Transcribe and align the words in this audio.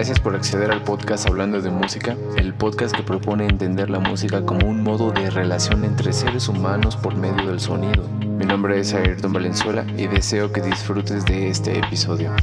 Gracias 0.00 0.18
por 0.18 0.34
acceder 0.34 0.70
al 0.70 0.82
podcast 0.82 1.26
Hablando 1.26 1.60
de 1.60 1.68
Música, 1.68 2.16
el 2.38 2.54
podcast 2.54 2.96
que 2.96 3.02
propone 3.02 3.46
entender 3.46 3.90
la 3.90 3.98
música 3.98 4.46
como 4.46 4.66
un 4.66 4.82
modo 4.82 5.10
de 5.12 5.28
relación 5.28 5.84
entre 5.84 6.14
seres 6.14 6.48
humanos 6.48 6.96
por 6.96 7.14
medio 7.16 7.46
del 7.46 7.60
sonido. 7.60 8.08
Mi 8.08 8.46
nombre 8.46 8.80
es 8.80 8.94
Ayrton 8.94 9.30
Valenzuela 9.30 9.84
y 9.98 10.06
deseo 10.06 10.50
que 10.54 10.62
disfrutes 10.62 11.26
de 11.26 11.50
este 11.50 11.78
episodio. 11.78 12.34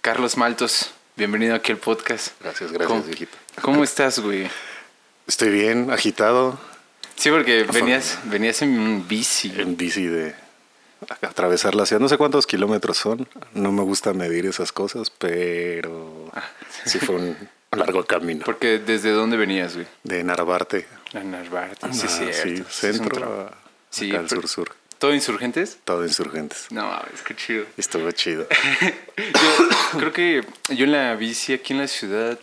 Carlos 0.00 0.36
Maltos, 0.36 0.90
bienvenido 1.16 1.54
aquí 1.54 1.70
al 1.70 1.78
podcast. 1.78 2.32
Gracias, 2.40 2.72
gracias, 2.72 2.88
¿Cómo, 2.88 3.04
viejito. 3.04 3.38
¿Cómo 3.62 3.84
estás, 3.84 4.18
güey? 4.18 4.50
Estoy 5.26 5.50
bien, 5.50 5.90
agitado, 5.90 6.58
Sí, 7.16 7.30
porque 7.30 7.62
venías, 7.64 8.18
venías 8.24 8.62
en 8.62 8.78
un 8.78 9.06
bici. 9.06 9.52
en 9.56 9.76
bici 9.76 10.06
de 10.06 10.34
atravesar 11.20 11.74
la 11.74 11.86
ciudad. 11.86 12.00
No 12.00 12.08
sé 12.08 12.16
cuántos 12.16 12.46
kilómetros 12.46 12.96
son, 12.98 13.28
no 13.54 13.70
me 13.72 13.82
gusta 13.82 14.12
medir 14.12 14.46
esas 14.46 14.72
cosas, 14.72 15.10
pero 15.10 16.30
Ah. 16.34 16.42
sí 16.84 16.98
fue 16.98 17.16
un 17.16 17.36
largo 17.72 18.04
camino. 18.04 18.44
Porque 18.44 18.78
desde 18.78 19.10
dónde 19.10 19.36
venías, 19.36 19.74
güey? 19.74 19.86
De 20.02 20.24
Narvarte, 20.24 20.86
A 21.14 21.20
Narvarte. 21.20 21.92
Sí, 21.92 22.06
ah, 22.06 22.08
cierto. 22.08 22.32
sí, 22.42 22.56
Sí, 22.56 22.64
centro, 22.68 23.48
a- 23.48 23.54
Sí, 23.90 24.10
acá 24.10 24.20
al 24.20 24.26
pero- 24.26 24.40
sur-sur. 24.42 24.74
¿Todo 24.98 25.12
insurgentes? 25.14 25.78
Todo 25.84 26.04
insurgentes. 26.04 26.66
No, 26.70 26.88
es 27.12 27.22
que 27.22 27.34
chido. 27.34 27.64
Estuvo 27.76 28.10
chido. 28.12 28.46
Yo 29.92 29.98
creo 29.98 30.12
que 30.12 30.46
yo 30.70 30.84
en 30.84 30.92
la 30.92 31.14
bici 31.16 31.52
aquí 31.52 31.72
en 31.72 31.80
la 31.80 31.88
ciudad, 31.88 32.38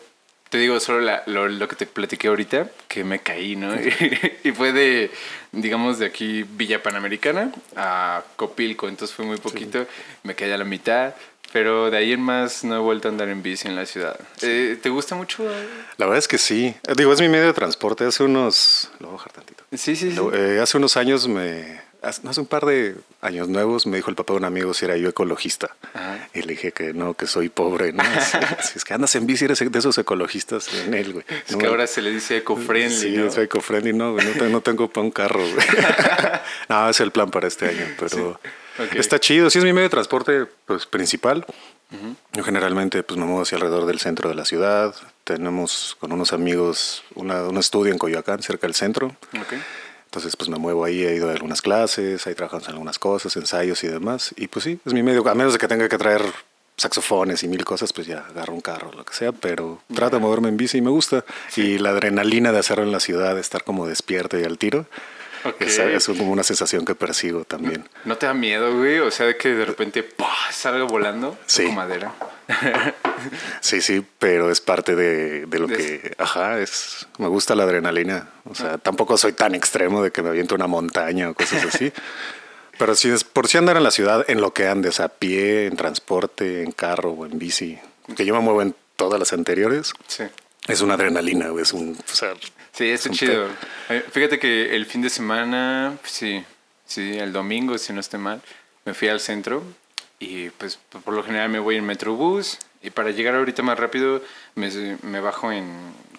te 0.49 0.57
digo 0.57 0.79
solo 0.79 1.01
la- 1.01 1.23
lo, 1.27 1.47
lo 1.47 1.67
que 1.67 1.75
te 1.75 1.85
platiqué 1.85 2.27
ahorita, 2.27 2.69
que 2.87 3.03
me 3.03 3.19
caí, 3.19 3.55
¿no? 3.55 3.73
y 4.43 4.51
fue 4.51 4.71
de, 4.73 5.11
digamos, 5.51 5.99
de 5.99 6.05
aquí 6.07 6.43
Villa 6.43 6.81
Panamericana 6.81 7.51
a 7.75 8.23
Copilco, 8.35 8.87
entonces 8.87 9.15
fue 9.15 9.25
muy 9.25 9.37
poquito, 9.37 9.85
me 10.23 10.35
caí 10.35 10.51
a 10.51 10.57
la 10.57 10.65
mitad, 10.65 11.13
pero 11.51 11.89
de 11.89 11.97
ahí 11.97 12.13
en 12.13 12.21
más 12.21 12.63
no 12.63 12.75
he 12.75 12.79
vuelto 12.79 13.07
a 13.07 13.11
andar 13.11 13.27
en 13.29 13.41
bici 13.41 13.67
en 13.67 13.75
la 13.75 13.85
ciudad. 13.87 14.19
Eh, 14.43 14.77
¿Te 14.81 14.89
gusta 14.89 15.15
mucho? 15.15 15.43
La 15.97 16.05
verdad 16.05 16.19
es 16.19 16.27
que 16.27 16.37
sí. 16.37 16.75
Eh, 16.87 16.93
Digo, 16.95 17.11
es 17.11 17.19
mi 17.21 17.27
medio 17.27 17.47
de 17.47 17.53
transporte. 17.53 18.05
Hace 18.05 18.21
unos... 18.23 18.91
Lo 18.99 19.07
voy 19.07 19.15
a 19.15 19.17
bajar 19.17 19.31
tantito. 19.33 19.63
Sí, 19.75 19.95
sí, 19.95 20.11
sí. 20.11 20.19
Eh, 20.33 20.59
hace 20.61 20.77
unos 20.77 20.95
años 20.95 21.27
me... 21.27 21.81
Hace 22.01 22.39
un 22.39 22.45
par 22.47 22.65
de 22.65 22.95
años 23.21 23.49
nuevos 23.49 23.85
me 23.85 23.97
dijo 23.97 24.09
el 24.09 24.15
papá 24.15 24.33
de 24.33 24.37
un 24.39 24.45
amigo 24.45 24.73
si 24.73 24.85
era 24.85 24.95
yo 24.95 25.09
ecologista. 25.09 25.75
Ajá. 25.93 26.29
Y 26.33 26.41
le 26.43 26.53
dije 26.53 26.71
que 26.71 26.93
no, 26.93 27.13
que 27.13 27.27
soy 27.27 27.49
pobre. 27.49 27.91
¿no? 27.91 28.03
Si, 28.21 28.37
si 28.67 28.77
es 28.77 28.85
que 28.85 28.93
andas 28.93 29.13
en 29.15 29.25
bici, 29.27 29.45
eres 29.45 29.59
de 29.59 29.79
esos 29.79 29.97
ecologistas 29.97 30.73
en 30.73 30.93
él, 30.93 31.11
güey. 31.13 31.25
Es 31.45 31.51
No, 31.51 31.57
que 31.57 31.65
ahora 31.67 31.87
se 31.87 32.01
le 32.01 32.11
dice 32.11 32.37
eco-friendly, 32.37 32.95
Sí, 32.97 33.17
¿no? 33.17 33.29
soy 33.31 33.43
eco-friendly. 33.45 33.91
No, 33.93 34.13
güey, 34.13 34.25
no, 34.25 34.31
te- 34.31 34.49
no 34.49 34.61
tengo 34.61 34.87
para 34.89 35.03
un 35.05 35.11
carro, 35.11 35.39
güey. 35.39 35.67
no, 36.69 36.89
es 36.89 36.99
el 37.01 37.11
plan 37.11 37.29
para 37.31 37.47
este 37.47 37.67
año, 37.67 37.85
pero 37.99 38.39
Ok. 38.79 38.95
está 38.95 39.19
chido. 39.19 39.49
Sí 39.49 39.57
es 39.57 39.63
mi 39.65 39.73
medio 39.73 39.83
de 39.87 39.89
transporte 39.89 40.45
pues, 40.65 40.85
principal. 40.85 41.45
Yo 42.33 42.43
generalmente 42.43 43.01
pues, 43.03 43.17
me 43.19 43.25
muevo 43.25 43.41
hacia 43.41 43.55
alrededor 43.57 43.87
del 43.87 43.99
centro 43.99 44.29
de 44.29 44.35
la 44.35 44.45
ciudad. 44.45 44.93
Tenemos 45.23 45.97
con 45.99 46.11
unos 46.11 46.33
amigos 46.33 47.03
una- 47.15 47.43
un 47.43 47.57
estudio 47.57 47.91
en 47.91 47.97
Coyoacán, 47.97 48.41
cerca 48.43 48.67
del 48.67 48.75
centro. 48.75 49.07
Ok. 49.39 49.53
Entonces, 50.09 50.35
pues 50.35 50.49
me 50.49 50.57
muevo 50.57 50.83
ahí, 50.85 51.05
he 51.05 51.15
ido 51.15 51.29
a 51.29 51.33
algunas 51.33 51.61
clases, 51.61 52.25
ahí 52.25 52.33
trabajamos 52.33 52.67
en 52.67 52.71
algunas 52.73 52.97
cosas, 52.97 53.35
ensayos 53.35 53.83
y 53.83 53.87
demás. 53.87 54.33
Y 54.37 54.47
pues 54.47 54.63
sí, 54.63 54.79
es 54.83 54.93
mi 54.93 55.03
medio, 55.03 55.27
a 55.29 55.35
menos 55.35 55.53
de 55.53 55.59
que 55.59 55.67
tenga 55.67 55.87
que 55.87 55.99
traer 55.99 56.23
saxofones 56.77 57.43
y 57.43 57.47
mil 57.47 57.63
cosas, 57.63 57.93
pues 57.93 58.07
ya 58.07 58.25
agarro 58.27 58.53
un 58.53 58.61
carro, 58.61 58.91
lo 58.91 59.05
que 59.05 59.13
sea, 59.13 59.31
pero 59.33 59.83
trato 59.93 60.15
de 60.15 60.21
moverme 60.21 60.49
en 60.49 60.57
bici 60.57 60.79
y 60.79 60.81
me 60.81 60.89
gusta. 60.89 61.23
Y 61.55 61.77
la 61.77 61.91
adrenalina 61.91 62.51
de 62.51 62.57
hacerlo 62.57 62.85
en 62.85 62.91
la 62.91 62.99
ciudad, 62.99 63.35
de 63.35 63.41
estar 63.41 63.63
como 63.63 63.85
despierto 63.85 64.39
y 64.39 64.45
al 64.45 64.57
tiro, 64.57 64.87
Es, 65.59 65.77
es 65.79 66.05
como 66.07 66.29
una 66.31 66.43
sensación 66.43 66.85
que 66.85 66.95
persigo 66.95 67.43
también. 67.45 67.87
¿No 68.05 68.17
te 68.17 68.25
da 68.25 68.33
miedo, 68.33 68.75
güey? 68.77 68.99
O 68.99 69.09
sea, 69.11 69.25
de 69.27 69.37
que 69.37 69.49
de 69.49 69.65
repente 69.65 70.03
¡pah! 70.03 70.27
salga 70.51 70.83
volando. 70.83 71.37
Sí. 71.45 71.63
Como 71.63 71.75
madera. 71.77 72.13
Sí, 73.61 73.81
sí, 73.81 74.05
pero 74.17 74.49
es 74.49 74.61
parte 74.61 74.95
de, 74.95 75.45
de 75.45 75.59
lo 75.59 75.67
De- 75.67 75.75
que, 75.77 76.15
ajá, 76.17 76.59
es, 76.59 77.05
me 77.17 77.27
gusta 77.27 77.53
la 77.55 77.63
adrenalina. 77.63 78.29
O 78.45 78.55
sea, 78.55 78.77
tampoco 78.77 79.17
soy 79.17 79.33
tan 79.33 79.55
extremo 79.55 80.01
de 80.01 80.11
que 80.11 80.21
me 80.21 80.29
aviento 80.29 80.55
una 80.55 80.67
montaña 80.67 81.29
o 81.29 81.33
cosas 81.33 81.65
así. 81.65 81.91
pero 82.79 82.95
si 82.95 83.09
es 83.09 83.23
por 83.25 83.47
si 83.47 83.57
andar 83.57 83.75
en 83.77 83.83
la 83.83 83.91
ciudad, 83.91 84.23
en 84.29 84.39
lo 84.41 84.53
que 84.53 84.67
andes, 84.67 84.99
a 85.01 85.09
pie, 85.09 85.65
en 85.67 85.75
transporte, 85.75 86.63
en 86.63 86.71
carro 86.71 87.11
o 87.11 87.25
en 87.25 87.37
bici, 87.37 87.77
que 88.15 88.25
yo 88.25 88.33
me 88.33 88.39
muevo 88.39 88.61
en 88.61 88.73
todas 88.95 89.19
las 89.19 89.33
anteriores, 89.33 89.91
Sí. 90.07 90.23
es 90.67 90.79
una 90.81 90.93
adrenalina, 90.93 91.49
güey, 91.49 91.63
es 91.63 91.73
un, 91.73 91.97
o 92.11 92.15
sea, 92.15 92.33
Sí, 92.71 92.89
está 92.89 93.09
chido. 93.09 93.47
Eh, 93.89 94.03
Fíjate 94.11 94.39
que 94.39 94.75
el 94.75 94.85
fin 94.85 95.01
de 95.01 95.09
semana, 95.09 95.97
sí, 96.03 96.43
sí, 96.85 97.17
el 97.17 97.33
domingo, 97.33 97.77
si 97.77 97.93
no 97.93 97.99
estoy 97.99 98.19
mal, 98.19 98.41
me 98.85 98.93
fui 98.93 99.07
al 99.09 99.19
centro 99.19 99.63
y 100.19 100.49
pues 100.51 100.77
por 101.03 101.13
lo 101.13 101.23
general 101.23 101.49
me 101.49 101.59
voy 101.59 101.75
en 101.77 101.85
Metrobús 101.85 102.57
y 102.81 102.89
para 102.91 103.11
llegar 103.11 103.35
ahorita 103.35 103.61
más 103.63 103.77
rápido 103.79 104.21
me, 104.55 104.69
me 105.01 105.19
bajo 105.19 105.51
en, 105.51 105.67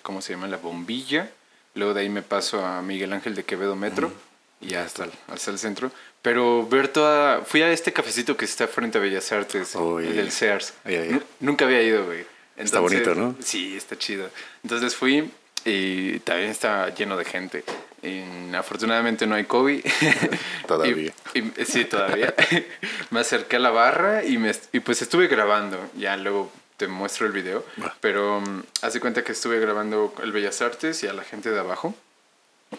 ¿cómo 0.03 0.21
se 0.23 0.33
llama? 0.35 0.49
La 0.49 0.57
bombilla. 0.59 1.31
Luego 1.75 1.95
de 1.95 2.01
ahí 2.03 2.09
me 2.09 2.23
paso 2.23 2.65
a 2.67 2.83
Miguel 2.83 3.13
Ángel 3.13 3.35
de 3.37 3.45
Quevedo 3.45 3.77
Metro 3.77 4.13
y 4.61 4.69
ya 4.69 4.83
hasta 4.83 5.05
el, 5.05 5.13
hasta 5.29 5.51
el 5.53 5.59
centro. 5.59 5.91
Pero 6.21 6.67
ver 6.69 6.89
toda... 6.89 7.43
Fui 7.47 7.63
a 7.63 7.71
este 7.73 7.93
cafecito 7.93 8.37
que 8.37 8.45
está 8.45 8.67
frente 8.67 8.99
a 8.99 9.01
Bellas 9.01 9.31
Artes, 9.33 9.75
Oh, 9.77 10.01
el 10.01 10.07
yeah. 10.07 10.15
del 10.17 10.33
Sears. 10.33 10.75
Yeah, 10.85 11.05
yeah. 11.05 11.13
Nu- 11.15 11.23
Nunca 11.41 11.65
había 11.65 11.81
ido, 11.83 12.05
güey. 12.05 12.21
Está 12.57 12.77
Entonces, 12.79 13.07
bonito, 13.07 13.15
¿no? 13.15 13.37
Sí, 13.43 13.75
está 13.77 13.97
chido. 13.97 14.29
Entonces 14.63 14.95
fui 14.97 15.31
y 15.65 16.19
también 16.21 16.51
está 16.51 16.95
lleno 16.95 17.17
de 17.17 17.25
gente. 17.25 17.65
Y, 18.03 18.55
afortunadamente 18.55 19.27
no 19.27 19.35
hay 19.35 19.45
COVID. 19.45 19.85
Todavía. 20.67 21.13
Y- 21.35 21.39
y- 21.41 21.65
sí, 21.67 21.85
todavía. 21.85 22.35
me 23.11 23.21
acerqué 23.21 23.57
a 23.57 23.59
la 23.59 23.71
barra 23.71 24.25
y, 24.25 24.39
me, 24.39 24.53
y 24.73 24.81
pues 24.81 25.03
estuve 25.03 25.27
grabando. 25.29 25.79
Ya 25.97 26.17
luego 26.17 26.51
te 26.77 26.87
muestro 26.89 27.27
el 27.27 27.33
video. 27.33 27.65
Va. 27.83 27.95
Pero 28.01 28.39
um, 28.39 28.63
hace 28.83 29.01
cuenta 29.01 29.23
que 29.23 29.33
estuve 29.33 29.61
grabando 29.61 30.15
el 30.23 30.33
Bellas 30.33 30.63
Artes 30.63 31.03
y 31.03 31.09
a 31.09 31.13
la 31.13 31.25
gente 31.25 31.51
de 31.51 31.61
abajo. 31.61 31.95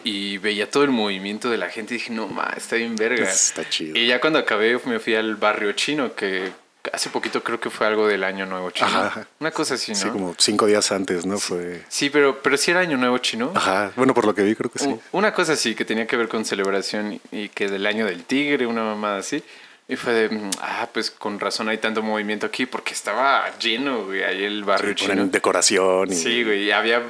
Y 0.04 0.38
veía 0.38 0.70
todo 0.70 0.84
el 0.84 0.90
movimiento 0.90 1.50
de 1.50 1.58
la 1.58 1.68
gente 1.68 1.94
y 1.94 1.98
dije, 1.98 2.12
no, 2.12 2.26
ma, 2.26 2.52
está 2.56 2.76
bien 2.76 2.96
verga. 2.96 3.30
Está 3.30 3.68
chido. 3.68 3.96
Y 3.96 4.06
ya 4.06 4.20
cuando 4.20 4.38
acabé 4.38 4.78
me 4.86 4.98
fui 4.98 5.14
al 5.14 5.36
barrio 5.36 5.72
chino, 5.72 6.14
que 6.14 6.50
hace 6.92 7.10
poquito 7.10 7.42
creo 7.42 7.60
que 7.60 7.70
fue 7.70 7.86
algo 7.86 8.06
del 8.08 8.24
año 8.24 8.46
nuevo 8.46 8.70
chino. 8.70 8.88
Ajá. 8.88 9.26
Una 9.40 9.50
cosa 9.50 9.74
así, 9.74 9.92
¿no? 9.92 9.98
sí, 9.98 10.08
como 10.08 10.34
cinco 10.38 10.66
días 10.66 10.90
antes, 10.92 11.24
¿no? 11.26 11.38
Fue, 11.38 11.82
Sí, 11.88 12.10
pero, 12.10 12.42
pero 12.42 12.56
sí 12.56 12.70
era 12.70 12.80
año 12.80 12.96
nuevo 12.96 13.18
chino. 13.18 13.52
ajá, 13.54 13.92
bueno, 13.96 14.14
por 14.14 14.24
lo 14.26 14.34
que 14.34 14.42
vi, 14.42 14.54
creo 14.56 14.70
que 14.70 14.78
sí. 14.78 14.96
Una 15.12 15.32
cosa 15.32 15.52
así 15.52 15.74
que 15.74 15.84
tenía 15.84 16.06
que 16.06 16.16
ver 16.16 16.28
con 16.28 16.44
celebración 16.44 17.20
y- 17.30 17.48
que 17.50 17.68
del 17.68 17.86
año 17.86 18.06
del 18.06 18.24
tigre, 18.24 18.66
una 18.66 18.82
mamada 18.82 19.18
así. 19.18 19.42
Y 19.88 19.96
fue 19.96 20.12
de, 20.14 20.28
mm, 20.30 20.50
ah, 20.60 20.88
pues 20.94 21.10
con 21.10 21.38
razón 21.40 21.68
hay 21.68 21.76
tanto 21.78 22.02
movimiento 22.02 22.46
aquí 22.46 22.66
porque 22.66 22.94
estaba 22.94 23.44
lleno, 23.58 24.04
güey, 24.04 24.22
ahí 24.22 24.42
el 24.44 24.64
barrio 24.64 24.90
Sí, 24.96 25.06
chino. 25.06 25.26
decoración 25.26 26.10
y 26.10 26.14
Sí, 26.14 26.44
güey, 26.44 26.64
y 26.64 26.70
había 26.70 27.02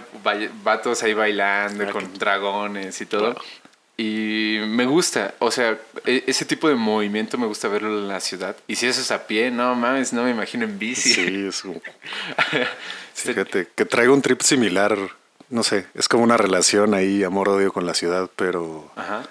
vatos 0.64 1.02
ahí 1.02 1.12
bailando 1.14 1.90
con 1.92 2.12
dragones 2.18 3.00
y 3.00 3.06
todo. 3.06 3.36
Y 4.04 4.58
me 4.66 4.84
gusta, 4.84 5.34
o 5.38 5.52
sea, 5.52 5.78
e- 6.04 6.24
ese 6.26 6.44
tipo 6.44 6.68
de 6.68 6.74
movimiento 6.74 7.38
me 7.38 7.46
gusta 7.46 7.68
verlo 7.68 7.88
en 8.00 8.08
la 8.08 8.18
ciudad. 8.18 8.56
Y 8.66 8.74
si 8.74 8.86
eso 8.88 9.00
es 9.00 9.12
a 9.12 9.28
pie, 9.28 9.52
no 9.52 9.76
mames, 9.76 10.12
no 10.12 10.24
me 10.24 10.30
imagino 10.32 10.64
en 10.64 10.76
bici. 10.76 11.14
Sí, 11.14 11.46
es 11.48 11.62
como- 11.62 11.80
Fíjate, 13.14 13.68
que 13.74 13.84
traigo 13.84 14.12
un 14.12 14.20
trip 14.22 14.40
similar, 14.42 14.98
no 15.50 15.62
sé, 15.62 15.86
es 15.94 16.08
como 16.08 16.24
una 16.24 16.36
relación 16.36 16.94
ahí, 16.94 17.22
amor-odio 17.22 17.72
con 17.72 17.86
la 17.86 17.94
ciudad, 17.94 18.28
pero... 18.34 18.90
Ajá. 18.96 19.22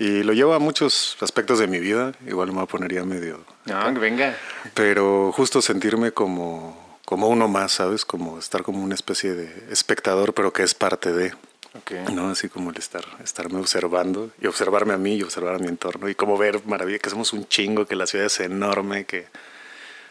Y 0.00 0.24
lo 0.24 0.32
llevo 0.32 0.54
a 0.54 0.58
muchos 0.58 1.16
aspectos 1.20 1.60
de 1.60 1.68
mi 1.68 1.78
vida, 1.78 2.12
igual 2.26 2.50
me 2.52 2.66
ponería 2.66 3.04
medio... 3.04 3.44
No, 3.66 3.92
venga. 3.94 4.34
Pero 4.74 5.30
justo 5.30 5.62
sentirme 5.62 6.10
como, 6.10 6.98
como 7.04 7.28
uno 7.28 7.46
más, 7.46 7.70
¿sabes? 7.72 8.04
Como 8.04 8.36
estar 8.40 8.64
como 8.64 8.82
una 8.82 8.96
especie 8.96 9.32
de 9.34 9.68
espectador, 9.70 10.34
pero 10.34 10.52
que 10.52 10.64
es 10.64 10.74
parte 10.74 11.12
de... 11.12 11.32
Ok. 11.74 11.90
¿no? 12.12 12.30
Así 12.30 12.48
como 12.48 12.70
el 12.70 12.76
estar, 12.76 13.04
estarme 13.24 13.58
observando 13.58 14.30
y 14.40 14.46
observarme 14.46 14.92
a 14.92 14.98
mí 14.98 15.14
y 15.16 15.22
observar 15.22 15.54
a 15.54 15.58
mi 15.58 15.68
entorno 15.68 16.08
y 16.08 16.14
como 16.14 16.36
ver 16.36 16.60
maravilla, 16.66 16.98
que 16.98 17.08
somos 17.10 17.32
un 17.32 17.48
chingo, 17.48 17.86
que 17.86 17.96
la 17.96 18.06
ciudad 18.06 18.26
es 18.26 18.40
enorme, 18.40 19.04
que 19.06 19.26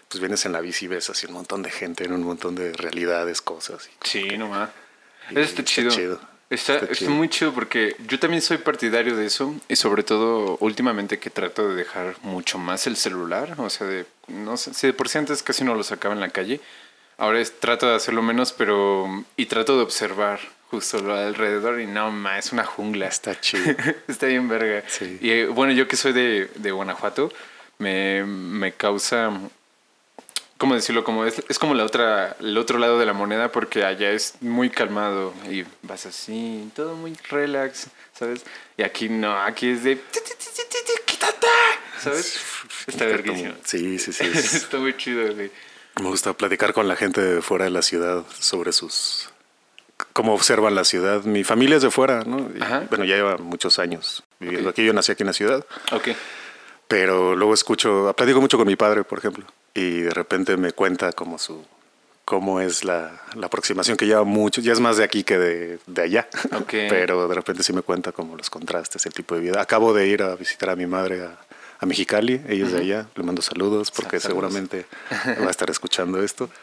pues 0.07 0.19
vienes 0.19 0.45
en 0.45 0.51
la 0.53 0.59
bici 0.61 0.85
y 0.85 0.87
ves 0.89 1.09
así 1.09 1.27
un 1.27 1.33
montón 1.33 1.61
de 1.61 1.69
gente 1.71 2.03
en 2.03 2.13
un 2.13 2.23
montón 2.23 2.55
de 2.55 2.73
realidades, 2.73 3.41
cosas. 3.41 3.87
y- 3.87 4.07
Sí, 4.07 4.37
nomás. 4.37 4.69
Y 5.29 5.33
Eso 5.33 5.41
está 5.41 5.61
está 5.61 5.63
chido. 5.63 5.91
chido. 5.91 6.19
Está, 6.49 6.73
Está 6.73 6.85
está 6.87 6.95
chido. 6.97 7.11
muy 7.11 7.29
chido 7.29 7.53
porque 7.53 7.95
yo 8.07 8.19
también 8.19 8.41
soy 8.41 8.57
partidario 8.57 9.15
de 9.15 9.25
eso 9.27 9.55
y 9.69 9.75
sobre 9.77 10.03
todo 10.03 10.57
últimamente 10.59 11.17
que 11.19 11.29
trato 11.29 11.69
de 11.69 11.75
dejar 11.75 12.15
mucho 12.23 12.57
más 12.57 12.87
el 12.87 12.97
celular, 12.97 13.53
o 13.57 13.69
sea, 13.69 13.87
de, 13.87 14.05
no 14.27 14.57
sé, 14.57 14.73
si 14.73 14.87
de 14.87 14.93
por 14.93 15.07
sí 15.07 15.17
antes 15.19 15.43
casi 15.43 15.63
no 15.63 15.75
lo 15.75 15.83
sacaba 15.83 16.13
en 16.13 16.19
la 16.19 16.27
calle, 16.29 16.59
ahora 17.17 17.39
es, 17.39 17.57
trato 17.61 17.87
de 17.87 17.95
hacerlo 17.95 18.21
menos, 18.21 18.51
pero 18.51 19.23
y 19.37 19.45
trato 19.45 19.77
de 19.77 19.83
observar 19.83 20.39
justo 20.71 20.99
lo 20.99 21.13
alrededor 21.13 21.79
y 21.79 21.85
no, 21.85 22.11
ma, 22.11 22.39
es 22.39 22.51
una 22.51 22.63
jungla. 22.63 23.07
Está 23.07 23.39
chido. 23.39 23.75
Está 24.07 24.25
bien 24.25 24.47
verga. 24.47 24.83
Sí. 24.87 25.19
Y 25.21 25.29
eh, 25.29 25.45
bueno, 25.45 25.73
yo 25.73 25.87
que 25.87 25.97
soy 25.97 26.13
de, 26.13 26.49
de 26.55 26.71
Guanajuato, 26.71 27.31
me, 27.77 28.23
me 28.25 28.71
causa 28.71 29.31
¿cómo 30.61 30.75
decirlo? 30.75 31.03
Como 31.03 31.25
es, 31.25 31.41
es 31.49 31.57
como 31.57 31.73
la 31.73 31.83
otra, 31.83 32.37
el 32.39 32.55
otro 32.55 32.77
lado 32.77 32.99
de 32.99 33.07
la 33.07 33.13
moneda 33.13 33.51
porque 33.51 33.83
allá 33.83 34.11
es 34.11 34.35
muy 34.41 34.69
calmado 34.69 35.33
y 35.49 35.65
vas 35.81 36.05
así, 36.05 36.69
todo 36.75 36.95
muy 36.95 37.17
relax, 37.29 37.87
¿sabes? 38.13 38.43
Y 38.77 38.83
aquí 38.83 39.09
no, 39.09 39.41
aquí 39.41 39.69
es 39.69 39.83
de... 39.83 39.99
¿Sabes? 41.99 42.39
Está 42.85 43.05
verguísimo. 43.05 43.55
Sí, 43.63 43.97
sí, 43.97 44.13
sí. 44.13 44.23
Está 44.33 44.77
muy 44.77 44.95
chido, 44.95 45.33
güey. 45.33 45.49
Me 45.99 46.09
gusta 46.09 46.33
platicar 46.33 46.73
con 46.73 46.87
la 46.87 46.95
gente 46.95 47.21
de 47.21 47.41
fuera 47.41 47.65
de 47.65 47.71
la 47.71 47.81
ciudad 47.81 48.23
sobre 48.39 48.71
sus... 48.71 49.30
cómo 50.13 50.33
observan 50.33 50.75
la 50.75 50.83
ciudad. 50.83 51.23
Mi 51.23 51.43
familia 51.43 51.77
es 51.77 51.81
de 51.83 51.91
fuera, 51.91 52.23
¿no? 52.25 52.39
Y, 52.39 52.59
bueno, 52.89 53.05
ya 53.05 53.15
lleva 53.15 53.37
muchos 53.37 53.79
años 53.79 54.23
viviendo 54.39 54.69
Ok. 54.69 54.73
aquí. 54.73 54.85
Yo 54.85 54.93
nací 54.93 55.11
aquí 55.11 55.23
en 55.23 55.27
la 55.27 55.33
ciudad. 55.33 55.65
Ok. 55.91 56.09
Pero 56.87 57.35
luego 57.35 57.53
escucho, 57.53 58.13
platico 58.17 58.41
mucho 58.41 58.57
con 58.57 58.67
mi 58.67 58.75
padre, 58.75 59.03
por 59.03 59.19
ejemplo, 59.19 59.45
y 59.73 60.01
de 60.01 60.09
repente 60.11 60.57
me 60.57 60.73
cuenta 60.73 61.13
como 61.13 61.37
su, 61.37 61.63
cómo 62.25 62.59
es 62.59 62.83
la, 62.83 63.21
la 63.35 63.45
aproximación 63.45 63.95
que 63.95 64.05
lleva 64.07 64.23
mucho, 64.25 64.59
ya 64.59 64.73
es 64.73 64.81
más 64.81 64.97
de 64.97 65.05
aquí 65.05 65.23
que 65.23 65.37
de, 65.37 65.79
de 65.87 66.01
allá, 66.01 66.27
Ok. 66.53 66.69
pero 66.89 67.29
de 67.29 67.35
repente 67.35 67.63
sí 67.63 67.71
me 67.71 67.81
cuenta 67.81 68.11
como 68.11 68.35
los 68.35 68.49
contrastes, 68.49 69.05
el 69.05 69.13
tipo 69.13 69.35
de 69.35 69.41
vida. 69.41 69.61
Acabo 69.61 69.93
de 69.93 70.07
ir 70.07 70.21
a 70.21 70.35
visitar 70.35 70.69
a 70.69 70.75
mi 70.75 70.85
madre 70.85 71.23
a, 71.23 71.37
a 71.79 71.85
Mexicali, 71.85 72.41
ella 72.49 72.65
es 72.65 72.73
de 72.73 72.79
allá, 72.81 73.07
le 73.15 73.23
mando 73.23 73.41
saludos 73.41 73.89
porque 73.89 74.19
seguramente 74.19 74.85
va 75.41 75.47
a 75.47 75.51
estar 75.51 75.69
escuchando 75.69 76.21
esto. 76.21 76.49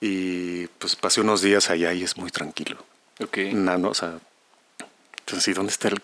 Y 0.00 0.66
pues 0.78 0.94
pasé 0.96 1.20
unos 1.20 1.40
días 1.42 1.70
allá 1.70 1.92
y 1.92 2.02
es 2.02 2.16
muy 2.16 2.30
tranquilo. 2.30 2.84
Ok. 3.20 3.38
No, 3.52 3.78
no, 3.78 3.88
o 3.90 3.94
sea, 3.94 4.18
entonces, 5.20 5.44
¿sí, 5.44 5.52
¿dónde 5.54 5.72
está 5.72 5.88
el 5.88 6.00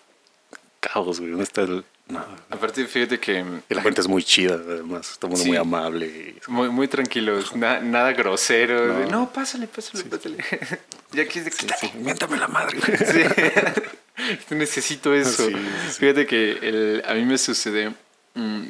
caos, 0.80 1.18
güey? 1.20 1.30
¿Dónde 1.30 1.44
está 1.44 1.62
el...? 1.62 1.84
No, 2.08 2.24
Aparte, 2.50 2.84
fíjate 2.86 3.20
que... 3.20 3.44
y 3.70 3.74
la 3.74 3.80
gente 3.82 4.00
es 4.00 4.08
muy 4.08 4.24
chida, 4.24 4.54
además. 4.54 5.16
Todo 5.18 5.28
el 5.28 5.32
mundo 5.32 5.42
Sí. 5.44 5.48
muy 5.50 5.56
amable. 5.56 6.06
y- 6.06 6.50
Muy, 6.50 6.68
muy 6.68 6.88
tranquilos, 6.88 7.54
na- 7.54 7.80
nada 7.80 8.12
grosero. 8.12 8.94
de, 8.98 9.04
No. 9.06 9.10
No, 9.20 9.32
pásale, 9.32 9.66
pásale, 9.68 10.04
pásale. 10.04 10.36
y 11.12 11.20
aquí 11.20 11.38
es 11.38 11.44
de. 11.44 11.90
Miéntame 12.00 12.38
la 12.38 12.48
madre. 12.48 12.78
Sí. 13.12 14.50
Necesito 14.54 15.14
eso. 15.14 15.46
Sí, 15.48 15.54
sí. 15.54 15.98
Fíjate 16.00 16.26
que 16.26 16.52
el- 16.52 17.02
a 17.06 17.14
mí 17.14 17.24
me 17.24 17.38
sucede. 17.38 17.92
mm, 18.34 18.62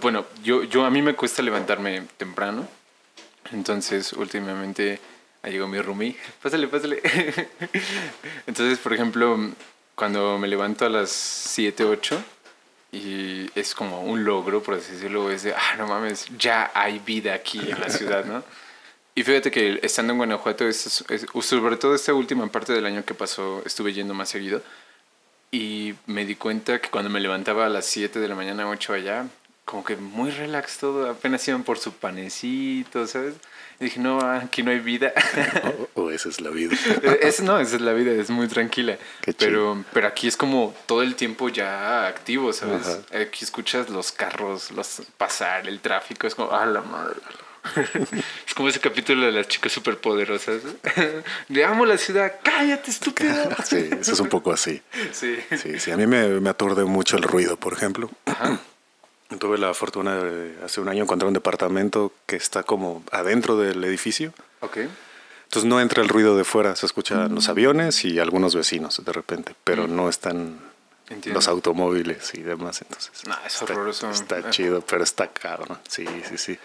bueno, 0.00 0.24
yo, 0.42 0.62
yo 0.64 0.84
a 0.84 0.90
mí 0.90 1.02
me 1.02 1.14
cuesta 1.14 1.42
levantarme 1.42 2.02
temprano. 2.16 2.66
Entonces, 3.52 4.12
últimamente 4.12 5.00
ha 5.42 5.48
llegado 5.48 5.68
mi 5.68 5.80
roomie. 5.80 6.16
Pásale, 6.42 6.68
pásale. 6.68 7.00
Entonces, 8.46 8.78
por 8.78 8.92
ejemplo, 8.94 9.38
cuando 9.94 10.38
me 10.38 10.48
levanto 10.48 10.84
a 10.86 10.88
las 10.88 11.10
7, 11.10 11.84
8 11.84 12.22
y 12.92 13.48
es 13.54 13.74
como 13.74 14.02
un 14.02 14.24
logro, 14.24 14.62
por 14.62 14.74
así 14.74 14.92
decirlo, 14.92 15.30
es 15.30 15.42
de, 15.44 15.54
ah, 15.54 15.76
no 15.78 15.86
mames, 15.86 16.26
ya 16.38 16.70
hay 16.74 16.98
vida 16.98 17.34
aquí 17.34 17.58
en 17.60 17.80
la 17.80 17.88
ciudad, 17.90 18.24
¿no? 18.24 18.42
Y 19.12 19.24
fíjate 19.24 19.50
que 19.50 19.80
estando 19.82 20.12
en 20.12 20.18
Guanajuato, 20.18 20.66
es, 20.68 21.04
es- 21.10 21.26
sobre 21.44 21.76
todo 21.76 21.94
esta 21.96 22.14
última 22.14 22.46
parte 22.46 22.72
del 22.72 22.86
año 22.86 23.04
que 23.04 23.12
pasó, 23.12 23.60
estuve 23.66 23.92
yendo 23.92 24.14
más 24.14 24.28
seguido. 24.28 24.62
Y 25.50 25.94
me 26.06 26.24
di 26.24 26.36
cuenta 26.36 26.80
que 26.80 26.88
cuando 26.90 27.10
me 27.10 27.18
levantaba 27.20 27.66
a 27.66 27.68
las 27.68 27.86
7 27.86 28.20
de 28.20 28.28
la 28.28 28.36
mañana, 28.36 28.68
8 28.70 28.92
allá, 28.94 29.26
como 29.70 29.84
que 29.84 29.94
muy 29.94 30.30
relax 30.30 30.78
todo, 30.78 31.08
apenas 31.08 31.46
iban 31.46 31.62
por 31.62 31.78
su 31.78 31.92
panecito, 31.92 33.06
¿sabes? 33.06 33.34
Y 33.78 33.84
dije, 33.84 34.00
no, 34.00 34.20
aquí 34.20 34.62
no 34.62 34.72
hay 34.72 34.80
vida. 34.80 35.12
O, 35.94 36.02
o 36.02 36.10
esa 36.10 36.28
es 36.28 36.40
la 36.40 36.50
vida. 36.50 36.76
es, 37.22 37.40
no, 37.40 37.58
esa 37.58 37.76
es 37.76 37.82
la 37.82 37.92
vida, 37.92 38.10
es 38.12 38.30
muy 38.30 38.48
tranquila. 38.48 38.98
Qué 39.22 39.32
Pero, 39.32 39.84
pero 39.92 40.08
aquí 40.08 40.26
es 40.26 40.36
como 40.36 40.74
todo 40.86 41.02
el 41.02 41.14
tiempo 41.14 41.48
ya 41.48 42.06
activo, 42.06 42.52
¿sabes? 42.52 42.86
Ajá. 42.86 43.20
Aquí 43.20 43.44
escuchas 43.44 43.88
los 43.90 44.10
carros, 44.10 44.72
los 44.72 45.02
pasar, 45.16 45.68
el 45.68 45.80
tráfico, 45.80 46.26
es 46.26 46.34
como, 46.34 46.50
ah, 46.50 46.66
la 46.66 46.82
madre. 46.82 47.20
es 48.46 48.54
como 48.54 48.68
ese 48.68 48.80
capítulo 48.80 49.26
de 49.26 49.32
las 49.32 49.46
chicas 49.48 49.70
superpoderosas. 49.70 50.62
Le 51.48 51.64
amo 51.64 51.86
la 51.86 51.96
ciudad, 51.96 52.34
cállate, 52.42 52.90
estúpido. 52.90 53.34
Sí, 53.64 53.88
eso 54.00 54.12
es 54.12 54.20
un 54.20 54.28
poco 54.28 54.52
así. 54.52 54.82
Sí. 55.12 55.38
Sí, 55.56 55.78
sí. 55.78 55.90
A 55.90 55.96
mí 55.96 56.06
me, 56.06 56.40
me 56.40 56.50
aturde 56.50 56.84
mucho 56.84 57.16
el 57.16 57.22
ruido, 57.22 57.56
por 57.56 57.72
ejemplo. 57.72 58.10
Tuve 59.38 59.58
la 59.58 59.72
fortuna 59.74 60.16
de 60.16 60.56
hace 60.64 60.80
un 60.80 60.88
año 60.88 61.04
encontrar 61.04 61.28
un 61.28 61.34
departamento 61.34 62.12
que 62.26 62.36
está 62.36 62.62
como 62.62 63.02
adentro 63.12 63.56
del 63.56 63.82
edificio. 63.84 64.32
Ok. 64.60 64.78
Entonces 65.44 65.68
no 65.68 65.80
entra 65.80 66.02
el 66.02 66.08
ruido 66.08 66.36
de 66.36 66.44
fuera, 66.44 66.76
se 66.76 66.86
escuchan 66.86 67.34
los 67.34 67.48
aviones 67.48 68.04
y 68.04 68.18
algunos 68.18 68.54
vecinos 68.54 69.04
de 69.04 69.12
repente, 69.12 69.54
pero 69.64 69.88
no 69.88 70.08
están 70.08 70.60
Entiendo. 71.08 71.38
los 71.38 71.48
automóviles 71.48 72.32
y 72.34 72.42
demás. 72.42 72.82
Entonces 72.82 73.26
No, 73.26 73.34
es 73.44 73.54
está, 73.60 73.72
horroroso. 73.72 74.10
Está 74.10 74.50
chido, 74.50 74.80
pero 74.82 75.02
está 75.02 75.28
caro. 75.28 75.64
Sí, 75.88 76.04
sí, 76.28 76.38
sí. 76.38 76.58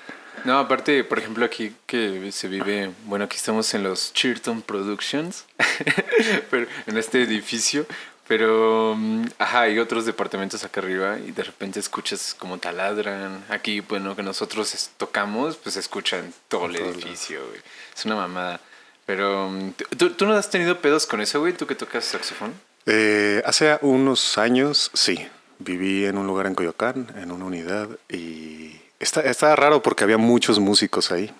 No, 0.43 0.59
aparte, 0.59 1.03
por 1.03 1.17
ejemplo, 1.17 1.45
aquí 1.45 1.75
que 1.87 2.31
se 2.31 2.47
vive, 2.47 2.91
bueno, 3.05 3.25
aquí 3.25 3.37
estamos 3.37 3.73
en 3.73 3.83
los 3.83 4.13
Chirton 4.13 4.61
Productions, 4.61 5.45
pero 6.51 6.67
en 6.85 6.97
este 6.97 7.23
edificio, 7.23 7.87
pero, 8.27 8.95
mm, 8.97 9.25
ajá, 9.39 9.61
hay 9.61 9.79
otros 9.79 10.05
departamentos 10.05 10.63
acá 10.63 10.81
arriba 10.81 11.17
y 11.19 11.31
de 11.31 11.43
repente 11.43 11.79
escuchas 11.79 12.35
como 12.37 12.57
taladran. 12.57 13.43
Aquí, 13.49 13.81
bueno, 13.81 14.15
que 14.15 14.23
nosotros 14.23 14.89
tocamos, 14.97 15.57
pues 15.57 15.75
escuchan 15.77 16.33
todo 16.47 16.65
el 16.65 16.75
edificio, 16.77 17.45
güey. 17.47 17.61
Es 17.95 18.05
una 18.05 18.15
mamada. 18.15 18.59
Pero, 19.05 19.49
mm, 19.49 19.71
¿tú, 19.97 20.09
tú 20.11 20.25
no 20.25 20.33
has 20.33 20.49
tenido 20.49 20.79
pedos 20.81 21.05
con 21.05 21.21
eso, 21.21 21.39
güey? 21.39 21.53
¿Tú 21.53 21.67
que 21.67 21.75
tocas 21.75 22.05
saxofón? 22.05 22.53
Eh, 22.87 23.41
hace 23.45 23.77
unos 23.81 24.37
años, 24.37 24.89
sí, 24.93 25.27
viví 25.59 26.05
en 26.05 26.17
un 26.17 26.27
lugar 26.27 26.47
en 26.47 26.55
Coyoacán, 26.55 27.07
en 27.15 27.31
una 27.31 27.45
unidad, 27.45 27.89
y 28.09 28.79
está, 28.99 29.21
estaba 29.21 29.55
raro 29.55 29.81
porque 29.81 30.03
había 30.03 30.17
muchos 30.17 30.59
músicos 30.59 31.11
ahí. 31.11 31.31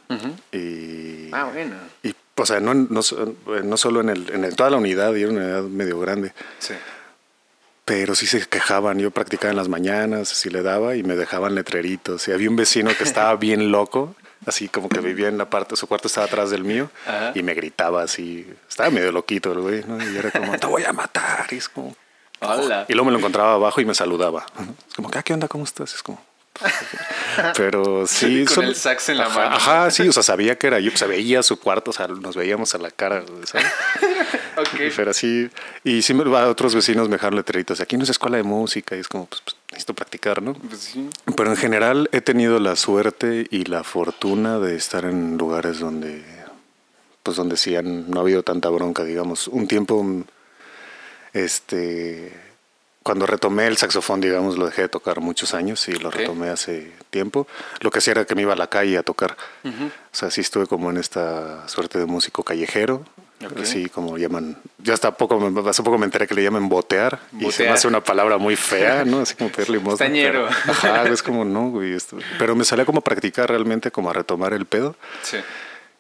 y, 0.52 1.30
Ah, 1.32 1.50
bueno. 1.52 1.76
y, 2.04 2.14
o 2.38 2.46
sea, 2.46 2.60
no, 2.60 2.74
no, 2.74 3.02
so- 3.02 3.36
no 3.64 3.78
solo 3.78 4.02
en, 4.02 4.10
el, 4.10 4.30
en 4.32 4.44
el- 4.46 4.56
toda 4.56 4.70
la 4.70 4.78
unidad, 4.78 5.14
y 5.16 5.22
era 5.24 5.32
una 5.32 5.42
unidad 5.42 5.64
medio 5.64 6.00
grande, 6.00 6.34
Sí. 6.60 6.74
pero 7.86 8.16
sí 8.16 8.26
se 8.28 8.46
quejaban. 8.48 9.00
Yo 9.00 9.12
practicaba 9.12 9.52
en 9.52 9.58
las 9.58 9.70
mañanas, 9.70 10.32
así 10.32 10.50
le 10.50 10.62
daba, 10.62 10.96
y 10.96 11.04
me 11.04 11.16
dejaban 11.16 11.56
letreritos. 11.56 12.28
Y 12.28 12.32
había 12.32 12.50
un 12.50 12.56
vecino 12.56 12.92
que 12.98 13.04
estaba 13.04 13.36
bien 13.38 13.72
loco, 13.72 14.16
así 14.46 14.68
como 14.70 14.90
que 14.90 15.00
vivía 15.00 15.28
en 15.28 15.38
la 15.38 15.50
parte, 15.50 15.76
su 15.76 15.88
cuarto 15.88 16.08
estaba 16.08 16.26
atrás 16.28 16.50
del 16.50 16.64
mío, 16.64 16.90
Ajá. 17.08 17.32
y 17.36 17.44
me 17.44 17.54
gritaba 17.54 18.04
así. 18.04 18.46
Estaba 18.68 18.90
medio 18.90 19.12
loquito 19.12 19.52
el 19.52 19.60
güey, 19.60 19.84
¿no? 19.88 19.98
Y 20.04 20.18
era 20.18 20.32
como, 20.32 20.58
te 20.58 20.68
voy 20.68 20.84
a 20.84 20.94
matar. 20.94 21.48
Y 21.52 21.56
es 21.58 21.70
como, 21.70 21.96
Hola. 22.42 22.86
y 22.90 22.94
luego 22.94 23.06
me 23.06 23.12
lo 23.12 23.20
encontraba 23.20 23.54
abajo 23.54 23.80
y 23.82 23.86
me 23.86 23.96
saludaba. 23.96 24.46
Es 24.90 24.96
como, 24.96 25.10
"Ah, 25.16 25.24
¿qué 25.24 25.34
onda? 25.34 25.48
¿Cómo 25.48 25.64
estás? 25.64 25.94
Es 25.96 26.04
como... 26.04 26.22
Pero 27.58 28.08
sí... 28.08 28.46
Con 28.46 28.66
el 28.66 28.76
sax 28.76 29.10
en 29.10 29.18
la 29.18 29.26
ajá, 29.26 29.40
mano. 29.40 29.56
Ajá, 29.56 29.92
sí, 29.92 30.08
o 30.08 30.12
sea, 30.12 30.24
sabía 30.24 30.58
que 30.58 30.68
era 30.68 30.80
yo. 30.80 30.92
Sea, 30.96 31.08
veía 31.08 31.44
su 31.44 31.60
cuarto, 31.60 31.92
o 31.92 31.94
sea, 31.94 32.08
nos 32.08 32.36
veíamos 32.36 32.74
a 32.76 32.78
la 32.78 32.92
cara. 32.92 33.24
Pero 34.96 35.14
sí... 35.14 35.50
Y 35.84 36.02
sí, 36.02 36.14
a 36.14 36.48
otros 36.48 36.74
vecinos 36.76 37.10
me 37.10 37.16
dejaron 37.16 37.36
letreritos. 37.36 37.82
Aquí 37.82 37.98
no 37.98 38.04
es 38.04 38.10
escuela 38.10 38.38
de 38.38 38.44
música 38.44 38.96
y 38.96 39.00
es 39.00 39.08
como, 39.08 39.26
pues, 39.26 39.42
pues, 39.42 39.56
necesito 39.72 39.94
practicar, 39.94 40.42
¿no? 40.42 40.54
Pues 40.54 40.80
sí. 40.80 41.10
Pero 41.36 41.50
en 41.52 41.58
general 41.58 42.10
he 42.12 42.22
tenido 42.22 42.60
la 42.60 42.76
suerte 42.76 43.48
y 43.52 43.66
la 43.66 43.84
fortuna 43.84 44.60
de 44.60 44.76
estar 44.76 45.06
en 45.06 45.38
lugares 45.38 45.80
donde, 45.80 46.24
pues 47.24 47.38
donde 47.38 47.58
sí 47.58 47.76
han, 47.76 48.10
no 48.10 48.20
ha 48.20 48.22
habido 48.22 48.44
tanta 48.44 48.70
bronca, 48.70 49.04
digamos. 49.04 49.48
Un 49.48 49.68
tiempo, 49.68 50.06
este, 51.34 52.45
cuando 53.06 53.28
retomé 53.28 53.68
el 53.68 53.78
saxofón, 53.78 54.20
digamos, 54.20 54.58
lo 54.58 54.66
dejé 54.66 54.82
de 54.84 54.90
tocar 54.90 55.20
muchos 55.22 55.54
años 55.54 55.88
y 55.88 55.92
lo 55.94 56.10
Ok. 56.10 56.16
retomé 56.16 56.50
hace 56.50 56.92
tiempo. 57.12 57.46
Lo 57.82 57.92
que 57.92 58.00
hacía 58.00 58.12
era 58.12 58.26
que 58.26 58.34
me 58.34 58.42
iba 58.42 58.54
a 58.54 58.56
la 58.56 58.66
calle 58.68 58.98
a 58.98 59.04
tocar. 59.04 59.38
O 59.64 59.70
sea, 60.12 60.32
sí 60.32 60.42
estuve 60.42 60.66
como 60.66 60.90
en 60.90 60.98
esta 60.98 61.68
suerte 61.68 62.00
de 62.00 62.08
músico 62.08 62.42
callejero. 62.42 63.06
Ok. 63.46 63.60
Así 63.62 63.90
como 63.90 64.18
llaman, 64.18 64.58
yo 64.80 64.94
hasta 64.96 65.12
poco, 65.18 65.40
hace 65.70 65.84
poco 65.84 66.00
me 66.00 66.06
enteré 66.06 66.26
que 66.26 66.34
le 66.34 66.42
llaman 66.42 66.68
botear, 66.68 67.20
y 67.34 67.36
se 67.36 67.38
me 67.38 67.46
Botear. 67.52 67.74
hace 67.74 67.88
una 67.88 68.02
palabra 68.04 68.38
muy 68.40 68.56
fea, 68.56 69.06
¿no? 69.06 69.20
Así 69.20 69.36
como 69.36 69.52
pedir 69.52 69.70
limosna. 69.70 70.08
Pero- 70.08 70.48
Ajá, 70.48 71.04
es 71.10 71.22
como 71.22 71.46
no, 71.46 71.70
güey. 71.70 71.94
esto- 71.94 72.18
Pero 72.40 72.56
me 72.56 72.64
salía 72.66 72.86
como 72.86 73.00
a 73.00 73.04
practicar 73.04 73.50
realmente, 73.50 73.92
como 73.92 74.10
a 74.10 74.14
retomar 74.14 74.54
el 74.54 74.66
pedo. 74.66 74.96
Sí. 75.22 75.38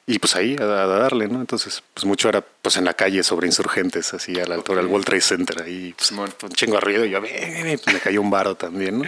Y 0.08 0.20
pues 0.20 0.36
ahí 0.36 0.56
a, 0.60 0.64
a 0.64 0.86
darle, 0.86 1.28
¿no? 1.28 1.40
Entonces, 1.40 1.82
pues 1.94 2.06
mucho 2.06 2.30
era 2.30 2.42
pues 2.42 2.78
en 2.78 2.86
la 2.86 2.94
calle 2.94 3.24
sobre 3.24 3.48
insurgentes, 3.48 4.14
así 4.14 4.40
a 4.40 4.46
la 4.46 4.56
altura 4.56 4.82
del 4.82 4.88
World 4.88 5.06
Trade 5.06 5.22
Center. 5.22 5.64
Ahí 5.64 5.96
pues, 5.98 6.12
un 6.12 6.50
chingo 6.52 6.80
ruido. 6.80 7.06
Y 7.06 7.10
yo, 7.10 7.20
pues, 7.22 7.88
me 7.88 8.00
cayó 8.00 8.22
un 8.22 8.30
varo 8.30 8.56
también, 8.56 9.00
¿no? 9.00 9.06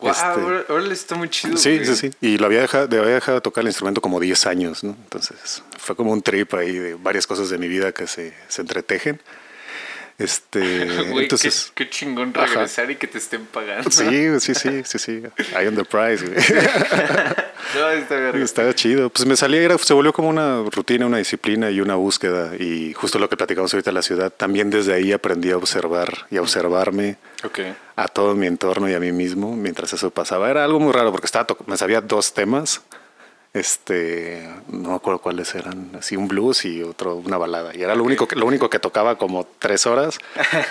Wow, 0.00 0.10
Este, 0.10 0.24
ahora, 0.24 0.64
ahora 0.68 0.92
está 0.92 1.14
muy 1.14 1.28
chido. 1.28 1.56
Sí, 1.56 1.76
güey. 1.76 1.86
sí, 1.86 1.96
sí. 1.96 2.10
Y 2.20 2.38
lo 2.38 2.46
había 2.46 2.60
dejado, 2.60 2.84
había 2.84 3.14
dejado 3.14 3.36
de 3.36 3.40
tocar 3.42 3.62
el 3.62 3.68
instrumento 3.68 4.00
como 4.00 4.18
10 4.20 4.46
años, 4.46 4.84
¿no? 4.84 4.90
Entonces 4.90 5.62
fue 5.78 5.96
como 5.96 6.12
un 6.12 6.22
trip 6.22 6.52
ahí 6.54 6.72
de 6.72 6.94
varias 6.94 7.26
cosas 7.26 7.48
de 7.50 7.58
mi 7.58 7.68
vida 7.68 7.92
que 7.92 8.06
se, 8.06 8.34
se 8.48 8.62
entretejen. 8.62 9.20
Este, 10.20 10.82
entonces, 11.22 11.72
qué, 11.74 11.84
qué 11.84 11.90
chingón 11.90 12.32
Ajá. 12.36 12.46
regresar 12.46 12.90
y 12.90 12.96
que 12.96 13.06
te 13.06 13.16
estén 13.18 13.46
pagando. 13.46 13.90
sí, 13.90 14.38
sí, 14.38 14.54
sí, 14.54 14.82
sí, 14.84 14.98
sí. 14.98 15.22
I 15.60 15.66
on 15.66 15.74
the 15.74 15.84
prize, 15.84 16.24
güey. 16.24 16.36
No, 17.74 17.88
está 18.42 18.74
chido. 18.74 19.10
Pues 19.10 19.26
me 19.26 19.36
salía, 19.36 19.60
era, 19.60 19.78
se 19.78 19.94
volvió 19.94 20.12
como 20.12 20.28
una 20.28 20.62
rutina, 20.72 21.06
una 21.06 21.18
disciplina 21.18 21.70
y 21.70 21.80
una 21.80 21.94
búsqueda. 21.94 22.56
Y 22.56 22.94
justo 22.94 23.18
lo 23.20 23.28
que 23.28 23.36
platicamos 23.36 23.72
ahorita 23.72 23.90
en 23.90 23.94
la 23.94 24.02
ciudad, 24.02 24.32
también 24.32 24.70
desde 24.70 24.92
ahí 24.92 25.12
aprendí 25.12 25.52
a 25.52 25.56
observar 25.56 26.26
y 26.30 26.38
a 26.38 26.42
observarme 26.42 27.16
a 27.96 28.08
todo 28.08 28.34
mi 28.34 28.46
entorno 28.46 28.88
y 28.88 28.94
a 28.94 29.00
mí 29.00 29.12
mismo 29.12 29.54
mientras 29.54 29.92
eso 29.92 30.10
pasaba. 30.10 30.50
Era 30.50 30.64
algo 30.64 30.80
muy 30.80 30.92
raro 30.92 31.12
porque 31.12 31.26
estaba 31.26 31.46
me 31.66 31.76
sabía 31.76 32.00
dos 32.00 32.34
temas 32.34 32.82
este 33.52 34.48
no 34.68 34.90
me 34.90 34.94
acuerdo 34.94 35.20
cuáles 35.20 35.52
eran 35.56 35.90
así 35.98 36.14
un 36.14 36.28
blues 36.28 36.64
y 36.64 36.84
otro 36.84 37.16
una 37.16 37.36
balada. 37.36 37.74
Y 37.74 37.82
era 37.82 37.96
lo 37.96 38.04
único 38.04 38.28
que 38.28 38.36
lo 38.36 38.46
único 38.46 38.70
que 38.70 38.78
tocaba 38.78 39.18
como 39.18 39.44
tres 39.58 39.86
horas 39.86 40.18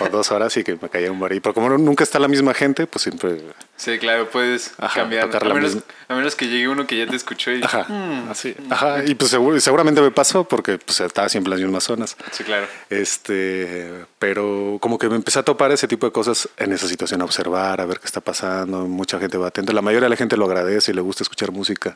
o 0.00 0.08
dos 0.08 0.30
horas 0.32 0.56
y 0.56 0.64
que 0.64 0.78
me 0.80 0.88
caía 0.88 1.12
un 1.12 1.20
bar. 1.20 1.30
Pero 1.30 1.52
como 1.52 1.68
nunca 1.76 2.04
está 2.04 2.18
la 2.18 2.28
misma 2.28 2.54
gente 2.54 2.86
pues 2.86 3.02
siempre 3.02 3.42
sí 3.76 3.98
claro 3.98 4.30
puedes 4.30 4.72
cambiar. 4.94 5.28
a 5.36 5.54
menos, 5.54 5.76
a 6.08 6.14
menos, 6.14 6.34
que 6.34 6.48
llegue 6.48 6.68
uno 6.68 6.86
que 6.86 6.96
ya 6.96 7.06
te 7.06 7.16
escuchó 7.16 7.52
y 7.52 7.62
ajá, 7.62 7.84
mm, 7.86 8.30
así 8.30 8.56
ajá 8.70 9.04
y 9.04 9.14
pues 9.14 9.36
seguramente 9.62 10.00
me 10.00 10.10
pasó 10.10 10.44
porque 10.44 10.78
pues 10.78 11.00
estaba 11.00 11.28
siempre 11.28 11.48
en 11.48 11.58
las 11.58 11.60
mismas 11.60 11.84
zonas. 11.84 12.16
Sí 12.30 12.44
claro. 12.44 12.66
Este 12.88 14.06
pero 14.18 14.78
como 14.80 14.98
que 14.98 15.10
me 15.10 15.16
empecé 15.16 15.38
a 15.38 15.42
topar 15.42 15.70
ese 15.70 15.86
tipo 15.86 16.06
de 16.06 16.12
cosas 16.12 16.48
en 16.56 16.72
esa 16.72 16.88
situación 16.88 17.20
a 17.20 17.26
observar 17.26 17.82
a 17.82 17.84
ver 17.84 18.00
qué 18.00 18.06
está 18.06 18.22
pasando. 18.22 18.86
Mucha 18.86 19.18
gente 19.18 19.36
va 19.36 19.48
atenta 19.48 19.74
la 19.74 19.82
mayoría 19.82 20.06
de 20.06 20.10
la 20.10 20.16
gente 20.16 20.38
lo 20.38 20.46
agradece 20.46 20.92
y 20.92 20.94
le 20.94 21.02
gusta 21.02 21.24
escuchar 21.24 21.52
música 21.52 21.94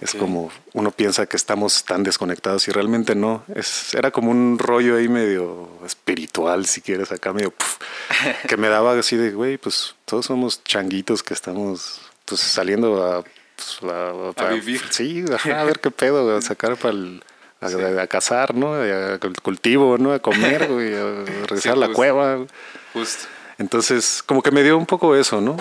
es 0.00 0.14
como 0.14 0.50
uno 0.72 0.90
piensa 0.90 1.26
que 1.26 1.36
estamos 1.36 1.84
tan 1.84 2.02
desconectados 2.02 2.66
y 2.68 2.72
realmente 2.72 3.14
no. 3.14 3.44
Es, 3.54 3.94
era 3.94 4.10
como 4.10 4.30
un 4.30 4.58
rollo 4.58 4.96
ahí 4.96 5.08
medio 5.08 5.68
espiritual, 5.86 6.66
si 6.66 6.80
quieres, 6.80 7.12
acá 7.12 7.32
medio 7.32 7.54
que 8.48 8.56
me 8.56 8.68
daba 8.68 8.98
así 8.98 9.16
de, 9.16 9.30
güey, 9.30 9.56
pues 9.56 9.94
todos 10.04 10.26
somos 10.26 10.62
changuitos 10.64 11.22
que 11.22 11.34
estamos 11.34 12.00
pues 12.24 12.40
saliendo 12.40 13.04
a, 13.04 13.22
pues, 13.22 13.92
a, 14.36 14.48
vivir. 14.48 14.80
Sí, 14.90 15.24
a 15.30 15.64
ver 15.64 15.80
qué 15.80 15.90
pedo, 15.90 16.36
a 16.36 16.42
sacar 16.42 16.76
para 16.76 16.94
el... 16.94 17.22
A, 17.60 18.06
cazar, 18.08 18.54
¿no? 18.54 18.74
A, 18.74 19.18
cultivo, 19.42 19.96
¿no? 19.96 20.12
A 20.12 20.18
comer, 20.18 20.68
güey, 20.70 20.94
a 20.94 21.24
regresar 21.46 21.72
a 21.72 21.76
la 21.76 21.88
cueva. 21.88 22.44
Justo. 22.92 23.24
Entonces, 23.56 24.22
como 24.26 24.42
que 24.42 24.50
me 24.50 24.62
dio 24.62 24.76
un 24.76 24.84
poco 24.84 25.16
eso, 25.16 25.40
¿no? 25.40 25.56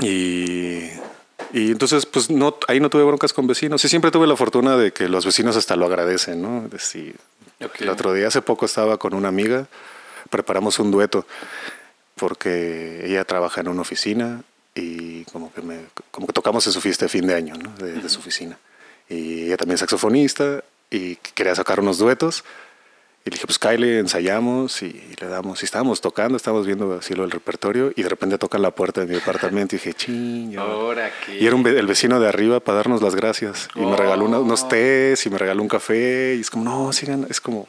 Y 0.00 0.88
y 1.52 1.72
entonces, 1.72 2.06
pues 2.06 2.30
no, 2.30 2.56
ahí 2.68 2.80
no 2.80 2.90
tuve 2.90 3.02
broncas 3.04 3.32
con 3.32 3.46
vecinos. 3.46 3.84
Y 3.84 3.88
siempre 3.88 4.10
tuve 4.10 4.26
la 4.26 4.36
fortuna 4.36 4.76
de 4.76 4.92
que 4.92 5.08
los 5.08 5.24
vecinos 5.24 5.56
hasta 5.56 5.76
lo 5.76 5.86
agradecen, 5.86 6.40
¿no? 6.42 6.68
Si, 6.78 7.12
El 7.78 7.88
otro 7.88 8.12
día, 8.12 8.28
hace 8.28 8.42
poco, 8.42 8.66
estaba 8.66 8.98
con 8.98 9.14
una 9.14 9.28
amiga, 9.28 9.66
preparamos 10.30 10.78
un 10.78 10.90
dueto, 10.90 11.26
porque 12.14 13.06
ella 13.06 13.24
trabaja 13.24 13.60
en 13.60 13.68
una 13.68 13.82
oficina 13.82 14.42
y 14.74 15.24
como 15.24 15.52
que, 15.52 15.62
me, 15.62 15.80
como 16.10 16.26
que 16.26 16.32
tocamos 16.32 16.66
en 16.66 16.72
su 16.72 16.80
fiesta 16.80 17.06
de 17.06 17.08
fin 17.08 17.26
de 17.26 17.34
año, 17.34 17.56
¿no? 17.56 17.74
De, 17.76 17.94
de 17.94 18.08
su 18.08 18.20
oficina. 18.20 18.58
Y 19.08 19.46
ella 19.46 19.56
también 19.56 19.74
es 19.74 19.80
saxofonista 19.80 20.62
y 20.90 21.16
quería 21.16 21.54
sacar 21.54 21.80
unos 21.80 21.98
duetos. 21.98 22.44
Y 23.24 23.30
le 23.30 23.34
dije, 23.34 23.46
pues 23.46 23.58
Kyle, 23.58 23.98
ensayamos 23.98 24.82
y, 24.82 25.14
le 25.20 25.26
damos. 25.26 25.60
Y 25.62 25.66
estábamos 25.66 26.00
tocando, 26.00 26.36
estábamos 26.38 26.66
viendo 26.66 26.94
así 26.94 27.14
lo 27.14 27.22
del 27.22 27.30
repertorio 27.30 27.92
y 27.94 28.02
de 28.02 28.08
repente 28.08 28.38
tocan 28.38 28.62
la 28.62 28.70
puerta 28.70 29.02
de 29.02 29.06
mi 29.06 29.14
departamento 29.14 29.76
y 29.76 29.78
dije, 29.78 29.92
ching. 29.92 30.52
Y 30.52 31.46
era 31.46 31.56
el 31.56 31.86
vecino 31.86 32.18
de 32.18 32.28
arriba 32.28 32.60
para 32.60 32.76
darnos 32.76 33.02
las 33.02 33.14
gracias. 33.14 33.68
Y 33.74 33.80
me 33.80 33.96
regaló 33.96 34.24
unos 34.24 34.68
tés 34.68 35.26
y 35.26 35.30
me 35.30 35.36
regaló 35.36 35.62
un 35.62 35.68
café. 35.68 36.34
Y 36.36 36.40
es 36.40 36.50
como, 36.50 36.64
no, 36.64 36.92
sigan, 36.94 37.26
es 37.28 37.42
como, 37.42 37.68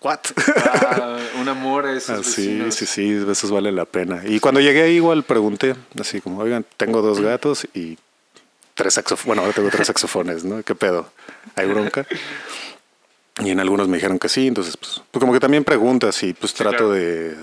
¿what? 0.00 0.20
Ah, 0.56 1.18
un 1.38 1.48
amor 1.48 1.84
a 1.84 1.92
esos 1.92 2.20
ah, 2.20 2.22
Sí, 2.24 2.62
sí, 2.70 2.86
sí, 2.86 3.24
esos 3.30 3.50
vale 3.50 3.70
la 3.72 3.84
pena. 3.84 4.22
Y 4.24 4.40
cuando 4.40 4.60
llegué 4.60 4.82
ahí 4.82 4.94
igual 4.94 5.22
pregunté, 5.22 5.74
así 6.00 6.22
como, 6.22 6.38
oigan, 6.38 6.64
tengo 6.78 7.02
dos 7.02 7.20
gatos 7.20 7.68
y 7.74 7.98
tres 8.74 8.94
saxofones. 8.94 9.26
Bueno, 9.26 9.42
ahora 9.42 9.52
tengo 9.52 9.68
tres 9.68 9.86
saxofones, 9.86 10.44
¿no? 10.44 10.62
¿Qué 10.62 10.74
pedo? 10.74 11.10
¿Hay 11.56 11.66
bronca? 11.66 12.06
Y 13.40 13.50
en 13.50 13.60
algunos 13.60 13.88
me 13.88 13.98
dijeron 13.98 14.18
que 14.18 14.28
sí, 14.28 14.46
entonces 14.46 14.76
pues, 14.76 15.02
pues 15.10 15.20
como 15.20 15.32
que 15.32 15.40
también 15.40 15.64
preguntas 15.64 16.22
y 16.22 16.34
pues 16.34 16.54
trato 16.54 16.90
de, 16.90 17.36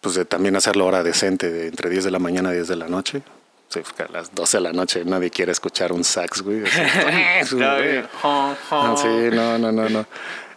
pues 0.00 0.14
de 0.14 0.24
también 0.24 0.56
hacerlo 0.56 0.86
hora 0.86 1.02
decente, 1.02 1.50
de 1.50 1.68
entre 1.68 1.90
10 1.90 2.04
de 2.04 2.10
la 2.10 2.18
mañana 2.18 2.50
y 2.50 2.54
10 2.54 2.68
de 2.68 2.76
la 2.76 2.88
noche. 2.88 3.22
Sí, 3.68 3.80
a 3.98 4.12
las 4.12 4.34
12 4.34 4.58
de 4.58 4.62
la 4.62 4.72
noche 4.72 5.04
nadie 5.04 5.30
quiere 5.30 5.50
escuchar 5.50 5.92
un 5.92 6.04
sax, 6.04 6.42
güey. 6.42 6.62
sí, 7.46 7.56
no, 7.56 9.58
no, 9.58 9.72
no, 9.72 9.88
no. 9.88 10.06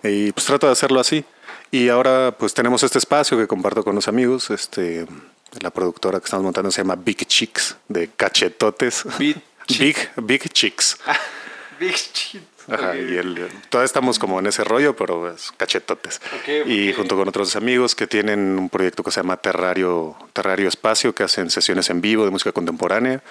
Y 0.03 0.31
pues 0.33 0.45
trato 0.45 0.67
de 0.67 0.73
hacerlo 0.73 0.99
así. 0.99 1.23
Y 1.71 1.89
ahora 1.89 2.35
pues 2.37 2.53
tenemos 2.53 2.83
este 2.83 2.97
espacio 2.97 3.37
que 3.37 3.47
comparto 3.47 3.83
con 3.83 3.95
los 3.95 4.07
amigos. 4.07 4.49
Este, 4.49 5.07
la 5.61 5.71
productora 5.71 6.19
que 6.19 6.25
estamos 6.25 6.43
montando 6.43 6.71
se 6.71 6.81
llama 6.81 6.95
Big 6.95 7.25
Chicks, 7.25 7.77
de 7.87 8.09
cachetotes. 8.09 9.05
Big, 9.17 9.41
Big, 9.79 9.97
Big 10.17 10.49
Chicks. 10.49 10.97
Big 11.79 11.95
Chicks. 11.95 12.43
Ajá, 12.67 12.95
y 12.95 13.15
él, 13.15 13.48
todavía 13.69 13.86
estamos 13.86 14.17
como 14.17 14.39
en 14.39 14.48
ese 14.48 14.63
rollo, 14.63 14.95
pero 14.95 15.31
es 15.31 15.51
cachetotes. 15.57 16.22
y 16.65 16.93
junto 16.93 17.15
con 17.15 17.27
otros 17.27 17.55
amigos 17.55 17.95
que 17.95 18.07
tienen 18.07 18.57
un 18.57 18.69
proyecto 18.69 19.03
que 19.03 19.12
se 19.12 19.19
llama 19.19 19.38
Terrario, 19.38 20.15
Terrario 20.34 20.67
Espacio, 20.67 21.13
que 21.13 21.24
hacen 21.24 21.50
sesiones 21.50 21.89
en 21.89 22.01
vivo 22.01 22.25
de 22.25 22.31
música 22.31 22.51
contemporánea. 22.51 23.22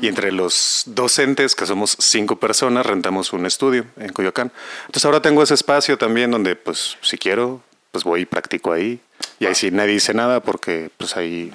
Y 0.00 0.08
entre 0.08 0.32
los 0.32 0.84
docentes, 0.86 1.54
que 1.54 1.66
somos 1.66 1.96
cinco 1.98 2.36
personas, 2.36 2.86
rentamos 2.86 3.32
un 3.32 3.46
estudio 3.46 3.84
en 3.98 4.12
Coyoacán. 4.12 4.52
Entonces 4.86 5.04
ahora 5.04 5.20
tengo 5.20 5.42
ese 5.42 5.54
espacio 5.54 5.98
también 5.98 6.30
donde, 6.30 6.56
pues, 6.56 6.96
si 7.02 7.18
quiero, 7.18 7.62
pues 7.92 8.04
voy 8.04 8.22
y 8.22 8.26
practico 8.26 8.72
ahí. 8.72 9.00
Y 9.38 9.46
ahí 9.46 9.54
sí 9.54 9.70
nadie 9.70 9.94
dice 9.94 10.14
nada 10.14 10.40
porque, 10.40 10.90
pues 10.96 11.16
ahí... 11.16 11.52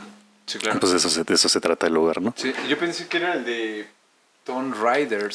Pues 0.79 0.91
de 0.91 0.97
eso, 0.97 1.23
de 1.23 1.33
eso 1.33 1.47
se 1.47 1.61
trata 1.61 1.87
el 1.87 1.93
lugar, 1.93 2.21
¿no? 2.21 2.33
Sí, 2.35 2.53
yo 2.67 2.77
pensé 2.77 3.07
que 3.07 3.17
era 3.17 3.33
el 3.33 3.45
de 3.45 3.87
Tone 4.43 4.73
Riders. 4.75 5.33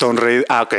ah, 0.49 0.63
ok. 0.63 0.75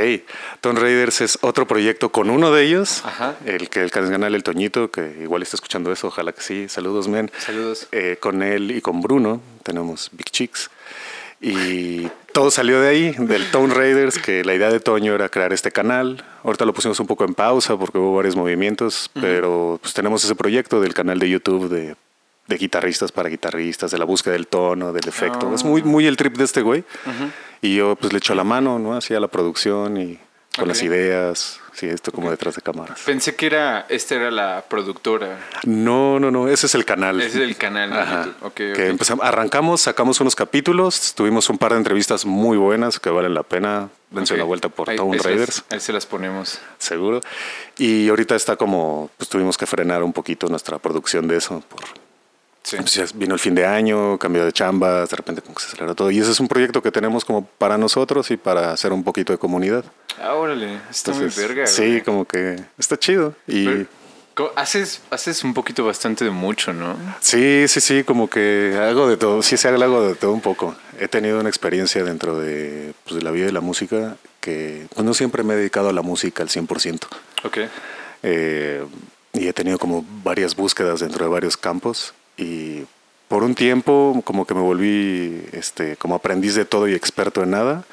Tone 0.61 0.79
Raiders 0.79 1.21
es 1.21 1.39
otro 1.41 1.67
proyecto 1.67 2.09
con 2.09 2.29
uno 2.29 2.51
de 2.51 2.63
ellos. 2.63 3.03
El 3.45 3.69
que 3.69 3.81
el 3.81 3.91
canal 3.91 4.35
El 4.35 4.43
Toñito, 4.43 4.91
que 4.91 5.17
igual 5.21 5.41
está 5.41 5.57
escuchando 5.57 5.91
eso, 5.91 6.07
ojalá 6.07 6.31
que 6.31 6.41
sí. 6.41 6.69
Saludos, 6.69 7.07
men. 7.07 7.31
Saludos. 7.39 7.87
Eh, 7.91 8.17
con 8.19 8.43
él 8.43 8.71
y 8.71 8.81
con 8.81 9.01
Bruno 9.01 9.41
tenemos 9.63 10.09
Big 10.11 10.29
Chicks. 10.29 10.69
Y 11.41 12.07
todo 12.33 12.51
salió 12.51 12.81
de 12.81 12.89
ahí, 12.89 13.15
del 13.17 13.49
Tone 13.49 13.73
Raiders, 13.73 14.19
que 14.19 14.43
la 14.43 14.53
idea 14.53 14.69
de 14.69 14.79
Toño 14.79 15.15
era 15.15 15.29
crear 15.29 15.53
este 15.53 15.71
canal. 15.71 16.23
Ahorita 16.43 16.65
lo 16.65 16.73
pusimos 16.73 16.99
un 16.99 17.07
poco 17.07 17.23
en 17.23 17.33
pausa 17.33 17.77
porque 17.77 17.97
hubo 17.97 18.15
varios 18.15 18.35
movimientos, 18.35 19.09
pero 19.13 19.79
pues 19.81 19.93
tenemos 19.93 20.23
ese 20.23 20.35
proyecto 20.35 20.81
del 20.81 20.93
canal 20.93 21.17
de 21.17 21.29
YouTube 21.29 21.69
de 21.69 21.95
de 22.49 22.57
guitarristas 22.57 23.11
para 23.11 23.29
guitarristas, 23.29 23.91
de 23.91 23.99
la 23.99 24.05
búsqueda 24.05 24.33
del 24.33 24.47
tono, 24.47 24.91
del 24.91 25.07
efecto. 25.07 25.53
Es 25.53 25.63
muy, 25.63 25.83
muy 25.83 26.07
el 26.07 26.17
trip 26.17 26.35
de 26.35 26.43
este 26.43 26.61
güey. 26.63 26.83
Y 27.61 27.75
yo 27.75 27.95
pues 27.95 28.11
le 28.11 28.17
echo 28.17 28.33
la 28.33 28.43
mano, 28.43 28.79
¿no? 28.79 28.97
Hacía 28.97 29.19
la 29.19 29.27
producción 29.27 29.97
y 29.97 30.19
con 30.57 30.67
las 30.67 30.81
ideas. 30.81 31.61
Sí, 31.73 31.85
esto 31.85 32.11
como 32.11 32.29
detrás 32.29 32.55
de 32.55 32.61
cámaras. 32.61 32.99
Pensé 33.05 33.35
que 33.35 33.45
era, 33.45 33.85
esta 33.87 34.15
era 34.15 34.31
la 34.31 34.65
productora. 34.67 35.39
No, 35.63 36.19
no, 36.19 36.31
no, 36.31 36.49
ese 36.49 36.65
es 36.65 36.75
el 36.75 36.83
canal. 36.83 37.21
Ese 37.21 37.37
es 37.37 37.49
el 37.49 37.55
canal. 37.55 37.93
Ajá. 37.93 38.27
Okay, 38.41 38.73
que 38.73 38.87
empezamos, 38.87 39.23
arrancamos, 39.23 39.81
sacamos 39.81 40.19
unos 40.19 40.35
capítulos, 40.35 41.13
tuvimos 41.15 41.49
un 41.49 41.57
par 41.57 41.71
de 41.71 41.77
entrevistas 41.77 42.25
muy 42.25 42.57
buenas 42.57 42.99
que 42.99 43.09
valen 43.09 43.33
la 43.33 43.43
pena. 43.43 43.89
Dense 44.09 44.33
una 44.33 44.43
vuelta 44.43 44.67
por 44.67 44.93
Town 44.93 45.19
Raiders. 45.19 45.63
Ahí 45.69 45.79
se 45.79 45.93
las 45.93 46.07
ponemos. 46.07 46.59
Seguro. 46.79 47.21
Y 47.77 48.09
ahorita 48.09 48.35
está 48.35 48.55
como, 48.55 49.11
pues 49.15 49.29
tuvimos 49.29 49.55
que 49.57 49.67
frenar 49.67 50.03
un 50.03 50.11
poquito 50.11 50.47
nuestra 50.47 50.79
producción 50.79 51.27
de 51.27 51.37
eso 51.37 51.63
por 51.69 51.81
vino 53.15 53.33
el 53.33 53.39
fin 53.39 53.55
de 53.55 53.65
año, 53.65 54.17
cambio 54.17 54.45
de 54.45 54.51
chambas, 54.51 55.09
de 55.09 55.15
repente 55.15 55.41
como 55.41 55.55
que 55.55 55.61
se 55.61 55.67
aceleró 55.67 55.95
todo. 55.95 56.11
Y 56.11 56.19
ese 56.19 56.31
es 56.31 56.39
un 56.39 56.47
proyecto 56.47 56.81
que 56.81 56.91
tenemos 56.91 57.25
como 57.25 57.45
para 57.45 57.77
nosotros 57.77 58.29
y 58.31 58.37
para 58.37 58.71
hacer 58.71 58.93
un 58.93 59.03
poquito 59.03 59.33
de 59.33 59.39
comunidad. 59.39 59.85
Ah, 60.21 60.35
órale, 60.35 60.79
está 60.89 61.11
muy 61.11 61.27
verga. 61.35 61.67
Sí, 61.67 62.01
como 62.01 62.25
que 62.25 62.61
está 62.77 62.97
chido. 62.97 63.35
Y 63.47 63.87
haces, 64.55 65.01
haces 65.09 65.43
un 65.43 65.53
poquito 65.53 65.85
bastante 65.85 66.23
de 66.23 66.31
mucho, 66.31 66.73
¿no? 66.73 66.95
Sí, 67.19 67.67
sí, 67.67 67.81
sí, 67.81 68.03
como 68.03 68.29
que 68.29 68.77
hago 68.79 69.09
de 69.09 69.17
todo. 69.17 69.41
Sí, 69.41 69.57
se 69.57 69.67
hago 69.67 70.07
de 70.07 70.15
todo 70.15 70.31
un 70.31 70.41
poco. 70.41 70.75
He 70.99 71.07
tenido 71.07 71.39
una 71.39 71.49
experiencia 71.49 72.03
dentro 72.03 72.39
de, 72.39 72.93
pues, 73.03 73.15
de 73.17 73.21
la 73.21 73.31
vida 73.31 73.45
de 73.45 73.51
la 73.51 73.61
música 73.61 74.15
que 74.39 74.87
pues, 74.93 75.05
no 75.05 75.13
siempre 75.13 75.43
me 75.43 75.53
he 75.53 75.57
dedicado 75.57 75.89
a 75.89 75.93
la 75.93 76.01
música 76.01 76.43
al 76.43 76.49
100%. 76.49 77.07
Ok. 77.43 77.57
Eh, 78.23 78.85
y 79.33 79.47
he 79.47 79.53
tenido 79.53 79.77
como 79.77 80.05
varias 80.23 80.55
búsquedas 80.55 81.01
dentro 81.01 81.25
de 81.25 81.31
varios 81.31 81.55
campos 81.55 82.13
y 82.39 82.85
por 83.27 83.43
un 83.43 83.55
tiempo 83.55 84.21
como 84.25 84.45
que 84.45 84.53
me 84.53 84.61
volví 84.61 85.43
este, 85.51 85.95
como 85.97 86.15
aprendiz 86.15 86.55
de 86.55 86.65
todo 86.65 86.87
y 86.87 86.93
experto 86.93 87.43
en 87.43 87.51
nada 87.51 87.85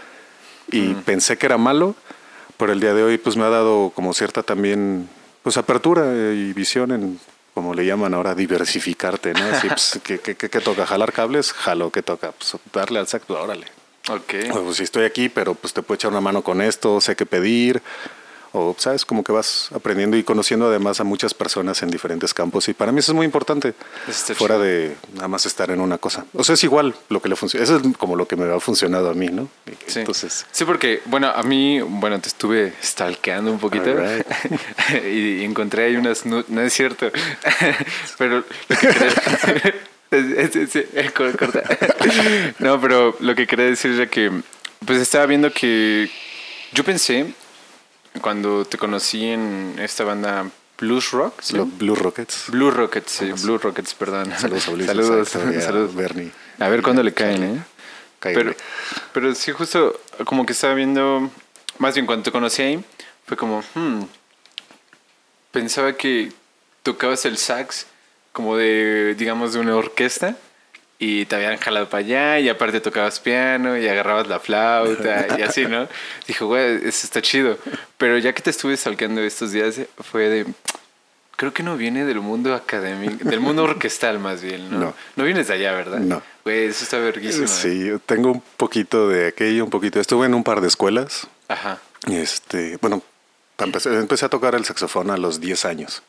y 0.70 0.94
pensé 0.94 1.36
que 1.36 1.46
era 1.46 1.58
malo, 1.58 1.94
pero 2.56 2.72
el 2.72 2.80
día 2.80 2.94
de 2.94 3.02
hoy 3.02 3.18
pues 3.18 3.36
me 3.36 3.44
ha 3.44 3.50
dado 3.50 3.92
como 3.94 4.14
cierta 4.14 4.42
también 4.42 5.08
pues 5.42 5.56
apertura 5.56 6.04
y 6.32 6.52
visión 6.52 6.90
en 6.92 7.20
como 7.54 7.72
le 7.72 7.86
llaman 7.86 8.12
ahora 8.12 8.34
diversificarte, 8.34 9.32
¿no? 9.32 9.42
Así, 9.46 9.66
pues, 9.66 9.98
¿qué, 10.04 10.18
qué, 10.18 10.60
toca? 10.60 10.84
¿Jalar 10.84 11.14
cables? 11.14 11.54
Jalo, 11.54 11.90
¿qué 11.90 12.02
toca? 12.02 12.32
Pues 12.32 12.54
darle 12.70 12.98
al 12.98 13.08
saco, 13.08 13.32
órale. 13.32 13.64
Ok. 14.10 14.52
Pues 14.52 14.76
si 14.76 14.82
estoy 14.82 15.06
aquí, 15.06 15.30
pero 15.30 15.54
pues 15.54 15.72
te 15.72 15.80
puedo 15.80 15.96
echar 15.96 16.10
una 16.10 16.20
mano 16.20 16.42
con 16.42 16.60
esto, 16.60 17.00
sé 17.00 17.16
qué 17.16 17.24
pedir, 17.24 17.80
o 18.56 18.74
sabes 18.78 19.04
como 19.04 19.22
que 19.22 19.32
vas 19.32 19.68
aprendiendo 19.74 20.16
y 20.16 20.24
conociendo 20.24 20.66
además 20.66 21.00
a 21.00 21.04
muchas 21.04 21.34
personas 21.34 21.82
en 21.82 21.90
diferentes 21.90 22.32
campos 22.32 22.68
y 22.68 22.74
para 22.74 22.90
mí 22.90 23.00
eso 23.00 23.12
es 23.12 23.16
muy 23.16 23.26
importante 23.26 23.74
fuera 24.34 24.58
de 24.58 24.96
nada 25.14 25.28
más 25.28 25.46
estar 25.46 25.70
en 25.70 25.80
una 25.80 25.98
cosa. 25.98 26.24
O 26.32 26.42
sea 26.42 26.54
es 26.54 26.64
igual 26.64 26.94
lo 27.08 27.20
que 27.20 27.28
le 27.28 27.36
funciona 27.36 27.64
eso 27.64 27.76
es 27.76 27.82
como 27.98 28.16
lo 28.16 28.26
que 28.26 28.36
me 28.36 28.52
ha 28.52 28.60
funcionado 28.60 29.10
a 29.10 29.14
mí 29.14 29.28
no 29.28 29.48
sí. 29.86 30.00
entonces 30.00 30.46
sí 30.50 30.64
porque 30.64 31.02
bueno 31.04 31.28
a 31.28 31.42
mí 31.42 31.80
bueno 31.80 32.18
te 32.20 32.28
estuve 32.28 32.72
stalkeando 32.82 33.50
un 33.50 33.58
poquito 33.58 33.90
y, 35.12 35.44
encontré 35.44 35.84
ahí 35.84 35.96
unas 35.96 36.24
no, 36.24 36.42
es 36.60 36.72
cierto 36.72 37.10
pero 38.18 38.36
lo 38.36 38.44
que 39.52 40.10
no 42.58 42.80
pero 42.80 43.16
lo 43.20 43.34
que 43.34 43.46
quería 43.46 43.66
decir 43.66 44.00
es 44.00 44.08
que 44.08 44.30
pues 44.84 45.00
estaba 45.00 45.26
viendo 45.26 45.52
que 45.52 46.10
Yo 46.72 46.84
pensé, 46.84 47.26
cuando 48.20 48.64
te 48.64 48.78
conocí 48.78 49.26
en 49.26 49.76
esta 49.78 50.04
banda 50.04 50.50
Blues 50.78 51.10
Rock, 51.12 51.40
¿sí? 51.40 51.56
Los 51.56 51.76
Blue 51.78 51.94
Rockets. 51.94 52.44
Blue 52.48 52.70
Rockets, 52.70 53.10
sí, 53.10 53.32
Blue 53.42 53.58
Rockets, 53.58 53.94
perdón. 53.94 54.32
Saludos 54.38 54.68
a 54.68 54.70
Ulises, 54.72 54.86
Saludos, 54.88 55.36
a 55.36 55.60
saludos. 55.60 55.94
Bernie. 55.94 56.30
A 56.58 56.68
ver 56.68 56.82
cuándo 56.82 57.02
le 57.02 57.12
caen, 57.12 57.42
¿eh? 57.42 57.64
Pero, 58.20 58.54
pero 59.12 59.34
sí, 59.34 59.52
justo 59.52 60.00
como 60.24 60.46
que 60.46 60.52
estaba 60.52 60.74
viendo, 60.74 61.30
más 61.78 61.94
bien 61.94 62.06
cuando 62.06 62.24
te 62.24 62.32
conocí 62.32 62.62
ahí, 62.62 62.84
fue 63.24 63.36
como, 63.36 63.62
hmm, 63.74 64.02
pensaba 65.52 65.92
que 65.92 66.32
tocabas 66.82 67.24
el 67.24 67.38
sax 67.38 67.86
como 68.32 68.56
de, 68.56 69.14
digamos, 69.16 69.52
de 69.52 69.60
una 69.60 69.76
orquesta 69.76 70.36
y 70.98 71.26
te 71.26 71.36
habían 71.36 71.58
jalado 71.58 71.88
para 71.88 72.04
allá 72.04 72.40
y 72.40 72.48
aparte 72.48 72.80
tocabas 72.80 73.20
piano 73.20 73.76
y 73.76 73.86
agarrabas 73.86 74.28
la 74.28 74.40
flauta 74.40 75.26
y 75.38 75.42
así, 75.42 75.66
¿no? 75.66 75.88
Dijo, 76.26 76.46
güey, 76.46 76.76
eso 76.76 77.06
está 77.06 77.20
chido. 77.20 77.58
Pero 77.98 78.18
ya 78.18 78.32
que 78.32 78.42
te 78.42 78.50
estuve 78.50 78.76
salqueando 78.76 79.20
estos 79.20 79.52
días, 79.52 79.80
fue 79.98 80.28
de... 80.28 80.46
Creo 81.36 81.52
que 81.52 81.62
no 81.62 81.76
viene 81.76 82.06
del 82.06 82.20
mundo 82.20 82.54
académico, 82.54 83.28
del 83.28 83.40
mundo 83.40 83.64
orquestal 83.64 84.18
más 84.18 84.40
bien, 84.40 84.70
¿no? 84.70 84.78
No. 84.78 84.94
No 85.16 85.24
vienes 85.24 85.48
de 85.48 85.54
allá, 85.54 85.72
¿verdad? 85.72 85.98
No. 85.98 86.22
Güey, 86.44 86.64
eso 86.64 86.82
está 86.84 86.96
verguísimo. 86.96 87.44
¿eh? 87.44 87.48
Sí, 87.48 87.86
yo 87.88 87.98
tengo 87.98 88.32
un 88.32 88.42
poquito 88.56 89.10
de 89.10 89.28
aquello, 89.28 89.64
un 89.64 89.70
poquito. 89.70 90.00
Estuve 90.00 90.24
en 90.24 90.32
un 90.32 90.42
par 90.42 90.62
de 90.62 90.68
escuelas. 90.68 91.28
Ajá. 91.48 91.78
Este, 92.10 92.78
bueno, 92.80 93.02
empecé, 93.58 93.94
empecé 93.94 94.24
a 94.24 94.28
tocar 94.30 94.54
el 94.54 94.64
saxofón 94.64 95.10
a 95.10 95.18
los 95.18 95.38
10 95.38 95.66
años. 95.66 96.02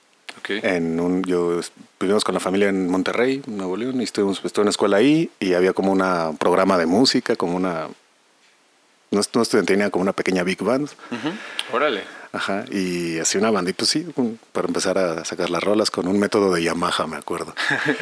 Ok. 0.50 0.63
En 0.63 1.00
un, 1.00 1.24
yo 1.24 1.60
vivimos 2.00 2.24
con 2.24 2.34
la 2.34 2.39
familia 2.39 2.70
en 2.70 2.88
Monterrey, 2.89 3.42
Nuevo 3.48 3.75
León, 3.77 4.00
y 4.01 4.04
estuvimos, 4.06 4.38
estuve 4.44 4.62
en 4.63 4.66
una 4.68 4.70
escuela 4.72 4.98
ahí 4.98 5.30
y 5.39 5.54
había 5.54 5.74
como 5.74 5.92
una- 5.92 6.30
un 6.30 6.38
programa 6.38 6.77
de 6.77 6.86
música, 6.86 7.36
como 7.36 7.56
una, 7.58 7.88
no, 9.12 9.22
no 9.34 9.42
estudiante, 9.42 9.74
tenía 9.74 9.89
como 9.89 10.04
una 10.04 10.13
pequeña 10.13 10.44
big 10.44 10.62
band, 10.63 10.89
Ujú. 11.12 11.75
Órale. 11.75 12.04
ajá, 12.34 12.66
y 12.72 13.20
hacía 13.20 13.39
una 13.42 13.51
bandita, 13.51 13.77
pues 13.80 13.89
sí, 13.89 14.06
para 14.51 14.68
empezar 14.68 14.98
a 14.98 15.25
sacar 15.25 15.50
las 15.50 15.63
rolas 15.63 15.92
con 15.92 16.08
un 16.08 16.20
método 16.20 16.54
de 16.54 16.63
Yamaha, 16.63 17.08
me 17.08 17.18
acuerdo. 17.18 17.54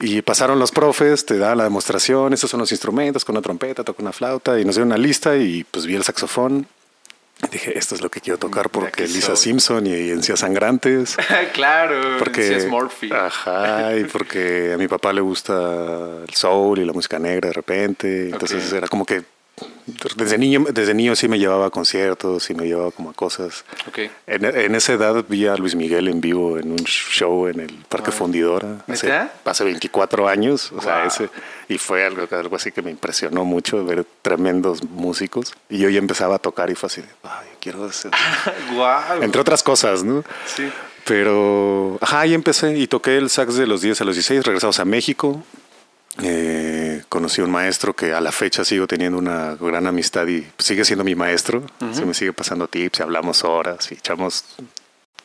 Y 0.00 0.22
pasaron 0.22 0.60
los 0.60 0.70
profes, 0.70 1.26
te 1.26 1.38
daban 1.38 1.58
la 1.58 1.64
demostración, 1.64 2.32
estos 2.32 2.48
son 2.48 2.60
los 2.60 2.70
instrumentos, 2.70 3.24
con 3.24 3.34
una 3.34 3.42
trompeta, 3.42 3.82
toca 3.82 4.00
una 4.00 4.12
flauta, 4.12 4.60
y 4.60 4.64
nos 4.64 4.76
dieron 4.76 4.90
una 4.92 4.96
lista 4.96 5.36
y 5.36 5.64
pues 5.64 5.86
vi 5.86 5.96
el 5.96 6.04
saxofón. 6.04 6.68
Dije, 7.50 7.78
esto 7.78 7.94
es 7.94 8.02
lo 8.02 8.10
que 8.10 8.20
quiero 8.20 8.38
tocar 8.38 8.68
porque 8.68 9.06
Lisa 9.06 9.36
soy. 9.36 9.36
Simpson 9.36 9.86
y 9.86 10.10
Encías 10.10 10.40
Sangrantes. 10.40 11.16
claro. 11.52 12.18
Porque, 12.18 12.66
Murphy. 12.68 13.10
Ajá, 13.12 13.96
y 13.96 14.04
porque 14.12 14.72
a 14.74 14.76
mi 14.76 14.88
papá 14.88 15.12
le 15.12 15.20
gusta 15.20 16.24
el 16.26 16.34
soul 16.34 16.80
y 16.80 16.84
la 16.84 16.92
música 16.92 17.18
negra 17.18 17.48
de 17.48 17.54
repente. 17.54 18.30
Entonces 18.30 18.72
era 18.72 18.88
como 18.88 19.04
que 19.04 19.22
desde 20.16 20.38
niño, 20.38 20.64
desde 20.70 20.94
niño 20.94 21.16
sí 21.16 21.28
me 21.28 21.38
llevaba 21.38 21.66
a 21.66 21.70
conciertos 21.70 22.50
y 22.50 22.54
me 22.54 22.66
llevaba 22.66 22.90
como 22.90 23.10
a 23.10 23.14
cosas. 23.14 23.64
Ok. 23.88 23.98
En, 24.26 24.44
en 24.44 24.74
esa 24.74 24.92
edad 24.92 25.24
vi 25.28 25.46
a 25.46 25.56
Luis 25.56 25.74
Miguel 25.74 26.08
en 26.08 26.20
vivo 26.20 26.58
en 26.58 26.72
un 26.72 26.78
show 26.84 27.46
en 27.48 27.60
el 27.60 27.74
Parque 27.88 28.10
Fundidora. 28.12 28.84
Hace, 28.86 29.12
hace 29.44 29.64
24 29.64 30.28
años. 30.28 30.72
O 30.72 30.80
sea, 30.82 30.98
Wow. 30.98 31.06
ese, 31.08 31.28
y 31.68 31.78
fue 31.78 32.04
algo, 32.04 32.26
algo 32.30 32.56
así 32.56 32.70
que 32.72 32.82
me 32.82 32.90
impresionó 32.90 33.44
mucho 33.44 33.84
ver 33.84 34.04
tremendos 34.22 34.82
músicos. 34.84 35.54
Y 35.68 35.78
yo 35.78 35.88
ya 35.88 35.98
empezaba 35.98 36.36
a 36.36 36.38
tocar 36.38 36.70
y 36.70 36.74
fue 36.74 36.86
así 36.88 37.00
de, 37.00 37.08
ay, 37.24 37.48
quiero 37.60 37.84
hacer. 37.84 38.10
Wow. 38.74 39.22
Entre 39.22 39.40
otras 39.40 39.62
cosas, 39.62 40.04
¿no? 40.04 40.22
Sí. 40.46 40.68
Pero, 41.04 41.96
ajá, 42.02 42.20
ahí 42.20 42.34
empecé 42.34 42.76
y 42.76 42.86
toqué 42.86 43.16
el 43.16 43.30
sax 43.30 43.54
de 43.56 43.66
los 43.66 43.80
10 43.80 44.00
a 44.02 44.04
los 44.04 44.14
16, 44.14 44.44
regresamos 44.44 44.78
a 44.78 44.84
México. 44.84 45.42
Eh, 46.22 47.02
conocí 47.08 47.40
a 47.40 47.44
un 47.44 47.50
maestro 47.50 47.94
que 47.94 48.12
a 48.12 48.20
la 48.20 48.32
fecha 48.32 48.64
sigo 48.64 48.86
teniendo 48.86 49.18
una 49.18 49.54
gran 49.54 49.86
amistad 49.86 50.26
y 50.26 50.46
sigue 50.58 50.84
siendo 50.84 51.04
mi 51.04 51.14
maestro. 51.14 51.62
Se 51.92 52.04
me 52.04 52.14
sigue 52.14 52.32
pasando 52.32 52.66
tips 52.68 53.00
y 53.00 53.02
hablamos 53.02 53.44
horas 53.44 53.90
y 53.92 53.94
echamos, 53.94 54.44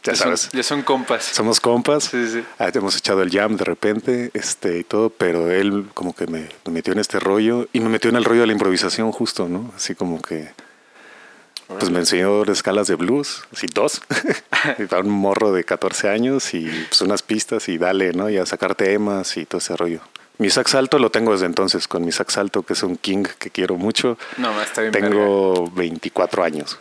ya 0.04 0.12
Ya 0.12 0.16
son, 0.16 0.24
sabes, 0.26 0.50
ya 0.52 0.64
son 0.64 0.84
compas. 0.84 1.24
somos 1.24 1.60
compas. 1.60 2.04
Sí, 2.06 2.28
sí. 2.28 2.44
Ah, 2.60 2.70
hemos 2.74 2.96
echado 2.96 3.24
el 3.24 3.32
jam 3.32 3.58
de 3.58 3.64
repente 3.64 4.30
este, 4.34 4.78
y 4.78 4.84
todo, 4.84 5.10
pero 5.10 5.50
él 5.50 5.88
como 5.94 6.14
que 6.14 6.28
me, 6.28 6.50
me 6.66 6.72
metió 6.74 6.94
en 6.94 7.00
este 7.00 7.20
rollo 7.20 7.68
y 7.74 7.80
me 7.80 7.90
metió 7.90 8.10
en 8.10 8.18
el 8.18 8.24
rollo 8.24 8.42
de 8.42 8.48
la 8.48 8.54
improvisación 8.54 9.12
justo, 9.12 9.50
¿no? 9.50 9.72
Así 9.76 9.96
como 9.96 10.22
que 10.22 10.52
pues 11.68 11.90
me 11.90 12.00
enseñó 12.00 12.44
escalas 12.44 12.88
de 12.88 12.96
blues, 12.96 13.44
así 13.52 13.68
dos, 13.74 14.02
y 14.78 14.96
un 14.96 15.10
morro 15.10 15.52
de 15.52 15.64
14 15.64 16.10
años 16.10 16.54
y 16.54 16.70
pues 16.90 17.02
unas 17.02 17.24
pistas 17.24 17.68
y 17.70 17.78
dale, 17.78 18.14
¿no? 18.14 18.30
Y 18.30 18.38
a 18.38 18.46
sacar 18.46 18.76
temas 18.76 19.38
y 19.38 19.46
todo 19.46 19.58
ese 19.60 19.76
rollo. 19.76 20.02
Mi 20.40 20.50
sax 20.50 20.74
alto 20.76 20.98
lo 20.98 21.12
tengo 21.12 21.32
desde 21.34 21.46
entonces, 21.46 21.88
con 21.88 22.04
mi 22.04 22.12
sax 22.12 22.38
alto, 22.38 22.64
que 22.64 22.74
es 22.74 22.84
un 22.84 22.98
king 22.98 23.24
que 23.38 23.52
quiero 23.52 23.76
mucho. 23.76 24.18
No, 24.38 24.60
está 24.62 24.82
bien. 24.82 24.92
Tengo 24.92 25.70
24 25.72 26.44
años. 26.44 26.80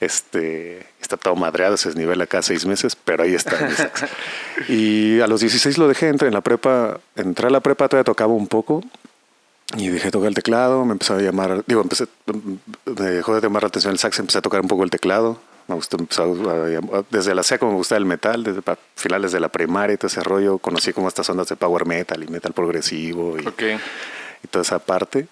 Este, 0.00 0.86
está 1.00 1.16
todo 1.16 1.36
madreado, 1.36 1.74
ese 1.74 1.90
es 1.90 1.96
nivel 1.96 2.20
acá 2.22 2.40
seis 2.42 2.64
meses, 2.64 2.96
pero 2.96 3.24
ahí 3.24 3.34
está. 3.34 3.60
mi 3.66 3.74
sax. 3.74 4.04
y 4.68 5.20
a 5.20 5.26
los 5.26 5.40
16 5.40 5.76
lo 5.76 5.88
dejé, 5.88 6.08
entré 6.08 6.28
en 6.28 6.34
la 6.34 6.40
prepa, 6.40 6.98
entré 7.16 7.48
a 7.48 7.50
la 7.50 7.60
prepa, 7.60 7.88
todavía 7.88 8.04
tocaba 8.04 8.32
un 8.32 8.48
poco. 8.48 8.82
Y 9.76 9.88
dejé 9.88 10.06
de 10.06 10.10
tocar 10.12 10.28
el 10.28 10.34
teclado, 10.34 10.84
me 10.84 10.92
empezó 10.92 11.14
a 11.14 11.20
llamar, 11.20 11.64
digo, 11.66 11.82
empecé, 11.82 12.06
me 12.84 13.10
dejó 13.10 13.34
de 13.34 13.40
llamar 13.40 13.62
la 13.62 13.68
atención 13.68 13.92
el 13.92 13.98
sax, 13.98 14.18
empecé 14.20 14.38
a 14.38 14.42
tocar 14.42 14.60
un 14.60 14.68
poco 14.68 14.84
el 14.84 14.90
teclado. 14.90 15.38
Me 15.68 15.74
gustó, 15.74 15.96
desde 17.10 17.34
la 17.34 17.42
seco 17.42 17.66
me 17.66 17.74
gustaba 17.74 17.98
el 17.98 18.04
metal, 18.06 18.44
desde 18.44 18.62
finales 18.94 19.32
de 19.32 19.40
la 19.40 19.48
primaria 19.48 19.94
y 19.94 19.96
todo 19.96 20.06
ese 20.06 20.22
rollo, 20.22 20.58
conocí 20.58 20.92
como 20.92 21.08
estas 21.08 21.28
ondas 21.28 21.48
de 21.48 21.56
power 21.56 21.86
metal 21.86 22.22
y 22.22 22.28
metal 22.28 22.52
progresivo 22.52 23.36
y, 23.38 23.46
Ok. 23.46 23.62
y 24.44 24.46
toda 24.48 24.62
esa 24.62 24.78
parte. 24.78 25.26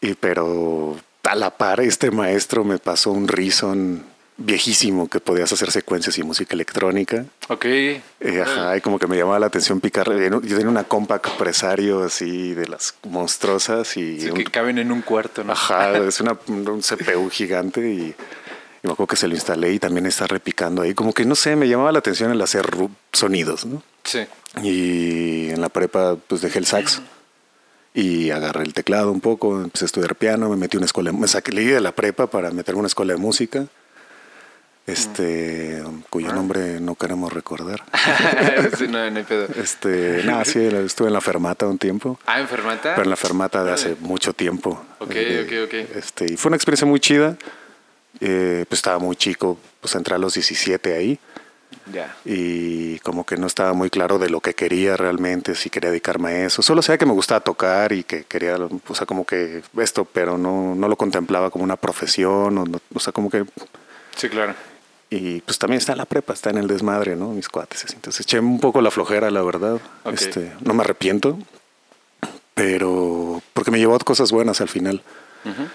Y 0.00 0.14
pero 0.14 0.96
a 1.22 1.34
la 1.36 1.50
par 1.50 1.80
este 1.80 2.10
maestro 2.10 2.64
me 2.64 2.78
pasó 2.78 3.12
un 3.12 3.28
Reason 3.28 4.04
viejísimo 4.36 5.08
que 5.08 5.20
podías 5.20 5.52
hacer 5.52 5.70
secuencias 5.70 6.18
y 6.18 6.24
música 6.24 6.54
electrónica. 6.54 7.24
Ok. 7.48 7.64
Eh, 7.66 8.02
ajá, 8.42 8.76
y 8.76 8.80
como 8.80 8.98
que 8.98 9.06
me 9.06 9.16
llamaba 9.16 9.38
la 9.38 9.46
atención 9.46 9.80
picar. 9.80 10.08
Yo 10.10 10.40
tenía 10.40 10.68
una 10.68 10.82
compact 10.82 11.28
presario 11.38 12.02
así 12.02 12.52
de 12.54 12.66
las 12.66 12.96
monstruosas 13.08 13.96
y 13.96 14.20
Sí, 14.20 14.30
un- 14.30 14.36
que 14.36 14.44
caben 14.44 14.78
en 14.78 14.90
un 14.90 15.02
cuarto, 15.02 15.44
¿no? 15.44 15.52
ajá, 15.52 15.96
es 16.08 16.20
una, 16.20 16.36
un 16.48 16.80
CPU 16.82 17.30
gigante 17.30 17.88
y, 17.88 18.14
y 18.84 18.86
me 18.86 18.92
acuerdo 18.92 19.08
que 19.08 19.16
se 19.16 19.26
lo 19.28 19.34
instalé 19.34 19.72
y 19.72 19.78
también 19.78 20.04
está 20.04 20.26
repicando 20.26 20.82
ahí. 20.82 20.92
Como 20.92 21.14
que 21.14 21.24
no 21.24 21.34
sé, 21.34 21.56
me 21.56 21.66
llamaba 21.66 21.90
la 21.90 22.00
atención 22.00 22.30
el 22.30 22.40
hacer 22.42 22.66
sonidos, 23.12 23.64
¿no? 23.64 23.82
Sí. 24.04 24.20
Y 24.62 25.48
en 25.48 25.60
la 25.62 25.70
prepa 25.70 26.16
pues 26.28 26.42
dejé 26.42 26.58
el 26.58 26.66
sax 26.66 27.00
y 27.94 28.30
agarré 28.30 28.62
el 28.64 28.74
teclado 28.74 29.10
un 29.10 29.22
poco, 29.22 29.62
empecé 29.62 29.84
a 29.84 29.86
estudiar 29.86 30.16
piano, 30.16 30.50
me 30.50 30.56
metí 30.56 30.76
a 30.76 30.80
una 30.80 30.84
escuela, 30.86 31.12
me 31.12 31.26
saqué 31.28 31.52
de 31.52 31.80
la 31.80 31.92
prepa 31.92 32.26
para 32.26 32.50
meterme 32.50 32.78
a 32.78 32.80
una 32.80 32.88
escuela 32.88 33.14
de 33.14 33.18
música, 33.20 33.66
este, 34.86 35.82
cuyo 36.10 36.32
nombre 36.34 36.78
no 36.80 36.94
queremos 36.94 37.32
recordar. 37.32 37.82
sí, 38.76 38.86
no, 38.86 39.10
no 39.10 39.16
hay 39.16 39.22
pedo. 39.24 39.46
Este, 39.56 40.22
nada, 40.24 40.44
sí, 40.44 40.58
estuve 40.58 41.08
en 41.08 41.14
la 41.14 41.20
Fermata 41.22 41.66
un 41.66 41.78
tiempo, 41.78 42.18
Ah, 42.26 42.40
enfermata. 42.40 42.90
pero 42.94 43.04
en 43.04 43.10
la 43.10 43.16
Fermata 43.16 43.64
de 43.64 43.72
hace 43.72 43.96
mucho 44.00 44.34
tiempo. 44.34 44.84
Ok, 44.98 45.12
Eh, 45.14 45.46
ok, 45.46 45.68
ok. 45.68 45.96
Este, 45.96 46.26
y 46.32 46.36
fue 46.36 46.50
una 46.50 46.56
experiencia 46.56 46.86
muy 46.86 47.00
chida. 47.00 47.36
Eh, 48.20 48.64
pues 48.68 48.78
estaba 48.78 48.98
muy 48.98 49.16
chico, 49.16 49.58
pues 49.80 49.94
entré 49.94 50.14
a 50.14 50.18
los 50.18 50.34
17 50.34 50.94
ahí 50.96 51.18
Ya. 51.92 52.16
y 52.24 52.98
como 53.00 53.26
que 53.26 53.36
no 53.36 53.46
estaba 53.46 53.72
muy 53.72 53.90
claro 53.90 54.18
de 54.18 54.30
lo 54.30 54.40
que 54.40 54.54
quería 54.54 54.96
realmente, 54.96 55.54
si 55.56 55.68
quería 55.68 55.90
dedicarme 55.90 56.30
a 56.30 56.46
eso. 56.46 56.62
Solo 56.62 56.80
sabía 56.80 56.98
que 56.98 57.06
me 57.06 57.12
gustaba 57.12 57.40
tocar 57.40 57.92
y 57.92 58.04
que 58.04 58.24
quería, 58.24 58.56
o 58.56 58.94
sea, 58.94 59.04
como 59.06 59.24
que 59.26 59.62
esto, 59.78 60.04
pero 60.04 60.38
no, 60.38 60.74
no 60.74 60.88
lo 60.88 60.96
contemplaba 60.96 61.50
como 61.50 61.64
una 61.64 61.76
profesión, 61.76 62.56
o, 62.58 62.64
no- 62.64 62.80
o 62.94 63.00
sea, 63.00 63.12
como 63.12 63.28
que... 63.30 63.44
Sí, 64.16 64.28
claro. 64.28 64.54
Y 65.10 65.40
pues 65.42 65.58
también 65.58 65.78
está 65.78 65.92
en 65.92 65.98
la 65.98 66.06
prepa, 66.06 66.32
está 66.32 66.50
en 66.50 66.58
el 66.58 66.66
desmadre, 66.66 67.14
¿no? 67.16 67.28
Mis 67.30 67.48
cuates. 67.48 67.84
Entonces 67.94 68.20
eché 68.20 68.38
un 68.40 68.58
poco 68.60 68.80
la 68.80 68.90
flojera, 68.90 69.30
la 69.30 69.42
verdad. 69.42 69.78
Este, 70.12 70.52
no 70.62 70.72
me 70.74 70.82
arrepiento, 70.82 71.38
pero 72.54 73.42
porque 73.52 73.70
me 73.70 73.78
llevó 73.78 73.94
a 73.96 73.98
cosas 73.98 74.30
buenas 74.32 74.60
al 74.60 74.68
final. 74.68 75.02
Ujú. 75.44 75.68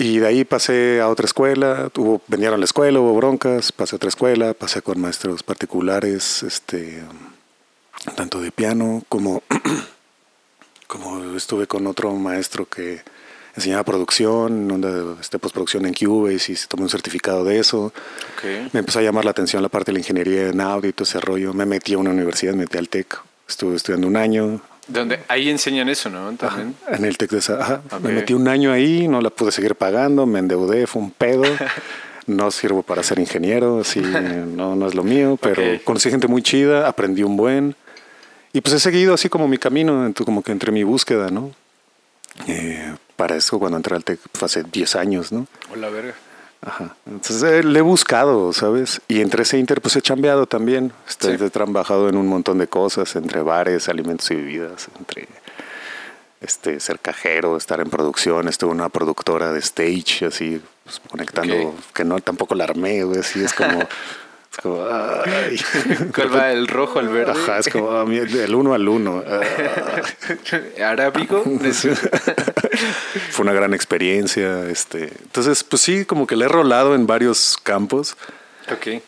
Y 0.00 0.18
de 0.18 0.26
ahí 0.26 0.44
pasé 0.46 1.02
a 1.02 1.08
otra 1.08 1.26
escuela, 1.26 1.90
hubo, 1.94 2.22
vendieron 2.26 2.58
la 2.58 2.64
escuela, 2.64 2.98
hubo 3.00 3.14
broncas, 3.14 3.70
pasé 3.70 3.94
a 3.94 3.98
otra 3.98 4.08
escuela, 4.08 4.54
pasé 4.54 4.80
con 4.80 4.98
maestros 4.98 5.42
particulares, 5.42 6.42
este, 6.42 7.02
tanto 8.16 8.40
de 8.40 8.50
piano 8.50 9.02
como, 9.10 9.42
como 10.86 11.36
estuve 11.36 11.66
con 11.66 11.86
otro 11.86 12.14
maestro 12.14 12.64
que 12.64 13.02
enseñaba 13.54 13.84
producción, 13.84 14.70
onda 14.70 15.18
este, 15.20 15.38
postproducción 15.38 15.84
en 15.84 15.92
Cubase 15.92 16.52
y 16.52 16.56
se 16.56 16.66
tomó 16.66 16.84
un 16.84 16.88
certificado 16.88 17.44
de 17.44 17.58
eso. 17.58 17.92
Ok. 18.36 18.72
Me 18.72 18.80
empezó 18.80 19.00
a 19.00 19.02
llamar 19.02 19.26
la 19.26 19.32
atención 19.32 19.62
la 19.62 19.68
parte 19.68 19.90
de 19.90 19.96
la 19.96 19.98
ingeniería 19.98 20.48
en 20.48 20.62
audio 20.62 20.88
y 20.88 20.94
todo 20.94 21.04
ese 21.04 21.20
rollo. 21.20 21.52
Me 21.52 21.66
metí 21.66 21.92
a 21.92 21.98
una 21.98 22.08
universidad, 22.08 22.52
me 22.54 22.60
metí 22.60 22.78
al 22.78 22.88
TEC, 22.88 23.20
estuve 23.46 23.76
estudiando 23.76 24.06
un 24.06 24.16
año, 24.16 24.62
Donde 24.88 25.20
ahí 25.28 25.48
enseñan 25.50 25.88
eso, 25.88 26.10
¿no? 26.10 26.32
También. 26.36 26.74
en 26.88 27.04
el 27.04 27.16
TEC 27.16 27.30
de 27.30 27.38
esa. 27.38 27.60
ajá. 27.60 27.82
Ok. 27.92 28.00
Me 28.00 28.12
metí 28.12 28.32
un 28.34 28.48
año 28.48 28.72
ahí, 28.72 29.06
no 29.08 29.20
la 29.20 29.30
pude 29.30 29.52
seguir 29.52 29.74
pagando, 29.76 30.26
me 30.26 30.38
endeudé, 30.40 30.86
fue 30.86 31.02
un 31.02 31.10
pedo. 31.10 31.44
No 32.26 32.52
sirvo 32.52 32.82
para 32.84 33.02
ser 33.02 33.18
ingeniero, 33.18 33.80
así 33.80 33.98
no, 34.46 34.76
no 34.76 34.86
es 34.86 34.94
lo 34.94 35.02
mío, 35.02 35.36
pero 35.40 35.62
Ok. 35.62 35.82
conocí 35.82 36.10
gente 36.10 36.28
muy 36.28 36.42
chida, 36.42 36.86
aprendí 36.86 37.24
un 37.24 37.36
buen. 37.36 37.74
Y 38.52 38.60
pues 38.60 38.74
he 38.76 38.78
seguido 38.78 39.14
así 39.14 39.28
como 39.28 39.48
mi 39.48 39.58
camino, 39.58 40.12
como 40.24 40.42
que 40.42 40.52
entre 40.52 40.70
mi 40.70 40.84
búsqueda, 40.84 41.30
¿no? 41.30 41.50
Eh, 42.46 42.94
para 43.16 43.34
eso 43.36 43.58
cuando 43.58 43.78
entré 43.78 43.96
al 43.96 44.04
TEC 44.04 44.20
fue 44.34 44.46
hace 44.46 44.62
10 44.62 44.96
años, 44.96 45.32
¿no? 45.32 45.46
Hola, 45.72 45.88
verga. 45.88 46.14
Ajá. 46.62 46.94
Entonces 47.06 47.42
eh, 47.42 47.62
le 47.62 47.78
he 47.78 47.82
buscado, 47.82 48.52
¿sabes? 48.52 49.00
Y 49.08 49.22
entre 49.22 49.42
ese 49.42 49.58
inter, 49.58 49.80
pues 49.80 49.96
he 49.96 50.02
chambeado 50.02 50.46
también. 50.46 50.92
Este, 51.08 51.38
Sí. 51.38 51.44
He 51.44 51.50
trabajado 51.50 52.08
en 52.08 52.16
un 52.16 52.26
montón 52.26 52.58
de 52.58 52.66
cosas, 52.66 53.16
entre 53.16 53.42
bares, 53.42 53.88
alimentos 53.88 54.30
y 54.30 54.34
bebidas, 54.34 54.88
entre 54.98 55.28
este, 56.40 56.80
ser 56.80 56.98
cajero, 56.98 57.56
estar 57.56 57.80
en 57.80 57.88
producción. 57.88 58.48
Estuve 58.48 58.72
en 58.72 58.80
una 58.80 58.88
productora 58.88 59.52
de 59.52 59.60
stage, 59.60 60.26
así, 60.26 60.60
pues, 60.84 61.00
conectando, 61.08 61.74
que 61.94 62.04
no, 62.04 62.20
tampoco 62.20 62.54
la 62.54 62.64
armé, 62.64 63.04
güey, 63.04 63.20
así 63.20 63.42
es 63.42 63.52
como... 63.54 63.80
es 64.50 64.58
como, 64.58 64.84
ay. 64.84 65.60
¿Cuál 66.14 66.34
va? 66.34 66.50
¿El 66.50 66.66
rojo 66.66 66.98
al 66.98 67.08
verde? 67.08 67.32
Ajá, 67.32 67.58
es 67.58 67.68
como 67.68 67.92
ah, 67.92 68.04
del 68.04 68.54
uno 68.54 68.74
al 68.74 68.88
uno. 68.88 69.22
Ah. 69.24 69.40
¿Arábigo? 70.84 71.44
Fue 73.30 73.42
una 73.42 73.52
gran 73.52 73.74
experiencia. 73.74 74.68
Este. 74.68 75.04
Entonces, 75.22 75.62
pues 75.62 75.82
sí, 75.82 76.04
como 76.04 76.26
que 76.26 76.34
le 76.34 76.46
he 76.46 76.48
rolado 76.48 76.96
en 76.96 77.06
varios 77.06 77.58
campos. 77.62 78.16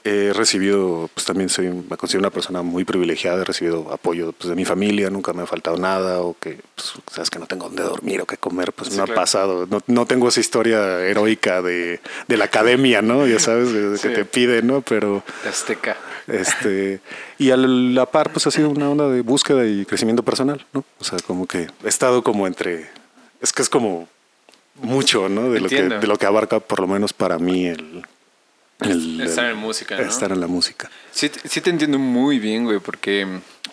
He 0.05 0.33
recibido, 0.33 1.09
pues 1.15 1.27
también 1.27 1.49
soy, 1.49 1.69
me 1.69 1.97
considero 1.97 2.21
una 2.21 2.31
persona 2.31 2.63
muy 2.63 2.85
privilegiada, 2.85 3.43
he 3.43 3.45
recibido 3.45 3.93
apoyo 3.93 4.33
pues, 4.33 4.49
de 4.49 4.55
mi 4.57 4.65
familia, 4.65 5.11
nunca 5.11 5.33
me 5.33 5.43
ha 5.43 5.47
faltado 5.47 5.77
nada, 5.77 6.21
o 6.21 6.37
que, 6.39 6.59
pues, 6.75 6.93
sabes 7.11 7.31
que 7.31 7.39
no 7.39 7.47
tengo 7.47 7.67
dónde 7.67 7.83
dormir 7.83 8.21
o 8.21 8.27
qué 8.27 8.37
comer, 8.37 8.73
pues 8.73 8.91
Sí, 8.91 8.97
no 8.97 9.05
claro. 9.05 9.21
ha 9.21 9.23
pasado. 9.23 9.67
No, 9.71 9.81
no 9.87 10.07
tengo 10.07 10.29
esa 10.29 10.41
historia 10.41 11.01
heroica 11.01 11.63
de, 11.63 12.01
de 12.29 12.37
la 12.37 12.45
academia, 12.47 13.03
¿no? 13.03 13.27
Ya 13.27 13.39
sabes, 13.39 13.73
de- 13.73 13.99
que 13.99 14.15
te 14.15 14.25
pide, 14.25 14.63
¿no? 14.63 14.81
Pero, 14.83 15.23
Azteca. 15.49 15.97
este, 16.27 17.01
y 17.39 17.51
a 17.51 17.57
la 17.57 18.07
par, 18.07 18.33
pues 18.33 18.47
ha 18.47 18.51
sido 18.51 18.71
una 18.71 18.89
onda 18.91 19.09
de 19.09 19.21
búsqueda 19.23 19.67
y 19.67 19.85
crecimiento 19.85 20.23
personal, 20.23 20.65
¿no? 20.73 20.85
O 21.01 21.05
sea, 21.05 21.19
como 21.27 21.47
que 21.47 21.69
he 21.85 21.89
estado 21.89 22.23
como 22.23 22.47
entre, 22.47 22.89
es 23.41 23.53
que 23.53 23.63
es 23.63 23.69
como 23.69 24.09
mucho, 24.81 25.29
¿no? 25.29 25.51
De 25.51 25.61
lo, 25.61 25.69
que, 25.69 25.83
de 25.83 26.07
lo 26.07 26.17
que 26.17 26.27
abarca, 26.27 26.59
por 26.61 26.81
lo 26.81 26.87
menos 26.87 27.13
para 27.13 27.39
mí, 27.39 27.67
el... 27.67 28.03
el- 28.91 29.21
Estar 29.21 29.47
en 29.51 29.57
música, 29.57 29.97
¿no? 29.97 30.03
Estar 30.03 30.33
en 30.33 30.41
la 30.41 30.47
música. 30.47 30.91
Sí, 31.13 31.31
sí 31.45 31.61
te 31.61 31.71
entiendo 31.71 31.99
muy 31.99 32.39
bien, 32.39 32.65
güey, 32.65 32.79
porque 32.79 33.27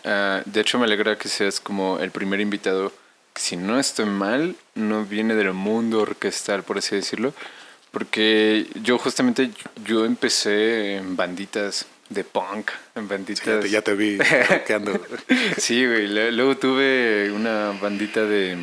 ah, 0.06 0.41
de 0.45 0.62
hecho 0.62 0.78
me 0.80 0.86
alegra 0.86 1.17
que 1.17 1.28
seas 1.30 1.60
como 1.60 2.00
el 2.00 2.12
primer 2.12 2.39
invitado 2.39 2.91
que 3.34 3.41
si 3.41 3.56
no 3.58 3.80
estoy 3.80 4.06
mal, 4.06 4.56
no 4.76 5.06
viene 5.06 5.36
del 5.36 5.54
mundo 5.54 6.02
orquestal, 6.02 6.63
por 6.63 6.78
así 6.80 6.95
decirlo, 6.95 7.34
porque 7.91 8.67
yo 8.84 8.98
justamente 8.98 9.52
yo 9.86 10.06
empecé 10.06 10.95
en 10.98 11.15
banditas 11.15 11.86
de 12.10 12.24
punk, 12.24 12.72
en 12.95 13.08
banditas... 13.08 13.45
Ya 13.45 13.60
te, 13.60 13.69
ya 13.69 13.82
te 13.82 13.93
vi. 13.93 14.17
Sí, 15.58 15.86
güey. 15.86 16.08
Luego 16.32 16.58
tuve 16.58 17.32
una 17.32 17.72
bandita 17.80 18.26
de, 18.26 18.58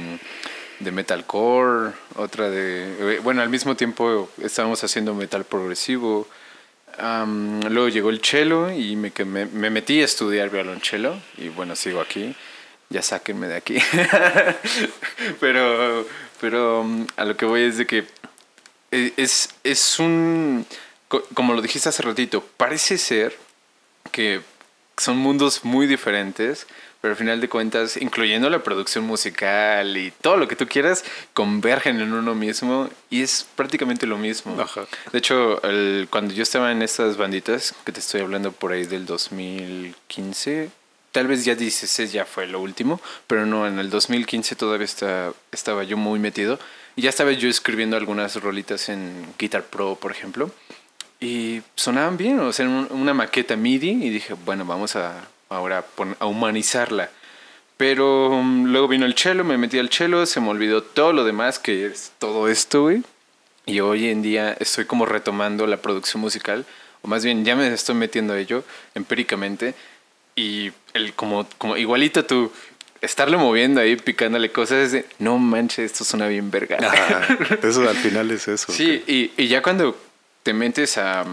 de 0.81 0.93
metalcore, 0.93 1.93
otra 2.17 2.51
de... 2.51 3.21
Bueno, 3.23 3.43
al 3.43 3.49
mismo 3.49 3.77
tiempo 3.77 4.29
estábamos 4.43 4.83
haciendo 4.83 5.15
metal 5.15 5.45
progresivo. 5.45 6.27
Luego 6.99 7.89
llegó 7.89 8.11
el 8.11 8.21
cello 8.23 8.71
y 8.71 8.97
me, 8.97 9.13
me, 9.25 9.47
me 9.47 9.71
metí 9.71 10.01
a 10.01 10.05
estudiar 10.05 10.51
violonchelo 10.51 11.21
y 11.39 11.49
bueno, 11.49 11.77
sigo 11.77 12.01
aquí. 12.01 12.35
Ya 12.89 13.03
sáquenme 13.03 13.49
de 13.49 13.57
aquí. 13.57 13.79
pero 15.41 16.07
pero 16.41 16.87
a 17.17 17.25
lo 17.25 17.37
que 17.37 17.45
voy 17.47 17.63
es 17.63 17.79
de 17.79 17.87
que 17.87 18.05
e- 18.91 19.13
es, 19.17 19.51
es 19.65 19.99
un... 19.99 20.67
co- 21.09 21.25
Como 21.35 21.55
lo 21.55 21.63
dijiste 21.63 21.89
hace 21.89 22.03
ratito, 22.03 22.45
parece 22.57 22.99
ser 22.99 23.37
que 24.13 24.41
son 24.99 25.17
mundos 25.17 25.65
muy 25.65 25.87
diferentes, 25.87 26.67
pero 27.07 27.13
al 27.13 27.19
final 27.19 27.41
de 27.41 27.49
cuentas, 27.49 27.97
incluyendo 27.99 28.51
la 28.51 28.65
producción 28.65 29.05
musical 29.05 29.97
y 29.97 30.11
todo 30.11 30.37
lo 30.39 30.49
que 30.49 30.57
tú 30.57 30.67
quieras, 30.67 31.05
convergen 31.35 32.01
en 32.01 32.13
uno 32.13 32.35
mismo 32.35 32.91
y 33.11 33.23
es 33.23 33.47
prácticamente 33.55 34.09
lo 34.09 34.19
mismo. 34.19 34.61
Ajá. 34.61 34.87
De 35.13 35.19
hecho, 35.19 35.63
el- 35.63 36.09
cuando 36.11 36.35
yo 36.35 36.43
estaba 36.43 36.73
en 36.73 36.83
estas 36.83 37.17
banditas, 37.17 37.77
que 37.85 37.93
te 37.93 38.01
estoy 38.01 38.23
hablando 38.23 38.51
por 38.51 38.73
ahí 38.73 38.87
del 38.87 39.07
2015, 39.07 40.69
tal 41.13 41.29
vez 41.29 41.45
ya 41.45 41.55
16 41.55 42.11
ya 42.13 42.25
fue 42.25 42.49
lo 42.49 42.59
último, 42.61 43.01
pero 43.29 43.47
no, 43.47 43.69
en 43.69 43.79
el 43.79 43.89
2015 43.89 44.57
todavía 44.57 44.85
está, 44.85 45.33
estaba 45.53 45.85
yo 45.85 45.97
muy 45.97 46.19
metido 46.19 46.59
y 46.97 47.03
ya 47.03 47.11
estaba 47.11 47.31
yo 47.31 47.49
escribiendo 47.49 47.97
algunas 47.97 48.35
rolitas 48.43 48.89
en 48.89 49.27
Guitar 49.39 49.63
Pro, 49.63 49.95
por 49.95 50.11
ejemplo. 50.11 50.51
Y 51.21 51.63
sonaban 51.77 52.17
bien, 52.17 52.41
o 52.41 52.53
sea, 52.53 52.67
un- 52.67 52.89
una 52.91 53.15
maqueta 53.15 53.55
MIDI 53.55 53.91
y 54.07 54.11
dije, 54.11 54.35
bueno, 54.45 54.65
vamos 54.65 54.97
a 54.97 55.29
ahora 55.49 55.85
a 56.19 56.27
humanizarla. 56.27 57.11
Pero 57.77 58.31
um, 58.31 58.67
luego 58.67 58.89
vino 58.89 59.05
el 59.05 59.15
cello, 59.15 59.45
me 59.45 59.59
metí 59.59 59.79
al 59.79 59.91
cello, 59.91 60.25
se 60.25 60.41
me 60.41 60.49
olvidó 60.49 60.83
todo 60.83 61.13
lo 61.13 61.25
demás 61.25 61.59
que 61.59 61.87
es 61.87 62.13
todo 62.19 62.49
esto, 62.49 62.83
güey. 62.83 63.03
Y 63.67 63.81
hoy 63.81 64.09
en 64.09 64.23
día 64.23 64.57
estoy 64.59 64.85
como 64.85 65.07
retomando 65.07 65.67
la 65.67 65.77
producción 65.79 66.21
musical, 66.21 66.65
o 67.03 67.09
más 67.09 67.25
bien 67.25 67.45
ya 67.45 67.57
me 67.57 67.73
estoy 67.73 67.97
metiendo 67.97 68.33
a 68.33 68.39
ello 68.39 68.65
empíricamente. 68.95 69.75
Y 70.37 70.73
el 70.95 71.13
como, 71.15 71.47
como 71.59 71.77
igualito 71.77 72.25
tú, 72.25 72.53
estarle 73.01 73.37
moviendo 73.37 73.81
ahí, 73.81 73.97
picándole 73.97 74.53
cosas, 74.53 74.79
es 74.79 74.93
de, 74.93 75.07
no 75.19 75.39
manches, 75.39 75.91
esto 75.93 76.05
suena 76.05 76.29
bien 76.29 76.51
verga. 76.51 76.79
Ajá. 76.81 77.39
Eso 77.63 77.89
al 77.89 77.97
final 77.97 78.31
es 78.31 78.49
eso. 78.49 78.73
Sí, 78.73 79.03
y, 79.07 79.33
y 79.37 79.49
ya 79.49 79.63
cuando 79.63 79.97
te 80.43 80.53
metes 80.53 80.99
a... 80.99 81.25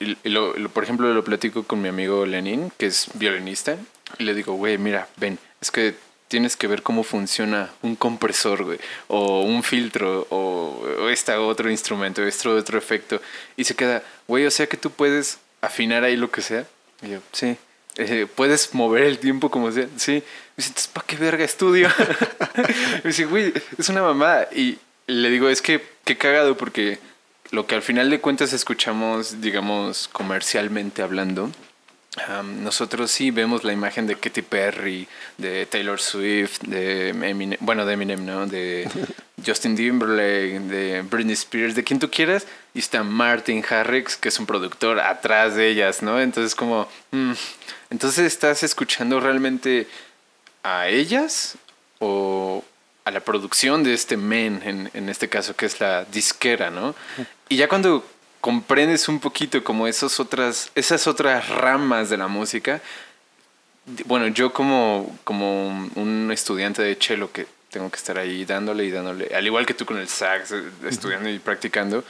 y 0.00 0.16
lo- 0.28 0.56
lo- 0.56 0.68
por 0.70 0.84
ejemplo, 0.84 1.12
lo 1.12 1.24
platico 1.24 1.64
con 1.64 1.80
mi 1.82 1.88
amigo 1.88 2.26
Lenin, 2.26 2.72
que 2.78 2.86
es 2.86 3.08
violinista, 3.14 3.76
y 4.18 4.24
le 4.24 4.34
digo, 4.34 4.54
güey, 4.54 4.78
mira, 4.78 5.08
ven, 5.16 5.38
es 5.60 5.70
que 5.70 5.94
tienes 6.28 6.56
que 6.56 6.66
ver 6.66 6.82
cómo 6.82 7.04
funciona 7.04 7.70
un 7.82 7.94
compresor, 7.96 8.64
güey, 8.64 8.78
o 9.08 9.42
un 9.42 9.62
filtro, 9.62 10.26
o, 10.30 10.84
o 11.00 11.08
este 11.08 11.32
otro 11.34 11.70
instrumento, 11.70 12.22
este 12.26 12.48
otro 12.48 12.76
efecto. 12.78 13.20
Y 13.56 13.64
se 13.64 13.74
queda, 13.76 14.02
güey, 14.26 14.46
o 14.46 14.50
sea 14.50 14.66
que 14.66 14.76
tú 14.76 14.90
puedes 14.90 15.38
afinar 15.60 16.02
ahí 16.04 16.16
lo 16.16 16.30
que 16.30 16.42
sea. 16.42 16.66
Y 17.02 17.10
yo, 17.10 17.18
sí. 17.32 17.56
Eh, 17.96 18.26
¿Puedes 18.34 18.74
mover 18.74 19.04
el 19.04 19.18
tiempo 19.18 19.50
como 19.50 19.70
sea? 19.70 19.86
Sí. 19.96 20.12
Me 20.12 20.22
dice, 20.56 20.68
entonces, 20.70 20.88
¿para 20.88 21.06
qué 21.06 21.16
verga 21.16 21.44
estudio? 21.44 21.88
Me 23.04 23.10
dice, 23.10 23.24
güey, 23.26 23.52
es 23.78 23.88
una 23.88 24.02
mamada. 24.02 24.48
Y 24.52 24.78
le 25.06 25.30
digo, 25.30 25.48
es 25.48 25.62
que 25.62 25.80
qué 26.04 26.16
cagado 26.16 26.56
porque 26.56 26.98
lo 27.54 27.66
que 27.66 27.76
al 27.76 27.82
final 27.82 28.10
de 28.10 28.20
cuentas 28.20 28.52
escuchamos, 28.52 29.40
digamos, 29.40 30.08
comercialmente 30.08 31.02
hablando, 31.02 31.50
nosotros 32.62 33.10
sí 33.10 33.30
vemos 33.30 33.64
la 33.64 33.72
imagen 33.72 34.06
de 34.06 34.16
Katy 34.16 34.42
Perry, 34.42 35.08
de 35.36 35.66
Taylor 35.66 36.00
Swift, 36.00 36.60
de 36.62 37.08
Eminem, 37.08 37.58
bueno, 37.60 37.84
de 37.86 37.92
Eminem, 37.94 38.24
¿no? 38.24 38.46
De 38.46 38.88
Justin 39.46 39.76
Timberlake, 39.76 40.60
de 40.60 41.02
Britney 41.02 41.34
Spears, 41.34 41.74
de 41.74 41.82
quien 41.82 41.98
tú 41.98 42.10
quieras, 42.10 42.46
y 42.72 42.78
está 42.78 43.02
Martin 43.02 43.64
Harrix, 43.68 44.16
que 44.16 44.28
es 44.28 44.38
un 44.38 44.46
productor 44.46 45.00
atrás 45.00 45.56
de 45.56 45.68
ellas, 45.68 46.02
¿no? 46.02 46.20
Entonces 46.20 46.54
como, 46.54 46.88
mm, 47.10 47.32
entonces 47.90 48.24
estás 48.26 48.62
escuchando 48.62 49.18
realmente 49.20 49.88
a 50.62 50.88
ellas 50.88 51.56
o 51.98 52.64
a 53.04 53.10
la 53.10 53.20
producción 53.20 53.82
de 53.82 53.92
este 53.92 54.16
men, 54.16 54.62
en, 54.64 54.90
en 54.94 55.08
este 55.08 55.28
caso 55.28 55.54
que 55.56 55.66
es 55.66 55.80
la 55.80 56.04
disquera, 56.04 56.70
¿no? 56.70 56.94
Y 57.48 57.56
ya 57.56 57.68
cuando 57.68 58.04
comprendes 58.40 59.08
un 59.08 59.20
poquito 59.20 59.62
como 59.64 59.86
esos 59.86 60.20
otras, 60.20 60.70
esas 60.74 61.06
otras 61.06 61.48
ramas 61.48 62.10
de 62.10 62.16
la 62.16 62.28
música, 62.28 62.80
bueno, 64.06 64.28
yo 64.28 64.52
como, 64.52 65.16
como 65.24 65.68
un 65.94 66.30
estudiante 66.32 66.82
de 66.82 66.96
cello 66.96 67.30
que 67.32 67.46
tengo 67.70 67.90
que 67.90 67.96
estar 67.96 68.18
ahí 68.18 68.44
dándole 68.44 68.84
y 68.84 68.90
dándole, 68.90 69.34
al 69.34 69.46
igual 69.46 69.66
que 69.66 69.74
tú 69.74 69.84
con 69.84 69.98
el 69.98 70.08
sax, 70.08 70.52
eh, 70.52 70.62
estudiando 70.88 71.28
y 71.28 71.38
practicando, 71.38 72.04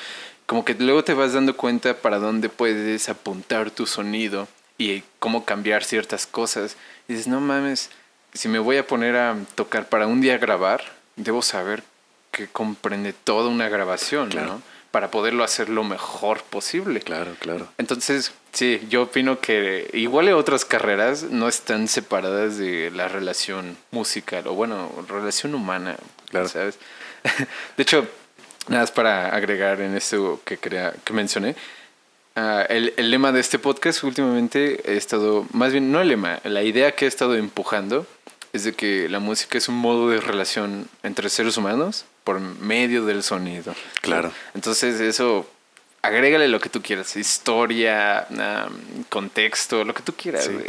como 0.47 0.65
que 0.65 0.75
luego 0.75 1.03
te 1.03 1.15
vas 1.15 1.33
dando 1.33 1.57
cuenta 1.57 1.95
para 1.95 2.19
dónde 2.19 2.49
puedes 2.49 3.09
apuntar 3.09 3.71
tu 3.71 3.87
sonido 3.87 4.47
y 4.77 5.03
cómo 5.19 5.45
cambiar 5.45 5.83
ciertas 5.85 6.27
cosas. 6.27 6.77
Y 7.09 7.15
dices, 7.15 7.29
no 7.29 7.41
mames, 7.41 7.91
si 8.35 8.49
me 8.49 8.59
voy 8.59 8.77
a 8.77 8.87
poner 8.87 9.17
a 9.17 9.37
tocar 9.55 9.89
para 9.89 10.07
un 10.07 10.21
día 10.21 10.37
grabar, 10.39 10.85
debo 11.17 11.43
saber 11.43 11.83
que 12.31 12.47
comprende 12.47 13.13
toda 13.13 13.49
una 13.49 13.69
grabación, 13.69 14.29
Claro. 14.31 14.47
¿no? 14.55 14.74
Para 14.95 15.11
poderlo 15.11 15.43
hacer 15.43 15.71
lo 15.71 15.83
mejor 15.83 16.45
posible. 16.45 17.01
Claro, 17.01 17.35
claro. 17.41 17.67
Entonces, 17.79 18.31
sí, 18.53 18.81
yo 18.89 19.03
opino 19.03 19.41
que 19.41 19.91
igual 19.93 20.33
otras 20.35 20.65
carreras 20.65 21.25
no 21.25 21.49
están 21.49 21.89
separadas 21.89 22.59
de 22.59 22.93
la 22.93 23.09
relación 23.09 23.77
musical 23.91 24.47
o 24.47 24.55
bueno, 24.55 24.89
relación 25.09 25.57
humana, 25.57 25.97
Claro. 26.31 26.47
¿sabes? 26.47 26.79
De 27.77 27.83
hecho, 27.83 28.07
nada 28.69 28.85
más 28.85 28.93
para 28.93 29.35
agregar 29.35 29.81
en 29.81 29.97
esto 29.97 30.41
que, 30.45 30.59
crea, 30.59 30.95
que 31.03 31.13
mencioné, 31.13 31.57
ah, 32.37 32.65
el, 32.69 32.95
el 32.97 33.11
lema 33.11 33.33
de 33.33 33.41
este 33.41 33.59
podcast 33.59 34.05
últimamente 34.05 34.81
he 34.93 34.97
estado, 34.97 35.45
más 35.53 35.73
bien 35.73 35.91
no 35.91 36.01
el 36.01 36.07
lema, 36.07 36.39
la 36.45 36.63
idea 36.63 36.93
que 36.93 37.07
he 37.07 37.09
estado 37.09 37.35
empujando 37.35 38.07
es 38.53 38.63
de 38.63 38.75
que 38.75 39.09
la 39.09 39.19
música 39.19 39.59
es 39.59 39.69
un 39.69 39.75
modo 39.75 40.11
de 40.11 40.21
relación 40.21 40.87
entre 41.03 41.29
seres 41.31 41.57
humanos 41.57 42.05
por 42.25 42.41
medio 42.41 43.05
del 43.05 43.23
sonido. 43.23 43.75
Claro. 44.01 44.33
Entonces 44.55 45.01
eso 45.01 45.47
agrégale 46.03 46.49
lo 46.49 46.61
que 46.61 46.69
tú 46.69 46.83
quieras, 46.83 47.17
historia, 47.17 48.27
um, 48.31 49.05
contexto, 49.09 49.85
lo 49.85 49.95
que 49.95 50.03
tú 50.03 50.13
quieras. 50.15 50.49
güey. 50.51 50.65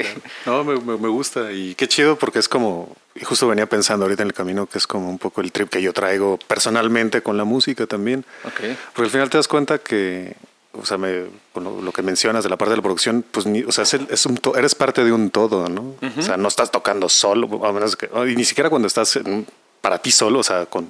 No, 0.46 0.64
me, 0.64 0.76
me- 0.80 1.08
gusta 1.10 1.52
y 1.52 1.76
qué 1.76 1.88
chido 1.88 2.18
porque 2.18 2.40
es 2.40 2.48
como, 2.48 2.96
y 3.16 3.26
justo 3.26 3.48
venía 3.48 3.66
pensando 3.68 4.06
ahorita 4.06 4.22
en 4.24 4.28
el 4.30 4.34
camino 4.34 4.66
que 4.68 4.78
es 4.78 4.88
como 4.88 5.10
un 5.10 5.18
poco 5.20 5.42
el 5.42 5.52
trip 5.52 5.70
que 5.70 5.82
yo 5.82 5.92
traigo 5.94 6.38
personalmente 6.48 7.22
con 7.22 7.36
la 7.38 7.44
música 7.44 7.86
también. 7.86 8.24
Ok. 8.46 8.62
Porque 8.94 9.04
al 9.08 9.10
final 9.10 9.30
te 9.30 9.38
das 9.38 9.48
cuenta 9.50 9.78
que, 9.80 10.36
o 10.74 10.86
sea, 10.86 10.98
me, 10.98 11.26
lo, 11.56 11.82
lo 11.82 11.92
que 11.92 12.02
mencionas 12.02 12.44
de 12.46 12.50
la 12.50 12.58
parte 12.58 12.72
de 12.72 12.78
la 12.78 12.84
producción, 12.84 13.24
pues, 13.30 13.46
ni, 13.46 13.64
o 13.64 13.72
sea, 13.74 13.84
es, 13.84 13.94
el- 13.94 14.08
es 14.10 14.26
un 14.26 14.38
to- 14.38 14.56
eres 14.58 14.74
parte 14.76 15.04
de 15.04 15.12
un 15.12 15.32
todo, 15.32 15.68
¿no? 15.68 15.96
O 16.18 16.22
sea, 16.22 16.38
no 16.38 16.48
estás 16.48 16.72
tocando 16.72 17.10
solo, 17.10 17.66
a 17.66 17.74
menos 17.74 17.96
que, 17.98 18.10
y 18.30 18.36
ni 18.36 18.46
siquiera 18.46 18.70
cuando 18.70 18.88
estás 18.88 19.16
en- 19.18 19.46
para 19.82 19.98
ti 20.00 20.12
solo, 20.12 20.40
o 20.40 20.44
sea, 20.44 20.66
con 20.66 20.90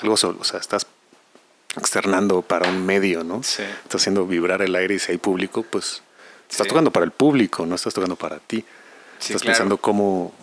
algo 0.00 0.16
solo, 0.16 0.38
o 0.40 0.44
sea, 0.44 0.60
estás 0.60 0.86
externando 1.76 2.42
para 2.42 2.68
un 2.68 2.84
medio, 2.84 3.24
¿no? 3.24 3.42
Sí. 3.42 3.62
Estás 3.62 4.02
haciendo 4.02 4.26
vibrar 4.26 4.62
el 4.62 4.74
aire 4.74 4.94
y 4.94 4.98
si 4.98 5.12
hay 5.12 5.18
público, 5.18 5.62
pues 5.62 6.02
estás 6.48 6.64
Sí. 6.64 6.68
tocando 6.68 6.90
para 6.90 7.04
el 7.04 7.12
público, 7.12 7.64
no 7.66 7.74
estás 7.74 7.94
tocando 7.94 8.16
para 8.16 8.38
ti. 8.38 8.64
Sí, 9.18 9.32
estás 9.32 9.42
claro. 9.42 9.52
pensando 9.54 9.76
cómo, 9.78 10.34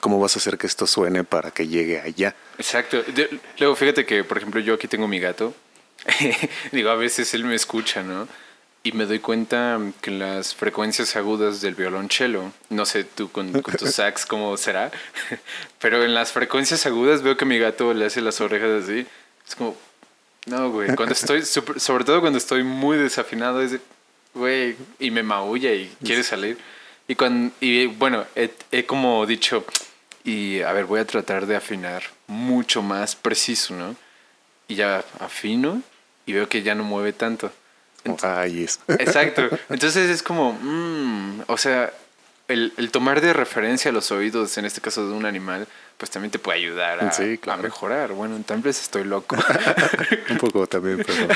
cómo 0.00 0.20
vas 0.20 0.36
a 0.36 0.38
hacer 0.38 0.58
que 0.58 0.66
esto 0.66 0.86
suene 0.86 1.24
para 1.24 1.50
que 1.50 1.66
llegue 1.66 2.00
allá. 2.00 2.34
Exacto. 2.58 3.02
Luego, 3.58 3.74
fíjate 3.76 4.04
que, 4.06 4.22
por 4.24 4.36
ejemplo, 4.38 4.60
yo 4.60 4.74
aquí 4.74 4.86
tengo 4.88 5.08
mi 5.08 5.18
gato. 5.18 5.54
Digo, 6.72 6.90
a 6.90 6.94
veces 6.94 7.32
él 7.34 7.44
me 7.44 7.54
escucha, 7.54 8.02
¿no? 8.02 8.28
Y 8.86 8.92
me 8.92 9.04
doy 9.04 9.18
cuenta 9.18 9.80
que 10.00 10.12
las 10.12 10.54
frecuencias 10.54 11.16
agudas 11.16 11.60
del 11.60 11.74
violonchelo, 11.74 12.52
no 12.68 12.86
sé 12.86 13.02
tú 13.02 13.28
con, 13.32 13.50
con 13.60 13.74
tus 13.74 13.90
sax 13.96 14.24
cómo 14.26 14.56
será, 14.56 14.92
pero 15.80 16.04
en 16.04 16.14
las 16.14 16.30
frecuencias 16.30 16.86
agudas 16.86 17.22
veo 17.22 17.36
que 17.36 17.44
mi 17.44 17.58
gato 17.58 17.92
le 17.92 18.04
hace 18.06 18.20
las 18.20 18.40
orejas 18.40 18.84
así. 18.84 19.04
Es 19.44 19.56
como, 19.56 19.76
no, 20.46 20.70
güey. 20.70 20.94
Cuando 20.94 21.14
estoy, 21.20 21.42
super- 21.42 21.80
sobre 21.80 22.04
todo 22.04 22.20
cuando 22.20 22.38
estoy 22.38 22.62
muy 22.62 22.96
desafinado, 22.96 23.60
es 23.60 23.72
de, 23.72 23.80
güey, 24.34 24.76
y 25.00 25.10
me 25.10 25.24
maulla 25.24 25.72
y 25.72 25.92
quiere 26.04 26.22
salir. 26.22 26.56
Y, 27.08 27.16
cuando, 27.16 27.52
y 27.60 27.86
bueno, 27.86 28.24
he, 28.36 28.52
he 28.70 28.86
como 28.86 29.26
dicho, 29.26 29.66
y 30.22 30.60
a 30.60 30.72
ver, 30.72 30.84
voy 30.84 31.00
a 31.00 31.06
tratar 31.08 31.46
de 31.46 31.56
afinar 31.56 32.04
mucho 32.28 32.82
más 32.82 33.16
preciso, 33.16 33.74
¿no? 33.74 33.96
Y 34.68 34.76
ya 34.76 35.04
afino 35.18 35.82
y 36.24 36.34
veo 36.34 36.48
que 36.48 36.62
ya 36.62 36.76
no 36.76 36.84
mueve 36.84 37.12
tanto. 37.12 37.50
Como, 38.06 38.18
Ay, 38.22 38.64
es. 38.64 38.80
Exacto. 38.88 39.48
Entonces 39.68 40.10
es 40.10 40.22
como, 40.22 40.52
mm, 40.60 41.42
o 41.46 41.56
sea, 41.58 41.92
el, 42.48 42.72
el 42.76 42.90
tomar 42.90 43.20
de 43.20 43.32
referencia 43.32 43.90
los 43.92 44.10
oídos, 44.12 44.56
en 44.58 44.64
este 44.64 44.80
caso 44.80 45.06
de 45.08 45.12
un 45.14 45.26
animal, 45.26 45.66
pues 45.98 46.10
también 46.10 46.30
te 46.30 46.38
puede 46.38 46.58
ayudar 46.58 47.02
a, 47.02 47.10
Sí, 47.10 47.34
a 47.34 47.36
claro. 47.38 47.62
mejorar. 47.62 48.12
Bueno, 48.12 48.38
tal 48.46 48.60
vez 48.60 48.80
estoy 48.80 49.02
loco. 49.04 49.36
Un 50.30 50.36
poco 50.38 50.66
también, 50.66 51.02
pero... 51.06 51.26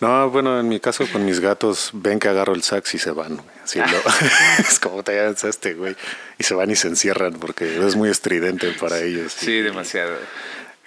No, 0.00 0.28
bueno, 0.30 0.58
en 0.60 0.68
mi 0.68 0.80
caso 0.80 1.06
con 1.10 1.24
mis 1.24 1.40
gatos, 1.40 1.90
ven 1.92 2.18
que 2.18 2.28
agarro 2.28 2.52
el 2.54 2.62
sax 2.62 2.94
y 2.94 2.98
se 2.98 3.12
van. 3.12 3.40
Así 3.64 3.78
lo- 3.78 3.86
es 4.58 4.78
como 4.80 5.02
te 5.04 5.26
este, 5.28 5.74
güey. 5.74 5.96
Y 6.38 6.44
se 6.44 6.54
van 6.54 6.70
y 6.70 6.76
se 6.76 6.88
encierran 6.88 7.34
porque 7.34 7.78
es 7.86 7.94
muy 7.96 8.10
estridente 8.10 8.72
para 8.72 9.00
ellos. 9.00 9.32
sí, 9.32 9.52
Y- 9.52 9.62
demasiado. 9.62 10.16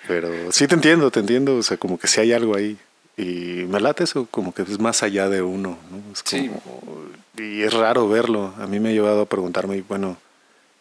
Pero 0.08 0.52
sí 0.52 0.68
te 0.68 0.76
entiendo, 0.76 1.10
te 1.12 1.20
entiendo. 1.22 1.56
O 1.56 1.64
sea, 1.64 1.78
como 1.78 1.98
que 1.98 2.08
sí 2.08 2.20
hay 2.20 2.34
algo 2.34 2.56
ahí. 2.56 2.78
Y 3.22 3.66
me 3.68 3.80
late 3.80 4.04
eso, 4.06 4.28
como 4.32 4.54
que 4.54 4.62
es 4.62 4.80
más 4.80 5.04
allá 5.04 5.28
de 5.30 5.42
uno. 5.42 5.78
¿no? 5.92 6.14
Es 6.14 6.22
Sí. 6.26 6.50
como- 6.50 7.00
Y 7.38 7.62
es 7.64 7.74
raro 7.74 8.08
verlo. 8.10 8.54
A 8.60 8.68
mí 8.68 8.80
me 8.80 8.90
ha 8.90 8.92
llevado 8.92 9.22
a 9.22 9.26
preguntarme, 9.26 9.82
bueno, 9.88 10.18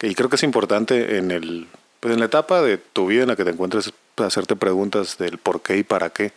y 0.02 0.14
creo 0.14 0.28
que 0.28 0.36
es 0.36 0.42
importante 0.42 1.18
en 1.18 1.30
el 1.30 1.66
pues 2.00 2.14
en 2.14 2.20
la 2.20 2.26
etapa 2.26 2.62
de 2.62 2.78
tu 2.78 3.08
vida 3.08 3.22
en 3.22 3.28
la 3.28 3.34
que 3.34 3.44
te 3.44 3.50
encuentres, 3.50 3.92
hacerte 4.18 4.54
preguntas 4.54 5.18
del 5.18 5.38
por 5.38 5.60
qué 5.62 5.78
y 5.78 5.82
para 5.82 6.10
qué. 6.10 6.32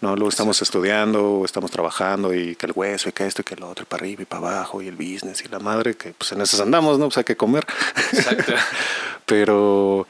¿no? 0.00 0.14
Luego 0.16 0.30
estamos 0.30 0.62
estudiando, 0.62 1.40
o 1.40 1.44
estamos 1.44 1.70
trabajando 1.70 2.32
y 2.34 2.56
que 2.56 2.64
el 2.64 2.72
hueso 2.74 3.10
y 3.10 3.12
que 3.12 3.26
esto 3.26 3.42
y 3.42 3.44
que 3.44 3.52
el 3.56 3.62
otro 3.62 3.82
y 3.82 3.86
para 3.86 4.02
arriba 4.04 4.22
y 4.22 4.24
para 4.24 4.48
abajo 4.56 4.80
y 4.80 4.88
el 4.88 4.96
business 4.96 5.42
y 5.44 5.48
la 5.48 5.58
madre, 5.58 5.94
que 5.98 6.14
pues 6.14 6.32
en 6.32 6.40
esas 6.40 6.60
andamos, 6.60 6.98
¿no? 6.98 7.06
Pues 7.08 7.18
hay 7.18 7.24
que 7.24 7.36
comer. 7.36 7.66
Exacto. 8.12 8.54
Pero, 9.26 10.06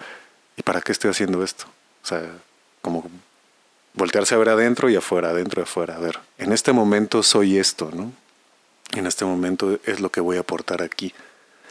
¿y 0.57 0.62
para 0.62 0.81
qué 0.81 0.92
estoy 0.92 1.11
haciendo 1.11 1.42
esto? 1.42 1.64
O 2.05 2.07
sea, 2.07 2.23
como 2.83 3.05
voltearse 3.94 4.35
a 4.35 4.38
ver 4.38 4.48
adentro 4.50 4.88
y 4.90 4.96
afuera, 4.96 5.31
adentro 5.31 5.61
y 5.61 5.64
afuera. 5.64 5.96
A 5.96 5.98
ver, 6.00 6.18
en 6.38 6.53
este 6.53 6.72
momento 6.72 7.22
soy 7.22 7.59
esto, 7.59 7.90
¿no? 7.94 8.12
En 8.96 9.07
este 9.07 9.24
momento 9.24 9.79
es 9.85 10.00
lo 10.00 10.11
que 10.11 10.20
voy 10.20 10.37
a 10.37 10.40
aportar 10.40 10.83
aquí. 10.83 11.14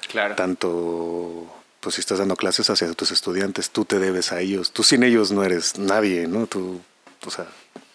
Claro. 0.10 0.36
Tanto, 0.36 1.46
pues 1.80 1.96
si 1.96 2.02
estás 2.02 2.20
dando 2.20 2.36
clases 2.36 2.70
hacia 2.70 2.92
tus 2.94 3.12
estudiantes, 3.12 3.70
tú 3.72 3.86
te 3.86 4.00
debes 4.00 4.32
a 4.32 4.40
ellos. 4.42 4.72
Tú 4.72 4.84
sin 4.84 5.04
ellos 5.04 5.32
no 5.32 5.44
eres 5.44 5.78
nadie, 5.78 6.28
¿no? 6.28 6.48
Tú, 6.48 6.80
o 7.26 7.30
sea, 7.32 7.46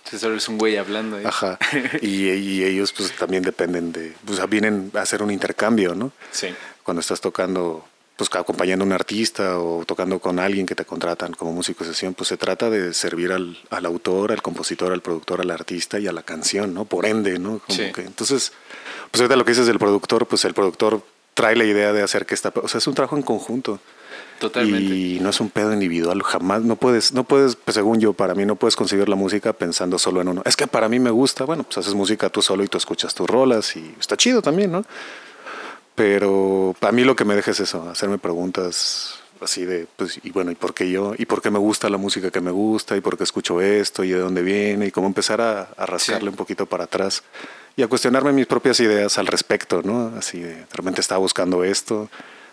Si 0.08 0.18
solo 0.18 0.36
es 0.36 0.48
un 0.48 0.58
güey 0.58 0.76
hablando. 0.76 1.16
ahí. 1.16 1.24
ajá. 1.24 1.58
Y, 2.02 2.28
y 2.30 2.64
ellos 2.64 2.92
pues 2.92 3.12
también 3.16 3.42
dependen 3.42 3.92
de, 3.92 4.14
pues 4.26 4.38
vienen 4.48 4.90
a 4.94 5.00
hacer 5.00 5.22
un 5.22 5.30
intercambio, 5.30 5.94
¿no? 5.94 6.12
Sí. 6.30 6.54
cuando 6.82 7.00
estás 7.00 7.20
tocando, 7.20 7.86
pues 8.16 8.30
acompañando 8.34 8.84
a 8.84 8.86
un 8.86 8.92
artista 8.92 9.58
o 9.58 9.84
tocando 9.84 10.20
con 10.20 10.38
alguien 10.38 10.66
que 10.66 10.74
te 10.74 10.84
contratan 10.84 11.32
como 11.32 11.52
músico 11.52 11.82
de 11.84 11.90
sesión, 11.90 12.14
pues 12.14 12.28
se 12.28 12.36
trata 12.36 12.70
de 12.70 12.94
servir 12.94 13.32
al, 13.32 13.58
al 13.70 13.86
autor, 13.86 14.30
al 14.30 14.40
compositor, 14.42 14.92
al 14.92 15.02
productor, 15.02 15.40
al 15.40 15.50
artista 15.50 15.98
y 15.98 16.06
a 16.06 16.12
la 16.12 16.22
canción, 16.22 16.74
¿no? 16.74 16.84
Por 16.84 17.06
ende, 17.06 17.38
¿no? 17.38 17.58
Como 17.58 17.76
Sí. 17.76 17.90
que, 17.92 18.02
entonces, 18.02 18.52
pues 19.10 19.20
ahorita 19.20 19.36
lo 19.36 19.44
que 19.44 19.50
dices 19.50 19.66
del 19.66 19.78
productor, 19.80 20.26
pues 20.26 20.44
el 20.44 20.54
productor 20.54 21.02
trae 21.34 21.56
la 21.56 21.64
idea 21.64 21.92
de 21.92 22.02
hacer 22.02 22.24
que 22.26 22.34
esta, 22.34 22.52
o 22.54 22.68
sea, 22.68 22.78
es 22.78 22.86
un 22.86 22.94
trabajo 22.94 23.16
en 23.16 23.22
conjunto. 23.22 23.80
Totalmente. 24.38 24.94
Y 24.94 25.18
no 25.20 25.30
es 25.30 25.40
un 25.40 25.48
pedo 25.50 25.72
individual, 25.72 26.22
jamás, 26.22 26.62
no 26.62 26.76
puedes, 26.76 27.12
no 27.12 27.24
puedes, 27.24 27.56
pues 27.56 27.74
según 27.74 28.00
yo, 28.00 28.12
para 28.12 28.34
mí 28.34 28.44
no 28.44 28.56
puedes 28.56 28.76
conseguir 28.76 29.08
la 29.08 29.16
música 29.16 29.52
pensando 29.52 29.98
solo 29.98 30.20
en 30.20 30.28
uno. 30.28 30.42
Es 30.44 30.56
que 30.56 30.66
para 30.66 30.88
mí 30.88 30.98
me 30.98 31.10
gusta, 31.10 31.44
bueno, 31.44 31.62
pues 31.64 31.78
haces 31.78 31.94
música 31.94 32.28
tú 32.30 32.42
solo 32.42 32.62
y 32.64 32.68
tú 32.68 32.76
escuchas 32.78 33.14
tus 33.14 33.28
rolas 33.28 33.74
y 33.76 33.94
está 33.98 34.16
chido 34.16 34.42
también, 34.42 34.72
¿no? 34.72 34.84
Pero 35.94 36.74
a 36.80 36.92
mí 36.92 37.04
lo 37.04 37.14
que 37.14 37.24
me 37.24 37.34
deja 37.36 37.52
es 37.52 37.60
eso, 37.60 37.88
hacerme 37.88 38.18
preguntas 38.18 39.20
así 39.40 39.64
de, 39.64 39.86
pues, 39.96 40.18
y 40.22 40.30
bueno, 40.30 40.50
¿y 40.50 40.54
por 40.54 40.72
qué 40.74 40.90
yo? 40.90 41.12
¿Y 41.18 41.26
por 41.26 41.42
qué 41.42 41.50
me 41.50 41.58
gusta 41.58 41.88
la 41.90 41.98
música 41.98 42.30
que 42.30 42.40
me 42.40 42.50
gusta? 42.50 42.96
¿Y 42.96 43.00
por 43.00 43.16
qué 43.18 43.24
escucho 43.24 43.60
esto? 43.60 44.02
¿Y 44.02 44.10
de 44.10 44.18
dónde 44.18 44.42
viene? 44.42 44.86
Y 44.86 44.90
cómo 44.90 45.06
empezar 45.06 45.40
a, 45.40 45.68
a 45.76 45.86
rascarle 45.86 46.22
Sí. 46.22 46.28
un 46.28 46.36
poquito 46.36 46.66
para 46.66 46.84
atrás 46.84 47.22
y 47.76 47.82
a 47.82 47.88
cuestionarme 47.88 48.32
mis 48.32 48.46
propias 48.46 48.80
ideas 48.80 49.18
al 49.18 49.26
respecto, 49.26 49.82
¿no? 49.84 50.12
Así 50.16 50.40
de, 50.40 50.54
de 50.54 50.66
repente 50.72 51.00
estaba 51.00 51.18
buscando 51.18 51.62
esto, 51.62 52.08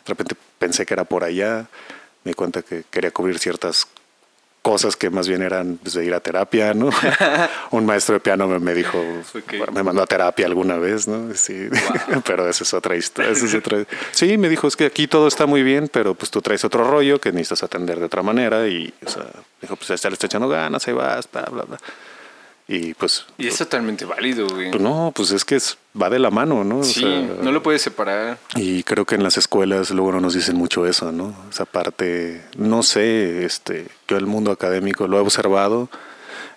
de 0.06 0.10
repente 0.10 0.36
pensé 0.60 0.86
que 0.86 0.94
era 0.94 1.04
por 1.06 1.24
allá, 1.24 1.68
me 2.24 2.32
di 2.32 2.34
cuenta 2.34 2.62
que 2.64 2.84
quería 2.90 3.12
cubrir 3.12 3.40
ciertas 3.40 3.88
cosas 4.62 4.96
que 4.96 5.10
más 5.10 5.28
bien 5.28 5.42
eran 5.42 5.78
pues, 5.82 5.96
de 5.96 6.06
ir 6.06 6.14
a 6.14 6.20
terapia, 6.20 6.74
¿no? 6.74 6.90
Un 7.72 7.86
maestro 7.86 8.14
de 8.14 8.20
piano 8.20 8.48
me, 8.48 8.60
me 8.60 8.74
dijo, 8.74 9.02
me 9.74 9.82
mandó 9.84 10.04
a 10.04 10.06
terapia 10.08 10.46
alguna 10.46 10.78
vez, 10.78 11.08
¿no? 11.08 11.34
Sí, 11.34 11.68
pero 12.26 12.48
esa 12.48 12.64
es 12.64 12.74
otra 12.74 12.96
historia. 12.96 13.32
esa 13.32 13.46
es 13.46 13.56
otra- 13.56 13.86
Sí, 14.12 14.38
me 14.38 14.50
dijo, 14.50 14.68
es 14.68 14.76
que 14.76 14.86
aquí 14.86 15.08
todo 15.08 15.28
está 15.28 15.46
muy 15.48 15.64
bien, 15.64 15.90
pero 15.92 16.14
pues 16.14 16.30
tú 16.30 16.42
traes 16.42 16.64
otro 16.64 16.84
rollo 16.90 17.20
que 17.20 17.32
necesitas 17.32 17.64
atender 17.64 18.00
de 18.00 18.06
otra 18.06 18.22
manera 18.22 18.68
y, 18.68 18.94
o 19.06 19.10
sea, 19.10 19.26
dijo, 19.62 19.76
pues 19.76 20.00
ya 20.00 20.10
le 20.10 20.14
está 20.14 20.28
echando 20.28 20.48
ganas, 20.48 20.88
ahí 20.88 20.94
vas, 20.94 21.28
bla, 21.32 21.42
bla, 21.52 21.64
bla. 21.64 21.78
Y 22.74 22.94
pues, 22.94 23.26
Y 23.38 23.48
es 23.48 23.58
totalmente 23.58 24.06
válido, 24.06 24.48
güey. 24.48 24.72
pues 24.72 24.82
no, 24.82 25.12
pues 25.14 25.32
es 25.32 25.44
que 25.44 25.56
es- 25.58 25.78
va 26.02 26.10
de 26.10 26.20
la 26.20 26.32
mano, 26.32 26.64
¿no? 26.64 26.80
O 26.80 26.84
sí, 26.86 27.02
sea, 27.02 27.28
no 27.42 27.52
lo 27.52 27.62
puedes 27.62 27.82
separar. 27.82 28.38
y 28.56 28.84
creo 28.84 29.04
que 29.06 29.16
en 29.16 29.24
las 29.24 29.36
escuelas 29.38 29.92
luego 29.92 30.14
no 30.14 30.22
nos 30.22 30.34
dicen 30.36 30.56
mucho 30.56 30.88
eso, 30.88 31.12
¿no? 31.12 31.36
Esa 31.52 31.66
parte, 31.66 32.42
no 32.58 32.82
sé, 32.82 33.44
este, 33.44 33.88
yo 34.08 34.16
el 34.16 34.26
mundo 34.26 34.52
académico 34.52 35.06
lo 35.08 35.18
he 35.18 35.20
observado 35.20 35.90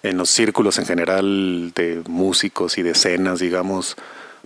en 0.05 0.17
los 0.17 0.31
círculos 0.31 0.79
en 0.79 0.87
general 0.87 1.73
de 1.75 2.01
músicos 2.07 2.79
y 2.79 2.83
de 2.83 2.91
escenas, 2.91 3.41
digamos, 3.41 3.97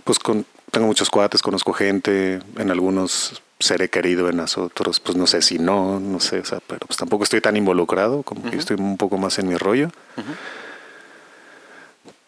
pues 0.05 0.17
con, 0.17 0.47
tengo 0.71 0.87
muchos 0.87 1.11
cuates, 1.11 1.43
conozco 1.43 1.73
gente, 1.73 2.39
en 2.57 2.71
algunos 2.71 3.43
seré 3.59 3.89
querido, 3.89 4.27
en 4.29 4.37
los 4.37 4.57
otros, 4.57 4.99
pues 5.01 5.17
no 5.17 5.27
sé 5.27 5.41
si 5.43 5.59
no, 5.59 5.99
no 5.99 6.19
sé, 6.19 6.39
o 6.39 6.45
sea, 6.45 6.61
pero 6.65 6.79
pues 6.87 6.97
tampoco 6.97 7.25
estoy 7.25 7.41
tan 7.41 7.57
involucrado, 7.57 8.23
como 8.23 8.49
que 8.49 8.55
estoy 8.57 8.77
un 8.79 8.97
poco 8.97 9.17
más 9.19 9.37
en 9.37 9.49
mi 9.49 9.55
rollo. 9.57 9.91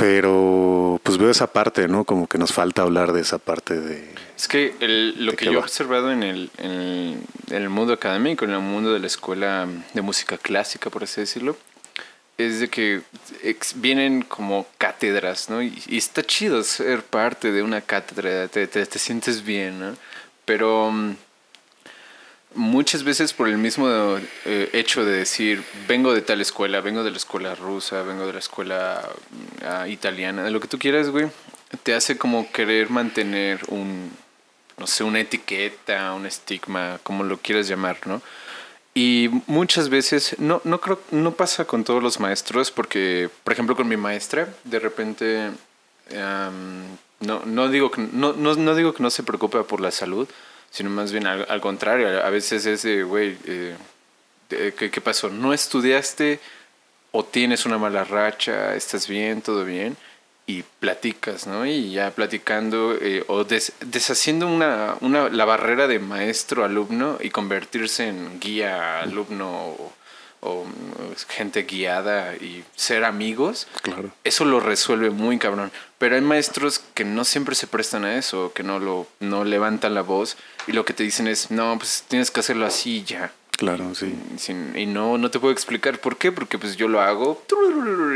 Pero 0.02 1.00
pues 1.04 1.18
veo 1.18 1.30
esa 1.30 1.54
parte, 1.54 1.88
¿no? 1.88 2.04
Como 2.06 2.28
que 2.28 2.38
nos 2.38 2.52
falta 2.52 2.82
hablar 2.82 3.14
de 3.14 3.22
esa 3.22 3.38
parte 3.38 3.80
de... 3.80 4.14
Es 4.36 4.48
que 4.48 4.74
el- 4.80 5.24
lo 5.26 5.32
¿De 5.32 5.38
que 5.38 5.46
yo 5.46 5.52
he 5.52 5.56
va? 5.56 5.62
observado 5.62 6.12
en 6.12 6.24
el, 6.24 6.50
en 6.58 6.72
el- 6.72 7.18
en 7.52 7.62
el 7.64 7.70
mundo 7.70 7.94
académico, 7.94 8.44
en 8.46 8.52
el 8.52 8.60
mundo 8.60 8.92
de 8.94 9.00
la 9.00 9.08
escuela 9.08 9.68
de 9.94 10.02
música 10.02 10.38
clásica, 10.38 10.90
por 10.90 11.04
así 11.04 11.22
decirlo, 11.22 11.56
es 12.40 12.60
de 12.60 12.70
que 12.70 13.02
ex- 13.44 13.80
vienen 13.80 14.24
como 14.24 14.66
cátedras, 14.80 15.50
¿no? 15.50 15.62
Y, 15.62 15.80
y 15.88 15.98
está 15.98 16.24
chido 16.24 16.64
ser 16.64 17.04
parte 17.04 17.52
de 17.52 17.62
una 17.62 17.82
cátedra, 17.82 18.48
te, 18.48 18.66
te- 18.68 18.86
te 18.88 19.00
sientes 19.00 19.44
bien, 19.46 19.80
¿no? 19.80 19.94
Pero 20.46 20.90
mm, 20.92 21.16
muchas 22.56 23.04
veces 23.04 23.34
por 23.34 23.48
el 23.48 23.58
mismo 23.58 23.88
eh, 24.46 24.70
hecho 24.74 25.06
de 25.06 25.14
decir, 25.14 25.64
vengo 25.88 26.14
de 26.14 26.22
tal 26.22 26.42
escuela, 26.42 26.82
vengo 26.82 27.04
de 27.04 27.12
la 27.12 27.18
escuela 27.18 27.56
rusa, 27.56 28.04
vengo 28.04 28.28
de 28.28 28.34
la 28.34 28.40
escuela 28.40 29.02
mm, 29.30 29.66
ah, 29.66 29.88
italiana, 29.88 30.44
de 30.44 30.52
lo 30.52 30.60
que 30.60 30.68
tú 30.68 30.78
quieras, 30.78 31.10
güey, 31.10 31.28
te 31.84 31.94
hace 31.94 32.18
como 32.18 32.52
querer 32.52 32.90
mantener 32.90 33.62
un, 33.68 34.12
no 34.78 34.88
sé, 34.88 35.04
una 35.04 35.20
etiqueta, 35.20 36.14
un 36.14 36.26
estigma, 36.26 37.00
como 37.04 37.24
lo 37.24 37.38
quieras 37.38 37.68
llamar, 37.68 37.98
¿no? 38.06 38.22
Y 38.94 39.30
muchas 39.48 39.88
veces, 39.88 40.36
no, 40.38 40.62
no 40.66 40.82
creo, 40.82 41.00
no 41.12 41.32
pasa 41.32 41.64
con 41.64 41.86
todos 41.86 42.04
los 42.04 42.20
maestros, 42.20 42.72
porque, 42.72 43.30
por 43.44 43.54
ejemplo, 43.54 43.76
con 43.76 43.88
mi 43.88 43.96
maestra, 43.96 44.50
de 44.66 44.80
repente 44.80 45.52
no, 47.22 47.46
no, 47.46 47.70
digo 47.70 47.92
que, 47.92 48.02
no, 48.02 48.34
no, 48.34 48.56
no, 48.56 48.76
digo 48.76 48.94
que 48.94 49.04
no 49.04 49.10
se 49.10 49.24
preocupe 49.24 49.64
por 49.64 49.80
la 49.80 49.92
salud, 49.92 50.28
sino 50.72 50.90
más 50.90 51.12
bien 51.12 51.28
al, 51.28 51.46
al 51.48 51.62
contrario, 51.62 52.24
a 52.24 52.30
veces 52.32 52.66
es 52.66 52.82
de, 52.82 53.04
güey, 53.04 53.38
eh, 53.46 53.76
¿qué, 54.50 54.90
¿qué 54.90 55.02
pasó? 55.02 55.30
¿No 55.30 55.54
estudiaste 55.54 56.40
o 57.12 57.24
tienes 57.24 57.66
una 57.66 57.78
mala 57.78 58.04
racha? 58.04 58.74
¿Estás 58.76 59.08
bien? 59.08 59.42
¿Todo 59.42 59.64
bien? 59.66 59.96
y 60.48 60.64
platicas, 60.80 61.48
¿no? 61.48 61.66
Y 61.66 61.92
ya 61.92 62.12
platicando 62.12 62.98
eh, 63.00 63.24
o 63.28 63.44
des, 63.44 63.74
deshaciendo 63.80 64.48
una, 64.48 64.96
una, 65.02 65.30
la 65.30 65.46
barrera 65.46 65.88
de 65.88 66.00
maestro-alumno 66.00 67.18
y 67.22 67.30
convertirse 67.30 68.08
en 68.08 68.40
guía-alumno 68.40 69.78
o, 70.42 70.66
gente 71.30 71.64
guiada 71.64 72.36
y 72.36 72.64
ser 72.76 73.04
amigos, 73.04 73.68
claro. 73.82 74.12
eso 74.24 74.46
lo 74.46 74.60
resuelve 74.60 75.10
muy 75.10 75.38
cabrón. 75.38 75.72
Pero 75.98 76.16
hay 76.16 76.22
maestros 76.22 76.82
que 76.94 77.06
no 77.06 77.24
siempre 77.24 77.56
se 77.56 77.68
prestan 77.68 78.06
a 78.06 78.18
eso, 78.18 78.52
que 78.54 78.64
no, 78.64 78.80
lo, 78.80 79.08
no 79.20 79.44
levantan 79.46 79.94
la 79.94 80.02
voz 80.02 80.38
y 80.68 80.72
lo 80.72 80.84
que 80.84 80.94
te 80.94 81.04
dicen 81.04 81.28
es, 81.28 81.52
no, 81.52 81.78
pues 81.78 82.06
tienes 82.08 82.32
que 82.32 82.40
hacerlo 82.40 82.66
así 82.66 83.04
ya. 83.04 83.32
Claro, 83.62 83.94
sí. 83.94 84.16
Sin, 84.38 84.76
y 84.76 84.88
no, 84.88 85.20
no 85.20 85.30
te 85.30 85.40
puedo 85.40 85.54
explicar 85.54 86.00
por 86.00 86.18
qué, 86.18 86.32
porque 86.32 86.58
pues 86.58 86.78
yo 86.78 86.88
lo 86.88 87.00
hago 87.00 87.44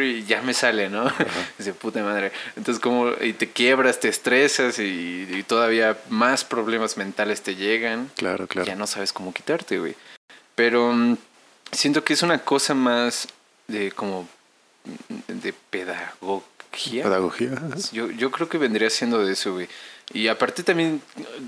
y 0.01 0.23
ya 0.23 0.41
me 0.41 0.55
sale, 0.55 0.89
¿no? 0.89 1.05
De 1.59 1.73
puta 1.73 2.01
madre. 2.01 2.31
Entonces 2.55 2.81
como, 2.81 3.11
y 3.21 3.33
te 3.33 3.51
quiebras, 3.51 3.99
te 3.99 4.07
estresas 4.07 4.79
y, 4.79 5.27
y, 5.29 5.43
todavía 5.43 5.99
más 6.09 6.43
problemas 6.43 6.97
mentales 6.97 7.43
te 7.43 7.55
llegan. 7.55 8.09
Claro, 8.15 8.47
claro. 8.47 8.65
Ya 8.65 8.75
no 8.75 8.87
sabes 8.87 9.13
cómo 9.13 9.33
quitarte, 9.33 9.77
güey. 9.77 9.95
Pero 10.55 10.89
um, 10.89 11.17
siento 11.75 12.03
que 12.03 12.13
es 12.13 12.23
una 12.23 12.39
cosa 12.39 12.73
más 12.73 13.27
de 13.67 13.91
como, 13.91 14.27
de 15.27 15.53
pedagogía. 15.69 17.03
Pedagogía. 17.03 17.51
Yo, 17.91 18.09
yo 18.11 18.31
creo 18.31 18.49
que 18.49 18.57
vendría 18.57 18.89
siendo 18.89 19.23
de 19.23 19.33
eso, 19.33 19.53
güey. 19.53 19.67
Y 20.13 20.27
aparte 20.27 20.61
también 20.61 21.01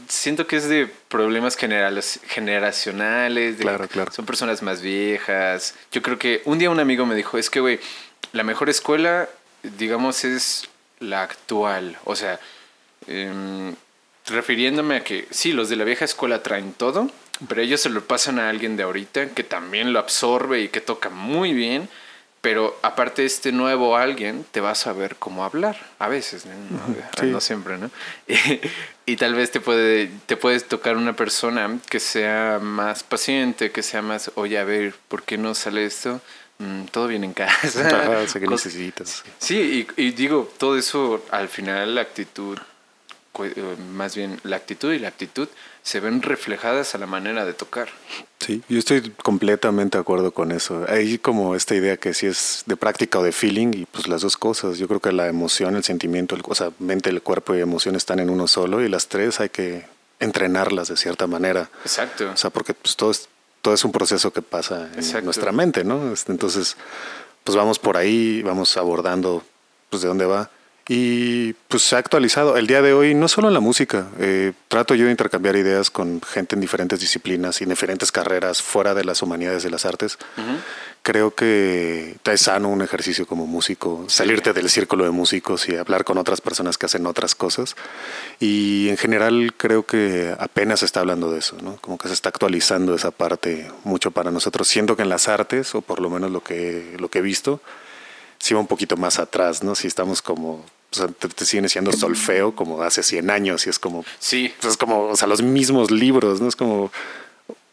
siento 0.07 0.47
que 0.47 0.57
es 0.57 0.67
de 0.67 0.87
problemas 1.09 1.55
generales, 1.55 2.19
generacionales. 2.27 3.57
De 3.57 3.63
claro, 3.63 3.87
claro. 3.87 4.11
Son 4.11 4.25
personas 4.25 4.63
más 4.63 4.81
viejas. 4.81 5.75
Yo 5.91 6.01
creo 6.01 6.17
que 6.17 6.41
un 6.45 6.57
día 6.57 6.69
un 6.69 6.79
amigo 6.79 7.05
me 7.05 7.15
dijo, 7.15 7.37
es 7.37 7.49
que, 7.49 7.59
güey, 7.59 7.79
la 8.31 8.43
mejor 8.43 8.69
escuela, 8.69 9.29
digamos, 9.77 10.23
es 10.23 10.69
la 10.99 11.21
actual. 11.21 11.97
O 12.03 12.15
sea, 12.15 12.39
eh, 13.05 13.73
refiriéndome 14.25 14.97
a 14.97 15.03
que 15.03 15.27
sí, 15.29 15.53
los 15.53 15.69
de 15.69 15.75
la 15.75 15.83
vieja 15.83 16.05
escuela 16.05 16.41
traen 16.41 16.73
todo, 16.73 17.11
pero 17.47 17.61
ellos 17.61 17.81
se 17.81 17.89
lo 17.89 18.03
pasan 18.05 18.39
a 18.39 18.49
alguien 18.49 18.77
de 18.77 18.83
ahorita 18.83 19.29
que 19.29 19.43
también 19.43 19.93
lo 19.93 19.99
absorbe 19.99 20.61
y 20.61 20.69
que 20.69 20.81
toca 20.81 21.09
muy 21.09 21.53
bien 21.53 21.89
pero 22.41 22.77
aparte 22.81 23.25
este 23.25 23.51
nuevo 23.51 23.97
alguien 23.97 24.45
te 24.51 24.61
va 24.61 24.71
a 24.71 24.75
saber 24.75 25.15
cómo 25.17 25.43
hablar 25.43 25.77
a 25.99 26.07
veces 26.07 26.45
no, 26.45 26.53
sí. 27.19 27.25
no 27.25 27.41
siempre 27.41 27.77
no 27.77 27.89
y, 28.27 28.61
y, 29.05 29.15
tal 29.17 29.35
vez 29.35 29.51
te 29.51 29.59
puede 29.59 30.09
te 30.25 30.37
puedes 30.37 30.67
tocar 30.67 30.97
una 30.97 31.13
persona 31.13 31.77
que 31.89 31.99
sea 31.99 32.59
más 32.61 33.03
paciente 33.03 33.71
que 33.71 33.83
sea 33.83 34.01
más 34.01 34.31
oye 34.35 34.57
a 34.57 34.63
ver 34.63 34.95
por 35.07 35.23
qué 35.23 35.37
no 35.37 35.55
sale 35.55 35.85
esto 35.85 36.21
mm, 36.59 36.85
todo 36.85 37.07
bien 37.07 37.23
en 37.23 37.33
casa 37.33 37.87
Ajá, 37.87 38.19
o 38.19 38.27
sea, 38.27 38.39
que 38.39 38.47
necesitas 38.47 39.23
sí. 39.39 39.87
y, 39.97 40.01
y, 40.01 40.11
digo 40.11 40.51
todo 40.57 40.77
eso 40.77 41.25
al 41.31 41.49
final 41.49 41.95
la 41.95 42.01
actitud 42.01 42.57
más 43.93 44.15
bien 44.15 44.39
la 44.43 44.55
actitud 44.55 44.93
y 44.93 44.99
la 44.99 45.09
actitud 45.09 45.47
se 45.87 46.01
ven 46.01 46.21
reflejadas 46.21 46.95
a 46.95 46.97
la 46.97 47.07
manera 47.07 47.45
de 47.45 47.53
tocar. 47.53 47.87
Sí, 48.41 48.61
yo 48.67 48.77
estoy 48.77 49.09
completamente 49.23 49.97
de 49.97 50.01
acuerdo 50.01 50.33
con 50.33 50.51
eso. 50.51 50.85
Hay 50.89 51.17
como 51.17 51.55
esta 51.55 51.75
idea 51.75 51.95
que 51.95 52.13
si 52.13 52.25
es 52.27 52.63
de 52.65 52.75
práctica 52.75 53.19
o 53.19 53.23
de 53.23 53.31
feeling 53.31 53.71
y 53.73 53.85
pues 53.85 54.09
las 54.09 54.21
dos 54.21 54.35
cosas. 54.35 54.79
Yo 54.79 54.89
creo 54.89 54.99
que 54.99 55.13
la 55.13 55.27
emoción, 55.27 55.77
el 55.77 55.85
sentimiento, 55.85 56.35
el, 56.35 56.43
o 56.45 56.55
sea, 56.55 56.71
mente, 56.79 57.09
el 57.09 57.21
cuerpo 57.21 57.55
y 57.55 57.61
emoción 57.61 57.95
están 57.95 58.19
en 58.19 58.29
uno 58.29 58.49
solo 58.49 58.83
y 58.83 58.89
las 58.89 59.07
tres 59.07 59.39
hay 59.39 59.47
que 59.47 59.85
entrenarlas 60.19 60.89
de 60.89 60.97
cierta 60.97 61.25
manera. 61.25 61.69
Exacto. 61.83 62.31
O 62.33 62.35
sea, 62.35 62.49
porque 62.49 62.73
pues 62.73 62.97
todo 62.97 63.11
es, 63.11 63.29
todo 63.61 63.73
es 63.73 63.85
un 63.85 63.93
proceso 63.93 64.33
que 64.33 64.41
pasa 64.41 64.89
en 64.91 64.99
Exacto. 64.99 65.23
nuestra 65.23 65.53
mente, 65.53 65.85
¿no? 65.85 66.13
Entonces, 66.27 66.75
pues 67.45 67.55
vamos 67.55 67.79
por 67.79 67.95
ahí, 67.95 68.41
vamos 68.41 68.75
abordando 68.75 69.41
pues 69.89 70.01
de 70.01 70.09
dónde 70.09 70.25
va. 70.25 70.51
Y 70.89 71.51
pues 71.67 71.83
se 71.83 71.95
ha 71.97 71.99
actualizado. 71.99 72.55
El 72.55 72.65
día 72.65 72.81
de 72.81 72.93
hoy, 72.93 73.13
no 73.13 73.27
solo 73.27 73.49
en 73.49 73.53
la 73.53 73.59
música, 73.59 74.07
eh, 74.19 74.53
trato 74.69 74.95
yo 74.95 75.05
de 75.05 75.11
intercambiar 75.11 75.57
ideas 75.57 75.91
con 75.91 76.21
gente 76.21 76.55
en 76.55 76.61
diferentes 76.61 77.01
disciplinas 77.01 77.59
y 77.59 77.65
en 77.65 77.71
diferentes 77.71 78.11
carreras 78.11 78.61
fuera 78.61 78.93
de 78.93 79.03
las 79.03 79.21
humanidades 79.21 79.65
y 79.65 79.69
las 79.69 79.85
artes. 79.85 80.17
Uh 80.37 80.41
-huh. 80.41 80.57
Creo 81.01 81.35
que 81.35 82.15
es 82.23 82.41
sano 82.41 82.69
un 82.69 82.81
ejercicio 82.81 83.25
como 83.27 83.47
músico, 83.47 84.05
salirte 84.07 84.53
del 84.53 84.69
círculo 84.69 85.03
de 85.03 85.11
músicos 85.11 85.67
y 85.67 85.75
hablar 85.75 86.03
con 86.03 86.17
otras 86.17 86.41
personas 86.41 86.77
que 86.77 86.85
hacen 86.85 87.05
otras 87.05 87.35
cosas. 87.35 87.75
Y 88.39 88.87
en 88.89 88.97
general 88.97 89.53
creo 89.57 89.85
que 89.85 90.35
apenas 90.39 90.79
se 90.79 90.85
está 90.85 91.01
hablando 91.01 91.31
de 91.31 91.39
eso, 91.39 91.57
¿no? 91.61 91.77
Como 91.77 91.97
que 91.97 92.07
se 92.07 92.13
está 92.13 92.29
actualizando 92.29 92.95
esa 92.95 93.11
parte 93.11 93.69
mucho 93.83 94.11
para 94.11 94.31
nosotros. 94.31 94.67
Siento 94.67 94.95
que 94.95 95.03
en 95.03 95.09
las 95.09 95.27
artes, 95.27 95.75
o 95.75 95.81
por 95.81 95.99
lo 96.01 96.09
menos 96.09 96.31
lo 96.31 96.41
que, 96.41 96.95
lo 96.99 97.09
que 97.09 97.19
he 97.19 97.21
visto, 97.21 97.61
sí 98.39 98.53
va 98.53 98.59
un 98.59 98.67
poquito 98.67 98.97
más 98.97 99.19
atrás, 99.19 99.63
¿no? 99.63 99.75
Si 99.75 99.87
estamos 99.87 100.21
como 100.21 100.65
o 100.91 100.95
sea, 100.95 101.07
te, 101.07 101.27
te, 101.27 101.45
siguen 101.45 101.67
siendo 101.69 101.91
solfeo 101.91 102.55
como 102.55 102.81
hace 102.81 103.03
100 103.03 103.29
años 103.29 103.67
y 103.67 103.69
es 103.69 103.79
como, 103.79 104.05
sí, 104.19 104.53
pues 104.59 104.71
es 104.71 104.77
como, 104.77 105.07
o 105.07 105.15
sea, 105.15 105.27
los 105.27 105.41
mismos 105.41 105.91
libros, 105.91 106.39
¿no? 106.41 106.47
Es 106.47 106.55
como, 106.55 106.91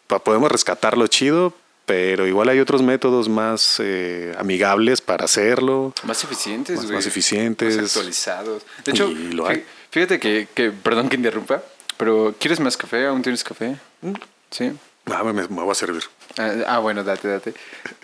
podemos 0.06 0.50
rescatar 0.50 0.96
lo 0.96 1.06
chido, 1.06 1.54
pero 1.86 2.26
igual 2.26 2.48
hay 2.48 2.60
otros 2.60 2.82
métodos 2.82 3.28
más 3.28 3.76
eh, 3.78 4.34
amigables 4.38 5.00
para 5.00 5.26
hacerlo. 5.26 5.92
Más 6.04 6.24
eficientes, 6.24 6.84
más, 6.90 7.06
eficientes. 7.06 7.76
Más 7.76 7.96
actualizados. 7.96 8.62
De 8.84 8.92
hecho, 8.92 9.08
lo 9.08 9.46
hay. 9.46 9.64
fíjate 9.90 10.18
que, 10.18 10.48
que, 10.54 10.70
perdón 10.70 11.08
que 11.08 11.16
interrumpa, 11.16 11.62
pero 11.96 12.34
¿quieres 12.38 12.60
más 12.60 12.76
café? 12.76 13.06
¿Aún 13.06 13.22
tienes 13.22 13.44
café? 13.44 13.76
Sí. 14.50 14.72
Ah, 15.06 15.22
me, 15.22 15.32
me 15.32 15.46
voy 15.46 15.70
a 15.70 15.74
servir. 15.74 16.02
Ah, 16.38 16.52
ah, 16.66 16.78
bueno, 16.78 17.04
date, 17.04 17.28
date. 17.28 17.54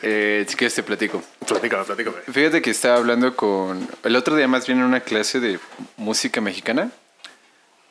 Eh, 0.02 0.44
si 0.48 0.56
quieres 0.56 0.74
te 0.74 0.82
platico. 0.82 1.22
Platícame, 1.46 1.84
platícame. 1.84 2.16
Fíjate 2.32 2.62
que 2.62 2.70
estaba 2.70 2.96
hablando 2.96 3.34
con... 3.34 3.88
El 4.04 4.16
otro 4.16 4.36
día 4.36 4.46
más 4.46 4.66
bien 4.66 4.78
en 4.78 4.84
una 4.84 5.00
clase 5.00 5.40
de 5.40 5.58
música 5.96 6.40
mexicana. 6.40 6.90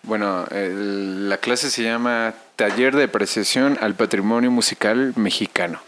Bueno, 0.04 0.46
el, 0.52 1.28
la 1.28 1.38
clase 1.38 1.70
se 1.70 1.84
llama 1.84 2.34
Taller 2.56 2.96
de 2.96 3.04
Apreciación 3.04 3.78
al 3.82 3.96
Patrimonio 3.96 4.50
Musical 4.50 5.14
Mexicano. 5.18 5.82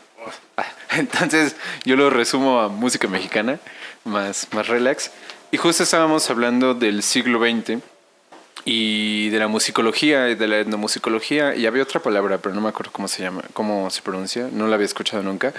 Entonces 0.91 1.55
yo 1.85 1.95
lo 1.95 2.09
resumo 2.09 2.59
a 2.59 2.67
música 2.67 3.07
mexicana, 3.07 3.59
más, 4.03 4.47
más 4.51 4.67
relax. 4.67 5.11
Y 5.51 5.57
justo 5.57 5.83
estábamos 5.83 6.29
hablando 6.29 6.73
del 6.73 7.03
siglo 7.03 7.39
XX 7.39 7.81
y 8.65 9.29
de 9.29 9.39
la 9.39 9.47
musicología 9.47 10.29
y 10.29 10.35
de 10.35 10.47
la 10.47 10.59
etnomusicología 10.59 11.55
y 11.55 11.65
había 11.65 11.83
otra 11.83 12.01
palabra 12.01 12.37
pero 12.37 12.53
no 12.53 12.61
me 12.61 12.69
acuerdo 12.69 12.91
cómo 12.91 13.07
se 13.07 13.23
llama 13.23 13.43
cómo 13.53 13.89
se 13.89 14.01
pronuncia 14.01 14.49
no 14.51 14.67
la 14.67 14.75
había 14.75 14.85
escuchado 14.85 15.23
nunca 15.23 15.53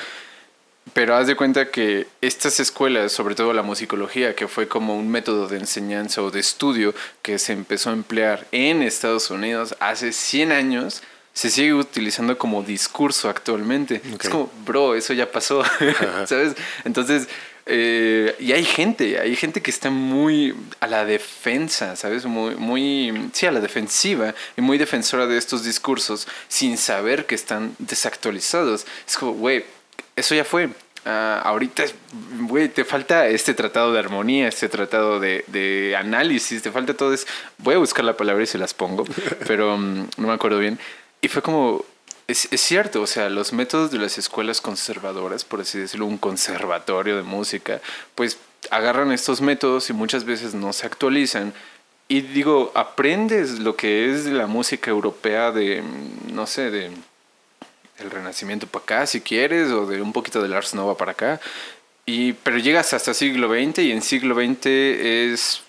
pero 0.95 1.17
haz 1.17 1.27
de 1.27 1.37
cuenta 1.37 1.71
que 1.71 2.07
estas 2.21 2.61
escuelas 2.61 3.13
sobre 3.13 3.35
todo 3.35 3.53
la 3.53 3.63
musicología 3.63 4.35
que 4.35 4.47
fue 4.47 4.69
como 4.69 4.97
un 4.97 5.09
método 5.09 5.49
de 5.49 5.59
enseñanza 5.59 6.23
o 6.23 6.31
de 6.31 6.41
estudio 6.41 6.95
que 7.23 7.39
se 7.39 7.53
empezó 7.53 7.91
a 7.91 7.93
emplear 7.93 8.47
en 8.53 8.83
Estados 8.83 9.31
Unidos 9.31 9.75
hace 9.81 10.13
100 10.13 10.53
años 10.53 11.03
se 11.33 11.51
sigue 11.51 11.73
utilizando 11.73 12.37
como 12.37 12.63
discurso 12.63 13.31
actualmente. 13.31 14.03
Okay. 14.05 14.19
es 14.21 14.29
como 14.29 14.51
bro 14.65 14.95
eso 14.95 15.13
ya 15.13 15.31
pasó 15.31 15.65
sabes 16.27 16.55
entonces 16.85 17.29
eh, 17.67 18.35
y 18.41 18.53
hay 18.53 18.65
gente, 18.65 19.21
hay 19.21 19.37
gente 19.37 19.63
que 19.63 19.71
está 19.71 19.91
muy 19.91 20.55
a 20.81 20.87
la 20.87 21.05
defensa, 21.05 21.95
¿sabes? 21.97 22.25
Muy, 22.25 22.57
muy, 22.57 23.31
sí, 23.33 23.47
a 23.47 23.53
la 23.53 23.61
defensiva 23.61 24.35
y 24.57 24.61
muy 24.61 24.79
defensora 24.79 25.27
de 25.27 25.39
estos 25.39 25.65
discursos 25.65 26.27
sin 26.49 26.77
saber 26.77 27.27
que 27.27 27.35
están 27.35 27.77
desactualizados. 27.79 28.87
Es 29.07 29.17
como, 29.17 29.33
güey, 29.33 29.65
eso 30.17 30.35
ya 30.35 30.45
fue. 30.45 30.71
Uh, 31.05 31.43
ahorita, 31.43 31.83
güey, 32.43 32.69
te 32.69 32.85
falta 32.85 33.27
este 33.27 33.55
tratado 33.55 33.93
de 33.93 33.99
armonía, 33.99 34.47
este 34.47 34.69
tratado 34.69 35.19
de, 35.19 35.45
de, 35.49 35.97
análisis, 35.97 36.63
te 36.63 36.71
falta 36.71 36.95
todo 36.95 37.13
eso. 37.13 37.27
Voy 37.59 37.75
a 37.75 37.79
buscar 37.79 38.05
la 38.05 38.17
palabra 38.17 38.45
y 38.45 38.47
se 38.47 38.59
las 38.59 38.73
pongo, 38.73 39.05
pero 39.47 39.75
um, 39.75 40.07
no 40.17 40.29
me 40.29 40.33
acuerdo 40.33 40.61
bien. 40.61 40.79
Y 41.21 41.29
fue 41.29 41.43
como, 41.43 41.85
es, 42.33 42.61
cierto, 42.61 43.03
o 43.03 43.07
sea, 43.07 43.29
los 43.29 43.53
métodos 43.53 43.91
de 43.91 43.99
las 43.99 44.19
escuelas 44.19 44.61
conservadoras, 44.61 45.45
por 45.45 45.61
así 45.61 45.79
decirlo, 45.79 46.07
un 46.07 46.19
conservatorio 46.19 47.17
de 47.17 47.23
música, 47.23 47.81
pues 48.15 48.39
agarran 48.71 49.13
estos 49.13 49.41
métodos 49.41 49.91
y 49.91 49.93
muchas 49.93 50.25
veces 50.25 50.55
no 50.55 50.73
se 50.73 50.87
actualizan. 50.87 51.53
Y 52.09 52.21
digo, 52.23 52.73
aprendes 52.75 53.59
lo 53.59 53.77
que 53.77 54.11
es 54.11 54.27
la 54.27 54.47
música 54.47 54.91
europea 54.91 55.53
de, 55.53 55.83
no 56.33 56.47
sé, 56.47 56.71
de 56.71 56.91
el 57.99 58.11
Renacimiento 58.11 58.67
para 58.67 58.83
acá, 58.83 59.07
si 59.07 59.21
quieres, 59.21 59.71
o 59.71 59.87
de 59.87 60.03
un 60.03 60.13
poquito 60.13 60.43
del 60.43 60.53
Ars 60.55 60.75
Nova 60.75 60.97
para 60.97 61.13
acá. 61.13 61.41
Y, 62.05 62.33
pero 62.33 62.59
llegas 62.59 62.93
hasta 62.95 63.15
siglo 63.15 63.49
XX 63.49 63.79
y 63.79 63.93
en 63.93 64.03
siglo 64.03 64.35
XX 64.35 64.67
es, 64.67 65.63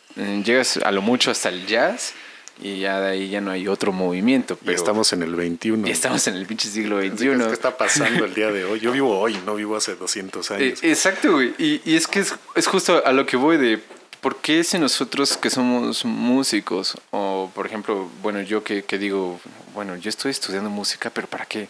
llegas 0.43 0.77
a 0.77 0.91
lo 0.91 1.01
mucho 1.01 1.29
hasta 1.29 1.49
el 1.49 1.67
jazz 1.67 2.13
y 2.61 2.79
ya 2.79 2.99
de 2.99 3.11
ahí 3.11 3.29
ya 3.29 3.41
no 3.41 3.51
hay 3.51 3.67
otro 3.67 3.91
movimiento. 3.91 4.57
Pero 4.57 4.71
y 4.71 4.75
estamos 4.75 5.11
en 5.13 5.23
el 5.23 5.35
21. 5.35 5.87
Y 5.87 5.91
estamos 5.91 6.27
en 6.27 6.35
el 6.35 6.45
pinche 6.45 6.69
siglo 6.69 7.01
XXI. 7.01 7.37
¿Qué 7.37 7.53
está 7.53 7.77
pasando 7.77 8.25
el 8.25 8.33
día 8.33 8.51
de 8.51 8.65
hoy? 8.65 8.79
Yo 8.79 8.91
vivo 8.93 9.19
hoy, 9.19 9.37
no 9.45 9.55
vivo 9.55 9.75
hace 9.75 9.95
200 9.95 10.51
años. 10.51 10.83
Eh, 10.83 10.89
exacto, 10.91 11.33
güey. 11.33 11.53
Y, 11.57 11.81
y, 11.85 11.95
es 11.95 12.07
que 12.07 12.19
es, 12.19 12.35
es, 12.55 12.67
justo 12.67 13.05
a 13.05 13.11
lo 13.11 13.25
que 13.25 13.37
voy 13.37 13.57
de 13.57 13.81
¿por 14.23 14.37
qué 14.37 14.63
si 14.63 14.79
nosotros 14.79 15.35
que 15.35 15.49
somos 15.49 16.05
músicos, 16.05 16.95
o 17.11 17.51
por 17.53 17.65
ejemplo, 17.65 18.09
bueno, 18.21 18.41
yo 18.41 18.63
que, 18.63 18.83
que 18.83 18.97
digo, 18.97 19.37
bueno, 19.73 19.97
yo 19.97 20.07
estoy 20.07 20.31
estudiando 20.31 20.69
música, 20.69 21.09
pero 21.09 21.27
¿para 21.27 21.45
qué? 21.45 21.67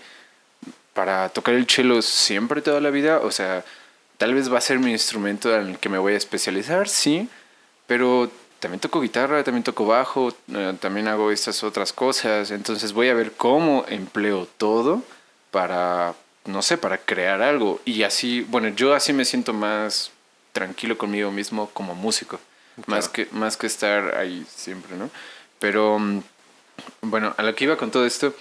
¿Para 0.94 1.30
tocar 1.30 1.56
el 1.56 1.68
cello 1.68 2.04
siempre 2.04 2.62
toda 2.62 2.80
la 2.80 2.92
vida? 2.92 3.22
O 3.24 3.32
sea, 3.32 3.66
tal 4.20 4.36
vez 4.36 4.54
va 4.54 4.60
a 4.60 4.62
ser 4.62 4.78
mi 4.78 4.92
instrumento 4.92 5.54
en 5.56 5.70
el 5.70 5.80
que 5.80 5.90
me 5.90 5.98
voy 5.98 6.14
a 6.14 6.18
especializar, 6.18 6.88
sí, 6.88 7.28
pero 7.88 8.32
también 8.64 8.80
toco 8.80 9.02
guitarra, 9.02 9.44
también 9.44 9.62
toco 9.62 9.86
bajo, 9.86 10.34
eh, 10.56 10.74
también 10.80 11.10
hago 11.10 11.32
estas 11.32 11.66
otras 11.66 11.92
cosas, 11.92 12.50
entonces 12.50 12.94
voy 12.94 13.10
a 13.10 13.14
ver 13.14 13.34
cómo 13.34 13.84
empleo 13.90 14.48
todo 14.56 15.04
para, 15.52 16.14
no 16.46 16.62
sé, 16.62 16.78
para 16.78 16.98
crear 16.98 17.42
algo. 17.42 17.82
Y 17.84 18.04
así, 18.04 18.40
bueno, 18.40 18.70
yo 18.70 18.94
así 18.94 19.12
me 19.12 19.26
siento 19.26 19.52
más 19.52 20.12
tranquilo 20.54 20.98
conmigo 20.98 21.30
mismo 21.30 21.70
como 21.74 21.94
músico, 21.94 22.40
más, 22.86 23.10
que, 23.10 23.28
más 23.32 23.58
que 23.58 23.68
estar 23.68 24.16
ahí 24.16 24.46
siempre, 24.48 24.96
¿no? 24.96 25.10
Pero, 25.60 26.00
mm, 26.00 26.22
bueno, 27.02 27.36
a 27.36 27.44
lo 27.44 27.54
que 27.56 27.66
iba 27.66 27.76
con 27.76 27.92
todo 27.92 28.06
esto 28.06 28.34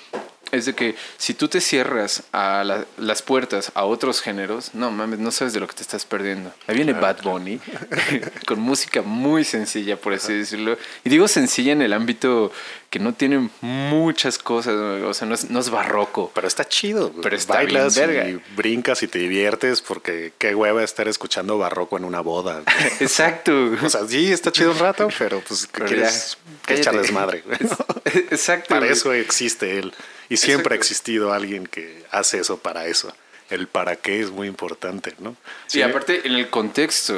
es 0.51 0.67
de 0.67 0.75
que 0.75 0.95
si 1.17 1.33
tú 1.35 1.49
te 1.49 1.61
cierras 1.61 2.25
a 2.33 2.85
las 2.99 3.23
puertas 3.23 3.73
a 3.75 3.85
otros 3.85 4.21
géneros, 4.21 4.75
no 4.75 4.91
mames, 4.91 5.19
no 5.19 5.31
sabes 5.31 5.55
de 5.55 5.61
lo 5.61 5.67
que 5.67 5.75
te 5.75 5.83
estás 5.83 6.05
perdiendo. 6.05 6.53
Ahí 6.67 6.77
viene 6.77 6.93
Bad 6.93 7.23
Bunny 7.23 7.59
con 8.47 8.61
música 8.61 9.03
muy 9.03 9.45
sencilla, 9.45 9.97
por 9.97 10.13
así 10.13 10.35
decirlo. 10.35 10.77
Y 11.05 11.11
digo 11.11 11.27
sencilla 11.27 11.73
en 11.73 11.81
el 11.81 11.95
ámbito 11.95 12.53
que 12.91 12.99
no 12.99 13.15
tiene 13.15 13.49
muchas 13.63 14.37
cosas, 14.37 14.75
o 14.75 15.15
sea, 15.15 15.27
no 15.27 15.35
es, 15.35 15.49
no 15.49 15.61
es 15.61 15.71
barroco. 15.71 16.31
Pero 16.35 16.47
está 16.47 16.69
chido. 16.69 17.11
Pero 17.23 17.35
está 17.35 17.55
Bailas 17.55 17.97
y 17.97 18.39
brincas 18.55 19.03
y 19.03 19.09
te 19.09 19.19
diviertes 19.19 19.81
porque 19.81 20.35
qué 20.37 20.55
hueva 20.55 20.85
estar 20.85 21.09
escuchando 21.09 21.57
barroco 21.57 21.97
en 21.97 22.05
una 22.05 22.21
boda. 22.21 22.63
Exacto. 23.01 23.73
o 23.83 23.89
sea, 23.89 24.07
sí, 24.07 24.31
está 24.31 24.53
chido 24.53 24.73
un 24.73 24.79
rato, 24.79 25.09
pero 25.19 25.41
pues 25.41 25.67
pero 25.73 25.87
quieres 25.87 26.37
echarles 26.69 27.11
madre. 27.13 27.43
Exacto. 28.05 28.69
Para 28.69 28.87
eso 28.87 29.15
existe 29.15 29.79
él. 29.79 29.95
Y 30.33 30.37
siempre 30.39 30.75
ha 30.75 30.79
existido 30.79 31.33
alguien 31.33 31.67
que 31.67 32.05
hace 32.11 32.39
eso 32.41 32.57
para 32.57 32.87
eso. 32.87 33.13
El 33.51 33.67
para 33.67 33.97
qué 33.97 34.21
es 34.21 34.31
muy 34.31 34.49
importante, 34.49 35.15
¿no? 35.19 35.37
Sí, 35.67 35.83
aparte 35.83 36.27
en 36.27 36.35
el 36.35 36.49
contexto 36.49 37.15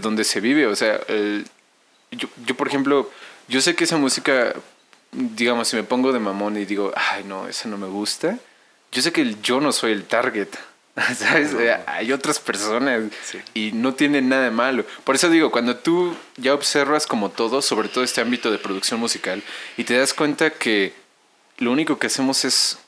donde 0.00 0.24
se 0.24 0.40
vive, 0.40 0.66
o 0.66 0.76
sea, 0.76 1.00
yo, 2.10 2.28
yo, 2.44 2.54
por 2.56 2.68
ejemplo, 2.68 3.10
yo 3.48 3.62
sé 3.62 3.74
que 3.74 3.84
esa 3.84 3.96
música, 3.96 4.54
digamos, 5.12 5.68
si 5.68 5.76
me 5.76 5.82
pongo 5.82 6.12
de 6.12 6.18
mamón 6.18 6.58
y 6.58 6.66
digo, 6.66 6.92
ay, 6.94 7.24
no, 7.24 7.48
esa 7.48 7.70
no 7.70 7.78
me 7.78 7.86
gusta, 7.86 8.38
yo 8.92 9.00
sé 9.00 9.12
que 9.12 9.36
yo 9.42 9.60
no 9.60 9.72
soy 9.72 9.92
el 9.92 10.04
target. 10.04 10.48
¿Sabes? 11.16 11.54
Hay 11.86 12.12
otras 12.12 12.40
personas 12.40 13.04
y 13.54 13.70
no 13.72 13.94
tiene 13.94 14.20
nada 14.20 14.44
de 14.44 14.50
malo. 14.50 14.84
Por 15.04 15.14
eso 15.14 15.30
digo, 15.30 15.50
cuando 15.50 15.76
tú 15.76 16.14
ya 16.36 16.52
observas 16.52 17.06
como 17.06 17.30
todo, 17.30 17.62
sobre 17.62 17.88
todo 17.88 18.02
este 18.02 18.20
ámbito 18.20 18.50
de 18.50 18.58
producción 18.58 18.98
musical, 18.98 19.42
y 19.76 19.84
te 19.84 19.96
das 19.96 20.12
cuenta 20.12 20.50
que 20.50 20.92
lo 21.58 21.72
único 21.72 21.98
que 21.98 22.06
hacemos 22.06 22.44
es 22.44 22.78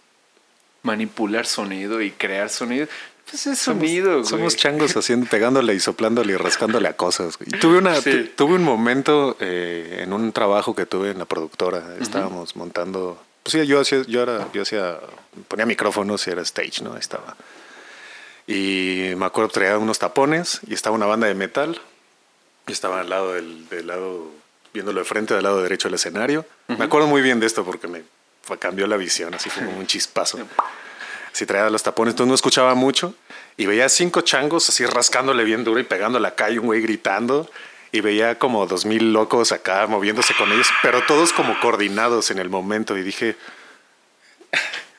manipular 0.82 1.46
sonido 1.46 2.00
y 2.00 2.10
crear 2.10 2.48
sonido. 2.48 2.86
Pues 3.28 3.46
es 3.46 3.58
sonido, 3.60 4.12
somos, 4.12 4.28
somos 4.28 4.56
changos 4.56 4.96
haciendo, 4.96 5.26
pegándole 5.28 5.74
y 5.74 5.80
soplándole 5.80 6.32
y 6.32 6.36
rascándole 6.36 6.88
a 6.88 6.94
cosas. 6.94 7.38
tuve 7.60 7.78
una, 7.78 7.94
tuve 8.00 8.54
un 8.54 8.64
momento 8.64 9.36
eh, 9.38 10.00
en 10.02 10.12
un 10.12 10.32
trabajo 10.32 10.74
que 10.74 10.84
tuve 10.84 11.10
en 11.10 11.18
la 11.18 11.26
productora. 11.26 11.96
Estábamos 12.00 12.56
montando. 12.56 13.22
Pues 13.44 13.52
sí, 13.52 13.66
yo 13.66 13.80
hacía, 13.80 14.02
yo 14.08 14.22
era, 14.22 14.48
yo 14.52 14.62
hacía, 14.62 14.98
ponía 15.46 15.64
micrófonos 15.64 16.26
y 16.26 16.30
era 16.30 16.42
stage, 16.42 16.82
¿no? 16.82 16.96
estaba. 16.96 17.36
Y 18.48 19.12
me 19.16 19.26
acuerdo 19.26 19.50
traía 19.50 19.78
unos 19.78 20.00
tapones 20.00 20.60
y 20.66 20.74
estaba 20.74 20.96
una 20.96 21.06
banda 21.06 21.28
de 21.28 21.34
metal. 21.34 21.80
Y 22.66 22.72
estaba 22.72 23.00
al 23.00 23.10
lado 23.10 23.34
del, 23.34 23.68
del 23.68 23.86
lado, 23.86 24.28
viéndolo 24.74 25.00
de 25.00 25.04
frente, 25.04 25.34
del 25.34 25.44
lado 25.44 25.62
derecho 25.62 25.86
del 25.86 25.94
escenario. 25.94 26.44
Me 26.66 26.84
acuerdo 26.84 27.06
muy 27.06 27.22
bien 27.22 27.38
de 27.38 27.46
esto 27.46 27.64
porque 27.64 27.86
me 27.86 28.02
cambió 28.58 28.86
la 28.86 28.96
visión, 28.96 29.34
así 29.34 29.50
como 29.50 29.70
un 29.70 29.86
chispazo. 29.86 30.38
Si 31.32 31.46
traía 31.46 31.70
los 31.70 31.82
tapones, 31.82 32.12
entonces 32.12 32.28
no 32.28 32.34
escuchaba 32.34 32.74
mucho 32.74 33.14
y 33.56 33.66
veía 33.66 33.88
cinco 33.88 34.22
changos 34.22 34.68
así 34.68 34.84
rascándole 34.86 35.44
bien 35.44 35.64
duro 35.64 35.80
y 35.80 35.84
pegando 35.84 36.18
la 36.18 36.34
calle, 36.34 36.58
un 36.58 36.66
güey 36.66 36.80
gritando 36.80 37.50
y 37.92 38.00
veía 38.00 38.38
como 38.38 38.66
dos 38.66 38.84
mil 38.84 39.12
locos 39.12 39.52
acá 39.52 39.86
moviéndose 39.86 40.34
con 40.34 40.50
ellos, 40.52 40.68
pero 40.82 41.04
todos 41.06 41.32
como 41.32 41.58
coordinados 41.60 42.30
en 42.30 42.38
el 42.38 42.48
momento 42.48 42.96
y 42.96 43.02
dije... 43.02 43.36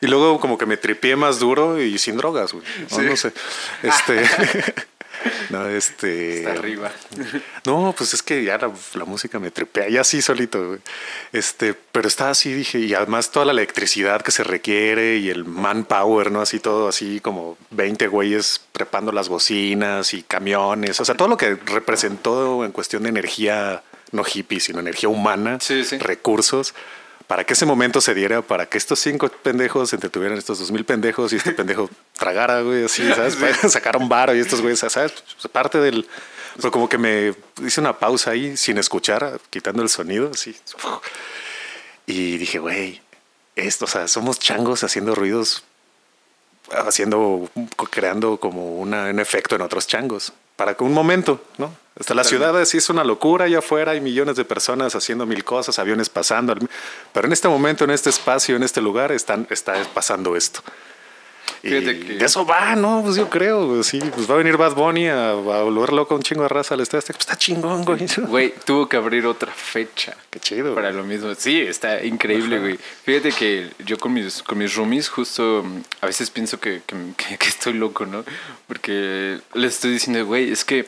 Y 0.03 0.07
luego 0.07 0.39
como 0.39 0.57
que 0.57 0.65
me 0.65 0.77
tripié 0.77 1.15
más 1.15 1.37
duro 1.37 1.79
y 1.79 1.99
sin 1.99 2.17
drogas, 2.17 2.53
güey. 2.53 2.65
No, 2.89 3.15
sé. 3.15 3.31
Este... 3.83 4.23
No, 5.49 5.67
este. 5.67 6.39
Está 6.39 6.51
arriba. 6.51 6.91
No, 7.65 7.93
pues 7.97 8.13
es 8.13 8.23
que 8.23 8.43
ya 8.43 8.57
la, 8.57 9.05
música 9.05 9.39
me 9.39 9.51
trepea, 9.51 9.89
ya 9.89 10.01
así 10.01 10.21
solito, 10.21 10.77
Este, 11.31 11.73
pero 11.73 12.07
está 12.07 12.29
así, 12.29 12.53
dije, 12.53 12.79
y 12.79 12.93
además 12.93 13.31
toda 13.31 13.45
la 13.45 13.51
electricidad 13.51 14.21
que 14.21 14.31
se 14.31 14.43
requiere 14.43 15.17
y 15.17 15.29
el 15.29 15.45
manpower, 15.45 16.31
¿no? 16.31 16.41
Así 16.41 16.59
todo, 16.59 16.87
así 16.87 17.19
como 17.19 17.57
20 17.71 18.07
güeyes 18.07 18.61
prepando 18.71 19.11
las 19.11 19.29
bocinas 19.29 20.13
y 20.13 20.23
camiones, 20.23 20.99
o 20.99 21.05
sea, 21.05 21.15
todo 21.15 21.27
lo 21.27 21.37
que 21.37 21.55
representó 21.55 22.65
en 22.65 22.71
cuestión 22.71 23.03
de 23.03 23.09
energía, 23.09 23.83
no 24.11 24.23
hippie, 24.23 24.59
sino 24.59 24.79
energía 24.79 25.09
humana, 25.09 25.59
recursos 25.99 26.73
para 27.31 27.45
que 27.45 27.53
ese 27.53 27.65
momento 27.65 28.01
se 28.01 28.13
diera, 28.13 28.41
para 28.41 28.65
que 28.65 28.77
estos 28.77 28.99
cinco 28.99 29.29
pendejos 29.29 29.93
entretuvieran 29.93 30.37
estos 30.37 30.59
dos 30.59 30.69
mil 30.69 30.83
pendejos 30.83 31.31
y 31.31 31.37
este 31.37 31.53
pendejo 31.53 31.89
tragara, 32.19 32.59
güey, 32.59 32.83
así, 32.83 33.09
¿sabes? 33.15 33.37
Sacaron 33.71 34.09
varo 34.09 34.35
y 34.35 34.41
estos 34.41 34.59
güeyes, 34.59 34.79
¿sabes? 34.79 35.13
Pues, 35.13 35.49
parte 35.49 35.77
del... 35.77 36.05
Pero 36.57 36.71
como 36.71 36.89
que 36.89 36.97
me 36.97 37.33
hice 37.65 37.79
una 37.79 37.97
pausa 37.97 38.31
ahí 38.31 38.57
sin 38.57 38.77
escuchar, 38.77 39.39
quitando 39.49 39.81
el 39.81 39.87
sonido, 39.87 40.31
así. 40.33 40.53
Y 42.05 42.35
dije, 42.35 42.59
güey, 42.59 43.01
esto, 43.55 43.85
o 43.85 43.87
sea, 43.87 44.09
somos 44.09 44.37
changos 44.37 44.83
haciendo 44.83 45.15
ruidos, 45.15 45.63
haciendo, 46.85 47.49
creando 47.91 48.41
como 48.41 48.75
una, 48.75 49.05
un 49.05 49.21
efecto 49.21 49.55
en 49.55 49.61
otros 49.61 49.87
changos 49.87 50.33
para 50.61 50.75
que 50.75 50.83
un 50.83 50.93
momento, 50.93 51.41
¿no? 51.57 51.73
Hasta 51.99 52.13
la 52.13 52.23
ciudad 52.23 52.55
así 52.55 52.77
es 52.77 52.87
una 52.91 53.03
locura, 53.03 53.45
allá 53.45 53.57
afuera 53.57 53.93
hay 53.93 53.99
millones 53.99 54.35
de 54.35 54.45
personas 54.45 54.93
haciendo 54.93 55.25
mil 55.25 55.43
cosas, 55.43 55.79
aviones 55.79 56.07
pasando, 56.07 56.55
pero 57.11 57.25
en 57.25 57.33
este 57.33 57.47
momento, 57.47 57.83
en 57.83 57.89
este 57.89 58.11
espacio, 58.11 58.57
en 58.57 58.61
este 58.61 58.79
lugar, 58.79 59.11
están, 59.11 59.47
está 59.49 59.73
pasando 59.91 60.35
esto. 60.35 60.61
Y 61.63 61.69
de 61.69 62.25
eso 62.25 62.45
va, 62.45 62.75
¿no? 62.75 63.01
Pues 63.03 63.15
yo 63.15 63.29
creo, 63.29 63.83
sí, 63.83 63.99
pues 64.13 64.29
va 64.29 64.35
a 64.35 64.37
venir 64.37 64.57
Bad 64.57 64.75
Bunny 64.75 65.07
a, 65.07 65.33
volver 65.33 65.93
loco 65.93 66.15
un 66.15 66.23
chingo 66.23 66.43
de 66.43 66.49
raza 66.49 66.73
al 66.73 66.81
estadio. 66.81 67.03
Pues 67.07 67.19
está 67.19 67.37
chingón, 67.37 67.85
güey. 67.85 68.05
Güey, 68.27 68.53
tuvo 68.65 68.87
que 68.89 68.97
abrir 68.97 69.25
otra 69.25 69.51
fecha. 69.51 70.15
Qué 70.29 70.39
chido. 70.39 70.73
Para 70.75 70.91
lo 70.91 71.03
mismo. 71.03 71.33
Sí, 71.35 71.59
está 71.61 72.03
increíble, 72.03 72.59
güey. 72.59 72.79
Fíjate 73.03 73.31
que 73.31 73.69
yo 73.85 73.97
con 73.97 74.13
mis, 74.13 74.43
con 74.43 74.57
mis 74.57 74.75
roomies 74.75 75.09
justo 75.09 75.65
a 76.01 76.05
veces 76.05 76.29
pienso 76.29 76.59
que, 76.59 76.81
que, 76.85 77.37
que 77.37 77.47
estoy 77.47 77.73
loco, 77.73 78.05
¿no? 78.05 78.23
Porque 78.67 79.39
les 79.53 79.75
estoy 79.75 79.91
diciendo, 79.91 80.25
güey, 80.25 80.51
es 80.51 80.65
que 80.65 80.87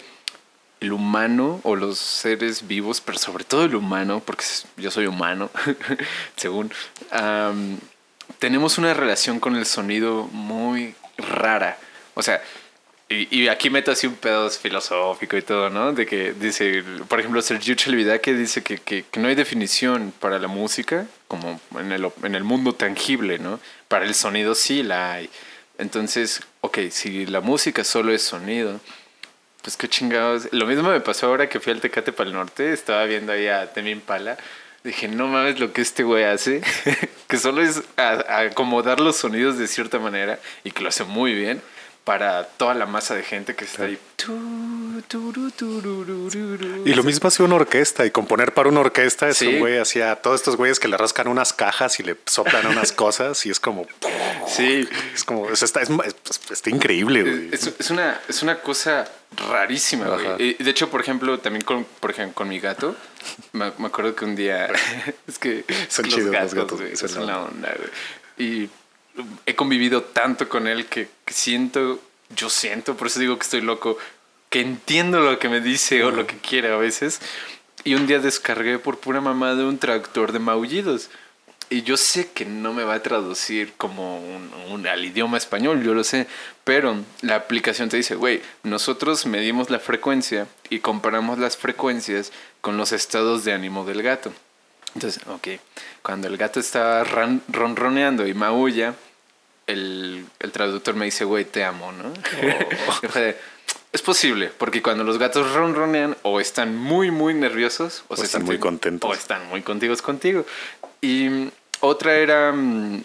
el 0.84 0.91
humano 0.91 1.61
o 1.64 1.76
los 1.76 1.97
seres 1.97 2.68
vivos, 2.68 2.99
pero 2.99 3.18
sobre 3.18 3.45
todo 3.45 3.64
el 3.64 3.76
humano, 3.76 4.22
porque 4.24 4.43
yo 4.76 4.91
soy 4.91 5.05
humano, 5.07 5.49
según, 6.36 6.72
tenemos 8.39 8.78
una 8.78 8.93
relación 8.93 9.39
con 9.39 9.55
el 9.55 9.65
sonido 9.65 10.28
muy 10.32 10.95
rara. 11.17 11.78
O 12.13 12.21
sea, 12.21 12.41
y, 13.09 13.47
aquí 13.47 13.69
meto 13.69 13.91
así 13.91 14.07
un 14.07 14.15
pedo 14.15 14.49
filosófico 14.49 15.38
y 15.38 15.41
todo, 15.41 15.69
¿no? 15.69 15.93
De 15.93 16.05
que 16.05 16.34
dice, 16.34 16.84
por 17.07 17.19
ejemplo, 17.19 17.41
Sergio 17.41 17.76
que 18.21 18.34
dice 18.34 18.63
que, 18.63 18.78
que, 18.80 19.05
no 19.19 19.28
hay 19.28 19.36
definición 19.36 20.13
para 20.19 20.39
la 20.39 20.47
música, 20.47 21.05
como 21.28 21.59
en 21.80 21.91
el, 21.91 22.09
en 22.24 22.36
el 22.36 22.43
mundo 22.43 22.74
tangible, 22.74 23.38
¿no? 23.39 23.59
Para 23.88 24.05
el 24.05 24.15
sonido 24.15 24.55
sí 24.55 24.84
la 24.84 25.13
hay. 25.13 25.30
Entonces, 25.78 26.41
ok, 26.61 26.80
si 26.89 27.26
la 27.26 27.41
música 27.41 27.84
solo 27.84 28.13
es 28.13 28.24
sonido, 28.24 28.80
pues 29.61 29.78
qué 29.78 29.88
chingados. 29.88 30.47
Lo 30.51 30.65
mismo 30.65 30.89
me 30.89 30.99
pasó 31.01 31.28
ahora 31.28 31.49
que 31.49 31.59
fui 31.59 31.71
al 31.71 31.82
Tecate 31.82 32.13
para 32.13 32.30
el 32.30 32.36
Norte, 32.36 32.74
estaba 32.74 33.03
viendo 33.05 33.32
ahí 33.32 33.47
a 33.47 33.71
Temi 33.74 33.95
Pala 33.95 34.38
Dije, 34.84 35.07
no 35.07 35.27
mames 35.27 35.59
lo 35.59 35.71
que 35.71 35.81
este 35.81 36.03
güey 36.03 36.25
hace, 36.25 36.61
que 37.27 37.38
solo 37.38 37.61
es 37.61 37.81
acomodar 37.95 38.99
los 38.99 39.15
sonidos 39.15 39.57
de 39.57 39.67
cierta 39.67 39.97
manera 39.97 40.39
y 40.63 40.71
que 40.71 40.81
lo 40.81 40.89
hace 40.89 41.05
muy 41.05 41.34
bien 41.34 41.61
para 42.03 42.43
toda 42.43 42.73
la 42.73 42.86
masa 42.86 43.15
de 43.15 43.23
gente 43.23 43.55
que 43.55 43.63
está 43.63 43.84
ahí. 43.86 43.97
Y 46.86 46.93
lo 46.93 47.03
mismo 47.03 47.27
hace 47.27 47.43
una 47.43 47.55
orquesta 47.55 48.05
y 48.05 48.11
componer 48.11 48.53
para 48.53 48.69
una 48.69 48.81
orquesta 48.81 49.29
es 49.29 49.41
un 49.41 49.59
güey 49.59 49.77
hacía 49.77 50.15
todos 50.17 50.41
estos 50.41 50.57
güeyes 50.57 50.79
que 50.79 50.88
le 50.88 50.97
rascan 50.97 51.27
unas 51.27 51.53
cajas 51.53 51.99
y 51.99 52.03
le 52.03 52.17
soplan 52.25 52.67
unas 52.67 52.91
cosas 52.93 53.45
y 53.45 53.49
es 53.51 53.59
como 53.59 53.88
sí 54.47 54.88
es 55.13 55.23
como 55.23 55.49
está, 55.49 55.81
está 55.81 56.69
increíble 56.69 57.21
güey. 57.21 57.49
Es, 57.51 57.89
una 57.89 58.19
es 58.27 58.43
una 58.43 58.59
cosa 58.59 59.09
rarísima 59.49 60.07
güey. 60.07 60.55
de 60.55 60.69
hecho 60.69 60.89
por 60.89 61.01
ejemplo 61.01 61.39
también 61.39 61.63
con 61.63 61.86
por 61.99 62.11
ejemplo 62.11 62.36
con 62.36 62.49
mi 62.49 62.59
gato 62.59 62.95
me, 63.53 63.65
acuerdo 63.65 64.15
que 64.15 64.26
un 64.26 64.36
día 64.36 64.67
es 65.28 65.39
que 65.39 65.65
son 65.89 66.05
chidos 66.05 66.34
los 66.34 66.53
gatos, 66.53 66.82
son 66.99 67.26
la 67.26 67.43
onda 67.43 67.74
güey. 67.78 67.89
y 68.38 68.69
he 69.45 69.55
convivido 69.55 70.01
tanto 70.01 70.49
con 70.49 70.67
él 70.67 70.88
que, 70.88 71.07
siento, 71.28 71.99
yo 72.36 72.49
siento, 72.49 72.95
por 72.95 73.07
eso 73.07 73.19
digo 73.19 73.38
que 73.38 73.43
estoy 73.43 73.61
loco, 73.61 73.97
que 74.49 74.61
entiendo 74.61 75.19
lo 75.19 75.38
que 75.39 75.49
me 75.49 75.61
dice 75.61 76.03
o 76.03 76.11
lo 76.11 76.26
que 76.26 76.38
quiere 76.38 76.71
a 76.71 76.78
veces, 76.78 77.21
y 77.84 77.95
un 77.95 78.07
día 78.07 78.19
descargué 78.19 78.80
por 78.80 78.99
pura 78.99 79.21
mamá 79.21 79.55
de 79.55 79.65
un 79.65 79.78
traductor 79.78 80.32
de 80.32 80.39
maullidos. 80.39 81.09
Y 81.74 81.82
yo 81.82 81.97
sé 81.97 82.30
que 82.32 82.45
no 82.45 82.71
me 82.74 82.84
va 82.84 82.93
a 82.95 83.01
traducir 83.01 83.74
como 83.78 84.19
un, 84.19 84.51
un- 84.69 84.86
al 84.88 85.03
idioma 85.03 85.38
español, 85.38 85.82
yo 85.84 85.93
lo 85.95 86.03
sé, 86.03 86.28
pero 86.63 86.95
la 87.21 87.36
aplicación 87.36 87.89
te 87.89 87.97
dice, 87.97 88.13
güey, 88.15 88.41
nosotros 88.61 89.26
medimos 89.26 89.69
la 89.71 89.80
frecuencia 89.80 90.45
y 90.69 90.80
comparamos 90.80 91.39
las 91.39 91.57
frecuencias 91.57 92.32
con 92.61 92.78
los 92.78 92.91
estados 92.91 93.43
de 93.43 93.53
ánimo 93.53 93.86
del 93.86 94.03
gato. 94.03 94.32
Entonces, 94.93 95.24
ok, 95.28 95.47
cuando 96.03 96.28
el 96.28 96.38
gato 96.38 96.59
está 96.59 97.03
ran- 97.03 97.41
ronroneando 97.47 98.28
y 98.28 98.36
maulla, 98.36 98.93
el, 99.65 100.26
el 100.39 100.51
traductor 100.51 100.93
me 100.95 101.05
dice, 101.05 101.24
güey, 101.26 101.45
te 101.45 101.63
amo, 101.63 101.91
¿no? 101.91 102.13
De, 103.15 103.36
es 103.93 104.01
posible, 104.01 104.51
porque 104.57 104.82
cuando 104.84 105.03
los 105.03 105.17
gatos 105.17 105.51
ronronean 105.53 106.15
o 106.24 106.39
están 106.39 106.76
muy, 106.76 107.09
muy 107.09 107.34
nerviosos 107.34 108.03
o, 108.09 108.13
O 108.13 108.17
se 108.17 108.26
están 108.26 108.43
muy 108.43 108.59
contentos. 108.59 109.09
O 109.09 109.13
están 109.13 109.47
muy 109.49 109.61
contigos 109.63 110.01
contigo. 110.03 110.45
Y 111.01 111.49
otra 111.84 112.15
era, 112.15 112.51
mm, 112.51 113.03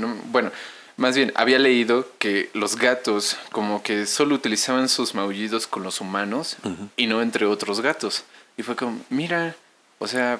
no- 0.00 0.16
bueno, 0.26 0.50
más 0.96 1.16
bien, 1.16 1.32
había 1.34 1.58
leído 1.58 2.06
que 2.18 2.50
los 2.54 2.76
gatos 2.76 3.36
como 3.50 3.82
que 3.82 4.06
solo 4.06 4.34
utilizaban 4.34 4.88
sus 4.88 5.14
maullidos 5.14 5.66
con 5.66 5.82
los 5.82 6.00
humanos 6.00 6.56
y 6.96 7.06
no 7.06 7.22
entre 7.22 7.46
otros 7.46 7.80
gatos. 7.80 8.24
Y 8.56 8.62
fue 8.62 8.76
como, 8.76 9.00
mira, 9.10 9.56
o 9.98 10.06
sea, 10.06 10.38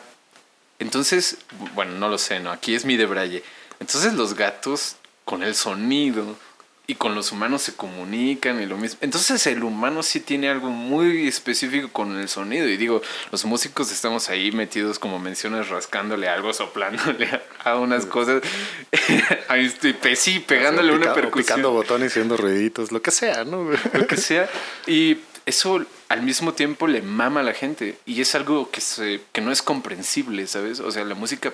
entonces, 0.78 1.38
bueno, 1.74 1.92
no 1.98 2.08
lo 2.08 2.18
sé, 2.18 2.40
¿no? 2.40 2.50
Aquí 2.52 2.74
es 2.74 2.84
mi 2.84 2.96
de 2.96 3.06
Braille. 3.06 3.42
Entonces 3.80 4.12
los 4.14 4.34
gatos 4.34 4.96
con 5.24 5.42
el 5.42 5.54
sonido 5.54 6.36
y 6.86 6.96
con 6.96 7.14
los 7.14 7.30
humanos 7.32 7.62
se 7.62 7.74
comunican 7.74 8.60
y 8.60 8.66
lo 8.66 8.76
mismo. 8.76 8.98
Entonces 9.02 9.46
el 9.46 9.62
humano 9.62 10.02
sí 10.02 10.18
tiene 10.20 10.48
algo 10.48 10.68
muy 10.70 11.28
específico 11.28 11.88
con 11.92 12.18
el 12.18 12.28
sonido. 12.28 12.68
Y 12.68 12.76
digo, 12.76 13.00
los 13.30 13.44
músicos 13.44 13.92
estamos 13.92 14.28
ahí 14.28 14.50
metidos, 14.52 14.98
como 14.98 15.18
mencionas, 15.20 15.68
rascándole 15.68 16.28
algo, 16.28 16.52
soplándole 16.52 17.28
a, 17.64 17.76
unas 17.76 18.04
cosas. 18.06 18.42
ahí 19.48 19.66
estoy, 19.66 19.92
pe- 19.92 20.16
sí, 20.16 20.40
pegándole 20.40 20.92
O 20.92 20.96
una 20.96 21.02
pica- 21.06 21.12
o 21.12 21.14
percusión 21.14 21.44
Picando 21.44 21.70
botones 21.72 22.06
y 22.10 22.12
haciendo 22.12 22.36
ruiditos, 22.36 22.90
lo 22.92 23.00
que 23.00 23.10
sea, 23.10 23.44
¿no? 23.44 23.70
lo 23.92 24.06
que 24.06 24.16
sea. 24.16 24.50
Y 24.86 25.18
eso 25.46 25.84
al 26.08 26.22
mismo 26.22 26.52
tiempo 26.52 26.86
le 26.88 27.00
mama 27.00 27.40
a 27.40 27.44
la 27.44 27.54
gente. 27.54 27.96
Y 28.06 28.20
es 28.20 28.34
algo 28.34 28.70
que, 28.70 28.80
se, 28.80 29.20
que 29.32 29.40
no 29.40 29.52
es 29.52 29.62
comprensible, 29.62 30.46
¿sabes? 30.46 30.80
O 30.80 30.90
sea, 30.90 31.04
la 31.04 31.14
música 31.14 31.52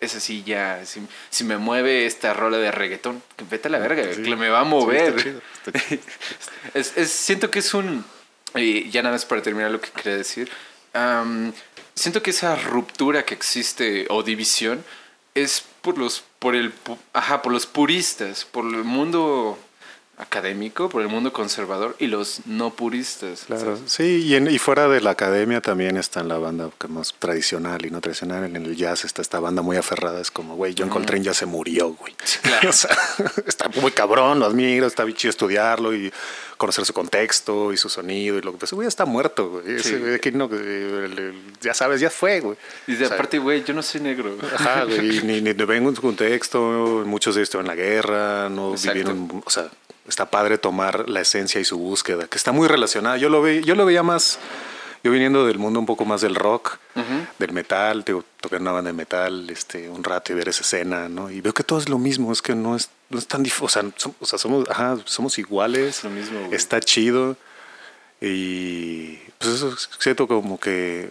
es 0.00 0.14
así 0.16 0.42
ya. 0.44 0.84
Si, 0.86 1.00
si 1.30 1.44
me 1.44 1.56
mueve 1.58 2.06
esta 2.06 2.32
rola 2.34 2.58
de 2.58 2.70
reggaetón, 2.70 3.22
que 3.36 3.44
vete 3.44 3.68
a 3.68 3.70
la 3.70 3.78
verga, 3.78 4.02
Sí. 4.14 4.22
que 4.22 4.36
me 4.36 4.48
va 4.48 4.60
a 4.60 4.64
Sí, 4.64 4.68
mover. 4.70 5.08
está 5.08 5.22
chido, 5.22 5.42
está 5.66 5.78
chido. 5.88 6.02
es, 6.74 6.96
es- 6.96 7.10
siento 7.12 7.50
que 7.50 7.58
es 7.60 7.74
un... 7.74 8.04
Y 8.54 8.90
ya 8.90 9.02
nada 9.02 9.14
más 9.14 9.24
para 9.26 9.42
terminar 9.42 9.70
lo 9.70 9.80
que 9.80 9.90
quería 9.90 10.16
decir. 10.16 10.50
am, 10.92 11.52
siento 11.94 12.22
que 12.22 12.30
esa 12.30 12.56
ruptura 12.56 13.24
que 13.24 13.34
existe 13.34 14.06
o 14.10 14.22
división 14.22 14.84
es 15.34 15.62
por 15.82 15.98
los 15.98 16.24
por 16.40 16.56
el 16.56 16.72
ajá, 17.12 17.42
por 17.42 17.52
los 17.52 17.66
puristas, 17.66 18.44
por 18.44 18.64
el 18.64 18.82
mundo 18.82 19.56
académico, 20.20 20.88
por 20.88 21.02
el 21.02 21.08
mundo 21.08 21.32
conservador 21.32 21.96
y 21.98 22.06
los 22.06 22.40
no 22.46 22.70
puristas. 22.70 23.44
Claro, 23.46 23.76
¿sabes? 23.76 23.80
sí, 23.92 24.24
y, 24.26 24.34
en- 24.34 24.50
y 24.50 24.58
fuera 24.58 24.88
de 24.88 25.00
la 25.00 25.10
academia 25.10 25.60
también 25.60 25.96
está 25.96 26.20
en 26.20 26.28
la 26.28 26.38
banda 26.38 26.70
que 26.78 26.88
más 26.88 27.14
tradicional 27.18 27.84
y 27.86 27.90
no 27.90 28.00
tradicional. 28.00 28.44
En 28.44 28.56
el 28.56 28.76
jazz 28.76 29.04
está 29.04 29.22
esta 29.22 29.40
banda 29.40 29.62
muy 29.62 29.76
aferrada. 29.76 30.20
Es 30.20 30.30
como, 30.30 30.56
güey, 30.56 30.74
John 30.76 30.88
Coltrane 30.90 31.24
ya 31.24 31.34
se 31.34 31.46
murió, 31.46 31.94
güey. 31.94 32.14
claro. 32.42 32.70
o 32.70 32.72
sea, 32.72 32.96
está 33.46 33.68
muy 33.80 33.92
cabrón, 33.92 34.38
lo 34.40 34.46
admiro, 34.46 34.86
está 34.86 35.04
bien 35.04 35.16
chido 35.16 35.30
estudiarlo 35.30 35.94
y 35.94 36.12
conocer 36.56 36.84
su 36.84 36.92
contexto 36.92 37.72
y 37.72 37.78
su 37.78 37.88
sonido 37.88 38.36
y 38.36 38.42
lo 38.42 38.52
que 38.52 38.58
pues, 38.58 38.72
güey, 38.72 38.86
está 38.86 39.06
muerto, 39.06 39.48
güey. 39.48 39.78
Sí. 39.82 39.94
que 40.20 40.30
no, 40.32 40.44
el- 40.52 41.34
ya 41.62 41.72
sabes, 41.74 42.00
ya 42.00 42.10
fue, 42.10 42.40
güey. 42.40 42.56
Y 42.86 42.94
de 42.96 43.04
O 43.04 43.08
sea, 43.08 43.14
aparte, 43.16 43.38
güey, 43.38 43.64
yo 43.64 43.72
no 43.72 43.82
soy 43.82 44.00
negro. 44.02 44.36
Ajá, 44.54 44.84
güey, 44.84 45.22
ni, 45.22 45.40
ni 45.40 45.52
vengo 45.54 45.88
en 45.88 45.96
su 45.96 46.02
contexto, 46.02 47.02
muchos 47.06 47.34
de 47.36 47.42
esto 47.42 47.60
en 47.60 47.66
la 47.66 47.74
guerra, 47.74 48.48
no 48.50 48.72
Exacto. 48.72 48.92
vivieron, 48.98 49.42
o 49.44 49.50
sea, 49.50 49.70
está 50.10 50.26
padre 50.30 50.58
tomar 50.58 51.08
la 51.08 51.22
esencia 51.22 51.60
y 51.60 51.64
su 51.64 51.78
búsqueda, 51.78 52.26
que 52.26 52.36
está 52.36 52.52
muy 52.52 52.68
relacionada. 52.68 53.16
Yo 53.16 53.30
lo 53.30 53.40
ve, 53.40 53.62
yo 53.64 53.74
lo 53.74 53.86
veía 53.86 54.02
más, 54.02 54.38
yo 55.02 55.10
viniendo 55.10 55.46
del 55.46 55.58
mundo 55.58 55.80
un 55.80 55.86
poco 55.86 56.04
más 56.04 56.20
del 56.20 56.34
rock, 56.34 56.76
del 57.38 57.52
metal, 57.52 58.04
te 58.04 58.14
toqué 58.42 58.56
en 58.56 58.62
una 58.62 58.72
banda 58.72 58.88
de 58.90 58.96
metal, 58.96 59.48
este, 59.48 59.88
un 59.88 60.04
rato 60.04 60.32
y 60.32 60.36
ver 60.36 60.50
esa 60.50 60.60
escena, 60.60 61.08
¿no? 61.08 61.30
Y 61.30 61.40
veo 61.40 61.54
que 61.54 61.64
todo 61.64 61.78
es 61.78 61.88
lo 61.88 61.98
mismo, 61.98 62.30
es 62.32 62.42
que 62.42 62.54
no 62.54 62.76
es, 62.76 62.90
no 63.08 63.18
es 63.18 63.26
tan 63.26 63.42
difícil, 63.42 63.64
o 63.64 63.68
sea, 63.70 63.82
som- 63.82 64.14
o 64.20 64.26
sea, 64.26 64.38
somos, 64.38 64.68
ajá, 64.68 64.98
somos 65.06 65.38
iguales, 65.38 65.98
Es 65.98 66.04
lo 66.04 66.10
mismo, 66.10 66.38
güey. 66.40 66.54
está 66.54 66.80
chido 66.80 67.36
y 68.20 69.16
pues 69.38 69.54
eso 69.54 69.74
siento 69.98 70.26
como 70.28 70.60
que 70.60 71.10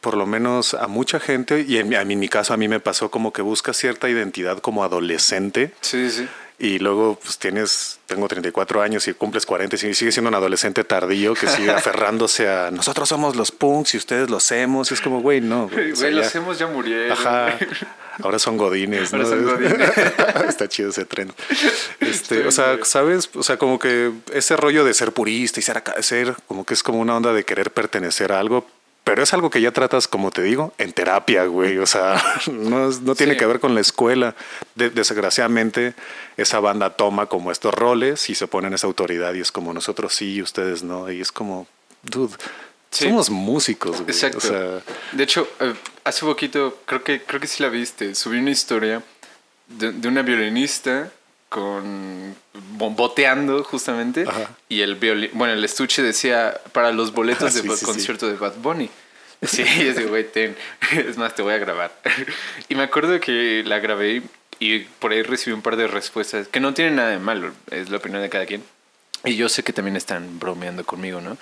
por 0.00 0.16
lo 0.16 0.26
menos 0.26 0.74
a 0.74 0.88
mucha 0.88 1.20
gente, 1.20 1.64
y 1.68 1.76
en, 1.78 1.88
mi- 1.90 1.94
a 1.94 2.04
mí, 2.04 2.14
en 2.14 2.18
mi 2.18 2.28
caso 2.28 2.52
a 2.52 2.56
mí 2.56 2.66
me 2.66 2.80
pasó 2.80 3.08
como 3.12 3.32
que 3.32 3.40
busca 3.42 3.72
cierta 3.72 4.08
identidad 4.08 4.58
como 4.58 4.82
adolescente 4.82 5.72
Sí, 5.80 6.10
sí. 6.10 6.26
Y 6.62 6.78
luego 6.78 7.18
pues 7.20 7.38
tienes, 7.38 7.98
tengo 8.06 8.28
34 8.28 8.82
años 8.82 9.08
y 9.08 9.14
cumples 9.14 9.44
40 9.46 9.74
y 9.74 9.94
sigue 9.94 10.12
siendo 10.12 10.28
un 10.28 10.36
adolescente 10.36 10.84
tardío 10.84 11.34
que 11.34 11.48
sigue 11.48 11.70
aferrándose 11.74 12.48
a 12.48 12.70
nosotros 12.70 13.08
somos 13.08 13.34
los 13.34 13.50
punks 13.50 13.94
y 13.94 13.96
ustedes 13.96 14.30
los 14.30 14.48
hemos. 14.52 14.88
Y 14.92 14.94
es 14.94 15.00
como, 15.00 15.20
güey, 15.20 15.40
no. 15.40 15.68
Güey, 15.68 15.90
o 15.90 15.96
sea, 15.96 16.08
los 16.10 16.32
ya- 16.32 16.38
hemos 16.38 16.60
ya 16.60 16.68
murieron. 16.68 17.10
Ajá. 17.10 17.58
Ahora 18.22 18.38
son 18.38 18.56
godines, 18.58 19.12
Ahora 19.12 19.24
¿no? 19.24 19.30
son 19.30 19.44
godines. 19.44 19.90
Está 20.48 20.68
chido 20.68 20.90
ese 20.90 21.04
tren. 21.04 21.32
Este, 22.00 22.46
o 22.46 22.52
sea, 22.52 22.78
¿sabes? 22.84 23.28
O 23.34 23.42
sea, 23.42 23.56
como 23.56 23.78
que 23.80 24.12
ese 24.32 24.56
rollo 24.56 24.84
de 24.84 24.94
ser 24.94 25.10
purista 25.12 25.58
y 25.58 25.62
ser 25.64 25.78
acá, 25.78 26.00
ser 26.02 26.34
como 26.46 26.64
que 26.64 26.74
es 26.74 26.82
como 26.84 27.00
una 27.00 27.16
onda 27.16 27.32
de 27.32 27.44
querer 27.44 27.72
pertenecer 27.72 28.30
a 28.32 28.38
algo, 28.38 28.66
pero 29.04 29.22
es 29.22 29.32
algo 29.34 29.50
que 29.50 29.60
ya 29.60 29.72
tratas, 29.72 30.06
como 30.08 30.30
te 30.30 30.42
digo, 30.42 30.72
en 30.78 30.92
terapia, 30.92 31.44
güey. 31.44 31.78
O 31.78 31.86
sea, 31.86 32.22
no, 32.52 32.88
es- 32.88 33.00
no 33.00 33.14
tiene 33.14 33.32
Sí. 33.32 33.38
que 33.38 33.46
ver 33.46 33.60
con 33.60 33.74
la 33.74 33.80
escuela. 33.80 34.34
De- 34.74 34.90
desgraciadamente, 34.90 35.94
esa 36.36 36.60
banda 36.60 36.90
toma 36.96 37.26
como 37.26 37.50
estos 37.50 37.74
roles 37.74 38.28
y 38.30 38.34
se 38.34 38.46
pone 38.46 38.68
en 38.68 38.74
esa 38.74 38.86
autoridad 38.86 39.34
y 39.34 39.40
es 39.40 39.50
como 39.52 39.72
nosotros 39.72 40.14
sí 40.14 40.34
y 40.34 40.42
ustedes 40.42 40.82
no. 40.82 41.10
Y 41.10 41.20
es 41.20 41.32
como, 41.32 41.66
dude, 42.02 42.34
Sí. 42.90 43.04
somos 43.08 43.30
músicos, 43.30 43.96
güey. 44.02 44.10
Exacto. 44.10 44.38
O 44.38 44.40
sea, 44.40 44.82
de 45.12 45.22
hecho, 45.24 45.48
eh, 45.60 45.74
hace 46.04 46.26
poquito, 46.26 46.78
creo 46.84 47.02
que, 47.02 47.22
creo 47.22 47.40
que 47.40 47.46
sí 47.46 47.62
la 47.62 47.70
viste, 47.70 48.14
subí 48.14 48.38
una 48.38 48.50
historia 48.50 49.02
de, 49.66 49.92
de 49.92 50.08
una 50.08 50.20
violinista 50.22 51.10
con 51.52 52.34
bo- 52.78 52.90
boteando 52.90 53.62
justamente 53.62 54.24
Ajá. 54.26 54.50
y 54.68 54.80
el 54.80 54.96
violín, 54.96 55.30
bueno, 55.34 55.52
el 55.54 55.62
estuche 55.64 56.02
decía 56.02 56.58
para 56.72 56.90
los 56.92 57.12
boletos 57.12 57.52
Sí, 57.52 57.60
del 57.60 57.70
sí, 57.72 57.76
sí. 57.76 57.84
concierto 57.84 58.26
de 58.28 58.34
Bad 58.36 58.54
Bunny. 58.56 58.90
Sí, 59.42 59.62
ese 59.62 60.04
güey, 60.06 60.30
ten. 60.30 60.56
Es 60.92 61.18
más, 61.18 61.34
te 61.34 61.42
voy 61.42 61.52
a 61.52 61.58
grabar. 61.58 61.92
Y 62.68 62.74
me 62.76 62.84
acuerdo 62.84 63.18
que 63.20 63.62
la 63.66 63.80
grabé 63.80 64.22
y 64.60 64.78
por 65.00 65.10
ahí 65.12 65.22
recibí 65.22 65.52
un 65.52 65.62
par 65.62 65.74
de 65.76 65.88
respuestas 65.88 66.46
que 66.46 66.60
no 66.60 66.72
tienen 66.74 66.94
nada 66.96 67.10
de 67.10 67.18
malo, 67.18 67.52
es 67.72 67.90
la 67.90 67.96
opinión 67.96 68.22
de 68.22 68.28
cada 68.30 68.46
quien. 68.46 68.62
Y 69.24 69.34
yo 69.36 69.48
sé 69.48 69.62
que 69.64 69.72
también 69.72 69.96
están 69.96 70.38
bromeando 70.38 70.84
conmigo, 70.86 71.20
¿no? 71.20 71.36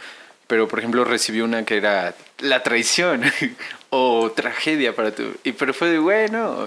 Pero, 0.51 0.66
por 0.66 0.80
ejemplo, 0.80 1.05
recibí 1.05 1.42
una 1.42 1.64
que 1.64 1.76
era 1.76 2.12
la 2.40 2.61
traición 2.64 3.22
o 3.90 4.32
tragedia 4.32 4.96
para 4.96 5.14
tu... 5.14 5.32
Y, 5.44 5.53
pero 5.53 5.72
fue 5.72 5.90
de, 5.90 6.01
bueno, 6.01 6.66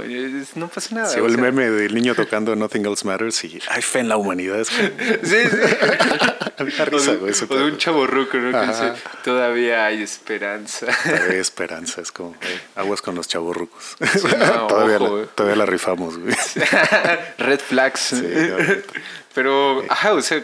no 0.56 0.70
pasa 0.70 0.96
nada. 0.96 1.10
Sí, 1.10 1.20
o 1.20 1.26
el 1.26 1.34
sea, 1.34 1.44
meme 1.44 1.70
del 1.70 1.94
niño 1.94 2.16
tocando 2.16 2.56
Nothing 2.56 2.86
Else 2.86 3.06
Matters 3.06 3.44
y 3.44 3.60
hay 3.68 3.82
fe 3.82 4.00
en 4.00 4.08
la 4.08 4.16
humanidad. 4.16 4.62
Es 4.62 4.70
Sí, 5.24 5.36
sí. 5.50 5.58
O 6.60 6.64
risa, 6.86 7.16
de, 7.16 7.32
ese 7.32 7.46
o 7.46 7.48
de 7.58 7.64
un 7.64 7.70
pedo. 7.72 7.78
chaborruco, 7.78 8.38
¿no? 8.38 8.58
Que 8.58 8.68
dice, 8.68 8.94
todavía 9.24 9.88
hay 9.88 10.04
esperanza. 10.04 10.86
Todavía 11.04 11.34
hay 11.34 11.40
esperanza, 11.40 12.00
es 12.00 12.12
como 12.12 12.30
güey, 12.30 12.60
aguas 12.76 13.02
con 13.02 13.16
los 13.16 13.28
chavorrucos. 13.28 13.98
no, 14.00 14.68
todavía, 14.68 14.98
ojo, 14.98 15.18
la, 15.18 15.26
todavía 15.26 15.56
la 15.58 15.66
rifamos, 15.66 16.18
güey. 16.20 16.36
Red 17.40 17.60
flags. 17.60 18.00
Sí. 18.00 18.24
Pero, 19.34 19.84
ajá, 19.90 20.14
o 20.14 20.22
sea, 20.22 20.44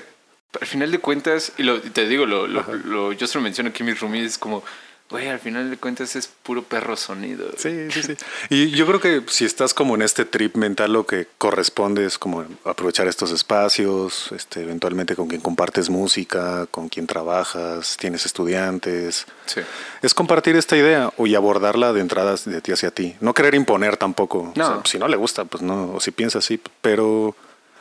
al 0.59 0.67
final 0.67 0.91
de 0.91 0.99
cuentas, 0.99 1.51
y 1.57 1.63
lo, 1.63 1.79
te 1.81 2.07
digo, 2.07 2.25
lo, 2.25 2.47
lo, 2.47 2.63
lo- 2.85 3.13
yo 3.13 3.27
se 3.27 3.37
lo 3.37 3.43
menciono 3.43 3.69
aquí 3.69 3.83
mis 3.83 3.99
roomies, 3.99 4.25
es 4.31 4.37
como, 4.37 4.63
güey, 5.09 5.27
al 5.27 5.39
final 5.39 5.69
de 5.71 5.77
cuentas 5.77 6.15
es 6.15 6.27
puro 6.27 6.63
perro 6.63 6.95
sonido. 6.95 7.47
Sí, 7.57 7.89
sí, 7.91 8.03
sí. 8.03 8.15
Y 8.49 8.69
yo 8.71 8.85
creo 8.87 8.99
que 8.99 9.23
si 9.27 9.45
estás 9.45 9.73
como 9.73 9.95
en 9.95 10.01
este 10.03 10.25
trip 10.25 10.55
mental, 10.55 10.93
lo 10.93 11.05
que 11.05 11.27
corresponde 11.39 12.05
es 12.05 12.17
como 12.19 12.45
aprovechar 12.63 13.07
estos 13.07 13.31
espacios, 13.31 14.31
este, 14.31 14.61
eventualmente 14.63 15.15
con 15.15 15.27
quien 15.27 15.41
compartes 15.41 15.89
música, 15.89 16.65
con 16.71 16.89
quien 16.89 17.05
trabajas, 17.07 17.97
tienes 17.99 18.25
estudiantes. 18.25 19.25
Sí. 19.45 19.61
Es 20.01 20.13
compartir 20.13 20.55
esta 20.55 20.77
idea 20.77 21.11
o 21.17 21.27
y 21.27 21.35
abordarla 21.35 21.93
de 21.93 22.01
entradas 22.01 22.45
de 22.45 22.61
ti 22.61 22.71
hacia 22.71 22.91
ti. 22.91 23.15
No 23.21 23.33
querer 23.33 23.55
imponer 23.55 23.97
tampoco. 23.97 24.39
O 24.39 24.53
No. 24.55 24.65
sea, 24.67 24.81
si 24.85 24.97
no 24.99 25.07
le 25.07 25.17
gusta, 25.17 25.45
pues 25.45 25.61
no. 25.63 25.93
O 25.93 25.99
si 25.99 26.11
piensa 26.11 26.39
así, 26.39 26.59
pero, 26.81 27.35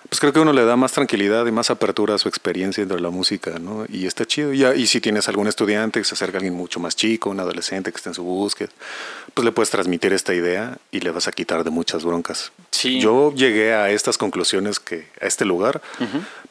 pues 0.08 0.20
creo 0.20 0.32
que 0.32 0.40
uno 0.40 0.52
le 0.52 0.64
da 0.64 0.76
más 0.76 0.92
tranquilidad 0.92 1.46
y 1.46 1.52
más 1.52 1.70
apertura 1.70 2.14
a 2.14 2.18
su 2.18 2.28
experiencia 2.28 2.80
dentro 2.80 2.96
de 2.96 3.02
la 3.02 3.10
música, 3.10 3.58
¿no? 3.58 3.84
Y 3.88 4.06
está 4.06 4.24
chido. 4.24 4.54
Y, 4.54 4.64
y 4.64 4.86
si 4.86 5.00
tienes 5.00 5.28
algún 5.28 5.48
estudiante 5.48 6.00
que 6.00 6.04
se 6.04 6.14
acerca 6.14 6.36
a 6.36 6.38
alguien 6.38 6.54
mucho 6.54 6.80
más 6.80 6.96
chico, 6.96 7.28
un 7.28 7.40
adolescente 7.40 7.90
que 7.90 7.96
está 7.96 8.10
en 8.10 8.14
su 8.14 8.22
búsqueda, 8.22 8.70
pues 9.34 9.44
le 9.44 9.52
puedes 9.52 9.70
transmitir 9.70 10.14
esta 10.14 10.34
idea 10.34 10.78
y 10.90 11.00
le 11.00 11.10
vas 11.10 11.28
a 11.28 11.32
quitar 11.32 11.62
de 11.62 11.70
muchas 11.70 12.04
broncas. 12.04 12.52
Sí. 12.70 13.00
Yo 13.00 13.34
llegué 13.34 13.74
a 13.74 13.90
estas 13.90 14.16
conclusiones 14.16 14.80
que 14.80 15.08
a 15.20 15.26
este 15.26 15.44
lugar, 15.44 15.82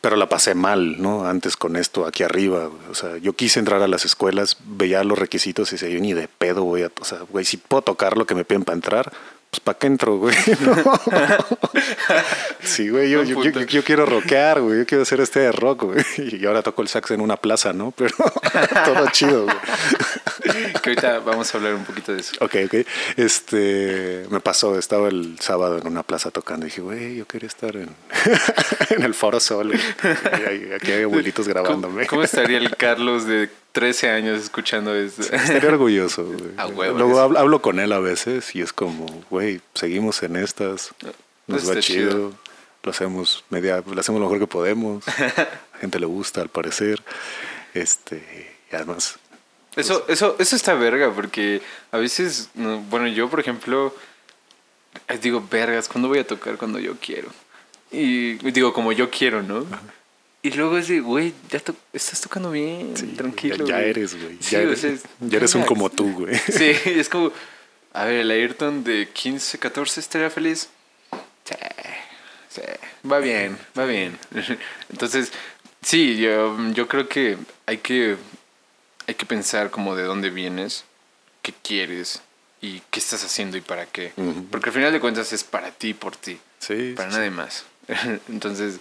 pero 0.02 0.16
la 0.18 0.30
pasé 0.30 0.54
mal, 0.54 1.02
¿no? 1.02 1.26
Antes 1.26 1.58
con 1.58 1.78
esto 1.78 2.06
aquí 2.06 2.22
arriba. 2.24 2.70
O 2.92 2.96
sea, 2.96 3.18
yo 3.18 3.34
quise 3.34 3.60
entrar 3.60 3.82
a 3.82 3.88
las 3.88 4.06
escuelas, 4.06 4.58
veía 4.66 5.04
los 5.04 5.18
requisitos 5.18 5.70
y 5.70 5.76
decía, 5.76 5.90
yo 5.90 6.00
ni 6.00 6.14
de 6.14 6.28
pedo 6.28 6.64
voy 6.64 6.84
a, 6.84 6.92
o 7.00 7.06
sea, 7.06 7.20
güey, 7.30 7.44
si 7.44 7.58
puedo 7.58 7.82
tocar 7.82 8.18
lo 8.18 8.28
que 8.28 8.36
me 8.36 8.46
piden 8.46 8.64
para 8.64 8.76
entrar, 8.76 9.14
pues 9.50 9.62
¿para 9.62 9.78
qué 9.78 9.88
entro, 9.88 10.18
güey? 10.18 10.36
sí, 12.62 12.90
güey, 12.90 13.10
yo, 13.10 13.24
yo, 13.24 13.44
yo, 13.44 13.62
yo, 13.62 13.84
quiero 13.84 14.06
rockear, 14.06 14.62
güey, 14.62 14.80
yo 14.80 14.86
quiero 14.86 15.04
hacer 15.04 15.22
este 15.22 15.40
de 15.40 15.52
rock, 15.52 15.84
güey. 15.84 16.06
Y 16.18 16.46
ahora 16.46 16.62
toco 16.62 16.82
el 16.82 16.90
sax 16.90 17.12
en 17.12 17.22
una 17.22 17.38
plaza, 17.38 17.72
¿no? 17.72 17.92
Pero 17.92 18.14
todo 18.86 19.08
chido, 19.12 19.46
güey. 19.46 19.56
Que 20.82 20.92
ahorita 20.92 21.20
vamos 21.20 21.54
a 21.54 21.58
hablar 21.58 21.74
un 21.74 21.84
poquito 21.84 22.14
de 22.14 22.22
eso. 22.22 22.34
Ok, 22.40 22.56
ok. 22.66 22.76
Este, 23.18 24.26
me 24.30 24.40
pasó, 24.40 24.80
estaba 24.80 25.10
el 25.10 25.38
sábado 25.40 25.78
en 25.78 25.88
una 25.88 26.04
plaza 26.04 26.32
tocando 26.32 26.66
y 26.66 26.70
dije, 26.70 26.82
güey, 26.82 27.18
yo 27.18 27.26
quería 27.26 27.48
estar 27.48 27.76
en, 27.76 27.90
en 28.92 29.04
el 29.04 29.14
Foro 29.14 29.42
Sol. 29.42 29.68
Güey. 29.68 30.74
Aquí 30.74 30.92
hay 30.92 31.04
abuelitos 31.04 31.48
grabándome. 31.48 32.06
¿Cómo, 32.06 32.10
¿Cómo 32.10 32.24
estaría 32.24 32.60
el 32.60 32.76
Carlos 32.78 33.26
de 33.26 33.50
13 33.78 34.10
años 34.10 34.42
escuchando. 34.42 34.92
Sí, 35.08 35.22
estaría 35.32 35.70
orgulloso. 35.70 36.24
Güey. 36.26 36.52
A 36.58 36.66
huevo, 36.66 36.98
Luego 36.98 37.20
hablo, 37.20 37.38
hablo, 37.38 37.62
con 37.62 37.80
él 37.80 37.92
a 37.92 38.00
veces 38.00 38.56
y 38.56 38.62
es 38.62 38.74
como, 38.74 39.06
güey, 39.30 39.62
seguimos 39.76 40.24
en 40.24 40.36
estas, 40.36 40.96
nos 41.46 41.62
Pues 41.62 41.70
va 41.70 41.80
chido, 41.80 42.10
chido. 42.10 42.34
lo 42.82 42.90
hacemos 42.90 43.44
media, 43.52 43.84
lo 43.86 44.00
hacemos 44.00 44.20
lo 44.20 44.26
mejor 44.26 44.40
que 44.40 44.48
podemos, 44.48 45.08
a 45.20 45.22
la 45.22 45.80
gente 45.80 46.00
le 46.00 46.08
gusta 46.08 46.42
al 46.42 46.50
parecer, 46.50 47.04
este, 47.76 48.58
y 48.72 48.76
además, 48.76 49.20
Eso, 49.76 50.06
eso, 50.08 50.36
eso 50.40 50.56
está 50.56 50.74
verga, 50.74 51.12
porque 51.14 51.62
a 51.92 52.00
veces, 52.00 52.50
no, 52.56 52.80
bueno, 52.80 53.08
yo 53.08 53.30
por 53.30 53.40
ejemplo, 53.40 53.94
eh, 55.08 55.20
digo, 55.22 55.48
vergas, 55.52 55.88
¿cuándo 55.88 56.08
voy 56.08 56.18
a 56.18 56.26
tocar 56.26 56.58
cuando 56.58 56.80
yo 56.80 56.96
quiero? 57.00 57.30
Y 57.92 58.34
digo, 58.52 58.74
como 58.74 58.92
yo 58.92 59.12
quiero, 59.12 59.44
¿no? 59.44 59.68
Y 60.48 60.52
luego 60.52 60.78
es 60.78 60.88
de, 60.88 61.02
güey, 61.02 61.34
ya 61.50 61.60
to 61.60 61.76
estás 61.92 62.22
tocando 62.22 62.52
bien, 62.52 62.96
sí, 62.96 63.08
tranquilo. 63.18 63.66
ya, 63.68 63.82
eres, 63.82 64.16
güey, 64.22 64.38
Sí, 64.40 64.52
ya, 64.52 64.60
o 64.60 64.62
eres, 64.62 64.80
sea, 64.80 64.92
es- 64.92 65.04
ya 65.20 65.38
eres 65.38 65.54
un 65.56 65.64
como 65.64 65.90
tú, 65.90 66.12
güey. 66.14 66.36
Sí, 66.48 66.72
es 66.86 67.10
como, 67.10 67.32
a 67.94 68.06
ver, 68.06 68.22
el 68.22 68.32
Ayrton 68.32 68.84
de 68.86 69.10
15, 69.12 69.60
14 69.60 70.00
estaría 70.00 70.30
feliz. 70.30 70.70
Sí, 71.44 71.56
sí, 72.50 72.62
va 73.10 73.20
bien, 73.20 73.58
va 73.78 73.86
bien. 73.86 74.18
Entonces, 74.90 75.32
sí, 75.82 76.18
yo, 76.18 76.56
yo 76.72 76.88
creo 76.88 77.10
que 77.10 77.38
hay 77.66 77.80
que 77.80 78.16
hay 79.08 79.16
que 79.16 79.26
pensar 79.26 79.70
como 79.72 79.96
de 79.96 80.04
dónde 80.04 80.30
vienes, 80.30 80.84
qué 81.42 81.54
quieres 81.64 82.22
y 82.62 82.82
qué 82.92 83.00
estás 83.00 83.24
haciendo 83.24 83.58
y 83.58 83.62
para 83.62 83.86
qué. 83.86 84.14
Porque 84.52 84.70
al 84.70 84.74
final 84.76 84.92
de 84.94 85.00
cuentas 85.02 85.32
es 85.34 85.44
para 85.44 85.72
ti, 85.72 85.94
por 85.94 86.16
ti, 86.16 86.40
Sí, 86.60 86.94
para 86.96 87.10
sí, 87.12 87.18
nadie 87.18 87.32
más. 87.32 87.66
Entonces, 88.30 88.80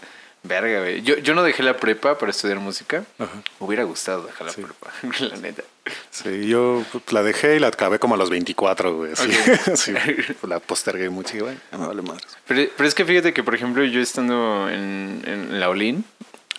verga, 0.49 0.81
güey. 0.81 1.03
Yo, 1.03 1.17
yo 1.19 1.35
no 1.35 1.43
dejé 1.43 1.63
la 1.63 1.77
prepa 1.77 2.19
para 2.19 2.31
estudiar 2.31 2.59
música. 2.59 3.05
Ajá. 3.19 3.31
Me 3.61 3.67
hubiera 3.67 3.85
gustado 3.85 4.23
dejar 4.27 4.47
la 4.47 4.53
Sí. 4.53 4.63
prepa, 4.63 4.91
la 5.35 5.37
neta. 5.37 5.63
Sí, 6.11 6.49
yo 6.49 6.85
la 7.11 7.23
dejé 7.23 7.57
y 7.57 7.59
la 7.61 7.69
acabé 7.69 7.99
como 7.99 8.15
a 8.15 8.19
los 8.19 8.31
24, 8.31 8.97
güey. 8.97 9.13
Sí, 9.77 9.93
pues, 10.41 10.51
la 10.51 10.59
postergué 10.61 11.09
mucho 11.11 11.37
y, 11.37 11.41
güey, 11.41 11.57
me 11.73 11.87
vale 11.87 12.03
madres. 12.03 12.27
Pero, 12.47 12.71
pero 12.77 12.89
es 12.89 12.95
que 12.95 13.05
fíjate 13.05 13.33
que, 13.33 13.43
por 13.45 13.55
ejemplo, 13.55 13.85
yo 13.85 14.01
estando 14.01 14.69
en, 14.71 15.23
en 15.27 15.61
la 15.61 15.69
Olin, 15.69 16.05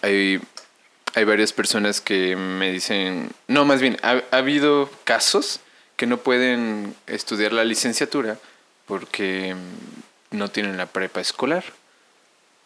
hay, 0.02 0.40
hay 1.16 1.24
varias 1.26 1.52
personas 1.54 2.00
que 2.02 2.36
me 2.36 2.72
dicen, 2.72 3.30
no, 3.48 3.66
más 3.66 3.82
bien, 3.82 3.98
ha, 4.04 4.22
ha 4.32 4.38
habido 4.38 4.90
casos 5.04 5.60
que 5.98 6.06
no 6.06 6.18
pueden 6.18 6.96
estudiar 7.08 7.52
la 7.54 7.66
licenciatura 7.66 8.38
porque 8.86 9.56
no 10.32 10.50
tienen 10.50 10.78
la 10.78 10.86
prepa 10.86 11.20
escolar. 11.20 11.64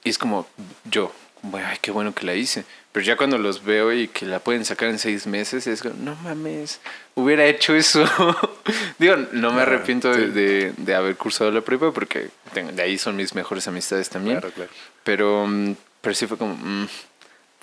Y 0.04 0.10
es 0.10 0.18
como 0.18 0.48
yo, 0.90 1.12
bueno, 1.44 1.68
ay, 1.70 1.78
qué 1.82 1.92
bueno 1.92 2.14
que 2.14 2.26
la 2.26 2.34
hice. 2.36 2.64
Pero 2.92 3.06
ya 3.06 3.16
cuando 3.16 3.38
los 3.38 3.64
veo 3.64 3.94
y 3.94 4.08
que 4.10 4.26
la 4.26 4.40
pueden 4.40 4.66
sacar 4.66 4.90
en 4.90 5.00
seis 5.00 5.26
meses, 5.26 5.66
es 5.68 5.82
como, 5.82 5.96
no 6.04 6.16
mames, 6.24 6.82
hubiera 7.16 7.46
hecho 7.46 7.74
eso. 7.76 8.04
Digo, 9.00 9.16
no 9.32 9.54
me 9.54 9.62
arrepiento 9.62 10.12
de, 10.14 10.26
sí. 10.26 10.32
de- 10.32 10.74
de 10.76 10.96
haber 10.96 11.16
cursado 11.16 11.52
la 11.52 11.62
prepa 11.62 11.92
porque 11.94 12.30
tengo- 12.54 12.72
de 12.74 12.82
ahí 12.82 12.98
son 12.98 13.16
mis 13.16 13.34
mejores 13.34 13.68
amistades 13.68 14.10
también. 14.10 14.40
Claro, 14.40 14.54
claro. 14.54 14.72
Pero, 15.04 15.46
mm, 15.48 15.76
pero 16.02 16.16
sí 16.16 16.28
fue 16.28 16.38
como, 16.38 16.56
mm, 16.56 16.88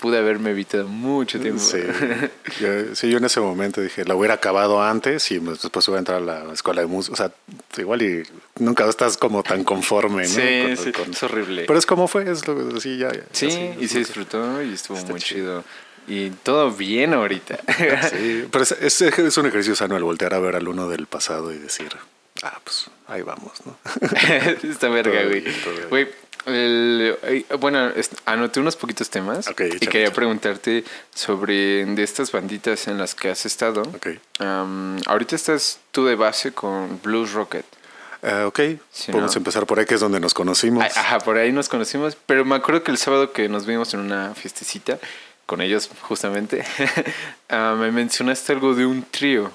pude 0.01 0.19
haberme 0.19 0.51
evitado 0.51 0.87
mucho 0.89 1.39
tiempo. 1.41 1.61
Sí, 1.61 1.79
yo, 2.61 2.95
sí, 2.95 3.11
yo 3.11 3.19
en 3.19 3.25
ese 3.25 3.41
momento 3.41 3.81
dije, 3.81 4.05
la 4.05 4.15
hubiera 4.15 4.35
acabado 4.35 4.83
antes 4.83 5.31
y 5.31 5.41
pues, 5.41 5.61
después 5.63 5.87
hubiera 5.89 5.99
entrar 5.99 6.19
a 6.23 6.45
la 6.45 6.53
escuela 6.53 6.81
de 6.83 6.87
música. 6.87 7.15
O 7.15 7.17
sea, 7.17 7.33
igual 7.83 8.03
y 8.03 8.23
nunca 8.59 8.89
estás 8.89 9.17
como 9.17 9.43
tan 9.43 9.65
conforme, 9.65 10.23
¿no? 10.23 10.29
Sí, 10.29 10.63
Con- 10.67 10.77
sí, 10.77 10.93
con- 10.93 11.11
es 11.11 11.23
horrible. 11.23 11.65
Pero 11.67 11.79
es 11.79 11.87
como 11.87 12.07
fue, 12.09 12.31
es 12.31 12.47
lo 12.47 12.77
así 12.77 12.97
ya. 12.99 13.13
ya, 13.13 13.23
sí, 13.33 13.47
así, 13.47 13.71
y 13.81 13.89
se 13.89 13.99
disfrutó 13.99 14.63
y 14.63 14.73
estuvo 14.73 14.97
Está 14.97 15.11
muy 15.11 15.21
chido. 15.21 15.63
chido. 15.63 15.65
Y 16.11 16.31
todo 16.31 16.71
bien 16.71 17.13
ahorita. 17.13 17.59
Sí, 18.11 18.47
pero 18.51 18.63
es, 18.65 18.73
es, 18.73 19.03
es 19.03 19.37
un 19.37 19.47
ejercicio 19.47 19.77
sano 19.77 19.97
el 19.97 20.03
voltear 20.05 20.33
a 20.33 20.39
ver 20.39 20.57
al 20.57 20.67
uno 20.67 20.89
del 20.89 21.07
pasado 21.07 21.53
y 21.53 21.59
decir, 21.59 21.89
ah, 22.43 22.59
pues 22.65 22.87
ahí 23.09 23.21
vamos, 23.21 23.53
¿no? 23.67 23.77
Está 24.71 24.89
verga, 24.89 25.23
güey. 25.25 25.45
Güey, 25.91 26.09
el- 26.49 27.17
eh, 27.23 27.45
bueno, 27.59 27.91
anoté 28.25 28.61
unos 28.61 28.77
poquitos 28.77 29.09
temas 29.11 29.49
y 29.49 29.87
quería 29.87 30.13
preguntarte 30.13 30.85
sobre 31.15 31.85
de 31.85 32.03
estas 32.03 32.33
banditas 32.33 32.89
en 32.89 32.99
las 32.99 33.15
que 33.15 33.31
has 33.31 33.47
estado. 33.47 33.83
Ahorita 35.07 35.37
estás 35.37 35.81
tú 35.93 36.05
de 36.07 36.15
base 36.15 36.53
con 36.53 37.01
Blues 37.03 37.33
Rocket. 37.33 37.65
Ah, 38.23 38.47
ok, 38.49 38.59
Sí, 38.91 39.13
podemos 39.13 39.35
¿no? 39.35 39.39
empezar 39.39 39.65
por 39.67 39.79
ahí, 39.79 39.87
que 39.87 39.95
es 39.95 40.01
donde 40.01 40.19
nos 40.19 40.35
conocimos. 40.35 40.83
Ay, 40.83 40.91
Ajá, 40.97 41.21
por 41.21 41.37
ahí 41.39 41.53
nos 41.53 41.69
conocimos, 41.69 42.17
pero 42.27 42.45
me 42.45 42.57
acuerdo 42.57 42.83
que 42.83 42.91
el 42.91 42.99
sábado 42.99 43.31
que 43.33 43.49
nos 43.49 43.65
vimos 43.65 43.95
en 43.95 44.01
una 44.01 44.35
fiestecita 44.35 44.99
con 45.47 45.61
ellos 45.61 45.89
justamente, 46.03 46.65
ah, 47.49 47.77
me 47.79 47.93
mencionaste 47.93 48.53
algo 48.53 48.75
de 48.75 48.87
un 48.87 49.05
trío. 49.05 49.51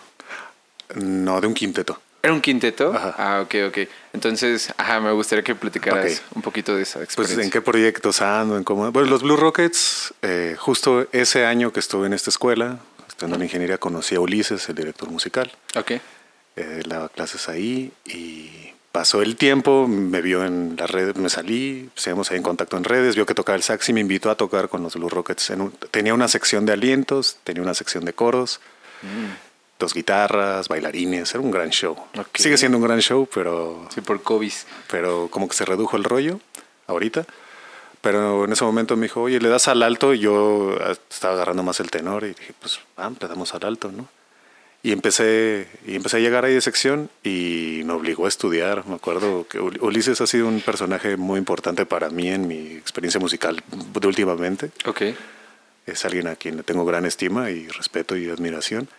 No, 0.95 1.41
de 1.41 1.47
un 1.47 1.53
quinteto. 1.53 1.99
¿Era 2.23 2.31
un 2.33 2.39
quinteto? 2.39 2.93
Ajá. 2.95 3.13
Ah, 3.17 3.41
ok, 3.41 3.55
ok. 3.67 3.77
Entonces, 4.13 4.73
ajá, 4.77 5.01
me 5.01 5.11
gustaría 5.11 5.43
que 5.43 5.55
platicaras 5.55 6.21
Ok. 6.29 6.35
un 6.37 6.41
poquito 6.41 6.73
de 6.73 6.83
esa 6.83 6.99
Pues 6.99 7.09
experiencia. 7.09 7.43
en 7.43 7.51
qué 7.51 7.59
proyectos 7.61 8.21
ando, 8.21 8.55
en 8.57 8.63
cómo... 8.63 8.89
Bueno, 8.93 9.09
los 9.09 9.23
Blue 9.23 9.35
Rockets, 9.35 10.13
eh, 10.21 10.55
justo 10.57 11.05
ese 11.11 11.45
año 11.45 11.73
que 11.73 11.81
estuve 11.81 12.07
en 12.07 12.13
esta 12.13 12.29
escuela, 12.29 12.79
estudiando 13.09 13.35
en 13.35 13.43
ingeniería, 13.43 13.77
conocí 13.77 14.15
a 14.15 14.21
Ulises, 14.21 14.69
el 14.69 14.75
director 14.75 15.09
musical. 15.11 15.51
Ok. 15.75 15.91
Eh, 16.55 16.83
daba 16.87 17.09
clases 17.09 17.49
ahí 17.49 17.91
y 18.05 18.71
pasó 18.93 19.21
el 19.21 19.35
tiempo, 19.35 19.85
me 19.89 20.21
vio 20.21 20.45
en 20.45 20.75
las 20.77 20.89
redes, 20.89 21.17
me 21.17 21.27
salí, 21.29 21.89
seguimos 21.95 22.31
ahí 22.31 22.37
en 22.37 22.43
contacto 22.43 22.77
en 22.77 22.85
redes, 22.85 23.15
vio 23.15 23.25
que 23.25 23.33
tocaba 23.33 23.57
el 23.57 23.63
sax 23.63 23.89
y 23.89 23.93
me 23.93 23.99
invitó 23.99 24.29
a 24.29 24.35
tocar 24.35 24.69
con 24.69 24.81
los 24.81 24.93
Blue 24.95 25.09
Rockets. 25.09 25.49
En 25.49 25.59
un- 25.59 25.71
tenía 25.91 26.13
una 26.13 26.29
sección 26.29 26.65
de 26.65 26.71
alientos, 26.71 27.35
tenía 27.43 27.61
una 27.63 27.73
sección 27.73 28.05
de 28.05 28.13
coros, 28.13 28.61
dos 29.83 29.93
guitarras, 29.93 30.67
bailarines, 30.67 31.31
era 31.33 31.39
un 31.41 31.51
gran 31.51 31.69
show. 31.69 31.95
Ok. 32.17 32.27
Sigue 32.35 32.57
siendo 32.57 32.77
un 32.77 32.83
gran 32.83 32.99
show, 33.01 33.27
pero 33.33 33.87
Sí, 33.93 34.01
por 34.01 34.21
COVID. 34.23 34.51
pero 34.89 35.27
como 35.29 35.47
que 35.47 35.55
se 35.55 35.65
redujo 35.65 35.95
el 35.97 36.03
rollo 36.03 36.39
ahorita. 36.87 37.25
Pero 38.01 38.43
en 38.45 38.51
ese 38.51 38.65
momento 38.65 38.97
me 38.97 39.03
dijo, 39.07 39.21
oye, 39.21 39.39
¿le 39.39 39.47
das 39.47 39.67
al 39.69 39.81
alto? 39.81 40.13
Y 40.13 40.19
yo 40.19 40.75
ah, 40.81 40.93
estaba 41.09 41.35
agarrando 41.35 41.63
más 41.63 41.79
el 41.79 41.89
tenor 41.89 42.23
y 42.25 42.29
dije, 42.29 42.53
pues, 42.59 42.79
ah, 42.97 43.09
le 43.19 43.27
damos 43.29 43.53
al 43.53 43.63
alto, 43.65 43.91
¿no? 43.91 44.07
Y 44.85 44.91
empecé, 44.91 45.69
y 45.87 45.95
empecé 45.95 46.17
a 46.17 46.19
llegar 46.19 46.43
ahí 46.43 46.53
de 46.53 46.59
sección 46.59 47.09
y 47.23 47.83
me 47.85 47.93
obligó 47.93 48.25
a 48.25 48.27
estudiar. 48.27 48.85
Me 48.85 48.95
acuerdo 48.95 49.47
que 49.47 49.57
Ul- 49.61 49.81
Ulises 49.81 50.19
ha 50.19 50.27
sido 50.27 50.49
un 50.49 50.59
personaje 50.59 51.15
muy 51.15 51.37
importante 51.39 51.85
para 51.85 52.09
mí 52.09 52.27
en 52.27 52.49
mi 52.49 52.73
experiencia 52.73 53.21
musical 53.21 53.63
de 53.71 54.07
últimamente. 54.07 54.71
Ok. 54.85 55.01
Es 55.85 56.03
alguien 56.03 56.27
a 56.27 56.35
quien 56.35 56.57
le 56.57 56.63
tengo 56.63 56.83
gran 56.83 57.05
estima 57.05 57.49
y 57.51 57.69
respeto 57.69 58.17
y 58.17 58.29
admiración. 58.29 58.89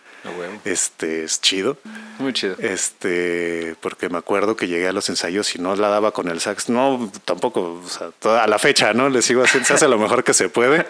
Este 0.65 1.23
es 1.23 1.39
chido. 1.41 1.77
Muy 2.19 2.33
chido. 2.33 2.55
Este, 2.59 3.75
porque 3.81 4.09
me 4.09 4.17
acuerdo 4.17 4.55
que 4.55 4.67
llegué 4.67 4.87
a 4.87 4.93
los 4.93 5.09
ensayos 5.09 5.53
y 5.55 5.59
no 5.59 5.75
la 5.75 5.89
daba 5.89 6.11
con 6.11 6.27
el 6.29 6.39
sax. 6.39 6.69
No, 6.69 7.11
tampoco, 7.25 7.81
o 7.85 7.87
sea, 7.89 8.09
toda- 8.19 8.43
a 8.43 8.47
la 8.47 8.57
fecha, 8.59 8.93
¿no? 8.93 9.09
Le 9.09 9.21
sigo 9.21 9.43
haciendo, 9.43 9.67
se 9.67 9.73
hace 9.73 9.87
lo 9.87 9.97
mejor 9.99 10.23
que 10.23 10.33
se 10.33 10.49
puede. 10.49 10.85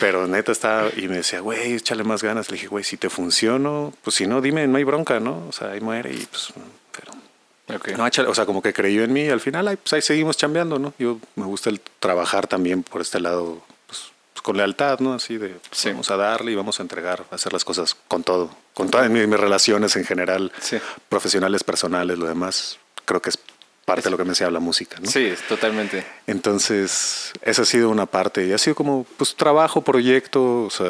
Pero 0.00 0.26
neta 0.26 0.52
estaba, 0.52 0.88
y 0.96 1.08
me 1.08 1.16
decía, 1.16 1.40
güey, 1.40 1.74
échale 1.74 2.04
más 2.04 2.22
ganas. 2.22 2.50
Le 2.50 2.56
dije, 2.56 2.66
güey, 2.68 2.84
si 2.84 2.96
te 2.96 3.08
funciono, 3.08 3.92
pues 4.02 4.16
si 4.16 4.26
no, 4.26 4.40
dime, 4.40 4.66
no 4.66 4.76
hay 4.78 4.84
bronca, 4.84 5.20
¿no? 5.20 5.46
O 5.48 5.52
sea, 5.52 5.70
ahí 5.72 5.80
muere 5.80 6.12
y 6.12 6.26
pues, 6.26 6.52
pero. 6.92 7.12
Ok. 7.78 7.88
No, 7.96 8.04
o 8.30 8.34
sea, 8.34 8.46
como 8.46 8.62
que 8.62 8.72
creyó 8.72 9.02
en 9.02 9.12
mí 9.12 9.22
y 9.24 9.28
al 9.28 9.40
final, 9.40 9.66
ahí, 9.68 9.76
pues 9.76 9.92
ahí 9.92 10.02
seguimos 10.02 10.36
chambeando, 10.36 10.78
¿no? 10.78 10.94
Yo 10.98 11.18
me 11.34 11.44
gusta 11.46 11.68
el 11.70 11.80
trabajar 11.98 12.46
también 12.46 12.82
por 12.84 13.00
este 13.00 13.18
lado, 13.20 13.62
con 14.46 14.56
lealtad, 14.56 15.00
¿no? 15.00 15.12
Así 15.14 15.38
de, 15.38 15.48
pues, 15.48 15.62
Sí. 15.72 15.88
vamos 15.90 16.08
a 16.12 16.16
darle 16.16 16.52
y 16.52 16.54
vamos 16.54 16.78
a 16.78 16.82
entregar, 16.84 17.24
a 17.32 17.34
hacer 17.34 17.52
las 17.52 17.64
cosas 17.64 17.96
con 18.06 18.22
todo, 18.22 18.48
con 18.74 18.88
todas 18.88 19.10
mis, 19.10 19.26
mis 19.26 19.40
relaciones 19.40 19.96
en 19.96 20.04
general, 20.04 20.52
Sí. 20.60 20.78
profesionales, 21.08 21.64
personales, 21.64 22.16
lo 22.16 22.26
demás, 22.28 22.78
creo 23.04 23.20
que 23.20 23.30
es 23.30 23.38
parte 23.84 24.02
de 24.04 24.10
lo 24.10 24.16
que 24.16 24.22
me 24.22 24.30
enseña 24.30 24.50
la 24.52 24.60
música, 24.60 24.98
¿no? 25.00 25.10
Sí, 25.10 25.34
totalmente. 25.48 26.06
Entonces, 26.28 27.32
esa 27.42 27.62
ha 27.62 27.64
sido 27.64 27.90
una 27.90 28.06
parte 28.06 28.46
y 28.46 28.52
ha 28.52 28.58
sido 28.58 28.76
como, 28.76 29.04
pues, 29.16 29.34
trabajo, 29.34 29.82
proyecto, 29.82 30.62
o 30.62 30.70
sea, 30.70 30.88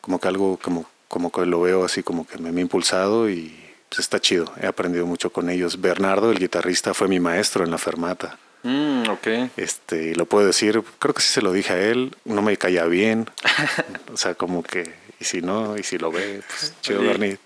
como 0.00 0.20
que 0.20 0.28
algo, 0.28 0.56
como, 0.62 0.86
como 1.08 1.32
que 1.32 1.44
lo 1.46 1.60
veo 1.62 1.84
así 1.84 2.04
como 2.04 2.24
que 2.28 2.38
me, 2.38 2.52
me 2.52 2.60
ha 2.60 2.62
impulsado 2.62 3.28
y 3.28 3.58
pues, 3.88 3.98
está 3.98 4.20
chido. 4.20 4.52
He 4.62 4.66
aprendido 4.66 5.04
mucho 5.04 5.30
con 5.30 5.50
ellos. 5.50 5.80
Bernardo, 5.80 6.30
el 6.30 6.38
guitarrista, 6.38 6.94
fue 6.94 7.08
mi 7.08 7.18
maestro 7.18 7.64
en 7.64 7.72
la 7.72 7.78
fermata. 7.78 8.38
Mm, 8.64 9.08
ok. 9.10 9.28
Este, 9.56 10.16
lo 10.16 10.26
puedo 10.26 10.46
decir, 10.46 10.82
creo 10.98 11.14
que 11.14 11.22
sí 11.22 11.28
se 11.28 11.42
lo 11.42 11.52
dije 11.52 11.72
a 11.72 11.80
él, 11.80 12.16
no 12.24 12.42
me 12.42 12.56
caía 12.56 12.84
bien. 12.86 13.30
o 14.12 14.16
sea, 14.16 14.34
como 14.34 14.62
que, 14.62 14.90
y 15.20 15.24
si 15.24 15.42
no, 15.42 15.76
y 15.76 15.82
si 15.82 15.98
lo 15.98 16.10
ve, 16.10 16.42
pues 16.48 16.74
chido. 16.80 17.02
Bernie, 17.02 17.38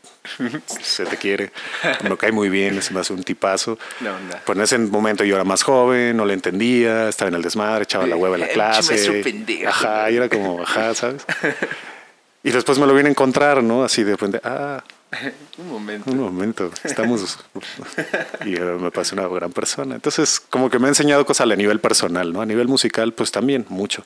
se 0.66 1.04
te 1.04 1.16
quiere. 1.16 1.50
Me 2.02 2.16
cae 2.16 2.30
muy 2.30 2.48
bien, 2.48 2.80
se 2.82 2.94
me 2.94 3.00
hace 3.00 3.12
un 3.12 3.24
tipazo. 3.24 3.78
Onda. 4.00 4.42
Pues 4.46 4.56
en 4.56 4.64
ese 4.64 4.78
momento 4.78 5.24
yo 5.24 5.34
era 5.34 5.44
más 5.44 5.62
joven, 5.64 6.16
no 6.16 6.24
le 6.24 6.34
entendía, 6.34 7.08
estaba 7.08 7.28
en 7.28 7.34
el 7.34 7.42
desmadre, 7.42 7.82
echaba 7.82 8.06
la 8.06 8.16
hueva 8.16 8.36
en 8.36 8.42
la 8.42 8.48
clase. 8.48 9.22
Ajá, 9.66 10.10
y 10.10 10.16
era 10.16 10.28
como, 10.28 10.62
ajá, 10.62 10.94
¿sabes? 10.94 11.26
Y 12.44 12.50
después 12.50 12.78
me 12.78 12.86
lo 12.86 12.94
vine 12.94 13.08
a 13.08 13.10
encontrar, 13.10 13.62
¿no? 13.64 13.82
Así 13.82 14.04
de 14.04 14.12
repente, 14.12 14.40
ah, 14.44 14.82
Un 15.58 15.68
momento. 15.68 16.10
un 16.10 16.18
momento, 16.18 16.70
estamos... 16.84 17.38
y 18.44 18.50
me 18.50 18.90
parece 18.90 19.14
una 19.14 19.26
gran 19.26 19.52
persona. 19.52 19.94
Entonces, 19.94 20.40
como 20.40 20.68
que 20.70 20.78
me 20.78 20.86
ha 20.86 20.88
enseñado 20.88 21.24
cosas 21.24 21.50
a 21.50 21.56
nivel 21.56 21.80
personal, 21.80 22.32
¿no? 22.32 22.42
A 22.42 22.46
nivel 22.46 22.68
musical, 22.68 23.12
pues 23.12 23.32
también, 23.32 23.64
mucho. 23.68 24.04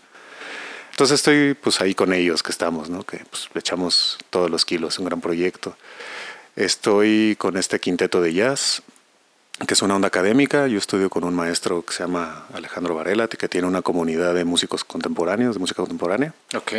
Entonces 0.92 1.16
estoy 1.16 1.55
pues 1.55 1.80
ahí 1.80 1.94
con 1.94 2.12
ellos 2.12 2.42
que 2.42 2.53
estamos, 2.53 2.90
¿no? 2.90 3.03
Que 3.03 3.24
pues 3.30 3.48
le 3.55 3.61
echamos 3.61 4.18
todos 4.30 4.50
los 4.50 4.64
kilos, 4.64 4.98
un 4.98 5.07
gran 5.07 5.20
proyecto. 5.20 5.76
Estoy 6.55 7.34
con 7.38 7.57
este 7.57 7.80
quinteto 7.80 8.20
de 8.20 8.34
jazz, 8.34 8.82
que 9.66 9.72
es 9.72 9.80
una 9.80 9.96
onda 9.96 10.09
académica. 10.09 10.66
Yo 10.66 10.76
estudio 10.76 11.09
con 11.09 11.24
un 11.24 11.34
maestro 11.34 11.82
que 11.82 11.94
se 11.94 12.00
llama 12.05 12.46
Alejandro 12.53 12.94
Varela, 12.94 13.26
que 13.26 13.48
tiene 13.48 13.66
una 13.66 13.80
comunidad 13.80 14.34
de 14.34 14.44
músicos 14.44 14.84
contemporáneos, 14.84 15.55
de 15.55 15.61
música 15.61 15.82
contemporánea. 15.82 16.34
Ok. 16.55 16.72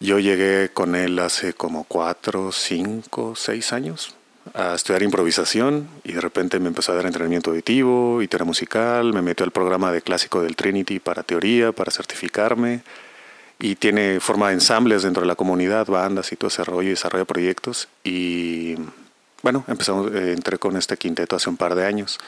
Yo 0.00 0.18
llegué 0.18 0.70
con 0.70 0.94
él 0.94 1.18
hace 1.18 1.54
como 1.54 1.84
cuatro, 1.84 2.52
cinco, 2.52 3.34
seis 3.34 3.72
años 3.72 4.14
a 4.54 4.74
estudiar 4.74 5.02
improvisación 5.02 5.88
y 6.04 6.12
de 6.12 6.20
repente 6.20 6.58
me 6.60 6.68
empezó 6.68 6.92
a 6.92 6.96
dar 6.96 7.06
entrenamiento 7.06 7.50
auditivo 7.50 8.22
y 8.22 8.28
teoría 8.28 8.44
musical, 8.44 9.12
me 9.12 9.22
metió 9.22 9.44
al 9.44 9.50
programa 9.50 9.92
de 9.92 10.02
clásico 10.02 10.42
del 10.42 10.56
Trinity 10.56 11.00
para 11.00 11.22
teoría, 11.22 11.72
para 11.72 11.90
certificarme. 11.90 12.82
Y 13.60 13.74
tiene 13.74 14.20
forma 14.20 14.48
de 14.48 14.54
ensambles 14.54 15.02
dentro 15.02 15.22
de 15.22 15.26
la 15.26 15.34
comunidad, 15.34 15.88
bandas 15.88 16.30
y 16.30 16.36
todo 16.36 16.46
ese 16.46 16.62
rollo 16.62 16.88
y 16.88 16.90
desarrolla 16.90 17.24
proyectos. 17.24 17.88
Y 18.04 18.76
bueno, 19.42 19.64
empezamos, 19.66 20.12
eh, 20.12 20.32
entré 20.32 20.58
con 20.58 20.76
este 20.76 20.96
quinteto 20.96 21.34
hace 21.34 21.50
un 21.50 21.56
par 21.56 21.74
de 21.74 21.84
años. 21.84 22.20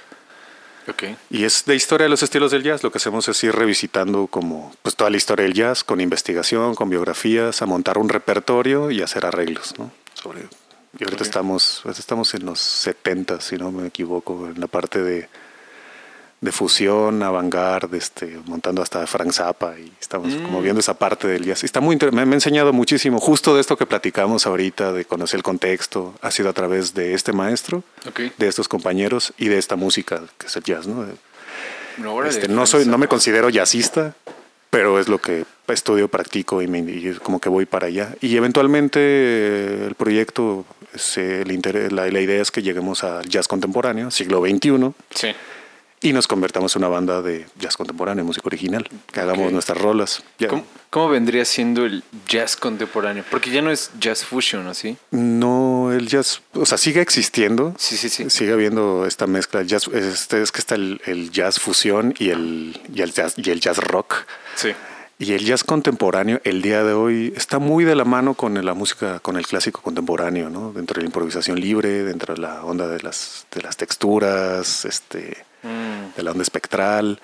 Ok. 0.90 1.04
Y 1.30 1.44
es 1.44 1.64
de 1.64 1.74
historia 1.74 2.04
de 2.04 2.10
los 2.10 2.22
estilos 2.22 2.50
del 2.50 2.62
jazz. 2.62 2.82
Lo 2.82 2.90
que 2.90 2.98
hacemos 2.98 3.28
es 3.28 3.42
ir 3.44 3.54
revisitando 3.54 4.26
como 4.26 4.74
pues 4.82 4.96
toda 4.96 5.10
la 5.10 5.16
historia 5.16 5.44
del 5.44 5.54
jazz 5.54 5.84
con 5.84 6.00
investigación, 6.00 6.74
con 6.74 6.90
biografías, 6.90 7.62
a 7.62 7.66
montar 7.66 7.98
un 7.98 8.08
repertorio 8.08 8.90
y 8.90 9.02
hacer 9.02 9.24
arreglos, 9.26 9.74
¿no? 9.78 9.90
Sobre 10.14 10.40
y 10.98 11.04
ahorita 11.04 11.22
Ok. 11.22 11.28
estamos 11.28 11.80
pues, 11.84 11.98
estamos 12.00 12.34
en 12.34 12.44
los 12.46 12.58
70, 12.58 13.40
si 13.40 13.56
no 13.56 13.70
me 13.70 13.86
equivoco, 13.86 14.48
en 14.48 14.60
la 14.60 14.66
parte 14.66 15.00
de 15.00 15.28
de 16.40 16.52
fusión, 16.52 17.22
avant-garde, 17.22 17.98
este, 17.98 18.38
montando 18.46 18.80
hasta 18.80 19.06
Frank 19.06 19.30
Zappa 19.32 19.74
y 19.78 19.92
estamos 20.00 20.34
como 20.36 20.62
viendo 20.62 20.80
esa 20.80 20.94
parte 20.94 21.28
del 21.28 21.44
jazz. 21.44 21.64
Está 21.64 21.80
muy 21.80 21.98
me, 22.12 22.24
me 22.24 22.32
ha 22.32 22.34
enseñado 22.34 22.72
muchísimo, 22.72 23.18
justo 23.20 23.54
de 23.54 23.60
esto 23.60 23.76
que 23.76 23.84
platicamos 23.84 24.46
ahorita, 24.46 24.92
de 24.92 25.04
conocer 25.04 25.36
el 25.38 25.42
contexto, 25.42 26.14
ha 26.22 26.30
sido 26.30 26.48
a 26.48 26.52
través 26.54 26.94
de 26.94 27.12
este 27.12 27.32
maestro, 27.32 27.82
de 28.38 28.48
estos 28.48 28.68
compañeros 28.68 29.34
y 29.36 29.48
de 29.48 29.58
esta 29.58 29.76
música 29.76 30.22
que 30.38 30.46
es 30.46 30.56
el 30.56 30.62
jazz, 30.62 30.86
¿no? 30.86 31.04
Este, 32.30 32.48
no 32.48 32.64
soy, 32.66 32.86
no 32.86 32.96
me 32.96 33.08
considero 33.08 33.50
jazzista, 33.50 34.14
pero 34.70 34.98
es 34.98 35.08
lo 35.08 35.18
que 35.20 35.44
estudio, 35.68 36.08
practico 36.08 36.62
y, 36.62 36.66
me, 36.68 36.78
y 36.78 37.16
como 37.22 37.38
que 37.40 37.48
voy 37.50 37.66
para 37.66 37.88
allá. 37.88 38.14
Y 38.22 38.36
eventualmente 38.36 38.98
eh, 39.02 39.84
el 39.88 39.94
proyecto, 39.94 40.64
es, 40.94 41.18
el 41.18 41.48
interés- 41.50 41.90
la, 41.92 42.06
la 42.08 42.20
idea 42.20 42.40
es 42.40 42.50
que 42.50 42.62
lleguemos 42.62 43.04
al 43.04 43.28
jazz 43.28 43.46
contemporáneo, 43.46 44.10
siglo 44.10 44.40
XXI, 44.40 44.92
Sí. 45.14 45.28
Y 46.02 46.12
nos 46.12 46.26
convertamos 46.26 46.74
en 46.74 46.80
una 46.80 46.88
banda 46.88 47.20
de 47.20 47.46
jazz 47.58 47.76
contemporáneo, 47.76 48.24
música 48.24 48.46
original, 48.46 48.88
que 49.12 49.20
hagamos 49.20 49.52
nuestras 49.52 49.78
rolas. 49.78 50.22
¿Cómo, 50.48 50.64
cómo 50.88 51.10
vendría 51.10 51.44
siendo 51.44 51.84
el 51.84 52.02
jazz 52.26 52.56
contemporáneo? 52.56 53.22
Porque 53.30 53.50
ya 53.50 53.60
no 53.60 53.70
es 53.70 53.90
jazz 54.00 54.24
fusion, 54.24 54.66
¿o 54.66 54.74
sí? 54.74 54.96
No, 55.10 55.92
el 55.92 56.08
jazz, 56.08 56.40
o 56.54 56.64
sea, 56.64 56.78
sigue 56.78 57.02
existiendo. 57.02 57.74
Sí, 57.76 57.98
sí, 57.98 58.08
sí. 58.08 58.30
Sigue 58.30 58.52
habiendo 58.52 59.04
esta 59.04 59.26
mezcla. 59.26 59.62
Jazz, 59.62 59.88
este, 59.88 60.40
es 60.40 60.52
que 60.52 60.60
está 60.60 60.74
el, 60.74 61.02
el 61.04 61.30
jazz 61.30 61.60
fusión 61.60 62.14
y 62.18 62.30
el, 62.30 62.80
y, 62.94 63.02
el 63.02 63.12
jazz, 63.12 63.34
y 63.36 63.50
el 63.50 63.60
jazz 63.60 63.76
rock. 63.76 64.24
Sí. 64.54 64.70
Y 65.18 65.34
el 65.34 65.44
jazz 65.44 65.64
contemporáneo, 65.64 66.40
el 66.44 66.62
día 66.62 66.82
de 66.82 66.94
hoy, 66.94 67.34
está 67.36 67.58
muy 67.58 67.84
de 67.84 67.94
la 67.94 68.06
mano 68.06 68.32
con 68.32 68.64
la 68.64 68.72
música, 68.72 69.18
con 69.18 69.36
el 69.36 69.46
clásico 69.46 69.82
contemporáneo, 69.82 70.48
¿no? 70.48 70.72
Dentro 70.72 70.94
de 70.94 71.02
la 71.02 71.08
improvisación 71.08 71.60
libre, 71.60 72.04
dentro 72.04 72.34
de 72.34 72.40
la 72.40 72.64
onda 72.64 72.88
de 72.88 73.00
las, 73.00 73.46
de 73.52 73.60
las 73.60 73.76
texturas, 73.76 74.86
este, 74.86 75.44
Mm, 75.62 75.89
de 76.20 76.24
la 76.24 76.30
onda 76.32 76.42
espectral. 76.42 77.20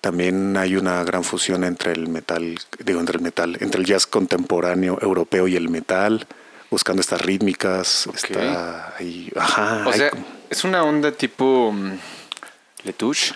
También 0.00 0.56
hay 0.56 0.76
una 0.76 1.02
gran 1.04 1.24
fusión 1.24 1.64
entre 1.64 1.92
el 1.92 2.08
metal, 2.08 2.58
digo, 2.84 3.00
entre 3.00 3.16
el 3.16 3.22
metal, 3.22 3.56
entre 3.60 3.80
el 3.80 3.86
jazz 3.86 4.06
contemporáneo 4.06 4.98
europeo 5.02 5.48
y 5.48 5.56
el 5.56 5.68
metal, 5.68 6.26
buscando 6.70 7.00
estas 7.00 7.20
rítmicas. 7.22 8.08
Está 8.14 8.94
ahí, 8.98 9.30
ajá. 9.36 9.82
O 9.86 9.90
hay 9.90 9.98
sea, 9.98 10.10
es 10.50 10.64
una 10.64 10.82
onda 10.84 11.10
tipo 11.12 11.72
mm, 11.72 11.92
Letouche, 12.84 13.34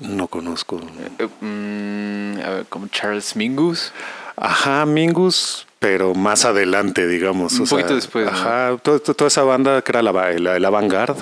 no 0.00 0.28
conozco. 0.28 0.80
a 1.18 2.50
ver, 2.50 2.66
como 2.68 2.88
Charles 2.88 3.34
Mingus. 3.36 3.92
Ajá, 4.36 4.86
Mingus, 4.86 5.66
pero 5.78 6.14
más 6.14 6.44
adelante, 6.44 7.06
digamos. 7.06 7.54
Un 7.54 7.62
o 7.62 7.66
sea, 7.66 7.78
poquito 7.78 7.94
después, 7.96 8.26
¿no? 8.26 8.30
Ajá, 8.30 8.76
to- 8.82 9.00
to- 9.00 9.14
toda 9.14 9.28
esa 9.28 9.42
banda 9.42 9.82
que 9.82 9.92
era 9.92 10.02
la, 10.02 10.12
la, 10.12 10.56
el 10.56 10.64
avant-garde, 10.64 11.20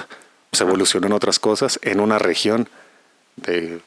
se 0.52 0.64
evolucionó 0.64 1.06
en 1.06 1.12
otras 1.14 1.38
cosas, 1.38 1.78
en 1.82 2.00
una 2.00 2.18
región 2.18 2.68
de, 3.47 3.80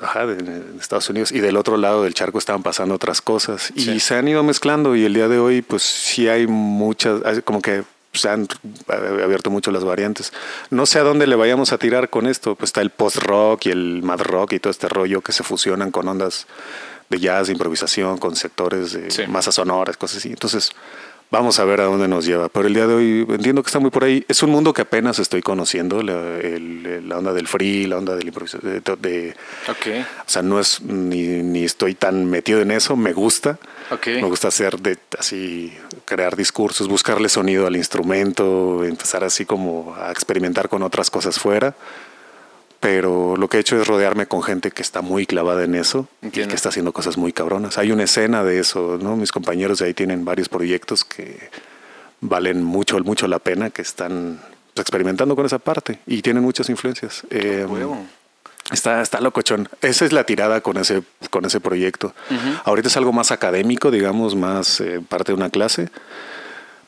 ajá, 0.00 0.26
de, 0.26 0.36
de 0.36 0.80
Estados 0.80 1.08
Unidos 1.10 1.32
y 1.32 1.40
del 1.40 1.56
otro 1.56 1.76
lado 1.76 2.04
del 2.04 2.14
charco 2.14 2.38
estaban 2.38 2.62
pasando 2.62 2.94
otras 2.94 3.20
cosas 3.20 3.72
y 3.74 3.82
Sí. 3.84 4.00
se 4.00 4.14
han 4.16 4.28
ido 4.28 4.42
mezclando 4.42 4.96
y 4.96 5.04
el 5.04 5.14
día 5.14 5.28
de 5.28 5.38
hoy 5.38 5.62
pues 5.62 5.82
sí 5.82 6.28
hay 6.28 6.46
muchas, 6.46 7.20
como 7.44 7.60
que 7.62 7.84
se 8.14 8.28
han 8.28 8.46
abierto 8.88 9.48
mucho 9.50 9.70
las 9.70 9.84
variantes. 9.84 10.32
No 10.68 10.84
sé 10.84 10.98
a 10.98 11.02
dónde 11.02 11.26
le 11.26 11.34
vayamos 11.34 11.72
a 11.72 11.78
tirar 11.78 12.10
con 12.10 12.26
esto, 12.26 12.56
pues 12.56 12.68
está 12.68 12.82
el 12.82 12.90
post-rock 12.90 13.66
y 13.66 13.70
el 13.70 14.02
mad 14.02 14.20
rock 14.20 14.52
y 14.52 14.58
todo 14.60 14.70
este 14.70 14.86
rollo 14.88 15.22
que 15.22 15.32
se 15.32 15.42
fusionan 15.42 15.90
con 15.90 16.06
ondas 16.08 16.46
de 17.08 17.18
jazz, 17.20 17.46
de 17.46 17.52
improvisación, 17.54 18.18
con 18.18 18.36
sectores 18.36 18.92
de 18.92 19.10
Sí. 19.10 19.26
masas 19.28 19.54
sonoras, 19.54 19.96
cosas 19.96 20.18
así. 20.18 20.28
Entonces, 20.28 20.72
vamos 21.32 21.58
a 21.58 21.64
ver 21.64 21.80
a 21.80 21.84
dónde 21.84 22.06
nos 22.06 22.24
lleva. 22.26 22.48
Pero 22.48 22.68
el 22.68 22.74
día 22.74 22.86
de 22.86 22.94
hoy 22.94 23.26
entiendo 23.28 23.62
que 23.62 23.66
está 23.68 23.80
muy 23.80 23.90
por 23.90 24.04
ahí. 24.04 24.24
Es 24.28 24.42
un 24.44 24.50
mundo 24.50 24.72
que 24.72 24.82
apenas 24.82 25.18
estoy 25.18 25.42
conociendo, 25.42 26.02
la, 26.02 26.12
el- 26.38 27.08
la 27.08 27.18
onda 27.18 27.32
del 27.32 27.48
free, 27.48 27.86
la 27.86 27.96
onda 27.98 28.14
del 28.14 28.28
improvisación. 28.28 28.80
De, 29.00 29.34
o 30.26 30.30
sea, 30.30 30.42
no 30.42 30.60
es 30.60 30.80
ni, 30.82 31.22
ni 31.42 31.64
estoy 31.64 31.94
tan 31.94 32.26
metido 32.26 32.60
en 32.60 32.70
eso, 32.70 32.94
me 32.96 33.12
gusta. 33.12 33.58
Ok. 33.90 34.06
Me 34.06 34.22
gusta 34.24 34.48
hacer 34.48 34.78
de 34.80 34.98
así, 35.18 35.72
crear 36.04 36.36
discursos, 36.36 36.86
buscarle 36.86 37.28
sonido 37.28 37.66
al 37.66 37.76
instrumento, 37.76 38.84
empezar 38.84 39.24
así 39.24 39.44
como 39.44 39.94
a 39.98 40.10
experimentar 40.12 40.68
con 40.68 40.82
otras 40.82 41.10
cosas 41.10 41.38
fuera. 41.38 41.74
Pero 42.82 43.36
lo 43.36 43.48
que 43.48 43.58
he 43.58 43.60
hecho 43.60 43.80
es 43.80 43.86
rodearme 43.86 44.26
con 44.26 44.42
gente 44.42 44.72
que 44.72 44.82
está 44.82 45.02
muy 45.02 45.24
clavada 45.24 45.62
en 45.62 45.76
eso 45.76 46.08
y 46.20 46.30
que 46.30 46.42
está 46.56 46.68
haciendo 46.70 46.92
cosas 46.92 47.16
muy 47.16 47.32
cabronas. 47.32 47.78
Hay 47.78 47.92
una 47.92 48.02
escena 48.02 48.42
de 48.42 48.58
eso, 48.58 48.98
¿no? 49.00 49.16
Mis 49.16 49.30
compañeros 49.30 49.78
de 49.78 49.86
ahí 49.86 49.94
tienen 49.94 50.24
varios 50.24 50.48
proyectos 50.48 51.04
que 51.04 51.48
valen 52.20 52.64
mucho, 52.64 52.98
mucho 52.98 53.28
la 53.28 53.38
pena, 53.38 53.70
que 53.70 53.82
están 53.82 54.40
pues, 54.74 54.82
experimentando 54.82 55.36
con 55.36 55.46
esa 55.46 55.60
parte 55.60 56.00
y 56.08 56.22
tienen 56.22 56.42
muchas 56.42 56.68
influencias. 56.70 57.22
Eh, 57.30 57.64
Huevo. 57.68 58.04
Está, 58.72 59.00
está 59.00 59.20
locochón. 59.20 59.68
Esa 59.80 60.04
es 60.04 60.12
la 60.12 60.24
tirada 60.24 60.60
con 60.60 60.76
ese, 60.76 61.02
con 61.30 61.44
ese 61.44 61.60
proyecto. 61.60 62.14
Ahorita 62.64 62.88
es 62.88 62.96
algo 62.96 63.12
más 63.12 63.30
académico, 63.30 63.92
digamos, 63.92 64.34
más 64.34 64.80
eh, 64.80 65.00
parte 65.08 65.30
de 65.30 65.36
una 65.36 65.50
clase, 65.50 65.88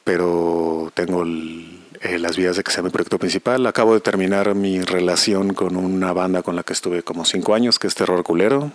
pero 0.03 0.91
tengo 0.95 1.23
el- 1.23 1.84
eh, 2.05 2.19
las 2.19 2.37
vías 2.37 2.57
de 2.57 2.63
que 2.63 2.71
sea 2.71 2.83
mi 2.83 2.91
proyecto 2.91 3.19
principal. 3.19 3.67
Acabo 3.67 3.95
de 3.95 4.01
terminar 4.01 4.55
mi 4.55 4.81
relación 4.81 5.55
con 5.55 5.77
una 5.77 6.13
banda 6.13 6.43
con 6.43 6.55
la 6.55 6.63
que 6.63 6.73
estuve 6.73 7.03
como 7.03 7.25
cinco 7.25 7.55
años, 7.55 7.79
que 7.79 7.87
es 7.89 7.95
Terror 7.95 8.23
Culero. 8.23 8.71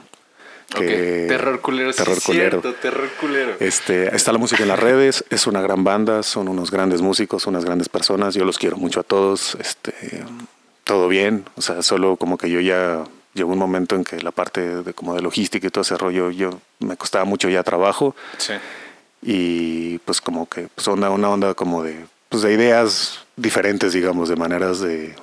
que-. 0.75 1.25
Terror 1.27 1.61
culero, 1.61 1.91
sí, 1.93 1.97
Terror 1.97 2.21
culero. 2.21 2.61
cierto, 2.61 2.73
terror 2.79 3.09
culero. 3.19 3.55
Este, 3.59 4.15
está 4.15 4.31
la 4.31 4.37
música 4.37 4.61
en 4.63 4.69
las 4.69 4.79
redes, 4.79 5.23
es 5.31 5.47
una 5.47 5.61
gran 5.61 5.83
banda, 5.83 6.21
son 6.23 6.47
unos 6.47 6.69
grandes 6.69 7.01
músicos, 7.01 7.47
unas 7.47 7.65
grandes 7.65 7.89
personas, 7.89 8.35
yo 8.35 8.45
los 8.45 8.59
quiero 8.59 8.77
mucho 8.77 8.99
a 8.99 9.03
todos, 9.03 9.55
este, 9.59 9.93
todo 10.83 11.07
bien, 11.07 11.45
o 11.55 11.61
sea, 11.61 11.81
solo 11.81 12.17
como 12.17 12.37
que 12.37 12.49
yo 12.51 12.59
ya 12.59 13.03
llegó 13.33 13.51
un 13.53 13.57
momento 13.59 13.95
en 13.95 14.03
que 14.03 14.19
la 14.21 14.31
parte 14.31 14.83
de 14.83 14.93
como 14.93 15.15
de 15.15 15.21
logística 15.21 15.65
y 15.65 15.69
todo 15.71 15.81
ese 15.81 15.97
rollo, 15.97 16.29
yo 16.29 16.51
me 16.79 16.97
costaba 16.97 17.25
mucho 17.25 17.49
ya 17.49 17.63
trabajo 17.63 18.15
Sí. 18.37 18.53
y 19.21 19.97
pues 19.99 20.21
como 20.21 20.47
que 20.47 20.67
pues 20.73 20.87
onda, 20.87 21.09
una 21.09 21.29
onda 21.29 21.53
como 21.53 21.83
de, 21.83 22.05
pues 22.39 22.57
de 22.57 22.63
ideas 22.63 23.19
diferentes, 23.35 23.91
digamos, 23.91 24.29
de 24.29 24.37
maneras 24.37 24.79
de 24.79 25.13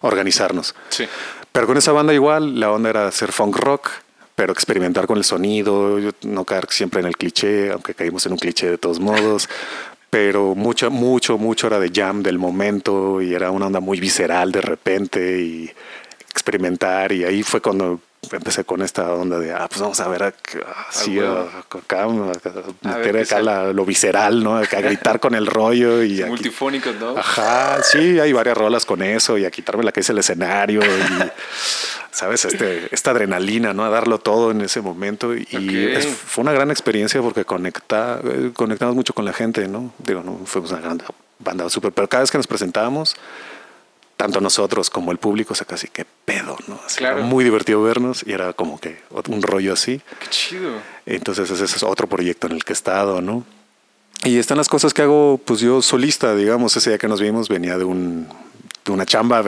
organizarnos. 0.00 0.74
Sí. 0.88 1.06
Pero 1.52 1.68
con 1.68 1.76
esa 1.76 1.92
banda 1.92 2.12
igual, 2.12 2.58
la 2.58 2.72
onda 2.72 2.90
era 2.90 3.06
hacer 3.06 3.30
funk 3.30 3.56
rock, 3.56 3.90
pero 4.34 4.52
experimentar 4.52 5.06
con 5.06 5.18
el 5.18 5.24
sonido, 5.24 5.98
no 6.22 6.44
caer 6.44 6.66
siempre 6.70 7.00
en 7.00 7.06
el 7.06 7.16
cliché, 7.16 7.70
aunque 7.70 7.94
caímos 7.94 8.26
en 8.26 8.32
un 8.32 8.38
cliché 8.38 8.70
de 8.70 8.78
todos 8.78 8.98
modos. 8.98 9.48
Pero 10.10 10.54
mucho, 10.54 10.92
mucho, 10.92 11.38
mucho 11.38 11.66
era 11.66 11.80
de 11.80 11.90
jam 11.92 12.22
del 12.22 12.38
momento 12.38 13.20
y 13.20 13.34
era 13.34 13.50
una 13.50 13.66
onda 13.66 13.80
muy 13.80 13.98
visceral 13.98 14.52
de 14.52 14.60
repente 14.60 15.40
y 15.40 15.72
experimentar. 16.30 17.10
Y 17.10 17.24
ahí 17.24 17.42
fue 17.42 17.60
cuando 17.60 18.00
empecé 18.32 18.64
con 18.64 18.82
esta 18.82 19.12
onda 19.12 19.38
de, 19.38 19.52
ah, 19.52 19.66
pues 19.68 19.80
vamos 19.80 20.00
a 20.00 20.08
ver, 20.08 20.34
así, 20.88 21.18
Ah, 21.20 21.44
acá, 21.70 22.04
A 22.04 22.08
meter 22.08 22.72
ver 22.82 23.14
qué 23.16 23.20
acá 23.22 23.40
la- 23.42 23.72
lo 23.72 23.84
visceral, 23.84 24.42
¿no? 24.42 24.56
Acá 24.56 24.80
gritar 24.80 25.20
con 25.20 25.34
el 25.34 25.46
rollo 25.46 26.02
y 26.02 26.20
aquí- 26.20 26.28
Multifónicos, 26.30 26.94
¿no? 26.96 27.16
Ajá, 27.16 27.82
sí, 27.82 28.18
hay 28.20 28.32
varias 28.32 28.56
rolas 28.56 28.84
con 28.86 29.02
eso 29.02 29.38
y 29.38 29.44
a 29.44 29.50
quitarme 29.50 29.84
la 29.84 29.92
que 29.92 30.00
es 30.00 30.10
el 30.10 30.18
escenario 30.18 30.80
y, 30.82 31.30
¿sabes? 32.10 32.44
Este, 32.44 32.88
esta 32.92 33.10
adrenalina, 33.10 33.72
¿no? 33.72 33.84
A 33.84 33.90
darlo 33.90 34.18
todo 34.18 34.50
en 34.50 34.60
ese 34.60 34.80
momento. 34.80 35.34
Y 35.34 35.42
Ok. 35.42 35.96
es- 35.98 36.06
fue 36.06 36.42
una 36.42 36.52
gran 36.52 36.70
experiencia 36.70 37.20
porque 37.22 37.44
conecta, 37.44 38.20
eh, 38.24 38.50
conectamos 38.54 38.94
mucho 38.94 39.14
con 39.14 39.24
la 39.24 39.32
gente, 39.32 39.66
¿no? 39.68 39.92
Digo, 39.98 40.22
no 40.24 40.40
fuimos 40.46 40.70
una 40.72 40.80
gran 40.80 41.02
banda 41.38 41.68
súper, 41.68 41.92
pero 41.92 42.08
cada 42.08 42.22
vez 42.22 42.30
que 42.30 42.38
nos 42.38 42.46
presentábamos, 42.46 43.16
tanto 44.16 44.40
nosotros 44.40 44.90
como 44.90 45.12
el 45.12 45.18
público, 45.18 45.52
o 45.52 45.56
sea, 45.56 45.66
casi 45.66 45.88
que 45.88 46.04
pedo, 46.24 46.56
¿no? 46.68 46.80
Así, 46.86 46.98
Claro. 46.98 47.18
era 47.18 47.26
muy 47.26 47.44
divertido 47.44 47.82
vernos 47.82 48.24
y 48.26 48.32
era 48.32 48.52
como 48.52 48.78
que 48.80 48.98
un 49.28 49.42
rollo 49.42 49.72
así. 49.72 50.00
Qué 50.20 50.26
chido. 50.30 50.70
Entonces 51.06 51.50
ese 51.50 51.64
es 51.64 51.82
otro 51.82 52.06
proyecto 52.08 52.46
en 52.46 52.54
el 52.54 52.64
que 52.64 52.72
he 52.72 52.74
estado, 52.74 53.20
¿no? 53.20 53.44
Y 54.22 54.38
están 54.38 54.56
las 54.56 54.68
cosas 54.68 54.94
que 54.94 55.02
hago, 55.02 55.38
pues 55.44 55.60
yo 55.60 55.82
solista, 55.82 56.34
digamos, 56.34 56.76
ese 56.76 56.90
día 56.90 56.98
que 56.98 57.08
nos 57.08 57.20
vimos 57.20 57.48
venía 57.48 57.76
de 57.76 57.84
un 57.84 58.28
de 58.84 58.92
una 58.92 59.06
chamba, 59.06 59.40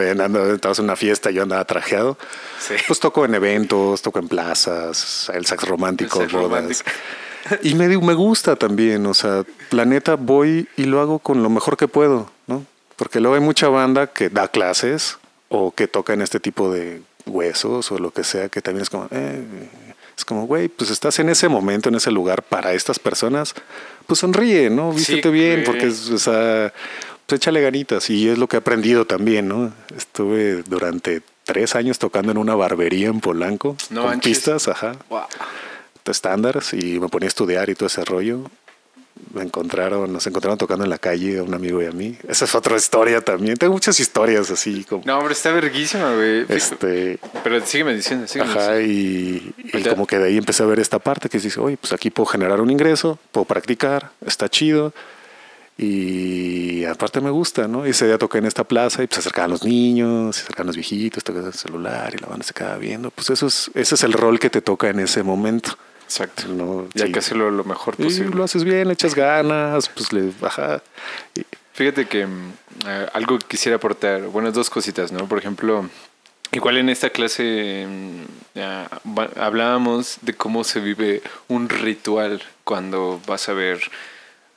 estabas 0.54 0.78
en 0.78 0.86
una 0.86 0.96
fiesta, 0.96 1.30
yo 1.30 1.42
andaba 1.42 1.62
trajeado. 1.66 2.16
Sí. 2.58 2.72
Pues 2.86 3.00
toco 3.00 3.24
en 3.26 3.34
eventos, 3.34 4.00
toco 4.00 4.18
en 4.18 4.28
plazas, 4.28 5.30
el 5.34 5.44
sax 5.44 5.64
romántico, 5.68 6.22
El 6.22 6.30
sax 6.30 6.32
bodas. 6.42 6.50
romántico. 6.62 6.90
Y 7.62 7.74
me, 7.74 7.86
me 7.98 8.14
gusta 8.14 8.56
también, 8.56 9.04
o 9.06 9.12
sea, 9.14 9.44
la 9.70 9.84
neta 9.84 10.16
voy 10.16 10.68
y 10.78 10.84
lo 10.84 11.00
hago 11.00 11.18
con 11.18 11.42
lo 11.42 11.50
mejor 11.50 11.76
que 11.76 11.86
puedo, 11.86 12.30
¿no? 12.46 12.64
Porque 12.96 13.20
luego 13.20 13.34
hay 13.34 13.40
mucha 13.42 13.68
banda 13.68 14.06
que 14.08 14.28
da 14.30 14.48
clases 14.48 15.18
o 15.48 15.70
que 15.72 15.86
toca 15.86 16.12
en 16.14 16.22
este 16.22 16.40
tipo 16.40 16.72
de 16.72 17.02
huesos 17.26 17.90
o 17.92 17.98
lo 17.98 18.10
que 18.10 18.24
sea, 18.24 18.48
que 18.48 18.62
también 18.62 18.82
es 18.82 18.90
como, 18.90 19.06
eh, 19.10 19.42
es 20.16 20.24
como, 20.24 20.46
güey, 20.46 20.68
pues 20.68 20.90
estás 20.90 21.18
en 21.18 21.28
ese 21.28 21.48
momento, 21.48 21.88
en 21.88 21.96
ese 21.96 22.10
lugar 22.10 22.42
para 22.42 22.72
estas 22.72 22.98
personas, 22.98 23.54
pues 24.06 24.20
sonríe, 24.20 24.70
¿no? 24.70 24.92
Sí, 24.92 24.98
Vístete 24.98 25.30
bien, 25.30 25.52
güey. 25.56 25.64
porque 25.64 25.86
es, 25.88 26.08
o 26.10 26.18
sea, 26.18 26.72
pues 27.26 27.40
échale 27.40 27.60
ganitas. 27.60 28.08
Y 28.10 28.28
es 28.28 28.38
lo 28.38 28.48
que 28.48 28.56
he 28.56 28.60
aprendido 28.60 29.04
también, 29.06 29.48
¿no? 29.48 29.72
Estuve 29.96 30.62
durante 30.62 31.20
tres 31.44 31.74
años 31.74 31.98
tocando 31.98 32.32
en 32.32 32.38
una 32.38 32.54
barbería 32.54 33.08
en 33.08 33.20
Polanco, 33.20 33.76
No 33.90 34.02
con 34.02 34.10
manches. 34.10 34.38
pistas, 34.38 34.68
ajá 34.68 34.96
Wow. 35.10 35.22
estándares 36.06 36.72
y 36.72 36.98
me 37.00 37.08
ponía 37.08 37.26
a 37.26 37.28
estudiar 37.28 37.68
y 37.68 37.74
todo 37.74 37.88
ese 37.88 38.04
rollo. 38.04 38.42
Me 39.32 39.42
encontraron, 39.42 40.12
nos 40.12 40.26
encontraron 40.26 40.56
tocando 40.58 40.84
en 40.84 40.90
la 40.90 40.98
calle 40.98 41.38
a 41.38 41.42
un 41.42 41.52
amigo 41.52 41.82
y 41.82 41.86
a 41.86 41.90
mí. 41.92 42.16
Esa 42.28 42.44
es 42.46 42.54
otra 42.54 42.76
historia 42.76 43.20
también. 43.20 43.56
Tengo 43.56 43.72
muchas 43.74 43.98
historias 44.00 44.50
así 44.50 44.84
como 44.84 45.02
No, 45.04 45.18
hombre, 45.18 45.34
está 45.34 45.52
verguísima, 45.52 46.14
güey. 46.14 46.46
este, 46.48 47.18
Pero 47.44 47.64
sígueme 47.66 47.94
diciendo, 47.94 48.26
sígueme 48.26 48.50
ajá, 48.52 48.76
diciendo. 48.76 49.54
y, 49.74 49.78
y 49.78 49.82
como 49.82 50.06
que 50.06 50.18
de 50.18 50.28
ahí 50.28 50.38
empecé 50.38 50.62
a 50.62 50.66
ver 50.66 50.80
esta 50.80 50.98
parte 50.98 51.28
que 51.28 51.38
dice, 51.38 51.60
oye, 51.60 51.76
pues 51.76 51.92
aquí 51.92 52.10
puedo 52.10 52.26
generar 52.26 52.60
un 52.60 52.70
ingreso, 52.70 53.18
puedo 53.32 53.44
practicar, 53.44 54.10
está 54.24 54.48
chido. 54.48 54.94
Y 55.78 56.84
aparte 56.86 57.20
me 57.20 57.28
gusta, 57.30 57.68
¿no? 57.68 57.86
Y 57.86 57.90
ese 57.90 58.06
día 58.06 58.16
toqué 58.16 58.38
en 58.38 58.46
esta 58.46 58.64
plaza 58.64 59.02
y 59.02 59.06
pues 59.06 59.16
se 59.16 59.20
acercaban 59.20 59.50
los 59.50 59.62
niños, 59.64 60.36
se 60.36 60.42
acercaban 60.42 60.68
los 60.68 60.76
viejitos, 60.76 61.22
tocaban 61.22 61.48
el 61.48 61.52
celular 61.52 62.14
y 62.14 62.18
la 62.18 62.28
banda 62.28 62.44
se 62.44 62.54
quedaba 62.54 62.78
viendo. 62.78 63.10
Pues 63.10 63.28
eso 63.30 63.46
es, 63.46 63.70
ese 63.74 63.94
es 63.94 64.02
el 64.02 64.14
rol 64.14 64.38
que 64.38 64.48
te 64.48 64.62
toca 64.62 64.88
en 64.88 65.00
ese 65.00 65.22
momento. 65.22 65.76
Exacto. 66.06 66.48
¿no? 66.48 66.88
Y 66.94 67.00
hay 67.02 67.06
Sí. 67.08 67.12
que 67.12 67.18
hacerlo 67.18 67.50
lo 67.50 67.64
mejor 67.64 67.94
Y 67.98 68.04
posible. 68.04 68.34
lo 68.36 68.44
haces 68.44 68.64
bien, 68.64 68.86
le 68.88 68.94
echas 68.94 69.14
ganas, 69.14 69.88
pues 69.88 70.12
le 70.12 70.30
baja. 70.40 70.82
Y- 71.34 71.42
Fíjate 71.74 72.06
que 72.06 72.26
mm, 72.26 72.52
eh, 72.86 73.06
algo 73.12 73.38
que 73.38 73.46
quisiera 73.48 73.76
aportar, 73.76 74.22
bueno, 74.28 74.50
dos 74.50 74.70
cositas, 74.70 75.12
¿no? 75.12 75.28
Por 75.28 75.38
ejemplo, 75.38 75.86
igual 76.52 76.78
en 76.78 76.88
esta 76.88 77.10
clase 77.10 77.86
mm, 77.86 78.22
ya, 78.58 78.88
hablábamos 79.38 80.16
de 80.22 80.32
cómo 80.32 80.64
se 80.64 80.80
vive 80.80 81.22
un 81.48 81.68
ritual 81.68 82.42
cuando 82.64 83.20
vas 83.26 83.48
a 83.50 83.52
ver 83.52 83.80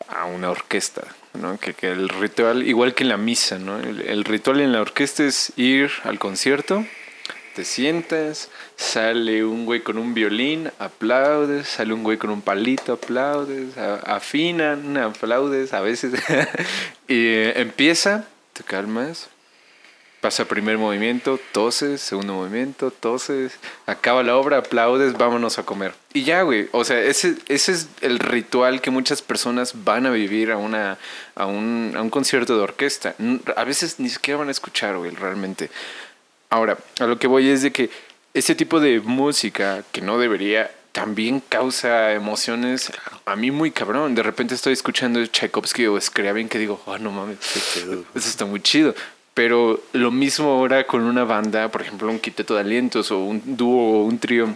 a 0.08 0.26
una 0.26 0.50
orquesta, 0.50 1.02
¿no? 1.34 1.58
Que, 1.60 1.74
que 1.74 1.92
el 1.92 2.08
ritual, 2.08 2.66
igual 2.66 2.94
que 2.94 3.04
en 3.04 3.10
la 3.10 3.18
misa, 3.18 3.60
¿no? 3.60 3.78
El, 3.80 4.00
el 4.02 4.24
ritual 4.24 4.62
en 4.62 4.72
la 4.72 4.80
orquesta 4.82 5.24
es 5.26 5.52
ir 5.58 5.92
al 6.06 6.20
concierto, 6.20 6.86
te 7.54 7.66
sientas, 7.66 8.50
sale 8.80 9.44
un 9.44 9.66
güey 9.66 9.82
con 9.82 9.98
un 9.98 10.14
violín, 10.14 10.72
aplaudes, 10.80 11.68
sale 11.68 11.94
un 11.94 12.02
güey 12.02 12.18
con 12.18 12.30
un 12.30 12.42
palito, 12.42 12.94
aplaudes, 12.94 13.78
afinan, 13.78 14.96
aplaudes 14.98 15.74
a 15.74 15.82
veces. 15.82 16.14
y 17.08 17.26
eh, 17.28 17.60
empieza, 17.60 18.26
te 18.54 18.64
calmas, 18.64 19.28
pasa 20.22 20.46
primer 20.46 20.78
movimiento, 20.78 21.42
toses, 21.52 22.00
segundo 22.00 22.36
movimiento, 22.36 22.90
toses, 22.90 23.60
acaba 23.86 24.24
la 24.24 24.38
obra, 24.38 24.60
aplaudes, 24.60 25.18
vámonos 25.18 25.60
a 25.60 25.64
comer. 25.64 25.94
Y 26.14 26.24
ya, 26.24 26.44
güey, 26.44 26.70
o 26.72 26.86
sea, 26.86 27.02
ese, 27.02 27.36
ese 27.50 27.74
es 27.74 27.90
el 28.00 28.18
ritual 28.18 28.80
que 28.80 28.92
muchas 28.92 29.22
personas 29.22 29.84
van 29.84 30.06
a 30.06 30.10
vivir 30.10 30.52
a, 30.52 30.58
una, 30.58 30.98
a, 31.36 31.46
un, 31.48 31.96
a 31.98 32.02
un 32.02 32.10
concierto 32.10 32.56
de 32.56 32.64
orquesta. 32.64 33.14
A 33.58 33.64
veces 33.66 34.00
ni 34.00 34.08
siquiera 34.08 34.38
van 34.38 34.48
a 34.48 34.52
escuchar, 34.52 34.96
güey, 34.96 35.12
realmente. 35.12 35.70
Ahora, 36.50 36.78
a 37.00 37.06
lo 37.06 37.20
que 37.20 37.28
voy 37.28 37.50
es 37.50 37.62
de 37.62 37.72
que 37.72 37.92
ese 38.40 38.56
tipo 38.56 38.80
de 38.80 39.00
música 39.02 39.84
que 39.92 40.02
no 40.02 40.18
debería 40.18 40.72
también 40.92 41.40
causa 41.40 42.14
emociones 42.14 42.92
a 43.26 43.36
mí 43.36 43.52
muy 43.52 43.72
cabrón. 43.72 44.16
De 44.16 44.24
repente 44.24 44.56
estoy 44.56 44.74
escuchando 44.74 45.24
Tchaikovsky 45.26 45.88
o 45.88 46.00
Scriabin 46.00 46.50
que 46.50 46.58
digo, 46.58 46.82
oh, 46.86 46.98
no 46.98 47.12
mames, 47.12 47.38
eso 47.76 48.06
está 48.16 48.46
muy 48.46 48.62
chido. 48.62 48.96
Pero 49.34 49.82
lo 49.94 50.12
mismo 50.12 50.50
ahora 50.50 50.86
con 50.86 51.04
una 51.04 51.24
banda, 51.24 51.70
por 51.70 51.82
ejemplo, 51.82 52.10
un 52.10 52.20
quinteto 52.20 52.56
de 52.56 52.62
alientos 52.62 53.12
o 53.12 53.20
un 53.20 53.42
dúo 53.58 54.02
o 54.02 54.06
un 54.06 54.20
trío, 54.20 54.54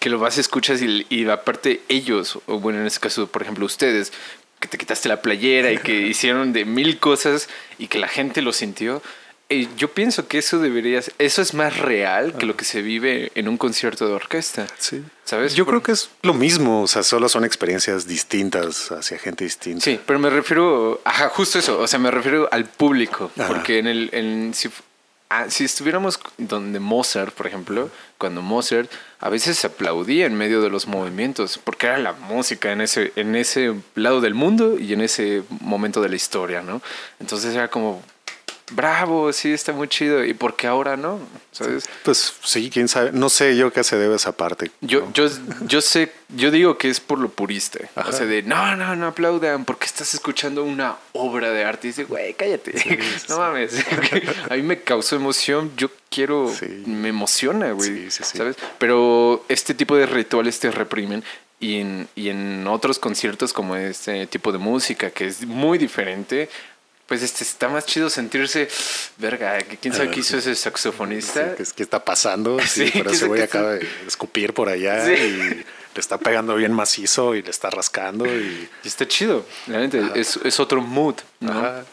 que 0.00 0.10
lo 0.10 0.18
vas 0.18 0.38
escuchas 0.38 0.82
y, 0.82 1.06
y 1.08 1.28
aparte 1.28 1.82
ellos, 1.88 2.38
o 2.46 2.58
bueno, 2.58 2.80
en 2.80 2.86
este 2.86 3.00
caso, 3.00 3.26
por 3.26 3.42
ejemplo, 3.42 3.66
ustedes, 3.66 4.12
que 4.60 4.68
te 4.68 4.78
quitaste 4.78 5.08
la 5.08 5.22
playera 5.22 5.72
y 5.72 5.78
que 5.78 6.00
hicieron 6.08 6.52
de 6.52 6.64
mil 6.64 6.98
cosas 6.98 7.48
y 7.78 7.88
que 7.88 7.98
la 7.98 8.08
gente 8.08 8.42
lo 8.42 8.52
sintió. 8.52 9.02
Eh, 9.50 9.66
yo 9.76 9.92
pienso 9.92 10.28
que 10.28 10.38
eso 10.38 10.58
debería, 10.58 11.00
eso 11.18 11.42
es 11.42 11.54
más 11.54 11.78
real 11.78 12.36
que 12.36 12.44
lo 12.46 12.56
que 12.56 12.64
se 12.64 12.82
vive 12.82 13.32
en 13.34 13.48
un 13.48 13.56
concierto 13.56 14.06
de 14.06 14.12
orquesta. 14.14 14.66
sí. 14.78 15.02
¿Sabes? 15.24 15.54
Yo 15.54 15.66
Por- 15.66 15.74
creo 15.74 15.82
que 15.82 15.92
es 15.92 16.08
lo 16.22 16.32
mismo, 16.32 16.82
o 16.82 16.86
sea, 16.86 17.02
solo 17.02 17.28
son 17.28 17.44
experiencias 17.44 18.06
distintas 18.06 18.90
hacia 18.92 19.18
gente 19.18 19.44
distinta. 19.44 19.84
Sí, 19.84 20.00
pero 20.06 20.18
me 20.18 20.30
refiero, 20.30 21.00
ajá, 21.04 21.28
justo 21.28 21.58
eso, 21.58 21.78
o 21.78 21.86
sea, 21.86 21.98
me 21.98 22.10
refiero 22.10 22.48
al 22.50 22.64
público, 22.64 23.30
Ajá. 23.36 23.46
porque 23.48 23.78
en 23.78 23.86
el, 23.88 24.08
en, 24.12 24.54
si, 24.54 24.70
ah, 25.28 25.50
si 25.50 25.64
estuviéramos 25.64 26.18
donde 26.38 26.80
Mozart, 26.80 27.34
por 27.34 27.46
ejemplo, 27.46 27.90
cuando 28.16 28.40
Mozart 28.40 28.90
a 29.20 29.28
veces 29.28 29.58
se 29.58 29.66
aplaudía 29.66 30.24
en 30.24 30.34
medio 30.34 30.62
de 30.62 30.70
los 30.70 30.86
movimientos, 30.86 31.60
porque 31.62 31.88
era 31.88 31.98
la 31.98 32.12
música 32.14 32.72
en 32.72 32.80
ese, 32.80 33.12
en 33.16 33.36
ese 33.36 33.74
lado 33.96 34.22
del 34.22 34.32
mundo 34.32 34.78
y 34.78 34.94
en 34.94 35.02
ese 35.02 35.42
momento 35.60 36.00
de 36.00 36.08
la 36.08 36.16
historia, 36.16 36.62
¿no? 36.62 36.80
Entonces 37.20 37.54
era 37.54 37.68
como, 37.68 38.02
bravo, 38.70 39.32
sí, 39.32 39.52
está 39.52 39.72
muy 39.72 39.88
chido, 39.88 40.24
¿y 40.24 40.34
por 40.34 40.56
qué 40.56 40.66
ahora 40.66 40.96
no? 40.96 41.20
¿Sabes? 41.52 41.88
Pues 42.04 42.34
sí, 42.42 42.70
quién 42.70 42.88
sabe. 42.88 43.12
No 43.12 43.28
sé 43.28 43.56
yo 43.56 43.72
qué 43.72 43.82
se 43.84 43.96
debe 43.96 44.14
a 44.14 44.16
esa 44.16 44.32
parte. 44.32 44.70
Yo, 44.80 45.00
¿no? 45.00 45.12
yo, 45.12 45.28
yo 45.66 45.80
sé, 45.80 46.12
yo 46.28 46.50
digo 46.50 46.78
que 46.78 46.88
es 46.88 47.00
por 47.00 47.18
lo 47.18 47.28
purista. 47.30 47.80
Ajá. 47.94 48.08
O 48.08 48.12
sea, 48.12 48.26
de 48.26 48.42
no, 48.42 48.76
no, 48.76 48.94
no 48.96 49.06
aplaudan 49.06 49.64
porque 49.64 49.86
estás 49.86 50.14
escuchando 50.14 50.62
una 50.64 50.96
obra 51.12 51.50
de 51.50 51.64
arte. 51.64 51.88
Y 51.88 51.90
dice, 51.90 52.04
güey, 52.04 52.34
cállate. 52.34 52.74
no 53.28 53.38
mames. 53.38 53.74
A 54.50 54.54
mí 54.54 54.62
me 54.62 54.80
causó 54.80 55.16
emoción. 55.16 55.72
Yo 55.76 55.90
quiero, 56.10 56.52
me 56.86 57.08
emociona, 57.08 57.72
güey. 57.72 57.88
Sí, 57.88 58.10
sí, 58.10 58.24
sí. 58.24 58.38
¿Sabes? 58.38 58.56
Pero 58.78 59.44
este 59.48 59.74
tipo 59.74 59.96
de 59.96 60.06
rituales 60.06 60.60
te 60.60 60.70
reprimen. 60.70 61.24
Y 61.60 61.80
en, 61.80 62.08
y 62.14 62.28
en 62.28 62.68
otros 62.68 63.00
conciertos 63.00 63.52
como 63.52 63.74
este 63.74 64.28
tipo 64.28 64.52
de 64.52 64.58
música, 64.58 65.10
que 65.10 65.26
es 65.26 65.44
muy 65.44 65.76
diferente, 65.76 66.48
pues 67.08 67.22
este 67.22 67.42
está 67.42 67.68
más 67.68 67.84
chido 67.86 68.08
sentirse, 68.10 68.68
verga, 69.16 69.58
¿quién 69.80 69.92
sabe 69.92 70.10
qué 70.10 70.20
hizo 70.20 70.36
ese 70.38 70.54
saxofonista? 70.54 71.50
Sí, 71.50 71.54
¿qué, 71.56 71.62
es- 71.64 71.72
qué 71.72 71.82
está 71.82 72.04
pasando? 72.04 72.58
Sí, 72.66 72.84
Sí, 72.86 72.90
pero 72.92 73.10
¿qué 73.10 73.16
ese 73.16 73.24
es- 73.24 73.28
güey 73.28 73.42
acaba 73.42 73.70
de 73.72 73.88
escupir 74.06 74.52
por 74.54 74.68
allá 74.68 75.04
Sí. 75.06 75.12
y 75.12 75.38
le 75.38 75.64
está 76.00 76.18
pegando 76.18 76.54
bien 76.54 76.72
macizo 76.72 77.34
y 77.34 77.42
le 77.42 77.50
está 77.50 77.70
rascando 77.70 78.26
y... 78.26 78.68
Y 78.84 78.88
está 78.88 79.08
chido, 79.08 79.44
neta, 79.66 80.12
es, 80.14 80.38
es 80.44 80.60
otro 80.60 80.80
mood, 80.82 81.16
¿no? 81.40 81.50
Ajá. 81.52 81.84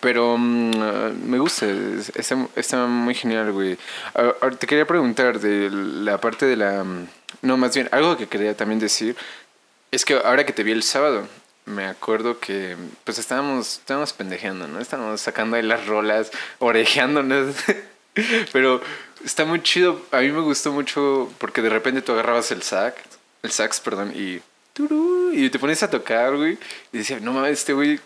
Pero 0.00 0.36
mm, 0.38 1.28
me 1.28 1.38
gusta, 1.40 1.66
es- 1.66 2.12
está, 2.14 2.46
está 2.54 2.86
muy 2.86 3.14
genial, 3.16 3.50
güey. 3.50 3.76
Ah, 4.14 4.32
ahora 4.40 4.54
te 4.56 4.66
quería 4.68 4.86
preguntar 4.86 5.40
de 5.40 5.68
la 5.70 6.18
parte 6.20 6.46
de 6.46 6.54
la... 6.56 6.84
mm, 6.84 7.08
No, 7.42 7.56
más 7.56 7.74
bien, 7.74 7.88
algo 7.90 8.16
que 8.16 8.28
quería 8.28 8.56
también 8.56 8.78
decir 8.78 9.16
es 9.90 10.04
que 10.04 10.14
ahora 10.14 10.46
que 10.46 10.52
te 10.52 10.62
vi 10.62 10.70
el 10.70 10.84
sábado, 10.84 11.26
me 11.70 11.86
acuerdo 11.86 12.38
que 12.38 12.76
pues 13.04 13.18
estábamos, 13.18 13.78
estábamos 13.78 14.12
pendejeando, 14.12 14.68
¿no? 14.68 14.80
Estábamos 14.80 15.20
sacando 15.20 15.56
ahí 15.56 15.62
las 15.62 15.86
rolas, 15.86 16.30
orejeándonos. 16.58 17.56
Pero 18.52 18.82
está 19.24 19.44
muy 19.44 19.62
chido. 19.62 20.04
A 20.10 20.18
mí 20.18 20.30
me 20.30 20.40
gustó 20.40 20.72
mucho 20.72 21.32
porque 21.38 21.62
de 21.62 21.70
repente 21.70 22.02
tú 22.02 22.12
agarrabas 22.12 22.50
el 22.50 22.62
sax, 22.62 22.96
el 23.42 23.50
sax, 23.50 23.80
perdón, 23.80 24.12
y 24.14 24.42
y 25.32 25.50
te 25.50 25.58
pones 25.58 25.82
a 25.82 25.90
tocar, 25.90 26.36
güey. 26.36 26.58
Y 26.92 26.98
decía, 26.98 27.20
no 27.20 27.32
mames, 27.32 27.58
este 27.58 27.72
güey 27.72 28.00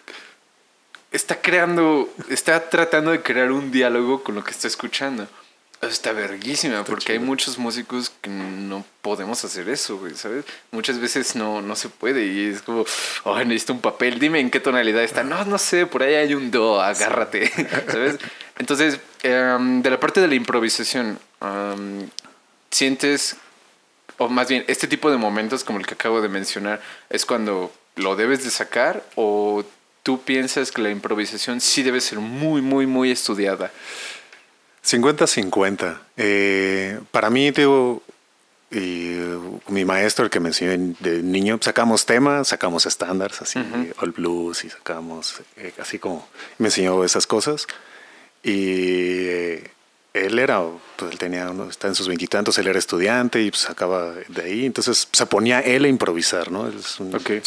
está 1.13 1.41
creando, 1.41 2.13
está 2.29 2.69
tratando 2.69 3.11
de 3.11 3.23
crear 3.23 3.53
un 3.53 3.71
diálogo 3.71 4.23
con 4.23 4.35
lo 4.35 4.45
que 4.45 4.51
está 4.51 4.67
escuchando. 4.67 5.29
Está 5.89 6.13
verguísima, 6.13 6.85
porque 6.85 7.13
hay 7.13 7.19
muchos 7.19 7.59
músicos 7.59 8.13
que 8.21 8.31
no 8.31 8.85
podemos 9.03 9.45
hacer 9.45 9.69
eso, 9.69 9.99
güey, 9.99 10.15
¿sabes? 10.15 10.45
Muchas 10.71 10.99
veces 10.99 11.37
no, 11.37 11.63
no 11.63 11.77
se 11.77 11.89
puede 11.89 12.27
y 12.27 12.47
es 12.47 12.63
como, 12.63 12.85
oh, 13.25 13.39
necesito 13.39 13.73
un 13.73 13.81
papel, 13.81 14.19
dime 14.19 14.41
en 14.41 14.51
qué 14.51 14.61
tonalidad 14.61 15.03
está. 15.03 15.23
No, 15.23 15.45
no 15.45 15.59
sé, 15.59 15.87
por 15.87 16.03
ahí 16.03 16.15
hay 16.15 16.35
un 16.35 16.51
do, 16.51 16.81
agárrate, 16.81 17.51
¿sabes? 17.89 18.19
Entonces, 18.59 19.01
em, 19.23 19.83
de 19.83 19.91
la 19.91 20.01
parte 20.01 20.21
de 20.21 20.29
la 20.29 20.35
improvisación, 20.35 21.19
em, 21.41 22.09
sientes, 22.71 23.37
o 24.19 24.29
más 24.29 24.49
bien, 24.49 24.65
este 24.69 24.87
tipo 24.87 25.11
de 25.11 25.17
momentos 25.17 25.65
como 25.65 25.79
el 25.79 25.87
que 25.87 25.95
acabo 25.95 26.21
de 26.21 26.29
mencionar, 26.29 26.81
es 27.11 27.27
cuando 27.27 27.73
lo 27.97 28.17
debes 28.17 28.45
de 28.45 28.51
sacar 28.51 29.05
o 29.15 29.65
tú 30.05 30.21
piensas 30.23 30.71
que 30.71 30.83
la 30.83 30.91
improvisación 30.91 31.61
sí 31.61 31.83
debe 31.83 32.01
ser 32.01 32.19
muy, 32.19 32.61
muy, 32.61 32.87
muy 32.87 33.11
estudiada. 33.11 33.73
50-50. 34.85 35.99
Eh, 36.17 37.01
para 37.11 37.31
mí, 37.31 37.51
digo, 37.51 38.03
y 38.71 39.19
mi 39.69 39.85
maestro, 39.85 40.25
el 40.25 40.31
que 40.31 40.41
me 40.41 40.49
enseñó 40.49 40.95
de 41.01 41.23
niño, 41.23 41.59
sacamos 41.61 42.07
temas, 42.07 42.49
sacamos 42.49 42.87
estándares, 42.87 43.41
así, 43.41 43.61
all 43.99 44.11
blues, 44.11 44.65
y 44.65 44.71
sacamos, 44.71 45.43
eh, 45.57 45.73
así 45.79 45.99
como 45.99 46.29
me 46.59 46.69
enseñó 46.69 47.05
esas 47.05 47.27
cosas. 47.27 47.67
Y 48.43 49.27
eh, 49.27 49.71
él 50.15 50.39
era, 50.39 50.63
pues 50.97 51.11
él 51.13 51.19
tenía, 51.19 51.53
está 51.69 51.89
en 51.89 51.97
sus 51.97 52.07
veintitantos, 52.07 52.57
él 52.59 52.69
era 52.69 52.79
estudiante 52.79 53.43
y 53.43 53.51
pues 53.51 53.63
sacaba 53.63 54.13
de 54.13 54.43
ahí, 54.43 54.65
entonces 54.65 55.09
se 55.13 55.27
ponía 55.27 55.61
él 55.61 55.85
a 55.85 55.89
improvisar, 55.89 56.53
¿no? 56.53 56.69
Es 56.69 57.01
un 57.01 57.13
okay. 57.15 57.43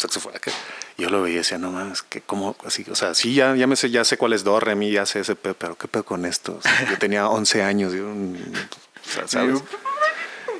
Yo 0.98 1.08
lo 1.08 1.22
veía 1.22 1.36
y 1.36 1.38
decía, 1.38 1.58
no 1.58 1.70
más, 1.70 2.02
que 2.02 2.20
como 2.20 2.56
así, 2.64 2.84
o 2.90 2.94
sea, 2.94 3.14
sí, 3.14 3.32
ya, 3.34 3.56
ya 3.56 3.66
me 3.66 3.74
sé, 3.74 3.90
ya 3.90 4.04
sé 4.04 4.18
cuál 4.18 4.34
es 4.34 4.44
do, 4.44 4.60
re, 4.60 4.74
mi, 4.74 4.90
ya 4.90 5.06
sé 5.06 5.20
ese 5.20 5.34
pero 5.34 5.76
qué 5.76 5.88
pedo 5.88 6.04
con 6.04 6.26
esto. 6.26 6.60
yo 6.90 6.98
tenía 6.98 7.28
11 7.28 7.62
años, 7.62 7.94
y, 7.94 8.00
o 8.00 8.36
sea, 9.02 9.26
¿sabes? 9.26 9.62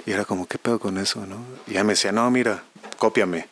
Y 0.07 0.13
era 0.13 0.25
como, 0.25 0.47
¿qué 0.47 0.57
pedo 0.57 0.79
con 0.79 0.97
eso, 0.97 1.27
no? 1.27 1.45
Y 1.67 1.75
ya 1.75 1.85
me 1.85 1.93
decía, 1.93 2.11
no, 2.11 2.31
mira, 2.31 2.63
cópiame. 2.97 3.49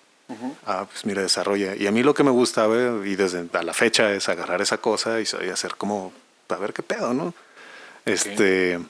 Ah, 0.64 0.86
pues 0.90 1.04
mira, 1.04 1.22
desarrolla. 1.22 1.76
Y 1.76 1.86
a 1.86 1.92
mí 1.92 2.02
lo 2.02 2.14
que 2.14 2.24
me 2.24 2.30
gustaba, 2.30 2.74
y 3.04 3.14
desde 3.14 3.46
a 3.52 3.62
la 3.62 3.74
fecha, 3.74 4.12
es 4.12 4.28
agarrar 4.30 4.62
esa 4.62 4.78
cosa 4.78 5.20
y, 5.20 5.50
hacer 5.50 5.76
como, 5.76 6.12
a 6.48 6.56
ver 6.56 6.72
qué 6.72 6.82
pedo, 6.82 7.12
¿no? 7.12 7.34
Este. 8.06 8.80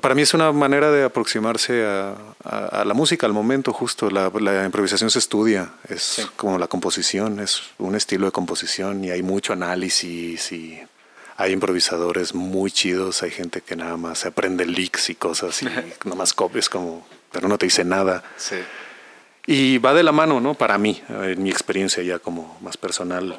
Para 0.00 0.14
mí 0.14 0.22
es 0.22 0.34
una 0.34 0.50
manera 0.52 0.90
de 0.90 1.04
aproximarse 1.04 1.84
a, 1.84 2.84
la 2.84 2.94
música, 2.94 3.26
al 3.26 3.32
momento 3.32 3.72
justo. 3.72 4.10
La, 4.10 4.64
improvisación 4.64 5.10
se 5.10 5.18
estudia, 5.18 5.70
es 5.88 6.28
como 6.36 6.58
la 6.58 6.66
composición, 6.66 7.40
es 7.40 7.62
un 7.78 7.94
estilo 7.94 8.26
de 8.26 8.32
composición 8.32 9.04
y 9.04 9.10
hay 9.10 9.22
mucho 9.22 9.52
análisis 9.52 10.50
y 10.50 10.80
hay 11.36 11.52
improvisadores 11.52 12.34
muy 12.34 12.70
chidos, 12.70 13.22
hay 13.22 13.30
gente 13.30 13.60
que 13.60 13.76
nada 13.76 13.96
más 13.96 14.20
se 14.20 14.28
aprende 14.28 14.66
leaks 14.66 15.10
y 15.10 15.14
cosas 15.14 15.62
y 15.62 15.66
nada 15.66 16.16
más 16.16 16.32
copias 16.32 16.68
como, 16.68 17.06
pero 17.30 17.48
no 17.48 17.58
te 17.58 17.66
dice 17.66 17.84
nada. 17.84 18.24
Sí. 18.36 18.56
Y 19.46 19.78
va 19.78 19.92
de 19.92 20.02
la 20.02 20.12
mano, 20.12 20.40
¿no? 20.40 20.54
Para 20.54 20.78
mí, 20.78 21.02
en 21.08 21.42
mi 21.42 21.50
experiencia 21.50 22.02
ya 22.02 22.18
como 22.18 22.58
más 22.60 22.76
personal, 22.76 23.38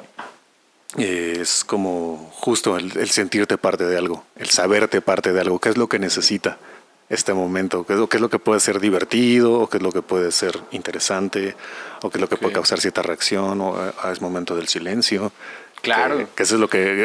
es 0.98 1.64
como 1.64 2.30
justo 2.34 2.76
el, 2.76 3.10
sentirte 3.10 3.58
parte 3.58 3.84
de 3.84 3.98
algo, 3.98 4.24
el 4.36 4.48
saberte 4.50 5.00
parte 5.00 5.32
de 5.32 5.40
algo, 5.40 5.58
qué 5.58 5.70
es 5.70 5.76
lo 5.76 5.88
que 5.88 5.98
necesita 5.98 6.58
este 7.08 7.34
momento, 7.34 7.84
qué 7.84 7.94
es 7.94 7.98
lo, 7.98 8.08
qué 8.08 8.16
es 8.16 8.20
lo 8.20 8.30
que 8.30 8.38
puede 8.38 8.60
ser 8.60 8.80
divertido, 8.80 9.60
o 9.60 9.68
qué 9.68 9.78
es 9.78 9.82
lo 9.82 9.92
que 9.92 10.02
puede 10.02 10.32
ser 10.32 10.58
interesante, 10.70 11.54
o 12.02 12.10
qué 12.10 12.18
es 12.18 12.20
lo 12.20 12.28
que 12.28 12.36
puede 12.36 12.54
causar 12.54 12.80
cierta 12.80 13.02
reacción, 13.02 13.60
o 13.60 13.76
ah, 13.76 14.12
es 14.12 14.20
momento 14.20 14.56
del 14.56 14.68
silencio. 14.68 15.32
Claro. 15.84 16.28
Que, 16.34 16.42
eso 16.42 16.54
es 16.54 16.60
lo 16.60 16.68
que 16.68 17.04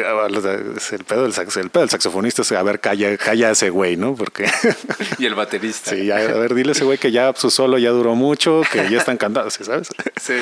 es 0.76 0.92
el 0.92 1.04
pedo 1.04 1.22
del 1.22 1.32
sax, 1.32 1.56
el 1.56 1.70
pedo 1.70 1.82
del 1.82 1.90
saxofonista 1.90 2.42
es 2.42 2.52
a 2.52 2.62
ver, 2.62 2.80
calla, 2.80 3.16
calla 3.16 3.50
ese 3.50 3.70
güey, 3.70 3.96
¿no? 3.96 4.14
Porque 4.14 4.50
y 5.18 5.26
el 5.26 5.34
baterista. 5.34 5.90
Sí, 5.90 6.10
a 6.10 6.16
ver, 6.16 6.54
dile 6.54 6.70
a 6.70 6.72
ese 6.72 6.84
güey 6.84 6.98
que 6.98 7.12
ya 7.12 7.32
su 7.36 7.50
solo 7.50 7.78
ya 7.78 7.90
duró 7.90 8.14
mucho, 8.14 8.62
que 8.72 8.88
ya 8.90 8.98
están 8.98 9.16
cantados, 9.16 9.54
¿sabes? 9.54 9.88
Sí. 10.20 10.34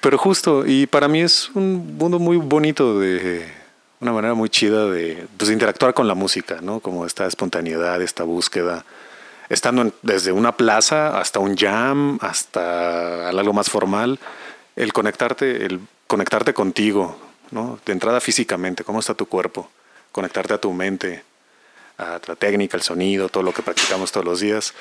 Pero 0.00 0.16
justo, 0.16 0.64
y 0.64 0.86
para 0.86 1.08
mí 1.08 1.22
es 1.22 1.50
un 1.54 1.96
mundo 1.96 2.18
muy 2.20 2.36
bonito 2.36 3.00
de 3.00 3.44
una 4.00 4.12
manera 4.12 4.34
muy 4.34 4.48
chida 4.48 4.86
de 4.86 5.26
pues, 5.36 5.50
interactuar 5.50 5.92
con 5.92 6.06
la 6.06 6.14
música, 6.14 6.58
¿no? 6.60 6.78
Como 6.80 7.04
esta 7.04 7.26
espontaneidad, 7.26 8.00
esta 8.00 8.22
búsqueda 8.22 8.84
estando 9.48 9.92
desde 10.02 10.32
una 10.32 10.52
plaza 10.52 11.18
hasta 11.18 11.38
un 11.38 11.56
jam, 11.56 12.18
hasta 12.20 13.28
algo 13.28 13.52
más 13.52 13.70
formal, 13.70 14.18
el 14.76 14.92
conectarte, 14.92 15.64
el 15.64 15.80
conectarte 16.06 16.54
contigo, 16.54 17.18
¿no? 17.50 17.78
De 17.84 17.92
entrada 17.92 18.20
físicamente, 18.20 18.84
cómo 18.84 19.00
está 19.00 19.14
tu 19.14 19.26
cuerpo, 19.26 19.70
conectarte 20.12 20.54
a 20.54 20.58
tu 20.58 20.72
mente, 20.72 21.22
a 21.98 22.20
la 22.26 22.36
técnica, 22.36 22.76
el 22.76 22.82
sonido, 22.82 23.28
todo 23.28 23.42
lo 23.42 23.52
que 23.52 23.62
practicamos 23.62 24.12
todos 24.12 24.24
los 24.24 24.40
días. 24.40 24.74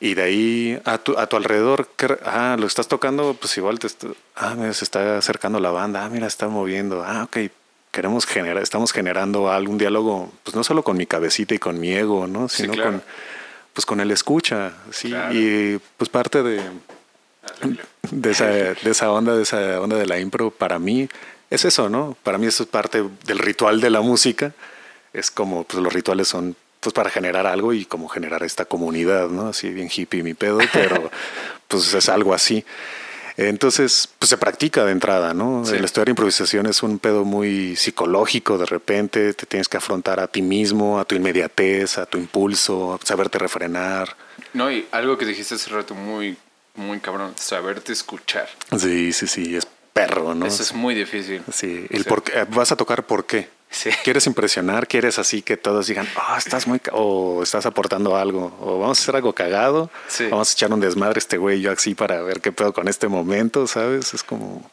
Y 0.00 0.14
de 0.14 0.22
ahí 0.22 0.80
a 0.84 0.98
tu, 0.98 1.16
a 1.16 1.26
tu 1.28 1.36
alrededor, 1.36 1.88
ah, 2.24 2.56
lo 2.58 2.66
estás 2.66 2.88
tocando, 2.88 3.34
pues 3.34 3.56
igual 3.56 3.78
te 3.78 3.88
ah, 4.36 4.56
se 4.72 4.84
está 4.84 5.16
acercando 5.18 5.60
la 5.60 5.70
banda, 5.70 6.04
ah, 6.04 6.08
mira, 6.08 6.26
está 6.26 6.48
moviendo, 6.48 7.04
ah, 7.04 7.24
ok, 7.24 7.50
queremos 7.92 8.26
generar, 8.26 8.60
estamos 8.60 8.92
generando 8.92 9.52
algún 9.52 9.78
diálogo, 9.78 10.32
pues 10.42 10.56
no 10.56 10.64
solo 10.64 10.82
con 10.82 10.96
mi 10.96 11.06
cabecita 11.06 11.54
y 11.54 11.58
con 11.58 11.78
mi 11.78 11.92
ego, 11.92 12.26
¿no? 12.26 12.48
Sino 12.48 12.74
con, 12.74 13.02
pues 13.72 13.86
con 13.86 14.00
el 14.00 14.10
escucha, 14.10 14.72
sí, 14.90 15.14
y 15.30 15.78
pues 15.96 16.10
parte 16.10 16.42
de, 16.42 16.60
de, 18.10 18.30
esa, 18.32 18.46
de 18.46 18.76
esa 18.82 19.12
onda, 19.12 19.36
de 19.36 19.44
esa 19.44 19.80
onda 19.80 19.96
de 19.96 20.06
la 20.06 20.18
impro, 20.18 20.50
para 20.50 20.80
mí, 20.80 21.08
es 21.50 21.64
eso, 21.64 21.88
¿no? 21.88 22.16
Para 22.22 22.38
mí 22.38 22.46
eso 22.46 22.64
es 22.64 22.68
parte 22.68 23.04
del 23.26 23.38
ritual 23.38 23.80
de 23.80 23.90
la 23.90 24.00
música. 24.00 24.52
Es 25.12 25.30
como, 25.30 25.64
pues 25.64 25.82
los 25.82 25.92
rituales 25.92 26.28
son 26.28 26.56
pues 26.80 26.92
para 26.92 27.08
generar 27.08 27.46
algo 27.46 27.72
y 27.72 27.86
como 27.86 28.08
generar 28.08 28.42
esta 28.42 28.66
comunidad, 28.66 29.28
¿no? 29.28 29.48
Así 29.48 29.70
bien 29.70 29.88
hippie 29.94 30.22
mi 30.22 30.34
pedo, 30.34 30.58
pero 30.72 31.10
pues 31.66 31.94
es 31.94 32.08
algo 32.08 32.34
así. 32.34 32.64
Entonces, 33.36 34.08
pues 34.18 34.28
se 34.28 34.36
practica 34.36 34.84
de 34.84 34.92
entrada, 34.92 35.34
¿no? 35.34 35.64
El 35.68 35.84
estudiar 35.84 36.08
improvisación 36.08 36.66
es 36.66 36.84
un 36.84 37.00
pedo 37.00 37.24
muy 37.24 37.74
psicológico 37.74 38.58
de 38.58 38.66
repente, 38.66 39.34
te 39.34 39.46
tienes 39.46 39.68
que 39.68 39.76
afrontar 39.76 40.20
a 40.20 40.28
ti 40.28 40.40
mismo, 40.40 41.00
a 41.00 41.04
tu 41.04 41.16
inmediatez, 41.16 41.98
a 41.98 42.06
tu 42.06 42.18
impulso, 42.18 43.00
saberte 43.02 43.38
refrenar. 43.38 44.16
No, 44.52 44.70
y 44.70 44.86
algo 44.92 45.18
que 45.18 45.26
dijiste 45.26 45.56
hace 45.56 45.70
rato 45.70 45.94
muy, 45.94 46.36
muy 46.76 47.00
cabrón, 47.00 47.32
saberte 47.36 47.92
escuchar. 47.92 48.48
Sí, 48.78 49.12
sí, 49.12 49.26
sí, 49.26 49.56
es 49.56 49.66
perro, 49.94 50.34
¿no? 50.34 50.44
Eso 50.44 50.62
es 50.62 50.74
muy 50.74 50.94
difícil. 50.94 51.42
Sí, 51.50 51.86
el 51.88 52.04
por 52.04 52.22
qué, 52.22 52.44
vas 52.50 52.72
a 52.72 52.76
tocar 52.76 53.06
por 53.06 53.24
qué. 53.24 53.48
Sí. 53.70 53.90
¿Quieres 54.04 54.26
impresionar? 54.26 54.86
¿Quieres 54.86 55.18
así 55.18 55.40
que 55.40 55.56
todos 55.56 55.86
digan, 55.86 56.06
oh, 56.16 56.36
estás 56.36 56.66
muy... 56.66 56.80
o 56.92 57.42
estás 57.42 57.64
aportando 57.64 58.16
algo? 58.16 58.56
¿O 58.60 58.78
vamos 58.78 58.98
a 58.98 59.02
hacer 59.02 59.16
algo 59.16 59.32
cagado? 59.32 59.90
Sí. 60.06 60.26
Vamos 60.30 60.50
a 60.50 60.52
echar 60.52 60.72
un 60.72 60.80
desmadre 60.80 61.18
este 61.18 61.38
güey 61.38 61.58
y 61.58 61.62
yo 61.62 61.72
así 61.72 61.94
para 61.94 62.20
ver 62.22 62.40
qué 62.40 62.52
pedo 62.52 62.72
con 62.72 62.86
este 62.88 63.08
momento, 63.08 63.66
¿sabes? 63.66 64.12
Es 64.14 64.22
como... 64.22 64.70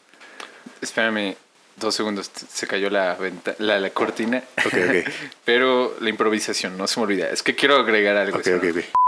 Espérame 0.81 1.35
dos 1.77 1.95
segundos, 1.95 2.29
se 2.53 2.67
cayó 2.67 2.89
la, 2.89 3.17
la, 3.57 3.79
la 3.79 3.89
cortina. 3.89 4.43
Ok, 4.65 4.73
ok. 4.73 5.11
Pero 5.45 5.95
la 5.99 6.09
improvisación, 6.09 6.77
no 6.77 6.87
se 6.87 6.99
me 6.99 7.05
olvida. 7.05 7.29
Es 7.29 7.43
que 7.43 7.55
quiero 7.55 7.77
agregar 7.77 8.15
algo. 8.17 8.37
Ok, 8.37 8.47
ok, 8.55 8.63
ok. 8.71 9.00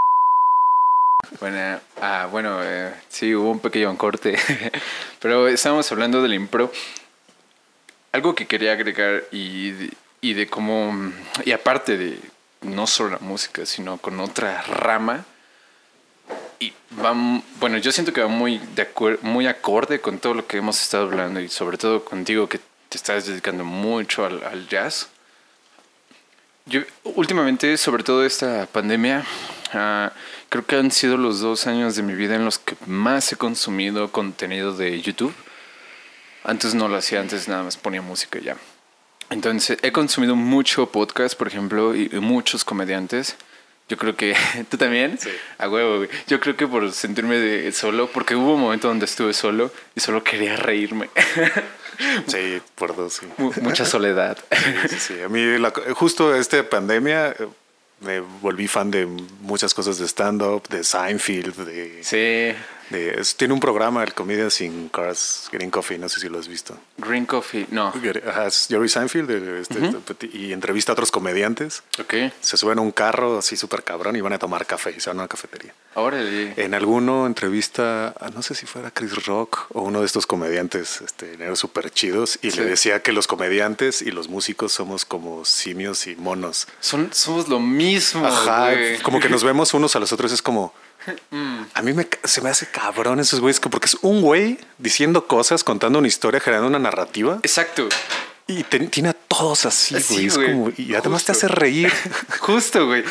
Bueno, 1.39 1.79
ah, 2.01 2.27
bueno 2.31 2.59
eh, 2.63 2.93
sí, 3.09 3.33
hubo 3.35 3.51
un 3.51 3.59
pequeño 3.59 3.97
corte, 3.97 4.37
pero 5.19 5.47
estábamos 5.47 5.91
hablando 5.91 6.21
del 6.21 6.33
impro. 6.33 6.71
Algo 8.11 8.35
que 8.35 8.45
quería 8.45 8.73
agregar 8.73 9.23
y 9.31 9.89
y 10.23 10.33
de 10.33 10.47
cómo, 10.47 11.11
y 11.43 11.51
aparte 11.51 11.97
de 11.97 12.17
no 12.61 12.87
solo 12.87 13.09
la 13.09 13.19
música, 13.19 13.65
sino 13.65 13.97
con 13.97 14.21
otra 14.21 14.61
rama, 14.61 15.25
y 16.61 16.71
va, 16.97 17.13
bueno, 17.59 17.77
yo 17.77 17.91
siento 17.91 18.13
que 18.13 18.21
va 18.21 18.29
muy, 18.29 18.57
de 18.73 18.87
muy 19.21 19.47
acorde 19.47 19.99
con 19.99 20.19
todo 20.19 20.33
lo 20.33 20.47
que 20.47 20.57
hemos 20.57 20.81
estado 20.81 21.03
hablando 21.03 21.41
y 21.41 21.49
sobre 21.49 21.77
todo 21.77 22.05
contigo 22.05 22.47
que 22.47 22.59
te 22.87 22.95
estás 22.95 23.25
dedicando 23.25 23.65
mucho 23.65 24.25
al, 24.25 24.65
jazz. 24.69 25.09
Yo 26.67 26.79
últimamente, 27.03 27.75
sobre 27.75 28.03
todo 28.03 28.25
esta 28.25 28.65
pandemia, 28.67 29.25
uh, 29.73 30.09
creo 30.53 30.67
que 30.67 30.75
han 30.75 30.91
sido 30.91 31.17
los 31.17 31.39
dos 31.39 31.65
años 31.65 31.95
de 31.95 32.03
mi 32.03 32.13
vida 32.13 32.35
en 32.35 32.45
los 32.45 32.59
que 32.59 32.75
más 32.85 33.31
he 33.31 33.35
consumido 33.35 34.11
contenido 34.11 34.77
de 34.77 35.01
YouTube. 35.01 35.33
Antes 36.43 36.75
no 36.75 36.87
lo 36.87 36.95
hacía, 36.95 37.21
antes 37.21 37.47
nada 37.47 37.63
más 37.63 37.75
ponía 37.75 38.03
música 38.03 38.37
y 38.37 38.43
ya. 38.43 38.57
Entonces 39.31 39.79
he 39.81 39.91
consumido 39.91 40.35
mucho 40.35 40.91
podcast, 40.91 41.35
por 41.35 41.47
ejemplo, 41.47 41.95
y, 41.95 42.07
muchos 42.21 42.63
comediantes. 42.63 43.35
Yo 43.89 43.97
creo 43.97 44.15
que 44.15 44.35
tú 44.69 44.77
también. 44.77 45.17
Sí. 45.17 45.31
A 45.57 45.67
huevo, 45.67 45.97
güey. 45.97 46.09
Yo 46.27 46.39
creo 46.39 46.55
que 46.55 46.67
por 46.67 46.91
sentirme 46.91 47.37
de 47.37 47.71
solo, 47.71 48.11
porque 48.11 48.35
hubo 48.35 48.53
un 48.53 48.61
momento 48.61 48.89
donde 48.89 49.05
estuve 49.05 49.33
solo 49.33 49.71
y 49.95 50.01
solo 50.01 50.23
quería 50.23 50.55
reírme. 50.55 51.09
Sí, 52.25 52.59
por 52.73 52.95
dos, 52.95 53.13
sí. 53.13 53.27
Mucha 53.61 53.85
soledad. 53.85 54.39
Sí, 54.89 54.95
sí, 54.99 55.21
A 55.21 55.29
mí, 55.29 55.43
justo 55.93 56.35
esta 56.35 56.67
pandemia, 56.67 57.29
eh, 57.29 57.47
me 58.03 58.19
volví 58.19 58.67
fan 58.67 58.91
de 58.91 59.05
muchas 59.41 59.73
cosas 59.73 59.97
de 59.97 60.07
stand-up, 60.07 60.67
de 60.69 60.83
Seinfeld, 60.83 61.55
de... 61.65 62.03
Sí 62.03 62.55
tiene 63.37 63.53
un 63.53 63.59
programa, 63.59 64.03
el 64.03 64.13
Comedian 64.13 64.51
sin 64.51 64.89
Cars, 64.89 65.49
Green 65.51 65.71
Coffee, 65.71 65.97
no 65.97 66.09
sé 66.09 66.19
si 66.19 66.29
lo 66.29 66.39
has 66.39 66.47
visto. 66.47 66.77
Green 66.97 67.25
Coffee, 67.25 67.67
no. 67.71 67.93
Es 68.45 68.67
Jerry 68.69 68.89
Seinfeld 68.89 69.29
este, 69.31 70.29
y 70.33 70.53
entrevista 70.53 70.91
a 70.91 70.93
otros 70.93 71.11
comediantes. 71.11 71.83
Ok. 71.99 72.13
Se 72.39 72.57
suben 72.57 72.79
a 72.79 72.81
un 72.81 72.91
carro 72.91 73.37
así 73.37 73.57
súper 73.57 73.83
cabrón 73.83 74.15
y 74.15 74.21
van 74.21 74.33
a 74.33 74.39
tomar 74.39 74.65
café 74.65 74.93
y 74.95 74.99
se 74.99 75.09
van 75.09 75.19
a 75.19 75.21
una 75.21 75.27
cafetería. 75.27 75.73
Órale. 75.95 76.53
En 76.57 76.73
alguno 76.73 77.25
entrevista, 77.27 78.13
no 78.33 78.41
sé 78.41 78.55
si 78.55 78.65
fuera 78.65 78.91
Chris 78.91 79.25
Rock 79.25 79.67
o 79.73 79.81
uno 79.81 79.99
de 79.99 80.05
estos 80.05 80.25
comediantes 80.25 81.01
este, 81.01 81.37
súper 81.55 81.91
chidos 81.91 82.39
y 82.41 82.51
le 82.51 82.65
decía 82.65 83.01
que 83.01 83.11
los 83.11 83.27
comediantes 83.27 84.01
y 84.01 84.11
los 84.11 84.27
músicos 84.27 84.71
somos 84.71 85.05
como 85.05 85.45
simios 85.45 86.07
y 86.07 86.15
monos. 86.15 86.67
Son, 86.79 87.09
somos 87.13 87.47
lo 87.47 87.59
mismo. 87.59 88.25
Ajá, 88.25 88.73
como 89.03 89.19
que 89.19 89.29
nos 89.29 89.43
vemos 89.43 89.73
unos 89.73 89.95
a 89.95 89.99
los 89.99 90.11
otros, 90.11 90.31
es 90.31 90.41
como 90.41 90.73
a 91.73 91.81
mí 91.81 91.93
me, 91.93 92.07
se 92.23 92.41
me 92.41 92.49
hace 92.49 92.67
cabrón 92.67 93.19
esos 93.19 93.39
güeyes, 93.39 93.59
porque 93.59 93.87
es 93.87 93.97
un 94.01 94.21
güey 94.21 94.57
diciendo 94.77 95.27
cosas, 95.27 95.63
contando 95.63 95.99
una 95.99 96.07
historia, 96.07 96.39
generando 96.39 96.67
una 96.67 96.79
narrativa. 96.79 97.39
Exacto. 97.43 97.89
Y 98.45 98.63
tiene 98.63 99.09
a 99.09 99.13
todos 99.13 99.65
así, 99.65 100.27
güey. 100.27 100.73
y 100.77 100.95
además 100.95 101.23
te 101.23 101.31
hace 101.31 101.47
reír. 101.47 101.91
Justo, 102.39 102.87
güey. 102.87 103.03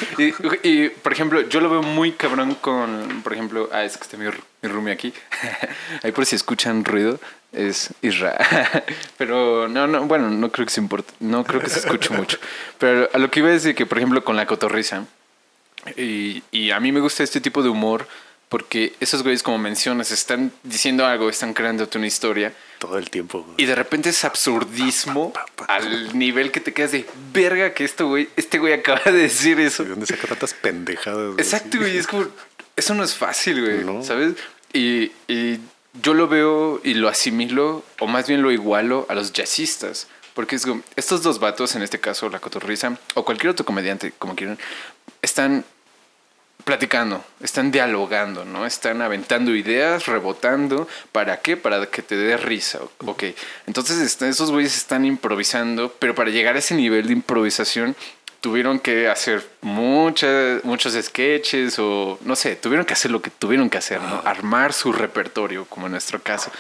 Y, 0.63 0.91
por 0.91 1.13
ejemplo, 1.13 1.41
yo 1.49 1.61
lo 1.61 1.71
veo 1.71 1.83
muy 1.83 2.13
cabrón 2.13 2.55
con, 2.57 3.23
por 3.23 3.33
ejemplo, 3.33 3.71
ah, 3.73 3.83
es 3.83 3.97
que 3.97 4.05
está 4.05 4.19
mi, 4.19 4.27
mi 4.27 4.69
roomie 4.69 4.93
aquí. 4.93 5.15
Ahí 6.03 6.13
por 6.13 6.27
si 6.27 6.37
escuchan 6.37 6.85
ruido, 6.85 7.19
es 7.53 7.91
Isra. 8.03 8.37
Pero 9.17 9.69
no, 9.69 9.87
no, 9.87 10.05
bueno, 10.05 10.29
no 10.29 10.53
creo 10.53 10.67
que 10.67 10.73
se 10.73 10.83
importe. 10.83 11.15
No 11.21 11.45
creo 11.45 11.63
que 11.63 11.71
se 11.71 11.79
escuche 11.79 12.11
mucho. 12.11 12.39
Pero 12.79 13.09
a 13.11 13.19
lo 13.19 13.31
que 13.31 13.41
iba 13.41 13.49
a 13.49 13.53
decir 13.53 13.75
que, 13.75 13.87
por 13.87 13.97
ejemplo, 13.97 14.23
con 14.25 14.37
la 14.37 14.45
cotorriza 14.45 15.07
y, 15.97 16.71
a 16.71 16.81
mí 16.81 16.93
me 16.93 17.01
gusta 17.01 17.23
este 17.23 17.41
tipo 17.41 17.63
de 17.63 17.69
humor 17.69 18.07
porque 18.49 18.93
esos 19.01 19.23
güeyes, 19.23 19.43
como 19.43 19.57
mencionas, 19.57 20.11
están 20.11 20.53
diciendo 20.63 21.07
algo, 21.07 21.31
están 21.31 21.55
creando 21.55 21.89
una 21.95 22.07
historia. 22.07 22.53
Todo 22.79 22.99
el 22.99 23.09
tiempo. 23.09 23.47
Y 23.57 23.65
de 23.65 23.75
repente 23.75 24.11
es 24.11 24.25
absurdismo 24.25 25.33
al 25.69 26.19
nivel 26.19 26.51
que 26.53 26.61
te 26.61 26.75
quedas 26.75 26.93
de 26.93 27.07
verga 27.33 27.73
que 27.73 27.85
esto, 27.85 28.09
güey, 28.09 28.29
este 28.37 28.59
güey 28.59 28.75
acaba 28.75 29.01
de 29.07 29.13
decir 29.13 29.59
eso. 29.59 29.85
¿De 29.85 29.91
dónde 29.91 30.07
saca 30.07 30.29
tantas 30.29 30.53
pendejadas? 30.53 31.35
Exacto, 31.39 31.79
güey. 31.79 31.97
Es 31.97 32.07
como, 32.07 32.27
eso 32.77 32.95
no 32.95 33.05
es 33.05 33.15
fácil, 33.15 33.63
güey. 33.63 34.05
¿Sabes? 34.05 34.35
Y, 34.75 35.13
y 35.29 35.59
yo 36.03 36.15
lo 36.15 36.29
veo 36.29 36.81
y 36.85 36.95
lo 36.95 37.09
asimilo, 37.09 37.85
o 38.01 38.07
más 38.07 38.27
bien 38.27 38.43
lo 38.43 38.51
igualo 38.51 39.07
a 39.09 39.15
los 39.15 39.33
jazzistas. 39.33 40.09
Porque 40.35 40.57
es 40.57 40.65
como, 40.65 40.83
estos 40.97 41.23
dos 41.23 41.39
vatos, 41.39 41.75
en 41.75 41.83
este 41.83 42.01
caso 42.01 42.29
la 42.31 42.39
cotorriza, 42.39 42.99
o 43.15 43.25
cualquier 43.25 43.51
otro 43.51 43.67
comediante, 43.67 44.13
como 44.19 44.35
quieran, 44.35 44.59
están 45.23 45.65
platicando, 46.65 47.25
están 47.41 47.71
dialogando, 47.71 48.45
¿no? 48.45 48.67
Están 48.67 49.03
aventando 49.03 49.55
ideas, 49.55 50.07
rebotando. 50.07 50.89
¿Para 51.11 51.39
qué? 51.39 51.57
Para 51.57 51.87
que 51.87 52.03
te 52.03 52.17
dé 52.17 52.37
risa. 52.37 52.81
Ok. 53.05 53.25
Entonces 53.67 54.21
esos 54.23 54.51
güeyes 54.51 54.77
están 54.77 55.05
improvisando, 55.05 55.93
pero 55.99 56.15
para 56.15 56.31
llegar 56.31 56.57
a 56.57 56.61
ese 56.61 56.75
nivel 56.75 57.07
de 57.07 57.15
improvisación 57.15 57.97
tuvieron 58.41 58.81
que 58.81 59.09
hacer 59.09 59.49
muchas, 59.61 60.65
muchos 60.65 60.95
sketches 61.01 61.79
o 61.79 62.19
no 62.25 62.35
sé, 62.35 62.57
tuvieron 62.57 62.85
que 62.85 62.93
hacer 62.93 63.13
lo 63.13 63.23
que 63.23 63.31
tuvieron 63.31 63.71
que 63.71 63.79
hacer, 63.79 64.01
¿no? 64.01 64.21
Armar 64.25 64.73
su 64.73 64.93
repertorio, 64.93 65.65
como 65.67 65.87
en 65.87 65.93
nuestro 65.93 66.21
caso. 66.21 66.51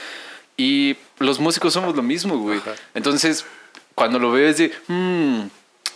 Y 0.56 0.96
los 1.18 1.40
músicos 1.40 1.72
somos 1.72 1.96
lo 1.96 2.02
mismo, 2.02 2.38
güey. 2.38 2.60
Entonces, 2.94 3.44
cuando 3.96 4.20
lo 4.20 4.30
veo 4.30 4.48
es 4.48 4.58
de, 4.58 4.72
hmm, 4.86 5.46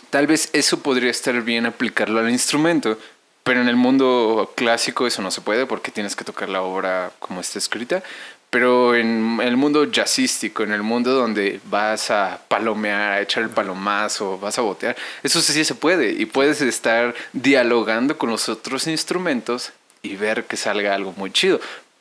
tal 0.09 0.27
vez 0.27 0.49
eso 0.53 0.79
podría 0.79 1.11
estar 1.11 1.41
bien 1.41 1.65
aplicarlo 1.65 2.19
al 2.19 2.29
instrumento, 2.29 2.97
pero 3.43 3.61
en 3.61 3.69
el 3.69 3.75
mundo 3.75 4.51
clásico 4.55 5.07
eso 5.07 5.21
no 5.21 5.31
se 5.31 5.41
puede 5.41 5.65
porque 5.65 5.91
tienes 5.91 6.15
que 6.15 6.25
tocar 6.25 6.49
la 6.49 6.61
obra 6.61 7.11
como 7.19 7.41
está 7.41 7.59
escrita. 7.59 8.03
Pero 8.49 8.95
en 8.95 9.39
el 9.41 9.57
mundo 9.57 9.91
jazzístico, 9.91 10.63
en 10.63 10.71
el 10.71 10.81
mundo 10.81 11.13
donde 11.13 11.59
vas 11.65 12.09
a 12.11 12.39
palomear, 12.47 13.11
a 13.11 13.21
echar 13.21 13.43
el 13.43 13.49
palomazo, 13.49 14.39
vas 14.39 14.57
a 14.57 14.61
botear, 14.61 14.95
eso 15.21 15.41
sí 15.41 15.65
se 15.65 15.75
puede. 15.75 16.11
Y 16.13 16.25
puedes 16.25 16.61
estar 16.61 17.13
dialogando 17.33 18.17
con 18.17 18.29
los 18.29 18.47
otros 18.47 18.87
instrumentos 18.87 19.73
y 20.01 20.15
ver 20.15 20.45
que 20.45 20.55
salga 20.55 20.95
algo 20.95 21.13
muy 21.17 21.31
chido. 21.31 21.59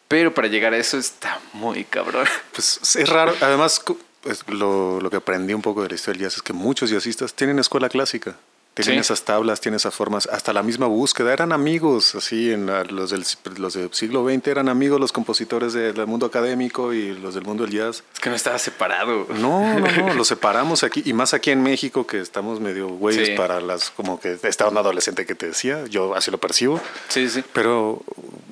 Pero 0.09 0.33
para 0.33 0.47
llegar 0.47 0.73
a 0.73 0.79
eso 0.79 0.99
está 0.99 1.41
muy 1.53 1.85
cabrón. 1.85 2.27
Pues 2.53 2.97
es 2.97 3.09
raro. 3.09 3.35
Además, 3.41 3.83
pues, 4.27 4.45
lo, 4.49 5.01
lo, 5.01 5.09
que 5.09 5.17
aprendí 5.17 5.55
un 5.55 5.63
poco 5.63 5.83
de 5.83 5.89
la 5.89 5.95
historia 5.95 6.19
del 6.19 6.29
jazz 6.29 6.37
es 6.37 6.43
que 6.43 6.53
muchos 6.53 6.91
jazzistas 6.91 7.35
tienen 7.35 7.61
escuela 7.61 7.89
clásica. 7.89 8.37
Tienen 8.75 9.01
esas 9.01 9.23
tablas, 9.23 9.63
tienen 9.63 9.77
esas 9.77 9.95
formas, 9.95 10.29
hasta 10.31 10.53
la 10.53 10.63
misma 10.63 10.87
búsqueda. 10.87 11.33
Eran 11.33 11.53
amigos, 11.53 12.15
así, 12.15 12.53
en 12.53 12.67
los, 12.67 13.11
del, 13.11 13.25
los 13.57 13.73
del 13.73 13.95
siglo 13.95 14.29
XX 14.29 14.49
eran 14.49 14.69
amigos 14.69 15.01
los 15.01 15.13
compositores 15.13 15.73
del 15.73 16.07
mundo 16.07 16.27
académico 16.27 16.93
y 16.93 17.15
los 17.15 17.35
del 17.35 17.45
mundo 17.45 17.65
del 17.65 17.73
jazz. 17.73 18.05
Es 18.13 18.21
que 18.21 18.29
no 18.29 18.37
estaba 18.37 18.59
separado. 18.59 19.29
No, 19.31 19.79
no, 19.79 19.91
no, 19.91 20.15
los 20.15 20.29
separamos 20.29 20.83
aquí, 20.83 21.03
y 21.07 21.15
más 21.15 21.33
aquí 21.33 21.53
en 21.53 21.63
México, 21.63 22.07
que 22.07 22.21
estamos 22.21 22.61
medio 22.61 22.89
güeyes 22.89 23.31
para 23.31 23.63
las, 23.63 23.91
como 23.91 24.21
que 24.21 24.37
estaba 24.43 24.71
un 24.71 24.77
adolescente 24.77 25.25
que 25.25 25.35
te 25.35 25.47
decía, 25.47 25.87
yo 25.87 26.15
así 26.15 26.31
lo 26.31 26.39
percibo. 26.39 26.79
Sí, 27.09 27.31
sí. 27.31 27.43
Pero 27.55 28.03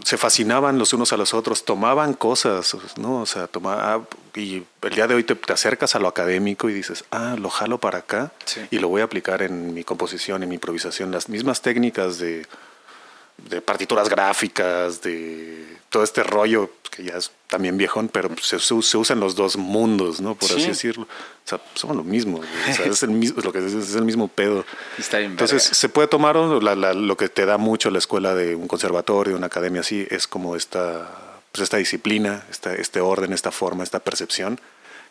se 0.04 0.16
fascinaban 0.16 0.78
los 0.78 0.94
unos 0.94 1.12
a 1.12 1.18
los 1.18 1.34
otros, 1.34 1.66
tomaban 1.66 2.14
cosas, 2.14 2.74
¿no? 2.96 3.20
O 3.20 3.26
sea, 3.26 3.46
tomaba, 3.46 4.06
y 4.34 4.64
el 4.82 4.94
día 4.94 5.06
de 5.06 5.14
hoy 5.14 5.24
te, 5.24 5.36
acercas 5.52 5.94
a 5.94 5.98
lo 5.98 6.08
académico 6.08 6.68
y 6.68 6.72
dices, 6.72 7.04
ah, 7.10 7.36
lo 7.38 7.50
jalo 7.50 7.78
para 7.78 7.98
acá 7.98 8.32
y 8.70 8.78
lo 8.78 8.88
voy 8.88 9.00
a 9.00 9.04
aplicar 9.04 9.42
en 9.42 9.74
mi 9.74 9.84
composición, 9.84 10.42
en 10.42 10.48
mi 10.48 10.56
improvisación, 10.56 11.10
las 11.10 11.28
mismas 11.28 11.62
técnicas 11.62 12.18
de, 12.18 12.46
de 13.48 13.60
partituras 13.60 14.08
gráficas, 14.08 15.02
de 15.02 15.78
todo 15.88 16.02
este 16.02 16.22
rollo 16.22 16.70
que 16.90 17.04
ya 17.04 17.16
es 17.16 17.32
también 17.48 17.76
viejón, 17.76 18.08
pero 18.08 18.30
se, 18.40 18.58
se 18.58 18.96
usan 18.96 19.18
los 19.18 19.34
dos 19.34 19.56
mundos, 19.56 20.20
¿no? 20.20 20.34
Por 20.34 20.50
así 20.50 20.66
decirlo. 20.66 21.04
O 21.04 21.48
sea, 21.48 21.60
somos 21.74 21.96
lo 21.96 22.04
mismo, 22.04 22.38
o 22.38 22.72
sea, 22.72 22.86
es 22.90 23.02
el 23.02 23.10
mismo, 23.10 23.42
lo 23.42 23.52
que 23.52 23.58
es, 23.58 23.94
el 23.94 24.04
mismo 24.04 24.28
pedo. 24.28 24.64
Está 24.98 25.20
Entonces, 25.20 25.62
se 25.62 25.88
puede 25.88 26.08
tomar 26.08 26.36
lo 26.36 27.16
que 27.16 27.28
te 27.28 27.46
da 27.46 27.58
mucho 27.58 27.90
la 27.90 27.98
escuela 27.98 28.34
de 28.34 28.54
un 28.54 28.68
conservatorio, 28.68 29.36
una 29.36 29.46
academia 29.46 29.80
así, 29.80 30.06
es 30.10 30.28
como 30.28 30.56
esta 30.56 31.08
pues 31.54 31.62
esta 31.62 31.76
disciplina, 31.76 32.42
esta, 32.50 32.74
este 32.74 33.00
orden, 33.00 33.32
esta 33.32 33.52
forma, 33.52 33.84
esta 33.84 34.00
percepción 34.00 34.60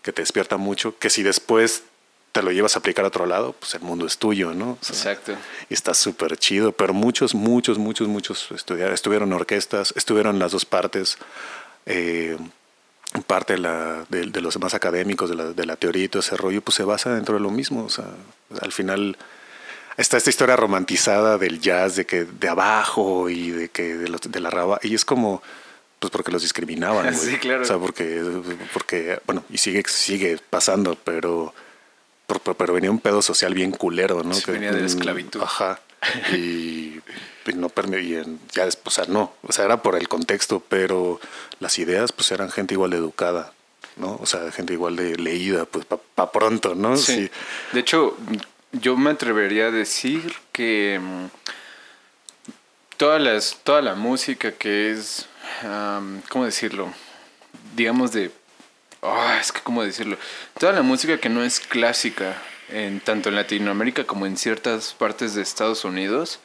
que 0.02 0.12
te 0.12 0.22
despierta 0.22 0.58
mucho, 0.58 1.00
que 1.00 1.10
si 1.10 1.24
después 1.24 1.84
te 2.34 2.44
lo 2.44 2.52
llevas 2.52 2.76
a 2.76 2.80
aplicar 2.80 3.06
a 3.06 3.08
otro 3.08 3.26
lado, 3.26 3.54
pues 3.54 3.76
el 3.76 3.80
mundo 3.80 4.06
es 4.06 4.18
tuyo, 4.18 4.54
¿no? 4.54 4.78
Exacto. 4.86 5.38
Y 5.70 5.74
está 5.74 5.94
súper 5.94 6.36
chido, 6.36 6.74
pero 6.74 6.94
muchos, 6.94 7.34
muchos, 7.34 7.78
muchos, 7.78 8.10
muchos 8.10 8.52
estudiaron, 8.52 8.94
estuvieron 8.94 9.32
orquestas, 9.32 9.94
estuvieron 9.96 10.38
las 10.38 10.52
dos 10.52 10.66
partes, 10.66 11.18
eh, 11.86 12.38
parte 13.26 13.54
de, 13.54 13.60
la, 13.60 14.06
de, 14.10 14.42
los 14.42 14.56
demás 14.56 14.74
académicos, 14.74 15.30
de 15.30 15.38
la, 15.38 15.46
de 15.54 15.66
la 15.66 15.78
teoría 15.78 16.04
y 16.04 16.10
todo 16.10 16.20
ese 16.20 16.36
rollo, 16.36 16.62
pues 16.62 16.76
se 16.76 16.84
basa 16.84 17.16
dentro 17.16 17.36
de 17.36 17.40
lo 17.40 17.52
mismo, 17.52 17.86
o 17.86 17.90
sea, 17.90 18.08
al 18.60 18.74
final 18.74 19.16
está 19.96 20.18
esta 20.18 20.30
historia 20.30 20.58
romantizada 20.58 21.38
del 21.38 21.62
jazz, 21.62 21.96
de 21.96 22.06
que 22.06 22.26
de 22.26 22.50
abajo 22.50 23.30
y 23.30 23.52
de 23.52 23.70
que 23.70 23.96
de, 23.96 24.20
de 24.22 24.40
la 24.42 24.50
raba, 24.50 24.82
y 24.84 24.94
es 24.94 25.06
como 25.06 25.42
pues 26.04 26.12
porque 26.12 26.32
los 26.32 26.42
discriminaban. 26.42 27.16
Sí, 27.16 27.38
claro. 27.38 27.62
O 27.62 27.66
sea, 27.66 27.78
porque, 27.78 28.22
porque, 28.74 29.22
bueno, 29.26 29.46
y 29.50 29.58
sigue, 29.58 29.84
sigue 29.88 30.38
pasando, 30.50 30.98
pero, 31.02 31.54
pero, 32.58 32.74
venía 32.74 32.92
un 32.92 33.00
pedo 33.00 33.22
social 33.22 33.54
bien 33.54 33.72
culero, 33.72 34.22
¿no? 34.22 34.38
que, 34.38 34.52
venía 34.52 34.74
de 34.74 34.82
la 34.82 34.86
esclavitud. 34.86 35.42
Ajá. 35.42 35.80
Y, 36.34 37.00
no 37.56 37.70
permitían, 37.70 38.40
ya 38.52 38.66
después, 38.66 38.98
o 38.98 39.04
sea, 39.04 39.14
no, 39.14 39.34
o 39.44 39.52
sea, 39.54 39.64
era 39.66 39.82
por 39.82 39.96
el 39.96 40.10
contexto, 40.10 40.62
pero 40.68 41.22
las 41.60 41.80
ideas, 41.80 42.12
pues 42.12 42.32
eran 42.32 42.52
gente 42.52 42.74
igual 42.74 42.92
de 42.92 42.98
educada, 42.98 43.54
¿no? 43.96 44.18
O 44.22 44.26
sea, 44.26 44.52
gente 44.52 44.74
igual 44.74 44.98
de 44.98 45.16
leída, 45.16 45.66
pues 45.66 45.86
para 45.86 46.02
pa 46.16 46.32
pronto, 46.32 46.76
¿no? 46.76 46.98
Sí. 46.98 47.30
De 47.72 47.80
hecho, 47.80 48.18
yo 48.74 48.98
me 48.98 49.12
atrevería 49.12 49.68
a 49.68 49.72
decir 49.72 50.34
que 50.52 51.00
mm, 51.02 51.26
todas 52.98 53.22
las, 53.22 53.60
toda 53.64 53.82
la 53.82 53.96
música 53.96 54.52
que 54.54 54.92
es 54.92 55.28
¿cómo 56.30 56.46
decirlo? 56.46 56.94
Digamos 57.76 58.12
de... 58.12 58.32
Ah, 59.02 59.38
es 59.42 59.52
que, 59.52 59.62
¿cómo 59.62 59.84
decirlo? 59.84 60.18
Toda 60.58 60.72
la 60.72 60.82
música 60.82 61.18
que 61.18 61.30
no 61.30 61.44
es 61.44 61.60
clásica, 61.60 62.42
en, 62.70 63.02
tanto 63.02 63.30
en 63.30 63.36
Latinoamérica 63.36 64.06
como 64.06 64.26
en 64.26 64.38
ciertas 64.38 64.94
partes 64.94 65.36
de 65.36 65.42
Estados 65.42 65.84
Unidos, 65.84 66.40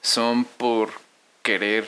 son 0.00 0.44
por 0.44 0.90
querer 1.42 1.86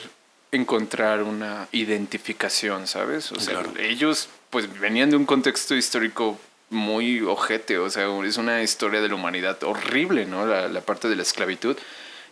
encontrar 0.51 1.23
una 1.23 1.67
identificación, 1.71 2.87
¿sabes? 2.87 3.31
O 3.31 3.39
sea, 3.39 3.63
ellos 3.79 4.29
pues 4.49 4.79
venían 4.79 5.09
de 5.09 5.15
un 5.15 5.25
contexto 5.25 5.75
histórico 5.75 6.39
muy 6.69 7.21
ojete, 7.21 7.77
o 7.77 7.89
sea, 7.89 8.07
es 8.25 8.37
una 8.37 8.61
historia 8.61 9.01
de 9.01 9.09
la 9.09 9.15
humanidad 9.15 9.61
horrible, 9.63 10.25
¿no? 10.25 10.45
La, 10.45 10.67
la 10.67 10.81
parte 10.81 11.09
de 11.09 11.15
la 11.15 11.21
esclavitud. 11.21 11.77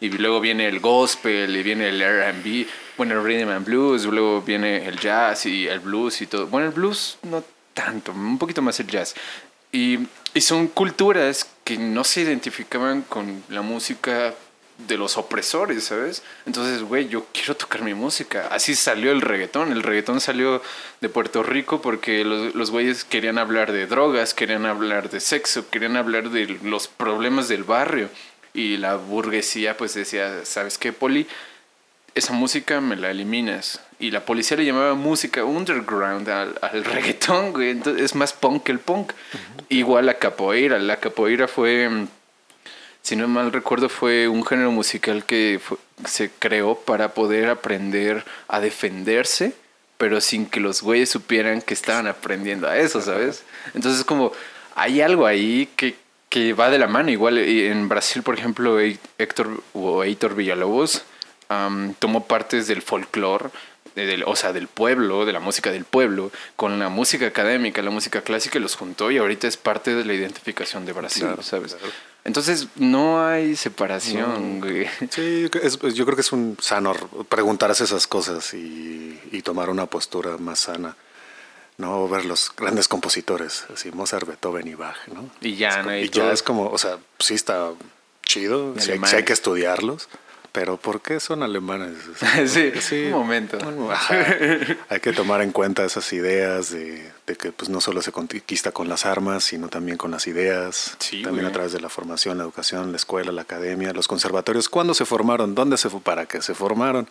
Y 0.02 0.10
luego 0.10 0.40
viene 0.40 0.68
el 0.68 0.80
gospel 0.80 1.56
y 1.56 1.64
viene 1.64 1.90
el 1.90 2.02
R&B, 2.02 2.68
bueno, 2.98 3.16
el 3.16 3.24
rhythm 3.24 3.50
and 3.50 3.66
blues, 3.66 4.06
luego 4.06 4.42
viene 4.42 4.88
el 4.88 5.00
jazz 5.00 5.46
y 5.46 5.68
el 5.68 5.80
blues 5.80 6.22
y 6.22 6.28
todo. 6.28 6.48
Bueno, 6.48 6.68
el 6.68 6.74
blues 6.74 7.18
no 7.24 7.44
tanto, 7.74 8.12
un 8.12 8.38
poquito 8.38 8.62
más 8.62 8.80
el 8.80 8.88
jazz. 8.88 9.16
Y, 9.72 10.00
y 10.34 10.42
son 10.42 10.68
culturas 10.68 11.48
que 11.64 11.78
no 11.78 12.04
se 12.04 12.22
identificaban 12.22 13.04
con 13.04 13.44
la 13.50 13.62
música 13.62 14.34
de 14.88 14.98
los 14.98 15.18
opresores, 15.18 15.84
¿sabes? 15.84 16.24
Entonces, 16.46 16.84
güey, 16.84 17.10
yo 17.10 17.26
quiero 17.34 17.56
tocar 17.56 17.82
mi 17.82 17.94
música. 17.94 18.48
Así 18.50 18.76
salió 18.76 19.12
el 19.12 19.22
reggaetón. 19.22 19.72
El 19.72 19.84
reggaetón 19.84 20.22
salió 20.22 20.62
de 21.02 21.10
Puerto 21.10 21.44
Rico 21.44 21.82
porque 21.82 22.24
los, 22.24 22.72
güeyes 22.72 23.04
querían 23.04 23.38
hablar 23.38 23.72
de 23.72 23.88
drogas, 23.88 24.34
querían 24.34 24.66
hablar 24.66 25.10
de 25.10 25.20
sexo, 25.20 25.70
querían 25.70 25.98
hablar 25.98 26.30
de 26.30 26.58
los 26.64 26.88
problemas 26.88 27.50
del 27.50 27.66
barrio. 27.66 28.10
Y 28.54 28.78
la 28.78 28.96
burguesía 28.96 29.78
pues 29.78 29.94
decía, 29.94 30.44
¿sabes 30.46 30.78
qué, 30.78 30.92
Poli? 30.94 31.28
Esa 32.16 32.34
música 32.34 32.82
me 32.82 32.96
la 32.96 33.12
eliminas. 33.12 33.82
Y 34.00 34.12
la 34.12 34.26
policía 34.26 34.58
le 34.58 34.66
llamaba 34.66 34.94
música 34.96 35.44
underground 35.44 36.28
al, 36.30 36.58
al 36.62 36.84
reggaetón, 36.86 37.52
güey. 37.54 37.70
Entonces, 37.72 38.04
es 38.04 38.16
más 38.16 38.34
punk 38.34 38.64
que 38.64 38.72
el 38.72 38.80
punk. 38.80 39.14
Igual 39.70 40.06
la 40.08 40.16
capoeira. 40.16 40.80
La 40.80 40.98
capoeira 40.98 41.48
fue 41.48 41.90
si 43.02 43.16
no 43.16 43.28
mal 43.28 43.52
recuerdo, 43.52 43.88
fue 43.90 44.28
un 44.28 44.46
género 44.46 44.72
musical 44.72 45.26
que 45.26 45.60
fue- 45.64 45.78
se 46.06 46.30
creó 46.38 46.76
para 46.76 47.14
poder 47.14 47.50
aprender 47.50 48.24
a 48.48 48.60
defenderse, 48.60 49.54
pero 49.98 50.22
sin 50.22 50.46
que 50.46 50.60
los 50.60 50.82
güeyes 50.82 51.10
supieran 51.10 51.62
que 51.62 51.74
estaban 51.74 52.08
aprendiendo 52.08 52.68
a 52.68 52.78
eso, 52.78 53.02
¿sabes? 53.02 53.44
Entonces, 53.74 54.04
como 54.04 54.32
hay 54.76 55.02
algo 55.02 55.26
ahí 55.26 55.70
que, 55.76 55.96
que 56.30 56.54
va 56.54 56.70
de 56.70 56.78
la 56.78 56.88
mano. 56.88 57.10
Igual 57.12 57.38
en 57.40 57.90
Brasil, 57.90 58.22
por 58.24 58.38
ejemplo, 58.38 58.80
Hé- 58.80 59.00
Héctor 59.18 59.64
o 59.74 60.04
Heitor 60.04 60.36
Villalobos 60.36 61.04
tomó 62.00 62.26
partes 62.28 62.68
del 62.68 62.82
folclore. 62.82 63.50
de- 63.96 64.06
del- 64.06 64.24
o 64.28 64.36
sea, 64.36 64.54
del 64.54 64.68
pueblo, 64.68 65.26
de 65.26 65.34
la 65.34 65.40
música 65.42 65.72
del 65.72 65.84
pueblo, 65.84 66.32
con 66.56 66.78
la 66.80 66.88
música 66.90 67.26
académica, 67.26 67.82
la 67.82 67.90
música 67.90 68.22
clásica, 68.22 68.58
y 68.58 68.62
los 68.62 68.76
juntó 68.76 69.10
y 69.12 69.18
ahorita 69.18 69.48
es 69.48 69.58
parte 69.58 69.94
de 69.96 70.06
la 70.06 70.14
identificación 70.14 70.86
de 70.86 70.94
Brasil, 70.94 71.24
Claro, 71.24 71.42
¿sabes? 71.42 71.74
claro. 71.74 71.92
Entonces 72.24 72.68
no 72.76 73.26
hay 73.26 73.56
separación, 73.58 74.60
güey. 74.62 74.88
Sí, 75.10 75.50
es- 75.64 75.80
yo 75.80 76.06
creo 76.06 76.16
que 76.16 76.22
es 76.22 76.32
un 76.32 76.56
sano 76.62 76.94
preguntarse 77.28 77.84
esas 77.84 78.06
cosas 78.08 78.54
y, 78.54 79.20
y 79.32 79.42
tomar 79.42 79.70
una 79.70 79.88
postura 79.88 80.38
más 80.38 80.60
sana. 80.60 80.96
No 81.80 82.08
ver 82.08 82.26
los 82.26 82.52
grandes 82.56 82.88
compositores, 82.88 83.66
así 83.74 83.90
Mozart, 83.92 84.28
Beethoven 84.28 84.68
y 84.68 84.76
Bach, 84.76 84.98
¿no? 85.08 85.28
Y 85.42 85.56
ya, 85.56 85.80
Es 85.80 85.86
¿no? 85.86 85.98
Y 85.98 86.02
y 86.04 86.10
ya 86.10 86.32
es 86.32 86.44
como, 86.44 86.68
o 86.70 86.78
sea, 86.78 86.98
sí 87.20 87.34
está 87.34 87.72
chido, 88.24 88.76
sí 88.78 88.92
hay, 88.92 89.00
sí 89.06 89.24
que 89.24 89.34
estudiarlos, 89.34 90.10
pero 90.52 90.76
¿por 90.78 91.02
qué 91.02 91.20
son 91.22 91.42
alemanes? 91.42 91.96
Sea, 92.18 92.46
Sí, 92.82 93.06
un 93.06 93.12
momento. 93.12 93.58
Hay 94.90 95.00
que 95.00 95.14
tomar 95.14 95.42
en 95.42 95.52
cuenta 95.52 95.86
esas 95.86 96.12
ideas 96.14 96.70
de, 96.72 97.12
de 97.26 97.36
que 97.36 97.52
pues 97.52 97.70
no 97.70 97.80
solo 97.82 98.02
se 98.02 98.12
conquista 98.12 98.72
con 98.72 98.90
las 98.90 99.06
armas, 99.06 99.44
sino 99.46 99.70
también 99.70 99.98
con 99.98 100.12
las 100.12 100.28
ideas, 100.28 100.96
Sí, 101.00 101.22
también 101.24 101.46
güey. 101.46 101.50
a 101.52 101.54
través 101.54 101.72
de 101.72 101.80
la 101.80 101.90
formación, 101.90 102.38
la 102.40 102.44
educación, 102.44 102.92
la 102.92 102.98
escuela, 102.98 103.32
la 103.32 103.44
academia, 103.44 103.94
los 103.94 104.08
conservatorios. 104.08 104.68
¿Cuándo 104.70 104.94
se 104.94 105.06
formaron? 105.06 105.56
¿Dónde 105.56 105.78
se 105.78 105.90
fu- 105.90 106.02
para 106.02 106.26
qué 106.26 106.42
se 106.42 106.54
formaron? 106.54 107.08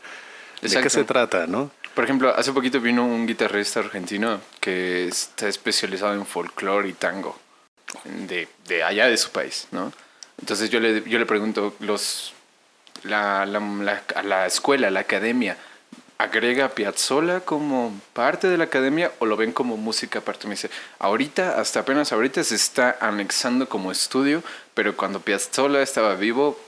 ¿De 0.61 0.69
qué 0.83 0.91
se 0.91 1.05
trata, 1.05 1.47
no? 1.47 1.71
Por 1.95 2.05
ejemplo, 2.05 2.33
hace 2.35 2.53
poquito 2.53 2.81
vino 2.81 3.05
un 3.05 3.27
guitarrista 3.27 3.81
argentino 3.81 4.41
que 4.61 5.09
está 5.09 5.49
especializado 5.49 6.15
en 6.15 6.25
folclore 6.27 6.89
y 6.89 6.93
tango 6.93 7.37
de, 8.05 8.49
de 8.67 8.83
allá 8.85 9.07
de 9.09 9.17
su 9.17 9.31
país, 9.31 9.67
¿no? 9.73 9.93
Entonces 10.41 10.71
yo 10.71 10.79
le, 10.79 11.03
yo 11.09 11.19
le 11.19 11.27
pregunto, 11.27 11.75
los, 11.81 12.33
la, 13.03 13.45
la, 13.47 13.59
la- 13.59 14.23
la 14.23 14.47
escuela, 14.47 14.91
la 14.91 15.01
academia, 15.01 15.57
¿agrega 16.19 16.67
a 16.67 16.69
Piazzolla 16.71 17.41
como 17.41 18.01
parte 18.13 18.47
de 18.49 18.57
la 18.59 18.65
academia 18.65 19.11
o 19.19 19.27
lo 19.27 19.37
ven 19.37 19.51
como 19.53 19.77
música 19.77 20.21
aparte? 20.21 20.47
Me 20.47 20.55
dice, 20.55 20.71
ahorita, 21.01 21.61
hasta 21.61 21.81
apenas 21.81 22.13
ahorita 22.13 22.45
se 22.45 22.55
está 22.55 22.97
anexando 23.01 23.69
como 23.69 23.91
estudio, 23.91 24.45
pero 24.75 24.97
cuando 24.97 25.19
Piazzolla 25.21 25.83
estaba 25.83 26.15
vivo, 26.15 26.61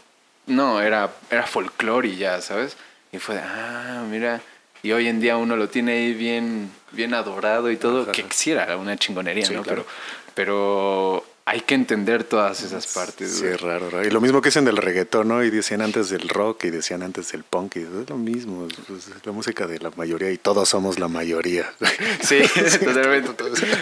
no, 0.46 0.80
era, 0.80 1.10
era 1.30 1.46
folclore 1.46 2.08
y 2.08 2.16
ya, 2.16 2.40
¿sabes? 2.42 2.76
Y 3.12 3.18
fue 3.18 3.36
de, 3.36 3.42
ah, 3.42 4.04
mira. 4.10 4.40
Y 4.82 4.92
hoy 4.92 5.08
en 5.08 5.20
día 5.20 5.36
uno 5.36 5.56
lo 5.56 5.68
tiene 5.68 5.92
ahí 5.92 6.14
bien, 6.14 6.70
bien 6.92 7.12
adorado 7.14 7.70
y 7.70 7.76
todo, 7.76 8.02
Ajá. 8.02 8.12
que 8.12 8.22
quisiera 8.24 8.76
una 8.76 8.96
chingonería, 8.96 9.44
Sí, 9.46 9.54
¿no? 9.54 9.62
claro. 9.62 9.84
Pero, 10.34 11.16
pero 11.22 11.24
hay 11.46 11.62
que 11.62 11.74
entender 11.74 12.22
todas 12.24 12.62
esas 12.62 12.86
partes. 12.86 13.38
Sí, 13.38 13.46
es 13.46 13.60
raro, 13.60 13.90
raro. 13.90 14.06
Y 14.06 14.10
lo 14.10 14.20
mismo 14.20 14.40
que 14.40 14.50
dicen 14.50 14.64
del 14.64 14.76
reggaetón, 14.76 15.28
¿no? 15.28 15.42
Y 15.42 15.50
decían 15.50 15.82
antes 15.82 16.08
del 16.10 16.28
rock 16.28 16.64
y 16.64 16.70
decían 16.70 17.02
antes 17.02 17.32
del 17.32 17.42
punk. 17.42 17.76
Y 17.76 17.80
es 17.80 18.08
lo 18.08 18.16
mismo, 18.16 18.68
es, 18.68 19.26
la 19.26 19.32
música 19.32 19.66
de 19.66 19.78
la 19.80 19.90
mayoría 19.96 20.30
y 20.30 20.38
todos 20.38 20.68
somos 20.68 20.98
la 20.98 21.08
mayoría. 21.08 21.72
Sí, 22.22 22.40
totalmente. 22.84 23.30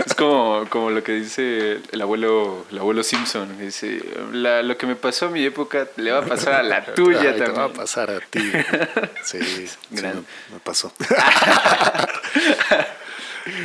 Es 0.06 0.14
como, 0.14 0.66
como 0.70 0.90
lo 0.90 1.02
que 1.02 1.12
dice 1.12 1.80
el 1.92 2.00
abuelo, 2.00 2.64
el 2.70 2.78
abuelo 2.78 3.02
Simpson. 3.02 3.58
Dice, 3.58 4.00
"La- 4.32 4.62
lo 4.62 4.76
que 4.78 4.86
me 4.86 4.96
pasó 4.96 5.26
a 5.26 5.30
mi 5.30 5.44
época 5.44 5.86
le 5.96 6.10
va 6.12 6.18
a 6.20 6.24
pasar 6.24 6.54
a 6.54 6.62
la 6.62 6.84
tuya 6.94 7.20
Ay, 7.32 7.32
Te 7.34 7.44
también. 7.44 7.56
va 7.60 7.64
a 7.64 7.72
pasar 7.72 8.10
a 8.10 8.20
ti. 8.20 8.50
Sí, 9.24 9.38
me, 9.90 10.02
me 10.02 10.60
pasó. 10.64 10.92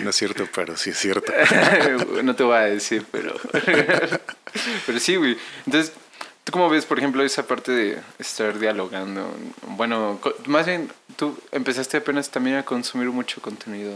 No 0.03 0.09
es 0.09 0.15
cierto, 0.15 0.47
pero 0.53 0.77
sí 0.77 0.91
es 0.91 0.97
cierto. 0.97 1.31
no 2.23 2.35
te 2.35 2.43
voy 2.43 2.55
a 2.55 2.61
decir, 2.61 3.05
pero. 3.11 3.33
pero 4.85 4.99
sí, 4.99 5.15
güey. 5.15 5.37
Entonces, 5.65 5.93
¿tú 6.43 6.51
cómo 6.51 6.69
ves, 6.69 6.85
por 6.85 6.99
ejemplo, 6.99 7.23
esa 7.23 7.45
parte 7.47 7.71
de 7.71 7.99
estar 8.19 8.57
dialogando? 8.59 9.35
Bueno, 9.67 10.19
más 10.45 10.65
bien, 10.65 10.91
tú 11.15 11.37
empezaste 11.51 11.97
apenas 11.97 12.29
también 12.29 12.57
a 12.57 12.63
consumir 12.63 13.09
mucho 13.09 13.41
contenido 13.41 13.93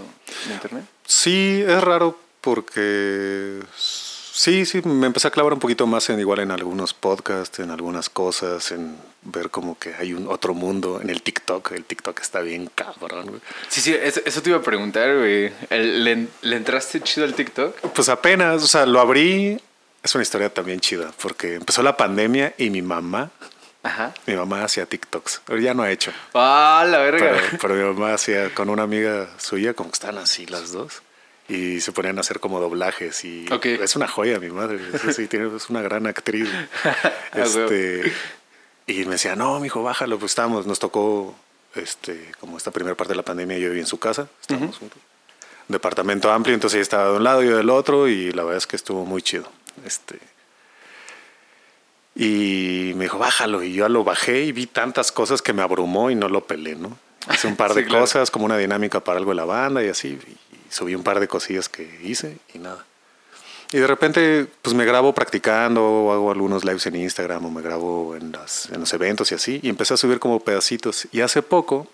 de 0.48 0.54
internet. 0.54 0.86
Sí, 1.06 1.64
es 1.66 1.84
raro 1.84 2.20
porque 2.42 3.60
sí, 3.76 4.66
sí, 4.66 4.82
me 4.84 5.08
empecé 5.08 5.28
a 5.28 5.32
clavar 5.32 5.54
un 5.54 5.60
poquito 5.60 5.88
más 5.88 6.10
en 6.10 6.20
igual 6.20 6.40
en 6.40 6.52
algunos 6.52 6.94
podcasts, 6.94 7.60
en 7.60 7.72
algunas 7.72 8.10
cosas, 8.10 8.72
en 8.72 8.96
ver 9.30 9.50
como 9.50 9.78
que 9.78 9.94
hay 9.96 10.14
un 10.14 10.28
otro 10.28 10.54
mundo 10.54 11.00
en 11.02 11.10
el 11.10 11.22
TikTok. 11.22 11.72
El 11.74 11.84
TikTok 11.84 12.20
está 12.22 12.42
bien 12.42 12.70
cabrón. 12.74 13.28
güey. 13.28 13.42
Sí, 13.70 13.82
sí, 13.82 13.94
eso, 13.94 14.22
eso 14.26 14.42
te 14.42 14.50
iba 14.50 14.60
a 14.60 14.62
preguntar, 14.62 15.16
güey. 15.18 15.52
¿Le, 15.70 16.28
le 16.42 16.56
entraste 16.56 17.02
chido 17.02 17.26
al 17.26 17.34
TikTok? 17.34 17.76
Pues 17.94 18.10
apenas, 18.10 18.64
o 18.64 18.68
sea, 18.68 18.86
lo 18.86 19.00
abrí. 19.00 19.60
Es 20.04 20.16
una 20.16 20.22
historia 20.22 20.54
también 20.54 20.80
chida 20.80 21.12
porque 21.22 21.56
empezó 21.56 21.84
la 21.84 21.98
pandemia 21.98 22.54
y 22.58 22.70
mi 22.70 22.82
mamá, 22.82 23.30
Ajá. 23.84 24.14
mi 24.26 24.36
mamá 24.36 24.64
hacía 24.64 24.86
TikToks. 24.86 25.42
Pero 25.46 25.60
ya 25.60 25.74
no 25.74 25.84
ha 25.84 25.92
hecho. 25.92 26.12
¡Ah, 26.34 26.86
la 26.88 27.00
verga! 27.00 27.20
Pero, 27.20 27.58
pero 27.62 27.74
mi 27.76 27.84
mamá 27.84 28.14
hacía 28.14 28.54
con 28.54 28.70
una 28.70 28.84
amiga 28.84 29.28
suya, 29.38 29.74
como 29.74 29.90
que 29.90 29.96
están 29.96 30.18
así 30.18 30.46
las 30.46 30.72
dos. 30.72 31.02
Y 31.50 31.80
se 31.80 31.94
ponían 31.94 32.18
a 32.18 32.22
hacer 32.22 32.42
como 32.42 32.60
doblajes. 32.60 33.24
Y 33.24 33.46
es 33.64 33.96
una 33.96 34.08
joya, 34.08 34.38
mi 34.40 34.50
madre. 34.50 34.80
Es, 34.94 35.06
así, 35.06 35.28
tiene, 35.28 35.56
es 35.56 35.70
una 35.70 35.82
gran 35.82 36.06
actriz. 36.08 36.50
Ah, 37.34 37.42
este, 37.44 38.12
y 38.88 39.06
me 39.06 39.12
decía, 39.12 39.36
no, 39.36 39.60
mijo, 39.60 39.84
bájalo. 39.84 40.18
Pues 40.18 40.32
estábamos, 40.32 40.66
nos 40.66 40.80
tocó 40.80 41.36
este, 41.76 42.32
como 42.40 42.58
esta 42.58 42.72
primera 42.72 42.96
parte 42.96 43.14
de 43.14 43.18
la 43.18 43.24
pandemia. 43.24 43.58
Yo 43.58 43.68
viví 43.70 43.82
en 43.82 43.86
su 43.88 44.00
casa, 44.00 44.28
estábamos 44.42 44.78
juntos. 44.78 45.00
Departamento 45.68 46.32
amplio, 46.32 46.56
entonces 46.56 46.76
ella 46.78 46.84
estaba 46.84 47.12
de 47.12 47.18
un 47.18 47.24
lado 47.24 47.44
yo 47.44 47.58
del 47.58 47.70
otro. 47.70 48.08
Y 48.08 48.32
la 48.32 48.44
verdad 48.44 48.58
es 48.58 48.66
que 48.68 48.78
estuvo 48.78 49.06
muy 49.06 49.22
chido. 49.22 49.50
Este, 49.86 50.18
y 52.16 52.94
me 52.96 53.06
dijo, 53.06 53.20
bájalo. 53.20 53.62
Y 53.62 53.74
yo 53.74 53.88
lo 53.90 54.04
bajé 54.04 54.44
y 54.44 54.52
vi 54.52 54.66
tantas 54.66 55.12
cosas 55.12 55.42
que 55.42 55.54
me 55.54 55.62
abrumó 55.62 56.10
y 56.10 56.16
no 56.16 56.30
lo 56.30 56.46
pelé, 56.48 56.76
¿no? 56.76 56.98
Hice 57.32 57.48
un 57.48 57.56
par 57.56 57.72
Sí, 57.74 57.80
de 57.82 57.86
claro. 57.86 58.02
cosas, 58.04 58.32
como 58.32 58.46
una 58.46 58.58
dinámica 58.58 59.02
para 59.02 59.20
algo 59.20 59.32
de 59.32 59.36
la 59.36 59.46
banda 59.46 59.84
y 59.84 59.90
así. 59.90 60.18
Y 60.50 60.74
subí 60.74 60.96
un 60.96 61.04
par 61.04 61.20
de 61.20 61.28
cosillas 61.28 61.70
que 61.70 62.00
hice 62.04 62.38
y 62.54 62.60
nada. 62.60 62.86
Y 63.72 63.78
de 63.78 63.88
repente, 63.88 64.48
pues 64.62 64.76
me 64.76 64.86
grabo 64.86 65.14
practicando, 65.14 65.84
o 65.84 66.14
hago 66.14 66.32
algunos 66.32 66.64
lives 66.64 66.86
en 66.86 66.96
Instagram, 66.96 67.46
o 67.46 67.50
me 67.52 67.62
grabo 67.62 68.16
en, 68.16 68.32
las, 68.32 68.70
en 68.72 68.80
los 68.80 68.94
eventos 68.94 69.32
y 69.32 69.36
así. 69.36 69.60
Y 69.62 69.70
empecé 69.70 69.94
a 69.94 69.98
subir 69.98 70.20
como 70.20 70.40
pedacitos. 70.40 71.08
Y 71.12 71.22
hace 71.22 71.42
poco 71.42 71.88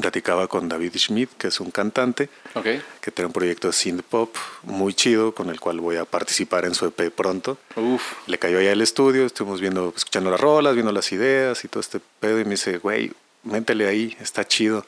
platicaba 0.00 0.46
con 0.46 0.68
David 0.68 0.96
Schmidt, 0.96 1.30
que 1.36 1.48
es 1.48 1.60
un 1.60 1.70
cantante, 1.70 2.28
que 3.00 3.10
tiene 3.10 3.26
un 3.26 3.32
proyecto 3.32 3.68
de 3.68 3.72
synth 3.72 4.02
pop 4.02 4.34
muy 4.62 4.94
chido, 4.94 5.34
con 5.34 5.50
el 5.50 5.60
cual 5.60 5.80
voy 5.80 5.96
a 5.96 6.04
participar 6.04 6.64
en 6.64 6.74
su 6.74 6.86
EP 6.86 7.12
pronto. 7.12 7.58
Uf. 7.76 8.02
Le 8.26 8.38
cayó 8.38 8.58
allá 8.58 8.72
al 8.72 8.80
estudio, 8.80 9.26
estuvimos 9.26 9.60
viendo, 9.60 9.92
escuchando 9.94 10.30
las 10.30 10.40
rolas, 10.40 10.74
viendo 10.74 10.92
las 10.92 11.10
ideas 11.12 11.64
y 11.64 11.68
todo 11.68 11.80
este 11.80 12.00
pedo. 12.20 12.40
Y 12.40 12.44
me 12.44 12.52
dice, 12.52 12.78
güey, 12.78 13.12
métele 13.42 13.88
ahí, 13.88 14.16
está 14.20 14.46
chido. 14.46 14.86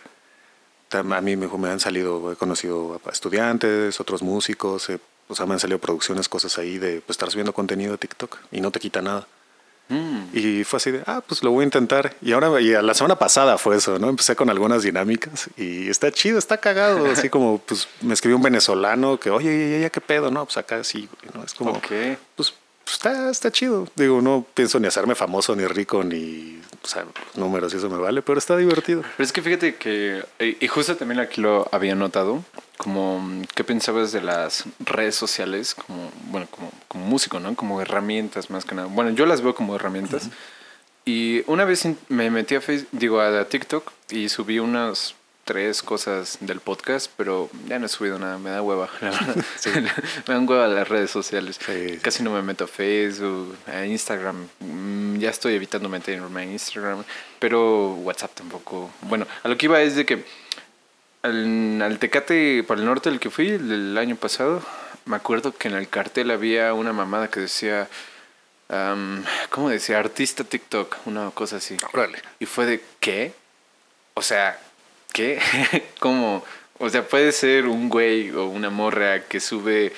A 0.91 1.03
mí 1.03 1.37
me, 1.37 1.49
me 1.49 1.69
han 1.69 1.81
salido, 1.81 2.33
he 2.33 2.37
conocido 2.37 3.01
a 3.05 3.11
estudiantes, 3.11 3.99
otros 4.01 4.23
músicos, 4.23 4.89
eh, 4.91 5.01
o 5.29 5.35
sea, 5.35 5.47
me 5.47 5.55
han 5.55 5.61
salido 5.61 5.79
producciones, 5.79 6.29
cosas 6.29 6.59
ahí 6.59 6.79
de 6.79 7.01
pues, 7.01 7.15
estar 7.15 7.31
subiendo 7.31 7.53
contenido 7.53 7.93
de 7.93 7.99
TikTok 7.99 8.39
y 8.53 8.61
no 8.61 8.71
te 8.71 8.81
quita 8.81 9.03
nada. 9.03 9.27
Mm. 9.89 10.25
Y 10.33 10.65
fue 10.65 10.79
así 10.79 10.91
de, 10.91 11.03
ah, 11.07 11.23
pues 11.27 11.43
lo 11.43 11.51
voy 11.51 11.63
a 11.63 11.65
intentar. 11.65 12.15
Y 12.23 12.33
ahora, 12.33 12.61
y 12.61 12.73
a 12.75 12.83
la 12.83 12.95
semana 12.95 13.19
pasada 13.19 13.59
fue 13.59 13.77
eso, 13.77 13.99
¿no? 13.99 14.09
Empecé 14.09 14.35
con 14.35 14.49
algunas 14.49 14.83
dinámicas 14.83 15.49
y 15.57 15.89
está 15.91 16.11
chido, 16.11 16.39
está 16.39 16.59
cagado. 16.59 17.07
Así 17.13 17.29
como, 17.29 17.59
pues 17.59 17.89
me 18.01 18.15
escribió 18.15 18.37
un 18.37 18.43
venezolano 18.43 19.21
que, 19.21 19.31
oye, 19.31 19.73
ya, 19.73 19.79
ya, 19.81 19.91
qué 19.91 20.01
pedo, 20.01 20.31
¿no? 20.31 20.45
Pues 20.45 20.57
acá 20.57 20.83
sí, 20.85 21.09
güey, 21.21 21.35
¿no? 21.35 21.45
Es 21.45 21.55
como, 21.55 21.73
Ok. 21.73 21.89
pues, 22.35 22.55
pues, 22.85 22.97
está, 22.97 23.31
está 23.31 23.53
chido. 23.53 23.87
Digo, 23.95 24.23
no 24.23 24.47
pienso 24.55 24.81
ni 24.81 24.87
hacerme 24.87 25.15
famoso, 25.15 25.55
ni 25.55 25.67
rico, 25.67 26.03
ni 26.03 26.61
o 26.83 26.87
sea, 26.87 27.03
los 27.05 27.37
números 27.37 27.73
y 27.73 27.79
eso 27.79 27.89
me 27.89 27.97
vale, 27.99 28.21
pero 28.23 28.39
está 28.39 28.57
divertido. 28.57 29.03
Pero 29.17 29.25
es 29.25 29.33
que 29.33 29.43
fíjate 29.43 29.77
que, 29.77 30.23
eh, 30.39 30.57
y 30.61 30.69
justo 30.69 30.97
también 30.97 31.19
aquí 31.21 31.41
lo 31.41 31.67
había 31.73 31.95
notado, 31.95 32.45
como, 32.77 33.43
¿qué 33.55 33.65
pensabas 33.65 34.13
de 34.13 34.21
las 34.21 34.65
redes 34.81 35.15
sociales 35.15 35.75
como, 35.75 36.11
bueno, 36.31 36.47
como, 36.51 36.71
como 36.89 37.07
músico, 37.07 37.41
¿no? 37.41 37.55
Como 37.55 37.81
herramientas 37.81 38.51
más 38.51 38.65
que 38.65 38.75
nada. 38.75 38.89
Bueno, 38.89 39.11
yo 39.11 39.27
las 39.27 39.41
veo 39.43 39.55
como 39.55 39.77
herramientas. 39.77 40.29
Y 41.05 41.43
una 41.47 41.65
vez 41.65 41.87
me 42.09 42.31
metí 42.31 42.55
a 42.55 42.61
Facebook, 42.61 42.89
digo, 42.93 43.21
a 43.21 43.45
TikTok 43.45 43.93
y 44.11 44.29
subí 44.29 44.59
unas 44.59 45.15
tres 45.45 45.83
cosas 45.83 46.39
del 46.41 46.61
podcast, 46.61 47.11
pero 47.17 47.51
ya 47.67 47.79
no 47.79 47.87
he 47.87 47.89
subido 47.89 48.19
nada, 48.19 48.39
me 48.39 48.51
da 48.51 48.63
hueva, 48.63 48.89
la 49.01 49.11
verdad. 49.11 49.37
me 50.27 50.35
dan 50.35 50.49
hueva 50.49 50.67
las 50.67 50.89
redes 50.89 51.11
sociales. 51.11 51.61
Sí, 51.65 51.99
Casi 52.01 52.23
no 52.23 52.31
me 52.31 52.43
meto 52.43 52.65
a 52.65 52.67
Facebook, 52.67 53.57
a 53.67 53.85
Instagram. 53.85 54.49
Mm, 54.61 55.19
Ya 55.19 55.31
estoy 55.31 55.55
evitando 55.55 55.89
meterme 55.89 56.43
en 56.43 56.53
Instagram, 56.53 57.05
pero 57.39 57.93
WhatsApp 57.95 58.35
tampoco. 58.35 58.91
Bueno, 59.03 59.27
a 59.43 59.49
lo 59.49 59.57
que 59.57 59.67
iba 59.67 59.81
es 59.83 59.95
de 59.97 60.07
que 60.07 60.25
al, 61.25 61.81
al 61.81 61.99
Tecate 61.99 62.63
para 62.65 62.81
el 62.81 62.87
norte 62.87 63.11
del 63.11 63.19
que 63.19 63.31
fui 63.31 63.49
el 63.49 63.97
año 63.97 64.15
pasado, 64.15 64.63
me 65.07 65.17
acuerdo 65.17 65.57
que 65.57 65.69
en 65.69 65.75
el 65.75 65.89
cartel 65.89 66.31
había 66.31 66.75
una 66.75 66.93
mamada 66.93 67.29
que 67.29 67.41
decía, 67.41 67.89
am, 68.69 69.25
¿cómo 69.49 69.71
decía? 69.71 69.99
Artista 69.99 70.45
TikTok, 70.45 70.99
una 71.07 71.31
cosa 71.31 71.57
así. 71.57 71.77
Órale. 71.93 72.19
Y 72.39 72.47
fue 72.47 72.67
de, 72.67 72.85
¿qué? 73.01 73.33
O 74.13 74.23
sea, 74.23 74.59
¿qué? 75.13 75.41
¿Cómo? 75.99 76.45
O 76.79 76.91
sea, 76.91 77.07
puede 77.09 77.33
ser 77.33 77.67
un 77.67 77.89
güey 77.89 78.31
o 78.31 78.47
una 78.47 78.69
morra 78.69 79.25
que 79.25 79.41
sube 79.41 79.93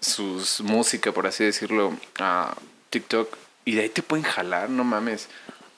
sus 0.00 0.60
música, 0.62 1.12
por 1.12 1.28
así 1.28 1.44
decirlo, 1.44 1.96
a 2.18 2.54
TikTok 2.90 3.36
y 3.64 3.74
de 3.76 3.82
ahí 3.82 3.88
te 3.88 4.02
pueden 4.02 4.24
jalar, 4.24 4.68
no 4.68 4.82
mames. 4.82 5.28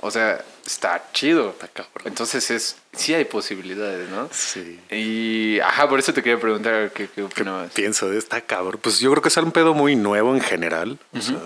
O 0.00 0.10
sea, 0.10 0.44
está 0.64 1.04
chido. 1.12 1.50
Está 1.50 1.66
cabrón. 1.68 2.02
Entonces 2.06 2.50
es, 2.50 2.76
sí 2.92 3.14
hay 3.14 3.24
posibilidades, 3.24 4.08
¿no? 4.10 4.28
Sí. 4.32 4.78
Y, 4.90 5.58
ajá, 5.60 5.88
por 5.88 5.98
eso 5.98 6.12
te 6.12 6.22
quería 6.22 6.38
preguntar 6.40 6.92
qué, 6.92 7.08
qué 7.08 7.22
opinabas. 7.22 7.72
Pienso 7.72 8.08
de 8.08 8.18
esta 8.18 8.40
cabrón. 8.40 8.78
Pues 8.82 9.00
yo 9.00 9.10
creo 9.10 9.22
que 9.22 9.28
es 9.28 9.36
un 9.38 9.50
pedo 9.52 9.74
muy 9.74 9.96
nuevo 9.96 10.34
en 10.34 10.40
general. 10.40 10.98
O 11.12 11.20
sea, 11.20 11.36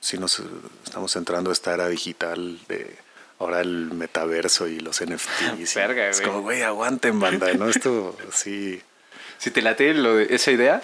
si 0.00 0.16
nos 0.16 0.40
estamos 0.84 1.14
entrando 1.16 1.50
a 1.50 1.52
esta 1.52 1.74
era 1.74 1.88
digital 1.88 2.60
de 2.68 2.96
ahora 3.40 3.60
el 3.60 3.90
metaverso 3.92 4.68
y 4.68 4.78
los 4.80 5.00
NFTs. 5.04 5.58
y 5.58 5.74
Verga, 5.78 6.08
es 6.08 6.20
güey. 6.20 6.30
como, 6.30 6.42
güey, 6.42 6.62
aguanten, 6.62 7.18
banda, 7.18 7.52
¿no? 7.54 7.68
Esto 7.68 8.16
sí. 8.32 8.80
Si 9.38 9.50
te 9.50 9.60
late 9.62 9.92
lo 9.94 10.14
de 10.16 10.34
esa 10.34 10.50
idea, 10.52 10.82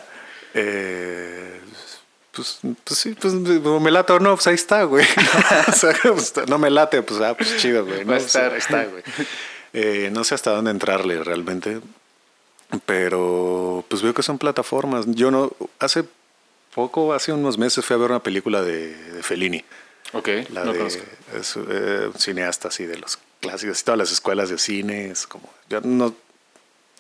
Eh, 0.56 1.60
pues, 2.34 2.58
pues 2.84 2.98
sí, 2.98 3.14
pues 3.18 3.32
me 3.34 3.90
late 3.90 4.12
o 4.12 4.18
no, 4.20 4.34
pues 4.34 4.46
ahí 4.46 4.54
está, 4.54 4.84
güey. 4.84 5.06
o 5.68 5.72
sea, 5.72 5.94
pues, 6.02 6.32
no 6.48 6.58
me 6.58 6.70
late, 6.70 7.02
pues 7.02 7.20
ah, 7.20 7.34
pues 7.36 7.56
chido, 7.58 7.84
güey. 7.86 8.04
¿no? 8.04 8.10
Va 8.12 8.16
a 8.16 8.20
estar. 8.20 8.52
ahí 8.52 8.58
está, 8.58 8.84
güey. 8.84 9.02
Eh, 9.76 10.08
no 10.12 10.22
sé 10.22 10.36
hasta 10.36 10.52
dónde 10.52 10.70
entrarle 10.70 11.24
realmente, 11.24 11.80
pero 12.86 13.84
pues 13.88 14.02
veo 14.02 14.14
que 14.14 14.22
son 14.22 14.38
plataformas. 14.38 15.04
Yo 15.08 15.30
no, 15.32 15.52
hace 15.80 16.04
poco, 16.74 17.12
hace 17.12 17.32
unos 17.32 17.58
meses 17.58 17.84
fui 17.84 17.94
a 17.94 17.98
ver 17.98 18.10
una 18.10 18.22
película 18.22 18.62
de, 18.62 18.94
de 18.94 19.22
Fellini. 19.22 19.64
ok, 20.12 20.28
La 20.50 20.64
no 20.64 20.72
de 20.72 20.86
es, 20.86 21.56
eh, 21.56 22.08
un 22.12 22.18
cineasta 22.20 22.68
así 22.68 22.84
de 22.84 22.98
los 22.98 23.18
clásicos, 23.40 23.82
todas 23.84 23.98
las 23.98 24.12
escuelas 24.12 24.48
de 24.48 24.58
cine, 24.58 25.10
es 25.10 25.26
como, 25.26 25.48
yo 25.68 25.80
no, 25.82 26.14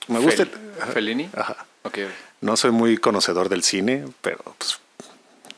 me 0.08 0.18
gusta. 0.18 0.44
Fel- 0.44 0.92
¿Fellini? 0.92 1.30
Ajá. 1.36 1.66
Ok, 1.82 1.98
No 2.40 2.56
soy 2.56 2.70
muy 2.72 2.96
conocedor 2.98 3.48
del 3.48 3.62
cine, 3.62 4.04
pero 4.20 4.38
pues. 4.58 4.80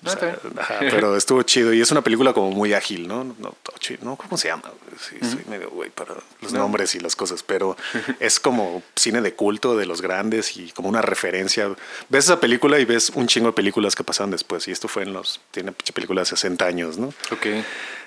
No, 0.07 0.13
o 0.13 0.17
sea, 0.17 0.31
está 0.31 0.49
bien. 0.49 0.59
ajá, 0.61 0.79
pero 0.91 1.17
estuvo 1.17 1.43
chido 1.43 1.73
y 1.75 1.81
es 1.81 1.91
una 1.91 2.03
película 2.03 2.33
como 2.33 2.51
muy 2.51 2.73
ágil, 2.73 3.07
¿no? 3.09 3.25
No, 3.25 3.55
chido. 3.79 3.99
no 4.03 4.17
¿cómo 4.17 4.37
se 4.39 4.49
llama? 4.49 4.65
Sí, 4.99 5.17
soy 5.21 5.45
medio 5.49 5.71
güey 5.71 5.91
para 5.91 6.15
los 6.41 6.53
No. 6.53 6.61
nombres 6.61 6.95
y 6.95 7.01
las 7.01 7.15
cosas, 7.17 7.43
pero 7.43 7.77
es 8.21 8.41
como 8.41 8.83
cine 8.95 9.21
de 9.21 9.35
culto 9.35 9.77
de 9.77 9.85
los 9.87 10.01
grandes 10.01 10.57
y 10.57 10.71
como 10.73 10.89
una 10.89 11.03
referencia. 11.03 11.69
Ves 12.09 12.25
esa 12.25 12.41
película 12.41 12.79
y 12.79 12.85
ves 12.85 13.11
un 13.15 13.27
chingo 13.27 13.49
de 13.49 13.53
películas 13.53 13.95
que 13.95 14.05
pasaron 14.05 14.31
después 14.31 14.67
y 14.69 14.73
esto 14.73 14.89
fue 14.89 15.03
en 15.03 15.13
los 15.13 15.41
tiene 15.51 15.73
película 15.73 16.23
de 16.23 16.27
60 16.27 16.65
años, 16.65 16.97
¿no? 16.99 17.09
ok. 17.31 17.47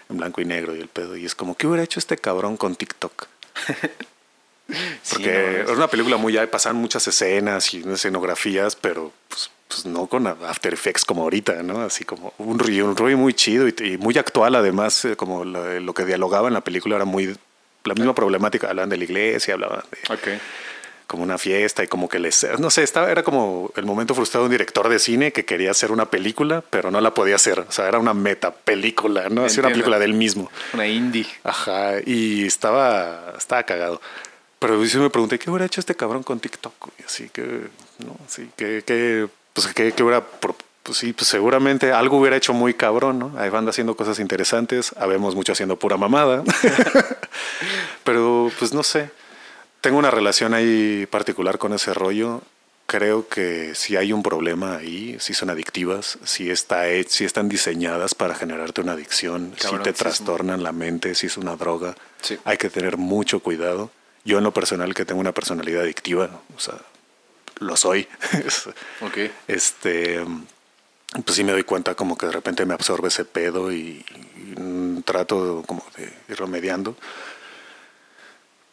En 0.10 0.18
blanco 0.18 0.42
y 0.42 0.46
negro 0.46 0.76
y 0.76 0.80
el 0.80 0.88
pedo 0.88 1.16
y 1.16 1.26
es 1.26 1.36
como 1.36 1.56
¿qué 1.56 1.68
hubiera 1.68 1.84
hecho 1.84 2.00
este 2.00 2.18
cabrón 2.18 2.58
con 2.58 2.76
TikTok? 2.76 3.28
Sí, 5.02 5.16
Porque 5.16 5.34
no 5.34 5.44
mames. 5.52 5.70
es 5.72 5.78
una 5.78 5.88
película 5.88 6.18
muy, 6.18 6.38
pasan 6.48 6.76
muchas 6.76 7.08
escenas 7.08 7.74
y 7.74 7.82
escenografías, 7.90 8.76
pero 8.76 9.12
pues, 9.28 9.50
pues 9.70 9.86
no 9.86 10.08
con 10.08 10.26
After 10.26 10.74
Effects 10.74 11.06
como 11.06 11.22
ahorita, 11.24 11.62
¿no? 11.62 11.82
Así 11.82 12.04
como 12.04 12.34
un 12.40 12.58
rollo, 12.58 12.88
un 12.92 13.16
muy 13.16 13.34
chido 13.36 13.68
y, 13.68 13.76
y 13.80 13.98
muy 13.98 14.18
actual 14.18 14.56
además, 14.56 15.06
eh, 15.06 15.16
como 15.16 15.46
lo, 15.46 15.80
lo 15.80 15.94
que 15.94 16.06
dialogaba 16.06 16.48
en 16.48 16.56
la 16.56 16.62
película 16.62 16.96
era 16.96 17.06
muy 17.06 17.38
la 17.84 17.94
misma 17.94 18.16
problemática, 18.16 18.68
hablaban 18.68 18.90
de 18.90 18.98
la 18.98 19.04
iglesia, 19.04 19.54
hablaban 19.54 19.84
de 19.92 20.14
Ok. 20.14 20.42
como 21.08 21.22
una 21.24 21.38
fiesta 21.38 21.84
y 21.84 21.88
como 21.88 22.10
que 22.10 22.18
les, 22.20 22.46
no 22.60 22.70
sé, 22.72 22.82
estaba, 22.84 23.12
era 23.12 23.22
como 23.24 23.72
el 23.76 23.86
momento 23.86 24.16
frustrado 24.16 24.46
de 24.46 24.48
un 24.48 24.52
director 24.52 24.90
de 24.90 24.98
cine 25.00 25.32
que 25.32 25.46
quería 25.46 25.70
hacer 25.72 25.92
una 25.92 26.10
película, 26.10 26.64
pero 26.68 26.90
no 26.90 27.00
la 27.00 27.14
podía 27.14 27.36
hacer, 27.36 27.60
o 27.60 27.72
sea, 27.72 27.88
era 27.88 28.00
una 28.00 28.16
meta 28.16 28.52
película, 28.52 29.30
¿no? 29.30 29.46
Así 29.46 29.60
una 29.60 29.70
película 29.70 30.00
del 30.00 30.14
mismo. 30.16 30.52
Una 30.74 30.88
indie. 30.88 31.28
Ajá, 31.44 31.94
y 32.06 32.46
estaba, 32.46 33.36
estaba 33.38 33.64
cagado. 33.64 34.02
Pero 34.60 34.84
yo 34.84 35.00
me 35.02 35.10
pregunté, 35.10 35.40
¿qué 35.40 35.50
hubiera 35.50 35.66
hecho 35.66 35.80
este 35.80 35.96
cabrón 35.96 36.22
con 36.22 36.40
TikTok? 36.40 36.74
Y 37.00 37.04
así 37.04 37.30
que, 37.30 37.44
no, 38.00 38.18
sí, 38.28 38.50
que, 38.58 38.84
que, 38.86 39.30
pues, 39.64 39.74
que, 39.76 39.92
que 39.92 40.04
hubiera, 40.04 40.24
pues 40.84 40.98
sí, 40.98 41.14
pues 41.14 41.28
seguramente 41.28 41.92
algo 41.92 42.18
hubiera 42.18 42.36
hecho 42.38 42.54
muy 42.54 42.74
cabrón, 42.74 43.20
¿no? 43.20 43.34
Ahí 43.38 43.50
van 43.50 43.68
haciendo 43.70 43.96
cosas 43.96 44.20
interesantes, 44.20 44.94
habemos 44.98 45.36
mucho 45.36 45.52
haciendo 45.54 45.78
pura 45.78 45.98
mamada. 45.98 46.44
Pero, 48.04 48.52
pues 48.60 48.74
no 48.74 48.84
sé, 48.84 49.10
tengo 49.82 49.98
una 49.98 50.12
relación 50.12 50.54
ahí 50.54 51.06
particular 51.10 51.58
con 51.58 51.74
ese 51.74 51.94
rollo. 51.94 52.42
Creo 52.88 53.28
que 53.28 53.76
si 53.76 53.98
hay 53.98 54.12
un 54.14 54.24
problema 54.24 54.78
ahí, 54.78 55.16
si 55.20 55.36
son 55.36 55.52
adictivas, 55.52 56.18
si, 56.24 56.50
está, 56.50 56.86
si 57.08 57.24
están 57.24 57.48
diseñadas 57.48 58.16
para 58.16 58.34
generarte 58.34 58.82
una 58.82 58.94
adicción, 58.94 59.52
si 59.56 59.62
te 59.62 59.68
Cabroncísimo. 59.68 59.94
trastornan 59.98 60.64
la 60.64 60.72
mente, 60.72 61.14
si 61.14 61.28
es 61.28 61.38
una 61.38 61.56
droga, 61.56 61.94
Sí. 62.22 62.38
hay 62.46 62.58
que 62.58 62.70
tener 62.72 62.98
mucho 62.98 63.42
cuidado. 63.42 63.92
Yo 64.26 64.40
en 64.40 64.44
lo 64.44 64.54
personal 64.54 64.96
que 64.96 65.06
tengo 65.06 65.22
una 65.22 65.34
personalidad 65.34 65.84
adictiva, 65.84 66.30
o 66.58 66.60
sea, 66.60 66.76
lo 67.60 67.76
soy. 67.78 68.08
Ok. 69.02 69.18
este, 69.48 70.24
pues 71.26 71.36
sí 71.36 71.44
me 71.44 71.52
doy 71.54 71.64
cuenta 71.64 71.96
como 71.96 72.18
que 72.18 72.26
de 72.28 72.32
repente 72.32 72.66
me 72.66 72.74
absorbe 72.74 73.08
ese 73.08 73.26
pedo 73.26 73.72
y, 73.72 74.06
y, 74.38 74.60
mm, 74.60 75.02
trato 75.04 75.64
como 75.68 75.84
de 75.98 76.04
ir 76.30 76.38
remediando. 76.40 76.96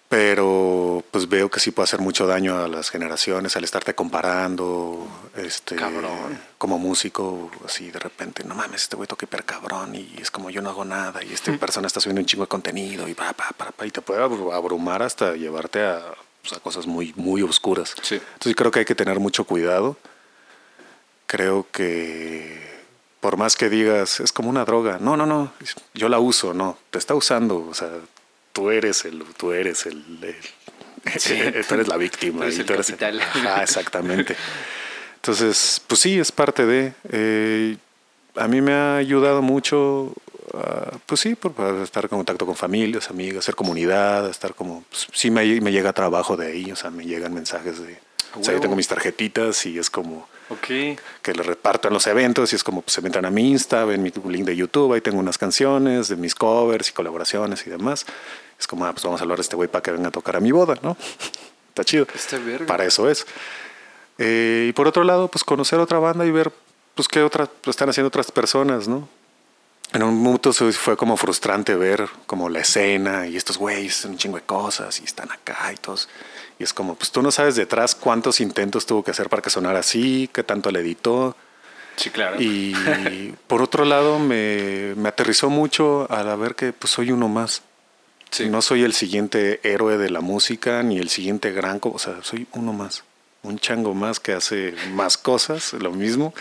Pero 0.09 1.03
pues 1.11 1.29
veo 1.29 1.51
que 1.51 1.59
sí 1.59 1.73
puede 1.73 1.85
hacer 1.85 1.99
mucho 2.01 2.29
daño 2.29 2.57
a 2.63 2.69
las 2.69 2.91
generaciones 2.91 3.57
al 3.57 3.65
estarte 3.65 3.97
comparando, 3.97 5.05
este, 5.35 5.75
Cabrón. 5.75 6.39
como 6.59 6.79
músico, 6.79 7.51
así 7.65 7.91
de 7.91 7.99
repente, 7.99 8.45
no 8.45 8.55
mames, 8.55 8.83
este 8.83 8.95
güey 8.95 9.09
toca 9.09 9.25
hiper 9.27 9.45
cabrón 9.45 9.97
y 9.97 10.15
es 10.21 10.31
como 10.31 10.49
yo 10.51 10.63
no 10.63 10.71
hago 10.71 10.85
nada 10.85 11.25
y 11.25 11.33
esta 11.33 11.51
persona 11.59 11.89
está 11.89 11.99
subiendo 11.99 12.21
un 12.21 12.27
chingo 12.27 12.45
de 12.45 12.49
contenido 12.49 13.09
y 13.09 13.15
pa, 13.15 13.33
pa, 13.33 13.49
pa, 13.57 13.73
pa, 13.73 13.85
y 13.85 13.91
te 13.91 14.01
puede 14.01 14.21
abru- 14.23 14.55
abrumar 14.55 15.03
hasta 15.03 15.35
llevarte 15.35 15.85
a, 15.85 16.15
pues, 16.49 16.59
a 16.59 16.63
cosas 16.63 16.87
muy, 16.87 17.13
muy 17.17 17.43
oscuras. 17.43 17.95
Sí. 18.03 18.15
Entonces 18.17 18.55
creo 18.57 18.71
que 18.71 18.81
hay 18.81 18.85
que 18.85 18.95
tener 18.95 19.19
mucho 19.21 19.45
cuidado. 19.45 19.97
Creo 21.27 21.67
que 21.73 22.65
por 23.21 23.37
más 23.37 23.57
que 23.57 23.69
digas, 23.69 24.21
es 24.21 24.31
como 24.33 24.49
una 24.49 24.65
droga. 24.65 24.99
No, 25.01 25.17
no, 25.17 25.27
no, 25.27 25.53
yo 25.95 26.09
la 26.09 26.19
uso, 26.21 26.55
no, 26.55 26.79
te 26.91 26.99
está 26.99 27.15
usando. 27.15 27.67
O 27.69 27.75
sea, 27.75 27.91
tú 28.53 28.71
eres 28.71 29.05
el, 29.05 29.25
tú 29.37 29.53
eres 29.53 29.87
el, 29.87 30.05
el- 30.23 30.37
Sí. 31.21 31.37
tú 31.69 31.75
eres 31.75 31.89
la 31.89 31.97
víctima. 31.97 32.39
Tú 32.39 32.43
eres 32.45 32.57
y 32.59 32.61
el 32.61 32.67
tú 32.67 32.73
eres 32.75 32.87
capital. 32.87 33.21
Ajá, 33.35 33.63
exactamente. 33.63 34.37
Entonces, 35.17 35.83
pues 35.87 36.01
sí, 36.01 36.19
es 36.19 36.31
parte 36.31 36.65
de. 36.67 36.93
eh, 37.11 37.77
a 38.37 38.47
mí 38.49 38.61
me 38.61 38.73
ha 38.73 38.97
ayudado 38.99 39.41
mucho, 39.43 40.13
ah, 40.55 40.99
pues 41.07 41.21
sí, 41.21 41.35
por, 41.35 41.53
estar 41.83 42.05
en 42.05 42.09
contacto 42.11 42.47
con 42.47 42.57
familias, 42.57 43.11
amigos, 43.11 43.45
hacer 43.45 43.55
comunidad, 43.55 44.29
estar 44.29 44.55
como, 44.55 44.85
pues, 44.89 45.09
sí 45.13 45.31
me, 45.31 45.61
me 45.61 45.73
llega 45.73 45.93
trabajo 45.93 46.37
de 46.37 46.49
ahí, 46.49 46.73
o 46.73 46.77
sea, 46.77 46.91
me 46.91 47.05
llegan 47.05 47.35
mensajes 47.35 47.81
de, 47.81 47.99
o 48.39 48.45
sea, 48.45 48.55
yo 48.55 48.61
tengo 48.61 48.77
mis 48.77 48.89
tarjetitas 48.89 49.65
y 49.67 49.79
es 49.79 49.91
como 49.91 50.29
Ok. 50.49 50.67
que 51.23 51.33
le 51.35 51.43
reparto 51.43 51.89
en 51.89 51.95
los 51.95 52.07
eventos 52.07 52.53
y 52.53 52.57
es 52.57 52.63
como 52.63 52.83
pues, 52.83 52.95
se 52.95 53.03
metan 53.03 53.25
a 53.25 53.31
mi 53.31 53.51
Insta, 53.51 53.85
ven 53.85 54.03
mi 54.03 54.13
link 54.29 54.45
de 54.45 54.57
YouTube, 54.57 54.93
ahí 54.93 55.01
tengo 55.01 55.19
unas 55.19 55.39
canciones 55.39 56.09
de 56.09 56.17
mis 56.17 56.35
covers 56.35 56.91
y 56.91 56.93
colaboraciones 56.93 57.67
y 57.67 57.71
demás. 57.71 58.07
Es 58.59 58.67
como, 58.67 58.87
ah, 58.87 58.93
pues 58.93 59.05
vamos 59.05 59.21
a 59.21 59.25
hablar 59.25 59.39
de 59.39 59.43
este 59.43 59.57
güey 59.57 59.69
para 59.69 59.83
que 59.83 59.91
venga 59.91 60.09
a 60.09 60.11
tocar 60.11 60.37
a 60.37 60.41
mi 60.41 60.53
boda, 60.53 60.77
¿no? 60.83 60.97
Está 61.69 61.85
chido. 61.85 62.07
Está. 62.15 62.39
Para 62.67 62.85
eso 62.85 63.11
es. 63.11 63.27
Eh, 64.19 64.67
y 64.71 64.73
por 64.73 64.87
otro 64.87 65.05
lado, 65.05 65.29
pues 65.29 65.45
conocer 65.45 65.79
otra 65.79 65.99
banda 65.99 66.25
y 66.25 66.31
ver 66.31 66.51
pues 66.95 67.09
qué 67.09 67.23
otras 67.23 67.51
lo 67.65 67.71
están 67.71 67.91
haciendo 67.91 68.09
otras 68.09 68.33
personas, 68.33 68.89
¿no? 68.89 69.09
En 69.93 70.03
un 70.03 70.17
momento 70.17 70.53
fue 70.53 70.97
como 70.97 71.17
frustrante 71.17 71.75
ver 71.75 72.09
como 72.27 72.49
la 72.49 72.61
escena 72.61 73.27
y 73.27 73.37
estos 73.37 73.57
güeyes 73.57 74.05
un 74.05 74.19
chingo 74.19 74.37
de 74.37 74.43
cosas 74.43 75.01
y 75.01 75.05
están 75.05 75.31
acá 75.31 75.73
y 75.73 75.77
todos. 75.77 76.09
Y 76.59 76.65
es 76.65 76.73
como, 76.73 76.95
pues 76.95 77.11
tú 77.11 77.23
no 77.23 77.31
sabes 77.31 77.57
detrás 77.57 77.95
cuántos 77.95 78.41
intentos 78.41 78.87
tuvo 78.87 79.05
que 79.05 79.11
hacer 79.11 79.29
para 79.29 79.43
que 79.43 79.51
sonara 79.51 79.81
así, 79.81 80.29
qué 80.33 80.43
tanto 80.43 80.71
le 80.71 80.81
editó. 80.81 81.37
Sí, 81.97 82.11
claro. 82.11 82.41
Y 82.41 82.75
por 83.47 83.63
otro 83.63 83.85
lado, 83.85 84.19
me, 84.19 84.95
me 84.97 85.09
aterrizó 85.09 85.51
mucho 85.51 86.11
al 86.11 86.37
ver 86.37 86.55
que 86.55 86.73
pues 86.73 86.93
soy 86.93 87.13
uno 87.13 87.29
más. 87.29 87.63
Sí. 88.31 88.49
No 88.49 88.61
soy 88.61 88.83
el 88.83 88.93
siguiente 88.93 89.61
héroe 89.63 89.99
de 89.99 90.11
la 90.11 90.21
música 90.21 90.83
ni 90.83 90.99
el 90.99 91.09
siguiente 91.09 91.53
gran, 91.53 91.81
o 91.83 91.99
sea, 91.99 92.23
soy 92.23 92.47
uno 92.53 92.73
más, 92.73 93.05
un 93.43 93.59
chango 93.59 93.95
más 93.95 94.19
que 94.19 94.33
hace 94.33 94.75
más 94.95 95.17
cosas, 95.17 95.73
lo 95.75 95.93
mismo. 95.93 96.35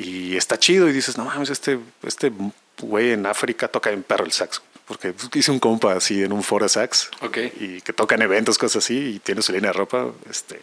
Y 0.00 0.36
está 0.36 0.58
chido 0.58 0.88
y 0.88 0.92
dices, 0.92 1.18
no 1.18 1.26
mames, 1.26 1.50
este, 1.50 1.78
este 2.02 2.32
güey 2.80 3.12
en 3.12 3.26
África 3.26 3.68
toca 3.68 3.90
en 3.90 4.02
perro 4.02 4.24
el 4.24 4.32
sax. 4.32 4.62
Porque 4.86 5.14
hice 5.34 5.50
un 5.50 5.60
compa 5.60 5.92
así 5.92 6.22
en 6.24 6.32
un 6.32 6.42
foro 6.42 6.64
de 6.64 6.70
sax 6.70 7.10
Ok. 7.20 7.38
y 7.60 7.80
que 7.82 7.92
toca 7.92 8.14
en 8.14 8.22
eventos, 8.22 8.58
cosas 8.58 8.82
así, 8.82 9.16
y 9.16 9.18
tiene 9.18 9.42
su 9.42 9.52
línea 9.52 9.70
de 9.70 9.78
ropa. 9.78 10.06
Este, 10.28 10.60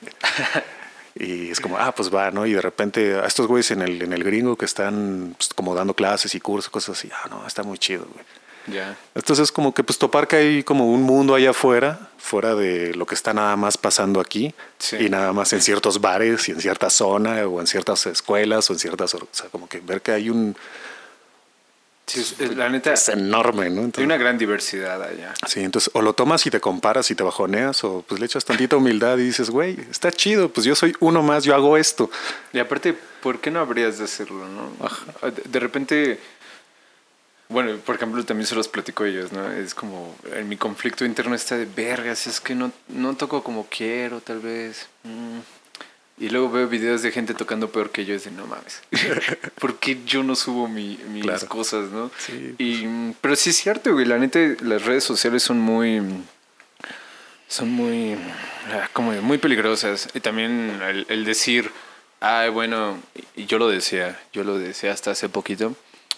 y 1.15 1.51
es 1.51 1.59
como, 1.59 1.77
ah, 1.77 1.93
pues 1.93 2.13
va, 2.13 2.31
¿no? 2.31 2.45
Y 2.45 2.53
de 2.53 2.61
repente 2.61 3.15
a 3.15 3.25
estos 3.25 3.47
güeyes 3.47 3.69
en 3.71 3.83
el, 3.83 4.01
en 4.01 4.11
el 4.11 4.23
gringo 4.23 4.57
que 4.57 4.65
están 4.65 5.35
pues, 5.37 5.53
como 5.53 5.75
dando 5.75 5.93
clases 5.93 6.33
y 6.33 6.39
cursos, 6.39 6.71
cosas 6.71 6.97
así, 6.97 7.09
ah, 7.13 7.27
no, 7.29 7.45
está 7.45 7.61
muy 7.63 7.77
chido, 7.77 8.07
güey. 8.11 8.25
Ya. 8.67 8.97
Entonces 9.15 9.51
como 9.51 9.73
que 9.73 9.83
pues 9.83 9.97
topar 9.97 10.27
que 10.27 10.35
hay 10.35 10.63
como 10.63 10.91
un 10.91 11.01
mundo 11.03 11.35
allá 11.35 11.51
afuera, 11.51 12.09
fuera 12.17 12.53
de 12.55 12.93
lo 12.95 13.05
que 13.05 13.15
está 13.15 13.33
nada 13.33 13.55
más 13.55 13.77
pasando 13.77 14.19
aquí 14.19 14.53
Sí. 14.77 14.97
y 14.99 15.09
nada 15.09 15.31
más 15.33 15.53
en 15.53 15.61
ciertos 15.61 16.01
bares 16.01 16.47
y 16.49 16.51
en 16.51 16.59
cierta 16.61 16.89
zona 16.89 17.45
o 17.47 17.61
en 17.61 17.67
ciertas 17.67 18.05
escuelas 18.07 18.69
o 18.69 18.73
en 18.73 18.79
ciertas, 18.79 19.13
o 19.15 19.27
sea, 19.31 19.47
como 19.49 19.67
que 19.69 19.79
ver 19.79 20.01
que 20.01 20.11
hay 20.11 20.29
un, 20.29 20.55
Sí, 22.09 22.23
la 22.55 22.69
neta, 22.69 22.93
es 22.93 23.09
enorme, 23.09 23.69
¿no? 23.69 23.81
hay 23.81 23.85
Entonces, 23.87 24.05
una 24.05 24.15
gran 24.15 24.37
diversidad 24.37 25.03
allá. 25.03 25.33
Sí, 25.45 25.59
entonces 25.59 25.91
o 25.93 26.01
lo 26.01 26.13
tomas 26.13 26.45
y 26.45 26.49
te 26.49 26.61
comparas 26.61 27.11
y 27.11 27.15
te 27.15 27.23
bajoneas 27.23 27.83
o 27.83 28.01
pues 28.07 28.21
le 28.21 28.25
echas 28.25 28.45
tantita 28.45 28.77
humildad 28.77 29.17
y 29.17 29.23
dices, 29.23 29.49
güey, 29.49 29.77
está 29.91 30.09
chido, 30.13 30.47
pues 30.47 30.65
yo 30.65 30.73
soy 30.73 30.95
uno 31.01 31.21
más, 31.21 31.43
yo 31.43 31.53
hago 31.53 31.75
esto. 31.75 32.09
Y 32.53 32.59
aparte, 32.59 32.97
¿por 33.21 33.41
qué 33.41 33.51
no 33.51 33.59
habrías 33.59 33.97
de 33.97 34.05
hacerlo, 34.05 34.47
no? 34.47 34.71
De 35.51 35.59
repente, 35.59 36.17
bueno, 37.49 37.77
por 37.77 37.95
ejemplo, 37.95 38.23
también 38.25 38.45
se 38.47 38.55
los 38.55 38.67
platico 38.67 39.03
a 39.03 39.07
ellos, 39.07 39.31
¿no? 39.31 39.51
Es 39.51 39.73
como, 39.73 40.15
en 40.33 40.49
mi 40.49 40.57
conflicto 40.57 41.05
interno 41.05 41.33
está 41.35 41.57
de 41.57 41.65
vergas, 41.65 42.27
es 42.27 42.39
que 42.41 42.55
no, 42.55 42.71
no 42.89 43.15
toco 43.15 43.43
como 43.43 43.67
quiero, 43.67 44.19
tal 44.21 44.39
vez. 44.39 44.87
Mm. 45.03 45.39
Y 46.19 46.29
luego 46.29 46.49
veo 46.49 46.67
videos 46.67 47.03
de 47.03 47.11
gente 47.11 47.35
tocando 47.35 47.69
peor 47.71 47.91
que 47.91 48.03
yo, 48.03 48.15
es 48.15 48.23
de 48.25 48.31
no 48.31 48.47
mames. 48.47 48.81
¿Por 49.59 49.77
qué 49.77 49.99
yo 50.05 50.23
no 50.23 50.35
subo 50.35 50.67
mi- 50.67 50.99
mis 51.09 51.21
Claro. 51.23 51.47
cosas, 51.47 51.91
no? 51.91 52.09
Sí, 52.17 52.55
Y, 52.57 52.87
mm, 52.87 53.13
pero 53.21 53.35
sí 53.35 53.51
es 53.51 53.57
cierto, 53.57 53.93
güey, 53.93 54.05
la 54.05 54.17
neta, 54.17 54.39
las 54.61 54.83
redes 54.85 55.03
sociales 55.03 55.43
son 55.43 55.59
muy 55.59 56.01
son 57.47 57.69
muy, 57.69 58.15
ah, 58.73 58.89
como 58.93 59.11
muy 59.21 59.37
peligrosas. 59.37 60.09
Y 60.13 60.19
también 60.19 60.81
el, 60.81 61.05
el 61.09 61.23
decir, 61.23 61.71
ay, 62.19 62.49
bueno, 62.49 62.97
y 63.35 63.45
yo 63.45 63.57
lo 63.57 63.69
decía, 63.69 64.19
yo 64.33 64.43
lo 64.43 64.57
decía 64.59 64.91
hasta 64.91 65.11
hace 65.11 65.29
poquito, 65.29 65.75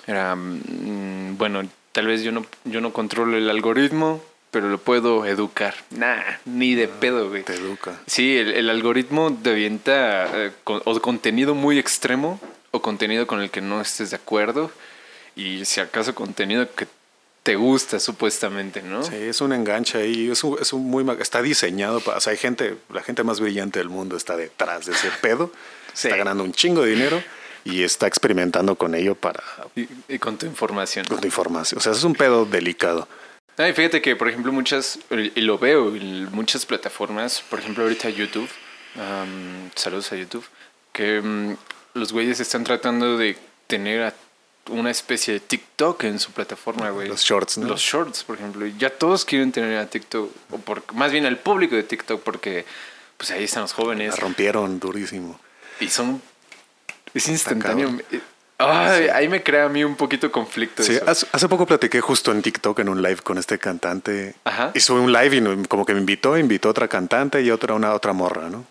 era, 0.09 0.35
mm, 0.35 1.37
bueno, 1.37 1.67
tal 1.91 2.07
vez 2.07 2.21
yo 2.23 2.31
no, 2.31 2.45
yo 2.65 2.81
no 2.81 2.91
controlo 2.93 3.37
el 3.37 3.49
algoritmo, 3.49 4.23
pero 4.51 4.69
lo 4.69 4.77
puedo 4.79 5.25
educar. 5.25 5.75
Nah, 5.91 6.21
ni 6.45 6.73
de 6.75 6.87
pedo, 6.87 7.29
güey. 7.29 7.43
Te 7.43 7.53
educa. 7.53 7.99
Sí, 8.07 8.37
el, 8.37 8.53
el 8.53 8.69
algoritmo 8.69 9.37
te 9.43 9.51
avienta 9.51 10.25
eh, 10.45 10.51
con- 10.63 10.81
o 10.85 10.99
contenido 10.99 11.53
muy 11.53 11.77
extremo 11.77 12.39
o 12.71 12.81
contenido 12.81 13.27
con 13.27 13.41
el 13.41 13.49
que 13.51 13.61
no 13.61 13.79
estés 13.81 14.09
de 14.11 14.15
acuerdo 14.15 14.71
y 15.35 15.65
si 15.65 15.79
acaso 15.81 16.15
contenido 16.15 16.67
que 16.75 16.87
te 17.43 17.55
gusta 17.55 17.99
supuestamente, 17.99 18.81
¿no? 18.81 19.01
Sí, 19.03 19.15
es 19.15 19.39
un 19.41 19.53
enganche 19.53 19.97
ahí, 19.99 20.29
es 20.29 20.43
un, 20.43 20.57
es 20.59 20.73
un 20.73 20.83
muy, 20.89 21.05
está 21.19 21.41
diseñado 21.41 21.99
para, 22.01 22.17
o 22.17 22.21
sea, 22.21 22.31
hay 22.31 22.37
gente, 22.37 22.75
la 22.93 23.01
gente 23.01 23.23
más 23.23 23.39
brillante 23.39 23.79
del 23.79 23.89
mundo 23.89 24.17
está 24.17 24.35
detrás 24.35 24.85
de 24.87 24.91
ese 24.93 25.09
pedo, 25.21 25.51
Sí. 25.93 26.07
está 26.07 26.17
ganando 26.17 26.43
un 26.43 26.51
chingo 26.53 26.81
de 26.83 26.91
dinero 26.91 27.23
y 27.65 27.83
está 27.83 28.07
experimentando 28.07 28.75
con 28.75 28.95
ello 28.95 29.15
para 29.15 29.43
Y, 29.75 29.87
y 30.07 30.19
con 30.19 30.37
tu 30.37 30.45
información. 30.45 31.05
con 31.05 31.19
tu 31.19 31.27
información. 31.27 31.77
O 31.79 31.81
sea, 31.81 31.91
es 31.91 32.03
un 32.03 32.15
pedo 32.15 32.45
delicado. 32.45 33.07
Ah, 33.57 33.67
y 33.67 33.73
fíjate 33.73 34.01
que, 34.01 34.15
por 34.15 34.29
ejemplo, 34.29 34.51
muchas, 34.51 34.99
y 35.11 35.41
lo 35.41 35.57
veo 35.57 35.93
en 35.95 36.31
muchas 36.31 36.65
plataformas, 36.65 37.43
por 37.49 37.59
ejemplo, 37.59 37.83
ahorita 37.83 38.09
YouTube, 38.09 38.47
am, 38.95 39.69
saludos 39.75 40.11
a 40.11 40.15
YouTube, 40.15 40.45
que 40.93 41.21
mm, 41.21 41.55
los 41.95 42.13
güeyes 42.13 42.39
están 42.39 42.63
tratando 42.63 43.17
de 43.17 43.37
tener 43.67 44.03
a- 44.03 44.13
una 44.69 44.91
especie 44.91 45.33
de 45.33 45.39
TikTok 45.39 46.03
en 46.03 46.19
su 46.19 46.31
plataforma, 46.31 46.89
güey. 46.91 47.07
Los 47.07 47.21
shorts, 47.23 47.57
¿no? 47.57 47.67
Los 47.67 47.81
shorts, 47.81 48.23
por 48.23 48.37
ejemplo. 48.37 48.65
Ya 48.77 48.91
todos 48.91 49.25
quieren 49.25 49.51
tener 49.51 49.77
a 49.79 49.87
TikTok, 49.87 50.31
o 50.51 50.57
por, 50.59 50.93
más 50.93 51.11
bien 51.11 51.25
al 51.25 51.37
público 51.37 51.75
de 51.75 51.83
TikTok, 51.83 52.21
porque 52.21 52.65
pues 53.17 53.31
ahí 53.31 53.43
están 53.45 53.63
los 53.63 53.73
jóvenes. 53.73 54.11
La 54.13 54.15
rompieron 54.17 54.79
durísimo. 54.79 55.39
Y 55.79 55.89
son... 55.89 56.21
Es 57.13 57.27
instantáneo. 57.27 57.89
Eh, 58.11 58.21
ay, 58.57 59.07
Ahí 59.09 59.29
me 59.29 59.41
crea 59.43 59.65
a 59.65 59.69
mí 59.69 59.83
un 59.83 59.95
poquito 59.95 60.31
conflicto. 60.31 60.83
Sí, 60.83 60.93
eso. 60.95 61.27
hace, 61.31 61.47
poco 61.47 61.65
platiqué 61.65 62.01
justo 62.01 62.31
en 62.31 62.41
TikTok 62.41 62.79
en 62.79 62.89
un 62.89 63.01
live 63.01 63.17
con 63.17 63.37
este 63.37 63.57
cantante. 63.57 64.35
Ajá. 64.43 64.71
Y 64.73 64.79
sube 64.79 64.99
un 64.99 65.11
live 65.11 65.37
y 65.37 65.67
como 65.67 65.85
que 65.85 65.93
me 65.93 65.99
invitó, 65.99 66.37
invitó 66.37 66.69
a 66.69 66.71
otra 66.71 66.87
cantante 66.87 67.41
y 67.41 67.51
otra 67.51 67.73
una 67.73 67.93
otra 67.93 68.13
morra, 68.13 68.49
¿no? 68.49 68.65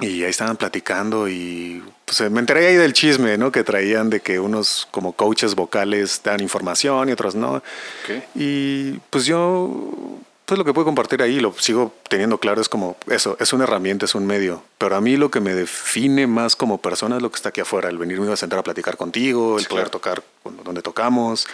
Y 0.00 0.24
ahí 0.24 0.30
estaban 0.30 0.56
platicando 0.56 1.28
y 1.28 1.82
pues 2.04 2.28
me 2.30 2.40
enteré 2.40 2.66
ahí 2.66 2.74
del 2.74 2.92
chisme, 2.92 3.38
¿no? 3.38 3.52
Que 3.52 3.62
traían 3.62 4.10
de 4.10 4.20
que 4.20 4.40
unos 4.40 4.88
como 4.90 5.12
coaches 5.12 5.54
vocales 5.54 6.20
dan 6.24 6.40
información 6.40 7.08
y 7.08 7.12
otros 7.12 7.36
no. 7.36 7.56
Ok. 7.56 8.24
Y 8.34 8.92
pues 9.10 9.24
yo, 9.24 10.18
pues 10.44 10.58
lo 10.58 10.64
que 10.64 10.72
puedo 10.74 10.84
compartir 10.84 11.22
ahí, 11.22 11.40
lo 11.40 11.54
sigo 11.58 11.94
teniendo 12.08 12.38
claro, 12.38 12.60
es 12.60 12.68
como 12.68 12.96
eso, 13.08 13.36
es 13.40 13.52
una 13.52 13.64
herramienta, 13.64 14.04
es 14.04 14.14
un 14.14 14.26
medio. 14.26 14.62
Pero 14.78 14.96
a 14.96 15.00
mí 15.00 15.16
lo 15.16 15.30
que 15.30 15.40
me 15.40 15.54
define 15.54 16.26
más 16.26 16.54
como 16.56 16.78
persona 16.78 17.16
es 17.16 17.22
lo 17.22 17.30
que 17.30 17.36
está 17.36 17.48
aquí 17.48 17.60
afuera, 17.62 17.88
el 17.88 17.98
venirme 17.98 18.30
a 18.32 18.36
sentar 18.36 18.58
a 18.58 18.62
platicar 18.62 18.96
contigo, 18.96 19.56
el 19.58 19.62
Sí, 19.64 19.68
poder 19.68 19.84
claro. 19.90 19.98
tocar 19.98 20.22
donde 20.64 20.82
tocamos. 20.82 21.46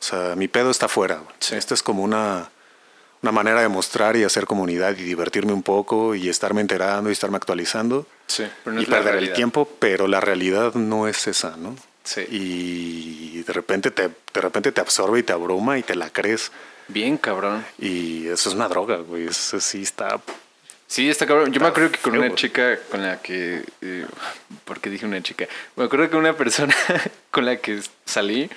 O 0.00 0.02
sea, 0.04 0.34
mi 0.36 0.46
pedo 0.48 0.70
está 0.70 0.86
afuera. 0.86 1.20
Sí. 1.40 1.54
Esta 1.56 1.74
es 1.74 1.82
como 1.82 2.02
una, 2.02 2.50
una 3.22 3.32
manera 3.32 3.62
de 3.62 3.68
mostrar 3.68 4.16
y 4.16 4.24
hacer 4.24 4.46
comunidad 4.46 4.96
y 4.96 5.02
divertirme 5.02 5.52
un 5.52 5.62
poco 5.62 6.14
y 6.14 6.28
estarme 6.28 6.60
enterando 6.60 7.08
y 7.10 7.12
estarme 7.12 7.36
actualizando 7.36 8.06
Sí, 8.26 8.44
pero 8.62 8.76
no 8.76 8.82
y 8.82 8.86
perder 8.86 9.16
el 9.16 9.32
tiempo, 9.32 9.66
pero 9.78 10.06
la 10.06 10.20
realidad 10.20 10.74
no 10.74 11.08
es 11.08 11.26
esa, 11.26 11.56
¿no? 11.56 11.74
Sí. 12.04 12.20
Y 12.30 13.42
de 13.42 13.52
repente 13.52 13.90
te, 13.90 14.02
de 14.08 14.40
repente 14.40 14.70
te 14.70 14.80
absorbe 14.80 15.18
y 15.20 15.22
te 15.22 15.32
abruma 15.32 15.78
y 15.78 15.82
te 15.82 15.94
la 15.94 16.10
crees. 16.10 16.52
Bien, 16.88 17.16
cabrón. 17.18 17.64
Y 17.78 18.26
eso 18.28 18.48
es 18.48 18.54
una 18.54 18.68
droga, 18.68 18.96
güey. 18.96 19.26
Eso 19.26 19.60
sí 19.60 19.82
está. 19.82 20.20
Sí, 20.86 21.08
está 21.10 21.26
cabrón. 21.26 21.52
Yo 21.52 21.60
me 21.60 21.66
Está 21.66 21.68
acuerdo 21.68 21.92
que 21.92 21.98
con 21.98 22.12
feo, 22.12 22.22
una 22.22 22.34
chica 22.34 22.78
con 22.90 23.02
la 23.02 23.20
que... 23.20 23.62
Eh, 23.82 24.06
¿Por 24.64 24.80
qué 24.80 24.88
dije 24.88 25.04
una 25.04 25.22
chica? 25.22 25.46
Me 25.76 25.84
acuerdo 25.84 26.08
que 26.08 26.16
una 26.16 26.32
persona 26.34 26.74
con 27.30 27.44
la 27.44 27.58
que 27.58 27.82
salí, 28.06 28.48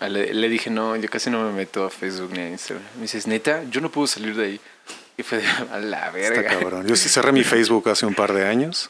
a 0.00 0.08
le, 0.08 0.32
le 0.32 0.48
dije, 0.48 0.70
no, 0.70 0.96
yo 0.96 1.08
casi 1.10 1.28
no 1.28 1.44
me 1.44 1.52
meto 1.52 1.84
a 1.84 1.90
Facebook 1.90 2.30
ni 2.32 2.38
a 2.40 2.48
Instagram. 2.48 2.82
Me 2.96 3.02
dices, 3.02 3.26
neta, 3.26 3.64
yo 3.70 3.82
no 3.82 3.90
puedo 3.90 4.06
salir 4.06 4.34
de 4.34 4.44
ahí. 4.46 4.60
Y 5.18 5.22
fue 5.22 5.38
de, 5.38 5.46
a 5.46 5.78
la 5.78 6.06
Está 6.06 6.10
verga. 6.12 6.44
cabrón. 6.58 6.86
Yo 6.86 6.96
sí 6.96 7.08
cerré 7.10 7.32
mi 7.32 7.44
Facebook 7.44 7.86
hace 7.90 8.06
un 8.06 8.14
par 8.14 8.32
de 8.32 8.46
años, 8.46 8.88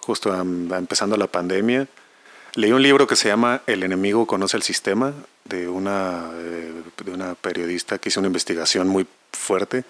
justo 0.00 0.32
am- 0.32 0.72
empezando 0.72 1.14
la 1.18 1.26
pandemia. 1.26 1.86
Leí 2.54 2.72
un 2.72 2.82
libro 2.82 3.06
que 3.06 3.16
se 3.16 3.28
llama 3.28 3.60
El 3.66 3.82
enemigo 3.82 4.26
conoce 4.26 4.56
el 4.56 4.62
sistema, 4.62 5.12
de 5.48 5.68
una, 5.68 6.30
eh, 6.34 6.72
de 7.04 7.10
una 7.10 7.34
periodista 7.34 7.98
que 7.98 8.08
hizo 8.08 8.20
una 8.20 8.26
investigación 8.26 8.88
muy 8.88 9.06
fuerte. 9.32 9.84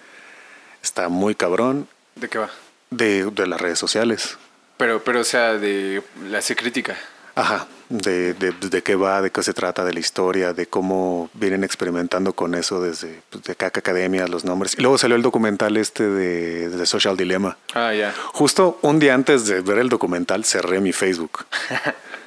Está 0.81 1.09
muy 1.09 1.35
cabrón 1.35 1.87
¿De 2.15 2.29
qué 2.29 2.37
va? 2.39 2.49
de, 2.89 3.25
de 3.25 3.47
las 3.47 3.59
redes 3.59 3.79
sociales. 3.79 4.37
Pero, 4.77 5.03
pero, 5.03 5.19
o 5.21 5.23
sea, 5.25 5.53
de 5.53 6.01
la 6.29 6.37
hace 6.37 6.55
crítica. 6.55 6.97
Ajá, 7.35 7.67
de, 7.89 8.33
de, 8.33 8.51
de 8.51 8.83
qué 8.83 8.95
va, 8.95 9.21
de 9.21 9.31
qué 9.31 9.43
se 9.43 9.53
trata, 9.53 9.85
de 9.85 9.93
la 9.93 9.99
historia, 9.99 10.53
de 10.53 10.67
cómo 10.67 11.29
vienen 11.33 11.63
experimentando 11.63 12.33
con 12.33 12.53
eso 12.53 12.81
desde 12.81 13.21
pues, 13.29 13.43
de 13.43 13.55
cada 13.55 13.71
academia, 13.75 14.27
los 14.27 14.43
nombres. 14.43 14.75
Y 14.77 14.81
luego 14.81 14.97
salió 14.97 15.15
el 15.15 15.21
documental 15.21 15.77
este 15.77 16.03
de, 16.03 16.69
de 16.69 16.85
Social 16.85 17.15
Dilemma. 17.15 17.57
Ah, 17.73 17.93
ya. 17.93 18.13
Justo 18.33 18.79
un 18.81 18.99
día 18.99 19.13
antes 19.13 19.45
de 19.45 19.61
ver 19.61 19.77
el 19.77 19.89
documental 19.89 20.43
cerré 20.43 20.79
mi 20.81 20.91
Facebook. 20.91 21.45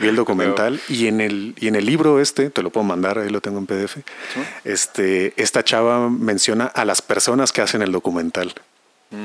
Vi 0.00 0.08
el 0.08 0.16
documental 0.16 0.80
y 0.88 1.06
en 1.06 1.20
el, 1.20 1.54
y 1.58 1.68
en 1.68 1.76
el 1.76 1.84
libro 1.86 2.20
este, 2.20 2.50
te 2.50 2.62
lo 2.62 2.70
puedo 2.70 2.84
mandar, 2.84 3.18
ahí 3.18 3.28
lo 3.28 3.40
tengo 3.40 3.58
en 3.58 3.66
PDF, 3.66 3.98
este, 4.64 5.32
esta 5.40 5.62
chava 5.62 6.08
menciona 6.10 6.66
a 6.66 6.84
las 6.84 7.02
personas 7.02 7.52
que 7.52 7.60
hacen 7.62 7.82
el 7.82 7.92
documental. 7.92 8.54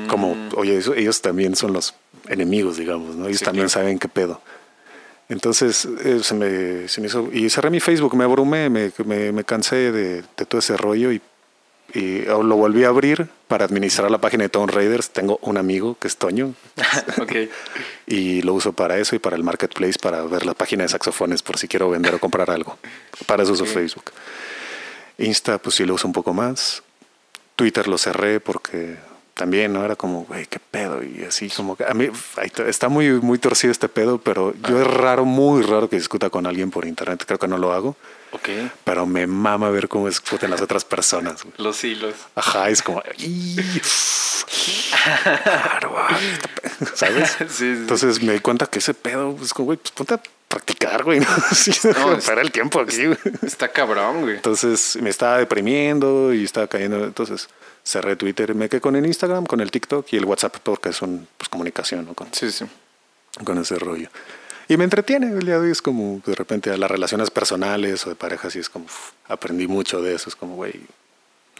Como, 0.08 0.36
oye, 0.56 0.80
ellos 0.96 1.22
también 1.22 1.54
son 1.54 1.72
los 1.72 1.94
enemigos, 2.28 2.76
digamos, 2.76 3.14
¿no? 3.14 3.26
Ellos 3.28 3.38
Sí, 3.38 3.44
también 3.44 3.66
claro. 3.68 3.80
saben 3.82 3.98
qué 4.00 4.08
pedo. 4.08 4.40
Entonces 5.28 5.86
eh, 6.04 6.20
se, 6.22 6.34
me, 6.34 6.88
se 6.88 7.00
me 7.00 7.06
hizo, 7.06 7.28
y 7.32 7.48
cerré 7.50 7.70
mi 7.70 7.78
Facebook, 7.80 8.16
me 8.16 8.24
abrumé, 8.24 8.68
me, 8.68 8.92
me, 9.04 9.30
me 9.32 9.44
cansé 9.44 9.92
de, 9.92 10.22
de 10.22 10.44
todo 10.46 10.58
ese 10.58 10.76
rollo 10.76 11.12
y, 11.12 11.20
y 11.96 12.24
lo 12.26 12.56
volví 12.56 12.84
a 12.84 12.88
abrir 12.88 13.28
para 13.48 13.64
administrar 13.64 14.10
la 14.10 14.18
página 14.18 14.42
de 14.44 14.48
Tone 14.50 14.70
Raiders. 14.70 15.10
Tengo 15.10 15.38
un 15.40 15.56
amigo 15.56 15.96
que 15.98 16.08
es 16.08 16.16
Toño, 16.18 16.52
ok. 17.22 17.32
y 18.06 18.42
lo 18.42 18.52
uso 18.52 18.74
para 18.74 18.98
eso 18.98 19.16
y 19.16 19.18
para 19.18 19.34
el 19.36 19.42
marketplace 19.42 19.98
para 19.98 20.22
ver 20.22 20.44
la 20.44 20.52
página 20.52 20.82
de 20.82 20.90
saxofones 20.90 21.42
por 21.42 21.56
si 21.58 21.68
quiero 21.68 21.88
vender 21.88 22.14
o 22.14 22.18
comprar 22.18 22.50
algo. 22.50 22.76
Para 23.24 23.44
eso 23.44 23.52
uso 23.52 23.64
Ok. 23.64 23.70
Facebook. 23.70 24.12
Insta, 25.18 25.56
pues 25.58 25.76
sí 25.76 25.86
lo 25.86 25.94
uso 25.94 26.06
un 26.06 26.12
poco 26.12 26.34
más. 26.34 26.82
Twitter 27.56 27.88
lo 27.88 27.96
cerré 27.96 28.40
porque 28.40 28.96
también, 29.32 29.72
¿no? 29.72 29.82
Era 29.84 29.96
como, 29.96 30.24
güey, 30.24 30.46
qué 30.46 30.58
pedo. 30.58 31.02
Y 31.02 31.24
así 31.24 31.48
como 31.48 31.76
que 31.76 31.84
a 31.84 31.94
mí 31.94 32.10
está 32.66 32.88
muy, 32.88 33.10
muy 33.20 33.38
torcido 33.38 33.70
este 33.72 33.88
pedo, 33.88 34.18
pero 34.18 34.54
yo 34.68 34.80
es 34.80 34.86
raro, 34.86 35.24
muy 35.24 35.62
raro 35.62 35.88
que 35.88 35.96
discuta 35.96 36.28
con 36.28 36.46
alguien 36.46 36.70
por 36.70 36.86
internet. 36.86 37.24
Creo 37.26 37.38
que 37.38 37.48
no 37.48 37.56
lo 37.56 37.72
hago. 37.72 37.96
Ok. 38.36 38.48
Pero 38.84 39.06
me 39.06 39.26
mama 39.26 39.70
ver 39.70 39.88
cómo 39.88 40.08
discuten 40.08 40.50
las 40.50 40.60
otras 40.60 40.84
personas. 40.84 41.42
Los 41.56 41.82
hilos. 41.84 42.14
Ajá, 42.34 42.68
es 42.70 42.82
como, 42.82 43.02
"Y, 43.18 43.56
claro, 45.02 45.90
güey, 45.90 46.30
este 46.32 46.48
pedo", 46.48 46.90
¿sabes? 46.94 47.30
Sí, 47.38 47.44
sí. 47.48 47.64
Entonces 47.64 48.22
me 48.22 48.32
di 48.34 48.40
cuenta 48.40 48.66
que 48.66 48.78
ese 48.78 48.94
pedo, 48.94 49.34
pues 49.36 49.52
como, 49.54 49.66
güey, 49.66 49.78
pues 49.78 49.90
ponte 49.92 50.14
a 50.14 50.20
practicar, 50.48 51.04
güey. 51.04 51.20
¿no? 51.20 51.26
Sí, 51.52 51.72
No, 51.96 52.18
para 52.20 52.40
el 52.42 52.50
tiempo 52.52 52.80
aquí, 52.80 53.06
güey. 53.06 53.18
Está 53.42 53.68
cabrón, 53.68 54.22
güey. 54.22 54.36
Entonces 54.36 54.96
me 55.00 55.10
estaba 55.10 55.38
deprimiendo 55.38 56.32
y 56.32 56.44
estaba 56.44 56.66
cayendo. 56.66 57.04
Entonces 57.04 57.48
cerré 57.84 58.16
Twitter, 58.16 58.54
me 58.54 58.68
quedé 58.68 58.80
con 58.80 58.96
el 58.96 59.06
Instagram, 59.06 59.46
con 59.46 59.60
el 59.60 59.70
TikTok 59.70 60.06
y 60.12 60.16
el 60.16 60.24
WhatsApp, 60.24 60.56
porque 60.62 60.92
son 60.92 61.28
pues, 61.36 61.48
comunicación, 61.48 62.04
¿no? 62.06 62.14
Con, 62.14 62.28
Sí, 62.32 62.50
sí. 62.50 62.64
con 63.44 63.58
ese 63.58 63.76
rollo. 63.78 64.08
Y 64.68 64.76
me 64.76 64.84
entretiene, 64.84 65.28
el 65.28 65.44
día 65.46 65.54
de 65.58 65.66
hoy 65.66 65.70
es 65.70 65.80
como 65.82 66.20
de 66.26 66.34
repente 66.34 66.70
a 66.70 66.76
las 66.76 66.90
relaciones 66.90 67.30
personales 67.30 68.04
o 68.06 68.10
de 68.10 68.16
parejas 68.16 68.56
y 68.56 68.58
es 68.58 68.68
como 68.68 68.86
uf, 68.86 69.10
aprendí 69.28 69.66
mucho 69.68 70.02
de 70.02 70.14
eso, 70.14 70.28
es 70.28 70.34
como, 70.36 70.56
güey, 70.56 70.74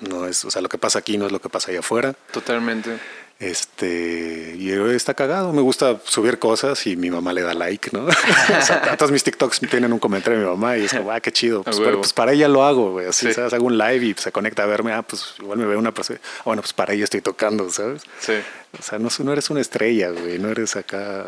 no 0.00 0.26
es, 0.26 0.44
o 0.44 0.50
sea, 0.50 0.60
lo 0.60 0.68
que 0.68 0.78
pasa 0.78 0.98
aquí 0.98 1.16
no 1.16 1.26
es 1.26 1.32
lo 1.32 1.40
que 1.40 1.48
pasa 1.48 1.70
allá 1.70 1.80
afuera. 1.80 2.14
Totalmente. 2.32 2.98
Este, 3.38 4.54
y 4.58 4.70
está 4.70 5.12
cagado, 5.12 5.52
me 5.52 5.60
gusta 5.60 6.00
subir 6.04 6.38
cosas 6.38 6.86
y 6.86 6.96
mi 6.96 7.10
mamá 7.10 7.34
le 7.34 7.42
da 7.42 7.52
like, 7.52 7.90
¿no? 7.92 8.06
o 8.06 8.62
sea, 8.62 8.96
todos 8.96 9.12
mis 9.12 9.22
TikToks 9.24 9.60
tienen 9.70 9.92
un 9.92 9.98
comentario 9.98 10.38
de 10.40 10.44
mi 10.46 10.50
mamá 10.50 10.78
y 10.78 10.86
es 10.86 10.94
como, 10.94 11.12
ah, 11.12 11.20
qué 11.20 11.30
chido. 11.30 11.62
Pues, 11.62 11.78
pero, 11.78 11.98
pues 11.98 12.14
para 12.14 12.32
ella 12.32 12.48
lo 12.48 12.64
hago, 12.64 12.92
güey. 12.92 13.06
Así, 13.08 13.26
Sí. 13.28 13.34
¿sabes? 13.34 13.52
Hago 13.52 13.66
un 13.66 13.76
live 13.76 14.06
y 14.06 14.14
se 14.14 14.32
conecta 14.32 14.62
a 14.62 14.66
verme, 14.66 14.92
ah, 14.94 15.02
pues 15.02 15.34
igual 15.38 15.58
me 15.58 15.66
ve 15.66 15.76
una 15.76 15.92
persona. 15.92 16.18
Bueno, 16.46 16.62
pues 16.62 16.72
para 16.72 16.94
ella 16.94 17.04
estoy 17.04 17.20
tocando, 17.20 17.68
¿sabes? 17.70 18.02
Sí. 18.20 18.32
O 18.78 18.82
sea, 18.82 18.98
no, 18.98 19.08
no 19.24 19.32
eres 19.32 19.50
una 19.50 19.60
estrella, 19.60 20.10
güey. 20.10 20.38
No 20.38 20.48
eres 20.50 20.76
acá. 20.76 21.26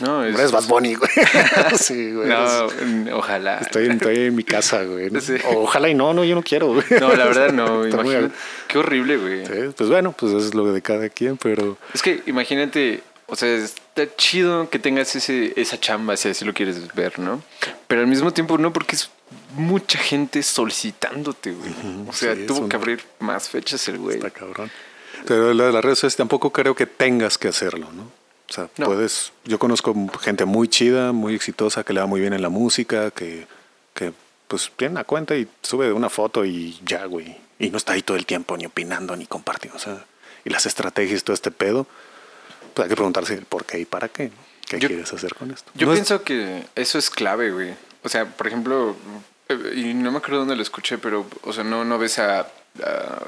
No, 0.00 0.24
es- 0.26 0.34
eres 0.38 0.52
Bad 0.52 0.64
Bunny, 0.66 0.94
güey. 0.94 1.10
sí, 1.78 2.12
güey. 2.12 2.28
No, 2.28 2.68
eres- 2.70 2.82
mm, 2.86 3.08
ojalá. 3.12 3.58
Estoy, 3.58 3.86
en- 3.86 3.92
estoy 3.92 4.16
en 4.26 4.34
mi 4.36 4.44
casa, 4.44 4.82
güey. 4.84 5.10
Ojalá 5.54 5.88
y 5.88 5.94
no, 5.94 6.14
no, 6.14 6.24
yo 6.24 6.34
no 6.34 6.42
quiero, 6.42 6.68
güey. 6.74 6.84
No, 7.00 7.14
la 7.14 7.24
verdad 7.26 7.52
no. 7.52 7.84
Muy-. 8.02 8.30
Qué 8.68 8.78
horrible, 8.78 9.16
güey. 9.16 9.46
Sí, 9.46 9.74
Pues 9.76 9.90
bueno, 9.90 10.12
pues 10.12 10.32
eso 10.32 10.46
es 10.46 10.54
lo 10.54 10.72
de 10.72 10.82
cada 10.82 11.08
quien, 11.08 11.36
pero. 11.36 11.76
Es 11.94 12.02
que 12.02 12.22
imagínate, 12.26 13.02
o 13.26 13.36
sea, 13.36 13.48
está 13.54 14.06
chido 14.16 14.70
que 14.70 14.78
tengas 14.78 15.14
ese, 15.16 15.52
esa 15.60 15.78
chamba, 15.78 16.16
si 16.16 16.28
así 16.28 16.44
lo 16.44 16.54
quieres 16.54 16.94
ver, 16.94 17.18
¿no? 17.18 17.42
Pero 17.86 18.00
al 18.02 18.06
mismo 18.06 18.32
tiempo 18.32 18.58
no, 18.58 18.72
porque 18.72 18.96
es 18.96 19.10
mucha 19.54 19.98
gente 19.98 20.42
solicitándote, 20.42 21.52
güey. 21.52 21.70
O 22.08 22.12
sea, 22.12 22.34
sí, 22.34 22.46
tuvo 22.46 22.68
que 22.68 22.76
abrir 22.76 23.02
más 23.18 23.48
fechas 23.48 23.86
el 23.88 23.98
güey. 23.98 24.16
Está 24.16 24.30
cabrón. 24.30 24.70
Pero 25.26 25.52
lo 25.54 25.64
de 25.66 25.72
las 25.72 25.84
redes 25.84 25.98
sociales 25.98 26.16
tampoco 26.16 26.52
creo 26.52 26.74
que 26.74 26.86
tengas 26.86 27.38
que 27.38 27.48
hacerlo, 27.48 27.88
¿no? 27.92 28.02
O 28.02 28.52
sea, 28.52 28.68
No. 28.78 28.86
puedes. 28.86 29.32
Yo 29.44 29.58
conozco 29.58 29.94
gente 30.20 30.44
muy 30.44 30.68
chida, 30.68 31.12
muy 31.12 31.34
exitosa, 31.34 31.84
que 31.84 31.92
le 31.92 32.00
va 32.00 32.06
muy 32.06 32.20
bien 32.20 32.32
en 32.32 32.42
la 32.42 32.48
música, 32.48 33.10
que, 33.10 33.46
que 33.94 34.12
pues 34.46 34.70
tiene 34.76 34.92
una 34.92 35.04
cuenta 35.04 35.36
y 35.36 35.46
sube 35.62 35.92
una 35.92 36.08
foto 36.08 36.44
y 36.44 36.78
ya, 36.84 37.04
güey. 37.04 37.36
Y 37.58 37.70
no 37.70 37.76
está 37.76 37.92
ahí 37.92 38.02
todo 38.02 38.16
el 38.16 38.24
tiempo 38.24 38.56
ni 38.56 38.64
opinando 38.66 39.14
ni 39.16 39.26
compartiendo. 39.26 39.76
O 39.76 39.80
sea, 39.80 40.02
y 40.44 40.50
las 40.50 40.64
estrategias, 40.64 41.24
todo 41.24 41.34
este 41.34 41.50
pedo, 41.50 41.86
pues 42.72 42.84
hay 42.84 42.88
que 42.88 42.96
preguntarse 42.96 43.34
el 43.34 43.44
por 43.44 43.64
qué 43.66 43.80
y 43.80 43.84
para 43.84 44.08
qué. 44.08 44.24
¿no? 44.28 44.48
¿Qué 44.66 44.78
Yo- 44.78 44.88
quieres 44.88 45.12
hacer 45.12 45.34
con 45.34 45.50
esto? 45.50 45.70
Yo 45.74 45.86
No 45.86 45.92
es- 45.92 45.98
pienso 45.98 46.22
que 46.22 46.64
eso 46.74 46.98
es 46.98 47.10
clave, 47.10 47.50
güey. 47.50 47.74
O 48.02 48.08
sea, 48.08 48.24
por 48.26 48.46
ejemplo, 48.46 48.96
eh, 49.48 49.72
y 49.76 49.94
no 49.94 50.10
me 50.12 50.18
acuerdo 50.18 50.38
dónde 50.38 50.56
lo 50.56 50.62
escuché, 50.62 50.96
pero, 50.98 51.26
o 51.42 51.52
sea, 51.52 51.64
no, 51.64 51.84
no 51.84 51.98
ves 51.98 52.18
a, 52.18 52.46
a- 52.84 53.26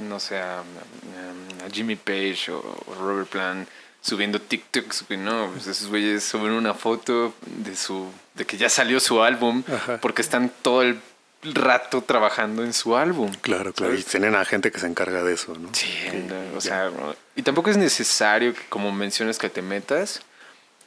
no 0.00 0.18
sé, 0.20 0.38
a, 0.38 0.58
a 0.60 1.70
Jimmy 1.72 1.96
Page 1.96 2.50
o, 2.50 2.58
o 2.86 2.94
Robert 2.94 3.28
Plant 3.28 3.68
subiendo 4.00 4.40
TikToks, 4.40 5.04
güey, 5.08 5.18
no, 5.20 5.50
pues 5.52 5.66
esos 5.68 5.88
güeyes 5.88 6.24
suben 6.24 6.52
una 6.52 6.74
foto 6.74 7.34
de 7.46 7.76
su, 7.76 8.10
de 8.34 8.44
que 8.44 8.56
ya 8.56 8.68
salió 8.68 8.98
su 8.98 9.22
álbum, 9.22 9.62
Ajá. 9.72 9.98
porque 10.00 10.22
están 10.22 10.50
todo 10.62 10.82
el 10.82 11.00
rato 11.44 12.02
trabajando 12.02 12.64
en 12.64 12.72
su 12.72 12.96
álbum. 12.96 13.32
Claro, 13.40 13.72
claro. 13.72 13.94
Y 13.94 14.02
tienen 14.02 14.34
a 14.34 14.44
gente 14.44 14.72
que 14.72 14.80
se 14.80 14.86
encarga 14.86 15.22
de 15.22 15.34
eso, 15.34 15.54
¿no? 15.56 15.68
Sí, 15.72 15.88
no, 16.28 16.56
o 16.56 16.60
sea, 16.60 16.90
y 17.36 17.42
tampoco 17.42 17.70
es 17.70 17.76
necesario, 17.76 18.54
que, 18.54 18.62
como 18.68 18.90
mencionas, 18.90 19.38
que 19.38 19.48
te 19.48 19.62
metas, 19.62 20.20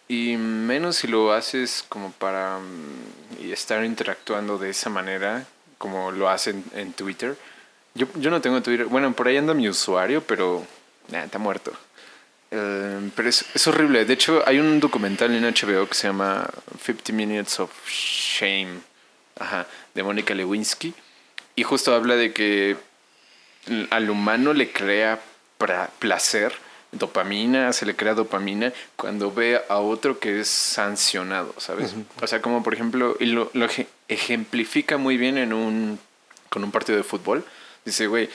y 0.09 0.35
menos 0.37 0.97
si 0.97 1.07
lo 1.07 1.31
haces 1.33 1.85
como 1.87 2.11
para 2.11 2.59
mm, 2.59 3.43
y 3.45 3.51
estar 3.53 3.83
interactuando 3.85 4.57
de 4.57 4.69
esa 4.71 4.89
manera, 4.89 5.45
como 5.77 6.11
lo 6.11 6.29
hacen 6.29 6.63
en 6.73 6.91
Twitter. 6.93 7.37
Yo, 7.95 8.07
yo 8.15 8.29
no 8.29 8.41
tengo 8.41 8.61
Twitter, 8.61 8.85
bueno, 8.87 9.13
por 9.13 9.27
ahí 9.27 9.37
anda 9.37 9.53
mi 9.53 9.67
usuario, 9.69 10.21
pero 10.21 10.65
nah, 11.09 11.23
está 11.23 11.39
muerto. 11.39 11.71
Eh, 12.51 13.09
pero 13.15 13.29
es, 13.29 13.45
es 13.53 13.67
horrible. 13.67 14.05
De 14.05 14.13
hecho, 14.13 14.43
hay 14.45 14.59
un 14.59 14.79
documental 14.79 15.33
en 15.33 15.43
HBO 15.45 15.87
que 15.87 15.93
se 15.95 16.07
llama 16.07 16.47
50 16.83 17.13
Minutes 17.13 17.59
of 17.59 17.71
Shame, 17.89 18.79
ajá, 19.39 19.65
de 19.93 20.03
Mónica 20.03 20.33
Lewinsky. 20.33 20.93
Y 21.55 21.63
justo 21.63 21.95
habla 21.95 22.15
de 22.15 22.33
que 22.33 22.75
al 23.89 24.09
humano 24.09 24.53
le 24.53 24.71
crea 24.71 25.19
placer, 25.99 26.53
dopamina, 26.91 27.71
se 27.73 27.85
le 27.85 27.95
crea 27.95 28.13
dopamina 28.13 28.71
cuando 28.95 29.31
ve 29.31 29.61
a 29.69 29.77
otro 29.77 30.19
que 30.19 30.41
es 30.41 30.49
sancionado, 30.49 31.55
¿sabes? 31.57 31.93
O 32.21 32.27
sea, 32.27 32.41
como 32.41 32.61
por 32.61 32.73
ejemplo, 32.73 33.15
y 33.19 33.25
lo, 33.27 33.49
lo 33.53 33.65
eje- 33.65 33.87
ejemplifica 34.09 34.97
muy 34.97 35.17
bien 35.17 35.37
en 35.37 35.53
un, 35.53 35.97
con 36.49 36.63
un 36.63 36.71
partido 36.71 36.97
de 36.97 37.03
fútbol. 37.03 37.43
Dice, 37.85 38.07
güey, 38.07 38.29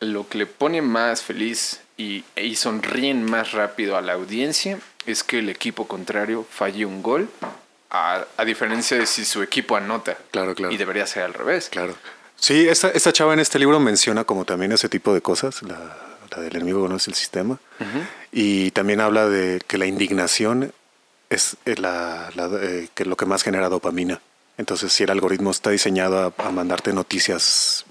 lo 0.00 0.28
que 0.28 0.38
le 0.38 0.46
pone 0.46 0.82
más 0.82 1.22
feliz 1.22 1.80
y, 1.96 2.24
y 2.36 2.56
sonríen 2.56 3.24
más 3.24 3.52
rápido 3.52 3.96
a 3.96 4.02
la 4.02 4.12
audiencia 4.14 4.78
es 5.06 5.22
que 5.24 5.38
el 5.38 5.48
equipo 5.48 5.86
contrario 5.86 6.46
falle 6.50 6.84
un 6.86 7.02
gol, 7.02 7.28
a, 7.90 8.24
a 8.36 8.44
diferencia 8.44 8.98
de 8.98 9.06
si 9.06 9.24
su 9.24 9.42
equipo 9.42 9.76
anota. 9.76 10.16
Claro, 10.30 10.54
claro. 10.54 10.72
Y 10.72 10.76
debería 10.76 11.06
ser 11.06 11.22
al 11.22 11.32
revés. 11.34 11.68
Claro. 11.70 11.94
Sí, 12.36 12.68
esta, 12.68 12.90
esta 12.90 13.12
chava 13.12 13.32
en 13.32 13.40
este 13.40 13.58
libro 13.58 13.78
menciona 13.80 14.24
como 14.24 14.44
también 14.44 14.72
ese 14.72 14.88
tipo 14.88 15.14
de 15.14 15.20
cosas, 15.22 15.62
la, 15.62 15.96
la 16.30 16.42
del 16.42 16.56
enemigo 16.56 16.80
conoce 16.80 17.10
el 17.10 17.14
sistema, 17.16 17.58
y 18.32 18.72
también 18.72 19.00
habla 19.00 19.28
de 19.28 19.60
que 19.66 19.78
la 19.78 19.86
indignación 19.86 20.72
es 21.30 21.56
eh, 21.64 21.76
la, 21.78 22.30
la- 22.34 22.50
eh, 22.60 22.88
que 22.94 23.04
lo 23.04 23.16
que 23.16 23.24
más 23.26 23.42
genera 23.44 23.68
dopamina. 23.68 24.20
Entonces, 24.58 24.92
si 24.92 25.04
el 25.04 25.10
algoritmo 25.10 25.50
está 25.52 25.70
diseñado 25.70 26.34
a, 26.38 26.44
a 26.46 26.50
mandarte 26.50 26.92
noticias 26.92 27.84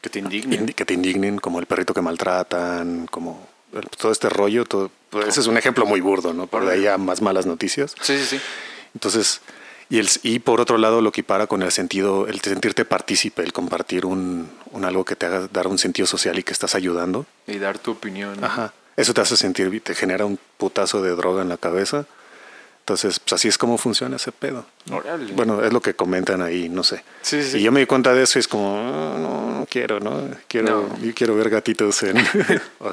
Que 0.00 0.08
te 0.10 0.18
indignen. 0.18 0.66
indi- 0.66 0.74
que 0.74 0.84
te 0.84 0.94
indignen, 0.94 1.38
como 1.38 1.60
el 1.60 1.66
perrito 1.66 1.92
que 1.94 2.00
maltratan, 2.00 3.06
como 3.10 3.46
el- 3.72 3.88
todo 3.88 4.12
este 4.12 4.28
rollo, 4.28 4.64
todo, 4.64 4.90
pues, 5.10 5.28
ese 5.28 5.40
es 5.40 5.46
un 5.46 5.56
ejemplo 5.58 5.84
muy 5.86 6.00
burdo, 6.00 6.32
¿no? 6.32 6.46
Por 6.46 6.66
ahí 6.68 6.86
a 6.86 6.96
más 6.98 7.20
malas 7.22 7.46
noticias. 7.46 7.94
Sí, 8.00 8.18
sí, 8.18 8.24
sí. 8.36 8.40
Entonces, 8.94 9.40
y, 9.90 9.98
el, 9.98 10.08
y 10.22 10.38
por 10.38 10.60
otro 10.60 10.78
lado 10.78 11.00
lo 11.02 11.10
equipara 11.10 11.46
con 11.46 11.62
el 11.62 11.70
sentido, 11.72 12.26
el 12.28 12.40
sentirte 12.40 12.84
partícipe, 12.84 13.42
el 13.42 13.52
compartir 13.52 14.06
un, 14.06 14.48
un 14.72 14.84
algo 14.84 15.04
que 15.04 15.16
te 15.16 15.26
haga 15.26 15.48
dar 15.52 15.66
un 15.66 15.78
sentido 15.78 16.06
social 16.06 16.38
y 16.38 16.42
que 16.42 16.52
estás 16.52 16.74
ayudando. 16.74 17.26
Y 17.46 17.58
dar 17.58 17.78
tu 17.78 17.92
opinión. 17.92 18.42
Ajá. 18.42 18.72
Eso 18.96 19.14
te 19.14 19.20
hace 19.20 19.36
sentir, 19.36 19.80
te 19.82 19.94
genera 19.94 20.24
un 20.26 20.38
putazo 20.58 21.02
de 21.02 21.10
droga 21.10 21.42
en 21.42 21.48
la 21.48 21.56
cabeza. 21.56 22.06
Entonces, 22.90 23.20
pues 23.20 23.34
así 23.34 23.46
es 23.46 23.56
como 23.56 23.78
funciona 23.78 24.16
ese 24.16 24.32
pedo. 24.32 24.66
Bueno, 25.36 25.62
es 25.62 25.72
lo 25.72 25.80
que 25.80 25.94
comentan 25.94 26.42
ahí, 26.42 26.68
no 26.68 26.82
sé. 26.82 27.04
Sí, 27.22 27.40
sí. 27.44 27.58
Y 27.58 27.62
yo 27.62 27.70
me 27.70 27.78
di 27.78 27.86
cuenta 27.86 28.12
de 28.12 28.24
eso 28.24 28.38
y 28.38 28.40
es 28.40 28.48
como, 28.48 28.76
"Ah, 28.76 29.16
no, 29.16 29.60
no 29.60 29.66
quiero, 29.70 30.00
¿no? 30.00 30.28
Quiero, 30.48 30.88
No. 30.88 30.98
yo 31.00 31.14
quiero 31.14 31.36
ver 31.36 31.50
gatitos 31.50 32.02
en... 32.02 32.16
Oh. 32.80 32.92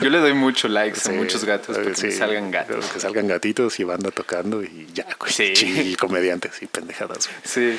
Yo 0.00 0.08
le 0.08 0.18
doy 0.20 0.32
mucho 0.32 0.68
likes 0.68 1.00
Sí, 1.00 1.10
a 1.10 1.12
muchos 1.12 1.44
gatos 1.44 1.76
sí, 1.96 2.06
me 2.06 2.12
salgan 2.12 2.50
gatos. 2.50 2.86
Que 2.86 2.98
salgan 3.00 3.26
gatitos 3.28 3.78
y 3.78 3.84
banda 3.84 4.10
tocando 4.10 4.62
y 4.62 4.88
ya. 4.94 5.06
Sí. 5.26 5.52
Y 5.54 5.94
comediantes 5.96 6.62
y 6.62 6.66
pendejadas. 6.66 7.28
güey. 7.28 7.38
Sí. 7.44 7.78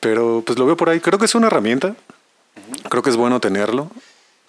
Pero 0.00 0.42
pues 0.46 0.58
lo 0.58 0.64
veo 0.64 0.76
por 0.78 0.88
ahí. 0.88 1.00
Creo 1.00 1.18
que 1.18 1.26
es 1.26 1.34
una 1.34 1.48
herramienta. 1.48 1.94
Creo 2.88 3.02
que 3.02 3.10
es 3.10 3.16
bueno 3.16 3.40
tenerlo. 3.40 3.90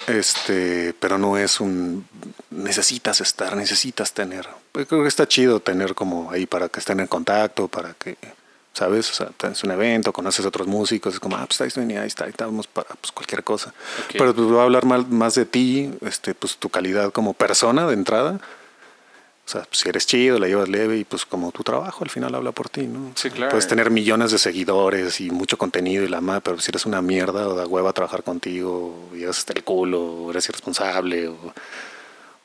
Este, 0.07 0.93
pero 0.99 1.17
no 1.17 1.37
es 1.37 1.59
un 1.59 2.05
necesitas 2.49 3.21
estar, 3.21 3.55
necesitas 3.55 4.13
tener. 4.13 4.47
Pues 4.71 4.87
creo 4.87 5.01
que 5.03 5.07
está 5.07 5.27
chido 5.27 5.59
tener 5.59 5.93
como 5.95 6.31
ahí 6.31 6.45
para 6.45 6.69
que 6.69 6.79
estén 6.79 6.99
en 6.99 7.07
contacto, 7.07 7.67
para 7.67 7.93
que, 7.93 8.17
¿sabes? 8.73 9.09
O 9.11 9.13
sea, 9.13 9.29
es 9.51 9.63
un 9.63 9.71
evento, 9.71 10.11
conoces 10.11 10.43
a 10.43 10.47
otros 10.47 10.67
músicos, 10.67 11.13
es 11.13 11.19
como, 11.19 11.37
ah, 11.37 11.45
pues 11.45 11.61
ahí 11.61 11.67
está, 11.67 11.81
ahí 11.81 12.07
está, 12.07 12.23
ahí 12.25 12.29
estamos 12.31 12.67
para 12.67 12.89
pues, 12.95 13.11
cualquier 13.11 13.43
cosa. 13.43 13.73
Pero 14.11 14.33
pues 14.35 14.47
va 14.51 14.61
a 14.61 14.63
hablar 14.63 14.85
mal- 14.85 15.07
más 15.07 15.35
de 15.35 15.45
ti, 15.45 15.93
este, 16.01 16.33
pues 16.33 16.57
tu 16.57 16.69
calidad 16.69 17.11
como 17.11 17.33
persona 17.33 17.85
de 17.87 17.93
entrada. 17.93 18.39
Sea, 19.51 19.67
si 19.71 19.89
eres 19.89 20.05
chido, 20.05 20.39
la 20.39 20.47
llevas 20.47 20.69
leve 20.69 20.97
y 20.97 21.03
pues 21.03 21.25
como 21.25 21.51
tu 21.51 21.61
trabajo 21.63 22.03
al 22.05 22.09
final 22.09 22.33
habla 22.35 22.53
por 22.53 22.69
ti, 22.69 22.87
¿no? 22.87 23.11
Sí, 23.15 23.29
claro. 23.29 23.49
Puedes 23.51 23.67
tener 23.67 23.89
millones 23.89 24.31
de 24.31 24.37
seguidores 24.37 25.19
y 25.19 25.29
mucho 25.29 25.57
contenido 25.57 26.05
y 26.05 26.07
la 26.07 26.21
madre, 26.21 26.39
pero 26.45 26.59
si 26.61 26.71
eres 26.71 26.85
una 26.85 27.01
mierda 27.01 27.47
o 27.49 27.53
da 27.55 27.65
hueva 27.67 27.91
trabajar 27.91 28.23
contigo, 28.23 29.09
y 29.13 29.25
hasta 29.25 29.51
el 29.51 29.63
culo, 29.65 30.01
o 30.01 30.29
eres 30.31 30.47
irresponsable 30.47 31.27
o, 31.27 31.53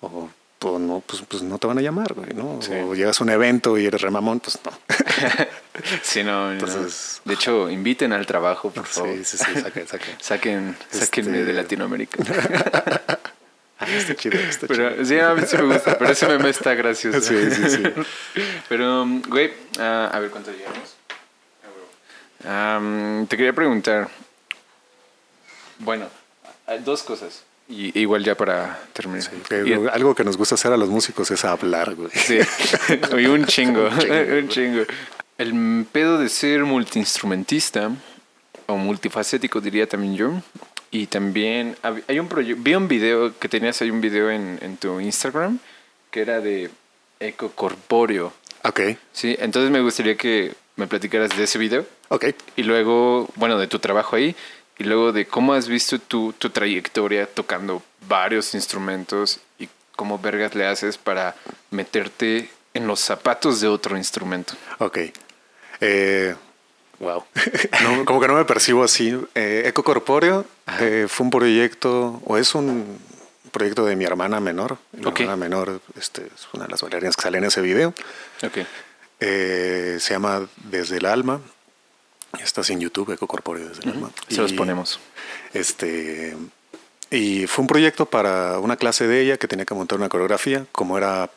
o, 0.00 0.28
pues, 0.58 0.80
no, 0.80 1.00
pues, 1.06 1.22
pues 1.28 1.42
no 1.44 1.58
te 1.58 1.66
van 1.68 1.78
a 1.78 1.80
llamar, 1.82 2.12
güey, 2.14 2.30
¿no? 2.34 2.60
Sí. 2.60 2.72
O 2.72 2.94
llegas 2.96 3.20
a 3.20 3.24
un 3.24 3.30
evento 3.30 3.78
y 3.78 3.86
eres 3.86 4.00
remamón, 4.00 4.40
pues 4.40 4.58
no. 4.64 4.72
Sí, 6.02 6.24
no, 6.24 6.46
no. 6.46 6.52
Entonces- 6.54 7.20
De 7.24 7.34
hecho, 7.34 7.70
inviten 7.70 8.12
al 8.14 8.26
trabajo, 8.26 8.70
por 8.70 8.84
favor. 8.86 9.10
sí, 9.18 9.24
sí, 9.24 9.36
sí, 9.38 9.60
saca. 9.60 9.80
Saquen, 10.20 10.76
sáquenme 10.90 11.38
Este- 11.38 11.44
de 11.44 11.52
Latinoamérica. 11.52 12.18
Está 13.80 14.14
chido, 14.14 14.38
está 14.38 14.66
Pero 14.66 14.90
chido. 14.92 15.04
sí, 15.04 15.18
a 15.18 15.34
mí 15.34 15.42
sí 15.46 15.56
me 15.58 15.74
gusta, 15.74 15.98
pero 15.98 16.10
ese 16.12 16.26
meme 16.28 16.48
está 16.50 16.74
gracioso. 16.74 17.20
Sí, 17.20 17.50
sí, 17.50 17.70
sí. 17.70 17.82
Pero, 18.68 19.02
um, 19.02 19.22
güey, 19.22 19.52
ah, 19.78 20.10
a 20.12 20.18
ver 20.20 20.30
cuánto 20.30 20.50
llegamos. 20.50 20.94
Ah, 22.44 22.78
um, 22.80 23.26
te 23.26 23.36
quería 23.36 23.52
preguntar. 23.52 24.08
Bueno, 25.78 26.06
dos 26.84 27.02
cosas. 27.02 27.42
Y 27.68 27.98
igual 28.00 28.22
ya 28.24 28.36
para 28.36 28.78
terminar. 28.92 29.28
Que 29.48 29.64
Y- 29.66 29.72
algo 29.88 30.14
que 30.14 30.22
nos 30.24 30.36
gusta 30.36 30.54
hacer 30.54 30.72
a 30.72 30.76
los 30.76 30.88
músicos 30.88 31.30
es 31.32 31.44
hablar, 31.44 31.94
güey. 31.96 32.10
Sí, 32.14 32.38
y 33.18 33.26
un 33.26 33.44
chingo, 33.46 33.88
Un 33.88 33.98
chingo, 33.98 34.14
un 34.38 34.48
chingo. 34.48 34.82
El 35.38 35.86
pedo 35.90 36.18
de 36.18 36.28
ser 36.28 36.64
multiinstrumentista, 36.64 37.90
o 38.66 38.76
multifacético 38.76 39.60
diría 39.60 39.86
también 39.88 40.16
yo, 40.16 40.32
y 40.90 41.06
también 41.06 41.76
hay 42.08 42.18
un 42.18 42.28
proyecto, 42.28 42.62
vi 42.62 42.74
un 42.74 42.88
video 42.88 43.38
que 43.38 43.48
tenías 43.48 43.80
ahí 43.82 43.90
un 43.90 44.00
video 44.00 44.30
en, 44.30 44.58
en 44.62 44.76
tu 44.76 45.00
Instagram, 45.00 45.58
que 46.10 46.20
era 46.20 46.40
de 46.40 46.70
ecocorpóreo, 47.20 48.32
Ok, 48.62 48.80
¿sí? 49.12 49.36
Entonces 49.38 49.70
me 49.70 49.80
gustaría 49.80 50.16
que 50.16 50.52
me 50.74 50.86
platicaras 50.88 51.36
de 51.36 51.44
ese 51.44 51.58
video, 51.58 51.86
ok. 52.08 52.26
y 52.56 52.62
luego, 52.64 53.28
bueno, 53.36 53.58
de 53.58 53.68
tu 53.68 53.78
trabajo 53.78 54.16
ahí, 54.16 54.34
y 54.78 54.84
luego 54.84 55.12
de 55.12 55.26
cómo 55.26 55.54
has 55.54 55.68
visto 55.68 55.98
tu, 55.98 56.32
tu 56.32 56.50
trayectoria 56.50 57.26
tocando 57.26 57.82
varios 58.08 58.54
instrumentos 58.54 59.40
y 59.58 59.68
cómo 59.94 60.18
vergas 60.18 60.54
le 60.54 60.66
haces 60.66 60.98
para 60.98 61.34
meterte 61.70 62.50
en 62.74 62.86
los 62.86 63.00
zapatos 63.00 63.60
de 63.60 63.68
otro 63.68 63.96
instrumento. 63.96 64.54
Ok. 64.78 64.98
Eh, 65.80 66.34
wow. 67.00 67.24
No, 67.82 68.04
como 68.04 68.20
que 68.20 68.28
no 68.28 68.34
me 68.34 68.44
percibo 68.44 68.84
así. 68.84 69.18
Eh, 69.34 69.64
Eco 69.66 69.82
Corpóreo 69.84 70.44
eh, 70.80 71.06
fue 71.08 71.24
un 71.24 71.30
proyecto, 71.30 72.20
o 72.24 72.36
es 72.36 72.54
un 72.54 72.98
proyecto 73.52 73.84
de 73.86 73.96
mi 73.96 74.04
hermana 74.04 74.40
menor. 74.40 74.78
Mi 74.92 75.06
Ok. 75.06 75.20
hermana 75.20 75.36
menor 75.36 75.80
este, 75.98 76.22
es 76.26 76.48
una 76.52 76.64
de 76.64 76.70
las 76.70 76.82
bailarinas 76.82 77.16
que 77.16 77.22
sale 77.22 77.38
en 77.38 77.44
ese 77.44 77.60
video. 77.60 77.94
Ok. 78.42 78.58
Eh, 79.20 79.96
se 80.00 80.14
llama 80.14 80.46
Desde 80.64 80.98
el 80.98 81.06
Alma. 81.06 81.40
Estás 82.42 82.68
en 82.70 82.80
YouTube, 82.80 83.12
Eco 83.12 83.26
Corpóreo 83.26 83.68
Desde 83.68 83.82
el 83.84 83.90
Alma. 83.90 84.10
Se 84.28 84.42
los 84.42 84.52
Y, 84.52 84.56
ponemos. 84.56 85.00
Este, 85.54 86.36
y 87.10 87.46
fue 87.46 87.62
un 87.62 87.66
proyecto 87.66 88.06
para 88.06 88.58
una 88.58 88.76
clase 88.76 89.06
de 89.06 89.22
ella 89.22 89.36
que 89.38 89.48
tenía 89.48 89.64
que 89.64 89.74
montar 89.74 89.98
una 89.98 90.08
coreografía. 90.10 90.66
Como 90.72 90.98
era 90.98 91.30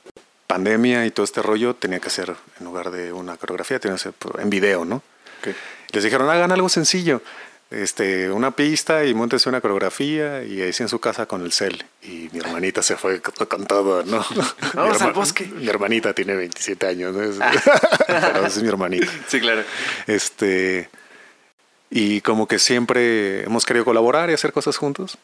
pandemia 0.47 1.05
y 1.05 1.11
todo 1.11 1.23
este 1.23 1.41
rollo, 1.41 1.75
tenía 1.75 1.99
que 1.99 2.09
ser, 2.09 2.35
en 2.59 2.65
lugar 2.65 2.91
de 2.91 3.13
una 3.13 3.37
coreografía, 3.37 3.79
tenía 3.79 3.95
que 3.95 4.01
ser 4.03 4.13
en 4.39 4.49
video, 4.49 4.83
¿no? 4.83 5.01
Ok. 5.39 5.55
Les 5.91 6.03
dijeron, 6.03 6.29
hagan 6.29 6.51
algo 6.51 6.69
sencillo. 6.69 7.21
Este, 7.71 8.31
una 8.31 8.49
pista 8.49 9.05
y 9.05 9.13
montense 9.13 9.47
una 9.47 9.61
coreografía 9.61 10.43
y 10.43 10.59
ahí 10.61 10.73
sí 10.73 10.81
en 10.81 10.89
su 10.89 10.99
casa 10.99 11.27
con 11.27 11.43
el 11.43 11.51
cel. 11.51 11.85
Y 12.01 12.27
mi 12.33 12.39
hermanita 12.39 12.81
se 12.81 12.95
fue 12.97 13.21
con, 13.21 13.65
todo, 13.67 14.03
¿no? 14.03 14.25
Vamos 14.73 15.01
al 15.01 15.09
herma- 15.09 15.13
bosque. 15.13 15.45
Mi 15.45 15.67
hermanita 15.67 16.13
tiene 16.13 16.35
27 16.35 16.87
años, 16.87 17.13
¿no? 17.15 17.21
Es- 17.23 17.37
pero 18.07 18.45
es 18.45 18.61
mi 18.61 18.67
hermanita. 18.67 19.07
Sí, 19.27 19.39
claro. 19.39 19.63
Este, 20.07 20.89
y 21.91 22.21
como 22.21 22.47
que 22.47 22.57
siempre 22.57 23.43
hemos 23.43 23.65
querido 23.65 23.85
colaborar 23.85 24.29
y 24.31 24.33
hacer 24.33 24.51
cosas 24.51 24.77
juntos. 24.77 25.17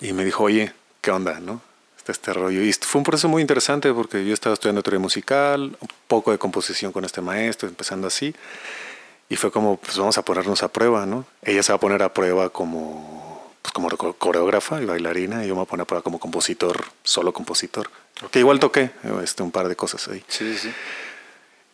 Y 0.00 0.12
me 0.12 0.24
dijo, 0.24 0.42
oye, 0.44 0.72
¿qué 1.00 1.12
onda? 1.12 1.38
¿No? 1.40 1.60
Está 1.96 2.10
este 2.12 2.32
rollo. 2.32 2.62
Y 2.62 2.72
fue 2.72 2.98
un 2.98 3.04
proceso 3.04 3.28
muy 3.28 3.42
interesante 3.42 3.92
porque 3.92 4.24
yo 4.26 4.34
estaba 4.34 4.54
estudiando 4.54 4.82
teoría 4.82 4.98
musical, 5.00 5.76
un 5.80 5.88
poco 6.08 6.32
de 6.32 6.38
composición 6.38 6.90
con 6.90 7.04
este 7.04 7.20
maestro, 7.20 7.68
empezando 7.68 8.08
así. 8.08 8.34
Y 9.28 9.36
fue 9.36 9.50
como, 9.50 9.76
pues 9.76 9.98
vamos 9.98 10.16
a 10.18 10.22
ponernos 10.22 10.62
a 10.62 10.68
prueba, 10.68 11.04
¿no? 11.06 11.24
Ella 11.42 11.62
se 11.62 11.72
va 11.72 11.76
a 11.76 11.80
poner 11.80 12.02
a 12.02 12.12
prueba 12.14 12.48
como, 12.50 13.52
pues, 13.62 13.72
como 13.72 13.88
co- 13.90 14.14
coreógrafa 14.14 14.80
y 14.80 14.86
bailarina, 14.86 15.44
y 15.44 15.48
yo 15.48 15.54
me 15.54 15.58
voy 15.60 15.64
a 15.64 15.68
poner 15.68 15.82
a 15.82 15.86
prueba 15.86 16.02
como 16.02 16.18
compositor, 16.18 16.84
solo 17.04 17.32
compositor. 17.32 17.90
Que 18.30 18.38
igual 18.38 18.58
toqué 18.58 18.90
este, 19.22 19.42
un 19.42 19.50
par 19.50 19.68
de 19.68 19.76
cosas 19.76 20.08
ahí. 20.08 20.24
Sí, 20.28 20.52
sí, 20.54 20.58
sí. 20.58 20.72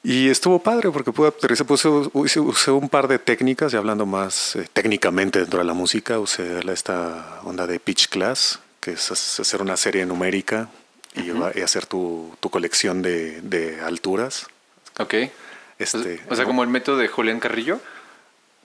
Y 0.02 0.28
estuvo 0.28 0.59
padre 0.59 0.90
porque 0.90 1.12
pude 1.12 1.28
aterrizar, 1.28 1.66
puse, 1.66 1.89
usé, 1.89 2.70
un 2.70 2.89
par 2.90 3.09
de 3.09 3.18
técnicas, 3.18 3.72
y 3.72 3.76
hablando 3.76 4.05
más 4.05 4.56
eh, 4.56 4.68
técnicamente 4.72 5.39
dentro 5.39 5.60
de 5.60 5.64
la 5.64 5.72
música, 5.72 6.18
usé 6.18 6.60
esta 6.70 7.40
onda 7.44 7.66
de 7.66 7.81
pitch 7.81 8.09
class, 8.09 8.59
que 8.81 8.90
es 8.93 9.10
hac- 9.10 9.40
hacer 9.40 9.62
una 9.62 9.76
serie 9.78 10.05
numérica 10.05 10.68
y, 11.14 11.31
va- 11.31 11.52
y 11.55 11.62
hacer 11.62 11.86
tu, 11.86 12.36
tu 12.40 12.51
colección 12.51 13.01
de, 13.01 13.40
de 13.40 13.81
alturas. 13.81 14.47
Ok. 14.98 15.14
Este, 15.78 16.20
o 16.30 16.36
sea, 16.36 16.44
como 16.44 16.62
el 16.62 16.68
método 16.68 16.96
de 16.98 17.09
Julián 17.09 17.40
Carrillo. 17.40 17.80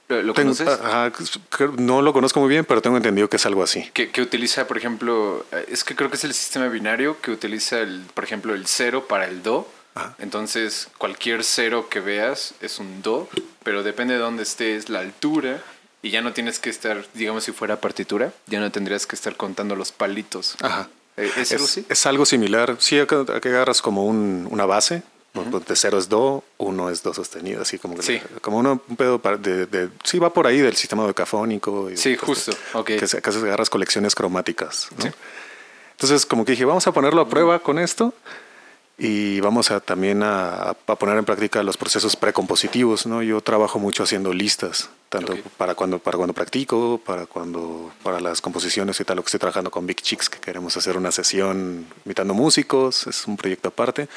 ¿Lo, 0.08 0.34
tengo- 0.34 0.56
conoces? 0.56 0.68
ajá, 0.68 1.12
creo- 1.50 1.74
no 1.78 2.02
lo 2.02 2.14
conozco 2.14 2.40
muy 2.40 2.50
bien, 2.50 2.66
pero 2.66 2.82
tengo 2.82 2.98
entendido 2.98 3.30
que 3.30 3.36
es 3.38 3.46
algo 3.46 3.62
así. 3.62 3.92
Que, 3.94 4.10
que 4.10 4.24
utiliza, 4.24 4.66
por 4.66 4.76
ejemplo, 4.78 5.46
eh, 5.52 5.66
es 5.70 5.84
que 5.84 5.96
creo 5.96 6.10
que 6.10 6.16
es 6.16 6.24
el 6.24 6.34
sistema 6.34 6.68
binario 6.68 7.22
que 7.22 7.30
utiliza, 7.30 7.80
el, 7.80 8.02
por 8.16 8.24
ejemplo, 8.24 8.56
el 8.56 8.66
cero 8.66 9.06
para 9.08 9.26
el 9.26 9.44
do. 9.44 9.68
Ajá. 9.94 10.16
Entonces, 10.18 10.88
cualquier 10.98 11.44
cero 11.44 11.90
que 11.92 12.00
veas 12.00 12.56
es 12.62 12.80
un 12.80 13.04
do, 13.04 13.30
pero 13.64 13.84
depende 13.84 14.16
de 14.16 14.20
dónde 14.20 14.42
estés, 14.44 14.90
la 14.90 15.00
altura, 15.02 15.62
y 16.02 16.10
ya 16.10 16.22
no 16.22 16.34
tienes 16.34 16.58
que 16.58 16.72
estar, 16.72 17.06
digamos, 17.14 17.44
si 17.44 17.52
fuera 17.52 17.80
partitura, 17.80 18.34
ya 18.48 18.60
no 18.60 18.72
tendrías 18.72 19.06
que 19.06 19.16
estar 19.16 19.36
contando 19.36 19.76
los 19.76 19.92
palitos. 19.92 20.56
Ajá. 20.62 20.90
Eh, 21.18 21.30
¿Es, 21.38 21.52
algo 21.52 21.66
así? 21.66 21.86
es 21.88 22.06
algo 22.08 22.26
similar. 22.26 22.78
Sí, 22.80 22.98
acá, 23.00 23.22
acá 23.22 23.50
agarras 23.50 23.82
como 23.84 24.06
un, 24.06 24.48
una 24.50 24.66
base. 24.66 25.04
De 25.34 25.76
cero 25.76 25.98
es 26.00 26.10
do, 26.10 26.44
uno 26.58 26.90
es 26.90 27.04
do 27.04 27.14
sostenido, 27.14 27.62
así 27.62 27.78
como 27.78 27.96
que 27.96 28.02
Sí. 28.02 28.22
como 28.42 28.58
uno, 28.58 28.82
un 28.88 28.96
pedo 28.98 29.20
para- 29.20 29.38
de, 29.38 29.68
de- 29.68 29.90
sí 30.04 30.18
va 30.20 30.34
por 30.34 30.48
ahí 30.48 30.60
del 30.60 30.76
sistema 30.76 31.06
decafónico. 31.06 31.90
y 31.90 31.98
Sí, 31.98 32.18
justo, 32.18 32.52
ok. 32.74 32.86
Que 32.88 33.08
se- 33.08 33.22
se 33.22 33.38
agarras 33.38 33.70
colecciones 33.70 34.16
cromáticas. 34.16 34.90
¿no? 34.98 35.04
Sí. 35.06 35.12
Entonces, 35.92 36.26
como 36.26 36.44
que 36.46 36.54
dije, 36.54 36.66
vamos 36.66 36.88
a 36.88 36.92
ponerlo 36.94 37.22
a 37.22 37.30
prueba 37.30 37.60
con 37.60 37.78
esto 37.78 38.14
y 38.98 39.40
vamos 39.40 39.72
a 39.72 39.80
también 39.80 40.24
a, 40.24 40.72
a 40.72 40.96
poner 40.96 41.18
en 41.18 41.24
práctica 41.24 41.64
los 41.64 41.78
procesos 41.78 42.16
precompositivos. 42.18 43.06
¿no? 43.06 43.22
Yo 43.22 43.40
trabajo 43.42 43.80
mucho 43.80 44.04
haciendo 44.04 44.34
listas, 44.34 44.90
tanto 45.10 45.34
Ok. 45.34 45.40
para, 45.58 45.76
cuando, 45.76 46.00
para 46.00 46.18
cuando 46.18 46.34
practico, 46.34 47.00
para, 47.06 47.26
cuando, 47.28 47.92
para 48.04 48.20
las 48.20 48.42
composiciones 48.42 49.00
y 49.00 49.06
tal, 49.06 49.16
lo 49.18 49.24
que 49.24 49.28
estoy 49.28 49.40
trabajando 49.40 49.72
con 49.72 49.86
Big 49.88 50.02
Chicks, 50.02 50.30
que 50.30 50.40
queremos 50.40 50.76
hacer 50.76 50.98
una 50.98 51.12
sesión 51.14 51.86
invitando 52.04 52.34
músicos, 52.34 53.08
es 53.08 53.26
un 53.26 53.38
proyecto 53.38 53.70
aparte, 53.70 54.10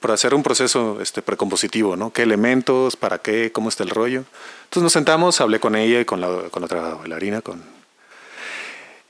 para 0.00 0.14
hacer 0.14 0.34
un 0.34 0.42
proceso 0.42 0.98
este, 1.00 1.22
precompositivo, 1.22 1.96
¿no? 1.96 2.12
¿Qué 2.12 2.22
elementos, 2.22 2.96
para 2.96 3.18
qué, 3.18 3.52
cómo 3.52 3.68
está 3.68 3.84
el 3.84 3.90
rollo? 3.90 4.24
Entonces 4.64 4.82
nos 4.82 4.92
sentamos, 4.92 5.40
hablé 5.40 5.60
con 5.60 5.76
ella 5.76 6.00
y 6.00 6.04
con 6.04 6.20
la, 6.20 6.48
con 6.50 6.64
otra 6.64 6.94
bailarina, 6.94 7.40
con, 7.40 7.62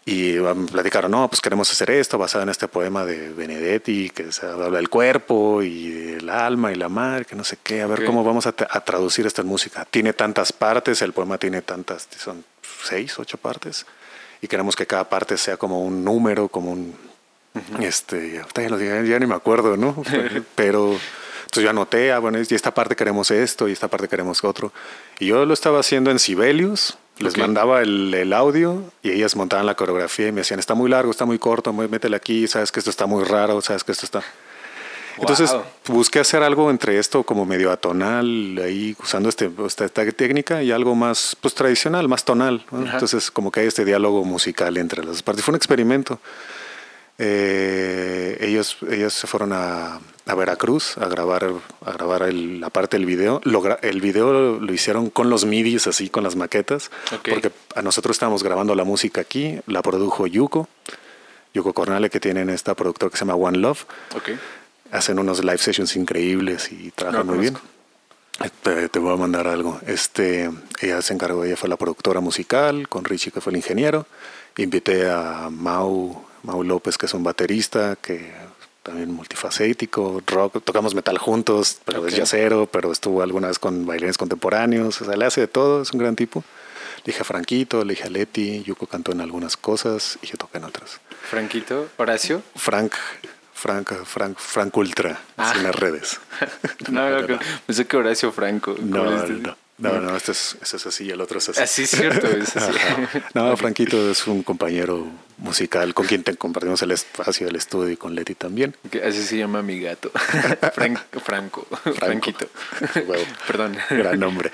y 0.09 0.39
me 0.39 0.67
platicaron, 0.69 1.11
no, 1.11 1.29
pues 1.29 1.43
queremos 1.43 1.71
hacer 1.71 1.91
esto 1.91 2.17
basado 2.17 2.43
en 2.43 2.49
este 2.49 2.67
poema 2.67 3.05
de 3.05 3.29
Benedetti, 3.29 4.09
que 4.09 4.33
se 4.33 4.47
habla 4.47 4.71
del 4.71 4.89
cuerpo 4.89 5.63
y 5.63 6.15
el 6.19 6.31
alma 6.31 6.73
y 6.73 6.77
la 6.77 6.89
madre, 6.89 7.27
que 7.27 7.37
no 7.37 7.45
sé 7.45 7.59
qué, 7.63 7.83
a 7.83 7.87
ver 7.87 8.07
cómo 8.07 8.25
vamos 8.25 8.47
a, 8.47 8.55
a 8.71 8.81
traducir 8.81 9.27
esto 9.27 9.43
en 9.43 9.49
música. 9.49 9.85
Tiene 9.85 10.15
tantas 10.15 10.51
partes, 10.51 11.03
el 11.03 11.13
poema 11.13 11.37
tiene 11.37 11.61
tantas, 11.61 12.09
son 12.17 12.43
seis, 12.85 13.19
ocho 13.19 13.37
partes, 13.37 13.85
y 14.41 14.49
queremos 14.49 14.77
que 14.77 14.87
cada 14.87 15.11
parte 15.11 15.37
sea 15.37 15.59
como 15.59 15.83
un 15.83 16.03
número, 16.03 16.49
como 16.49 16.73
un, 16.73 16.97
este, 17.81 18.43
ya, 18.57 19.03
ya 19.03 19.19
ni 19.19 19.27
me 19.27 19.35
acuerdo, 19.35 19.77
¿no? 19.77 20.03
Pero... 20.55 20.97
Entonces 21.41 21.65
yo 21.65 21.71
anoté, 21.71 22.13
ah, 22.13 22.19
bueno, 22.19 22.39
y 22.47 22.55
esta 22.55 22.75
parte 22.75 22.95
queremos 22.95 23.31
esto 23.31 23.69
y 23.69 23.73
esta 23.73 23.89
parte 23.89 24.07
queremos 24.07 24.45
otro. 24.45 24.71
Y 25.19 25.29
yo 25.29 25.47
lo 25.47 25.55
estaba 25.55 25.81
haciendo 25.81 26.11
en 26.11 26.19
Sibelius, 26.19 26.99
les 27.21 27.33
Ok. 27.33 27.39
mandaba 27.39 27.81
el, 27.81 28.13
el 28.13 28.35
audio 28.35 28.83
y 29.03 29.13
ellas 29.13 29.35
montaban 29.35 29.65
la 29.65 29.75
coreografía 29.75 30.29
y 30.29 30.33
me 30.33 30.43
decían, 30.43 30.61
está 30.61 30.75
muy 30.75 30.91
largo, 30.91 31.11
está 31.11 31.25
muy 31.25 31.39
corto, 31.39 31.73
muy- 31.73 31.89
métele 31.89 32.17
aquí, 32.17 32.47
sabes 32.49 32.71
que 32.71 32.81
esto 32.81 32.91
está 32.91 33.07
muy 33.07 33.25
raro, 33.25 33.63
sabes 33.63 33.83
que 33.83 33.93
esto 33.93 34.05
está... 34.05 34.23
Entonces 35.17 35.51
Wow. 35.51 35.63
busqué 35.89 36.21
hacer 36.21 36.43
algo 36.43 36.71
entre 36.71 36.99
esto 36.99 37.23
como 37.23 37.47
medio 37.47 37.73
atonal, 37.73 38.61
ahí 38.63 38.95
usando 39.03 39.31
este, 39.31 39.51
esta, 39.67 39.87
esta 39.87 40.05
técnica 40.13 40.63
y 40.63 40.71
algo 40.71 40.95
más 40.95 41.35
pues, 41.41 41.55
tradicional, 41.55 42.09
más 42.09 42.25
tonal. 42.27 42.63
¿no? 42.71 42.85
Entonces 42.93 43.31
como 43.31 43.51
que 43.51 43.61
hay 43.61 43.67
este 43.69 43.87
diálogo 43.87 44.23
musical 44.25 44.77
entre 44.77 45.03
las 45.03 45.23
partes. 45.23 45.43
Fue 45.45 45.53
un 45.53 45.57
experimento. 45.57 46.21
Eh, 47.21 48.39
ellos, 48.41 48.77
ellos 48.89 49.13
se 49.13 49.27
fueron 49.27 49.53
a, 49.53 50.01
a 50.27 50.35
Veracruz 50.35 50.97
a 50.99 51.09
grabar, 51.09 51.53
a 51.85 51.93
grabar 51.93 52.23
el- 52.23 52.61
la 52.61 52.71
parte 52.71 52.97
del 52.97 53.07
video. 53.07 53.41
Lo 53.45 53.63
el 53.83 54.01
video 54.01 54.33
lo, 54.33 54.61
lo 54.61 54.73
hicieron 54.73 55.11
con 55.11 55.29
los 55.29 55.45
midis, 55.45 55.87
así, 55.89 56.09
con 56.09 56.23
las 56.25 56.37
maquetas, 56.37 56.91
Ok. 57.13 57.29
porque 57.31 57.51
a 57.75 57.83
nosotros 57.83 58.15
estábamos 58.15 58.43
grabando 58.43 58.75
la 58.75 58.85
música 58.85 59.21
aquí, 59.21 59.59
la 59.67 59.83
produjo 59.83 60.27
Yuko, 60.27 60.69
Yuko 61.55 61.73
Cornale, 61.73 62.09
que 62.09 62.21
tienen 62.21 62.51
esta 62.51 62.75
productora 62.75 63.11
que 63.11 63.17
se 63.17 63.25
llama 63.25 63.35
One 63.35 63.59
Love. 63.59 63.85
Ok. 64.17 64.31
Hacen 64.93 65.19
unos 65.19 65.43
live 65.45 65.59
sessions 65.59 65.97
increíbles 65.97 66.71
y 66.73 66.93
trabajan 66.93 67.27
No, 67.27 67.33
muy 67.33 67.41
bien. 67.43 67.55
conozco. 67.55 67.69
Te, 68.63 68.89
te 68.89 68.99
voy 69.01 69.13
a 69.13 69.17
mandar 69.17 69.49
algo. 69.49 69.81
Este, 69.87 70.49
ella 70.81 71.03
se 71.03 71.13
encargó, 71.13 71.45
ella 71.45 71.57
fue 71.57 71.69
la 71.69 71.77
productora 71.77 72.21
musical, 72.21 72.89
con 72.89 73.05
Richie, 73.05 73.33
que 73.33 73.41
fue 73.41 73.51
el 73.51 73.57
ingeniero. 73.57 74.07
Invité 74.57 75.11
a 75.11 75.49
Mau, 75.51 76.25
Mau 76.49 76.63
López, 76.65 76.97
que 76.97 77.05
es 77.05 77.13
un 77.13 77.23
baterista, 77.23 77.95
que 78.01 78.33
también 78.83 79.11
multifacético, 79.13 80.23
rock, 80.27 80.63
tocamos 80.65 80.95
metal 80.95 81.19
juntos, 81.19 81.79
pero 81.85 82.07
es 82.07 82.17
yacero, 82.17 82.67
pero 82.67 82.91
estuvo 82.91 83.21
alguna 83.23 83.49
vez 83.49 83.59
con 83.59 83.85
bailarines 83.85 84.17
contemporáneos, 84.17 84.99
o 85.03 85.05
sea, 85.05 85.15
le 85.15 85.27
hace 85.27 85.43
de 85.43 85.49
todo, 85.49 85.83
es 85.83 85.93
un 85.93 85.99
gran 86.01 86.17
tipo. 86.17 86.43
Le 87.05 87.13
dije 87.13 87.21
a 87.21 87.25
Franquito, 87.25 87.85
le 87.85 87.93
dije 87.93 88.05
a 88.07 88.11
Leti, 88.11 88.63
Yuko 88.65 88.87
cantó 88.87 89.13
en 89.13 89.21
algunas 89.21 89.59
cosas 89.59 90.19
y 90.23 90.27
yo 90.27 90.37
toqué 90.39 90.57
en 90.57 90.65
otras. 90.65 91.01
Franquito, 91.31 91.89
Horacio. 91.99 92.43
Frank, 92.57 92.95
Frank, 93.53 93.93
Frank, 94.07 94.39
Frank 94.39 94.75
Ultra, 94.75 95.21
Ah. 95.37 95.53
en 95.55 95.65
las 95.65 95.75
redes. 95.75 96.19
No, 96.91 97.11
no, 97.11 97.21
no, 97.29 97.39
pensé 97.67 97.87
que 97.87 97.97
Horacio 97.99 98.33
Franco. 98.33 98.75
No, 98.81 99.05
¿Cómo 99.05 99.11
no, 99.79 99.93
no, 99.93 100.01
no, 100.01 100.17
este 100.17 100.33
es, 100.33 100.57
este 100.63 100.77
es 100.79 100.87
así 100.87 101.05
y 101.05 101.11
el 101.11 101.21
otro 101.21 101.39
es 101.39 101.49
así. 101.51 101.61
Así 101.61 101.83
es 101.83 101.91
cierto, 101.91 102.27
es 102.27 102.57
así. 102.57 102.73
No, 103.35 103.55
Franquito 103.59 104.11
es 104.11 104.27
un 104.27 104.43
compañero 104.43 105.07
musical 105.39 105.95
con 105.95 106.07
quien 106.07 106.23
te 106.25 106.35
compartimos 106.37 106.83
el 106.83 106.91
espacio 106.91 107.47
del 107.47 107.57
estudio 107.57 107.91
y 107.93 107.97
con 107.97 108.15
Leti 108.15 108.35
también. 108.35 108.75
Así 109.07 109.23
se 109.23 109.37
llama 109.39 109.63
mi 109.63 109.81
gato. 109.81 110.11
Fran- 110.75 110.99
Franco. 111.25 111.67
Franquito. 111.95 112.47
Perdón. 113.47 113.77
Gran 113.91 114.19
nombre. 114.21 114.51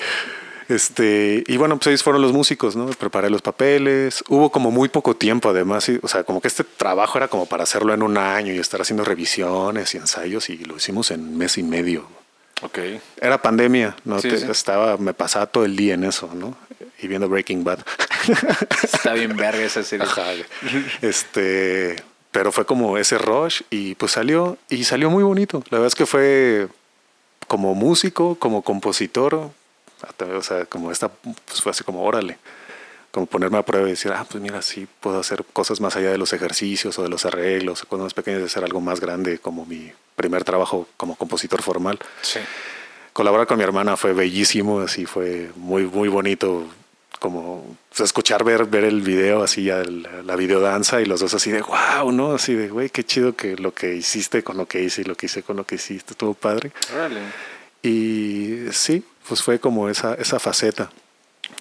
Este, 0.69 1.45
y 1.47 1.57
bueno, 1.59 1.77
pues 1.77 1.89
ahí 1.89 1.97
fueron 1.99 2.23
los 2.23 2.33
músicos, 2.33 2.75
¿no? 2.75 2.87
Preparé 2.87 3.29
los 3.29 3.43
papeles. 3.43 4.25
Hubo 4.29 4.51
como 4.51 4.71
muy 4.71 4.89
poco 4.89 5.15
tiempo, 5.15 5.51
además. 5.51 5.89
y- 5.91 5.99
o 6.03 6.09
sea, 6.09 6.25
como 6.25 6.41
que 6.41 6.49
este 6.49 6.65
trabajo 6.65 7.19
era 7.19 7.29
como 7.29 7.47
para 7.47 7.65
hacerlo 7.65 7.93
en 7.93 8.03
un 8.03 8.17
año 8.17 8.53
y 8.53 8.59
estar 8.59 8.81
haciendo 8.81 9.05
revisiones 9.05 9.95
y 9.95 9.99
ensayos, 9.99 10.49
y 10.49 10.57
lo 10.59 10.77
hicimos 10.77 11.11
en 11.11 11.37
mes 11.37 11.59
y 11.59 11.63
medio. 11.63 12.07
Ok. 12.63 12.79
Era 13.21 13.43
pandemia, 13.43 13.95
¿no? 14.05 14.21
Sí, 14.21 14.29
Te- 14.31 14.39
sí. 14.39 14.47
Estaba, 14.51 14.97
me 14.97 15.13
pasaba 15.13 15.47
todo 15.47 15.67
el 15.67 15.77
día 15.77 15.95
en 15.95 16.05
eso, 16.05 16.31
¿no? 16.35 16.57
Y 17.01 17.09
viendo 17.09 17.29
Breaking 17.29 17.65
Bad. 17.65 17.81
Está 18.83 19.13
bien 19.15 19.37
verga 19.37 19.63
esa 19.63 19.83
serie. 19.83 20.07
Ajá. 20.07 20.33
Este, 21.03 21.97
pero 22.31 22.51
fue 22.51 22.65
como 22.67 22.99
ese 22.99 23.19
rush 23.19 23.63
y 23.71 23.95
pues 23.95 24.13
salió 24.13 24.59
y 24.69 24.85
salió 24.85 25.11
muy 25.11 25.23
bonito. 25.23 25.63
La 25.71 25.79
verdad 25.79 25.87
es 25.87 25.95
que 25.95 26.07
fue 26.07 26.69
como 27.47 27.75
músico, 27.75 28.37
como 28.37 28.63
compositor, 28.63 29.51
hasta, 30.03 30.25
o 30.25 30.43
sea, 30.43 30.65
como 30.67 30.91
esta, 30.91 31.09
pues 31.09 31.63
fue 31.63 31.71
así 31.71 31.85
como 31.85 32.03
órale, 32.05 32.39
como 33.13 33.27
ponerme 33.27 33.59
a 33.59 33.63
prueba 33.63 33.87
y 33.87 33.91
decir, 33.91 34.13
ah, 34.13 34.27
pues 34.29 34.43
mira, 34.43 34.63
sí 34.63 34.89
puedo 35.01 35.21
hacer 35.21 35.45
cosas 35.53 35.81
más 35.81 35.95
allá 35.97 36.11
de 36.11 36.19
los 36.19 36.33
ejercicios 36.33 36.99
o 36.99 37.03
de 37.03 37.09
los 37.09 37.25
arreglos, 37.25 37.85
cuando 37.89 38.05
más 38.05 38.15
pequeño 38.15 38.39
de 38.39 38.47
hacer 38.47 38.65
algo 38.65 38.81
más 38.81 39.01
grande, 39.01 39.39
como 39.39 39.65
mi 39.67 39.93
primer 40.17 40.43
trabajo 40.43 40.89
como 40.97 41.17
compositor 41.17 41.63
formal. 41.63 41.99
Sí. 42.23 42.41
Colaborar 43.15 43.47
con 43.47 43.57
mi 43.57 43.65
hermana 43.65 43.97
fue 43.97 44.13
bellísimo, 44.13 44.81
así 44.81 45.07
fue 45.07 45.51
muy, 45.57 45.85
muy 45.85 46.09
bonito 46.09 46.67
como 47.21 47.77
sea, 47.91 48.05
escuchar, 48.05 48.45
ver, 48.45 48.67
ver 48.67 48.85
el 48.85 49.01
video, 49.01 49.43
así 49.43 49.65
ya 49.65 49.83
la, 49.83 50.23
la 50.23 50.37
videodanza 50.37 51.01
y 51.01 51.07
los 51.07 51.21
dos 51.21 51.33
así 51.33 51.51
de 51.51 51.63
wow, 51.63 52.13
¿no? 52.13 52.35
Así 52.35 52.55
de, 52.55 52.69
güey, 52.69 52.91
qué 52.91 53.03
chido 53.05 53.35
que 53.35 53.57
lo 53.57 53.73
que 53.73 53.95
hiciste 53.95 54.43
con 54.43 54.59
lo 54.59 54.67
que 54.67 54.83
hice 54.83 55.01
y 55.01 55.05
lo 55.05 55.15
que 55.15 55.27
hice 55.27 55.43
con 55.43 55.57
lo 55.57 55.65
que 55.65 55.77
hiciste, 55.77 56.13
estuvo 56.13 56.35
padre. 56.35 56.73
Órale. 56.93 57.21
Y 57.83 58.67
sí, 58.73 59.05
pues 59.29 59.43
fue 59.43 59.59
como 59.59 59.89
esa, 59.89 60.15
esa 60.15 60.39
faceta. 60.39 60.91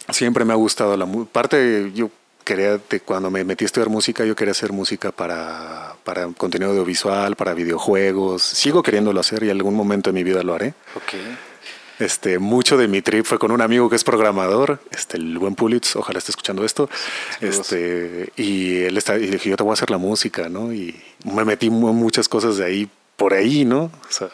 Siempre 0.10 0.44
me 0.44 0.54
ha 0.54 0.58
gustado 0.58 0.98
la 0.98 1.06
música. 1.06 1.32
Parte, 1.32 1.92
yo 1.94 2.10
quería, 2.44 2.78
de 2.78 3.00
cuando 3.00 3.30
me 3.30 3.44
metí 3.44 3.64
a 3.64 3.68
estudiar 3.68 3.90
música, 3.90 4.26
yo 4.26 4.36
quería 4.36 4.52
hacer 4.52 4.74
música 4.74 5.12
para, 5.12 5.93
para 6.04 6.28
contenido 6.28 6.72
audiovisual, 6.72 7.36
para 7.36 7.54
videojuegos. 7.54 8.42
Sigo 8.42 8.84
queriéndolo 8.84 9.20
hacer 9.20 9.44
y 9.44 9.50
en 9.50 9.58
algún 9.58 9.76
momento 9.76 10.10
de 10.10 10.14
mi 10.14 10.24
vida 10.24 10.44
lo 10.44 10.54
haré. 10.54 10.74
Ok. 10.96 11.14
Este, 12.00 12.40
mucho 12.40 12.76
de 12.76 12.88
mi 12.88 13.02
trip 13.02 13.24
fue 13.24 13.38
con 13.38 13.52
un 13.52 13.62
amigo 13.62 13.88
que 13.90 13.96
es 13.96 14.04
programador, 14.04 14.80
este, 14.92 15.18
el 15.18 15.38
buen 15.38 15.54
Pulitz, 15.56 15.96
ojalá 15.96 16.18
esté 16.20 16.32
escuchando 16.32 16.66
esto. 16.66 16.90
Este, 17.40 18.32
y 18.36 18.78
él 18.82 18.98
está, 18.98 19.18
y 19.18 19.28
dije, 19.28 19.50
yo 19.50 19.56
te 19.56 19.64
voy 19.64 19.72
a 19.72 19.74
hacer 19.74 19.90
la 19.92 19.98
música, 20.00 20.50
¿no? 20.50 20.74
Y 20.74 21.00
me 21.24 21.46
metí 21.46 21.70
mu- 21.70 21.94
muchas 21.94 22.28
cosas 22.28 22.58
de 22.58 22.66
ahí, 22.66 22.90
por 23.16 23.34
ahí, 23.34 23.64
¿no? 23.64 23.84
O 23.84 23.92
sea, 24.12 24.30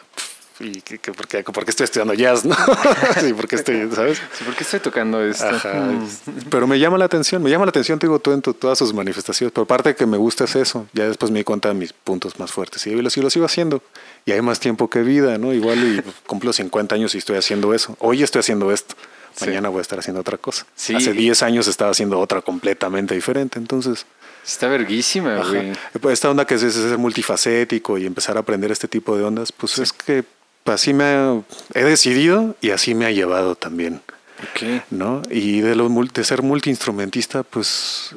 y 0.60 0.80
que, 0.82 0.98
que- 0.98 1.12
porque, 1.12 1.42
porque 1.42 1.70
estoy 1.70 1.84
estudiando 1.84 2.14
jazz, 2.14 2.44
¿no? 2.44 2.54
sí, 3.20 3.32
porque 3.32 3.56
estoy, 3.56 3.88
¿sabes? 3.94 4.18
Sí, 4.36 4.44
¿Por 4.44 4.54
qué 4.54 4.64
estoy 4.64 4.80
tocando 4.80 5.22
esto? 5.24 5.46
Ajá. 5.48 5.74
Mm. 5.74 6.08
Pero 6.50 6.66
me 6.66 6.78
llama 6.78 6.98
la 6.98 7.06
atención, 7.06 7.42
me 7.42 7.50
llama 7.50 7.64
la 7.64 7.70
atención, 7.70 7.98
te 7.98 8.06
digo, 8.06 8.18
todo 8.18 8.34
en 8.34 8.42
tu- 8.42 8.54
todas 8.54 8.78
sus 8.78 8.92
manifestaciones. 8.94 9.52
Pero 9.54 9.66
parte 9.66 9.94
que 9.96 10.06
me 10.06 10.16
gusta 10.16 10.44
es 10.44 10.54
eso. 10.56 10.86
Ya 10.92 11.08
después 11.08 11.30
me 11.32 11.38
di 11.40 11.44
cuenta 11.44 11.68
de 11.68 11.74
mis 11.74 11.92
puntos 11.92 12.38
más 12.38 12.52
fuertes 12.52 12.86
y 12.86 12.90
lo, 12.90 13.08
y 13.14 13.20
lo 13.20 13.30
sigo 13.30 13.46
haciendo. 13.46 13.82
Y 14.26 14.32
hay 14.32 14.42
más 14.42 14.60
tiempo 14.60 14.88
que 14.90 15.00
vida, 15.02 15.38
¿no? 15.38 15.52
Igual 15.54 15.78
y 15.78 16.02
cumplo 16.26 16.52
50 16.52 16.94
años 16.94 17.14
y 17.14 17.18
estoy 17.18 17.36
haciendo 17.38 17.72
eso. 17.74 17.96
Hoy 17.98 18.22
estoy 18.22 18.40
haciendo 18.40 18.70
esto. 18.72 18.94
Sí. 19.36 19.46
Mañana 19.46 19.68
voy 19.68 19.78
a 19.78 19.82
estar 19.82 19.98
haciendo 19.98 20.20
otra 20.20 20.36
cosa. 20.38 20.66
Sí. 20.74 20.94
Hace 20.94 21.12
10 21.12 21.42
años 21.44 21.68
estaba 21.68 21.92
haciendo 21.92 22.18
otra 22.18 22.42
completamente 22.42 23.14
diferente. 23.14 23.58
Entonces, 23.58 24.04
Está 24.44 24.68
verguísima, 24.68 25.36
güey. 25.46 25.72
Pues 26.00 26.14
esta 26.14 26.30
onda 26.30 26.46
que 26.46 26.54
es, 26.54 26.62
es 26.62 26.72
ser 26.74 26.96
multifacético 26.98 27.98
y 27.98 28.06
empezar 28.06 28.36
a 28.38 28.40
aprender 28.40 28.72
este 28.72 28.88
tipo 28.88 29.16
de 29.16 29.22
ondas, 29.22 29.52
pues 29.52 29.78
es 29.78 29.92
que 29.92 30.24
así 30.66 30.92
me 30.94 31.04
ha- 31.04 31.40
he 31.74 31.84
decidido 31.84 32.54
y 32.60 32.70
así 32.70 32.94
me 32.94 33.06
ha 33.06 33.10
llevado 33.10 33.54
también. 33.54 34.00
Ok. 34.52 34.82
¿no? 34.90 35.20
Y 35.30 35.60
de, 35.60 35.74
lo, 35.76 35.88
mul- 35.90 36.12
de 36.12 36.24
ser 36.24 36.42
multiinstrumentista, 36.42 37.42
pues 37.42 38.14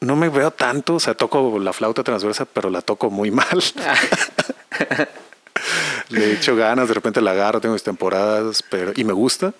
no 0.00 0.14
me 0.16 0.28
veo 0.28 0.50
tanto, 0.50 0.96
o 0.96 1.00
sea, 1.00 1.14
toco 1.14 1.58
la 1.58 1.72
flauta 1.72 2.02
transversa, 2.04 2.44
pero 2.44 2.68
la 2.70 2.82
toco 2.82 3.10
muy 3.10 3.30
mal. 3.30 3.62
Le 6.10 6.32
echo 6.32 6.56
ganas, 6.56 6.88
de 6.88 6.94
repente 6.94 7.20
la 7.20 7.32
agarro, 7.32 7.60
tengo 7.60 7.74
mis 7.74 7.82
temporadas, 7.82 8.62
pero 8.68 8.92
y 8.94 9.04
me 9.04 9.12
gusta. 9.12 9.52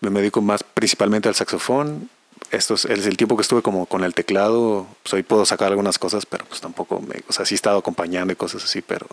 Me 0.00 0.10
dedico 0.10 0.40
más 0.40 0.62
principalmente 0.62 1.28
al 1.28 1.34
saxofón. 1.34 2.08
Esto 2.50 2.74
es, 2.74 2.84
es 2.84 3.06
el 3.06 3.16
tiempo 3.16 3.36
que 3.36 3.42
estuve 3.42 3.62
como 3.62 3.86
con 3.86 4.04
el 4.04 4.14
teclado, 4.14 4.86
pues 5.02 5.14
hoy 5.14 5.22
puedo 5.22 5.44
sacar 5.44 5.68
algunas 5.68 5.98
cosas, 5.98 6.24
pero 6.26 6.44
pues 6.46 6.60
tampoco 6.60 7.00
me, 7.00 7.22
o 7.28 7.32
sea, 7.32 7.44
sí 7.44 7.54
he 7.54 7.56
estado 7.56 7.78
acompañando 7.78 8.32
y 8.32 8.36
cosas 8.36 8.64
así, 8.64 8.80
pero 8.82 9.06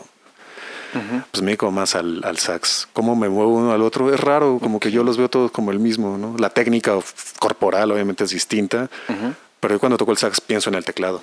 Ujú. 0.93 1.23
pues 1.31 1.41
me 1.41 1.47
dedico 1.47 1.71
más 1.71 1.95
al, 1.95 2.21
al 2.23 2.37
sax. 2.37 2.87
Cómo 2.93 3.15
me 3.15 3.29
muevo 3.29 3.53
uno 3.55 3.71
al 3.71 3.81
otro 3.81 4.13
es 4.13 4.19
raro, 4.19 4.59
como 4.61 4.79
que 4.79 4.91
yo 4.91 5.03
los 5.03 5.17
veo 5.17 5.29
todos 5.29 5.51
como 5.51 5.71
el 5.71 5.79
mismo, 5.79 6.17
¿no? 6.17 6.35
La 6.37 6.49
técnica 6.49 6.97
corporal 7.39 7.91
obviamente 7.91 8.23
es 8.23 8.31
distinta, 8.31 8.89
Ujú. 9.09 9.33
pero 9.59 9.75
yo 9.75 9.79
cuando 9.79 9.97
toco 9.97 10.11
el 10.11 10.17
sax 10.17 10.41
pienso 10.41 10.69
en 10.69 10.75
el 10.75 10.85
teclado. 10.85 11.21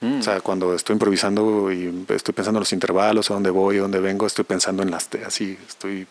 Mm. 0.00 0.18
O 0.18 0.22
sea, 0.22 0.40
cuando 0.40 0.74
estoy 0.74 0.94
improvisando 0.94 1.70
y 1.72 2.04
estoy 2.08 2.34
pensando 2.34 2.58
en 2.58 2.62
los 2.62 2.72
intervalos, 2.72 3.30
a 3.30 3.34
dónde 3.34 3.50
voy, 3.50 3.78
a 3.78 3.82
dónde 3.82 4.00
vengo, 4.00 4.26
estoy 4.26 4.44
pensando 4.44 4.82
en 4.82 4.90
las, 4.90 5.08
así, 5.26 5.56
estoy 5.68 6.06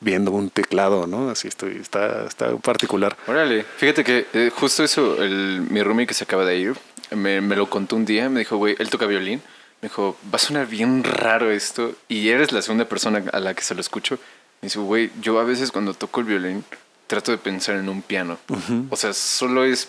viendo 0.00 0.30
un 0.30 0.50
teclado, 0.50 1.06
¿no? 1.06 1.30
Así 1.30 1.48
estoy, 1.48 1.76
está, 1.76 2.26
está 2.26 2.54
particular. 2.56 3.16
Órale, 3.26 3.64
fíjate 3.76 4.02
que 4.04 4.26
eh, 4.34 4.50
justo 4.54 4.82
eso, 4.84 5.22
el, 5.22 5.62
mi 5.70 5.82
roomie 5.82 6.06
que 6.06 6.14
se 6.14 6.24
acaba 6.24 6.44
de 6.44 6.56
ir, 6.58 6.74
me, 7.12 7.40
me 7.40 7.56
lo 7.56 7.68
contó 7.70 7.96
un 7.96 8.04
día, 8.04 8.28
me 8.28 8.40
dijo, 8.40 8.56
güey, 8.56 8.76
él 8.78 8.90
toca 8.90 9.06
violín. 9.06 9.40
Me 9.82 9.88
dijo, 9.88 10.16
va 10.26 10.36
a 10.36 10.38
sonar 10.38 10.66
bien 10.66 11.04
raro 11.04 11.50
esto. 11.50 11.94
Y 12.08 12.28
eres 12.28 12.52
la 12.52 12.62
segunda 12.62 12.84
persona 12.86 13.22
a 13.32 13.40
la 13.40 13.54
que 13.54 13.62
se 13.62 13.74
lo 13.74 13.80
escucho. 13.80 14.16
Me 14.60 14.66
dice, 14.66 14.78
güey, 14.78 15.10
yo 15.20 15.38
a 15.40 15.44
veces 15.44 15.72
cuando 15.72 15.94
toco 15.94 16.20
el 16.20 16.26
violín 16.26 16.64
trato 17.06 17.32
de 17.32 17.38
pensar 17.38 17.76
en 17.76 17.88
un 17.88 18.02
piano. 18.02 18.38
O 18.90 18.96
sea, 18.96 19.12
solo 19.14 19.64
es, 19.64 19.88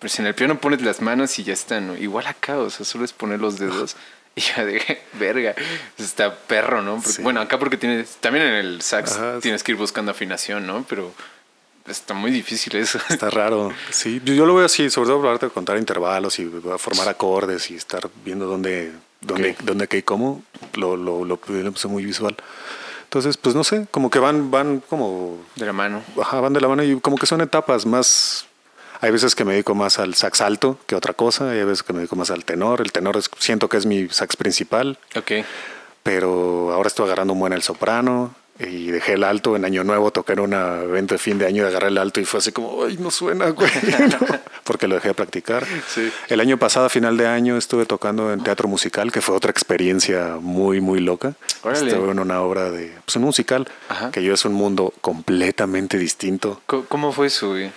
pues 0.00 0.18
en 0.18 0.26
el 0.26 0.34
piano 0.34 0.60
pones 0.60 0.82
las 0.82 1.00
manos 1.00 1.38
y 1.38 1.44
ya 1.44 1.52
está, 1.52 1.80
¿no? 1.80 1.96
Igual 1.96 2.26
acá, 2.26 2.58
o 2.58 2.68
sea, 2.68 2.84
solo 2.84 3.04
es 3.04 3.12
poner 3.12 3.40
los 3.40 3.58
dedos. 3.58 3.96
Y 4.36 4.40
ya 4.40 4.64
de 4.64 5.00
verga, 5.14 5.52
está 5.96 6.32
perro, 6.32 6.80
¿no? 6.80 6.96
Porque, 6.96 7.10
Sí. 7.10 7.22
Bueno, 7.22 7.40
acá 7.40 7.58
porque 7.58 7.76
tienes, 7.76 8.18
también 8.20 8.46
en 8.46 8.54
el 8.54 8.82
sax 8.82 9.16
Ajá, 9.16 9.34
sí. 9.36 9.40
tienes 9.40 9.64
que 9.64 9.72
ir 9.72 9.78
buscando 9.78 10.12
afinación, 10.12 10.64
¿no? 10.64 10.84
Pero 10.88 11.12
está 11.88 12.14
muy 12.14 12.30
difícil 12.30 12.76
eso. 12.76 13.00
Está 13.08 13.30
raro. 13.30 13.72
Sí, 13.90 14.20
yo, 14.24 14.34
yo 14.34 14.46
lo 14.46 14.54
veo 14.54 14.66
así, 14.66 14.90
sobre 14.90 15.08
todo 15.08 15.22
para 15.22 15.48
contar 15.52 15.76
intervalos 15.76 16.38
y 16.38 16.44
formar 16.78 17.08
acordes 17.08 17.68
y 17.72 17.74
estar 17.74 18.08
viendo 18.24 18.46
dónde, 18.46 18.92
dónde, 19.20 19.50
Ok. 19.52 19.58
dónde, 19.64 19.88
qué 19.88 19.98
y 19.98 20.02
cómo, 20.02 20.42
lo, 20.74 20.96
lo, 20.96 21.24
lo, 21.24 21.38
lo 21.46 21.72
puse 21.72 21.88
muy 21.88 22.04
visual. 22.04 22.36
Entonces, 23.04 23.36
pues 23.38 23.54
no 23.54 23.64
sé, 23.64 23.86
como 23.90 24.10
que 24.10 24.18
van, 24.18 24.50
van 24.50 24.80
como, 24.88 25.38
De 25.56 25.64
la 25.66 25.72
mano. 25.72 26.02
ajá, 26.20 26.40
van 26.40 26.52
de 26.52 26.60
la 26.60 26.68
mano 26.68 26.82
y 26.82 27.00
como 27.00 27.16
que 27.16 27.26
son 27.26 27.40
etapas 27.40 27.86
más. 27.86 28.46
Hay 29.00 29.10
veces 29.12 29.34
que 29.34 29.44
me 29.44 29.52
dedico 29.52 29.74
más 29.76 29.98
al 30.00 30.14
sax 30.14 30.40
alto 30.40 30.76
que 30.86 30.94
otra 30.96 31.14
cosa, 31.14 31.54
y 31.54 31.58
hay 31.58 31.64
veces 31.64 31.82
que 31.84 31.92
me 31.92 32.00
dedico 32.00 32.16
más 32.16 32.30
al 32.30 32.44
tenor. 32.44 32.80
El 32.80 32.90
tenor 32.92 33.16
es, 33.16 33.30
siento 33.38 33.68
que 33.68 33.76
es 33.76 33.86
mi 33.86 34.08
sax 34.08 34.36
principal, 34.36 34.98
Ok. 35.16 35.32
pero 36.02 36.72
ahora 36.72 36.88
estoy 36.88 37.06
agarrando 37.06 37.32
un 37.32 37.40
buen 37.40 37.52
el 37.52 37.62
soprano 37.62 38.34
y 38.58 38.90
dejé 38.90 39.12
el 39.12 39.24
alto 39.24 39.54
en 39.56 39.64
año 39.64 39.84
nuevo, 39.84 40.10
toqué 40.10 40.32
en 40.32 40.40
un 40.40 40.52
evento 40.52 41.14
de 41.14 41.18
fin 41.18 41.38
de 41.38 41.46
año 41.46 41.62
y 41.62 41.66
agarré 41.66 41.88
el 41.88 41.98
alto 41.98 42.20
y 42.20 42.24
fue 42.24 42.38
así 42.38 42.50
como, 42.52 42.84
ay, 42.84 42.96
no 42.98 43.10
suena, 43.10 43.50
güey, 43.50 43.70
¿no? 44.20 44.26
porque 44.64 44.88
lo 44.88 44.96
dejé 44.96 45.08
de 45.08 45.14
practicar. 45.14 45.64
Sí. 45.88 46.10
El 46.28 46.40
año 46.40 46.58
pasado, 46.58 46.86
a 46.86 46.88
final 46.88 47.16
de 47.16 47.26
año, 47.26 47.56
estuve 47.56 47.86
tocando 47.86 48.32
en 48.32 48.42
teatro 48.42 48.66
musical, 48.68 49.12
que 49.12 49.20
fue 49.20 49.34
otra 49.36 49.50
experiencia 49.50 50.36
muy, 50.40 50.80
muy 50.80 51.00
loca. 51.00 51.34
Órale. 51.62 51.90
Estuve 51.90 52.10
en 52.10 52.18
una 52.18 52.40
obra 52.42 52.70
de, 52.70 52.92
pues 53.04 53.16
un 53.16 53.22
musical, 53.22 53.68
Ajá. 53.88 54.10
que 54.10 54.22
yo 54.22 54.34
es 54.34 54.44
un 54.44 54.52
mundo 54.54 54.92
completamente 55.00 55.96
distinto. 55.98 56.60
¿Cómo 56.66 57.12
fue 57.12 57.28
eso, 57.28 57.50
güey? 57.50 57.70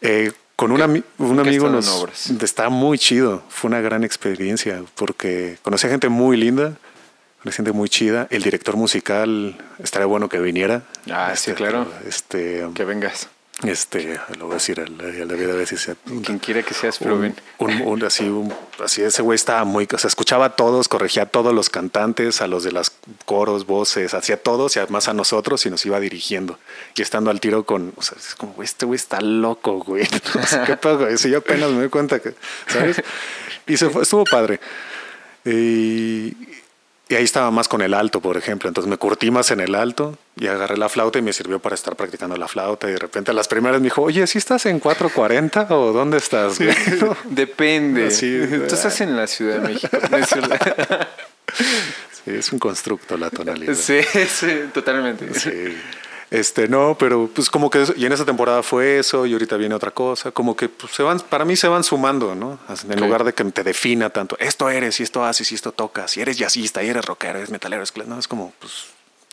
Eh, 0.00 0.32
con 0.56 0.72
un, 0.72 0.80
ami- 0.80 1.04
un 1.18 1.38
amigo 1.38 1.68
nos 1.68 2.04
está 2.42 2.68
muy 2.68 2.98
chido. 2.98 3.42
Fue 3.48 3.68
una 3.68 3.80
gran 3.80 4.02
experiencia 4.02 4.82
porque 4.96 5.56
conocí 5.62 5.86
a 5.86 5.90
gente 5.90 6.08
muy 6.08 6.36
linda, 6.36 6.72
conocí 7.42 7.56
gente 7.56 7.72
muy 7.72 7.88
chida. 7.88 8.26
El 8.30 8.42
director 8.42 8.76
musical 8.76 9.56
estaría 9.82 10.06
bueno 10.06 10.28
que 10.28 10.38
viniera. 10.38 10.82
Ah, 11.10 11.34
sí, 11.36 11.52
claro. 11.52 11.86
Este, 12.06 12.66
Que 12.74 12.84
vengas. 12.84 13.28
este, 13.64 14.20
lo 14.38 14.44
voy 14.46 14.52
a 14.52 14.54
decir 14.54 14.78
al, 14.80 15.00
al 15.00 15.26
David 15.28 15.50
a 15.50 15.54
ver 15.54 15.66
si 15.66 15.76
se. 15.76 15.96
Quien 16.24 16.38
quiera 16.38 16.62
que 16.62 16.74
seas, 16.74 16.98
pero 16.98 17.16
un, 17.16 17.34
un- 17.58 17.82
un- 17.82 18.04
así, 18.04 18.24
un- 18.28 18.54
así 18.84 19.02
ese 19.02 19.20
güey 19.22 19.34
estaba 19.34 19.64
muy, 19.64 19.88
o 19.92 19.98
sea, 19.98 20.06
escuchaba 20.06 20.44
a 20.44 20.56
todos, 20.56 20.86
corregía 20.88 21.24
a 21.24 21.26
todos 21.26 21.52
los 21.52 21.68
cantantes, 21.68 22.40
a 22.40 22.46
los 22.46 22.62
de 22.62 22.70
las 22.70 22.92
coros, 23.24 23.66
voces, 23.66 24.14
hacía 24.14 24.40
todo, 24.40 24.68
y 24.74 24.78
además 24.78 25.08
a 25.08 25.12
nosotros 25.12 25.66
y 25.66 25.70
nos 25.70 25.84
iba 25.86 25.98
dirigiendo. 25.98 26.56
Y 26.94 27.02
estando 27.02 27.30
al 27.30 27.40
tiro 27.40 27.64
con, 27.64 27.92
o 27.96 28.02
sea, 28.02 28.16
es 28.18 28.34
como, 28.36 28.52
güey, 28.52 28.64
este 28.66 28.86
güey 28.86 28.96
está 28.96 29.20
loco, 29.20 29.78
güey. 29.84 30.06
No 30.36 30.46
sé 30.46 30.60
qué 30.66 30.76
pasa, 30.76 30.96
güey. 30.96 31.18
Si 31.18 31.28
yo 31.30 31.38
apenas 31.38 31.70
me 31.70 31.78
doy 31.80 31.88
cuenta 31.88 32.20
que, 32.20 32.34
¿sabes? 32.68 33.02
Y 33.66 33.76
se 33.76 33.90
fue, 33.90 34.02
estuvo 34.02 34.22
padre. 34.24 34.60
Y, 35.44 36.36
y 37.08 37.14
ahí 37.14 37.24
estaba 37.24 37.50
más 37.50 37.68
con 37.68 37.80
el 37.80 37.94
alto, 37.94 38.20
por 38.20 38.36
ejemplo. 38.36 38.68
Entonces 38.68 38.88
me 38.88 38.98
curtí 38.98 39.30
más 39.30 39.50
en 39.50 39.60
el 39.60 39.74
alto 39.74 40.18
y 40.36 40.46
agarré 40.46 40.76
la 40.76 40.88
flauta 40.88 41.18
y 41.18 41.22
me 41.22 41.32
sirvió 41.32 41.58
para 41.58 41.74
estar 41.74 41.96
practicando 41.96 42.36
la 42.36 42.48
flauta. 42.48 42.88
Y 42.88 42.92
de 42.92 42.98
repente 42.98 43.30
a 43.30 43.34
las 43.34 43.48
primeras 43.48 43.80
me 43.80 43.84
dijo, 43.84 44.02
oye, 44.02 44.26
¿sí 44.26 44.36
estás 44.38 44.66
en 44.66 44.78
440 44.78 45.74
o 45.74 45.92
dónde 45.92 46.18
estás? 46.18 46.58
güey?" 46.58 46.74
Depende. 47.24 48.10
Sí. 48.10 48.40
Tú 48.68 48.74
estás 48.74 49.00
en 49.00 49.16
la 49.16 49.26
Ciudad 49.26 49.60
de 49.60 49.68
México. 49.68 49.88
Sí, 52.24 52.34
es 52.34 52.52
un 52.52 52.58
constructo 52.58 53.16
la 53.16 53.30
tonalidad. 53.30 53.72
sí, 53.74 54.00
sí, 54.02 54.64
totalmente. 54.74 55.32
Sí. 55.32 55.74
Este, 56.30 56.68
no, 56.68 56.94
pero 56.98 57.30
pues 57.34 57.48
como 57.48 57.70
que, 57.70 57.82
eso- 57.82 57.94
y 57.96 58.04
en 58.04 58.12
esa 58.12 58.26
temporada 58.26 58.62
fue 58.62 58.98
eso, 58.98 59.24
y 59.24 59.32
ahorita 59.32 59.56
viene 59.56 59.74
otra 59.74 59.90
cosa, 59.92 60.30
como 60.30 60.54
que 60.56 60.68
pues, 60.68 60.92
se 60.92 61.02
van, 61.02 61.20
para 61.20 61.44
mí 61.46 61.56
se 61.56 61.68
van 61.68 61.84
sumando, 61.84 62.34
¿no? 62.34 62.58
En 62.68 62.92
Ok. 62.92 63.00
lugar 63.00 63.24
de 63.24 63.32
que 63.32 63.44
te 63.44 63.62
defina 63.64 64.10
tanto, 64.10 64.36
esto 64.38 64.68
eres, 64.68 65.00
y 65.00 65.04
esto 65.04 65.24
haces, 65.24 65.50
y 65.52 65.54
esto 65.54 65.72
tocas, 65.72 66.16
y 66.18 66.20
eres 66.20 66.36
jazzista, 66.36 66.82
y 66.82 66.88
eres 66.88 67.04
rockero, 67.06 67.38
eres 67.38 67.50
metalero, 67.50 67.82
es, 67.82 67.96
no, 68.06 68.18
es 68.18 68.28
como, 68.28 68.52
pues, 68.58 68.88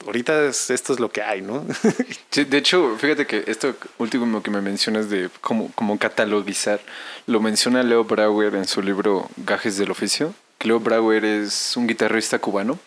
ahorita 0.06 0.46
es- 0.46 0.70
esto 0.70 0.94
es 0.94 1.02
lo 1.02 1.10
que 1.12 1.22
hay, 1.22 1.42
¿no? 1.42 1.66
Sí, 2.32 2.46
de 2.46 2.58
hecho, 2.58 2.96
fíjate 2.98 3.26
que 3.28 3.44
esto 3.48 3.76
último 3.98 4.42
que 4.42 4.52
me 4.52 4.62
mencionas 4.62 5.10
de 5.10 5.30
cómo, 5.42 5.72
cómo 5.76 5.98
catalogizar, 6.00 6.80
lo 7.28 7.42
menciona 7.42 7.84
Leo 7.84 8.06
Brauer 8.06 8.56
en 8.56 8.68
su 8.68 8.82
libro 8.82 9.30
Gajes 9.38 9.78
del 9.78 9.92
Oficio. 9.92 10.34
Leo 10.62 10.80
Brauer 10.80 11.24
es 11.26 11.76
un 11.78 11.88
guitarrista 11.88 12.40
cubano. 12.40 12.80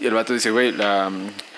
Y 0.00 0.06
el 0.06 0.14
vato 0.14 0.32
dice, 0.32 0.50
güey, 0.50 0.72
la, 0.72 1.10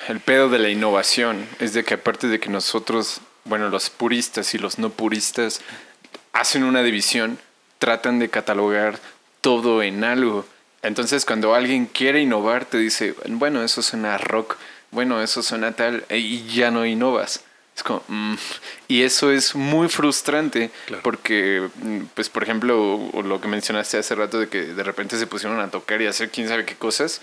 el 0.09 0.21
pedo 0.21 0.49
de 0.49 0.59
la 0.59 0.69
innovación 0.69 1.47
es 1.61 1.75
de 1.75 1.85
que 1.85 1.95
aparte 1.95 2.27
de 2.27 2.41
que 2.41 2.49
nosotros, 2.51 3.21
bueno, 3.45 3.69
los 3.69 3.89
puristas 3.89 4.53
y 4.55 4.59
los 4.59 4.79
no 4.79 4.91
puristas 4.91 5.61
hacen 6.33 6.65
una 6.65 6.83
división, 6.83 7.39
tratan 7.79 8.19
de 8.19 8.29
catalogar 8.29 8.99
todo 9.41 9.83
en 9.83 10.03
algo. 10.03 10.45
Entonces, 10.83 11.25
cuando 11.25 11.55
alguien 11.55 11.87
quiere 11.87 12.21
innovar, 12.21 12.65
te 12.65 12.79
dice, 12.79 13.15
bueno, 13.27 13.63
eso 13.63 13.81
suena 13.83 14.17
a 14.17 14.19
rock, 14.19 14.57
bueno, 14.91 15.23
eso 15.23 15.43
suena 15.43 15.69
a 15.69 15.73
tal, 15.73 16.05
e- 16.09 16.19
y 16.19 16.47
ya 16.49 16.73
no 16.73 16.85
innovas. 16.85 17.45
Es 17.77 17.83
como, 17.83 18.03
mm. 18.09 18.35
y 18.89 19.03
eso 19.03 19.31
es 19.31 19.55
muy 19.55 19.89
frustrante 19.89 20.71
Claro. 20.87 21.03
porque, 21.03 21.69
mm, 21.77 22.01
pues, 22.15 22.29
por 22.29 22.43
ejemplo, 22.43 23.11
lo 23.25 23.41
que 23.41 23.49
mencionaste 23.49 23.99
hace 23.99 24.15
rato 24.15 24.39
de 24.41 24.49
que 24.49 24.63
de 24.63 24.83
repente 24.83 25.17
se 25.17 25.27
pusieron 25.27 25.61
a 25.61 25.71
tocar 25.71 26.03
y 26.03 26.07
a 26.07 26.11
hacer 26.11 26.31
quién 26.31 26.49
sabe 26.49 26.65
qué 26.67 26.75
cosas, 26.75 27.23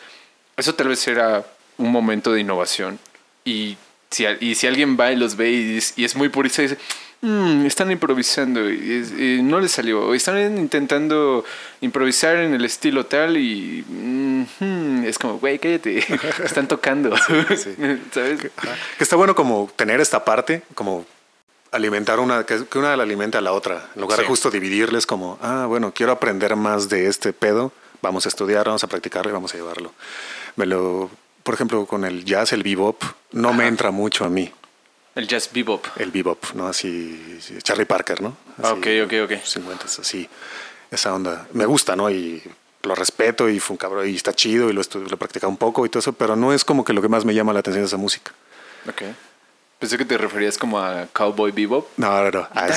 eso 0.60 0.76
tal 0.76 0.88
vez 0.90 1.08
era 1.08 1.46
un 1.78 1.92
momento 1.92 2.32
de 2.32 2.42
innovación. 2.42 3.00
Y 3.46 3.78
si, 4.10 4.26
y 4.42 4.56
si 4.56 4.68
alguien 4.68 4.98
va 5.00 5.12
y 5.12 5.16
los 5.16 5.36
ve 5.36 5.52
y 5.52 5.78
es, 5.78 5.94
y 5.98 6.04
es 6.06 6.16
muy 6.16 6.30
purista 6.30 6.62
y 6.62 6.68
dice, 6.68 6.78
"Mm, 7.22 7.66
están 7.66 7.92
improvisando 7.92 8.70
y, 8.70 8.94
es- 8.94 9.12
no 9.44 9.60
les 9.60 9.72
salió, 9.72 10.14
están 10.14 10.58
intentando 10.58 11.46
improvisar 11.82 12.38
en 12.38 12.54
el 12.54 12.66
estilo 12.66 13.06
tal 13.06 13.38
y 13.38 13.84
mm, 13.88 14.42
hmm", 14.60 15.04
es 15.06 15.18
como, 15.20 15.38
güey, 15.40 15.60
cállate, 15.60 16.00
están 16.44 16.68
tocando. 16.68 17.16
sí. 17.56 17.76
¿Sabes? 18.14 18.52
Ajá. 18.58 18.76
Que 18.98 19.04
está 19.04 19.16
bueno 19.16 19.36
como 19.36 19.70
tener 19.76 20.02
esta 20.02 20.26
parte, 20.26 20.64
como 20.76 21.06
alimentar 21.72 22.20
una, 22.20 22.46
que, 22.46 22.64
una 22.80 22.96
la 22.98 23.04
alimenta 23.04 23.38
a 23.38 23.42
la 23.42 23.52
otra, 23.54 23.90
en 23.96 24.02
lugar 24.02 24.20
de 24.20 24.26
justo 24.26 24.50
dividirles 24.50 25.06
como, 25.06 25.38
ah, 25.42 25.66
bueno, 25.68 25.94
quiero 25.94 26.12
aprender 26.12 26.56
más 26.56 26.90
de 26.90 27.06
este 27.08 27.32
pedo, 27.32 27.72
vamos 28.02 28.26
a 28.26 28.30
estudiar, 28.30 28.66
vamos 28.66 28.84
a 28.84 28.88
practicarlo 28.88 29.30
y 29.30 29.34
vamos 29.34 29.54
a 29.54 29.58
llevarlo. 29.58 29.94
Me 30.60 30.66
lo, 30.66 31.10
por 31.44 31.54
ejemplo, 31.56 31.86
con 31.86 32.04
el 32.04 32.26
jazz, 32.26 32.52
el 32.52 32.64
bebop, 32.64 33.02
no 33.32 33.54
me 33.54 33.66
entra 33.66 33.92
mucho 33.92 34.26
a 34.26 34.30
mí, 34.30 34.52
El 35.16 35.26
jazz 35.26 35.50
bebop. 35.54 35.86
el 35.96 36.12
bebop, 36.12 36.52
¿no? 36.54 36.68
Así, 36.68 37.38
sí, 37.40 37.58
Charlie 37.62 37.86
Parker, 37.86 38.22
¿no? 38.22 38.36
Ah, 38.62 38.72
Así, 38.78 39.00
ok, 39.02 39.06
ok, 39.06 39.14
ok. 39.32 39.42
50, 39.42 39.86
así, 39.86 40.28
esa 40.92 41.14
onda. 41.14 41.48
Me 41.54 41.66
gusta, 41.66 41.96
¿no? 41.96 42.10
Y 42.10 42.44
lo 42.84 42.94
respeto 42.94 43.48
y 43.50 43.62
fue 43.62 43.76
un 43.76 43.78
cabrón 43.78 44.10
y 44.10 44.16
está 44.16 44.34
chido 44.34 44.70
y 44.70 44.74
lo, 44.74 44.82
lo 44.94 45.14
he 45.14 45.18
practicado 45.18 45.50
un 45.50 45.56
poco 45.56 45.86
y 45.86 45.90
todo 45.90 46.00
eso, 46.02 46.12
pero 46.12 46.36
no 46.36 46.52
es 46.54 46.66
como 46.66 46.84
que 46.84 46.92
lo 46.92 47.02
que 47.02 47.08
más 47.08 47.24
me 47.24 47.34
llama 47.34 47.54
la 47.54 47.60
atención 47.62 47.84
de 47.84 47.88
esa 47.88 47.96
música. 47.98 48.34
Ok. 48.90 49.04
Pensé 49.80 49.98
que 49.98 50.04
te 50.04 50.18
referías 50.18 50.58
como 50.58 50.78
a 50.78 51.08
Cowboy 51.14 51.52
Bebop. 51.54 51.88
No, 51.96 52.22
no, 52.24 52.32
no. 52.32 52.48
a 52.54 52.68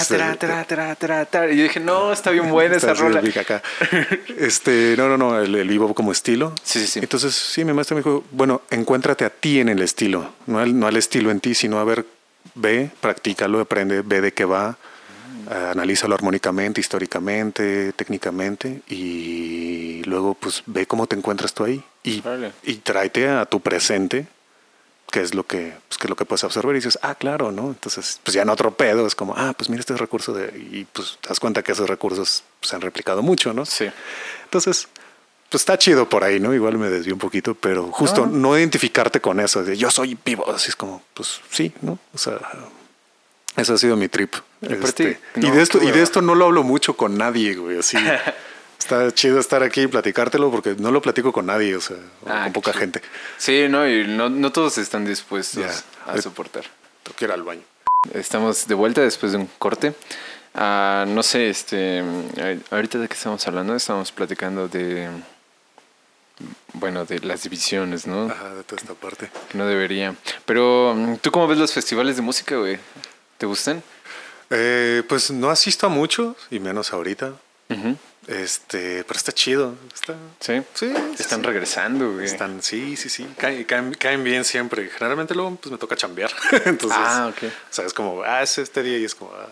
Tra. 1.26 1.50
Y 1.50 1.56
yo 1.56 1.64
dije, 1.64 1.80
no, 1.80 2.12
está 2.12 2.30
bien 2.30 2.48
buena 2.50 2.76
esa 2.76 2.92
Está 2.92 3.02
rola. 3.02 3.20
acá. 3.40 3.60
Este, 4.38 4.94
no, 4.96 5.08
no, 5.08 5.18
no, 5.18 5.40
el, 5.40 5.52
el 5.54 5.68
bebop 5.68 5.94
como 5.94 6.12
estilo. 6.12 6.52
Sí, 6.62 6.78
sí, 6.78 6.86
sí. 6.86 6.98
Entonces, 7.00 7.34
sí, 7.34 7.64
mi 7.64 7.72
maestro 7.72 7.96
me 7.96 8.02
dijo, 8.02 8.22
bueno, 8.30 8.62
encuéntrate 8.70 9.24
a 9.24 9.30
ti 9.30 9.58
en 9.58 9.68
el 9.68 9.82
estilo, 9.82 10.32
no 10.46 10.60
al, 10.60 10.78
no 10.78 10.86
al 10.86 10.96
estilo 10.96 11.32
en 11.32 11.40
ti, 11.40 11.54
sino 11.56 11.80
a 11.80 11.84
ver, 11.84 12.06
ve, 12.54 12.90
practícalo, 13.00 13.58
aprende, 13.60 14.02
ve 14.02 14.20
de 14.20 14.32
qué 14.32 14.44
va, 14.44 14.76
eh, 15.50 15.68
analízalo 15.72 16.14
armónicamente, 16.14 16.80
históricamente, 16.80 17.92
técnicamente, 17.94 18.80
y 18.88 20.02
luego, 20.04 20.34
pues, 20.34 20.62
ve 20.66 20.86
cómo 20.86 21.08
te 21.08 21.16
encuentras 21.16 21.52
tú 21.52 21.64
ahí. 21.64 21.82
Y, 22.04 22.22
y 22.62 22.74
tráete 22.76 23.28
a 23.28 23.44
tu 23.46 23.58
presente, 23.60 24.26
que 25.12 25.20
es 25.20 25.34
lo 25.34 25.46
que, 25.46 25.74
pues, 25.86 25.98
que 25.98 26.06
es 26.06 26.10
lo 26.10 26.16
que 26.16 26.24
puedes 26.24 26.42
absorber 26.42 26.74
y 26.74 26.78
dices, 26.78 26.98
ah, 27.02 27.14
claro, 27.14 27.52
¿no? 27.52 27.68
Entonces, 27.68 28.18
pues 28.24 28.34
ya 28.34 28.42
en 28.42 28.48
otro 28.48 28.74
pedo 28.74 29.06
es 29.06 29.14
como, 29.14 29.34
ah, 29.36 29.52
pues 29.56 29.68
mira 29.68 29.80
este 29.80 29.94
recurso 29.94 30.32
de, 30.32 30.46
y 30.58 30.86
pues 30.90 31.18
te 31.20 31.28
das 31.28 31.38
cuenta 31.38 31.62
que 31.62 31.72
esos 31.72 31.88
recursos 31.88 32.42
pues, 32.58 32.70
se 32.70 32.76
han 32.76 32.82
replicado 32.82 33.22
mucho, 33.22 33.52
¿no? 33.52 33.66
Sí. 33.66 33.88
Entonces, 34.44 34.88
pues 35.50 35.60
está 35.60 35.76
chido 35.76 36.08
por 36.08 36.24
ahí, 36.24 36.40
¿no? 36.40 36.54
Igual 36.54 36.78
me 36.78 36.88
desvío 36.88 37.12
un 37.12 37.20
poquito, 37.20 37.54
pero 37.54 37.92
justo 37.92 38.26
No, 38.26 38.38
no, 38.38 38.58
identificarte 38.58 39.20
con 39.20 39.38
eso, 39.38 39.62
de 39.62 39.76
yo 39.76 39.90
soy 39.90 40.18
vivo, 40.24 40.50
así 40.50 40.70
es 40.70 40.76
como, 40.76 41.02
pues 41.12 41.42
sí, 41.50 41.72
¿no? 41.82 41.98
O 42.14 42.18
sea, 42.18 42.40
ese 43.54 43.74
ha 43.74 43.76
sido 43.76 43.94
mi 43.96 44.08
trip. 44.08 44.34
Este, 44.62 45.20
no, 45.34 45.48
y, 45.48 45.50
de 45.50 45.62
esto, 45.62 45.78
qué 45.78 45.84
y 45.84 45.90
de 45.90 46.02
esto 46.02 46.22
no 46.22 46.34
lo 46.34 46.46
hablo 46.46 46.62
mucho 46.62 46.96
con 46.96 47.18
nadie, 47.18 47.54
güey, 47.54 47.78
así. 47.78 47.98
está 48.82 49.12
chido 49.14 49.38
estar 49.38 49.62
aquí 49.62 49.82
y 49.82 49.86
platicártelo 49.86 50.50
porque 50.50 50.74
no 50.78 50.90
lo 50.90 51.00
platico 51.00 51.32
con 51.32 51.46
nadie, 51.46 51.76
o 51.76 51.80
sea, 51.80 51.96
Ah, 52.26 52.44
con 52.44 52.52
poca 52.54 52.72
chido. 52.72 52.80
gente. 52.80 53.02
Sí, 53.38 53.66
no, 53.68 53.88
y 53.88 54.06
no, 54.06 54.28
no 54.28 54.50
todos 54.52 54.78
están 54.78 55.04
dispuestos 55.04 55.64
Ya. 56.06 56.12
a 56.12 56.20
soportar. 56.20 56.64
Tengo 57.02 57.16
que 57.16 57.24
ir 57.26 57.30
al 57.32 57.42
baño. 57.42 57.62
Estamos 58.14 58.66
de 58.66 58.74
vuelta 58.74 59.00
después 59.00 59.32
de 59.32 59.38
un 59.38 59.46
corte. 59.58 59.94
Ah, 60.54 61.04
no 61.08 61.22
sé, 61.22 61.48
este, 61.48 62.00
eh, 62.36 62.60
ahorita 62.70 62.98
de 62.98 63.08
qué 63.08 63.14
estamos 63.14 63.46
hablando, 63.46 63.74
estamos 63.74 64.10
platicando 64.12 64.68
de, 64.68 65.08
bueno, 66.74 67.04
de 67.04 67.20
las 67.20 67.44
divisiones, 67.44 68.06
¿no? 68.06 68.26
Ajá, 68.30 68.54
de 68.54 68.64
toda 68.64 68.80
esta 68.82 68.94
parte. 68.94 69.30
Que 69.50 69.56
no 69.58 69.66
debería. 69.66 70.14
Pero, 70.44 70.96
¿tú 71.20 71.30
cómo 71.30 71.46
ves 71.46 71.58
los 71.58 71.72
festivales 71.72 72.16
de 72.16 72.22
música, 72.22 72.56
güey? 72.56 72.78
¿Te 73.38 73.46
gustan? 73.46 73.82
Eh, 74.50 75.02
pues 75.08 75.30
no 75.30 75.48
asisto 75.50 75.86
a 75.86 75.88
muchos, 75.88 76.36
y 76.50 76.58
menos 76.58 76.92
ahorita. 76.92 77.32
Ujú. 77.70 77.96
Este, 78.26 79.02
pero 79.04 79.16
está 79.18 79.32
chido. 79.32 79.74
Está, 79.92 80.14
Sí. 80.40 80.62
sí, 80.74 80.92
Están 81.18 81.40
sí. 81.40 81.46
regresando, 81.46 82.12
güey. 82.12 82.24
Están, 82.26 82.62
sí, 82.62 82.96
sí, 82.96 83.08
sí. 83.08 83.26
Caen, 83.36 83.66
caen- 83.66 83.96
caen 83.98 84.22
bien 84.22 84.44
siempre. 84.44 84.88
Generalmente 84.90 85.34
luego 85.34 85.56
pues 85.56 85.72
me 85.72 85.78
toca 85.78 85.96
chambear. 85.96 86.30
Entonces, 86.64 86.98
Ah, 87.00 87.28
ok. 87.30 87.42
o 87.44 87.50
sea, 87.74 87.84
es 87.86 87.92
como, 87.92 88.22
ah, 88.22 88.42
es 88.42 88.58
este 88.58 88.82
día 88.82 88.98
y 88.98 89.04
es 89.04 89.14
como, 89.14 89.32
ah, 89.34 89.48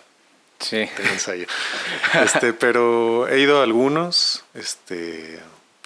Sí. 0.61 0.89
tengo 0.97 1.11
ensayo. 1.11 1.47
este, 2.23 2.53
pero 2.53 3.27
he 3.29 3.41
ido 3.41 3.61
a 3.61 3.65
algunos. 3.65 4.45
Este, 4.55 5.41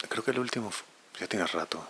creo 0.09 0.23
que 0.24 0.32
el 0.32 0.39
último 0.40 0.70
ya 1.19 1.27
tiene 1.27 1.47
rato. 1.47 1.86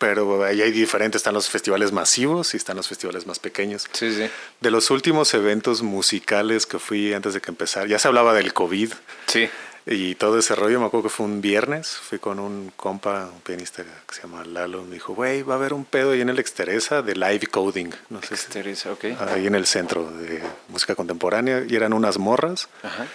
Pero 0.00 0.42
ahí 0.44 0.62
hay 0.62 0.72
diferentes. 0.72 1.20
Están 1.20 1.34
los 1.34 1.48
festivales 1.50 1.92
masivos 1.92 2.54
y 2.54 2.56
están 2.56 2.76
los 2.76 2.88
festivales 2.88 3.26
más 3.26 3.38
pequeños. 3.38 3.86
Sí, 3.92 4.12
sí. 4.14 4.28
De 4.60 4.70
los 4.70 4.90
últimos 4.90 5.32
eventos 5.34 5.82
musicales 5.82 6.64
que 6.66 6.78
fui 6.78 7.12
antes 7.12 7.34
de 7.34 7.40
que 7.42 7.50
empezara, 7.50 7.86
ya 7.86 7.98
se 7.98 8.08
hablaba 8.08 8.32
del 8.32 8.54
COVID. 8.54 8.92
Sí. 9.26 9.48
Y 9.86 10.14
todo 10.14 10.38
ese 10.38 10.54
rollo, 10.54 10.80
me 10.80 10.86
acuerdo 10.86 11.04
que 11.08 11.14
fue 11.14 11.26
un 11.26 11.40
viernes, 11.42 11.88
fui 11.96 12.18
con 12.18 12.38
un 12.38 12.72
compa, 12.76 13.28
un 13.32 13.40
pianista 13.40 13.82
que 13.82 14.14
se 14.14 14.22
llama 14.22 14.44
Lalo, 14.44 14.84
me 14.84 14.94
dijo, 14.94 15.14
güey, 15.14 15.42
va 15.42 15.54
a 15.54 15.56
haber 15.58 15.72
un 15.74 15.84
pedo 15.84 16.12
ahí 16.12 16.20
en 16.22 16.28
el 16.30 16.38
Exteresa 16.38 17.02
de 17.02 17.14
live 17.16 17.46
coding, 17.50 17.90
no 18.10 18.20
sé 18.22 18.28
si- 18.36 18.44
Exterior, 18.46 18.76
ok. 18.92 19.04
ahí 19.32 19.46
en 19.46 19.54
el 19.54 19.66
centro 19.66 20.10
de 20.10 20.42
música 20.68 20.94
contemporánea, 20.94 21.64
y 21.66 21.74
eran 21.76 21.92
unas 21.94 22.18
morras 22.18 22.68
Ajá. 22.82 23.06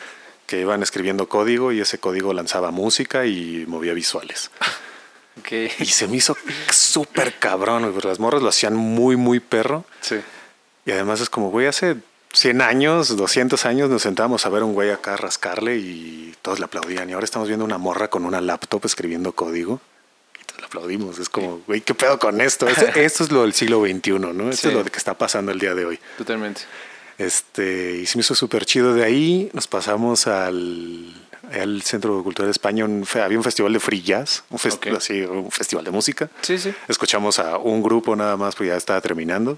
que 0.47 0.59
iban 0.61 0.81
escribiendo 0.83 1.29
código 1.29 1.71
y 1.71 1.81
ese 1.81 1.99
código 1.99 2.33
lanzaba 2.33 2.71
música 2.71 3.25
y 3.27 3.65
movía 3.67 3.93
visuales. 3.93 4.49
Y 5.79 5.85
se 5.85 6.07
me 6.07 6.17
hizo 6.17 6.35
súper 6.71 7.33
cabrón, 7.39 7.81
güey, 7.83 7.93
porque 7.93 8.07
las 8.07 8.19
morras 8.19 8.41
lo 8.41 8.49
hacían 8.49 8.75
muy, 8.75 9.15
muy 9.15 9.39
perro. 9.39 9.85
Sí. 10.01 10.15
Y 10.85 10.91
además 10.91 11.19
es 11.21 11.29
como, 11.29 11.49
güey, 11.51 11.67
hace 11.67 11.95
100 12.33 12.61
años, 12.61 13.15
200 13.15 13.65
años 13.65 13.89
nos 13.89 14.01
sentábamos 14.03 14.45
a 14.45 14.49
ver 14.49 14.63
un 14.63 14.73
güey 14.73 14.91
acá 14.91 15.15
rascarle 15.17 15.77
y 15.77 16.35
todos 16.41 16.59
le 16.59 16.65
aplaudían. 16.65 17.09
Y 17.09 17.13
ahora 17.13 17.25
estamos 17.25 17.47
viendo 17.47 17.65
una 17.65 17.77
morra 17.77 18.09
con 18.09 18.25
una 18.25 18.41
laptop 18.41 18.85
escribiendo 18.85 19.31
código 19.31 19.79
y 20.39 20.43
todos 20.45 20.59
le 20.61 20.67
aplaudimos. 20.67 21.17
Es 21.19 21.29
como, 21.29 21.61
güey, 21.65 21.81
¿qué 21.81 21.93
pedo 21.95 22.19
con 22.19 22.39
esto? 22.41 22.67
Esto, 22.67 22.85
esto 22.95 23.23
es 23.23 23.31
lo 23.31 23.41
del 23.43 23.53
siglo 23.53 23.81
XXI, 23.85 24.11
¿no? 24.19 24.49
Esto 24.49 24.63
Sí. 24.63 24.67
es 24.69 24.73
lo 24.73 24.83
que 24.83 24.97
está 24.97 25.13
pasando 25.17 25.51
el 25.51 25.59
día 25.59 25.73
de 25.73 25.85
hoy. 25.85 25.99
Totalmente. 26.17 26.61
Este, 27.17 27.99
y 28.01 28.05
se 28.05 28.17
me 28.17 28.21
hizo 28.21 28.35
súper 28.35 28.65
chido. 28.65 28.93
De 28.93 29.03
ahí 29.05 29.49
nos 29.53 29.67
pasamos 29.67 30.27
al, 30.27 31.24
al 31.53 31.81
Centro 31.83 32.21
Cultural 32.23 32.47
de 32.47 32.51
España, 32.51 32.85
un 32.85 33.05
fe- 33.05 33.21
había 33.21 33.37
un 33.37 33.43
festival 33.43 33.73
de 33.73 33.79
free 33.79 34.01
jazz, 34.01 34.43
un, 34.49 34.57
fes- 34.59 34.75
Ok. 34.75 34.87
así, 34.97 35.21
un 35.21 35.51
festival 35.51 35.85
de 35.85 35.91
música. 35.91 36.29
Sí, 36.41 36.57
sí. 36.57 36.73
Escuchamos 36.87 37.39
a 37.39 37.57
un 37.57 37.81
grupo 37.83 38.15
nada 38.15 38.37
más, 38.37 38.55
pues 38.55 38.69
ya 38.69 38.75
estaba 38.75 39.01
terminando. 39.01 39.57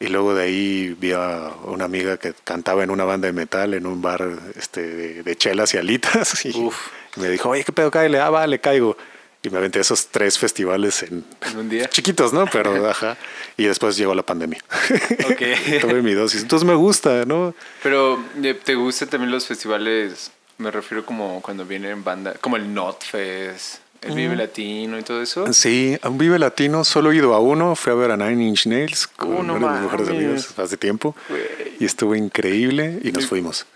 Y 0.00 0.08
luego 0.08 0.34
de 0.34 0.42
ahí 0.44 0.96
vi 0.98 1.12
a 1.12 1.50
una 1.64 1.84
amiga 1.84 2.16
que 2.16 2.34
cantaba 2.44 2.82
en 2.82 2.90
una 2.90 3.04
banda 3.04 3.26
de 3.26 3.32
metal 3.32 3.72
en 3.74 3.86
un 3.86 4.02
bar 4.02 4.26
este, 4.56 4.82
de, 4.82 5.22
de 5.22 5.36
chelas 5.36 5.74
y 5.74 5.78
alitas. 5.78 6.44
Y 6.44 6.56
Uf. 6.58 6.76
me 7.16 7.28
dijo, 7.28 7.50
oye, 7.50 7.62
¿qué 7.62 7.72
pedo? 7.72 7.90
Cáele. 7.90 8.18
Ah, 8.18 8.30
vale, 8.30 8.58
caigo. 8.60 8.96
Y 9.44 9.50
me 9.50 9.58
aventé 9.58 9.80
esos 9.80 10.06
tres 10.08 10.38
festivales 10.38 11.02
en... 11.02 11.24
En 11.42 11.56
un 11.56 11.68
día. 11.68 11.88
Chiquitos, 11.90 12.32
¿no? 12.32 12.46
Pero, 12.46 12.88
ajá. 12.90 13.16
Y 13.56 13.64
después 13.64 13.96
llegó 13.96 14.14
la 14.14 14.22
pandemia. 14.24 14.62
Ok. 15.24 15.80
Tuve 15.80 16.02
mi 16.02 16.14
dosis. 16.14 16.42
Entonces 16.42 16.66
me 16.66 16.74
gusta, 16.74 17.24
¿no? 17.24 17.54
Pero, 17.82 18.22
eh, 18.42 18.54
¿te 18.54 18.74
gustan 18.74 19.08
también 19.08 19.30
los 19.30 19.46
festivales? 19.46 20.30
Me 20.58 20.70
refiero 20.70 21.04
como 21.04 21.40
cuando 21.42 21.64
vienen 21.64 22.04
banda, 22.04 22.34
como 22.40 22.56
el 22.56 22.72
Notfest, 22.72 23.80
el 24.02 24.14
Vive 24.14 24.36
Latino 24.36 24.98
y 24.98 25.02
todo 25.02 25.22
eso. 25.22 25.52
Sí, 25.52 25.96
a 26.02 26.08
un 26.08 26.18
Vive 26.18 26.38
Latino 26.38 26.84
solo 26.84 27.12
he 27.12 27.16
ido 27.16 27.34
a 27.34 27.40
uno. 27.40 27.76
Fui 27.76 27.92
a 27.92 27.94
ver 27.94 28.10
a 28.10 28.16
Nine 28.16 28.48
Inch 28.48 28.66
Nails 28.66 29.06
con 29.06 29.46
no 29.46 29.54
uno 29.54 29.68
de 29.68 29.74
mis 29.74 29.82
mejores 29.82 30.08
amigos 30.08 30.58
hace 30.58 30.76
tiempo. 30.76 31.14
Güey. 31.28 31.42
Y 31.78 31.84
estuvo 31.84 32.14
increíble 32.14 32.98
y 33.02 33.12
nos 33.12 33.26
fuimos. 33.26 33.66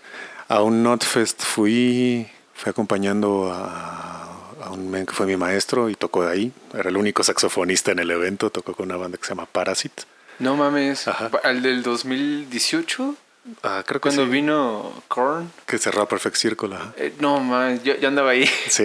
A 0.49 0.61
un 0.61 0.83
Notfest 0.83 1.43
fui, 1.43 2.27
fui 2.53 2.69
acompañando 2.69 3.51
a, 3.51 4.53
a 4.63 4.71
un 4.71 4.89
men 4.89 5.05
que 5.05 5.13
fue 5.13 5.25
mi 5.25 5.37
maestro 5.37 5.89
y 5.89 5.95
tocó 5.95 6.23
de 6.25 6.31
ahí. 6.31 6.51
Era 6.73 6.89
el 6.89 6.97
único 6.97 7.23
saxofonista 7.23 7.91
en 7.91 7.99
el 7.99 8.11
evento. 8.11 8.49
Tocó 8.49 8.73
con 8.73 8.85
una 8.87 8.97
banda 8.97 9.17
que 9.17 9.23
se 9.23 9.29
llama 9.29 9.45
Parasite. 9.45 10.03
No 10.39 10.55
mames. 10.55 11.07
Ajá. 11.07 11.31
¿Al 11.43 11.61
del 11.61 11.83
2018? 11.83 13.15
Ah, 13.63 13.83
creo 13.85 13.99
que 14.01 14.09
Cuando 14.09 14.25
sí, 14.25 14.31
vino 14.31 15.03
Korn. 15.07 15.51
que 15.65 15.77
cerró 15.77 16.07
Perfect 16.07 16.35
Circle. 16.35 16.75
Eh, 16.97 17.13
no, 17.19 17.39
man, 17.39 17.81
yo, 17.83 17.95
yo 17.95 18.07
andaba 18.07 18.31
ahí. 18.31 18.45
Sí, 18.69 18.83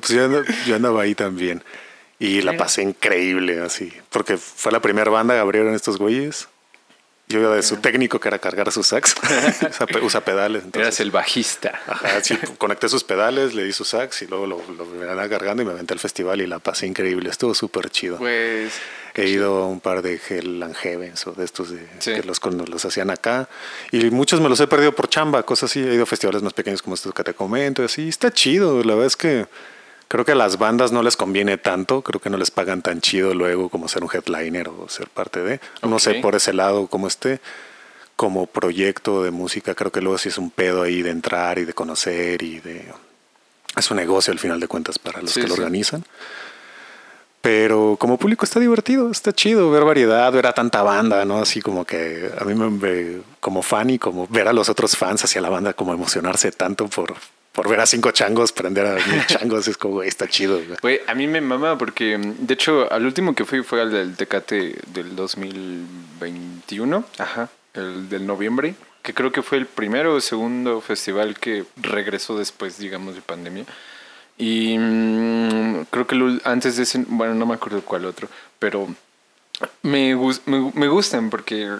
pues 0.00 0.08
yo, 0.10 0.24
andaba, 0.24 0.44
yo 0.66 0.76
andaba 0.76 1.02
ahí 1.02 1.14
también. 1.14 1.62
Y 2.18 2.42
la 2.42 2.56
pasé 2.56 2.82
increíble, 2.82 3.60
así. 3.60 3.92
Porque 4.10 4.36
fue 4.38 4.70
la 4.72 4.80
primera 4.80 5.10
banda 5.10 5.34
que 5.34 5.40
abrieron 5.40 5.74
estos 5.74 5.98
güeyes. 5.98 6.48
Yo 7.26 7.40
iba 7.40 7.54
de 7.56 7.62
su 7.62 7.78
técnico, 7.78 8.20
que 8.20 8.28
era 8.28 8.38
cargar 8.38 8.70
su 8.70 8.82
sax. 8.82 9.14
usa, 9.70 9.86
pe- 9.86 10.00
usa 10.00 10.20
pedales. 10.24 10.58
Eras 10.62 10.66
Entonces, 10.66 11.00
el 11.00 11.10
bajista. 11.10 11.80
Ajá, 11.86 12.22
sí, 12.22 12.36
conecté 12.58 12.88
sus 12.88 13.02
pedales, 13.02 13.54
le 13.54 13.64
di 13.64 13.72
su 13.72 13.84
sax 13.84 14.22
y 14.22 14.26
luego 14.26 14.46
lo, 14.46 14.60
lo 14.76 14.84
me 14.86 15.02
andaba 15.08 15.28
cargando 15.28 15.62
y 15.62 15.66
me 15.66 15.72
aventé 15.72 15.94
al 15.94 16.00
festival 16.00 16.40
y 16.42 16.46
la 16.46 16.58
pasé 16.60 16.86
increíble. 16.86 17.30
Estuvo 17.30 17.54
súper 17.54 17.90
chido. 17.90 18.18
Pues. 18.18 18.74
He 19.16 19.28
ido 19.28 19.58
a 19.62 19.66
un 19.66 19.78
par 19.80 20.02
de 20.02 20.20
Hell 20.28 20.62
and 20.62 20.74
Heavens 20.74 21.26
o 21.28 21.32
de 21.32 21.44
estos 21.44 21.70
de, 21.70 21.86
Sí. 22.00 22.12
que 22.14 22.22
los, 22.24 22.40
cuando 22.40 22.64
los 22.66 22.84
hacían 22.84 23.10
acá. 23.10 23.48
Y 23.92 24.10
muchos 24.10 24.40
me 24.40 24.48
los 24.48 24.58
he 24.60 24.66
perdido 24.66 24.92
por 24.92 25.08
chamba, 25.08 25.44
cosas 25.44 25.70
así. 25.70 25.80
He 25.80 25.94
ido 25.94 26.02
a 26.02 26.06
festivales 26.06 26.42
más 26.42 26.52
pequeños 26.52 26.82
como 26.82 26.94
estos 26.96 27.14
que 27.14 27.22
te 27.22 27.32
comento 27.34 27.82
y 27.82 27.84
así. 27.84 28.08
Está 28.08 28.32
chido. 28.32 28.82
La 28.82 28.94
verdad 28.94 29.06
es 29.06 29.16
que 29.16 29.46
creo 30.08 30.24
que 30.24 30.32
a 30.32 30.34
las 30.34 30.58
bandas 30.58 30.90
no 30.90 31.02
les 31.02 31.16
conviene 31.16 31.58
tanto. 31.58 32.02
Creo 32.02 32.20
que 32.20 32.28
no 32.30 32.36
les 32.36 32.50
pagan 32.50 32.82
tan 32.82 33.00
chido 33.00 33.34
luego 33.34 33.68
como 33.68 33.86
ser 33.86 34.02
un 34.02 34.10
headliner 34.12 34.68
o 34.68 34.88
ser 34.88 35.08
parte 35.08 35.40
de. 35.42 35.60
No 35.82 35.98
sé 36.00 36.14
por 36.14 36.34
ese 36.34 36.52
lado 36.52 36.88
cómo 36.88 37.06
esté. 37.06 37.40
Como 38.16 38.46
proyecto 38.46 39.24
de 39.24 39.32
música, 39.32 39.74
creo 39.74 39.90
que 39.90 40.00
luego 40.00 40.18
sí 40.18 40.28
es 40.28 40.38
un 40.38 40.50
pedo 40.50 40.82
ahí 40.82 41.02
de 41.02 41.10
entrar 41.10 41.58
y 41.58 41.64
de 41.64 41.72
conocer 41.72 42.42
y 42.44 42.60
de... 42.60 42.84
Es 43.76 43.90
un 43.90 43.96
negocio 43.96 44.32
al 44.32 44.38
final 44.38 44.60
de 44.60 44.68
cuentas 44.68 45.00
para 45.00 45.20
los 45.20 45.32
Sí, 45.32 45.40
que 45.40 45.48
lo 45.48 45.56
sí. 45.56 45.60
organizan. 45.60 46.04
Pero 47.44 47.98
como 48.00 48.16
público 48.16 48.46
está 48.46 48.58
divertido, 48.58 49.10
está 49.10 49.30
chido 49.30 49.70
ver 49.70 49.84
variedad, 49.84 50.32
ver 50.32 50.46
a 50.46 50.54
tanta 50.54 50.82
banda, 50.82 51.26
¿no? 51.26 51.42
Así 51.42 51.60
como 51.60 51.84
que 51.84 52.30
a 52.40 52.42
mí 52.44 52.54
me, 52.54 53.20
como 53.38 53.60
fan 53.60 53.90
y 53.90 53.98
como 53.98 54.26
ver 54.28 54.48
a 54.48 54.54
los 54.54 54.70
otros 54.70 54.96
fans 54.96 55.24
hacia 55.24 55.42
la 55.42 55.50
banda, 55.50 55.74
como 55.74 55.92
emocionarse 55.92 56.52
tanto 56.52 56.88
por, 56.88 57.14
por 57.52 57.68
ver 57.68 57.80
a 57.80 57.86
cinco 57.86 58.12
changos, 58.12 58.52
prender 58.52 58.86
a 58.86 58.94
mil 58.94 59.26
changos, 59.26 59.68
es 59.68 59.76
como, 59.76 59.96
güey, 59.96 60.08
está 60.08 60.26
chido. 60.26 60.56
güey. 60.56 60.78
Güey, 60.80 61.00
a 61.06 61.14
mí 61.14 61.26
me 61.26 61.42
mama 61.42 61.76
porque, 61.76 62.16
mm, 62.16 62.46
de 62.46 62.54
hecho, 62.54 62.90
al 62.90 63.04
último 63.04 63.34
que 63.34 63.44
fui 63.44 63.62
fue 63.62 63.82
al 63.82 63.92
del 63.92 64.16
Tecate 64.16 64.76
del 64.94 65.14
2021, 65.14 67.04
ajá, 67.18 67.50
el 67.74 68.08
del 68.08 68.26
noviembre, 68.26 68.74
que 69.02 69.12
creo 69.12 69.32
que 69.32 69.42
fue 69.42 69.58
el 69.58 69.66
primero 69.66 70.14
o 70.14 70.20
segundo 70.22 70.80
festival 70.80 71.38
que 71.38 71.66
regresó 71.76 72.38
después, 72.38 72.78
digamos, 72.78 73.14
de 73.16 73.20
pandemia. 73.20 73.66
Y 74.36 74.76
mm, 74.78 75.84
creo 75.90 76.06
que 76.06 76.40
antes 76.44 76.76
de 76.76 76.82
ese, 76.82 77.04
bueno, 77.08 77.34
no 77.34 77.46
me 77.46 77.54
acuerdo 77.54 77.82
cuál 77.82 78.04
otro, 78.04 78.28
pero 78.58 78.88
me, 79.82 80.16
me, 80.46 80.72
me 80.74 80.88
gustan 80.88 81.30
porque 81.30 81.70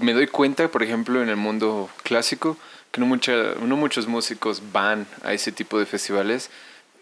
me 0.00 0.12
doy 0.12 0.26
cuenta, 0.26 0.68
por 0.68 0.82
ejemplo, 0.82 1.22
en 1.22 1.28
el 1.28 1.36
mundo 1.36 1.88
clásico, 2.02 2.56
que 2.90 3.00
no, 3.00 3.06
mucha, 3.06 3.32
no 3.60 3.76
muchos 3.76 4.06
músicos 4.06 4.62
van 4.72 5.06
a 5.22 5.32
ese 5.32 5.52
tipo 5.52 5.78
de 5.78 5.86
festivales. 5.86 6.50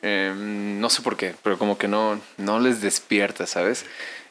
Eh, 0.02 0.32
no 0.34 0.90
sé 0.90 1.02
por 1.02 1.16
qué, 1.16 1.34
pero 1.42 1.58
como 1.58 1.78
que 1.78 1.86
no, 1.86 2.20
no 2.36 2.58
les 2.58 2.80
despierta, 2.80 3.46
¿sabes? 3.46 3.84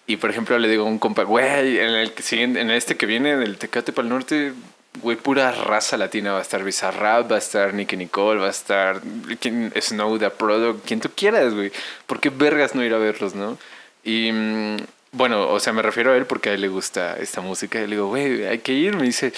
Y 0.08 0.18
por 0.18 0.30
ejemplo, 0.30 0.58
le 0.60 0.68
digo 0.68 0.84
a 0.84 0.88
un 0.88 1.00
compa, 1.00 1.24
güey, 1.24 1.78
en 1.78 1.90
el 1.92 2.14
en 2.32 2.72
este 2.72 2.98
que 2.98 3.06
viene 3.06 3.38
del 3.38 3.58
Tecate 3.58 3.94
para 3.94 4.06
el 4.06 4.10
norte, 4.10 4.54
güey, 5.02 5.18
pura 5.18 5.52
raza 5.52 5.98
latina. 5.98 6.34
Va 6.34 6.40
a 6.40 6.42
estar 6.42 6.64
Bizarrap, 6.64 7.32
va 7.32 7.36
a 7.36 7.40
estar 7.40 7.74
Nicky 7.74 7.98
Nicole, 7.98 8.40
va 8.42 8.48
a 8.48 8.52
estar 8.52 9.02
quien- 9.40 9.72
Snow 9.80 10.18
the 10.20 10.30
Product, 10.30 10.86
quien 10.86 11.00
tú 11.00 11.10
quieras, 11.16 11.54
güey. 11.54 11.72
¿Por 12.08 12.20
qué 12.20 12.30
vergas 12.30 12.76
no 12.76 12.84
ir 12.84 12.94
a 12.94 12.98
verlos, 12.98 13.34
no? 13.36 13.58
Y 14.04 14.32
mm, 14.32 14.78
bueno, 15.14 15.50
o 15.50 15.60
sea, 15.60 15.74
me 15.74 15.82
refiero 15.82 16.12
a 16.14 16.18
él 16.18 16.26
porque 16.26 16.50
a 16.50 16.54
él 16.54 16.62
le 16.62 16.68
gusta 16.68 17.18
esta 17.18 17.42
música. 17.42 17.80
Y 17.80 17.88
le 17.88 17.96
digo, 17.96 18.08
güey, 18.08 18.46
hay 18.46 18.60
que 18.60 18.74
ir. 18.74 18.96
Me 18.96 19.04
dice, 19.04 19.34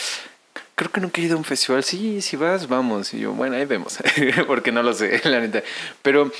creo 0.76 0.92
que 0.92 1.02
nunca 1.02 1.22
he 1.22 1.26
ido 1.26 1.36
a 1.36 1.38
un 1.38 1.46
festival. 1.46 1.84
Sí, 1.84 2.22
si 2.22 2.36
vas, 2.36 2.68
vamos. 2.68 3.14
Y 3.14 3.20
yo, 3.20 3.34
bueno, 3.34 3.56
ahí 3.56 3.66
vemos. 3.66 3.98
porque 4.48 4.72
no 4.72 4.82
lo 4.84 4.94
sé, 4.94 5.22
la 5.30 5.40
neta. 5.40 5.64
Pero 6.02 6.32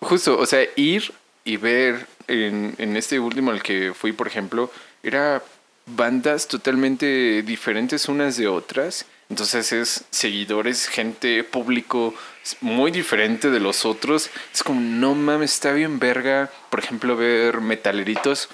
justo, 0.00 0.38
o 0.38 0.46
sea, 0.46 0.66
ir 0.76 1.12
y 1.44 1.56
ver 1.56 2.06
en, 2.28 2.74
en 2.78 2.96
este 2.96 3.18
último 3.18 3.50
al 3.50 3.62
que 3.62 3.92
fui, 3.94 4.12
por 4.12 4.26
ejemplo, 4.28 4.70
era 5.02 5.42
bandas 5.86 6.48
totalmente 6.48 7.42
diferentes 7.42 8.08
unas 8.08 8.36
de 8.36 8.48
otras. 8.48 9.06
Entonces 9.28 9.72
es 9.72 10.04
seguidores, 10.10 10.88
gente, 10.88 11.42
público 11.44 12.14
muy 12.60 12.90
diferente 12.90 13.50
de 13.50 13.60
los 13.60 13.84
otros. 13.84 14.30
Es 14.52 14.62
como, 14.62 14.80
no 14.80 15.14
mames, 15.14 15.54
está 15.54 15.72
bien 15.72 15.98
verga. 15.98 16.50
Por 16.70 16.80
ejemplo, 16.80 17.16
ver 17.16 17.60
metaleritos 17.60 18.48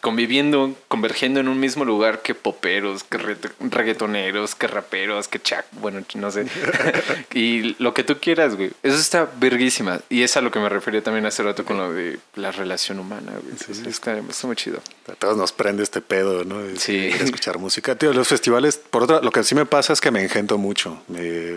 conviviendo, 0.00 0.74
convergiendo 0.88 1.40
en 1.40 1.48
un 1.48 1.58
mismo 1.58 1.84
lugar 1.84 2.20
que 2.22 2.34
poperos, 2.34 3.02
que 3.04 3.18
re- 3.18 3.36
reggaetoneros, 3.60 4.54
que 4.54 4.66
raperos, 4.66 5.26
que 5.28 5.40
chac, 5.40 5.64
bueno, 5.72 6.02
no 6.14 6.30
sé. 6.30 6.46
y 7.34 7.74
lo 7.82 7.94
que 7.94 8.04
tú 8.04 8.18
quieras, 8.20 8.56
güey. 8.56 8.70
Eso 8.82 8.96
está 8.96 9.28
verguísima. 9.38 10.00
Y 10.10 10.22
es 10.22 10.36
a 10.36 10.40
lo 10.42 10.50
que 10.50 10.58
me 10.58 10.68
refería 10.68 11.02
también 11.02 11.24
hace 11.26 11.42
rato 11.42 11.64
con 11.64 11.78
lo 11.78 11.92
de 11.92 12.18
la 12.34 12.52
relación 12.52 12.98
humana, 12.98 13.32
güey. 13.32 13.52
Entonces, 13.52 13.86
está, 13.86 14.18
está 14.18 14.46
muy 14.46 14.56
chido. 14.56 14.78
A 15.10 15.14
todos 15.14 15.36
nos 15.36 15.52
prende 15.52 15.82
este 15.82 16.00
pedo, 16.00 16.44
¿no? 16.44 16.58
De- 16.62 16.74
Sí. 16.78 17.06
escuchar 17.08 17.58
música. 17.58 17.96
Tío, 17.96 18.12
los 18.12 18.28
festivales, 18.28 18.76
por 18.76 19.04
otra, 19.04 19.20
lo 19.22 19.30
que 19.30 19.44
sí 19.44 19.54
me 19.54 19.64
pasa 19.66 19.92
es 19.92 20.00
que 20.00 20.10
me 20.10 20.22
engento 20.22 20.58
mucho. 20.58 21.02
Me- 21.08 21.56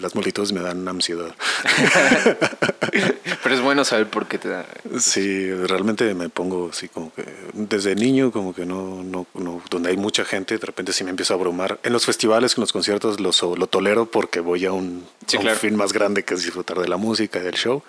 las 0.00 0.14
multitudes 0.14 0.52
me 0.52 0.60
dan 0.60 0.86
ansiedad. 0.88 1.34
Pero 3.42 3.54
es 3.54 3.60
bueno 3.60 3.84
saber 3.84 4.06
por 4.08 4.26
qué 4.26 4.38
te 4.38 4.48
da. 4.48 4.64
Sí, 4.98 5.52
realmente 5.52 6.14
me 6.14 6.28
pongo 6.28 6.45
así 6.72 6.88
como 6.88 7.12
que 7.14 7.24
desde 7.52 7.94
niño 7.94 8.30
como 8.32 8.54
que 8.54 8.64
no, 8.66 9.02
no, 9.02 9.26
no- 9.34 9.62
donde 9.70 9.90
hay 9.90 9.96
mucha 9.96 10.24
gente, 10.24 10.56
de 10.58 10.64
repente 10.66 10.92
sí 10.92 11.04
me 11.04 11.10
empiezo 11.10 11.34
a 11.34 11.36
abrumar. 11.36 11.78
En 11.82 11.92
los 11.92 12.04
festivales, 12.06 12.56
en 12.56 12.60
los 12.62 12.72
conciertos 12.72 13.20
lo, 13.20 13.30
lo 13.56 13.66
tolero 13.66 14.06
porque 14.06 14.40
voy 14.40 14.64
a 14.66 14.72
un, 14.72 15.06
Sí, 15.26 15.36
a 15.36 15.40
un 15.40 15.44
claro. 15.44 15.58
fin 15.58 15.76
más 15.76 15.92
grande 15.92 16.24
que 16.24 16.34
es 16.34 16.42
disfrutar 16.44 16.78
de 16.78 16.88
la 16.88 16.96
música 16.96 17.38
y 17.38 17.42
del 17.42 17.54
show. 17.54 17.82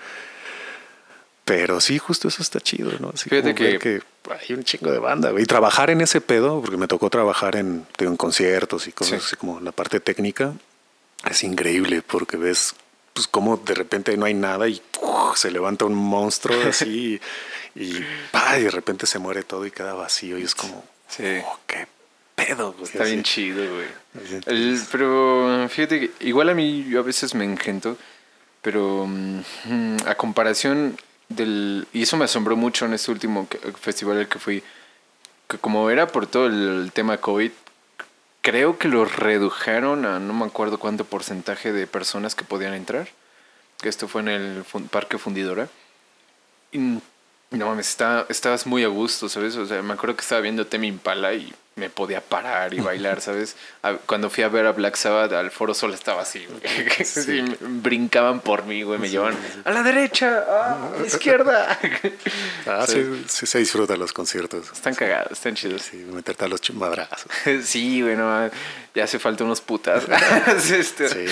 Pero 1.45 1.79
sí, 1.79 1.97
justo 1.97 2.27
eso 2.27 2.41
está 2.41 2.59
chido, 2.59 2.91
¿no? 2.99 3.11
Así 3.13 3.29
Fíjate 3.29 3.53
ver 3.53 3.79
que- 3.79 4.01
hay 4.29 4.53
un 4.53 4.63
chingo 4.65 4.91
de 4.91 4.99
banda. 4.99 5.31
Y 5.39 5.45
trabajar 5.45 5.89
en 5.89 6.01
ese 6.01 6.19
pedo, 6.19 6.59
porque 6.61 6.75
me 6.75 6.87
tocó 6.89 7.09
trabajar 7.09 7.55
en, 7.55 7.85
digo, 7.97 8.11
en 8.11 8.17
conciertos 8.17 8.85
y 8.87 8.91
cosas 8.91 9.21
Sí. 9.21 9.25
así 9.27 9.35
como 9.37 9.61
la 9.61 9.71
parte 9.71 10.01
técnica, 10.01 10.53
es 11.29 11.43
increíble 11.43 12.01
porque 12.01 12.35
ves 12.35 12.75
pues 13.13 13.25
como 13.27 13.57
de 13.57 13.73
repente 13.73 14.15
no 14.15 14.25
hay 14.25 14.35
nada 14.35 14.67
y 14.67 14.79
se 15.35 15.49
levanta 15.49 15.85
un 15.85 15.95
monstruo 15.95 16.55
así 16.69 17.19
y, 17.79 18.03
¡pa! 18.31 18.57
y 18.57 18.63
de 18.63 18.71
repente 18.71 19.05
se 19.05 19.19
muere 19.19 19.43
todo 19.43 19.65
y 19.65 19.71
queda 19.71 19.93
vacío 19.93 20.37
y 20.37 20.43
es 20.43 20.55
como, 20.55 20.83
Sí. 21.07 21.23
oh, 21.45 21.59
qué 21.67 21.87
pedo, 22.35 22.73
güey. 22.73 22.85
Está 22.91 23.03
bien 23.05 23.23
chido, 23.23 23.63
güey. 23.73 23.87
El- 24.45 24.81
pero 24.91 25.67
fíjate 25.69 25.99
que 25.99 26.11
igual 26.27 26.49
a 26.49 26.53
mí 26.53 26.85
yo 26.89 26.99
a 26.99 27.03
veces 27.03 27.33
me 27.35 27.45
engento, 27.45 27.97
pero 28.61 29.05
mm, 29.07 29.97
a 30.05 30.15
comparación 30.15 30.97
del... 31.29 31.87
Y 31.93 32.03
eso 32.03 32.17
me 32.17 32.25
asombró 32.25 32.55
mucho 32.55 32.85
en 32.85 32.93
este 32.93 33.11
último 33.11 33.47
festival 33.79 34.17
al 34.19 34.27
que 34.27 34.39
fui, 34.39 34.63
que 35.47 35.57
como 35.57 35.89
era 35.89 36.07
por 36.07 36.27
todo 36.27 36.47
el, 36.47 36.91
tema 36.93 37.17
COVID, 37.17 37.51
creo 38.41 38.77
que 38.77 38.87
lo 38.87 39.05
redujeron 39.05 40.05
a 40.05 40.19
no 40.19 40.33
me 40.33 40.45
acuerdo 40.45 40.79
cuánto 40.79 41.05
porcentaje 41.05 41.71
de 41.71 41.87
personas 41.87 42.35
que 42.35 42.43
podían 42.45 42.73
entrar, 42.73 43.07
que 43.81 43.89
esto 43.89 44.07
fue 44.07 44.21
en 44.21 44.27
el 44.29 44.63
Parque 44.91 45.17
Fundidora. 45.17 45.69
Y 46.71 46.99
no 47.57 47.67
mames, 47.67 47.89
está, 47.89 48.25
estabas 48.29 48.65
muy 48.65 48.83
a 48.83 48.87
gusto, 48.87 49.29
¿sabes? 49.29 49.55
O 49.55 49.65
sea, 49.65 49.81
me 49.81 49.93
acuerdo 49.93 50.15
que 50.15 50.21
estaba 50.21 50.41
viendo 50.41 50.65
Temi 50.65 50.87
Impala 50.87 51.33
y 51.33 51.53
me 51.77 51.91
podía 51.91 52.21
parar 52.21 52.73
y 52.73 52.79
bailar, 52.79 53.21
¿sabes? 53.21 53.55
Cuando 54.07 54.31
fui 54.31 54.43
a 54.43 54.49
ver 54.49 54.65
a 54.65 54.71
Black 54.71 54.95
Sabbath, 54.95 55.31
al 55.33 55.51
Foro 55.51 55.75
Sol 55.75 55.93
estaba 55.93 56.23
así, 56.23 56.45
güey. 56.45 57.55
brincaban 57.81 58.39
por 58.39 58.65
mí, 58.65 58.81
güey. 58.81 58.97
Me 58.97 59.09
llevaban 59.09 59.37
a 59.63 59.71
la 59.71 59.83
derecha, 59.83 60.39
a 60.39 60.99
la 60.99 61.05
izquierda. 61.05 61.79
Ah, 62.65 62.85
sí, 62.85 63.23
sí, 63.27 63.45
se 63.45 63.59
disfrutan 63.59 63.97
los 63.97 64.11
conciertos. 64.11 64.71
Están 64.73 64.93
cagados, 64.93 65.31
están 65.31 65.55
chidos. 65.55 65.83
Sí, 65.83 65.97
meterte 65.97 66.45
a 66.45 66.47
los 66.49 66.69
madrazos. 66.73 67.31
sí, 67.63 68.01
güey, 68.01 68.15
no, 68.15 68.49
ya 68.93 69.05
hace 69.05 69.19
falta 69.19 69.45
unos 69.45 69.61
putas. 69.61 70.03
Este, 70.69 71.07
sí, 71.07 71.25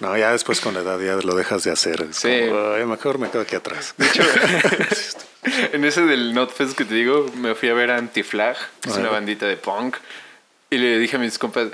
no, 0.00 0.16
ya 0.16 0.32
después 0.32 0.60
con 0.60 0.74
la 0.74 0.80
edad 0.80 0.98
ya 0.98 1.14
lo 1.16 1.36
dejas 1.36 1.62
de 1.62 1.70
hacer. 1.70 2.08
sí. 2.12 2.28
mejor 2.86 3.18
me 3.18 3.30
quedo 3.30 3.42
aquí 3.42 3.54
atrás. 3.54 3.94
De 3.96 4.06
hecho, 4.06 4.22
en 5.72 5.84
ese 5.84 6.02
del 6.02 6.34
Notfest 6.34 6.76
que 6.76 6.84
te 6.84 6.94
digo, 6.94 7.30
me 7.36 7.54
fui 7.54 7.68
a 7.68 7.74
ver 7.74 7.90
a 7.90 7.96
Antiflag, 7.96 8.56
que 8.80 8.90
es 8.90 8.96
una 8.96 9.10
bandita 9.10 9.46
de 9.46 9.56
punk. 9.56 9.96
Y 10.70 10.78
le 10.78 10.98
dije 10.98 11.16
a 11.16 11.18
mis 11.18 11.38
compas, 11.38 11.68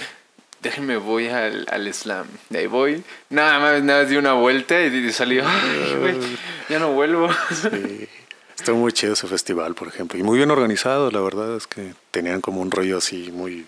déjenme 0.63 0.97
voy 0.97 1.29
al, 1.29 1.67
al 1.71 1.93
slam. 1.93 2.27
De 2.49 2.61
ahí 2.61 2.67
voy. 2.67 3.05
Nada 3.31 3.59
más, 3.59 3.83
nada 3.83 4.03
más 4.03 4.11
di 4.11 4.17
una 4.17 4.33
vuelta 4.33 4.81
y 4.81 5.13
salí, 5.13 5.37
ya 6.69 6.79
no 6.79 6.93
vuelvo. 6.93 7.29
Sí. 7.51 8.09
Está 8.57 8.73
muy 8.73 8.93
chido 8.93 9.13
ese 9.13 9.29
festival, 9.29 9.75
por 9.75 9.87
ejemplo. 9.87 10.19
Y 10.19 10.23
muy 10.23 10.39
bien 10.39 10.51
organizado, 10.51 11.11
la 11.11 11.21
verdad 11.21 11.57
es 11.57 11.67
que 11.67 11.95
tenían 12.11 12.41
como 12.41 12.61
un 12.61 12.71
rollo 12.71 12.99
así 12.99 13.31
muy... 13.33 13.65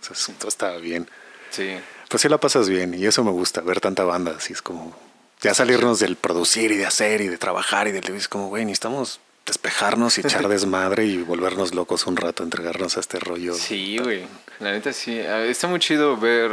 O 0.00 0.14
sea, 0.14 0.36
todo 0.38 0.48
estaba 0.48 0.76
bien. 0.76 1.08
Sí. 1.50 1.70
Pues 2.08 2.20
sí 2.20 2.28
la 2.28 2.38
pasas 2.38 2.68
bien 2.68 2.94
y 2.94 3.06
eso 3.06 3.24
me 3.24 3.32
gusta, 3.32 3.62
ver 3.62 3.80
tanta 3.80 4.04
banda. 4.04 4.34
Así 4.36 4.52
es 4.52 4.62
como... 4.62 4.96
Ya 5.40 5.54
salirnos 5.54 6.00
del 6.00 6.16
producir 6.16 6.72
y 6.72 6.76
de 6.76 6.86
hacer 6.86 7.20
y 7.20 7.28
de 7.28 7.38
trabajar 7.38 7.88
y 7.88 7.92
del... 7.92 8.04
Es 8.14 8.28
como, 8.28 8.48
güey, 8.48 8.64
necesitamos 8.64 9.20
despejarnos 9.46 10.18
y 10.18 10.22
echar 10.22 10.48
desmadre 10.48 11.06
y 11.06 11.18
volvernos 11.18 11.74
locos 11.74 12.06
un 12.06 12.16
rato, 12.16 12.42
entregarnos 12.42 12.96
a 12.96 13.00
este 13.00 13.18
rollo. 13.18 13.54
Sí, 13.54 13.98
güey. 13.98 14.26
La 14.60 14.72
neta 14.72 14.92
sí. 14.92 15.18
Está 15.18 15.66
muy 15.66 15.80
chido 15.80 16.16
ver 16.16 16.50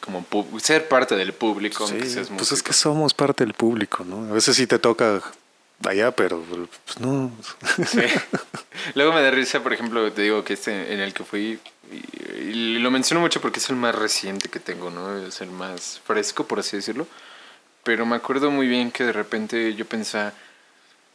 como 0.00 0.24
ser 0.60 0.88
parte 0.88 1.16
del 1.16 1.32
público. 1.32 1.86
Sí, 1.86 1.98
pues 2.36 2.52
es 2.52 2.62
que 2.62 2.72
somos 2.72 3.14
parte 3.14 3.44
del 3.44 3.54
público, 3.54 4.04
¿no? 4.04 4.30
A 4.30 4.34
veces 4.34 4.56
sí 4.56 4.66
te 4.66 4.78
toca 4.78 5.20
allá, 5.84 6.10
pero 6.10 6.42
pues 6.84 7.00
no. 7.00 7.32
Sí. 7.86 8.00
Luego 8.94 9.12
me 9.12 9.22
da 9.22 9.30
risa, 9.30 9.62
por 9.62 9.72
ejemplo, 9.72 10.10
te 10.12 10.22
digo 10.22 10.44
que 10.44 10.54
este 10.54 10.92
en 10.92 11.00
el 11.00 11.12
que 11.12 11.24
fui, 11.24 11.58
y, 11.92 12.78
lo 12.78 12.90
menciono 12.90 13.20
mucho 13.20 13.40
porque 13.40 13.60
es 13.60 13.68
el 13.70 13.76
más 13.76 13.94
reciente 13.94 14.48
que 14.48 14.60
tengo, 14.60 14.90
¿no? 14.90 15.18
Es 15.18 15.40
el 15.40 15.50
más 15.50 16.00
fresco, 16.04 16.46
por 16.46 16.60
así 16.60 16.76
decirlo. 16.76 17.06
Pero 17.82 18.06
me 18.06 18.16
acuerdo 18.16 18.50
muy 18.50 18.66
bien 18.66 18.90
que 18.90 19.04
de 19.04 19.12
repente 19.12 19.74
yo 19.74 19.86
pensaba, 19.86 20.32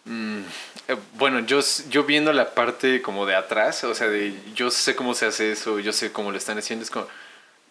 mm, 0.05 0.39
eh, 0.87 0.97
bueno, 1.13 1.39
yo, 1.39 1.59
yo 1.89 2.03
viendo 2.03 2.33
la 2.33 2.53
parte 2.53 3.01
como 3.01 3.25
de 3.25 3.35
atrás, 3.35 3.83
o 3.83 3.93
sea, 3.93 4.07
de 4.07 4.33
yo 4.55 4.71
sé 4.71 4.95
cómo 4.95 5.13
se 5.13 5.25
hace 5.25 5.51
eso, 5.51 5.79
yo 5.79 5.93
sé 5.93 6.11
cómo 6.11 6.31
lo 6.31 6.37
están 6.37 6.57
haciendo, 6.57 6.83
es 6.83 6.91
como, 6.91 7.07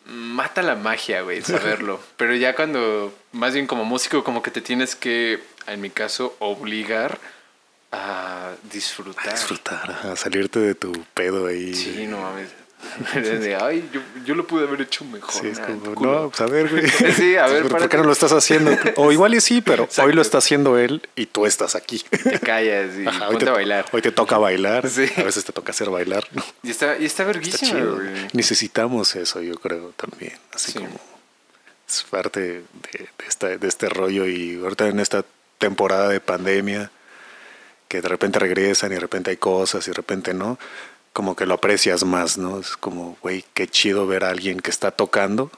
mata 0.06 0.62
la 0.62 0.76
magia, 0.76 1.22
güey, 1.22 1.42
saberlo. 1.42 2.00
Pero 2.16 2.34
ya 2.34 2.54
cuando, 2.54 3.14
más 3.32 3.54
bien 3.54 3.66
como 3.66 3.84
músico, 3.84 4.24
como 4.24 4.42
que 4.42 4.50
te 4.50 4.60
tienes 4.60 4.94
que, 4.94 5.42
en 5.66 5.80
mi 5.80 5.90
caso, 5.90 6.36
obligar 6.38 7.18
a 7.92 8.52
disfrutar. 8.72 9.28
A 9.28 9.32
disfrutar, 9.32 9.90
a 9.90 10.16
salirte 10.16 10.58
de 10.58 10.74
tu 10.74 10.92
pedo 11.14 11.46
ahí. 11.46 11.74
Sí, 11.74 12.06
no 12.06 12.20
mames. 12.20 12.63
Ay, 13.60 13.88
yo, 13.92 14.00
yo, 14.24 14.34
lo 14.34 14.46
pude 14.46 14.66
haber 14.66 14.82
hecho 14.82 15.04
mejor. 15.04 15.32
Sí, 15.32 15.48
es 15.48 15.58
como, 15.58 16.00
no, 16.00 16.28
pues 16.28 16.40
a 16.40 16.46
ver, 16.46 16.68
güey. 16.68 16.88
Sí, 17.14 17.36
a 17.36 17.46
ver, 17.46 17.68
¿por 17.68 17.88
qué 17.88 17.96
no 17.96 18.04
lo 18.04 18.12
estás 18.12 18.32
haciendo? 18.32 18.76
O 18.96 19.12
igual 19.12 19.34
y 19.34 19.40
sí, 19.40 19.60
pero 19.60 19.88
hoy 20.02 20.12
lo 20.12 20.22
está 20.22 20.38
haciendo 20.38 20.78
él 20.78 21.06
y 21.16 21.26
tú 21.26 21.46
estás 21.46 21.74
aquí. 21.74 22.02
Te 22.10 22.40
callas 22.40 22.90
y 22.96 23.04
ponte 23.04 23.48
a 23.48 23.52
bailar. 23.52 23.86
Hoy 23.92 24.02
te 24.02 24.12
toca 24.12 24.38
bailar. 24.38 24.88
Sí. 24.94 25.08
A 25.16 25.24
veces 25.24 25.44
te 25.44 25.52
toca 25.52 25.72
hacer 25.72 25.90
bailar. 25.90 26.24
Y 26.62 26.70
está, 26.70 26.96
y 26.96 27.04
está 27.04 27.24
verguísimo. 27.24 27.98
Necesitamos 28.32 29.16
eso, 29.16 29.40
yo 29.40 29.56
creo, 29.56 29.92
también. 29.96 30.34
Así 30.52 30.72
como 30.72 31.00
es 31.88 32.02
parte 32.04 32.40
de, 32.40 32.52
de, 32.60 33.08
esta, 33.26 33.48
de 33.48 33.68
este 33.68 33.88
rollo 33.88 34.26
y 34.26 34.60
ahorita 34.62 34.88
en 34.88 35.00
esta 35.00 35.24
temporada 35.58 36.08
de 36.08 36.20
pandemia 36.20 36.90
que 37.88 38.00
de 38.00 38.08
repente 38.08 38.38
regresan 38.38 38.90
y 38.92 38.94
de 38.94 39.00
repente 39.00 39.30
hay 39.30 39.36
cosas 39.36 39.86
y 39.86 39.90
de 39.90 39.94
repente 39.94 40.34
no 40.34 40.58
como 41.14 41.36
que 41.36 41.46
lo 41.46 41.54
aprecias 41.54 42.04
más, 42.04 42.36
¿no? 42.36 42.58
Es 42.58 42.76
como, 42.76 43.16
güey, 43.22 43.44
qué 43.54 43.68
chido 43.68 44.06
ver 44.06 44.24
a 44.24 44.30
alguien 44.30 44.58
que 44.60 44.70
está 44.70 44.90
tocando 44.90 45.50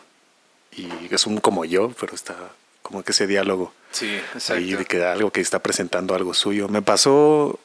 y 0.70 0.86
es 1.10 1.26
un 1.26 1.38
como 1.38 1.64
yo, 1.64 1.92
pero 1.98 2.14
está 2.14 2.36
como 2.82 3.02
que 3.02 3.12
ese 3.12 3.26
diálogo. 3.26 3.72
Sí, 3.90 4.14
exacto. 4.34 4.54
Ahí 4.54 4.74
de 4.74 4.84
que 4.84 5.02
algo 5.02 5.32
que 5.32 5.40
está 5.40 5.60
presentando 5.60 6.14
algo 6.14 6.34
suyo. 6.34 6.68
Me 6.68 6.82
pasó 6.82 7.58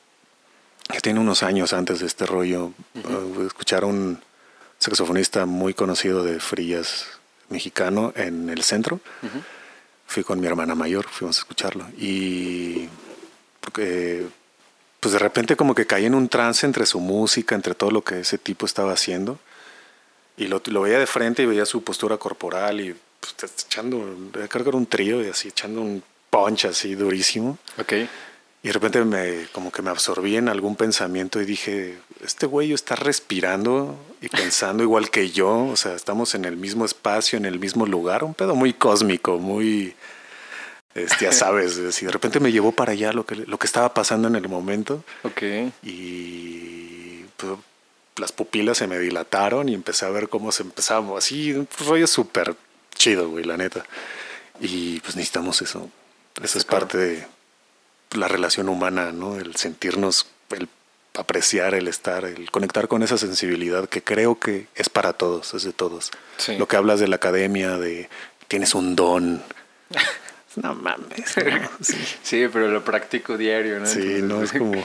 que 0.89 1.01
tiene 1.01 1.19
unos 1.19 1.43
años 1.43 1.73
antes 1.73 1.99
de 1.99 2.07
este 2.07 2.25
rollo, 2.25 2.71
uh, 2.95 3.45
escuchar 3.45 3.83
a 3.83 3.87
un 3.87 4.21
saxofonista 4.79 5.45
muy 5.45 5.73
conocido 5.73 6.23
de 6.23 6.39
Frías 6.39 7.07
mexicano 7.49 8.13
en 8.15 8.49
el 8.49 8.63
centro. 8.63 9.01
Fui 10.07 10.23
con 10.23 10.39
mi 10.39 10.47
hermana 10.47 10.75
mayor, 10.75 11.07
fuimos 11.09 11.37
a 11.37 11.41
escucharlo. 11.41 11.85
Y 11.97 12.87
porque 13.59 14.27
pues 15.01 15.13
de 15.13 15.19
repente 15.19 15.55
como 15.57 15.73
que 15.75 15.87
caí 15.87 16.05
en 16.05 16.13
un 16.13 16.29
trance 16.29 16.65
entre 16.65 16.85
su 16.85 16.99
música, 16.99 17.55
entre 17.55 17.73
todo 17.73 17.89
lo 17.89 18.03
que 18.03 18.19
ese 18.19 18.37
tipo 18.37 18.67
estaba 18.67 18.93
haciendo. 18.93 19.39
Y 20.37 20.47
lo, 20.47 20.61
lo 20.67 20.81
veía 20.81 20.99
de 20.99 21.07
frente 21.07 21.41
y 21.41 21.47
veía 21.47 21.65
su 21.65 21.83
postura 21.83 22.17
corporal 22.17 22.79
y 22.79 22.95
pues, 23.19 23.51
echando, 23.65 24.15
creo 24.31 24.63
que 24.63 24.69
era 24.69 24.77
un 24.77 24.85
trío 24.85 25.25
y 25.25 25.27
así, 25.27 25.49
echando 25.49 25.81
un 25.81 26.03
punch 26.29 26.65
así 26.65 26.93
durísimo. 26.93 27.57
Ok. 27.79 27.93
Y 28.63 28.67
de 28.67 28.73
repente 28.73 29.03
me, 29.03 29.47
como 29.51 29.71
que 29.71 29.81
me 29.81 29.89
absorbí 29.89 30.37
en 30.37 30.47
algún 30.47 30.75
pensamiento 30.75 31.41
y 31.41 31.45
dije, 31.45 31.97
este 32.23 32.45
güey 32.45 32.71
está 32.71 32.95
respirando 32.95 33.97
y 34.21 34.29
pensando 34.29 34.83
igual 34.83 35.09
que 35.09 35.31
yo, 35.31 35.65
o 35.65 35.75
sea, 35.75 35.95
estamos 35.95 36.35
en 36.35 36.45
el 36.45 36.57
mismo 36.57 36.85
espacio, 36.85 37.39
en 37.39 37.45
el 37.45 37.57
mismo 37.57 37.87
lugar, 37.87 38.23
un 38.23 38.35
pedo 38.35 38.53
muy 38.53 38.73
cósmico, 38.73 39.39
muy 39.39 39.95
este, 40.95 41.25
ya 41.25 41.31
sabes, 41.31 41.79
si 41.91 42.05
de 42.05 42.11
repente 42.11 42.39
me 42.39 42.51
llevó 42.51 42.71
para 42.71 42.91
allá 42.91 43.13
lo 43.13 43.25
que, 43.25 43.35
lo 43.35 43.57
que 43.57 43.67
estaba 43.67 43.93
pasando 43.93 44.27
en 44.27 44.35
el 44.35 44.47
momento. 44.49 45.03
Ok. 45.23 45.41
Y 45.83 47.23
pues, 47.37 47.53
las 48.17 48.31
pupilas 48.31 48.77
se 48.77 48.87
me 48.87 48.99
dilataron 48.99 49.69
y 49.69 49.73
empecé 49.73 50.05
a 50.05 50.09
ver 50.09 50.29
cómo 50.29 50.51
se 50.51 50.63
empezaba 50.63 51.17
así, 51.17 51.53
un 51.53 51.67
rollo 51.85 52.07
súper 52.07 52.55
chido, 52.93 53.29
güey, 53.29 53.45
la 53.45 53.57
neta. 53.57 53.85
Y 54.59 54.99
pues 54.99 55.15
necesitamos 55.15 55.61
eso. 55.61 55.89
Eso 56.41 56.57
es 56.57 56.65
parte 56.65 56.97
de 56.97 57.27
la 58.11 58.27
relación 58.27 58.69
humana, 58.69 59.11
¿no? 59.11 59.37
El 59.37 59.55
sentirnos, 59.55 60.27
el 60.51 60.69
apreciar, 61.13 61.73
el 61.73 61.87
estar, 61.87 62.25
el 62.25 62.51
conectar 62.51 62.87
con 62.87 63.03
esa 63.03 63.17
sensibilidad 63.17 63.89
que 63.89 64.03
creo 64.03 64.39
que 64.39 64.67
es 64.75 64.89
para 64.89 65.13
todos, 65.13 65.53
es 65.53 65.63
de 65.63 65.73
todos. 65.73 66.11
Lo 66.57 66.67
que 66.67 66.75
hablas 66.75 66.99
de 66.99 67.07
la 67.07 67.17
academia, 67.17 67.77
de 67.77 68.09
tienes 68.47 68.75
un 68.75 68.95
don. 68.95 69.43
No 70.55 70.75
mames. 70.75 71.35
Sí. 72.23 72.47
pero 72.51 72.69
lo 72.69 72.83
practico 72.83 73.37
diario, 73.37 73.79
¿no? 73.79 73.85
Sí, 73.85 74.21
no, 74.21 74.41
es 74.41 74.51
como, 74.51 74.83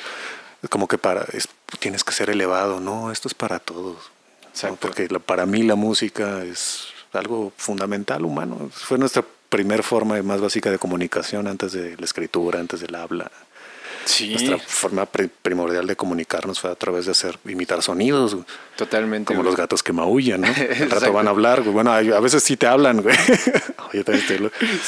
como 0.71 0.89
que 0.89 0.99
para, 0.99 1.25
es, 1.33 1.49
tienes 1.79 2.05
que 2.05 2.13
ser 2.13 2.31
elevado, 2.31 2.81
no, 2.81 3.11
esto 3.11 3.29
es 3.29 3.35
para 3.35 3.59
todos. 3.59 4.11
Porque 4.81 5.09
para 5.21 5.45
mí 5.45 5.63
la 5.63 5.75
música 5.75 6.43
es 6.43 6.89
algo 7.13 7.53
fundamental 7.57 8.25
humano. 8.25 8.71
Fue 8.73 8.99
nuestra 8.99 9.25
primer 9.49 9.83
forma 9.83 10.21
más 10.23 10.41
básica 10.41 10.71
de 10.71 10.79
comunicación 10.79 11.47
antes 11.47 11.73
de 11.73 11.97
la 11.97 12.05
escritura, 12.05 12.59
antes 12.59 12.81
del 12.81 12.95
habla. 12.95 13.31
Nuestra 14.31 14.59
forma 14.59 15.07
primordial 15.07 15.87
de 15.87 15.97
comunicarnos 15.97 16.61
fue 16.61 16.71
a 16.71 16.75
través 16.77 17.07
de 17.07 17.13
hacer 17.13 17.39
imitar 17.45 17.83
sonidos. 17.83 18.37
Totalmente. 18.77 19.27
Como 19.27 19.43
los 19.43 19.57
gatos 19.57 19.83
que 19.83 19.93
maullan, 19.93 20.43
¿no? 20.43 20.47
Al 20.81 20.91
rato 20.91 21.13
van 21.13 21.27
a 21.27 21.31
hablar, 21.31 21.63
Bueno, 21.63 21.93
a 21.93 22.21
veces 22.21 22.43
sí 22.43 22.57
te 22.57 22.67
hablan, 22.67 23.03
güey. 23.03 23.17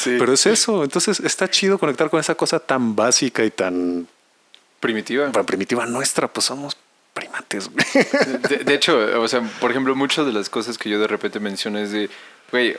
Pero 0.05 0.33
es 0.33 0.45
eso. 0.45 0.83
Entonces 0.83 1.19
está 1.19 1.49
chido 1.49 1.77
conectar 1.77 2.09
con 2.09 2.19
esa 2.19 2.35
cosa 2.35 2.59
tan 2.59 2.95
básica 2.95 3.43
y 3.43 3.51
tan 3.51 4.07
primitiva. 4.79 5.31
Tan 5.31 5.45
primitiva 5.45 5.85
nuestra, 5.85 6.27
pues 6.27 6.45
somos 6.45 6.77
primates. 7.13 7.69
De, 8.49 8.57
de, 8.59 8.73
hecho, 8.73 8.97
o 9.21 9.27
sea, 9.27 9.41
por 9.59 9.71
ejemplo, 9.71 9.95
muchas 9.95 10.25
de 10.25 10.31
las 10.31 10.49
cosas 10.49 10.77
que 10.77 10.89
yo 10.89 10.99
de 10.99 11.07
repente 11.07 11.39
menciono 11.39 11.79
es 11.79 11.91
de, 11.91 12.09
güey, 12.51 12.77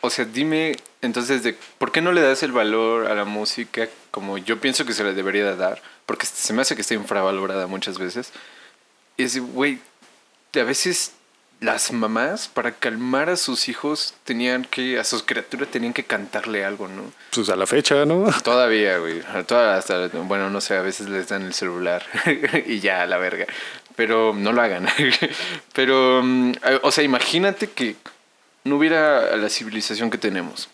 o 0.00 0.10
sea, 0.10 0.24
dime 0.24 0.76
entonces 1.02 1.42
de 1.42 1.56
por 1.78 1.92
qué 1.92 2.00
no 2.00 2.12
le 2.12 2.20
das 2.20 2.42
el 2.42 2.52
valor 2.52 3.06
a 3.06 3.14
la 3.14 3.24
música 3.24 3.88
como 4.10 4.38
yo 4.38 4.60
pienso 4.60 4.84
que 4.84 4.92
se 4.92 5.04
le 5.04 5.14
debería 5.14 5.44
de 5.44 5.56
dar, 5.56 5.82
porque 6.06 6.26
se 6.26 6.52
me 6.52 6.62
hace 6.62 6.74
que 6.74 6.82
está 6.82 6.94
infravalorada 6.94 7.66
muchas 7.66 7.98
veces. 7.98 8.32
Y 9.16 9.24
es, 9.24 9.38
güey, 9.38 9.80
a 10.54 10.64
veces 10.64 11.12
las 11.60 11.92
mamás 11.92 12.46
para 12.48 12.72
calmar 12.72 13.30
a 13.30 13.36
sus 13.36 13.68
hijos 13.68 14.14
tenían 14.24 14.64
que, 14.64 14.98
a 14.98 15.04
sus 15.04 15.22
criaturas 15.24 15.68
tenían 15.68 15.92
que 15.92 16.04
cantarle 16.04 16.64
algo, 16.64 16.86
¿no? 16.86 17.02
Pues 17.34 17.48
a 17.48 17.56
la 17.56 17.66
fecha, 17.66 18.04
¿no? 18.04 18.30
Todavía, 18.44 18.98
güey. 18.98 19.20
Hasta, 19.34 20.08
bueno, 20.24 20.50
no 20.50 20.60
sé, 20.60 20.76
a 20.76 20.82
veces 20.82 21.08
les 21.08 21.28
dan 21.28 21.42
el 21.42 21.54
celular 21.54 22.04
y 22.66 22.80
ya, 22.80 23.02
a 23.02 23.06
la 23.06 23.18
verga. 23.18 23.46
Pero 23.96 24.32
no 24.34 24.52
lo 24.52 24.62
hagan. 24.62 24.86
Pero, 25.72 26.22
mm, 26.22 26.52
o 26.82 26.92
sea, 26.92 27.02
imagínate 27.02 27.68
que 27.70 27.96
no 28.68 28.76
hubiera 28.76 29.36
la 29.36 29.48
civilización 29.48 30.10
que 30.10 30.18
tenemos 30.18 30.68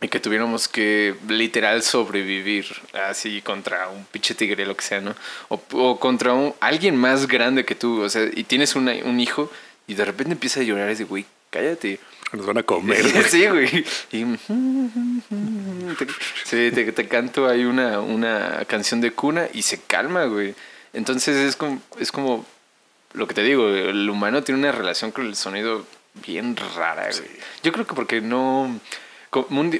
y 0.00 0.08
que 0.08 0.20
tuviéramos 0.20 0.68
que 0.68 1.14
literal 1.28 1.82
sobrevivir 1.82 2.66
así 3.08 3.40
contra 3.40 3.88
un 3.88 4.04
pinche 4.04 4.34
tigre, 4.34 4.66
lo 4.66 4.76
que 4.76 4.84
sea, 4.84 5.00
¿no? 5.00 5.14
O, 5.48 5.98
contra 5.98 6.34
un, 6.34 6.54
alguien 6.60 6.96
más 6.96 7.26
grande 7.26 7.64
que 7.64 7.74
tú, 7.74 8.02
o 8.02 8.08
sea, 8.08 8.28
y 8.32 8.44
tienes 8.44 8.76
un 8.76 9.20
hijo, 9.20 9.50
Y 9.88 9.94
de 9.94 10.04
repente 10.04 10.32
empieza 10.32 10.60
a 10.60 10.64
llorar 10.64 10.88
y 10.88 10.90
dice, 10.90 11.04
güey, 11.04 11.24
cállate. 11.50 12.00
Nos 12.32 12.44
van 12.44 12.58
a 12.58 12.62
comer. 12.64 13.04
sí, 13.28 13.46
güey. 13.46 13.84
Y, 14.10 14.24
te, 15.94 16.06
sí, 16.44 16.70
te, 16.74 16.92
te, 16.92 17.08
canto 17.08 17.48
ahí 17.48 17.64
una, 17.64 18.00
una 18.00 18.64
canción 18.66 19.00
de 19.00 19.12
cuna 19.12 19.48
y 19.54 19.62
se 19.62 19.80
calma, 19.80 20.24
güey. 20.24 20.54
Entonces 20.92 21.36
es 21.36 21.54
como, 21.54 21.80
es 22.00 22.10
como 22.10 22.44
lo 23.12 23.26
que 23.26 23.34
te 23.34 23.42
digo, 23.42 23.68
el 23.68 24.10
humano 24.10 24.42
tiene 24.42 24.60
una 24.60 24.72
relación 24.72 25.12
con 25.12 25.26
el 25.26 25.36
sonido 25.36 25.86
bien 26.24 26.56
rara, 26.76 27.02
güey. 27.02 27.14
Sí. 27.14 27.24
Yo 27.62 27.72
creo 27.72 27.86
que 27.86 27.94
porque 27.94 28.20
no... 28.20 28.80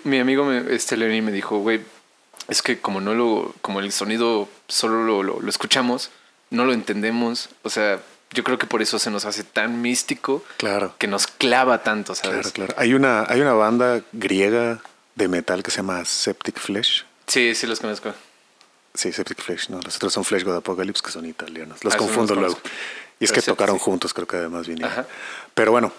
mi 0.05 0.19
amigo 0.19 0.45
me, 0.45 0.75
este 0.75 0.97
Lenny 0.97 1.23
me 1.23 1.33
dijo, 1.33 1.59
güey, 1.59 1.81
es 2.49 2.63
que 2.63 2.79
como 2.79 3.01
no 3.01 3.15
lo, 3.15 3.55
como 3.63 3.81
el 3.81 3.93
sonido 3.93 4.49
solo 4.69 5.05
lo, 5.05 5.23
lo, 5.23 5.41
lo, 5.41 5.49
escuchamos, 5.49 6.11
no 6.51 6.65
lo 6.65 6.73
entendemos, 6.73 7.49
o 7.63 7.71
sea, 7.71 8.01
yo 8.31 8.45
creo 8.45 8.59
que 8.59 8.67
por 8.67 8.83
eso 8.83 8.99
se 8.99 9.11
nos 9.11 9.25
hace 9.25 9.45
tan 9.45 9.83
místico, 9.83 10.45
claro, 10.57 10.95
que 10.99 11.07
nos 11.07 11.27
clava 11.27 11.83
tanto, 11.83 12.15
¿sabes? 12.15 12.53
Claro, 12.53 12.73
claro. 12.73 12.75
Hay 12.77 12.95
una, 12.95 13.25
hay 13.29 13.41
una 13.41 13.53
banda 13.53 14.03
griega 14.13 14.81
de 15.15 15.29
metal 15.29 15.63
que 15.63 15.71
se 15.71 15.79
llama 15.79 16.05
Septic 16.05 16.59
Flesh. 16.59 17.05
Sí, 17.27 17.55
sí 17.55 17.67
los 17.67 17.81
conozco. 17.81 18.13
Sí, 18.95 19.13
Septic 19.13 19.43
Flesh, 19.43 19.69
no, 19.69 19.81
los 19.81 19.97
otros 19.97 20.13
son 20.13 20.25
Flesh 20.25 20.45
God 20.45 20.57
Apocalypse 20.57 21.03
que 21.03 21.11
son 21.11 21.27
italianos. 21.27 21.83
Los 21.85 21.95
ah, 21.95 21.99
confundo 21.99 22.35
luego. 22.35 22.59
Y 23.19 23.25
es 23.25 23.31
Pero 23.31 23.43
que 23.43 23.47
tocaron 23.47 23.77
sí. 23.77 23.83
juntos, 23.83 24.15
creo 24.15 24.27
que 24.27 24.37
además 24.37 24.67
vinieron. 24.67 24.93
Ajá. 24.93 25.07
Pero 25.55 25.73
bueno, 25.73 25.93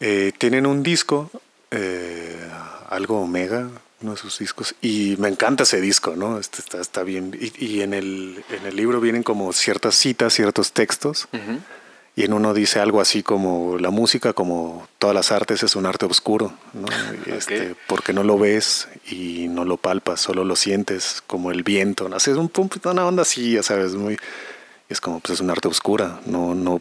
eh, 0.00 0.32
tienen 0.36 0.66
un 0.66 0.82
disco, 0.82 1.30
eh, 1.70 2.38
algo 2.88 3.20
Omega, 3.20 3.68
uno 4.02 4.12
de 4.12 4.16
sus 4.18 4.38
discos, 4.38 4.74
y 4.82 5.16
me 5.18 5.28
encanta 5.28 5.62
ese 5.62 5.80
disco, 5.80 6.14
¿no? 6.16 6.38
Este 6.38 6.60
está, 6.60 6.80
está 6.80 7.02
bien. 7.02 7.36
Y, 7.38 7.64
y, 7.64 7.82
en, 7.82 7.94
el, 7.94 8.44
en 8.50 8.66
el 8.66 8.76
libro 8.76 9.00
vienen 9.00 9.22
como 9.22 9.52
ciertas 9.52 9.94
citas, 9.94 10.34
ciertos 10.34 10.72
textos, 10.72 11.28
uh 11.32 11.36
-huh. 11.36 11.60
y 12.14 12.24
en 12.24 12.34
uno 12.34 12.52
dice 12.52 12.78
algo 12.78 13.00
así 13.00 13.22
como, 13.22 13.78
la 13.78 13.90
música, 13.90 14.34
como 14.34 14.86
todas 14.98 15.14
las 15.14 15.32
artes, 15.32 15.62
es 15.62 15.76
un 15.76 15.86
arte 15.86 16.04
oscuro, 16.04 16.52
¿no? 16.74 16.86
Este, 17.26 17.56
okay. 17.56 17.74
Porque 17.86 18.12
no 18.12 18.22
lo 18.22 18.38
ves 18.38 18.88
y 19.10 19.48
no 19.48 19.64
lo 19.64 19.78
palpas, 19.78 20.20
solo 20.20 20.44
lo 20.44 20.56
sientes, 20.56 21.22
como 21.26 21.50
el 21.50 21.62
viento, 21.62 22.08
¿no? 22.08 22.16
Así 22.16 22.30
es 22.30 22.36
un, 22.36 22.50
una 22.84 23.06
onda 23.06 23.22
así, 23.22 23.52
ya 23.52 23.62
sabes, 23.62 23.94
muy... 23.94 24.18
Es 24.88 25.00
como, 25.00 25.18
pues 25.18 25.34
es 25.34 25.40
un 25.40 25.50
arte 25.50 25.66
oscura, 25.66 26.20
no, 26.26 26.54
no, 26.54 26.80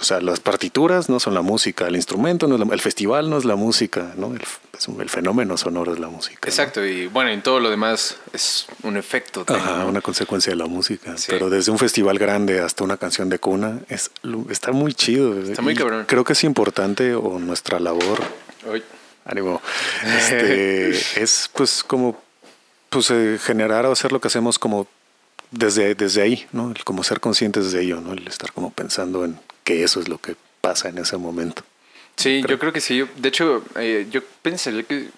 o 0.00 0.04
sea, 0.04 0.20
las 0.20 0.40
partituras 0.40 1.08
no 1.08 1.20
son 1.20 1.34
la 1.34 1.42
música, 1.42 1.86
el 1.86 1.96
instrumento 1.96 2.48
no 2.48 2.56
es 2.56 2.66
la, 2.66 2.74
el 2.74 2.80
festival 2.80 3.30
no 3.30 3.38
es 3.38 3.44
la 3.44 3.56
música, 3.56 4.14
¿no? 4.16 4.34
El, 4.34 4.42
el 5.00 5.08
fenómeno 5.08 5.56
sonoro 5.56 5.92
es 5.92 6.00
la 6.00 6.08
música. 6.08 6.48
Exacto, 6.48 6.80
¿no? 6.80 6.86
y 6.86 7.06
bueno, 7.06 7.30
en 7.30 7.42
todo 7.42 7.60
lo 7.60 7.70
demás 7.70 8.16
es 8.32 8.66
un 8.82 8.96
efecto. 8.96 9.44
Ajá, 9.46 9.78
¿no? 9.78 9.88
una 9.88 10.00
consecuencia 10.00 10.50
de 10.50 10.56
la 10.56 10.66
música. 10.66 11.16
Sí. 11.16 11.26
Pero 11.28 11.50
desde 11.50 11.70
un 11.70 11.78
festival 11.78 12.18
grande 12.18 12.60
hasta 12.60 12.82
una 12.82 12.96
canción 12.96 13.28
de 13.28 13.38
cuna, 13.38 13.80
es, 13.88 14.10
está 14.50 14.72
muy 14.72 14.94
chido. 14.94 15.40
Está 15.40 15.62
muy 15.62 15.76
cabrón. 15.76 16.04
Creo 16.08 16.24
que 16.24 16.32
es 16.32 16.42
importante, 16.42 17.14
o 17.14 17.38
nuestra 17.38 17.78
labor, 17.78 18.22
Hoy. 18.68 18.82
ánimo, 19.24 19.60
este, 20.18 20.90
es 21.22 21.48
pues 21.52 21.84
como 21.84 22.20
pues, 22.88 23.10
eh, 23.10 23.38
generar 23.40 23.86
o 23.86 23.92
hacer 23.92 24.10
lo 24.10 24.20
que 24.20 24.28
hacemos 24.28 24.58
como 24.58 24.88
desde, 25.52 25.94
desde 25.94 26.22
ahí, 26.22 26.46
¿no? 26.50 26.70
El 26.70 26.82
como 26.82 27.04
ser 27.04 27.20
conscientes 27.20 27.70
de 27.70 27.82
ello, 27.82 28.00
¿no? 28.00 28.14
El 28.14 28.26
estar 28.26 28.52
como 28.52 28.70
pensando 28.70 29.24
en 29.24 29.38
que 29.64 29.82
eso 29.84 30.00
es 30.00 30.08
lo 30.08 30.18
que 30.18 30.36
pasa 30.60 30.88
en 30.88 30.98
ese 30.98 31.16
momento. 31.16 31.62
Sí, 32.16 32.40
creo. 32.42 32.56
yo 32.56 32.58
creo 32.58 32.72
que 32.72 32.80
sí. 32.80 33.04
De 33.16 33.28
hecho, 33.28 33.64
eh, 33.76 34.06
yo 34.10 34.22
pensaría 34.42 34.82
que 34.82 35.08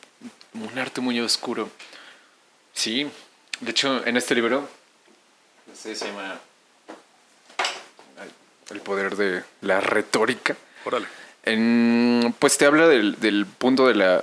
un 0.55 0.79
arte 0.79 1.01
muy 1.01 1.21
oscuro. 1.21 1.69
Sí, 2.73 3.07
de 3.61 3.71
hecho, 3.71 4.05
en 4.07 4.17
este 4.17 4.35
libro, 4.35 4.69
no 5.67 5.77
sé, 5.77 5.95
se 5.95 6.07
llama 6.07 6.41
El 8.71 8.81
poder 8.81 9.17
de 9.17 9.43
la 9.61 9.81
retórica. 9.81 10.57
Órale. 10.85 11.07
En, 11.45 12.35
pues 12.39 12.57
te 12.57 12.65
habla 12.65 12.89
del, 12.89 13.21
del 13.21 13.45
punto 13.45 13.87
de, 13.87 13.95
la, 13.95 14.23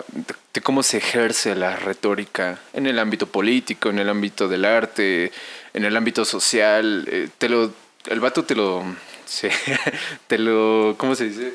de 0.53 0.61
cómo 0.61 0.81
se 0.81 0.97
ejerce 0.97 1.55
la 1.55 1.75
retórica 1.75 2.59
en 2.73 2.87
el 2.87 2.97
ámbito 2.97 3.27
político, 3.27 3.89
en 3.89 3.99
el 3.99 4.09
ámbito 4.09 4.47
del 4.47 4.65
arte, 4.65 5.31
en 5.73 5.85
el 5.85 5.95
ámbito 5.95 6.25
social. 6.25 7.07
Eh, 7.07 7.29
te 7.37 7.47
lo, 7.47 7.71
el 8.07 8.19
vato 8.19 8.43
te 8.43 8.55
lo, 8.55 8.83
Sí, 9.31 9.47
te 10.27 10.37
lo. 10.37 10.95
¿Cómo 10.97 11.15
se 11.15 11.29
dice? 11.29 11.53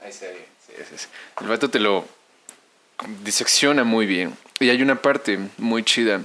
Ahí 0.00 0.12
sí, 0.12 0.26
sí. 0.96 1.08
El 1.40 1.48
vato 1.48 1.68
te 1.68 1.80
lo 1.80 2.06
disecciona 3.24 3.82
muy 3.82 4.06
bien. 4.06 4.36
Y 4.60 4.70
hay 4.70 4.80
una 4.80 5.02
parte 5.02 5.40
muy 5.58 5.82
chida 5.82 6.20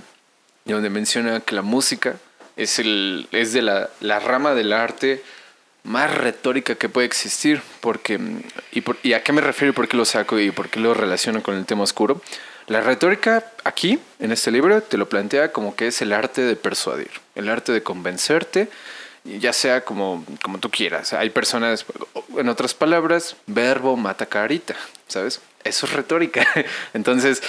donde 0.63 0.91
menciona 0.91 1.39
que 1.39 1.55
la 1.55 1.63
música 1.63 2.17
es, 2.55 2.77
el, 2.77 3.27
es 3.31 3.51
de 3.51 3.63
la, 3.63 3.89
la 3.99 4.19
rama 4.19 4.53
del 4.53 4.73
arte 4.73 5.23
más 5.83 6.13
retórica 6.15 6.75
que 6.75 6.87
puede 6.87 7.07
existir. 7.07 7.63
Porque, 7.81 8.19
y, 8.71 8.81
por, 8.81 8.97
¿Y 9.01 9.13
a 9.13 9.23
qué 9.23 9.33
me 9.33 9.41
refiero 9.41 9.71
y 9.71 9.75
por 9.75 9.87
qué 9.87 9.97
lo 9.97 10.05
saco 10.05 10.39
y 10.39 10.51
por 10.51 10.69
qué 10.69 10.79
lo 10.79 10.93
relaciono 10.93 11.41
con 11.41 11.55
el 11.55 11.65
tema 11.65 11.81
oscuro? 11.81 12.21
La 12.67 12.81
retórica 12.81 13.43
aquí, 13.63 13.99
en 14.19 14.31
este 14.31 14.51
libro, 14.51 14.83
te 14.83 14.97
lo 14.97 15.09
plantea 15.09 15.51
como 15.51 15.75
que 15.75 15.87
es 15.87 15.99
el 16.03 16.13
arte 16.13 16.41
de 16.41 16.55
persuadir, 16.55 17.09
el 17.33 17.49
arte 17.49 17.71
de 17.71 17.81
convencerte 17.81 18.69
ya 19.25 19.53
sea 19.53 19.83
como, 19.83 20.23
como 20.43 20.59
tú 20.59 20.69
quieras. 20.69 21.13
Hay 21.13 21.29
personas, 21.31 21.85
en 22.37 22.49
otras 22.49 22.73
palabras, 22.73 23.35
verbo 23.47 23.97
mata 23.97 24.27
carita, 24.27 24.75
¿sabes? 25.07 25.41
Eso 25.63 25.85
es 25.87 25.93
retórica. 25.93 26.47
Entonces, 26.93 27.41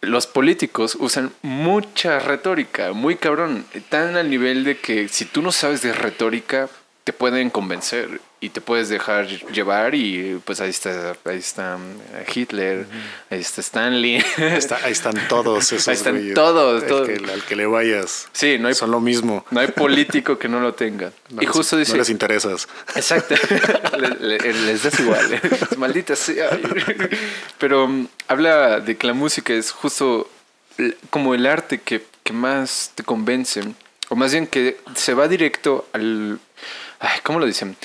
los 0.00 0.26
políticos 0.26 0.96
usan 0.98 1.32
mucha 1.42 2.18
retórica, 2.18 2.92
muy 2.92 3.16
cabrón, 3.16 3.64
tan 3.88 4.16
al 4.16 4.30
nivel 4.30 4.64
de 4.64 4.78
que 4.78 5.08
si 5.08 5.24
tú 5.24 5.42
no 5.42 5.52
sabes 5.52 5.82
de 5.82 5.92
retórica, 5.92 6.68
te 7.04 7.12
pueden 7.12 7.50
convencer 7.50 8.22
y 8.40 8.48
te 8.48 8.62
puedes 8.62 8.88
dejar 8.88 9.26
llevar 9.26 9.94
y 9.94 10.40
pues 10.42 10.60
ahí 10.62 10.70
está, 10.70 11.14
ahí 11.26 11.38
está 11.38 11.76
eh, 12.14 12.24
Hitler, 12.34 12.78
uh 12.78 12.82
-huh. 12.82 13.34
ahí 13.34 13.40
está 13.40 13.60
Stanley. 13.60 14.24
Ahí, 14.38 14.56
está, 14.56 14.76
ahí 14.82 14.92
están 14.92 15.14
todos 15.28 15.64
esos. 15.72 15.86
Ahí 15.88 15.94
están 15.94 16.14
güeyes. 16.14 16.34
todos. 16.34 16.86
todos. 16.86 17.06
Que, 17.06 17.16
al 17.30 17.42
que 17.44 17.56
le 17.56 17.66
vayas. 17.66 18.28
Sí, 18.32 18.58
no 18.58 18.68
hay, 18.68 18.74
son 18.74 18.90
lo 18.90 19.00
mismo. 19.00 19.44
No 19.50 19.60
hay 19.60 19.68
político 19.68 20.38
que 20.38 20.48
no 20.48 20.60
lo 20.60 20.74
tenga. 20.74 21.12
No 21.30 21.42
y 21.42 21.46
les, 21.46 21.54
justo 21.54 21.76
dice... 21.76 21.92
No 21.92 21.98
les 21.98 22.10
interesas. 22.10 22.68
Exacto. 22.94 23.34
les, 23.98 24.20
les, 24.20 24.56
les, 24.60 24.82
das 24.82 25.00
igual. 25.00 25.40
Maldita 25.78 26.14
sea. 26.14 26.50
Pero 27.58 27.86
um, 27.86 28.06
habla 28.28 28.80
de 28.80 28.96
que 28.96 29.06
la 29.06 29.14
música 29.14 29.52
es 29.52 29.72
justo 29.72 30.30
como 31.10 31.34
el 31.34 31.46
arte 31.46 31.80
que, 31.80 32.04
que 32.22 32.32
más 32.32 32.92
te 32.94 33.02
convence. 33.02 33.62
O 34.10 34.16
más 34.16 34.32
bien 34.32 34.46
que 34.46 34.76
se 34.94 35.14
va 35.14 35.28
directo 35.28 35.88
al 35.92 36.38
Ay, 37.04 37.20
¿Cómo 37.22 37.38
lo 37.38 37.46
dicen? 37.46 37.76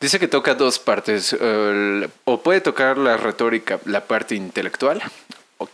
Dice 0.00 0.18
que 0.18 0.26
toca 0.26 0.54
dos 0.54 0.78
partes. 0.78 1.32
Uh, 1.32 2.08
o 2.24 2.42
puede 2.42 2.60
tocar 2.60 2.98
la 2.98 3.16
retórica, 3.16 3.78
la 3.84 4.04
parte 4.04 4.34
intelectual 4.34 5.00
o, 5.58 5.68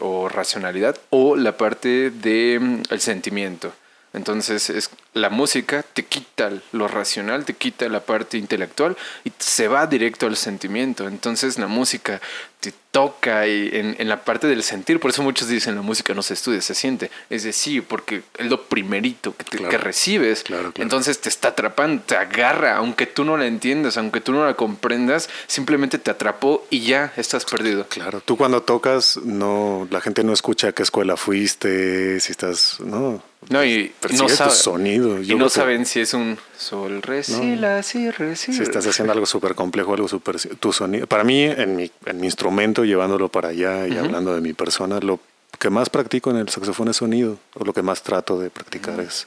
o 0.00 0.28
racionalidad, 0.28 0.96
o 1.10 1.34
la 1.34 1.56
parte 1.56 2.10
del 2.10 2.20
de, 2.20 2.82
el 2.90 3.00
sentimiento. 3.00 3.72
Entonces 4.12 4.70
es 4.70 4.90
la 5.12 5.28
música 5.28 5.82
te 5.82 6.04
quita 6.04 6.52
lo 6.70 6.86
racional, 6.86 7.44
te 7.44 7.54
quita 7.54 7.88
la 7.88 7.98
parte 7.98 8.38
intelectual 8.38 8.96
y 9.24 9.32
se 9.38 9.66
va 9.66 9.88
directo 9.88 10.26
al 10.26 10.36
sentimiento. 10.36 11.08
Entonces 11.08 11.58
la 11.58 11.66
música 11.66 12.20
te 12.64 12.74
toca 12.90 13.46
y 13.46 13.68
en, 13.72 13.96
en, 13.98 14.08
la 14.08 14.24
parte 14.24 14.46
del 14.46 14.62
sentir. 14.62 14.98
Por 14.98 15.10
eso 15.10 15.22
muchos 15.22 15.48
dicen 15.48 15.74
la 15.74 15.82
música 15.82 16.14
no 16.14 16.22
se 16.22 16.34
estudia, 16.34 16.62
se 16.62 16.74
siente. 16.74 17.10
Es 17.28 17.42
decir, 17.42 17.84
porque 17.84 18.22
es 18.38 18.46
lo 18.46 18.62
primerito 18.62 19.36
que, 19.36 19.44
te, 19.44 19.58
claro. 19.58 19.70
que 19.70 19.78
recibes. 19.78 20.42
Claro, 20.44 20.72
claro. 20.72 20.82
Entonces 20.82 21.20
te 21.20 21.28
está 21.28 21.48
atrapando, 21.48 22.02
te 22.02 22.16
agarra, 22.16 22.76
aunque 22.76 23.06
tú 23.06 23.24
no 23.24 23.36
la 23.36 23.46
entiendas, 23.46 23.98
aunque 23.98 24.20
tú 24.20 24.32
no 24.32 24.46
la 24.46 24.54
comprendas, 24.54 25.28
simplemente 25.46 25.98
te 25.98 26.10
atrapó 26.10 26.66
y 26.70 26.80
ya 26.80 27.12
estás 27.16 27.44
perdido. 27.44 27.86
Claro, 27.88 28.20
tú 28.20 28.36
cuando 28.36 28.62
tocas, 28.62 29.18
no, 29.18 29.86
la 29.90 30.00
gente 30.00 30.24
no 30.24 30.32
escucha 30.32 30.68
a 30.68 30.72
qué 30.72 30.82
escuela 30.82 31.16
fuiste, 31.16 32.20
si 32.20 32.32
estás, 32.32 32.78
no. 32.80 33.22
No, 33.50 33.62
y 33.62 33.92
no, 34.12 34.28
sabe, 34.30 34.52
sonido. 34.52 35.20
y 35.20 35.34
no 35.34 35.50
saben 35.50 35.84
si 35.84 36.00
es 36.00 36.14
un 36.14 36.38
sol, 36.64 37.02
re, 37.02 37.22
si, 37.22 37.52
no. 37.54 37.60
la, 37.60 37.82
si, 37.82 38.10
re, 38.10 38.34
si. 38.36 38.52
Si 38.52 38.62
estás 38.62 38.86
haciendo 38.86 39.12
algo 39.12 39.26
súper 39.26 39.54
complejo, 39.54 39.94
algo 39.94 40.08
súper... 40.08 40.36
Tu 40.58 40.72
sonido... 40.72 41.06
Para 41.06 41.22
mí, 41.24 41.42
en 41.44 41.76
mi, 41.76 41.90
en 42.06 42.20
mi 42.20 42.26
instrumento, 42.26 42.84
llevándolo 42.84 43.28
para 43.28 43.48
allá 43.48 43.86
y 43.86 43.92
uh 43.92 43.94
-huh. 43.94 44.04
hablando 44.04 44.34
de 44.34 44.40
mi 44.40 44.52
persona, 44.52 44.98
lo 45.00 45.20
que 45.58 45.70
más 45.70 45.90
practico 45.90 46.30
en 46.30 46.38
el 46.38 46.48
saxofón 46.48 46.88
es 46.88 46.96
sonido, 46.96 47.38
o 47.54 47.64
lo 47.64 47.72
que 47.72 47.82
más 47.82 48.02
trato 48.02 48.38
de 48.38 48.50
practicar 48.50 48.94
uh 48.94 49.02
-huh. 49.02 49.06
es 49.06 49.26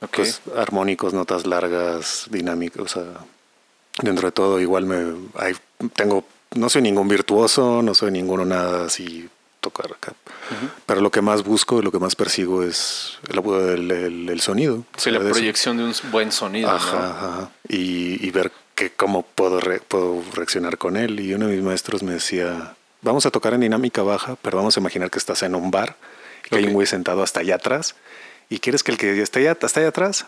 okay. 0.00 0.24
pues, 0.24 0.40
armónicos, 0.56 1.14
notas 1.14 1.46
largas, 1.46 2.26
dinámicas, 2.30 2.82
o 2.82 2.88
sea, 2.88 3.04
dentro 4.02 4.26
de 4.28 4.32
todo 4.32 4.60
igual 4.60 4.86
me... 4.86 5.14
Hay, 5.36 5.54
tengo... 5.94 6.24
No 6.54 6.68
soy 6.70 6.82
ningún 6.82 7.08
virtuoso, 7.08 7.82
no 7.82 7.92
soy 7.94 8.10
ninguno 8.12 8.44
nada 8.44 8.86
así 8.86 9.28
tocar 9.70 9.92
acá. 9.92 10.12
Uh 10.12 10.54
-huh. 10.54 10.70
Pero 10.86 11.00
lo 11.00 11.10
que 11.10 11.20
más 11.20 11.42
busco, 11.42 11.82
lo 11.82 11.90
que 11.90 11.98
más 11.98 12.14
persigo 12.14 12.62
es 12.62 13.18
el, 13.28 13.38
el, 13.38 13.90
el, 13.90 14.28
el 14.28 14.40
sonido. 14.40 14.84
Sí, 14.96 15.10
la 15.10 15.20
proyección 15.20 15.80
eso. 15.80 16.02
de 16.02 16.06
un 16.06 16.10
buen 16.12 16.32
sonido. 16.32 16.70
Ajá, 16.70 16.96
¿no? 16.96 17.04
ajá. 17.04 17.50
Y, 17.68 18.24
y, 18.26 18.30
ver 18.30 18.52
que 18.74 18.90
cómo 18.90 19.22
puedo, 19.22 19.60
re, 19.60 19.80
puedo 19.80 20.22
reaccionar 20.32 20.78
con 20.78 20.96
él. 20.96 21.18
Y 21.20 21.34
uno 21.34 21.48
de 21.48 21.56
mis 21.56 21.64
maestros 21.64 22.02
me 22.02 22.12
decía, 22.12 22.74
vamos 23.02 23.26
a 23.26 23.30
tocar 23.30 23.54
en 23.54 23.60
dinámica 23.60 24.02
baja, 24.02 24.36
pero 24.42 24.56
vamos 24.56 24.76
a 24.76 24.80
imaginar 24.80 25.10
que 25.10 25.18
estás 25.18 25.42
en 25.42 25.54
un 25.54 25.70
bar, 25.70 25.96
que 26.42 26.54
okay. 26.54 26.58
hay 26.58 26.68
un 26.68 26.74
güey 26.74 26.86
sentado 26.86 27.22
hasta 27.22 27.40
allá 27.40 27.56
atrás, 27.56 27.96
y 28.48 28.60
quieres 28.60 28.82
que 28.82 28.92
el 28.92 28.98
que 28.98 29.20
esté 29.20 29.40
allá, 29.40 29.58
hasta 29.60 29.80
allá 29.80 29.88
atrás 29.88 30.26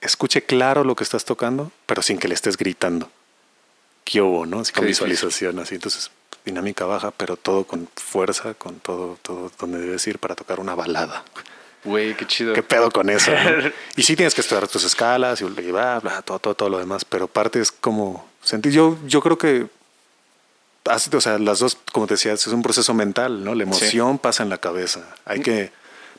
escuche 0.00 0.42
claro 0.42 0.84
lo 0.84 0.94
que 0.96 1.04
estás 1.04 1.24
tocando, 1.24 1.72
pero 1.86 2.02
sin 2.02 2.18
que 2.18 2.28
le 2.28 2.34
estés 2.34 2.58
gritando. 2.58 3.08
¿qué 4.04 4.20
hubo, 4.20 4.46
no? 4.46 4.60
Así 4.60 4.72
con 4.72 4.86
visualización, 4.86 5.58
así. 5.58 5.74
Entonces, 5.74 6.10
dinámica 6.44 6.84
baja, 6.84 7.10
pero 7.10 7.36
todo 7.36 7.64
con 7.64 7.88
fuerza, 7.96 8.54
con 8.54 8.78
todo, 8.80 9.18
todo 9.22 9.50
donde 9.58 9.78
debes 9.78 10.06
ir 10.06 10.18
para 10.18 10.34
tocar 10.34 10.60
una 10.60 10.74
balada. 10.74 11.24
Güey, 11.84 12.14
qué 12.16 12.26
chido. 12.26 12.54
¿Qué 12.54 12.62
pedo 12.62 12.90
con 12.90 13.10
eso? 13.10 13.30
no? 13.30 13.70
Y 13.96 14.02
sí 14.02 14.16
tienes 14.16 14.34
que 14.34 14.40
estudiar 14.40 14.66
tus 14.68 14.84
escalas 14.84 15.40
y 15.40 15.44
bla, 15.44 16.00
bla, 16.00 16.22
todo, 16.22 16.38
todo, 16.38 16.54
todo 16.54 16.68
lo 16.70 16.78
demás, 16.78 17.04
pero 17.04 17.28
parte 17.28 17.60
es 17.60 17.70
como 17.70 18.26
sentir. 18.42 18.72
Yo, 18.72 18.96
yo 19.06 19.20
creo 19.20 19.36
que, 19.36 19.66
o 20.84 21.20
sea, 21.20 21.38
las 21.38 21.58
dos, 21.58 21.76
como 21.92 22.06
te 22.06 22.14
decía, 22.14 22.32
es 22.32 22.46
un 22.46 22.62
proceso 22.62 22.94
mental, 22.94 23.44
¿no? 23.44 23.54
La 23.54 23.64
emoción 23.64 24.18
pasa 24.18 24.42
en 24.42 24.48
la 24.48 24.58
cabeza. 24.58 25.00
Hay 25.26 25.40
que, 25.40 25.72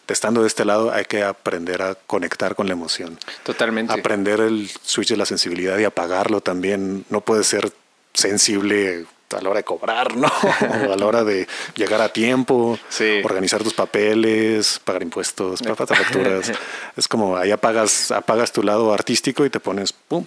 estando 0.07 0.41
de 0.41 0.47
este 0.47 0.65
lado, 0.65 0.91
hay 0.91 1.05
que 1.05 1.23
aprender 1.23 1.81
a 1.81 1.95
conectar 1.95 2.55
con 2.55 2.67
la 2.67 2.73
emoción. 2.73 3.17
Totalmente. 3.43 3.91
Aprender 3.91 4.41
el 4.41 4.69
switch 4.83 5.09
de 5.09 5.17
la 5.17 5.25
sensibilidad 5.25 5.79
y 5.79 5.83
apagarlo 5.83 6.41
también. 6.41 7.05
No 7.09 7.21
puede 7.21 7.43
ser 7.43 7.71
sensible 8.13 9.07
a 9.35 9.41
la 9.41 9.49
hora 9.49 9.59
de 9.59 9.63
cobrar, 9.63 10.15
¿no? 10.15 10.27
O 10.27 10.91
a 10.93 10.95
la 10.97 11.05
hora 11.05 11.23
de 11.23 11.47
llegar 11.75 12.01
a 12.01 12.09
tiempo, 12.09 12.77
Sí. 12.89 13.21
organizar 13.23 13.63
tus 13.63 13.73
papeles, 13.73 14.79
pagar 14.83 15.03
impuestos, 15.03 15.61
pagar 15.61 15.87
facturas. 15.87 16.51
es 16.95 17.07
como 17.07 17.37
ahí 17.37 17.51
apagas, 17.51 18.11
apagas 18.11 18.51
tu 18.51 18.63
lado 18.63 18.93
artístico 18.93 19.45
y 19.45 19.49
te 19.49 19.59
pones 19.59 19.93
pum, 19.93 20.25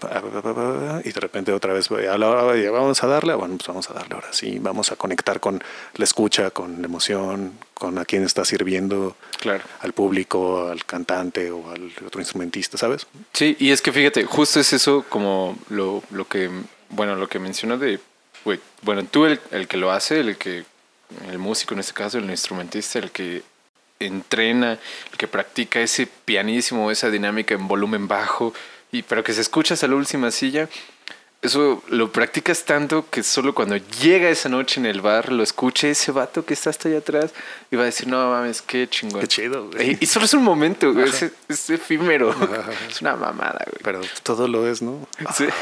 y 1.04 1.12
de 1.12 1.20
repente 1.20 1.52
otra 1.52 1.72
vez 1.72 1.90
a 1.90 2.18
la 2.18 2.28
hora 2.28 2.52
de 2.52 2.68
vamos 2.70 3.02
a 3.02 3.06
darle, 3.06 3.34
bueno, 3.34 3.56
pues 3.56 3.66
vamos 3.68 3.88
a 3.90 3.94
darle 3.94 4.14
ahora 4.14 4.28
sí, 4.32 4.58
vamos 4.60 4.92
a 4.92 4.96
conectar 4.96 5.40
con 5.40 5.62
la 5.94 6.04
escucha, 6.04 6.50
con 6.50 6.80
la 6.80 6.86
emoción, 6.86 7.52
con 7.74 7.98
a 7.98 8.04
quién 8.04 8.24
está 8.24 8.44
sirviendo, 8.44 9.16
Claro. 9.40 9.62
al 9.80 9.92
público, 9.92 10.68
al 10.68 10.84
cantante 10.84 11.50
o 11.50 11.70
al 11.70 11.92
otro 12.06 12.20
instrumentista, 12.20 12.76
¿sabes? 12.76 13.06
Sí, 13.32 13.56
y 13.60 13.70
es 13.70 13.80
que 13.82 13.92
fíjate, 13.92 14.24
justo 14.24 14.60
es 14.60 14.72
eso 14.72 15.04
como 15.08 15.56
lo, 15.68 16.02
lo 16.10 16.26
que, 16.26 16.50
bueno, 16.90 17.14
lo 17.16 17.28
que 17.28 17.38
mencionas 17.38 17.80
de, 17.80 18.00
bueno, 18.82 19.04
tú 19.04 19.26
el, 19.26 19.40
el 19.50 19.68
que 19.68 19.76
lo 19.76 19.90
hace, 19.90 20.20
el 20.20 20.36
que, 20.36 20.64
el 21.30 21.38
músico 21.38 21.74
en 21.74 21.80
este 21.80 21.92
caso, 21.94 22.18
el 22.18 22.30
instrumentista, 22.30 22.98
el 22.98 23.10
que 23.10 23.42
entrena, 24.00 24.78
el 25.10 25.18
que 25.18 25.28
practica 25.28 25.80
ese 25.80 26.06
pianísimo, 26.06 26.90
esa 26.90 27.10
dinámica 27.10 27.54
en 27.54 27.68
volumen 27.68 28.08
bajo, 28.08 28.54
y 28.92 29.02
pero 29.02 29.24
que 29.24 29.32
se 29.32 29.40
escucha 29.40 29.74
hasta 29.74 29.88
la 29.88 29.96
última 29.96 30.30
silla, 30.30 30.68
eso 31.40 31.84
lo 31.88 32.10
practicas 32.10 32.64
tanto 32.64 33.08
que 33.10 33.22
solo 33.22 33.54
cuando 33.54 33.76
llega 33.76 34.28
esa 34.28 34.48
noche 34.48 34.80
en 34.80 34.86
el 34.86 35.00
bar 35.00 35.30
lo 35.30 35.44
escuche 35.44 35.90
ese 35.90 36.10
vato 36.10 36.44
que 36.44 36.54
está 36.54 36.70
hasta 36.70 36.88
allá 36.88 36.98
atrás 36.98 37.32
y 37.70 37.76
va 37.76 37.82
a 37.82 37.86
decir, 37.86 38.08
no 38.08 38.30
mames, 38.30 38.60
qué 38.60 38.88
chingón. 38.88 39.20
Qué 39.20 39.28
chido, 39.28 39.70
güey. 39.70 39.96
Y, 40.00 40.06
solo 40.06 40.24
es 40.24 40.34
un 40.34 40.42
momento, 40.42 40.92
güey, 40.92 41.08
es, 41.08 41.30
es 41.48 41.70
efímero. 41.70 42.34
Es 42.90 43.00
una 43.02 43.14
mamada, 43.14 43.64
güey. 43.66 43.80
Pero 43.84 44.00
todo 44.24 44.48
lo 44.48 44.68
es, 44.68 44.82
¿no? 44.82 45.06
Sí. 45.34 45.46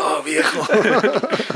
Oh, 0.00 0.22
viejo. 0.22 0.66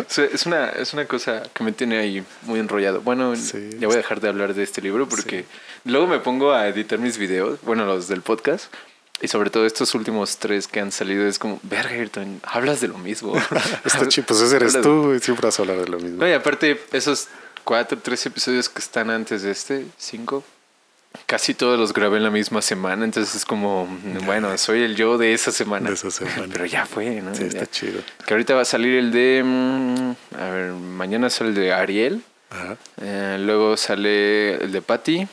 Es, 0.08 0.46
una, 0.46 0.70
es 0.70 0.92
una 0.92 1.06
cosa 1.06 1.42
que 1.54 1.62
me 1.62 1.72
tiene 1.72 1.98
ahí 1.98 2.24
muy 2.42 2.58
enrollado. 2.58 3.00
Bueno, 3.02 3.36
Sí. 3.36 3.70
ya 3.78 3.86
voy 3.86 3.94
a 3.94 3.98
dejar 3.98 4.20
de 4.20 4.28
hablar 4.28 4.54
de 4.54 4.62
este 4.62 4.80
libro 4.82 5.08
porque 5.08 5.44
luego 5.84 6.06
me 6.06 6.18
pongo 6.18 6.52
a 6.52 6.66
editar 6.68 6.98
mis 6.98 7.18
videos, 7.18 7.60
bueno, 7.62 7.84
los 7.84 8.08
del 8.08 8.22
podcast. 8.22 8.72
Y 9.20 9.28
sobre 9.28 9.50
todo 9.50 9.66
estos 9.66 9.94
últimos 9.94 10.38
tres 10.38 10.66
que 10.66 10.80
han 10.80 10.90
salido 10.90 11.26
es 11.28 11.38
como, 11.38 11.60
verga, 11.62 11.90
Ayrton, 11.90 12.40
hablas 12.44 12.80
de 12.80 12.88
lo 12.88 12.98
mismo. 12.98 13.34
Está 13.84 14.08
chido, 14.08 14.26
pues 14.26 14.40
ese 14.40 14.56
eres 14.56 14.80
tú, 14.80 15.02
güey, 15.06 15.20
siempre 15.20 15.46
vas 15.46 15.58
a 15.58 15.62
hablar 15.62 15.78
de 15.78 15.88
lo 15.88 15.98
mismo. 16.00 16.18
No, 16.18 16.28
y 16.28 16.32
aparte, 16.32 16.80
esos 16.92 17.28
cuatro, 17.62 17.98
tres 17.98 18.24
episodios 18.26 18.68
que 18.68 18.80
están 18.80 19.10
antes 19.10 19.42
de 19.42 19.52
este, 19.52 19.86
cinco, 19.96 20.42
casi 21.26 21.54
todos 21.54 21.78
los 21.78 21.92
grabé 21.92 22.16
en 22.16 22.24
la 22.24 22.30
misma 22.32 22.62
semana. 22.62 23.04
Entonces 23.04 23.36
es 23.36 23.44
como, 23.44 23.86
bueno, 24.24 24.58
soy 24.58 24.82
el 24.82 24.96
yo 24.96 25.18
de 25.18 25.34
esa 25.34 25.52
semana. 25.52 25.88
De 25.88 25.94
esa 25.94 26.10
semana. 26.10 26.48
Pero 26.52 26.66
ya 26.66 26.84
fue, 26.84 27.20
¿no? 27.20 27.32
Sí, 27.32 27.44
está 27.44 27.60
Ya. 27.60 27.66
chido. 27.70 28.00
Que 28.26 28.34
ahorita 28.34 28.54
va 28.56 28.62
a 28.62 28.64
salir 28.64 28.94
el 28.98 29.12
de. 29.12 29.42
mm, 29.44 30.36
A 30.40 30.48
ver, 30.50 30.72
mañana 30.72 31.30
sale 31.30 31.50
el 31.50 31.54
de 31.54 31.72
Ariel. 31.72 32.22
Ajá. 32.50 32.76
eh, 33.00 33.36
luego 33.40 33.76
sale 33.76 34.54
el 34.64 34.72
de 34.72 34.82
Patty. 34.82 35.28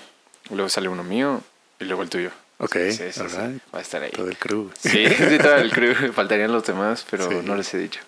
Luego 0.51 0.69
sale 0.69 0.89
uno 0.89 1.03
mío. 1.03 1.41
Y 1.79 1.85
luego 1.85 2.03
el 2.03 2.09
tuyo. 2.09 2.29
Ok, 2.61 2.75
Sí, 2.75 2.91
sí, 2.91 2.97
sí, 2.97 3.11
sí, 3.13 3.19
alright. 3.21 3.61
Va 3.73 3.79
a 3.79 3.81
estar 3.81 4.03
ahí. 4.03 4.11
Todo 4.11 4.27
el 4.27 4.37
crew. 4.37 4.69
Sí, 4.79 5.07
sí, 5.07 5.37
todo 5.41 5.55
el 5.55 5.71
crew. 5.71 5.93
Faltarían 6.13 6.51
los 6.51 6.65
demás, 6.65 7.05
pero 7.09 7.41
no 7.41 7.55
les 7.55 7.73
he 7.73 7.77
dicho. 7.77 8.01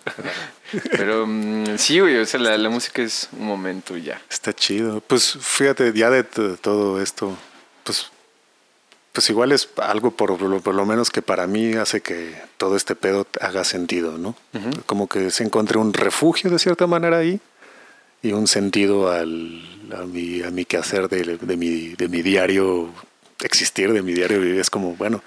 Pero 0.91 1.25
mm, 1.25 1.77
sí, 1.77 1.99
güey. 2.01 2.17
O 2.17 2.25
sea, 2.25 2.39
la, 2.39 2.57
la 2.57 2.69
música 2.69 3.01
es 3.01 3.29
un 3.31 3.45
momento 3.45 3.95
y 3.95 4.03
ya. 4.03 4.21
Está 4.29 4.53
chido. 4.53 4.99
Pues 5.01 5.37
fíjate, 5.39 5.93
ya 5.93 6.09
de 6.09 6.23
todo 6.23 7.01
esto, 7.01 7.37
pues, 7.85 8.11
pues 9.13 9.29
igual 9.29 9.53
es 9.53 9.69
algo 9.77 10.11
por 10.11 10.41
lo, 10.41 10.59
por 10.59 10.75
lo 10.75 10.85
menos 10.85 11.09
que 11.11 11.21
para 11.21 11.47
mí 11.47 11.73
hace 11.75 12.01
que 12.01 12.35
todo 12.57 12.75
este 12.75 12.95
pedo 12.95 13.25
haga 13.39 13.63
sentido, 13.63 14.17
¿no? 14.17 14.35
Como 14.85 15.07
que 15.07 15.31
se 15.31 15.43
encontré 15.45 15.77
un 15.77 15.93
refugio 15.93 16.49
de 16.49 16.59
cierta 16.59 16.87
manera 16.87 17.19
ahí 17.19 17.39
y 18.21 18.33
un 18.33 18.47
sentido 18.47 19.09
al, 19.09 19.61
a, 19.97 20.03
mi, 20.03 20.41
a 20.43 20.51
mi 20.51 20.65
quehacer 20.65 21.07
de, 21.07 21.37
de 21.37 21.57
mi, 21.57 21.89
de 21.95 22.07
mi 22.09 22.21
diario 22.21 22.89
existir, 23.47 23.91
de 23.93 24.01
mi 24.01 24.13
diario 24.13 24.39
vivir. 24.39 24.59
Es 24.59 24.69
como, 24.69 24.95
bueno, 24.95 25.21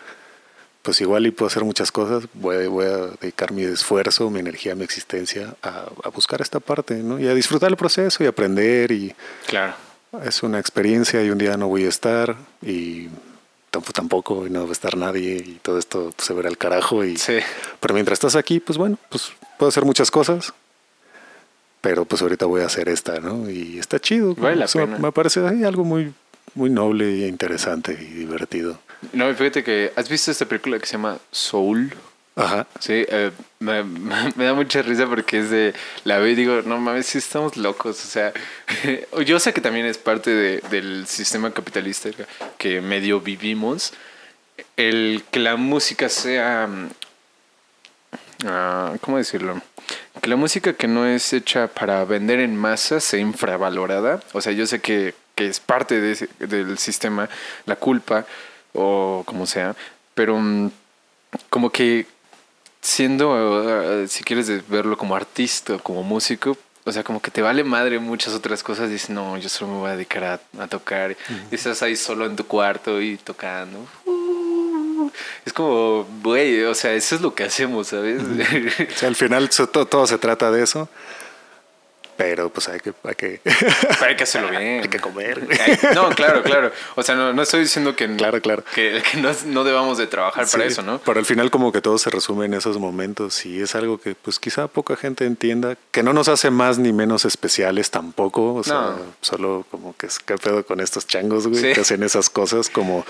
pues 0.83 1.01
igual 1.01 1.27
y 1.27 1.31
puedo 1.31 1.47
hacer 1.47 1.65
muchas 1.65 1.91
cosas, 1.91 2.25
voy, 2.35 2.57
a- 2.65 2.69
voy 2.69 2.85
a 2.87 2.97
dedicar 3.21 3.53
mi 3.53 3.63
esfuerzo, 3.65 4.29
mi 4.31 4.41
energía, 4.41 4.75
mi 4.75 4.85
existencia 4.85 5.55
a, 5.63 5.87
a 6.05 6.09
buscar 6.11 6.41
esta 6.43 6.61
parte, 6.61 6.95
¿no? 6.97 7.19
Y 7.19 7.27
a 7.27 7.35
disfrutar 7.35 7.71
el 7.71 7.77
proceso 7.77 8.23
y 8.23 8.27
aprender 8.27 8.93
y 8.93 9.15
Claro. 9.47 9.75
es 10.25 10.43
una 10.43 10.59
experiencia 10.59 11.23
y 11.23 11.31
un 11.31 11.39
día 11.39 11.57
no 11.57 11.69
voy 11.69 11.85
a 11.87 11.89
estar 11.89 12.37
y 12.63 13.09
tampoco, 13.93 14.47
y 14.47 14.51
no 14.51 14.63
va 14.65 14.69
a 14.69 14.73
estar 14.73 14.97
nadie 14.97 15.37
y 15.37 15.59
todo 15.61 15.79
esto 15.79 16.13
pues, 16.15 16.27
se 16.29 16.33
verá 16.35 16.49
al 16.49 16.57
carajo 16.59 17.03
y 17.05 17.17
Sí. 17.17 17.39
pero 17.81 17.93
mientras 17.95 18.17
estás 18.17 18.37
aquí, 18.37 18.61
pues 18.61 18.79
bueno, 18.79 18.99
pues 19.09 19.33
puedo 19.59 19.69
hacer 19.69 19.85
muchas 19.85 20.11
cosas. 20.11 20.53
Pero 21.81 22.05
pues 22.07 22.23
ahorita 22.23 22.47
voy 22.47 22.63
a 22.63 22.67
hacer 22.67 22.89
esta, 22.89 23.21
¿no? 23.21 23.51
Y 23.51 23.79
está 23.79 23.99
chido. 24.01 24.35
Vale 24.37 24.57
la 24.57 24.65
Eso 24.67 24.79
me- 24.79 24.87
pena. 24.87 24.99
Me 24.99 25.13
parece 25.13 25.47
ahí 25.47 25.65
algo 25.65 25.85
muy, 25.85 26.15
muy 26.55 26.71
noble 26.71 27.11
y 27.11 27.25
interesante 27.27 27.93
y 28.01 28.05
divertido. 28.05 28.79
No, 29.13 29.29
y 29.31 29.35
fíjate 29.35 29.63
que. 29.65 29.93
¿Has 29.97 30.09
visto 30.09 30.31
esta 30.31 30.47
película 30.47 30.79
que 30.79 30.87
se 30.87 30.93
llama 30.93 31.19
Soul? 31.31 31.95
Ajá. 32.37 32.67
Sí, 32.81 33.05
eh, 33.09 33.31
me, 33.61 33.83
me 34.37 34.45
da 34.45 34.55
mucha 34.55 34.83
risa 34.83 35.07
porque 35.07 35.39
es 35.39 35.51
de 35.51 35.75
la 36.05 36.19
veo 36.19 36.29
y 36.29 36.35
digo, 36.35 36.63
no 36.63 36.79
mames, 36.79 37.07
sí 37.07 37.19
estamos 37.19 37.57
locos. 37.57 38.05
O 38.05 38.09
sea, 38.09 38.33
yo 39.27 39.39
sé 39.39 39.53
que 39.53 39.61
también 39.61 39.87
es 39.87 39.99
parte 39.99 40.31
de- 40.31 40.61
del 40.71 41.07
sistema 41.07 41.53
capitalista 41.53 42.11
que 42.59 42.81
medio 42.81 43.21
vivimos. 43.21 43.93
El 44.77 45.23
que 45.31 45.41
la 45.41 45.57
música 45.57 46.09
sea. 46.09 46.67
mm, 46.67 46.89
ah, 48.47 48.95
¿Cómo 49.01 49.19
decirlo? 49.19 49.61
Que 50.21 50.29
la 50.31 50.37
música 50.37 50.73
que 50.75 50.89
no 50.89 51.07
es 51.07 51.33
hecha 51.33 51.67
para 51.69 52.05
vender 52.05 52.41
en 52.41 52.57
masa 52.57 53.01
sea 53.01 53.21
infravalorada. 53.21 54.21
O 54.33 54.41
sea, 54.41 54.53
yo 54.53 54.67
sé 54.67 54.81
que, 54.81 55.15
que 55.35 55.47
es 55.49 55.61
parte 55.61 56.01
de 56.01 56.13
ese- 56.13 56.29
del 56.39 56.79
sistema, 56.79 57.29
la 57.67 57.77
culpa 57.77 58.25
o 58.73 59.23
como 59.27 59.47
sea, 59.47 59.75
pero 60.15 60.39
mm, 60.39 60.71
como 61.51 61.71
que 61.71 62.07
siendo, 62.81 63.31
uh, 63.31 64.07
si 64.09 64.23
quieres 64.25 64.69
verlo 64.69 64.97
como 64.97 65.17
artista, 65.17 65.79
como 65.79 66.03
músico, 66.03 66.57
o 66.85 66.93
sea, 66.93 67.03
como 67.03 67.21
que 67.23 67.31
te 67.31 67.41
vale 67.41 67.65
madre 67.65 67.99
muchas 67.99 68.35
otras 68.35 68.63
cosas. 68.63 68.91
Dices, 68.91 69.09
no, 69.09 69.39
yo 69.39 69.49
solo 69.49 69.73
me 69.73 69.79
voy 69.79 69.91
a 69.91 69.97
dedicar 69.97 70.25
a, 70.25 70.63
a 70.63 70.67
tocar. 70.69 71.17
Y 71.51 71.55
estás 71.55 71.83
ahí 71.83 71.97
solo 71.97 72.27
en 72.27 72.37
tu 72.37 72.47
cuarto 72.47 73.01
y 73.01 73.17
tocando. 73.17 73.79
Uh, 74.05 75.11
es 75.47 75.53
como, 75.55 76.07
güey, 76.23 76.63
o 76.65 76.75
sea, 76.75 76.93
eso 76.93 77.15
es 77.15 77.23
lo 77.23 77.35
que 77.35 77.45
hacemos, 77.45 77.89
¿sabes? 77.89 78.21
O 78.95 78.99
sea, 78.99 79.09
al 79.09 79.17
final 79.17 79.49
todo, 79.49 79.87
todo 79.87 80.07
se 80.07 80.19
trata 80.19 80.51
de 80.51 80.63
eso. 80.63 80.89
Pero 82.17 82.49
pues 82.49 82.69
hay 82.69 82.79
que, 82.81 82.93
hay 83.03 83.15
que, 83.17 83.41
Pero 83.45 84.07
hay 84.07 84.17
que 84.17 84.23
hacerlo 84.25 84.51
bien. 84.57 84.83
hay 84.83 84.89
que 84.89 85.01
comer. 85.01 85.47
No, 85.95 86.11
claro, 86.11 86.43
claro. 86.43 86.71
O 86.95 87.03
sea, 87.03 87.15
no, 87.15 87.33
no 87.33 87.43
estoy 87.43 87.61
diciendo 87.61 87.97
que, 87.97 88.15
Claro, 88.17 88.41
claro. 88.41 88.65
que, 88.75 89.03
que 89.11 89.19
no, 89.21 89.31
no 89.47 89.65
debamos 89.65 89.99
de 89.99 90.07
trabajar 90.07 90.47
para 90.51 90.65
eso, 90.65 90.83
¿no? 90.83 90.99
Pero 91.05 91.19
al 91.19 91.27
final 91.27 91.51
como 91.51 91.73
que 91.73 91.81
todo 91.81 91.99
se 91.99 92.11
resume 92.11 92.47
en 92.47 92.55
esos 92.55 92.79
momentos 92.79 93.45
y 93.47 93.61
es 93.61 93.75
algo 93.75 93.99
que 93.99 94.15
pues 94.15 94.39
quizá 94.39 94.69
poca 94.69 94.97
gente 94.97 95.25
entienda, 95.27 95.77
que 95.91 96.03
no 96.03 96.13
nos 96.13 96.29
hace 96.29 96.51
más 96.51 96.79
ni 96.79 96.93
menos 96.93 97.25
especiales 97.25 97.91
tampoco, 97.91 98.55
o 98.55 98.63
sea, 98.65 98.75
No. 98.75 98.97
solo 99.21 99.67
como 99.71 99.97
que 99.97 100.07
es 100.07 100.19
qué 100.19 100.37
pedo 100.37 100.65
con 100.65 100.81
estos 100.81 101.07
changos, 101.07 101.47
güey, 101.47 101.61
Sí. 101.61 101.73
que 101.73 101.81
hacen 101.81 102.03
esas 102.03 102.31
cosas 102.31 102.69
como... 102.71 103.05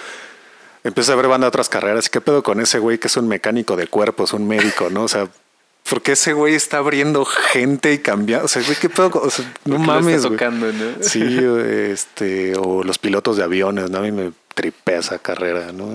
Empieza 0.83 1.15
a 1.15 1.17
ver 1.17 1.29
banda 1.29 1.47
de 1.47 1.49
otras 1.49 1.71
carreras, 1.71 2.11
¿qué 2.11 2.21
pedo 2.21 2.43
con 2.43 2.61
ese 2.61 2.79
güey 2.79 2.99
que 2.99 3.07
es 3.09 3.17
un 3.17 3.27
mecánico 3.27 3.75
de 3.75 3.87
cuerpos, 3.87 4.35
un 4.35 4.47
médico, 4.47 4.91
no? 4.91 5.05
O 5.05 5.09
sea, 5.09 5.29
¿por 5.89 6.02
qué 6.02 6.12
ese 6.12 6.32
güey 6.32 6.55
está 6.55 6.78
abriendo 6.78 7.24
gente 7.24 7.93
y 7.93 7.98
cambiando? 7.98 8.47
O 8.47 8.48
sea, 8.48 8.62
güey, 8.62 8.77
¿qué 8.77 8.89
pedo? 8.89 9.11
O 9.15 9.31
sea, 9.31 9.44
no 9.65 9.77
Porque 9.77 9.78
lo 9.78 9.78
mames, 9.78 10.16
está 10.16 10.28
tocando, 10.28 10.73
¿no? 10.73 11.02
Sí, 11.02 11.39
este, 11.90 12.56
o 12.56 12.82
los 12.82 12.98
pilotos 12.98 13.36
de 13.36 13.44
aviones, 13.44 13.90
¿no? 13.90 13.98
A 13.98 14.02
mí 14.02 14.12
me 14.12 14.32
tripea 14.55 14.98
esa 14.98 15.19
carrera, 15.19 15.73
¿no? 15.73 15.90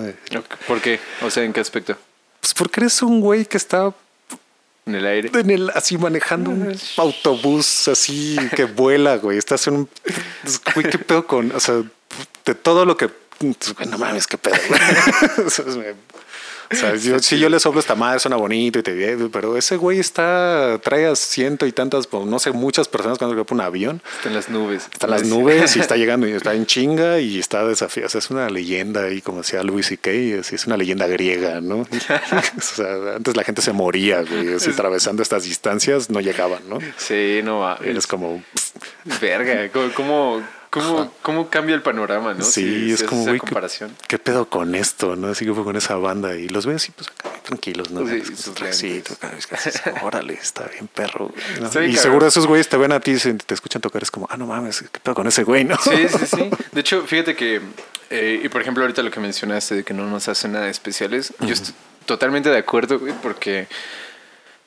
¿Por 0.67 0.81
qué? 0.81 0.99
O 1.21 1.29
sea, 1.29 1.43
¿en 1.43 1.53
qué 1.53 1.59
aspecto? 1.59 1.97
Pues 2.39 2.53
porque 2.53 2.81
eres 2.81 3.01
un 3.01 3.19
güey 3.19 3.45
que 3.45 3.57
está 3.57 3.93
¿En 4.85 4.95
el 4.95 5.05
aire? 5.05 5.31
en 5.33 5.49
el, 5.49 5.69
así 5.75 5.97
manejando 5.97 6.49
un 6.49 6.75
autobús 6.97 7.87
así 7.87 8.37
que 8.55 8.63
vuela, 8.65 9.17
güey. 9.17 9.37
Estás 9.37 9.67
en 9.67 9.75
un. 9.75 9.89
pues, 10.41 10.61
Güey, 10.73 10.89
¿qué 10.89 10.97
pedo 10.97 11.27
con.? 11.27 11.51
O 11.51 11.59
sea, 11.59 11.83
de 12.45 12.55
todo 12.55 12.85
lo 12.85 12.97
que. 12.97 13.07
pues, 13.07 13.87
no 13.87 13.97
mames, 13.97 14.25
qué 14.25 14.37
pedo, 14.37 14.55
güey. 14.67 14.79
O 16.71 16.75
sea, 16.75 17.19
si 17.19 17.39
yo 17.39 17.49
le 17.49 17.59
soplo 17.59 17.79
esta 17.79 17.95
madre, 17.95 18.19
suena 18.19 18.37
bonito 18.37 18.79
y 18.79 18.83
te 18.83 19.17
pero 19.31 19.57
ese 19.57 19.77
güey 19.77 19.99
está, 19.99 20.79
trae 20.83 21.07
a 21.07 21.15
ciento 21.15 21.65
y 21.65 21.71
tantas, 21.71 22.05
pues, 22.07 22.25
no 22.25 22.37
sé, 22.37 22.51
muchas 22.51 22.87
personas 22.87 23.17
cuando 23.17 23.43
por 23.43 23.55
un 23.55 23.61
avión. 23.61 24.01
Está 24.17 24.29
en 24.29 24.35
las 24.35 24.49
nubes. 24.49 24.87
Está 24.91 25.07
en 25.07 25.11
las 25.11 25.23
nubes 25.25 25.75
y 25.75 25.79
está 25.79 25.95
llegando 25.95 26.27
y 26.27 26.31
está 26.31 26.53
en 26.53 26.65
chinga 26.65 27.19
y 27.19 27.39
está 27.39 27.65
desafiado. 27.65 28.07
O 28.07 28.09
sea, 28.09 28.19
es 28.19 28.29
una 28.29 28.49
leyenda 28.49 29.05
ahí, 29.05 29.21
como 29.21 29.39
decía 29.39 29.63
Luis 29.63 29.91
y 29.91 29.97
Kay, 29.97 30.33
es 30.33 30.67
una 30.67 30.77
leyenda 30.77 31.07
griega, 31.07 31.61
¿no? 31.61 31.77
o 32.57 32.61
sea, 32.61 33.15
antes 33.15 33.35
la 33.35 33.43
gente 33.43 33.61
se 33.61 33.73
moría, 33.73 34.21
güey, 34.21 34.53
así, 34.53 34.69
atravesando 34.69 35.23
estas 35.23 35.43
distancias 35.43 36.09
no 36.09 36.19
llegaban, 36.21 36.69
¿no? 36.69 36.79
Sí, 36.97 37.41
no. 37.43 37.75
Es 37.77 38.07
como... 38.07 38.43
Verga, 39.21 39.69
¿cómo, 39.69 39.91
¿Cómo, 39.93 40.43
¿Cómo, 40.69 41.49
cambia 41.49 41.73
el 41.73 41.81
panorama, 41.81 42.35
no? 42.35 42.43
Sí, 42.43 42.91
es 42.91 43.01
como, 43.03 43.23
güey, 43.23 43.39
comparación. 43.39 43.95
¿qué, 44.07 44.19
pedo 44.19 44.47
con 44.49 44.75
esto, 44.75 45.15
no? 45.15 45.29
Así 45.29 45.43
que 45.45 45.53
fue 45.53 45.63
con 45.63 45.75
esa 45.75 45.95
banda 45.95 46.35
y 46.35 46.47
los 46.47 46.67
veo 46.67 46.75
así, 46.75 46.91
pues, 46.91 47.09
tranquilos, 47.43 47.89
¿no? 47.89 48.07
Sí, 48.07 48.23
sí 48.71 49.03
órale, 50.03 50.35
está 50.35 50.67
bien 50.67 50.87
perro. 50.87 51.31
y 51.87 51.95
seguro 51.95 52.27
esos 52.27 52.45
güeyes 52.45 52.69
te 52.69 52.77
ven 52.77 52.91
a 52.91 52.99
ti 52.99 53.11
y 53.13 53.33
te 53.33 53.53
escuchan 53.53 53.81
tocar, 53.81 54.03
es 54.03 54.11
como, 54.11 54.27
ah, 54.29 54.37
no 54.37 54.45
mames, 54.45 54.85
¿qué 54.91 54.99
pedo 54.99 55.15
con 55.15 55.27
ese 55.27 55.43
güey, 55.43 55.63
no? 55.63 55.75
Sí, 55.77 56.07
sí, 56.07 56.25
sí. 56.27 56.49
De 56.71 56.81
hecho, 56.81 57.03
fíjate 57.07 57.35
que, 57.35 57.61
eh, 58.11 58.41
y 58.43 58.49
por 58.49 58.61
ejemplo, 58.61 58.83
ahorita 58.83 59.01
lo 59.01 59.09
que 59.09 59.19
mencionaste 59.19 59.73
de 59.73 59.83
que 59.83 59.95
no 59.95 60.05
nos 60.05 60.27
hacen 60.27 60.51
nada 60.51 60.69
especiales, 60.69 61.33
yo 61.39 61.53
estoy 61.53 61.73
totalmente 62.05 62.49
de 62.49 62.57
acuerdo, 62.57 62.99
güey, 62.99 63.13
porque, 63.23 63.67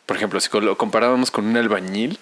por 0.06 0.16
ejemplo, 0.16 0.40
si 0.40 0.48
lo 0.60 0.76
comparábamos 0.76 1.30
con 1.30 1.46
un 1.46 1.56
albañil, 1.56 2.18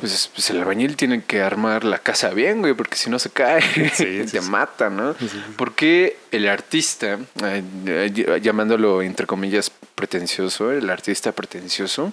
pues, 0.00 0.30
pues, 0.34 0.50
el 0.50 0.58
albañil 0.58 0.96
tiene 0.96 1.22
que 1.22 1.40
armar 1.40 1.84
la 1.84 1.98
casa 1.98 2.30
bien, 2.30 2.60
güey, 2.60 2.74
porque 2.74 2.96
si 2.96 3.10
no 3.10 3.18
se 3.18 3.30
cae, 3.30 3.62
se 3.90 4.40
mata, 4.48 4.90
¿no? 4.90 5.16
¿Por 5.56 5.74
qué 5.74 6.18
el 6.30 6.48
artista, 6.48 7.18
eh, 7.42 8.40
llamándolo 8.42 9.02
entre 9.02 9.26
comillas 9.26 9.72
pretencioso, 9.94 10.70
el 10.70 10.88
artista 10.90 11.32
pretencioso, 11.32 12.12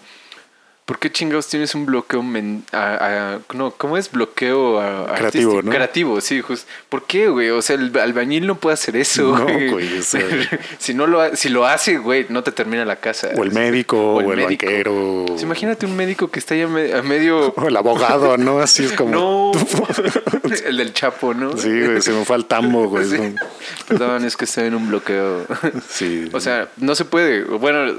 ¿Por 0.86 1.00
qué 1.00 1.12
chingados 1.12 1.48
tienes 1.48 1.74
un 1.74 1.88
bloqueo 1.88 2.22
no, 2.22 3.72
¿cómo 3.76 3.98
es 3.98 4.12
bloqueo 4.12 4.80
creativo, 5.16 5.64
¿no? 5.64 5.72
Creativo, 5.72 6.22
sí, 6.22 6.42
justo. 6.42 6.68
¿Por 6.90 7.06
qué, 7.06 7.28
güey? 7.28 7.50
O 7.50 7.64
sea, 7.64 7.76
el 7.76 7.98
albañil 7.98 8.46
no 8.46 8.54
puede 8.60 8.76
hacer 8.76 8.96
eso. 8.96 9.36
No, 9.36 9.46
güey. 9.46 9.90
si 10.78 10.94
no 10.94 11.08
lo 11.08 11.36
si 11.36 11.50
lo 11.50 11.66
hace, 11.66 11.98
güey, 11.98 12.28
no 12.30 12.44
te 12.44 12.52
termina 12.52 12.86
la 12.86 12.98
casa. 12.98 13.32
O 13.36 13.44
el 13.44 13.52
médico 13.52 14.16
o 14.16 14.32
el, 14.32 14.42
banquero. 14.42 15.26
imagínate 15.42 15.88
un 15.88 15.96
médico 15.96 16.30
que 16.30 16.38
está 16.38 16.54
ahí 16.54 16.62
a, 16.62 16.68
medio 16.68 17.54
o 17.58 17.68
el 17.68 17.76
abogado, 17.78 18.38
¿no? 18.38 18.60
Así 18.60 18.86
es 18.86 18.94
como 18.94 19.10
No. 19.16 19.52
el 20.68 20.78
del 20.78 20.94
Chapo, 20.94 21.34
¿no? 21.34 21.58
Sí, 21.58 21.70
güey, 21.70 22.02
se 22.04 22.12
me 22.12 22.24
fue 22.26 22.36
al 22.36 22.46
tambo, 22.46 22.88
güey. 22.90 23.08
Perdón, 23.88 24.24
es 24.24 24.38
que 24.38 24.46
estoy 24.46 24.66
en 24.66 24.76
un 24.76 24.88
bloqueo. 24.88 25.48
Sí. 25.90 26.30
o 26.32 26.40
sea, 26.40 26.70
no 26.78 26.94
se 26.94 27.06
puede. 27.06 27.44
Bueno, 27.44 27.92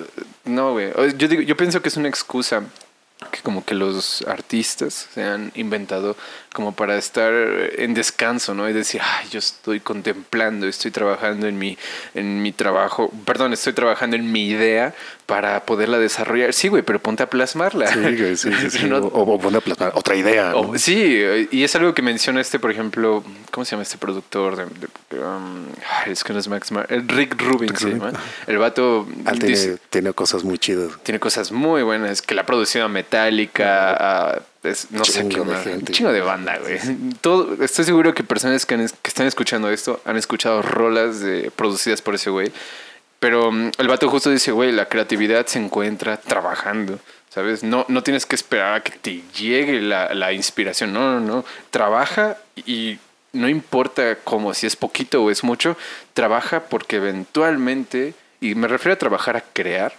no, 0.47 0.73
güey. 0.73 0.93
Yo 1.17 1.29
digo, 1.29 1.43
yo 1.43 1.57
pienso 1.57 1.83
que 1.83 1.89
es 1.89 1.97
una 1.97 2.09
excusa 2.09 2.63
que 3.31 3.41
como 3.41 3.65
que 3.65 3.75
los 3.75 4.23
artistas 4.23 5.09
se 5.13 5.23
han 5.23 5.53
inventado 5.55 6.17
como 6.57 6.73
para 6.73 6.97
estar 6.97 7.35
en 7.77 7.93
descanso, 7.93 8.55
¿no? 8.55 8.67
Y 8.67 8.73
decir, 8.73 9.03
ay, 9.05 9.29
yo 9.29 9.39
estoy 9.39 9.79
contemplando, 9.79 10.67
estoy 10.67 10.91
trabajando 10.91 11.47
en 11.49 11.59
mi, 11.59 11.77
en 12.15 12.41
mi 12.41 12.51
trabajo, 12.51 13.13
perdón, 13.27 13.53
estoy 13.53 13.75
trabajando 13.75 14.17
en 14.17 14.33
mi 14.33 14.49
idea 14.49 14.95
para 15.27 15.67
poderla 15.67 15.99
desarrollar. 15.99 16.55
Sí, 16.55 16.69
güey, 16.69 16.83
pero 16.83 16.99
ponte 16.99 17.23
a 17.23 17.29
plasmarla. 17.29 17.89
Sí, 17.89 18.01
güey, 18.01 18.37
sí, 18.39 18.51
sí, 18.71 18.91
o, 18.91 19.39
ponte 19.39 19.59
a 19.59 19.61
plasmar 19.61 19.93
otra 19.97 20.17
idea. 20.17 20.55
sí, 20.77 21.23
y 21.51 21.63
es 21.63 21.77
algo 21.77 21.93
que 21.93 22.01
menciona 22.01 22.41
este, 22.41 22.59
por 22.59 22.71
ejemplo, 22.71 23.23
¿cómo 23.51 23.67
se 23.67 23.73
llama 23.73 23.83
este 23.83 23.99
productor? 23.99 24.57
De, 24.57 24.65
um, 25.19 25.67
es 26.07 26.25
que 26.25 26.33
no 26.33 26.39
es 26.39 26.49
Max 26.49 26.73
Mar 26.73 26.87
Rick 26.89 27.39
Rubin, 27.39 27.75
El 28.47 28.57
vato... 28.57 29.07
Ah, 29.27 29.35
tiene, 29.91 30.15
cosas 30.15 30.43
muy 30.43 30.57
chidas. 30.57 30.93
Tiene 31.03 31.21
cosas 31.21 31.53
muy 31.53 31.83
buenas, 31.83 32.23
que 32.23 32.35
la 32.35 32.43
ha 32.43 32.47
producido 32.47 32.87
a 32.87 32.89
Metallica, 32.89 34.41
no 34.91 35.05
sé 35.05 35.29
qué 35.29 35.41
más. 35.41 35.67
Un 35.67 35.85
chingo 35.87 36.13
de 36.13 36.21
banda, 36.21 36.59
güey. 36.59 36.79
Todo, 37.21 37.63
estoy 37.63 37.85
seguro 37.85 38.15
que 38.15 38.25
personas 38.25 38.67
que, 38.67 38.77
que, 38.77 39.09
están 39.09 39.27
escuchando 39.27 39.71
esto 39.71 40.01
han 40.05 40.17
escuchado 40.17 40.63
rolas 40.63 41.21
de, 41.21 41.51
producidas 41.55 42.03
por 42.03 42.15
ese 42.15 42.31
güey. 42.31 42.53
Pero 43.21 43.53
mm, 43.53 43.73
el 43.79 43.89
vato 43.89 44.09
justo 44.09 44.31
dice, 44.31 44.53
güey, 44.53 44.73
la 44.73 44.89
creatividad 44.89 45.47
se 45.47 45.59
encuentra 45.59 46.17
trabajando. 46.17 46.99
¿Sabes? 47.31 47.63
No, 47.63 47.85
no 47.89 48.03
tienes 48.03 48.25
que 48.25 48.35
esperar 48.35 48.75
a 48.75 48.83
que 48.83 48.93
te 48.93 49.23
llegue 49.39 49.83
la, 49.83 50.15
la 50.15 50.33
inspiración. 50.33 50.93
No, 50.93 51.21
no, 51.21 51.21
no. 51.21 51.45
Trabaja 51.71 52.39
y 52.65 52.99
no 53.37 53.49
importa 53.49 54.17
cómo, 54.25 54.55
si 54.55 54.67
es 54.67 54.77
poquito 54.77 55.23
o 55.23 55.31
es 55.31 55.45
mucho, 55.45 55.77
trabaja 56.15 56.65
porque 56.65 56.97
eventualmente, 56.97 58.15
y 58.41 58.55
me 58.55 58.69
refiero 58.69 58.95
a 58.95 58.99
trabajar 58.99 59.37
a 59.37 59.43
crear, 59.43 59.95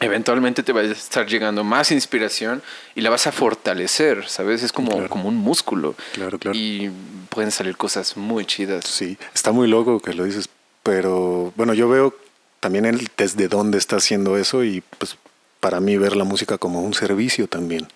eventualmente 0.00 0.62
te 0.62 0.72
va 0.72 0.80
a 0.80 0.84
estar 0.84 1.26
llegando 1.26 1.64
más 1.64 1.90
inspiración 1.90 2.62
y 2.94 3.00
la 3.00 3.10
vas 3.10 3.26
a 3.26 3.32
fortalecer, 3.32 4.28
¿sabes? 4.28 4.62
Es 4.62 4.72
como, 4.72 5.08
como 5.08 5.28
un 5.28 5.36
músculo. 5.36 5.94
Claro, 6.12 6.38
claro. 6.38 6.56
Y 6.56 6.90
pueden 7.30 7.50
salir 7.50 7.76
cosas 7.76 8.16
muy 8.16 8.44
chidas. 8.46 8.84
Sí, 8.84 9.18
está 9.34 9.52
muy 9.52 9.68
loco 9.68 10.00
que 10.00 10.14
lo 10.14 10.24
dices, 10.24 10.48
pero 10.82 11.52
bueno, 11.56 11.74
yo 11.74 11.88
veo 11.88 12.14
también 12.60 12.84
el, 12.84 13.08
desde 13.16 13.48
dónde 13.48 13.78
está 13.78 13.96
haciendo 13.96 14.36
eso 14.36 14.64
y 14.64 14.82
pues 14.98 15.16
para 15.60 15.80
mí 15.80 15.96
ver 15.96 16.16
la 16.16 16.24
música 16.24 16.58
como 16.58 16.82
un 16.82 16.94
servicio 16.94 17.48
también. 17.48 17.88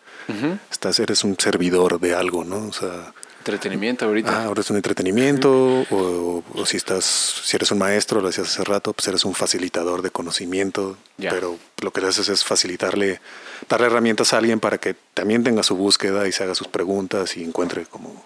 Estás, 0.70 0.98
eres 1.00 1.24
un 1.24 1.36
servidor 1.38 2.00
de 2.00 2.14
algo, 2.14 2.44
¿no? 2.44 2.68
O 2.68 2.72
sea, 2.72 3.12
Entretenimiento 3.42 4.04
ahorita. 4.04 4.30
Ah, 4.30 4.44
ahora 4.44 4.60
es 4.60 4.70
un 4.70 4.76
entretenimiento, 4.76 5.50
o, 5.90 6.44
si 6.64 6.76
estás, 6.76 7.04
si 7.44 7.56
eres 7.56 7.72
un 7.72 7.78
maestro, 7.78 8.20
lo 8.20 8.28
decías 8.28 8.46
hace 8.46 8.62
rato, 8.62 8.92
pues 8.92 9.08
eres 9.08 9.24
un 9.24 9.34
facilitador 9.34 10.00
de 10.00 10.10
conocimiento, 10.10 10.96
pero 11.18 11.58
lo 11.80 11.92
que 11.92 12.06
haces 12.06 12.28
es 12.28 12.44
facilitarle, 12.44 13.20
darle 13.68 13.88
herramientas 13.88 14.32
a 14.32 14.38
alguien 14.38 14.60
para 14.60 14.78
que 14.78 14.94
también 15.12 15.42
tenga 15.42 15.64
su 15.64 15.74
búsqueda 15.74 16.28
y 16.28 16.32
se 16.32 16.44
haga 16.44 16.54
sus 16.54 16.68
preguntas 16.68 17.36
y 17.36 17.42
encuentre 17.42 17.84
como 17.86 18.24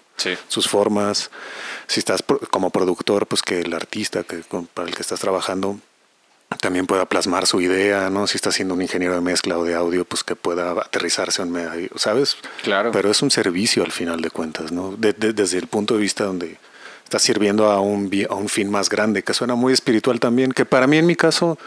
sus 0.49 0.69
formas. 0.69 1.31
Si 1.87 1.99
estás 1.99 2.23
como 2.51 2.69
productor, 2.69 3.25
pues 3.25 3.41
que 3.41 3.61
el 3.61 3.73
artista 3.73 4.21
que, 4.23 4.43
para 4.75 4.87
el 4.87 4.93
que 4.93 5.01
estás 5.01 5.19
trabajando 5.19 5.79
también 6.61 6.87
pueda 6.87 7.05
plasmar 7.05 7.45
su 7.45 7.59
idea, 7.61 8.09
¿no? 8.09 8.25
Si 8.25 8.37
está 8.37 8.51
siendo 8.51 8.73
un 8.73 8.81
ingeniero 8.81 9.15
de 9.15 9.21
mezcla 9.21 9.57
o 9.57 9.63
de 9.63 9.75
audio, 9.75 10.05
pues 10.05 10.23
que 10.23 10.35
pueda 10.35 10.71
aterrizarse 10.71 11.41
en 11.41 11.51
medio, 11.51 11.89
¿sabes? 11.95 12.37
Claro. 12.63 12.91
Pero 12.91 13.11
es 13.11 13.21
un 13.21 13.31
servicio 13.31 13.83
al 13.83 13.91
final 13.91 14.21
de 14.21 14.29
cuentas, 14.29 14.71
¿no? 14.71 14.95
desde 14.97 15.57
el 15.57 15.67
punto 15.67 15.95
de 15.95 16.01
vista 16.01 16.23
donde 16.23 16.57
está 17.03 17.19
sirviendo 17.19 17.71
a 17.71 17.79
un, 17.79 18.11
a 18.29 18.35
un 18.35 18.49
fin 18.49 18.69
más 18.69 18.89
grande, 18.89 19.23
que 19.23 19.33
suena 19.33 19.55
muy 19.55 19.73
espiritual 19.73 20.19
también, 20.19 20.51
que 20.51 20.65
para 20.65 20.87
mí 20.87 20.97
en 20.97 21.05
mi 21.05 21.15
caso, 21.15 21.57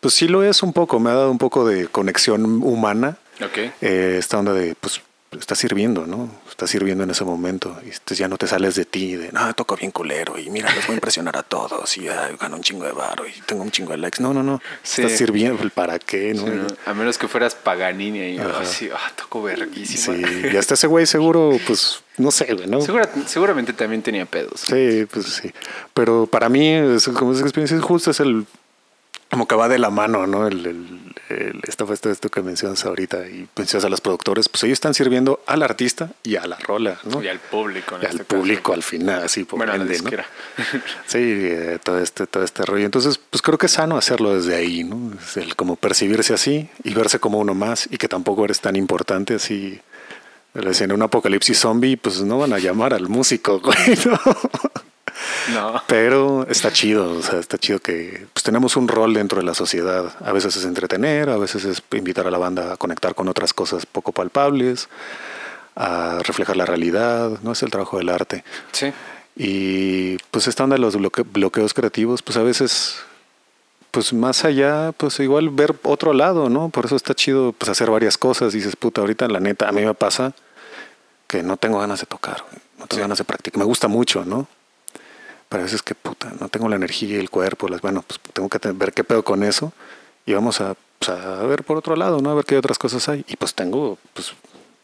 pues 0.00 0.14
sí 0.14 0.28
lo 0.28 0.44
es 0.44 0.62
un 0.62 0.72
poco, 0.72 1.00
me 1.00 1.10
ha 1.10 1.14
dado 1.14 1.30
un 1.30 1.38
poco 1.38 1.66
de 1.66 1.88
conexión 1.88 2.62
humana. 2.62 3.16
Ok. 3.42 3.58
Eh, 3.80 4.16
esta 4.18 4.38
onda 4.38 4.52
de, 4.52 4.74
pues, 4.74 5.00
está 5.38 5.54
sirviendo, 5.54 6.06
¿no? 6.06 6.28
Está 6.48 6.66
sirviendo 6.66 7.04
en 7.04 7.10
ese 7.10 7.24
momento. 7.24 7.76
Y 7.84 7.90
entonces 7.90 8.18
ya 8.18 8.26
no 8.26 8.36
te 8.36 8.48
sales 8.48 8.74
de 8.74 8.84
ti, 8.84 9.14
de, 9.14 9.30
no, 9.30 9.52
toco 9.54 9.76
bien 9.76 9.92
culero 9.92 10.38
y 10.38 10.50
mira, 10.50 10.72
les 10.74 10.86
voy 10.86 10.94
a 10.94 10.96
impresionar 10.96 11.36
a 11.36 11.42
todos 11.42 11.96
y 11.96 12.06
gano 12.06 12.56
un 12.56 12.62
chingo 12.62 12.84
de 12.84 12.92
varo 12.92 13.26
y 13.26 13.32
tengo 13.42 13.62
un 13.62 13.70
chingo 13.70 13.92
de 13.92 13.98
likes. 13.98 14.20
No, 14.20 14.34
no, 14.34 14.42
no. 14.42 14.60
Está 14.82 15.08
sirviendo, 15.08 15.68
¿para 15.70 15.98
qué? 15.98 16.34
¿no? 16.34 16.44
A 16.84 16.94
menos 16.94 17.16
que 17.16 17.28
fueras 17.28 17.54
Paganini 17.54 18.34
y 18.34 18.38
así, 18.38 18.88
ah, 18.92 19.12
toco 19.14 19.42
verguísimo. 19.42 20.16
Sí, 20.16 20.50
y 20.52 20.56
hasta 20.56 20.74
ese 20.74 20.88
güey 20.88 21.06
seguro, 21.06 21.56
pues, 21.66 22.02
no 22.16 22.30
sé, 22.30 22.52
güey, 22.54 22.66
¿no? 22.66 22.80
seguramente 23.26 23.72
también 23.72 24.02
tenía 24.02 24.26
pedos. 24.26 24.60
Sí, 24.60 25.06
pues 25.10 25.26
sí. 25.26 25.52
Pero 25.94 26.26
para 26.26 26.48
mí, 26.48 26.68
es, 26.68 27.08
como 27.08 27.32
esa 27.32 27.42
experiencia 27.42 27.80
justa, 27.80 28.10
es 28.10 28.20
el 28.20 28.46
como 29.30 29.46
que 29.46 29.54
va 29.54 29.68
de 29.68 29.78
la 29.78 29.90
mano, 29.90 30.26
¿no? 30.26 30.48
El, 30.48 30.66
el, 30.66 31.09
esto, 31.66 31.92
esto, 31.92 32.10
esto 32.10 32.28
que 32.28 32.42
mencionas 32.42 32.84
ahorita 32.84 33.28
y 33.28 33.48
mencionas 33.56 33.84
a 33.84 33.88
los 33.88 34.00
productores, 34.00 34.48
pues 34.48 34.64
ellos 34.64 34.74
están 34.74 34.94
sirviendo 34.94 35.42
al 35.46 35.62
artista 35.62 36.10
y 36.22 36.36
a 36.36 36.46
la 36.46 36.56
rola, 36.58 36.98
¿no? 37.04 37.22
Y 37.22 37.28
al 37.28 37.38
público. 37.38 37.96
y 38.00 38.04
al 38.04 38.12
este 38.12 38.24
público 38.24 38.72
al 38.72 38.82
final, 38.82 39.24
así 39.24 39.44
por 39.44 39.58
bueno, 39.58 39.74
ende, 39.74 40.00
¿no? 40.00 40.10
Sí, 41.06 41.18
eh, 41.18 41.78
todo 41.82 41.98
este, 42.00 42.26
todo 42.26 42.42
este 42.42 42.64
rollo. 42.64 42.84
Entonces, 42.84 43.18
pues 43.18 43.42
creo 43.42 43.58
que 43.58 43.66
es 43.66 43.72
sano 43.72 43.96
hacerlo 43.96 44.34
desde 44.34 44.56
ahí, 44.56 44.84
¿no? 44.84 45.12
Es 45.20 45.36
el 45.36 45.56
como 45.56 45.76
percibirse 45.76 46.34
así 46.34 46.68
y 46.84 46.94
verse 46.94 47.18
como 47.18 47.38
uno 47.38 47.54
más 47.54 47.88
y 47.90 47.96
que 47.96 48.08
tampoco 48.08 48.44
eres 48.44 48.60
tan 48.60 48.76
importante 48.76 49.34
así. 49.34 49.80
En 50.52 50.90
un 50.92 51.02
apocalipsis 51.02 51.60
zombie, 51.60 51.96
pues 51.96 52.22
no 52.22 52.38
van 52.38 52.52
a 52.52 52.58
llamar 52.58 52.92
al 52.92 53.08
músico, 53.08 53.60
güey, 53.64 53.76
¿no? 54.04 54.18
No. 55.52 55.82
Pero 55.86 56.46
está 56.48 56.72
chido, 56.72 57.12
o 57.12 57.22
sea, 57.22 57.38
está 57.38 57.58
chido 57.58 57.78
que 57.78 58.26
pues, 58.32 58.42
tenemos 58.42 58.76
un 58.76 58.88
rol 58.88 59.14
dentro 59.14 59.38
de 59.40 59.46
la 59.46 59.54
sociedad. 59.54 60.12
A 60.24 60.32
veces 60.32 60.56
es 60.56 60.64
entretener, 60.64 61.30
a 61.30 61.36
veces 61.36 61.64
es 61.64 61.82
invitar 61.92 62.26
a 62.26 62.30
la 62.30 62.38
banda 62.38 62.72
a 62.72 62.76
conectar 62.76 63.14
con 63.14 63.28
otras 63.28 63.52
cosas 63.52 63.86
poco 63.86 64.12
palpables, 64.12 64.88
a 65.76 66.20
reflejar 66.22 66.56
la 66.56 66.66
realidad, 66.66 67.38
¿no? 67.42 67.52
Es 67.52 67.62
el 67.62 67.70
trabajo 67.70 67.98
del 67.98 68.08
arte. 68.08 68.44
Sí. 68.72 68.92
Y 69.36 70.18
pues 70.30 70.48
esta 70.48 70.64
onda 70.64 70.76
de 70.76 70.80
los 70.80 70.96
bloqueos 70.96 71.74
creativos, 71.74 72.22
pues 72.22 72.36
a 72.36 72.42
veces, 72.42 72.96
pues 73.90 74.12
más 74.12 74.44
allá, 74.44 74.92
pues 74.92 75.18
igual 75.20 75.48
ver 75.50 75.74
otro 75.84 76.12
lado, 76.12 76.48
¿no? 76.48 76.68
Por 76.68 76.86
eso 76.86 76.96
está 76.96 77.14
chido 77.14 77.52
pues 77.52 77.68
hacer 77.70 77.90
varias 77.90 78.18
cosas. 78.18 78.52
Dices, 78.52 78.76
puta, 78.76 79.00
ahorita 79.00 79.28
la 79.28 79.40
neta, 79.40 79.68
a 79.68 79.72
mí 79.72 79.82
me 79.84 79.94
pasa 79.94 80.34
que 81.26 81.42
no 81.42 81.56
tengo 81.56 81.78
ganas 81.78 82.00
de 82.00 82.06
tocar, 82.06 82.44
no 82.78 82.86
tengo 82.86 83.02
ganas 83.02 83.18
de 83.18 83.24
practicar. 83.24 83.58
Me 83.58 83.64
gusta 83.64 83.88
mucho, 83.88 84.24
¿no? 84.24 84.48
Pero 85.50 85.62
a 85.62 85.64
veces 85.64 85.82
que 85.82 85.94
puta, 85.94 86.32
no 86.40 86.48
tengo 86.48 86.68
la 86.70 86.76
energía 86.76 87.16
y 87.16 87.20
el 87.20 87.28
cuerpo, 87.28 87.68
las, 87.68 87.82
bueno, 87.82 88.02
pues 88.06 88.18
tengo 88.32 88.48
que 88.48 88.58
te- 88.58 88.72
ver 88.72 88.92
qué 88.94 89.04
pedo 89.04 89.22
con 89.24 89.42
eso 89.44 89.72
y 90.24 90.32
vamos 90.32 90.60
a, 90.62 90.74
pues, 90.98 91.10
a 91.10 91.42
ver 91.42 91.64
por 91.64 91.76
otro 91.76 91.94
lado, 91.96 92.20
¿no? 92.22 92.30
A 92.30 92.34
ver 92.34 92.44
qué 92.46 92.56
otras 92.56 92.78
cosas 92.78 93.06
hay. 93.08 93.24
Y 93.28 93.36
pues 93.36 93.54
tengo, 93.54 93.98
pues, 94.14 94.32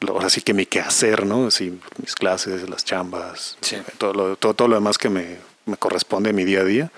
lo- 0.00 0.12
ahora 0.14 0.28
sí 0.28 0.40
que 0.42 0.52
mi 0.54 0.66
quehacer, 0.66 1.24
¿no? 1.24 1.46
Así, 1.46 1.78
mis 2.02 2.14
clases, 2.14 2.68
las 2.68 2.84
chambas, 2.84 3.56
Sí. 3.62 3.76
todo, 3.96 4.12
lo, 4.12 4.36
todo, 4.36 4.52
todo 4.54 4.68
lo 4.68 4.74
demás 4.74 4.98
que 4.98 5.08
me, 5.08 5.38
me 5.66 5.76
corresponde 5.76 6.30
en 6.30 6.36
mi 6.36 6.44
día 6.44 6.60
a 6.60 6.64
día. 6.64 6.90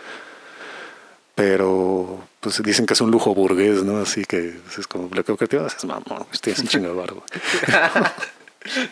Pero 1.35 2.27
pues 2.41 2.61
dicen 2.63 2.87
que 2.87 2.95
es 2.95 3.01
un 3.01 3.11
lujo 3.11 3.35
burgués, 3.35 3.85
¿no? 3.85 3.99
Así 4.01 4.25
que 4.25 4.57
es 4.79 4.87
como 4.89 5.09
bloqueo 5.09 5.37
creativo, 5.37 5.67
es 5.67 5.85
mamón, 5.85 6.27
estoy 6.33 6.55
sin 6.55 6.67
chingo 6.69 6.89
de 6.89 6.95
barro. 6.95 7.23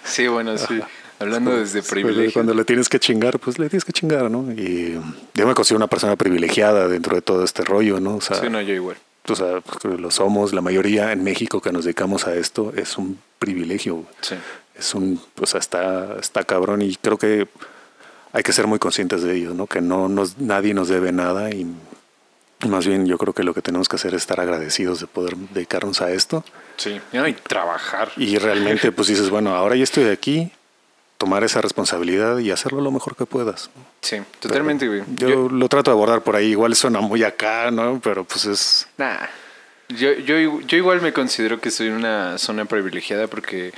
Sí, 0.04 0.26
bueno, 0.28 0.56
sí. 0.58 0.80
Hablando 1.18 1.56
desde 1.56 1.80
Pues, 1.80 1.90
privilegio. 1.90 2.32
Cuando 2.34 2.54
le 2.54 2.64
tienes 2.64 2.88
que 2.88 2.98
chingar, 3.00 3.38
pues 3.38 3.58
le 3.58 3.68
tienes 3.68 3.84
que 3.84 3.92
chingar, 3.92 4.30
¿no? 4.30 4.52
Y 4.52 5.00
yo 5.34 5.46
me 5.46 5.54
considero 5.54 5.78
una 5.78 5.86
persona 5.86 6.16
privilegiada 6.16 6.88
dentro 6.88 7.14
de 7.16 7.22
todo 7.22 7.42
este 7.44 7.62
rollo, 7.64 8.00
¿no? 8.00 8.16
O 8.16 8.20
sea, 8.20 8.36
Sí, 8.38 8.48
no, 8.50 8.60
yo 8.60 8.74
igual. 8.74 8.96
o 9.28 9.34
sea, 9.34 9.60
pues, 9.60 9.98
lo 10.00 10.10
somos, 10.10 10.52
la 10.52 10.60
mayoría 10.60 11.12
en 11.12 11.24
México 11.24 11.60
que 11.62 11.72
nos 11.72 11.84
dedicamos 11.84 12.26
a 12.26 12.34
esto 12.34 12.72
es 12.76 12.98
un 12.98 13.18
privilegio. 13.38 14.04
Sí. 14.20 14.34
Es 14.78 14.94
un, 14.94 15.20
o 15.40 15.46
sea, 15.46 15.58
está, 15.60 16.16
está 16.20 16.44
cabrón 16.44 16.82
y 16.82 16.94
creo 16.96 17.16
que 17.16 17.48
hay 18.32 18.42
que 18.42 18.52
ser 18.52 18.66
muy 18.66 18.78
conscientes 18.78 19.22
de 19.22 19.34
ello, 19.34 19.54
¿no? 19.54 19.66
Que 19.66 19.80
no 19.80 20.08
nos, 20.10 20.36
nadie 20.38 20.74
nos 20.74 20.88
debe 20.88 21.12
nada 21.12 21.48
y 21.50 21.66
más 22.68 22.86
bien 22.86 23.06
yo 23.06 23.16
creo 23.16 23.32
que 23.32 23.42
lo 23.42 23.54
que 23.54 23.62
tenemos 23.62 23.88
que 23.88 23.96
hacer 23.96 24.14
es 24.14 24.22
estar 24.22 24.38
agradecidos 24.40 25.00
de 25.00 25.06
poder 25.06 25.36
dedicarnos 25.36 26.00
a 26.02 26.10
esto 26.10 26.44
Sí. 26.76 27.00
Y 27.12 27.32
trabajar. 27.32 28.10
y 28.18 28.36
realmente 28.36 28.92
pues 28.92 29.08
dices, 29.08 29.30
bueno, 29.30 29.54
ahora 29.54 29.76
ya 29.76 29.84
estoy 29.84 30.04
aquí, 30.08 30.50
tomar 31.18 31.44
esa 31.44 31.60
responsabilidad 31.60 32.38
y 32.38 32.50
hacerlo 32.50 32.80
lo 32.80 32.90
mejor 32.90 33.16
que 33.16 33.26
puedas. 33.26 33.70
Sí, 34.02 34.18
totalmente. 34.40 35.04
Yo, 35.16 35.48
lo 35.48 35.68
trato 35.68 35.90
de 35.90 35.96
abordar 35.96 36.22
por 36.22 36.36
ahí, 36.36 36.48
igual 36.48 36.74
suena 36.76 37.00
muy 37.00 37.22
acá, 37.22 37.70
¿no? 37.70 38.00
Pero 38.02 38.24
pues 38.24 38.44
es... 38.44 38.88
Nah. 38.98 39.26
Yo, 39.88 40.12
yo, 40.14 40.60
yo 40.60 40.76
igual 40.76 41.00
me 41.00 41.12
considero 41.12 41.60
que 41.60 41.68
estoy 41.68 41.86
en 41.88 41.94
una 41.94 42.38
zona 42.38 42.64
privilegiada 42.64 43.28
porque, 43.28 43.72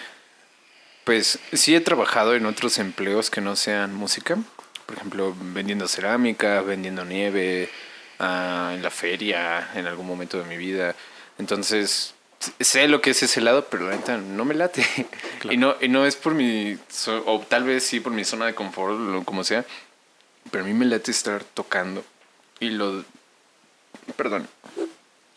pues, 1.05 1.39
sí 1.53 1.75
he 1.75 1.81
trabajado 1.83 2.35
en 2.35 2.47
otros 2.47 2.79
empleos 2.79 3.29
que 3.29 3.43
no 3.43 3.57
sean 3.57 3.95
música. 3.95 4.39
Por 4.87 4.97
ejemplo, 4.97 5.37
vendiendo 5.39 5.87
cerámica, 5.87 6.63
vendiendo 6.63 7.05
nieve, 7.05 7.69
ah, 8.19 8.73
en 8.75 8.83
la 8.83 8.91
feria, 8.91 9.69
en 9.75 9.87
algún 9.87 10.07
momento 10.07 10.39
de 10.39 10.45
mi 10.45 10.57
vida. 10.57 10.95
Entonces, 11.39 12.15
sé 12.61 12.89
lo 12.89 13.01
que 13.01 13.11
es 13.11 13.23
ese 13.23 13.41
lado, 13.41 13.67
pero 13.71 13.89
la 13.89 13.97
neta 13.97 14.17
no 14.17 14.45
me 14.45 14.55
late. 14.55 14.85
Y, 15.51 15.57
no, 15.57 15.77
y 15.81 15.89
no 15.89 16.05
es 16.05 16.17
por 16.17 16.35
mi, 16.35 16.77
o 17.07 17.41
tal 17.49 17.65
vez 17.65 17.85
sí 17.85 18.01
por 18.01 18.13
mi 18.13 18.25
zona 18.25 18.47
de 18.47 18.55
confort, 18.55 19.25
como 19.25 19.45
sea, 19.45 19.65
pero 20.51 20.65
a 20.65 20.67
mí 20.67 20.75
me 20.75 20.85
late 20.85 21.11
estar 21.11 21.45
tocando. 21.45 22.05
Y 22.61 22.71
lo, 22.71 23.05
perdón, 24.17 24.49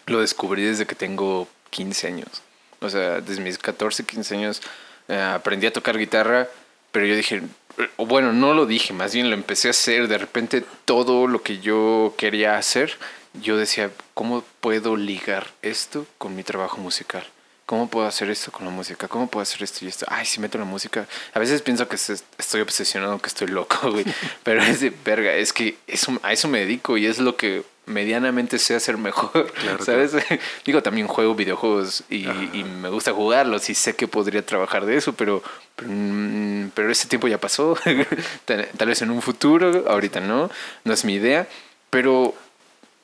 lo 0.07 0.21
descubrí 0.21 0.63
desde 0.63 0.87
que 0.87 0.95
tengo 0.95 1.47
15 1.69 2.07
años. 2.07 2.41
O 2.79 2.89
sea, 2.89 3.21
desde 3.21 3.41
mis 3.41 3.57
14, 3.57 4.05
15 4.05 4.35
años 4.35 4.61
eh, 5.07 5.19
aprendí 5.19 5.67
a 5.67 5.73
tocar 5.73 5.97
guitarra, 5.97 6.47
pero 6.91 7.05
yo 7.05 7.15
dije, 7.15 7.41
o 7.97 8.05
bueno, 8.05 8.33
no 8.33 8.53
lo 8.53 8.65
dije, 8.65 8.93
más 8.93 9.13
bien 9.13 9.29
lo 9.29 9.35
empecé 9.35 9.67
a 9.67 9.71
hacer. 9.71 10.07
De 10.07 10.17
repente 10.17 10.63
todo 10.85 11.27
lo 11.27 11.41
que 11.43 11.59
yo 11.59 12.15
quería 12.17 12.57
hacer, 12.57 12.97
yo 13.33 13.57
decía, 13.57 13.91
¿cómo 14.13 14.43
puedo 14.59 14.95
ligar 14.95 15.47
esto 15.61 16.05
con 16.17 16.35
mi 16.35 16.43
trabajo 16.43 16.77
musical? 16.77 17.25
¿Cómo 17.65 17.89
puedo 17.89 18.05
hacer 18.05 18.29
esto 18.29 18.51
con 18.51 18.65
la 18.65 18.71
música? 18.71 19.07
¿Cómo 19.07 19.27
puedo 19.27 19.43
hacer 19.43 19.63
esto 19.63 19.85
y 19.85 19.87
esto? 19.87 20.05
Ay, 20.09 20.25
si 20.25 20.41
meto 20.41 20.57
la 20.57 20.65
música. 20.65 21.07
A 21.33 21.39
veces 21.39 21.61
pienso 21.61 21.87
que 21.87 21.95
es- 21.95 22.23
estoy 22.37 22.59
obsesionado, 22.59 23.17
que 23.19 23.27
estoy 23.27 23.47
loco, 23.47 23.77
güey. 23.91 24.03
Pero 24.43 24.61
es 24.61 24.81
de 24.81 24.89
verga, 25.05 25.33
es 25.33 25.53
que 25.53 25.77
eso, 25.87 26.19
a 26.23 26.33
eso 26.33 26.49
me 26.49 26.59
dedico 26.59 26.97
y 26.97 27.05
es 27.05 27.19
lo 27.19 27.37
que 27.37 27.63
medianamente 27.85 28.59
sé 28.59 28.75
hacer 28.75 28.97
mejor. 28.97 29.47
¿Sabes? 29.85 30.11
Digo, 30.65 30.83
también 30.83 31.07
juego 31.07 31.33
videojuegos 31.33 32.03
y, 32.09 32.25
y 32.27 32.65
me 32.65 32.89
gusta 32.89 33.13
jugarlos 33.13 33.69
y 33.69 33.75
sé 33.75 33.95
que 33.95 34.07
podría 34.07 34.45
trabajar 34.45 34.85
de 34.85 34.97
eso, 34.97 35.13
pero, 35.13 35.41
pero, 35.77 35.89
mm, 35.91 36.71
pero 36.75 36.91
ese 36.91 37.07
tiempo 37.07 37.29
ya 37.29 37.37
pasó. 37.39 37.77
tal, 38.43 38.67
tal 38.75 38.87
vez 38.89 39.01
en 39.01 39.11
un 39.11 39.21
futuro, 39.21 39.85
ahorita 39.89 40.19
no, 40.19 40.49
no 40.83 40.93
es 40.93 41.05
mi 41.05 41.13
idea, 41.13 41.47
pero 41.89 42.35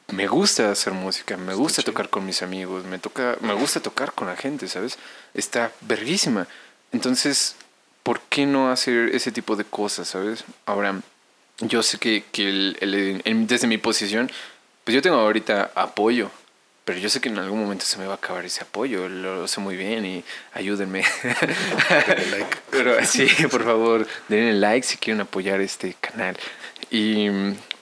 me 0.10 0.28
gusta 0.28 0.72
hacer 0.72 0.94
música, 0.94 1.36
me 1.38 1.54
gusta 1.54 1.82
tocar 1.84 2.10
con 2.10 2.26
mis 2.26 2.42
amigos, 2.42 2.86
me 2.86 2.98
toca, 3.00 3.38
me 3.42 3.54
gusta 3.54 3.80
tocar 3.82 4.14
con 4.14 4.28
la 4.28 4.36
gente, 4.36 4.68
¿sabes? 4.68 4.98
Está 5.34 5.72
verguísima. 5.82 6.48
Entonces, 6.94 7.56
¿por 8.04 8.22
qué 8.22 8.46
no 8.46 8.72
hacer 8.72 9.10
ese 9.14 9.32
tipo 9.32 9.56
de 9.56 9.66
cosas, 9.66 10.08
¿sabes? 10.08 10.46
Ahora, 10.66 11.02
yo 11.60 11.84
sé 11.84 11.98
que, 11.98 12.24
que 12.32 12.48
el- 12.48 12.78
el- 12.80 13.22
en- 13.26 13.48
desde 13.48 13.68
mi 13.68 13.78
posición, 13.78 14.32
pues 14.86 14.96
yo 14.96 15.02
tengo 15.02 15.18
ahorita 15.18 15.72
apoyo, 15.76 16.32
pero 16.86 17.00
yo 17.00 17.10
sé 17.10 17.20
que 17.20 17.28
en 17.28 17.38
algún 17.38 17.60
momento 17.60 17.84
se 17.84 17.98
me 17.98 18.06
va 18.08 18.14
a 18.14 18.16
acabar 18.16 18.46
ese 18.46 18.62
apoyo, 18.62 19.10
lo, 19.10 19.36
lo 19.42 19.48
sé 19.50 19.60
muy 19.60 19.76
bien 19.76 20.06
y 20.06 20.24
ayúdenme. 20.54 21.04
Pero 22.72 23.04
sí, 23.06 23.28
por 23.50 23.64
favor, 23.66 24.08
denle 24.28 24.54
like 24.54 24.86
si 24.88 24.98
quieren 24.98 25.22
apoyar 25.22 25.60
este 25.62 25.96
canal. 26.00 26.38
Y, 26.90 27.28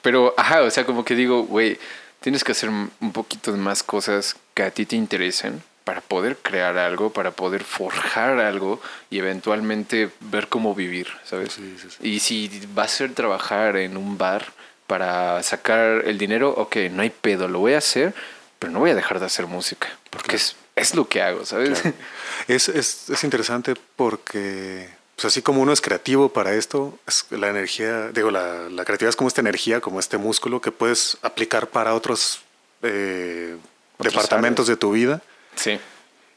pero, 0.02 0.34
ajá, 0.36 0.62
o 0.62 0.70
sea, 0.70 0.84
como 0.84 1.04
que 1.04 1.14
digo, 1.14 1.44
güey, 1.44 1.78
tienes 2.20 2.44
que 2.44 2.52
hacer 2.52 2.68
un 2.68 3.12
poquito 3.12 3.52
de 3.52 3.58
más 3.58 3.82
cosas 3.82 4.36
que 4.54 4.62
a 4.62 4.70
ti 4.70 4.86
te 4.86 4.96
interesen 4.96 5.62
para 5.86 6.00
poder 6.00 6.36
crear 6.38 6.78
algo, 6.78 7.12
para 7.12 7.30
poder 7.30 7.62
forjar 7.62 8.40
algo 8.40 8.80
y 9.08 9.20
eventualmente 9.20 10.10
ver 10.18 10.48
cómo 10.48 10.74
vivir, 10.74 11.06
¿sabes? 11.24 11.52
Sí, 11.52 11.76
sí, 11.80 11.88
sí. 11.88 12.08
Y 12.08 12.18
si 12.18 12.66
va 12.76 12.82
a 12.82 12.88
ser 12.88 13.14
trabajar 13.14 13.76
en 13.76 13.96
un 13.96 14.18
bar 14.18 14.46
para 14.88 15.40
sacar 15.44 16.02
el 16.04 16.18
dinero, 16.18 16.50
ok, 16.50 16.76
no 16.90 17.02
hay 17.02 17.10
pedo, 17.10 17.46
lo 17.46 17.60
voy 17.60 17.74
a 17.74 17.78
hacer, 17.78 18.14
pero 18.58 18.72
no 18.72 18.80
voy 18.80 18.90
a 18.90 18.96
dejar 18.96 19.20
de 19.20 19.26
hacer 19.26 19.46
música, 19.46 19.86
porque 20.10 20.34
es, 20.34 20.56
es 20.74 20.96
lo 20.96 21.08
que 21.08 21.22
hago, 21.22 21.46
¿sabes? 21.46 21.80
Claro. 21.80 21.96
Es, 22.48 22.68
es, 22.68 23.08
es 23.08 23.24
interesante 23.24 23.74
porque, 23.96 24.88
pues 25.16 25.24
así 25.26 25.42
como 25.42 25.60
uno 25.62 25.72
es 25.72 25.80
creativo 25.80 26.28
para 26.28 26.54
esto, 26.54 26.98
es 27.06 27.26
la 27.30 27.48
energía, 27.48 28.08
digo, 28.12 28.30
la, 28.30 28.68
la 28.68 28.84
creatividad 28.84 29.10
es 29.10 29.16
como 29.16 29.28
esta 29.28 29.40
energía, 29.40 29.80
como 29.80 29.98
este 29.98 30.18
músculo 30.18 30.60
que 30.60 30.70
puedes 30.70 31.16
aplicar 31.22 31.68
para 31.68 31.94
otros 31.94 32.40
eh, 32.82 33.56
Otras 33.98 34.12
departamentos 34.12 34.66
de 34.66 34.76
tu 34.76 34.92
vida. 34.92 35.22
Sí. 35.54 35.78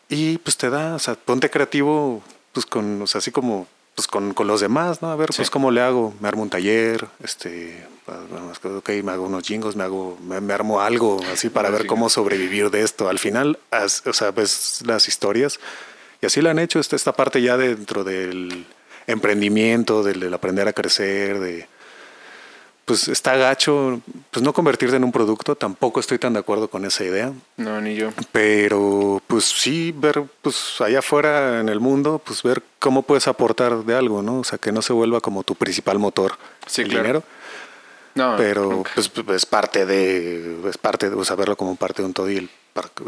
Y 0.08 0.38
pues 0.40 0.56
te 0.58 0.70
da, 0.70 0.96
o 0.96 1.00
sea, 1.00 1.16
ponte 1.16 1.50
creativo, 1.50 2.24
pues 2.54 2.66
con, 2.66 3.02
o 3.02 3.06
sea, 3.08 3.20
así 3.20 3.32
como, 3.32 3.68
pues 3.96 4.08
con, 4.08 4.34
con 4.34 4.48
los 4.48 4.62
demás, 4.62 5.02
¿no? 5.02 5.12
A 5.12 5.16
ver, 5.18 5.34
Sí. 5.34 5.38
pues 5.38 5.50
cómo 5.50 5.72
le 5.72 5.82
hago, 5.82 6.14
me 6.22 6.30
armo 6.30 6.42
un 6.44 6.50
taller, 6.50 7.06
este, 7.22 7.86
ah, 8.08 8.18
ok, 8.78 8.90
me 9.04 9.12
hago 9.12 9.26
unos 9.26 9.44
jingos, 9.46 9.76
me 9.76 9.84
hago, 9.84 10.18
me, 10.24 10.40
me 10.40 10.54
armo 10.54 10.80
algo 10.82 11.20
así 11.34 11.50
para 11.50 11.70
ver 11.70 11.86
cómo 11.86 12.10
sobrevivir 12.10 12.72
de 12.72 12.82
esto. 12.82 13.10
Al 13.10 13.20
final, 13.20 13.60
as- 13.72 14.04
o 14.08 14.14
sea, 14.14 14.32
ves 14.32 14.82
las 14.86 15.08
historias 15.10 15.60
y 16.22 16.26
así 16.26 16.42
lo 16.42 16.50
han 16.50 16.60
hecho, 16.60 16.80
esta, 16.80 16.96
esta 16.96 17.14
parte 17.14 17.42
ya 17.42 17.58
dentro 17.58 18.04
del 18.04 18.66
emprendimiento, 19.08 20.04
del, 20.04 20.20
del 20.20 20.34
aprender 20.34 20.68
a 20.68 20.74
crecer, 20.74 21.40
de 21.40 21.68
pues 22.86 23.08
está 23.08 23.36
gacho, 23.36 24.02
pues 24.32 24.42
no 24.44 24.52
convertirte 24.52 24.96
en 24.96 25.04
un 25.04 25.12
producto, 25.12 25.56
tampoco 25.56 26.00
estoy 26.00 26.18
tan 26.18 26.34
de 26.34 26.40
acuerdo 26.40 26.72
con 26.72 26.86
esa 26.86 27.04
idea. 27.04 27.32
No, 27.58 27.80
ni 27.82 27.94
yo. 27.96 28.10
Pero 28.32 29.22
pues 29.28 29.46
sí, 29.46 29.94
ver 29.96 30.24
pues 30.42 30.82
allá 30.82 30.98
afuera 31.00 31.60
en 31.60 31.70
el 31.70 31.80
mundo, 31.80 32.20
pues 32.26 32.42
ver 32.42 32.64
cómo 32.80 33.04
puedes 33.04 33.28
aportar 33.28 33.86
de 33.86 33.94
algo, 33.96 34.24
¿no? 34.24 34.40
O 34.40 34.44
sea, 34.44 34.58
que 34.58 34.72
no 34.72 34.82
se 34.82 34.92
vuelva 34.94 35.22
como 35.22 35.44
tu 35.44 35.54
principal 35.54 36.00
motor 36.00 36.36
Sí, 36.66 36.82
el 36.82 36.88
claro. 36.88 37.04
dinero, 37.04 37.24
No, 38.16 38.36
pero 38.38 38.64
nunca. 38.72 38.90
pues 38.96 39.12
es 39.36 39.46
parte 39.46 39.86
de, 39.86 40.58
es 40.68 40.78
parte 40.80 41.12
de, 41.12 41.16
o 41.16 41.24
sea, 41.24 41.36
verlo 41.36 41.56
como 41.56 41.76
parte 41.76 42.02
de 42.02 42.08
un 42.08 42.14
todo 42.16 42.28
y 42.32 42.38
el, 42.38 42.50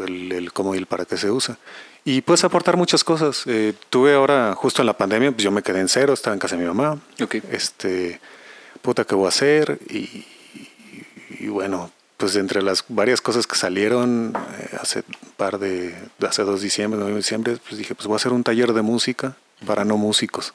el, 0.06 0.32
el 0.32 0.54
cómo 0.54 0.76
y 0.76 0.78
el 0.78 0.86
para 0.86 1.06
qué 1.06 1.18
se 1.18 1.32
usa. 1.32 1.58
Y 2.04 2.22
puedes 2.22 2.44
aportar 2.44 2.78
muchas 2.78 3.04
cosas. 3.04 3.44
Eh, 3.46 3.74
tuve 3.90 4.16
ahora, 4.16 4.56
justo 4.56 4.82
en 4.82 4.88
la 4.88 4.98
pandemia, 4.98 5.32
pues 5.32 5.44
yo 5.44 5.52
me 5.52 5.62
quedé 5.62 5.80
en 5.80 5.88
cero, 5.88 6.14
estaba 6.14 6.34
en 6.34 6.40
casa 6.40 6.56
de 6.56 6.64
mi 6.64 6.68
mamá. 6.68 7.00
Ok. 7.22 7.36
Este, 7.52 8.20
puta, 8.82 9.06
¿qué 9.06 9.16
voy 9.16 9.26
a 9.26 9.30
hacer? 9.30 9.80
Y, 9.90 10.26
y 11.40 11.48
bueno, 11.48 11.92
pues 12.22 12.36
entre 12.36 12.62
las 12.62 12.86
varias 12.88 13.20
cosas 13.20 13.48
que 13.48 13.56
salieron 13.56 14.34
eh, 14.60 14.78
hace 14.80 15.00
un 15.00 15.32
par 15.38 15.58
de, 15.58 15.96
hace 16.28 16.44
dos 16.44 16.62
diciembre, 16.62 17.00
nueve 17.00 17.18
diciembre, 17.18 17.58
pues 17.68 17.80
dije, 17.80 17.96
pues 17.96 18.06
voy 18.06 18.14
a 18.14 18.18
hacer 18.18 18.32
un 18.32 18.44
taller 18.44 18.74
de 18.74 18.84
música 18.84 19.36
para 19.66 19.86
no 19.86 19.98
músicos. 19.98 20.54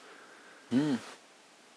Mm. 0.70 0.94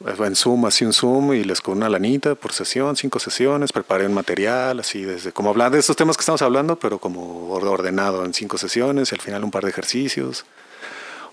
En 0.06 0.36
Zoom, 0.36 0.66
así 0.66 0.86
un 0.86 0.94
Zoom 0.94 1.34
y 1.34 1.44
les 1.44 1.60
con 1.60 1.78
una 1.78 1.90
lanita 1.90 2.36
por 2.36 2.54
sesión, 2.54 2.96
cinco 2.96 3.20
sesiones, 3.20 3.74
preparé 3.74 4.06
un 4.06 4.14
material, 4.14 4.80
así 4.80 5.04
desde, 5.04 5.34
como 5.34 5.50
hablar 5.50 5.72
de 5.72 5.80
estos 5.80 5.98
temas 5.98 6.16
que 6.16 6.22
estamos 6.22 6.42
hablando, 6.42 6.78
pero 6.80 7.00
como 7.00 7.50
or- 7.50 7.66
ordenado 7.68 8.24
en 8.24 8.34
cinco 8.34 8.58
sesiones 8.58 9.12
y 9.12 9.16
al 9.16 9.22
final 9.22 9.44
un 9.44 9.52
par 9.52 9.64
de 9.66 9.72
ejercicios. 9.72 10.46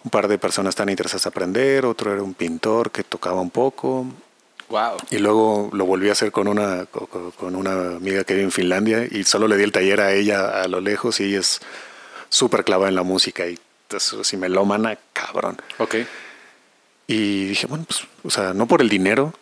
Un 0.02 0.10
par 0.10 0.26
de 0.26 0.36
personas 0.38 0.74
tan 0.74 0.88
interesadas 0.88 1.26
en 1.26 1.30
aprender, 1.30 1.86
otro 1.86 2.12
era 2.12 2.22
un 2.22 2.34
pintor 2.34 2.90
que 2.90 3.05
tocaba 3.05 3.40
un 3.40 3.51
poco, 3.51 4.06
Wow. 4.68 4.97
y 5.10 5.18
luego 5.18 5.70
lo 5.72 5.84
volví 5.86 6.09
a 6.09 6.12
hacer 6.12 6.32
con 6.32 6.48
una, 6.48 6.86
co- 6.86 7.06
co- 7.06 7.30
con 7.36 7.55
una 7.55 7.97
amiga 7.97 8.24
que 8.24 8.34
vive 8.34 8.44
en 8.47 8.51
Finlandia 8.52 9.06
y 9.09 9.22
solo 9.22 9.47
le 9.47 9.56
di 9.56 9.62
el 9.62 9.70
taller 9.70 10.01
a 10.01 10.12
ella 10.12 10.60
a 10.62 10.66
lo 10.66 10.80
lejos 10.80 11.20
y 11.20 11.24
ella 11.26 11.38
es 11.38 11.60
súper 12.30 12.64
clavada 12.64 12.88
en 12.88 12.97
la 12.97 13.05
música 13.05 13.47
y 13.47 13.56
si 14.24 14.36
melómana, 14.36 14.98
cabrón. 15.12 15.56
Ok. 15.78 15.94
Y 17.06 17.46
dije, 17.46 17.66
bueno, 17.66 17.84
pues, 17.86 18.00
o 18.24 18.30
sea, 18.30 18.52
no 18.52 18.66
por 18.66 18.80
el 18.82 18.88
dinero, 18.88 19.32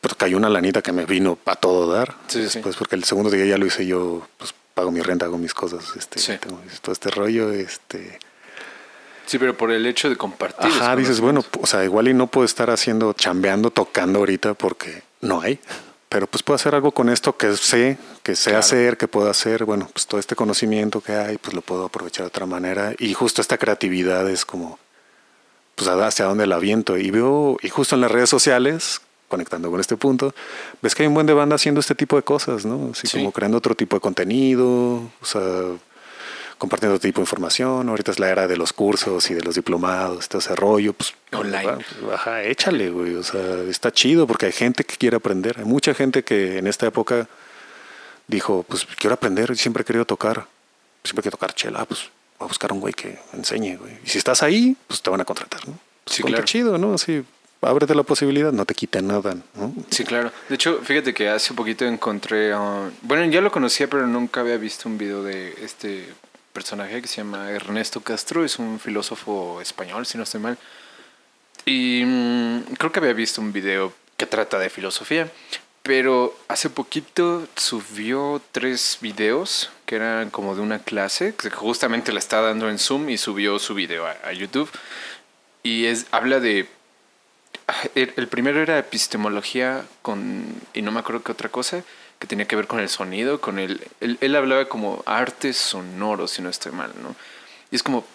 pues 0.00 0.14
cayó 0.14 0.36
una 0.36 0.48
lanita 0.48 0.82
que 0.82 0.92
me 0.92 1.04
vino 1.06 1.38
a 1.46 1.56
todo 1.56 1.92
dar. 1.92 2.14
Sí, 2.28 2.38
sí. 2.48 2.58
Después, 2.58 2.76
porque 2.76 2.96
el 2.96 3.04
segundo 3.04 3.30
día 3.30 3.44
ya 3.46 3.58
lo 3.58 3.66
hice 3.66 3.86
yo, 3.86 4.26
pues 4.38 4.54
pago 4.74 4.90
mi 4.90 5.00
renta, 5.00 5.26
hago 5.26 5.38
mis 5.38 5.54
cosas, 5.54 5.84
este, 5.96 6.18
Sí. 6.18 6.32
tengo 6.40 6.60
todo 6.82 6.92
este 6.92 7.10
rollo, 7.10 7.52
este... 7.52 8.18
Sí, 9.26 9.38
pero 9.38 9.56
por 9.56 9.70
el 9.70 9.86
hecho 9.86 10.08
de 10.08 10.16
compartir. 10.16 10.66
Ajá, 10.66 10.96
dices, 10.96 11.20
bueno, 11.20 11.44
o 11.60 11.66
sea, 11.66 11.84
igual 11.84 12.08
y 12.08 12.14
no 12.14 12.26
puedo 12.26 12.44
estar 12.44 12.68
haciendo, 12.70 13.12
chambeando, 13.12 13.70
tocando 13.70 14.18
ahorita 14.18 14.54
porque 14.54 15.04
no 15.20 15.40
hay. 15.40 15.60
Pero 16.08 16.26
pues 16.26 16.42
puedo 16.42 16.56
hacer 16.56 16.74
algo 16.74 16.90
con 16.90 17.08
esto 17.08 17.36
que 17.36 17.56
sé, 17.56 17.96
que 18.24 18.34
sé 18.34 18.50
Claro. 18.50 18.58
hacer, 18.58 18.96
que 18.96 19.06
puedo 19.06 19.30
hacer. 19.30 19.64
Bueno, 19.64 19.88
pues 19.92 20.08
todo 20.08 20.18
este 20.18 20.34
conocimiento 20.34 21.00
que 21.00 21.12
hay, 21.12 21.38
pues 21.38 21.54
lo 21.54 21.60
puedo 21.62 21.84
aprovechar 21.84 22.24
de 22.24 22.28
otra 22.28 22.46
manera. 22.46 22.92
Y 22.98 23.14
justo 23.14 23.40
esta 23.40 23.56
creatividad 23.56 24.28
es 24.28 24.44
como, 24.44 24.79
pues 25.84 26.02
hacia 26.02 26.26
dónde 26.26 26.46
la 26.46 26.58
viento. 26.58 26.96
Y 26.98 27.10
veo, 27.10 27.56
y 27.62 27.68
justo 27.68 27.94
en 27.94 28.02
las 28.02 28.10
redes 28.10 28.28
sociales, 28.30 29.00
conectando 29.28 29.70
con 29.70 29.80
este 29.80 29.96
punto, 29.96 30.34
ves 30.82 30.94
que 30.94 31.02
hay 31.04 31.06
un 31.06 31.14
buen 31.14 31.26
de 31.26 31.32
banda 31.34 31.54
haciendo 31.56 31.80
este 31.80 31.94
tipo 31.94 32.16
de 32.16 32.22
cosas, 32.22 32.64
¿no? 32.66 32.90
Así 32.92 33.06
Sí. 33.06 33.18
como 33.18 33.32
creando 33.32 33.58
otro 33.58 33.74
tipo 33.74 33.96
de 33.96 34.00
contenido, 34.00 34.66
o 34.68 35.24
sea, 35.24 35.40
compartiendo 36.58 36.96
otro 36.96 37.08
tipo 37.08 37.20
de 37.20 37.22
información. 37.22 37.88
Ahorita 37.88 38.10
es 38.10 38.18
la 38.18 38.28
era 38.28 38.46
de 38.46 38.56
los 38.56 38.72
cursos 38.72 39.30
y 39.30 39.34
de 39.34 39.40
los 39.42 39.54
diplomados, 39.54 40.28
todo 40.28 40.40
ese 40.40 40.54
rollo, 40.54 40.92
pues 40.92 41.14
Online. 41.32 41.72
pues, 42.00 42.12
ajá, 42.12 42.42
échale, 42.42 42.90
güey. 42.90 43.14
O 43.14 43.22
sea, 43.22 43.62
está 43.68 43.90
chido 43.92 44.26
porque 44.26 44.46
hay 44.46 44.52
gente 44.52 44.84
que 44.84 44.96
quiere 44.96 45.16
aprender. 45.16 45.56
Hay 45.58 45.64
mucha 45.64 45.94
gente 45.94 46.22
que 46.24 46.58
en 46.58 46.66
esta 46.66 46.86
época 46.86 47.26
dijo, 48.26 48.64
pues 48.68 48.86
quiero 48.98 49.14
aprender, 49.14 49.56
siempre 49.56 49.82
he 49.82 49.84
querido 49.84 50.04
tocar, 50.04 50.46
siempre 51.04 51.22
quiero 51.22 51.36
tocar 51.38 51.54
chela, 51.54 51.84
pues 51.86 52.10
voy 52.40 52.46
a 52.46 52.48
buscar 52.48 52.72
un 52.72 52.80
güey 52.80 52.94
que 52.94 53.18
enseñe, 53.34 53.76
güey. 53.76 53.98
Y 54.04 54.08
si 54.08 54.18
estás 54.18 54.42
ahí, 54.42 54.74
pues 54.86 55.02
te 55.02 55.10
van 55.10 55.20
a 55.20 55.24
contratar, 55.24 55.68
¿no? 55.68 55.78
Pues, 56.04 56.16
Sí, 56.16 56.22
claro. 56.22 56.44
chido, 56.44 56.78
¿no? 56.78 56.94
Así, 56.94 57.22
ábrete 57.60 57.94
la 57.94 58.02
posibilidad, 58.02 58.50
no 58.50 58.64
te 58.64 58.74
quita 58.74 59.02
nada, 59.02 59.36
¿no? 59.54 59.74
Sí, 59.90 60.04
claro. 60.04 60.32
De 60.48 60.54
hecho, 60.54 60.80
fíjate 60.82 61.12
que 61.12 61.28
hace 61.28 61.52
poquito 61.52 61.84
encontré. 61.84 62.52
bueno, 63.02 63.24
ya 63.26 63.42
lo 63.42 63.52
conocía, 63.52 63.88
pero 63.88 64.06
nunca 64.06 64.40
había 64.40 64.56
visto 64.56 64.88
un 64.88 64.96
video 64.96 65.22
de 65.22 65.54
este 65.62 66.08
personaje 66.54 67.00
que 67.02 67.08
se 67.08 67.18
llama 67.18 67.50
Ernesto 67.50 68.00
Castro. 68.00 68.42
Es 68.44 68.58
un 68.58 68.80
filósofo 68.80 69.60
español, 69.60 70.06
si 70.06 70.16
no 70.16 70.24
estoy 70.24 70.40
mal. 70.40 70.56
Y 71.66 72.02
mm, 72.06 72.60
creo 72.78 72.90
que 72.90 73.00
había 73.00 73.12
visto 73.12 73.42
un 73.42 73.52
video 73.52 73.92
que 74.16 74.24
trata 74.26 74.58
de 74.58 74.70
filosofía. 74.70 75.30
Pero 75.82 76.36
hace 76.48 76.68
poquito 76.70 77.46
subió 77.56 78.40
tres 78.52 78.98
videos 79.00 79.70
que 79.90 79.96
eran 79.96 80.30
como 80.30 80.54
de 80.54 80.60
una 80.60 80.78
clase 80.78 81.34
que 81.34 81.50
justamente 81.50 82.12
la 82.12 82.20
está 82.20 82.40
dando 82.40 82.70
en 82.70 82.78
Zoom 82.78 83.10
y 83.10 83.18
subió 83.18 83.58
su 83.58 83.74
video 83.74 84.06
a, 84.06 84.14
a 84.22 84.32
YouTube. 84.32 84.70
Y 85.64 85.86
es, 85.86 86.06
habla 86.12 86.38
de 86.38 86.68
el, 87.96 88.14
el 88.16 88.28
primero 88.28 88.62
era 88.62 88.78
epistemología 88.78 89.84
con, 90.00 90.44
y 90.74 90.82
no 90.82 90.92
me 90.92 91.00
acuerdo 91.00 91.24
qué 91.24 91.32
otra 91.32 91.48
cosa, 91.48 91.82
que 92.20 92.28
tenía 92.28 92.46
que 92.46 92.54
ver 92.54 92.68
con 92.68 92.78
el 92.78 92.88
sonido, 92.88 93.40
con 93.40 93.58
el, 93.58 93.84
él, 94.00 94.16
él 94.20 94.36
hablaba 94.36 94.66
como 94.66 95.02
arte 95.06 95.52
sonoro, 95.52 96.28
si 96.28 96.40
no 96.40 96.50
estoy 96.50 96.70
mal, 96.70 96.92
¿no? 97.02 97.16
Y 97.72 97.74
es 97.74 97.82
como, 97.82 98.06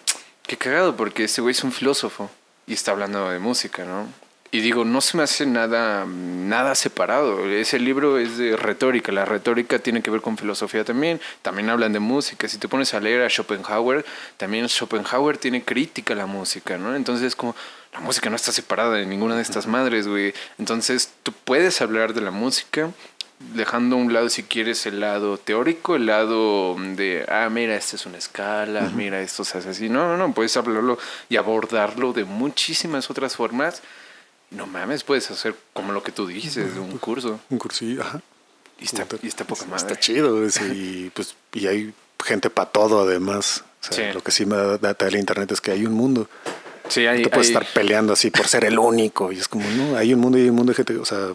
qué 0.46 0.56
cagado, 0.56 0.96
porque 0.96 1.24
este 1.24 1.42
güey 1.42 1.52
es 1.52 1.62
un 1.62 1.72
filósofo 1.72 2.30
y 2.66 2.72
está 2.72 2.92
hablando 2.92 3.28
de 3.28 3.38
música, 3.38 3.84
¿no? 3.84 4.08
Y 4.52 4.60
digo, 4.60 4.84
no 4.84 5.00
se 5.00 5.16
me 5.16 5.22
hace 5.24 5.44
nada, 5.44 6.06
nada 6.06 6.74
separado. 6.74 7.50
Ese 7.50 7.78
libro 7.78 8.18
es 8.18 8.38
de 8.38 8.56
retórica. 8.56 9.10
La 9.12 9.24
retórica 9.24 9.78
tiene 9.78 10.02
que 10.02 10.10
ver 10.10 10.20
con 10.20 10.38
filosofía 10.38 10.84
también. 10.84 11.20
También 11.42 11.68
hablan 11.68 11.92
de 11.92 11.98
música. 11.98 12.48
Si 12.48 12.58
te 12.58 12.68
pones 12.68 12.94
a 12.94 13.00
leer 13.00 13.22
a 13.22 13.28
Schopenhauer, 13.28 14.04
también 14.36 14.68
Schopenhauer 14.68 15.36
tiene 15.36 15.62
crítica 15.62 16.14
a 16.14 16.16
la 16.16 16.26
música, 16.26 16.78
¿no? 16.78 16.94
Entonces, 16.94 17.34
como 17.34 17.56
la 17.92 18.00
música 18.00 18.30
no 18.30 18.36
está 18.36 18.52
separada 18.52 18.94
de 18.94 19.06
ninguna 19.06 19.36
de 19.36 19.42
estas 19.42 19.66
madres, 19.66 20.06
güey. 20.06 20.32
Entonces, 20.58 21.10
tú 21.22 21.32
puedes 21.32 21.80
hablar 21.80 22.14
de 22.14 22.20
la 22.20 22.30
música 22.30 22.90
dejando 23.54 23.96
a 23.96 23.98
un 23.98 24.12
lado, 24.12 24.28
si 24.30 24.42
quieres, 24.42 24.86
el 24.86 25.00
lado 25.00 25.38
teórico, 25.38 25.96
el 25.96 26.06
lado 26.06 26.76
de, 26.78 27.26
ah, 27.28 27.48
mira, 27.50 27.76
esta 27.76 27.96
es 27.96 28.06
una 28.06 28.18
escala, 28.18 28.90
mira, 28.94 29.20
esto 29.20 29.44
se 29.44 29.58
hace 29.58 29.70
así. 29.70 29.88
No, 29.88 30.08
no, 30.08 30.16
no, 30.16 30.32
puedes 30.32 30.56
hablarlo 30.56 30.98
y 31.28 31.36
abordarlo 31.36 32.12
de 32.12 32.24
muchísimas 32.24 33.10
otras 33.10 33.36
formas. 33.36 33.82
No 34.50 34.66
mames, 34.66 35.02
puedes 35.04 35.30
hacer 35.30 35.54
como 35.72 35.92
lo 35.92 36.02
que 36.02 36.12
tú 36.12 36.26
dices, 36.26 36.74
de 36.74 36.80
un 36.80 36.98
curso. 36.98 37.40
Un 37.50 37.58
cursillo, 37.58 38.02
ajá. 38.02 38.20
Y 38.80 38.84
está, 38.84 39.06
y 39.22 39.26
está 39.26 39.44
poca 39.44 39.64
madre. 39.66 39.78
Está 39.86 39.98
chido, 39.98 40.44
y 40.72 41.10
pues 41.14 41.34
y 41.52 41.66
hay 41.66 41.92
gente 42.24 42.50
para 42.50 42.70
todo 42.70 43.02
además. 43.02 43.64
O 43.80 43.92
sea, 43.92 44.08
Sí. 44.08 44.14
Lo 44.14 44.22
que 44.22 44.30
sí 44.32 44.46
me 44.46 44.56
da 44.56 44.78
da 44.78 44.96
el 45.06 45.16
internet 45.16 45.50
es 45.52 45.60
que 45.60 45.70
hay 45.70 45.84
un 45.86 45.92
mundo. 45.92 46.28
Sí, 46.88 47.04
No 47.04 47.10
hay, 47.10 47.22
te 47.22 47.28
puedes 47.30 47.48
hay- 47.48 47.54
estar 47.54 47.66
peleando 47.72 48.12
así 48.12 48.30
por 48.30 48.46
ser 48.48 48.64
el 48.64 48.78
único. 48.78 49.32
Y 49.32 49.38
es 49.38 49.48
como, 49.48 49.68
no, 49.70 49.96
hay 49.96 50.12
un 50.14 50.20
mundo 50.20 50.38
y 50.38 50.42
hay 50.42 50.48
un 50.50 50.56
mundo 50.56 50.70
de 50.72 50.76
gente. 50.76 50.96
O 50.98 51.04
sea, 51.04 51.34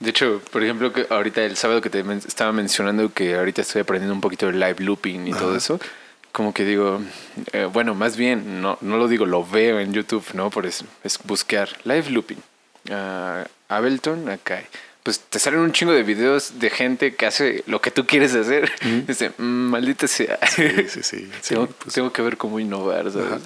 De 0.00 0.10
hecho, 0.10 0.40
por 0.50 0.62
ejemplo, 0.62 0.92
que 0.92 1.06
ahorita 1.10 1.42
el 1.42 1.56
sábado 1.56 1.80
que 1.80 1.90
te 1.90 2.02
men- 2.02 2.22
estaba 2.26 2.52
mencionando 2.52 3.12
que 3.12 3.34
ahorita 3.36 3.62
estoy 3.62 3.82
aprendiendo 3.82 4.14
un 4.14 4.20
poquito 4.20 4.46
de 4.46 4.52
live 4.54 4.76
looping 4.78 5.28
y 5.28 5.32
todo 5.32 5.54
eso, 5.56 5.78
como 6.34 6.52
que 6.52 6.64
digo, 6.64 7.00
eh, 7.52 7.68
bueno, 7.72 7.94
más 7.94 8.16
bien, 8.16 8.60
no, 8.60 8.76
no 8.80 8.96
lo 8.96 9.06
digo, 9.06 9.24
lo 9.24 9.46
veo 9.46 9.78
en 9.78 9.92
YouTube, 9.92 10.24
¿no? 10.34 10.50
Por 10.50 10.66
eso, 10.66 10.84
es 11.04 11.16
buscar 11.22 11.68
live 11.84 12.10
looping. 12.10 12.38
Ah, 12.90 13.46
Ableton, 13.68 14.28
acá. 14.28 14.60
Pues 15.04 15.20
te 15.20 15.38
salen 15.38 15.60
un 15.60 15.70
chingo 15.70 15.92
de 15.92 16.02
videos 16.02 16.58
de 16.58 16.70
gente 16.70 17.14
que 17.14 17.26
hace 17.26 17.62
lo 17.68 17.80
que 17.80 17.92
tú 17.92 18.04
quieres 18.04 18.34
hacer. 18.34 18.72
Dice, 19.06 19.30
"Mm, 19.38 19.42
maldita 19.70 20.08
sea. 20.08 20.40
sí, 20.48 20.68
sí, 20.88 21.02
sí. 21.04 21.30
sí, 21.40 21.54
tengo, 21.54 21.66
pues, 21.68 21.94
tengo 21.94 22.12
que 22.12 22.22
ver 22.22 22.36
cómo 22.36 22.58
innovar, 22.58 23.12
¿sabes? 23.12 23.42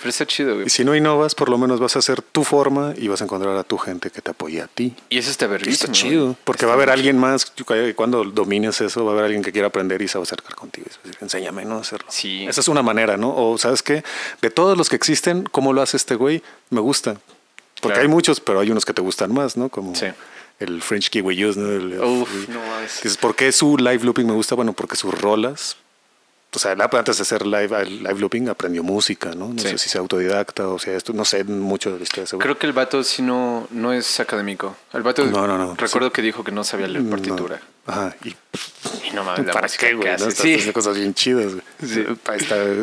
Pero 0.00 0.08
está 0.10 0.26
chido, 0.26 0.54
güey. 0.54 0.66
y 0.66 0.70
si 0.70 0.84
no 0.84 0.96
innovas, 0.96 1.34
por 1.34 1.48
lo 1.50 1.58
menos 1.58 1.78
vas 1.78 1.94
a 1.96 1.98
hacer 1.98 2.22
tu 2.22 2.42
forma 2.44 2.94
y 2.96 3.08
vas 3.08 3.20
a 3.20 3.24
encontrar 3.24 3.56
a 3.56 3.64
tu 3.64 3.76
gente 3.78 4.10
que 4.10 4.20
te 4.22 4.30
apoye 4.30 4.60
a 4.62 4.66
ti. 4.66 4.94
Y 5.10 5.18
eso 5.18 5.30
está 5.30 5.46
verguísimo. 5.46 5.74
está 5.74 5.92
chido, 5.92 6.36
porque 6.44 6.60
Está 6.60 6.66
va 6.68 6.72
a 6.72 6.76
haber 6.76 6.90
alguien 6.90 7.18
más, 7.18 7.52
cuando 7.94 8.24
domines 8.24 8.80
eso, 8.80 9.04
va 9.04 9.10
a 9.10 9.12
haber 9.14 9.24
alguien 9.26 9.42
que 9.42 9.52
quiera 9.52 9.68
aprender 9.68 10.00
y 10.02 10.08
se 10.08 10.16
va 10.18 10.22
a 10.22 10.24
acercar 10.24 10.54
contigo. 10.54 10.86
y 10.88 10.92
se 10.92 10.96
va 10.96 11.02
a 11.04 11.06
decir, 11.08 11.18
enséñame, 11.22 11.64
¿no? 11.64 11.76
Hacerlo. 11.78 12.06
Sí. 12.10 12.46
Esa 12.48 12.60
es 12.60 12.68
una 12.68 12.82
manera, 12.82 13.16
¿no? 13.16 13.34
O, 13.36 13.58
¿sabes 13.58 13.82
qué? 13.82 14.02
De 14.40 14.50
todos 14.50 14.76
los 14.78 14.88
que 14.88 14.96
existen, 14.96 15.44
¿cómo 15.44 15.72
lo 15.72 15.82
hace 15.82 15.96
este 15.96 16.14
güey? 16.14 16.42
Me 16.70 16.80
gusta. 16.80 17.14
Porque 17.80 17.94
Claro. 17.94 18.00
hay 18.02 18.08
muchos, 18.08 18.40
pero 18.40 18.60
hay 18.60 18.70
unos 18.70 18.84
que 18.84 18.92
te 18.94 19.00
gustan 19.02 19.32
más, 19.32 19.56
¿no? 19.56 19.68
Como 19.70 19.94
Sí. 19.94 20.06
el 20.60 20.82
French 20.82 21.08
Kiwi 21.10 21.44
Use, 21.44 21.58
¿no? 21.58 21.70
El- 21.70 21.98
Uf, 22.02 22.48
no 22.48 22.60
mames. 22.60 22.96
Dices, 23.02 23.16
¿por 23.16 23.34
qué 23.34 23.50
su 23.52 23.76
live 23.78 24.00
looping 24.04 24.26
me 24.26 24.32
gusta? 24.34 24.54
Bueno, 24.54 24.72
porque 24.74 24.96
sus 24.96 25.12
rolas. 25.18 25.76
O 26.54 26.58
sea, 26.58 26.72
antes 26.72 27.16
de 27.16 27.22
hacer 27.22 27.46
live, 27.46 27.84
live 27.86 28.18
looping 28.18 28.48
aprendió 28.48 28.82
música, 28.82 29.30
¿no? 29.36 29.48
No 29.52 29.58
Sí. 29.62 29.68
sé 29.68 29.78
si 29.78 29.88
sea 29.88 30.00
autodidacta 30.00 30.66
o 30.66 30.78
sea 30.80 30.96
esto, 30.96 31.12
no 31.12 31.24
sé 31.24 31.44
mucho 31.44 31.92
de 31.92 31.98
la 31.98 32.02
historia 32.02 32.26
güey. 32.32 32.40
Creo 32.42 32.58
que 32.58 32.66
el 32.66 32.72
vato 32.72 33.04
sí 33.04 33.22
no, 33.22 33.68
no 33.70 33.92
es 33.92 34.18
académico. 34.18 34.74
El 34.92 35.02
vato 35.02 35.24
No, 35.26 35.46
no, 35.46 35.56
no. 35.56 35.76
recuerdo 35.76 36.12
que 36.12 36.22
dijo 36.22 36.42
que 36.42 36.50
no 36.50 36.64
sabía 36.64 36.88
leer 36.88 37.04
No. 37.04 37.10
Ajá, 37.90 38.14
y 38.24 38.36
Y 39.04 39.10
no 39.14 39.24
mames, 39.24 39.52
¿Para 39.52 39.68
qué, 39.68 39.94
güey? 39.94 40.12
¿no? 40.12 40.30
Sí. 40.30 40.54
haciendo 40.54 40.72
cosas 40.72 40.96
bien 40.96 41.12
chidas. 41.12 41.54
güey. 41.54 41.64
Sí. 41.84 42.04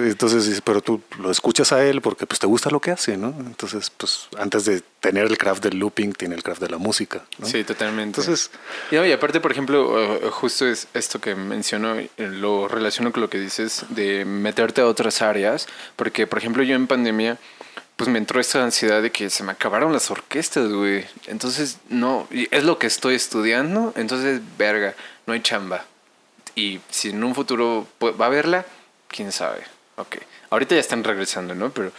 Entonces, 0.10 0.62
pero 0.64 0.82
tú 0.82 1.02
lo 1.20 1.32
escuchas 1.32 1.72
a 1.72 1.82
él 1.84 2.02
porque 2.02 2.26
pues 2.26 2.40
te 2.40 2.48
gusta 2.48 2.70
lo 2.70 2.82
que 2.82 2.92
hace, 2.92 3.16
¿no? 3.16 3.34
Entonces, 3.40 3.90
pues 3.96 4.28
antes 4.38 4.66
de 4.66 4.84
tener 5.00 5.26
el 5.26 5.38
craft 5.38 5.64
del 5.64 5.80
looping, 5.80 6.12
tiene 6.12 6.36
el 6.36 6.44
craft 6.44 6.62
de 6.62 6.70
la 6.70 6.78
música. 6.78 7.24
¿no? 7.38 7.48
Sí, 7.48 7.64
totalmente. 7.64 8.20
Entonces, 8.20 8.52
Y, 8.92 8.96
no, 8.96 9.06
y 9.06 9.12
aparte, 9.14 9.40
por 9.40 9.52
ejemplo, 9.54 9.94
uh, 9.94 10.30
justo 10.32 10.68
es 10.68 10.88
esto 10.94 11.22
que 11.22 11.36
menciono, 11.36 11.98
eh, 11.98 12.10
lo 12.18 12.68
relaciono 12.68 13.14
con 13.14 13.22
lo 13.22 13.30
que 13.30 13.40
dices 13.40 13.86
de 13.90 14.26
meterte 14.26 14.82
a 14.82 14.88
otras 14.88 15.22
áreas, 15.22 15.68
porque, 15.96 16.28
por 16.28 16.40
ejemplo, 16.40 16.64
yo 16.64 16.76
en 16.76 16.88
pandemia, 16.88 17.38
pues 17.98 18.10
me 18.10 18.20
entró 18.20 18.40
esta 18.40 18.64
ansiedad 18.64 19.02
de 19.02 19.12
que 19.12 19.30
se 19.32 19.44
me 19.44 19.52
acabaron 19.52 19.92
las 19.92 20.12
orquestas, 20.12 20.72
güey. 20.72 21.06
Entonces, 21.26 21.80
no, 21.90 22.28
es 22.32 22.64
lo 22.64 22.78
que 22.78 22.88
estoy 22.88 23.16
estudiando, 23.16 23.92
entonces, 23.96 24.40
verga, 24.58 24.94
no 25.26 25.34
hay 25.34 25.42
chamba. 25.42 25.84
Y 26.56 26.80
si 26.90 27.10
en 27.10 27.24
un 27.24 27.34
futuro 27.34 27.88
va 28.02 28.26
a 28.26 28.28
haberla, 28.28 28.66
quién 29.08 29.32
sabe. 29.32 29.64
Ok. 29.96 30.18
Ahorita 30.52 30.76
ya 30.76 30.82
están 30.82 31.04
regresando, 31.04 31.56
¿no? 31.56 31.72
Pero 31.72 31.92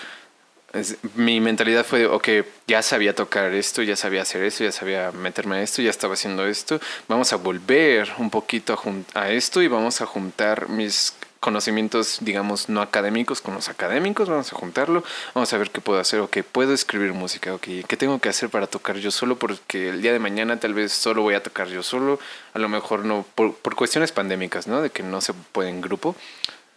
mi 1.17 1.41
mentalidad 1.41 1.85
fue, 1.85 2.07
ok, 2.07 2.29
ya 2.67 2.83
sabía 2.83 3.15
tocar 3.15 3.53
esto, 3.55 3.83
ya 3.83 3.97
sabía 3.97 4.23
hacer 4.23 4.45
esto, 4.45 4.65
ya 4.65 4.73
sabía 4.73 5.11
meterme 5.13 5.57
a 5.57 5.63
esto, 5.63 5.83
ya 5.83 5.91
estaba 5.91 6.15
haciendo 6.15 6.47
esto. 6.47 6.81
Vamos 7.09 7.33
a 7.33 7.37
volver 7.37 8.13
un 8.19 8.31
poquito 8.31 8.79
a 9.15 9.31
esto 9.31 9.63
y 9.63 9.69
vamos 9.69 10.01
a 10.01 10.07
juntar 10.07 10.69
mis 10.69 11.15
conocimientos, 11.41 12.19
digamos, 12.21 12.69
no 12.69 12.83
académicos 12.83 13.41
con 13.41 13.55
los 13.55 13.69
académicos, 13.69 14.29
vamos 14.29 14.53
a 14.53 14.57
juntarlo, 14.57 15.05
vamos 15.35 15.53
a 15.53 15.59
ver 15.59 15.71
qué 15.71 15.81
puedo 15.81 16.01
hacer, 16.01 16.21
ok, 16.21 16.39
puedo 16.51 16.75
escribir 16.75 17.13
música, 17.13 17.55
ok, 17.55 17.67
¿qué 17.87 17.97
tengo 17.97 18.19
que 18.21 18.29
hacer 18.29 18.49
para 18.51 18.67
tocar 18.67 18.97
yo 18.97 19.11
solo? 19.11 19.39
Porque 19.39 19.91
el 19.91 20.03
día 20.03 20.13
de 20.13 20.19
mañana 20.19 20.59
tal 20.59 20.75
vez 20.75 20.93
solo 20.93 21.23
voy 21.23 21.35
a 21.35 21.43
tocar 21.43 21.69
yo 21.69 21.83
solo, 21.83 22.19
a 22.55 22.59
lo 22.59 22.69
mejor 22.69 23.05
no, 23.05 23.25
por, 23.35 23.55
por 23.55 23.77
cuestiones 23.77 24.13
pandémicas, 24.13 24.67
¿no? 24.67 24.83
De 24.83 24.91
que 24.91 25.03
no 25.03 25.21
se 25.21 25.33
puede 25.33 25.71
en 25.71 25.81
grupo. 25.81 26.17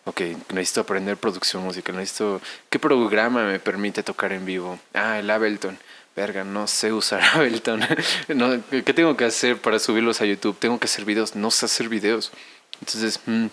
Ok, 0.06 0.22
necesito 0.54 0.82
aprender 0.82 1.18
producción 1.18 1.64
musical, 1.64 1.96
necesito... 1.96 2.42
¿Qué 2.72 2.80
programa 2.80 3.44
me 3.46 3.60
permite 3.60 4.02
tocar 4.02 4.34
en 4.34 4.46
vivo? 4.46 4.80
Ah, 4.96 5.20
el 5.20 5.30
Ableton. 5.30 5.78
Verga, 6.16 6.44
no 6.44 6.68
sé 6.68 6.92
usar 6.92 7.22
Ableton. 7.34 7.82
no, 8.30 8.60
¿Qué 8.70 8.94
tengo 8.94 9.16
que 9.16 9.26
hacer 9.26 9.58
para 9.58 9.78
subirlos 9.78 10.22
a 10.22 10.26
YouTube? 10.26 10.58
Tengo 10.58 10.80
que 10.80 10.86
hacer 10.86 11.06
videos, 11.06 11.36
no 11.36 11.52
sé 11.52 11.66
hacer 11.68 11.88
videos. 11.88 12.32
Entonces, 12.80 13.20
mm, 13.28 13.46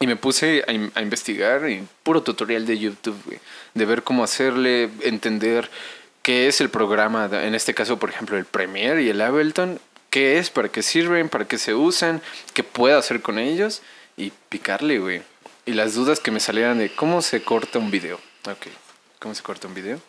y 0.00 0.06
me 0.06 0.16
puse 0.16 0.64
a, 0.66 0.98
a 0.98 1.02
investigar 1.02 1.68
y 1.68 1.86
puro 2.02 2.22
tutorial 2.22 2.64
de 2.64 2.78
YouTube, 2.78 3.20
güey, 3.26 3.38
de 3.74 3.84
ver 3.84 4.02
cómo 4.02 4.24
hacerle, 4.24 4.88
entender 5.02 5.70
qué 6.22 6.48
es 6.48 6.62
el 6.62 6.70
programa, 6.70 7.28
en 7.30 7.54
este 7.54 7.74
caso, 7.74 7.98
por 7.98 8.08
ejemplo, 8.08 8.38
el 8.38 8.46
Premiere 8.46 9.02
y 9.02 9.10
el 9.10 9.20
Ableton, 9.20 9.78
qué 10.08 10.38
es, 10.38 10.48
para 10.48 10.70
qué 10.70 10.82
sirven, 10.82 11.28
para 11.28 11.46
qué 11.46 11.58
se 11.58 11.74
usan, 11.74 12.22
qué 12.54 12.64
puedo 12.64 12.98
hacer 12.98 13.20
con 13.20 13.38
ellos 13.38 13.82
y 14.16 14.32
picarle, 14.48 14.98
güey. 14.98 15.22
Y 15.66 15.74
las 15.74 15.94
dudas 15.94 16.18
que 16.18 16.30
me 16.30 16.40
salieran 16.40 16.78
de 16.78 16.94
cómo 16.94 17.20
se 17.20 17.42
corta 17.42 17.78
un 17.78 17.90
video. 17.90 18.18
Ok, 18.46 18.68
¿cómo 19.18 19.34
se 19.34 19.42
corta 19.42 19.68
un 19.68 19.74
video? 19.74 20.00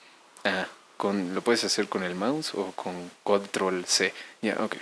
Ah, 0.45 0.67
con, 0.95 1.35
lo 1.35 1.41
puedes 1.41 1.65
hacer 1.65 1.87
con 1.87 2.03
el 2.03 2.15
mouse 2.15 2.53
o 2.55 2.71
con 2.71 3.11
control 3.23 3.83
C. 3.85 4.13
Ya, 4.41 4.55
ok. 4.59 4.77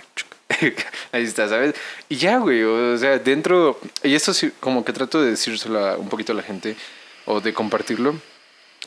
Ahí 1.12 1.24
está, 1.24 1.48
¿sabes? 1.48 1.74
Y 2.08 2.16
ya, 2.16 2.38
güey, 2.38 2.62
o 2.62 2.96
sea, 2.98 3.18
dentro, 3.18 3.78
y 4.02 4.14
esto 4.14 4.34
sí, 4.34 4.52
como 4.60 4.84
que 4.84 4.92
trato 4.92 5.22
de 5.22 5.30
decírselo 5.30 5.78
a- 5.84 5.96
un 5.96 6.08
poquito 6.08 6.32
a 6.32 6.36
la 6.36 6.42
gente 6.42 6.76
o 7.26 7.40
de 7.40 7.52
compartirlo. 7.54 8.14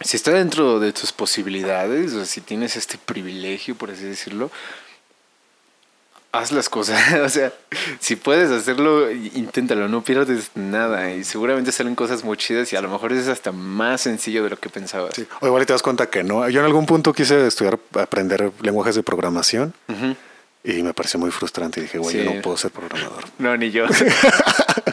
Si 0.01 0.17
está 0.17 0.32
dentro 0.32 0.80
de 0.80 0.92
tus 0.92 1.11
posibilidades, 1.14 2.14
o 2.14 2.25
si 2.25 2.42
tienes 2.42 2.75
este 2.75 2.98
privilegio, 2.98 3.75
por 3.75 3.92
así 3.92 4.03
decirlo, 4.03 4.50
haz 6.32 6.51
las 6.51 6.67
cosas. 6.67 7.00
o 7.22 7.30
sea, 7.30 7.53
si 8.00 8.16
puedes 8.16 8.50
hacerlo, 8.51 9.09
inténtalo, 9.11 9.88
no 9.88 10.03
pierdes 10.03 10.50
nada. 10.56 11.11
Y 11.14 11.24
seguramente 11.24 11.72
salen 11.72 11.95
cosas 11.95 12.24
muy 12.24 12.38
chidas 12.38 12.74
y 12.74 12.75
a 12.75 12.82
lo 12.82 12.90
mejor 12.90 13.14
es 13.14 13.27
hasta 13.27 13.51
más 13.51 14.01
sencillo 14.01 14.43
de 14.43 14.50
lo 14.50 14.58
que 14.59 14.69
pensabas. 14.69 15.14
Sí. 15.16 15.27
O 15.42 15.48
igual 15.48 15.66
te 15.66 15.74
das 15.74 15.83
cuenta 15.83 16.09
que 16.09 16.24
no. 16.24 16.50
Yo 16.50 16.59
en 16.59 16.66
algún 16.66 16.85
punto 16.88 17.14
quise 17.14 17.45
estudiar, 17.48 17.80
aprender 17.93 18.51
lenguajes 18.61 18.95
de 18.95 19.03
programación 19.03 19.74
Ujú. 19.88 20.16
Y 20.64 20.82
me 20.83 20.93
pareció 20.93 21.19
muy 21.19 21.32
frustrante. 21.32 21.80
Y 21.80 21.83
dije, 21.83 21.98
güey, 21.98 22.16
Sí. 22.17 22.24
yo 22.24 22.33
no 22.33 22.42
puedo 22.42 22.58
ser 22.58 22.72
programador. 22.72 23.24
No, 23.40 23.56
ni 23.58 23.72
yo. 23.72 23.85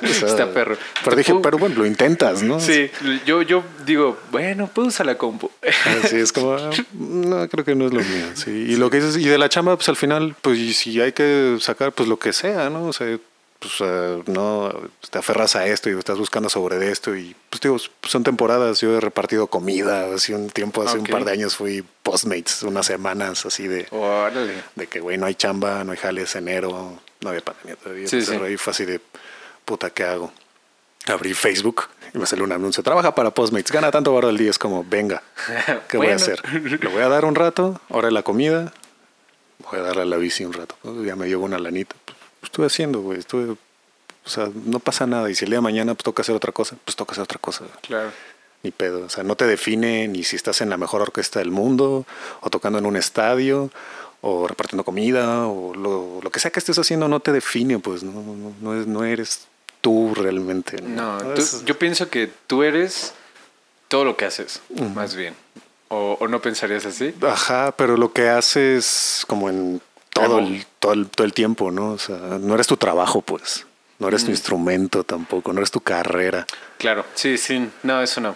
O 0.03 0.07
sea, 0.07 0.29
Está 0.29 0.53
perro. 0.53 0.79
Pero 1.05 1.15
dije, 1.17 1.35
pero 1.43 1.59
bueno, 1.59 1.75
lo 1.77 1.87
intentas, 1.87 2.43
¿no? 2.43 2.59
Sí, 2.59 2.91
yo, 3.27 3.43
yo 3.43 3.63
digo, 3.85 4.19
bueno, 4.31 4.67
puedo 4.67 4.89
usar 4.89 5.05
la 5.05 5.19
compu. 5.19 5.51
Sí, 6.09 6.17
es 6.17 6.33
como, 6.33 6.55
ah, 6.55 6.71
no, 6.95 7.47
creo 7.51 7.65
que 7.67 7.75
no 7.75 7.87
es 7.87 7.93
lo 7.93 8.01
mío. 8.01 8.27
Sí. 8.35 8.51
Y 8.51 8.77
lo 8.77 8.89
que 8.89 8.97
dices, 8.99 9.19
y 9.19 9.25
de 9.29 9.37
la 9.37 9.51
chamba, 9.51 9.77
pues 9.77 9.89
al 9.91 9.97
final, 9.97 10.35
pues 10.41 10.77
si 10.79 10.99
hay 11.01 11.13
que 11.13 11.59
sacar, 11.61 11.93
pues 11.93 12.09
lo 12.09 12.19
que 12.19 12.33
sea, 12.33 12.71
¿no? 12.71 12.85
O 12.87 12.93
sea, 12.95 13.19
pues 13.61 13.75
eh, 13.81 14.23
no 14.27 14.73
te 15.11 15.19
aferras 15.19 15.55
a 15.55 15.67
esto 15.67 15.91
y 15.91 15.97
estás 15.97 16.19
buscando 16.19 16.49
sobre 16.49 16.79
de 16.79 16.91
esto. 16.91 17.15
Y 17.15 17.37
pues 17.51 17.61
digo, 17.61 17.77
son 18.03 18.25
temporadas. 18.25 18.81
Yo 18.81 18.97
he 18.97 19.01
repartido 19.01 19.47
comida. 19.47 20.13
Hace 20.13 20.35
un 20.35 20.49
tiempo, 20.49 20.83
hace 20.83 20.99
un 20.99 21.05
par 21.05 21.25
de 21.25 21.33
años 21.33 21.57
fui 21.57 21.85
Postmates, 22.03 22.63
unas 22.63 22.87
semanas 22.87 23.45
así 23.45 23.69
de, 23.69 23.87
Órale. 23.91 24.65
de 24.75 24.87
que, 24.87 25.01
güey, 25.01 25.19
no 25.19 25.27
hay 25.27 25.35
chamba, 25.35 25.85
no 25.85 25.93
hay 25.93 25.99
jales, 25.99 26.35
enero, 26.35 26.99
no 27.21 27.29
había 27.29 27.43
pandemia 27.43 27.77
todavía. 27.77 28.09
Sí, 28.09 28.23
sí. 28.23 28.35
ahí 28.35 28.57
fue 28.57 28.71
así 28.73 28.87
de, 28.87 28.99
puta, 29.67 29.91
¿qué 29.91 30.05
hago? 30.05 30.33
Abrí 31.07 31.35
Facebook 31.35 31.85
y 32.15 32.19
me 32.19 32.27
salió 32.27 32.45
un 32.45 32.53
anuncio. 32.53 32.83
Trabaja 32.83 33.15
para 33.15 33.31
Postmates, 33.31 33.71
gana 33.71 33.91
tanto 33.91 34.15
barro 34.15 34.29
al 34.29 34.39
día. 34.39 34.51
Es 34.51 34.59
como, 34.59 34.85
venga, 34.85 35.23
¿qué 35.89 35.99
voy 35.99 36.09
a 36.09 36.17
hacer? 36.17 36.43
Le 36.51 36.89
voy 36.89 37.03
a 37.03 37.09
dar 37.09 37.27
un 37.27 37.35
rato, 37.35 37.79
ahora 37.91 38.11
la 38.11 38.23
comida, 38.23 38.73
voy 39.71 39.81
a 39.81 39.83
darle 39.83 40.03
a 40.03 40.07
la 40.07 40.17
bici 40.17 40.47
un 40.47 40.55
rato. 40.55 40.77
Ya 41.05 41.15
me 41.15 41.29
llevo 41.29 41.45
una 41.45 41.59
lanita. 41.59 41.95
Estuve 42.43 42.67
haciendo, 42.67 43.01
güey, 43.01 43.19
estuve... 43.19 43.53
O 43.53 44.29
sea, 44.29 44.51
no 44.67 44.79
pasa 44.81 45.07
nada. 45.07 45.31
Y 45.31 45.35
si 45.35 45.45
el 45.45 45.51
día 45.51 45.59
de 45.59 45.63
mañana 45.63 45.95
pues, 45.95 46.05
toca 46.05 46.23
hacer 46.23 46.35
otra 46.35 46.53
cosa, 46.53 46.77
pues 46.85 46.95
toca 46.97 47.13
hacer 47.13 47.25
otra 47.25 47.39
cosa. 47.39 47.65
Claro. 47.83 48.11
Ni 48.63 48.71
pedo. 48.71 49.07
O 49.07 49.09
sea, 49.09 49.25
no 49.25 49.35
te 49.37 49.47
define 49.47 50.07
ni 50.09 50.25
si 50.25 50.37
estás 50.37 50.61
en 50.61 50.69
la 50.71 50.77
mejor 50.77 51.01
orquesta 51.01 51.39
del 51.39 51.51
mundo, 51.51 52.07
o 52.43 52.51
tocando 52.51 52.79
en 52.79 52.85
un 52.87 52.97
estadio, 52.97 53.71
o 54.21 54.47
repartiendo 54.47 54.85
comida, 54.85 55.47
o 55.47 55.75
lo, 55.75 56.21
lo 56.23 56.31
que 56.31 56.39
sea 56.41 56.51
que 56.51 56.59
estés 56.59 56.79
haciendo 56.79 57.09
no 57.09 57.21
te 57.21 57.33
define, 57.33 57.79
pues 57.79 58.03
no, 58.03 58.13
no, 58.13 58.53
no, 58.61 58.79
es- 58.81 58.87
no 58.87 59.05
eres 59.05 59.47
tú 59.81 60.13
realmente. 60.15 60.83
No, 60.83 61.17
tú- 61.35 61.41
Es- 61.41 61.65
yo 61.65 61.79
pienso 61.79 62.11
que 62.11 62.31
tú 62.47 62.63
eres 62.63 63.15
todo 63.89 64.05
lo 64.05 64.17
que 64.19 64.27
haces, 64.27 64.61
más 64.95 65.15
bien. 65.17 65.35
O, 65.89 66.19
o 66.21 66.29
no 66.29 66.41
pensarías 66.43 66.85
así? 66.85 67.15
Ajá, 67.23 67.73
pero 67.77 67.97
lo 67.97 68.13
que 68.13 68.29
haces 68.29 69.25
como 69.27 69.49
en 69.49 69.81
todo 70.13 70.39
Claro. 70.39 70.39
el, 70.41 70.67
todo, 70.79 70.93
el, 70.93 71.09
todo 71.09 71.25
el 71.27 71.33
tiempo, 71.33 71.71
¿no? 71.71 71.93
O 71.93 71.99
sea, 71.99 72.17
no 72.17 72.55
eres 72.55 72.67
tu 72.67 72.77
trabajo, 72.77 73.21
pues. 73.23 73.67
No 73.99 74.09
eres 74.09 74.23
Mm. 74.23 74.27
tu 74.27 74.31
instrumento 74.33 75.05
tampoco, 75.05 75.53
no 75.53 75.59
eres 75.61 75.71
tu 75.71 75.81
carrera. 75.81 76.47
Claro, 76.79 77.05
sí, 77.15 77.37
sí. 77.39 77.69
No, 77.83 78.01
eso 78.03 78.21
no. 78.21 78.35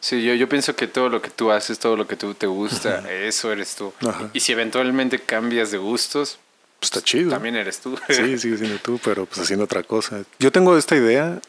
Sí, 0.00 0.22
yo, 0.24 0.34
yo 0.34 0.48
pienso 0.48 0.74
que 0.74 0.86
todo 0.88 1.08
lo 1.08 1.20
que 1.22 1.30
tú 1.30 1.52
haces, 1.52 1.78
todo 1.78 1.96
lo 1.96 2.06
que 2.08 2.16
tú 2.16 2.34
te 2.34 2.46
gusta, 2.46 3.08
eso 3.12 3.52
eres 3.52 3.76
tú. 3.76 3.92
Ajá. 4.00 4.30
Y 4.32 4.40
si 4.40 4.52
eventualmente 4.52 5.18
cambias 5.20 5.70
de 5.70 5.78
gustos, 5.78 6.38
Pues 6.80 6.90
está 6.90 7.02
chido. 7.02 7.30
también 7.30 7.54
eres 7.56 7.78
tú. 7.80 7.96
Sí, 8.08 8.36
sigue 8.38 8.56
siendo 8.56 8.78
tú, 8.78 8.98
pero 9.04 9.26
pues 9.26 9.38
haciendo 9.40 9.64
otra 9.66 9.82
cosa. 9.84 10.22
Yo 10.40 10.50
tengo 10.50 10.76
esta 10.76 10.96
idea 10.96 11.40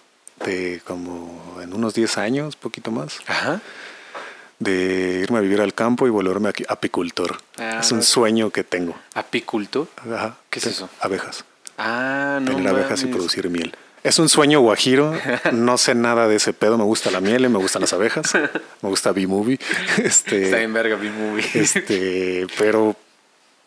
de 0.45 0.81
como 0.85 1.57
en 1.63 1.73
unos 1.73 1.93
10 1.95 2.17
años, 2.17 2.55
poquito 2.57 2.91
más, 2.91 3.19
Ajá. 3.27 3.61
De 4.59 5.19
irme 5.23 5.39
a 5.39 5.41
vivir 5.41 5.61
al 5.61 5.73
campo 5.73 6.07
y 6.07 6.09
volverme 6.09 6.49
aquí 6.49 6.63
apicultor. 6.67 7.37
Ah, 7.57 7.79
es 7.81 7.91
un 7.91 8.03
sueño 8.03 8.49
que 8.49 8.63
tengo. 8.63 8.95
¿Apiculto? 9.13 9.87
Ajá. 9.97 10.37
¿Qué 10.49 10.59
es 10.59 10.67
eso? 10.67 10.89
Abejas. 10.99 11.43
Ah, 11.77 12.39
no. 12.41 12.51
tener 12.51 12.67
abejas 12.69 13.01
y 13.03 13.07
producir 13.07 13.49
miel. 13.49 13.75
Es 14.03 14.19
un 14.19 14.27
sueño 14.29 14.59
guajiro. 14.59 15.13
No 15.53 15.77
sé 15.77 15.95
nada 15.95 16.27
de 16.27 16.35
ese 16.35 16.53
pedo. 16.53 16.77
Me 16.77 16.83
gusta 16.83 17.09
la 17.09 17.19
miel, 17.21 17.45
y 17.45 17.49
me 17.49 17.57
gustan 17.57 17.81
las 17.81 17.93
abejas. 17.93 18.33
Me 18.35 18.89
gusta 18.89 19.11
B-Movie. 19.11 19.59
Este, 20.03 20.43
Está 20.45 20.61
en 20.61 20.73
verga 20.73 20.97
mi 20.97 21.09
movie. 21.09 21.45
este, 21.53 22.47
pero, 22.57 22.95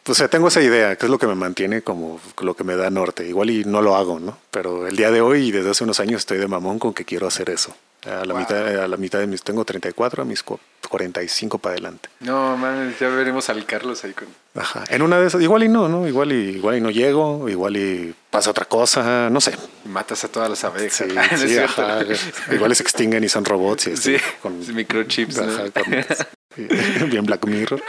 o 0.07 0.15
sea, 0.15 0.29
tengo 0.29 0.49
esa 0.49 0.61
idea, 0.63 0.97
que 0.97 1.07
es 1.07 1.11
lo 1.11 1.19
que 1.19 1.27
me 1.27 1.35
mantiene 1.35 1.83
como 1.83 2.21
lo 2.43 2.55
que 2.55 2.65
me 2.65 2.77
da 2.77 2.91
norte. 2.91 3.27
Igual 3.27 3.51
y 3.51 3.65
no 3.65 3.81
lo 3.83 3.97
hago, 3.97 4.21
¿no? 4.21 4.37
Pero 4.51 4.87
el 4.87 4.95
día 4.97 5.11
de 5.11 5.21
hoy 5.23 5.49
y 5.49 5.53
desde 5.53 5.71
hace 5.71 5.85
unos 5.85 6.01
años 6.01 6.21
estoy 6.21 6.39
de 6.39 6.49
mamón 6.49 6.79
con 6.79 6.93
que 6.95 7.05
quiero 7.05 7.27
hacer 7.27 7.49
eso. 7.51 7.75
A 8.05 8.25
la, 8.25 8.35
Wow. 8.35 8.39
mitad, 8.41 8.85
a 8.85 8.87
la 8.89 8.97
mitad 8.99 9.19
de 9.19 9.27
mis, 9.27 9.43
tengo 9.43 9.65
34, 9.65 10.23
a 10.23 10.25
mis 10.27 10.45
45 10.89 11.59
para 11.59 11.75
adelante. 11.75 12.09
No, 12.21 12.57
mames, 12.57 12.99
ya 12.99 13.09
veremos 13.09 13.49
al 13.49 13.65
Carlos 13.67 14.05
ahí 14.05 14.13
con... 14.13 14.29
Ajá. 14.55 14.85
En 14.89 15.03
una 15.03 15.19
de 15.21 15.27
esas, 15.27 15.43
igual 15.43 15.65
y 15.65 15.69
no, 15.69 15.89
¿no? 15.89 16.09
Igual 16.09 16.33
y, 16.33 16.57
igual 16.57 16.77
y 16.79 16.81
no 16.81 16.91
llego, 16.91 17.49
igual 17.49 17.77
y 17.77 18.15
pasa 18.31 18.51
otra 18.51 18.65
cosa, 18.65 19.29
no 19.31 19.41
sé. 19.41 19.53
Matas 19.85 20.25
a 20.25 20.29
todas 20.29 20.49
las 20.49 20.65
abejas. 20.65 21.07
Sí, 21.09 21.15
No 21.15 21.39
sí, 21.39 21.59
ajá. 21.59 21.99
Igual 22.53 22.73
y 22.73 22.75
se 22.75 22.83
extinguen 22.83 23.23
y 23.25 23.29
son 23.29 23.45
robots. 23.45 23.89
Y 23.89 23.97
Sí, 23.97 24.15
así, 24.17 24.25
con, 24.41 24.75
microchips. 24.75 25.37
¿no? 25.37 25.53
Ajá, 25.53 25.65
con- 25.71 25.85
sí, 26.57 26.65
bien 27.11 27.27
Black 27.27 27.45
Mirror. 27.47 27.83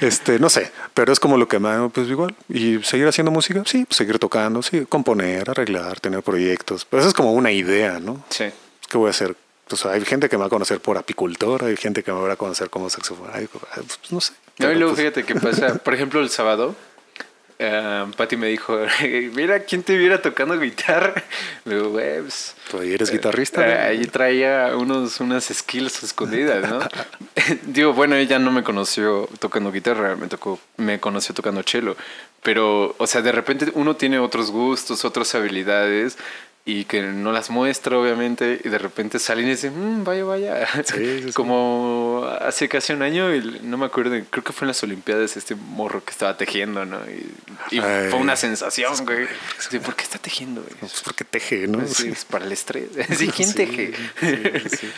Este, 0.00 0.38
no 0.38 0.50
sé, 0.50 0.70
pero 0.94 1.12
es 1.12 1.20
como 1.20 1.36
lo 1.38 1.48
que 1.48 1.58
me 1.58 1.68
da, 1.70 1.88
pues 1.88 2.08
igual. 2.08 2.34
Y 2.48 2.82
seguir 2.82 3.06
haciendo 3.06 3.30
música, 3.30 3.62
sí, 3.64 3.84
pues, 3.86 3.96
seguir 3.96 4.18
tocando, 4.18 4.62
sí, 4.62 4.84
componer, 4.86 5.48
arreglar, 5.48 6.00
tener 6.00 6.22
proyectos. 6.22 6.84
Pero 6.84 7.00
eso 7.00 7.08
es 7.08 7.14
como 7.14 7.32
una 7.32 7.50
idea, 7.52 7.98
¿no? 7.98 8.22
Sí. 8.28 8.44
¿Qué 8.88 8.98
voy 8.98 9.06
a 9.08 9.10
hacer? 9.10 9.34
Sea, 9.68 9.92
hay 9.92 10.04
gente 10.04 10.28
que 10.28 10.36
me 10.36 10.42
va 10.42 10.46
a 10.46 10.50
conocer 10.50 10.80
por 10.80 10.98
apicultor, 10.98 11.64
hay 11.64 11.76
gente 11.76 12.02
que 12.02 12.12
me 12.12 12.20
va 12.20 12.32
a 12.32 12.36
conocer 12.36 12.68
como 12.68 12.90
saxofonista, 12.90 13.58
pues, 13.58 14.12
no 14.12 14.20
sé. 14.20 14.34
No, 14.58 14.70
y 14.70 14.74
luego 14.74 14.94
pues, 14.94 15.00
fíjate 15.00 15.24
qué 15.24 15.34
pasa. 15.34 15.74
Por 15.82 15.94
ejemplo, 15.94 16.20
el 16.20 16.28
sábado, 16.28 16.74
Pati 18.16 18.36
me 18.36 18.48
dijo, 18.48 18.78
mira, 19.34 19.60
¿quién 19.60 19.82
te 19.82 19.96
viera 19.96 20.20
tocando 20.20 20.58
guitarra? 20.58 21.14
Le 21.64 21.76
digo, 21.76 21.90
güey, 21.90 22.20
pues, 22.20 22.54
tú 22.70 22.80
ahí 22.80 22.92
eres 22.92 23.10
guitarrista. 23.10 23.66
eh, 23.66 23.78
ahí 23.78 24.06
traía 24.06 24.76
unos, 24.76 25.20
unas 25.20 25.44
skills 25.44 26.02
escondidas, 26.02 26.68
¿no? 26.68 26.80
Digo, 27.66 27.92
bueno, 27.92 28.16
ella 28.16 28.38
no 28.38 28.50
me 28.50 28.62
conoció 28.62 29.28
tocando 29.38 29.70
guitarra, 29.70 30.16
me 30.16 30.26
tocó, 30.26 30.58
me 30.76 30.98
conoció 31.00 31.34
tocando 31.34 31.62
cello. 31.62 31.96
Pero, 32.42 32.94
o 32.98 33.06
sea, 33.06 33.22
de 33.22 33.32
repente 33.32 33.70
uno 33.74 33.94
tiene 33.96 34.18
otros 34.18 34.50
gustos, 34.50 35.04
otras 35.04 35.34
habilidades 35.34 36.18
y 36.64 36.84
que 36.84 37.02
no 37.02 37.32
las 37.32 37.50
muestra, 37.50 37.98
obviamente, 37.98 38.60
y 38.62 38.68
de 38.68 38.78
repente 38.78 39.18
salen 39.18 39.46
y 39.46 39.50
dicen, 39.50 39.72
"Mm, 40.00 40.04
vaya, 40.04 40.24
vaya. 40.24 40.66
Sí, 40.84 40.92
sí, 40.94 41.22
sí. 41.26 41.32
Como 41.32 42.24
hace 42.40 42.68
casi 42.68 42.92
un 42.92 43.02
año, 43.02 43.34
y 43.34 43.60
no 43.64 43.76
me 43.78 43.86
acuerdo, 43.86 44.12
creo 44.30 44.44
que 44.44 44.52
fue 44.52 44.66
en 44.66 44.68
las 44.68 44.82
Olimpiadas 44.84 45.36
este 45.36 45.56
morro 45.56 46.04
que 46.04 46.12
estaba 46.12 46.36
tejiendo, 46.36 46.84
¿no? 46.84 47.00
Y, 47.70 47.80
fue 47.80 48.14
una 48.14 48.36
sensación, 48.36 48.92
güey. 49.04 49.26
Sí, 49.58 49.78
¿Por 49.80 49.96
qué 49.96 50.04
está 50.04 50.18
tejiendo, 50.18 50.62
güey? 50.62 50.74
Pues 50.78 51.00
porque 51.04 51.24
teje, 51.24 51.66
¿no? 51.66 51.84
Sí, 51.88 51.94
Sí. 52.04 52.08
es 52.10 52.24
para 52.24 52.44
el 52.44 52.52
estrés. 52.52 52.88
Sí, 53.18 53.28
¿quién 53.28 53.48
Sí, 53.48 53.54
teje? 53.54 53.92
sí, 54.20 54.76
sí. 54.78 54.88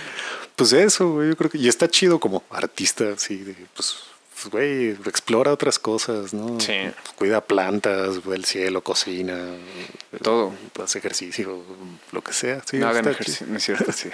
Pues 0.57 0.73
eso, 0.73 1.13
güey, 1.15 1.31
yo 1.31 1.37
creo 1.37 1.51
que... 1.51 1.59
Y 1.59 1.69
está 1.69 1.89
chido 1.89 2.21
como 2.21 2.43
artista, 2.51 3.05
así, 3.17 3.37
de, 3.39 3.57
pues, 3.75 3.97
pues, 4.45 4.51
güey, 4.51 4.91
explora 5.09 5.53
otras 5.53 5.79
cosas, 5.79 6.35
¿no? 6.35 6.61
Sí. 6.61 6.75
Cuida 7.17 7.41
plantas, 7.41 8.25
ve 8.25 8.37
el 8.37 8.45
cielo, 8.45 8.83
cocina. 8.83 9.39
Todo. 10.23 10.53
Hace 10.83 10.99
ejercicio, 10.99 11.63
lo 12.13 12.23
que 12.23 12.33
sea. 12.33 12.63
Sí, 12.65 12.79
no 12.79 12.89
hagan 12.89 13.09
ejercicio, 13.09 13.47
no 13.49 13.57
es 13.57 13.65
cierto, 13.65 13.93
sí. 13.93 14.11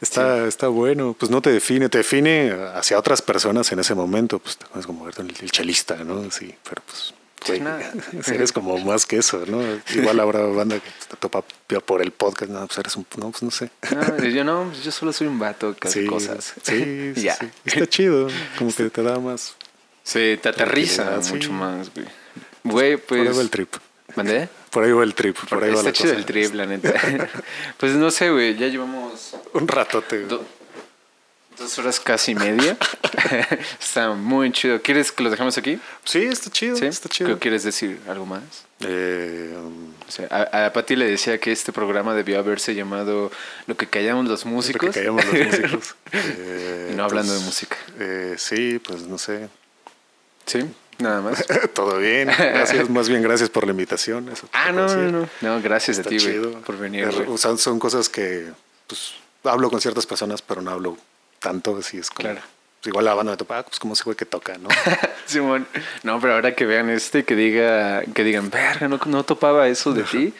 Está, 0.00 0.46
está 0.46 0.68
bueno, 0.68 1.16
pues 1.18 1.30
no 1.30 1.42
te 1.42 1.50
define, 1.50 1.88
te 1.88 1.98
define 1.98 2.52
hacia 2.74 2.98
otras 2.98 3.22
personas 3.22 3.70
en 3.72 3.80
ese 3.80 3.94
momento, 3.94 4.38
pues 4.38 4.58
te 4.58 4.66
pones 4.66 4.86
como 4.86 5.08
el, 5.08 5.14
el 5.18 5.50
chelista, 5.50 5.96
¿no? 6.04 6.30
Sí, 6.30 6.54
pero 6.68 6.82
pues... 6.86 7.14
Sí, 7.44 7.52
güey, 7.52 7.60
nada. 7.60 7.92
eres 8.26 8.52
como 8.52 8.76
más 8.78 9.06
que 9.06 9.18
eso, 9.18 9.44
¿no? 9.46 9.62
Igual 9.94 10.18
habrá 10.20 10.40
banda 10.46 10.76
que 10.80 10.90
te 11.08 11.16
topa 11.16 11.42
por 11.84 12.02
el 12.02 12.10
podcast, 12.10 12.50
no, 12.50 12.66
pues 12.66 12.78
eres 12.78 12.96
un, 12.96 13.06
no, 13.18 13.30
pues 13.30 13.42
no 13.42 13.50
sé. 13.50 13.70
No, 13.94 14.24
yo 14.24 14.42
no, 14.44 14.72
yo 14.82 14.90
solo 14.90 15.12
soy 15.12 15.26
un 15.26 15.38
vato 15.38 15.74
que 15.76 15.88
hace 15.88 16.02
Sí, 16.02 16.06
cosas. 16.06 16.54
Sí, 16.62 17.12
sí, 17.14 17.22
Ya. 17.22 17.34
sí. 17.36 17.46
Está 17.64 17.86
chido, 17.86 18.28
como 18.58 18.74
que 18.74 18.90
te 18.90 19.02
da 19.02 19.18
más. 19.20 19.54
Sí, 20.02 20.38
te 20.40 20.48
aterriza 20.48 21.22
sí. 21.22 21.32
mucho 21.34 21.52
más, 21.52 21.90
güey. 21.94 22.06
Güey, 22.64 22.96
por 22.96 23.18
ahí 23.18 23.24
pues... 23.24 23.38
va 23.38 23.42
el 23.42 23.50
trip. 23.50 23.74
¿Mandé? 24.14 24.48
Por 24.70 24.84
ahí 24.84 24.92
va 24.92 25.04
el 25.04 25.14
trip, 25.14 25.36
por 25.48 25.62
ahí 25.62 25.70
va 25.70 25.76
Está 25.76 25.88
la 25.88 25.92
chido 25.92 26.08
cosa. 26.10 26.18
el 26.18 26.24
trip, 26.26 26.54
la 26.54 26.66
neta. 26.66 26.94
pues 27.78 27.92
no 27.92 28.10
sé, 28.10 28.30
güey, 28.30 28.56
ya 28.56 28.66
llevamos... 28.68 29.34
Un 29.52 29.68
ratote. 29.68 30.20
do- 30.26 30.44
Dos 31.58 31.78
horas 31.78 31.98
casi 32.00 32.34
media. 32.34 32.76
está 33.80 34.10
muy 34.10 34.52
chido. 34.52 34.80
¿Quieres 34.82 35.10
que 35.12 35.22
lo 35.22 35.30
dejemos 35.30 35.56
aquí? 35.58 35.78
Sí, 36.04 36.22
está 36.24 36.50
chido, 36.50 36.76
¿Sí? 36.76 36.86
está 36.86 37.08
chido. 37.08 37.30
¿Qué 37.34 37.38
¿Quieres 37.38 37.62
decir 37.64 37.98
algo 38.08 38.26
más? 38.26 38.42
Eh, 38.80 39.54
um, 39.56 39.92
O 40.06 40.10
sea, 40.10 40.26
a, 40.30 40.66
a 40.66 40.72
Pati 40.72 40.96
le 40.96 41.06
decía 41.06 41.38
que 41.38 41.50
este 41.52 41.72
programa 41.72 42.14
debió 42.14 42.38
haberse 42.38 42.74
llamado 42.74 43.30
Lo 43.66 43.76
que 43.76 43.86
callamos 43.86 44.26
los 44.26 44.44
músicos. 44.44 44.90
que 44.90 45.00
callamos 45.00 45.24
los 45.24 45.34
músicos. 45.46 45.94
Eh, 46.12 46.90
Y 46.92 46.94
no 46.96 47.04
hablando 47.04 47.32
de 47.32 47.38
pues, 47.38 47.46
música. 47.46 47.76
eh, 48.00 48.34
sí, 48.38 48.78
pues 48.78 49.02
no 49.02 49.16
sé. 49.16 49.48
sí, 50.44 50.60
nada 50.98 51.22
más. 51.22 51.42
Todo 51.72 51.96
bien. 51.98 52.28
Gracias, 52.28 52.90
más 52.90 53.08
bien 53.08 53.22
gracias 53.22 53.48
por 53.48 53.64
la 53.64 53.70
invitación. 53.70 54.28
eso 54.28 54.46
ah, 54.52 54.72
no, 54.72 54.86
no, 54.94 55.10
no. 55.22 55.28
No, 55.40 55.62
gracias 55.62 55.96
Está 55.98 56.10
a 56.10 56.10
ti, 56.10 56.18
güey, 56.18 56.32
chido. 56.34 56.60
por 56.60 56.76
venir, 56.78 57.04
Es- 57.08 57.16
o 57.28 57.38
sea, 57.38 57.56
son 57.56 57.78
cosas 57.78 58.10
que 58.10 58.46
pues 58.86 59.14
hablo 59.44 59.70
con 59.70 59.80
ciertas 59.80 60.04
personas, 60.06 60.42
pero 60.42 60.60
no 60.60 60.70
hablo 60.70 60.98
tanto, 61.46 61.76
así 61.76 61.98
es 61.98 62.10
como. 62.10 62.28
Claro. 62.28 62.40
pues, 62.80 62.88
igual 62.88 63.04
la 63.04 63.14
banda 63.14 63.32
me 63.32 63.36
topa, 63.36 63.58
ah, 63.58 63.62
pues 63.64 63.78
como 63.78 63.94
ese 63.94 64.04
güey 64.04 64.16
que 64.16 64.26
toca, 64.26 64.58
¿no? 64.58 64.68
Simón, 65.26 65.66
no, 66.02 66.20
pero 66.20 66.34
ahora 66.34 66.54
que 66.54 66.66
vean 66.66 66.90
este, 66.90 67.24
que 67.24 67.36
diga, 67.36 68.02
que 68.02 68.24
digan, 68.24 68.50
verga, 68.50 68.88
no, 68.88 68.98
no 69.06 69.24
topaba 69.24 69.68
eso 69.68 69.92
de 69.92 70.02
ti, 70.02 70.34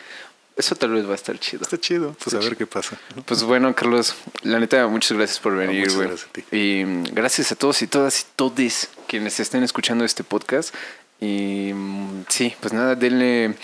eso 0.57 0.75
tal 0.75 0.91
vez 0.91 1.07
va 1.07 1.13
a 1.13 1.15
estar 1.15 1.39
chido. 1.39 1.63
Está 1.63 1.79
chido, 1.79 2.17
pues 2.23 2.35
a 2.35 2.39
ver 2.39 2.57
qué 2.57 2.67
pasa. 2.67 2.97
Pues 3.25 3.43
bueno, 3.43 3.75
Carlos, 3.75 4.17
la 4.43 4.59
neta, 4.59 4.87
muchas 4.89 5.17
gracias 5.17 5.39
por 5.39 5.55
venir, 5.55 5.93
güey. 5.93 6.09
gracias 6.09 6.29
a 6.29 6.33
ti. 6.33 6.45
Y 6.57 6.85
mm, 6.85 7.05
gracias 7.13 7.53
a 7.53 7.57
todos 7.57 7.81
y 7.83 7.87
todas 7.87 8.21
y 8.21 8.25
todes 8.35 8.89
quienes 9.07 9.39
estén 9.39 9.63
escuchando 9.63 10.05
este 10.05 10.25
podcast. 10.25 10.75
Y 11.21 11.73
mm, 11.73 12.25
sí, 12.29 12.55
pues 12.59 12.73
nada, 12.73 12.95
denle, 12.95 13.55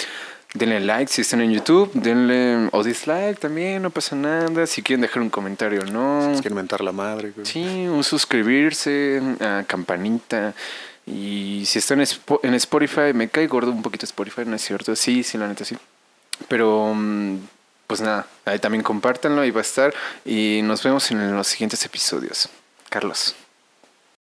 denle 0.55 0.81
like 0.81 1.11
si 1.11 1.23
están 1.23 1.41
en 1.41 1.53
YouTube, 1.53 1.91
denle 1.95 2.69
o 2.73 2.83
dislike 2.83 3.39
también, 3.39 3.83
no 3.83 3.91
pasa 3.91 4.17
nada. 4.17 4.67
Si 4.67 4.83
quieren 4.83 5.01
dejar 5.01 5.23
un 5.23 5.31
comentario, 5.31 5.85
no. 5.87 6.33
Es 6.33 6.43
que 6.43 6.49
inventar 6.49 6.83
la 6.83 6.93
madre, 6.93 7.33
güey. 7.35 7.47
Sí, 7.47 7.87
un 7.87 8.05
suscribirse, 8.05 9.21
a 9.41 9.65
campanita. 9.67 10.55
Y 11.07 11.65
si 11.67 11.79
están 11.79 12.01
en 12.01 12.55
Spotify, 12.55 13.13
me 13.15 13.29
cae 13.29 13.47
gordo 13.47 13.73
un 13.73 13.83
poquito 13.83 14.07
Spotify, 14.07 14.43
¿no 14.47 14.57
es 14.57 14.63
cierto? 14.63 14.95
Sí, 14.95 15.23
sí, 15.23 15.37
la 15.37 15.49
neta 15.49 15.65
sí. 15.65 15.77
Pero, 16.49 16.93
mm, 16.95 17.39
pues 17.87 18.01
nada, 18.01 18.27
ahí 18.45 18.59
también 18.59 18.83
compártanlo, 18.83 19.43
ahí 19.43 19.51
va 19.51 19.61
a 19.61 19.63
estar. 19.63 19.93
Y 20.25 20.61
nos 20.63 20.83
vemos 20.83 21.11
en 21.11 21.35
los 21.35 21.47
siguientes 21.49 21.85
episodios. 21.85 22.49
Carlos. 22.89 23.35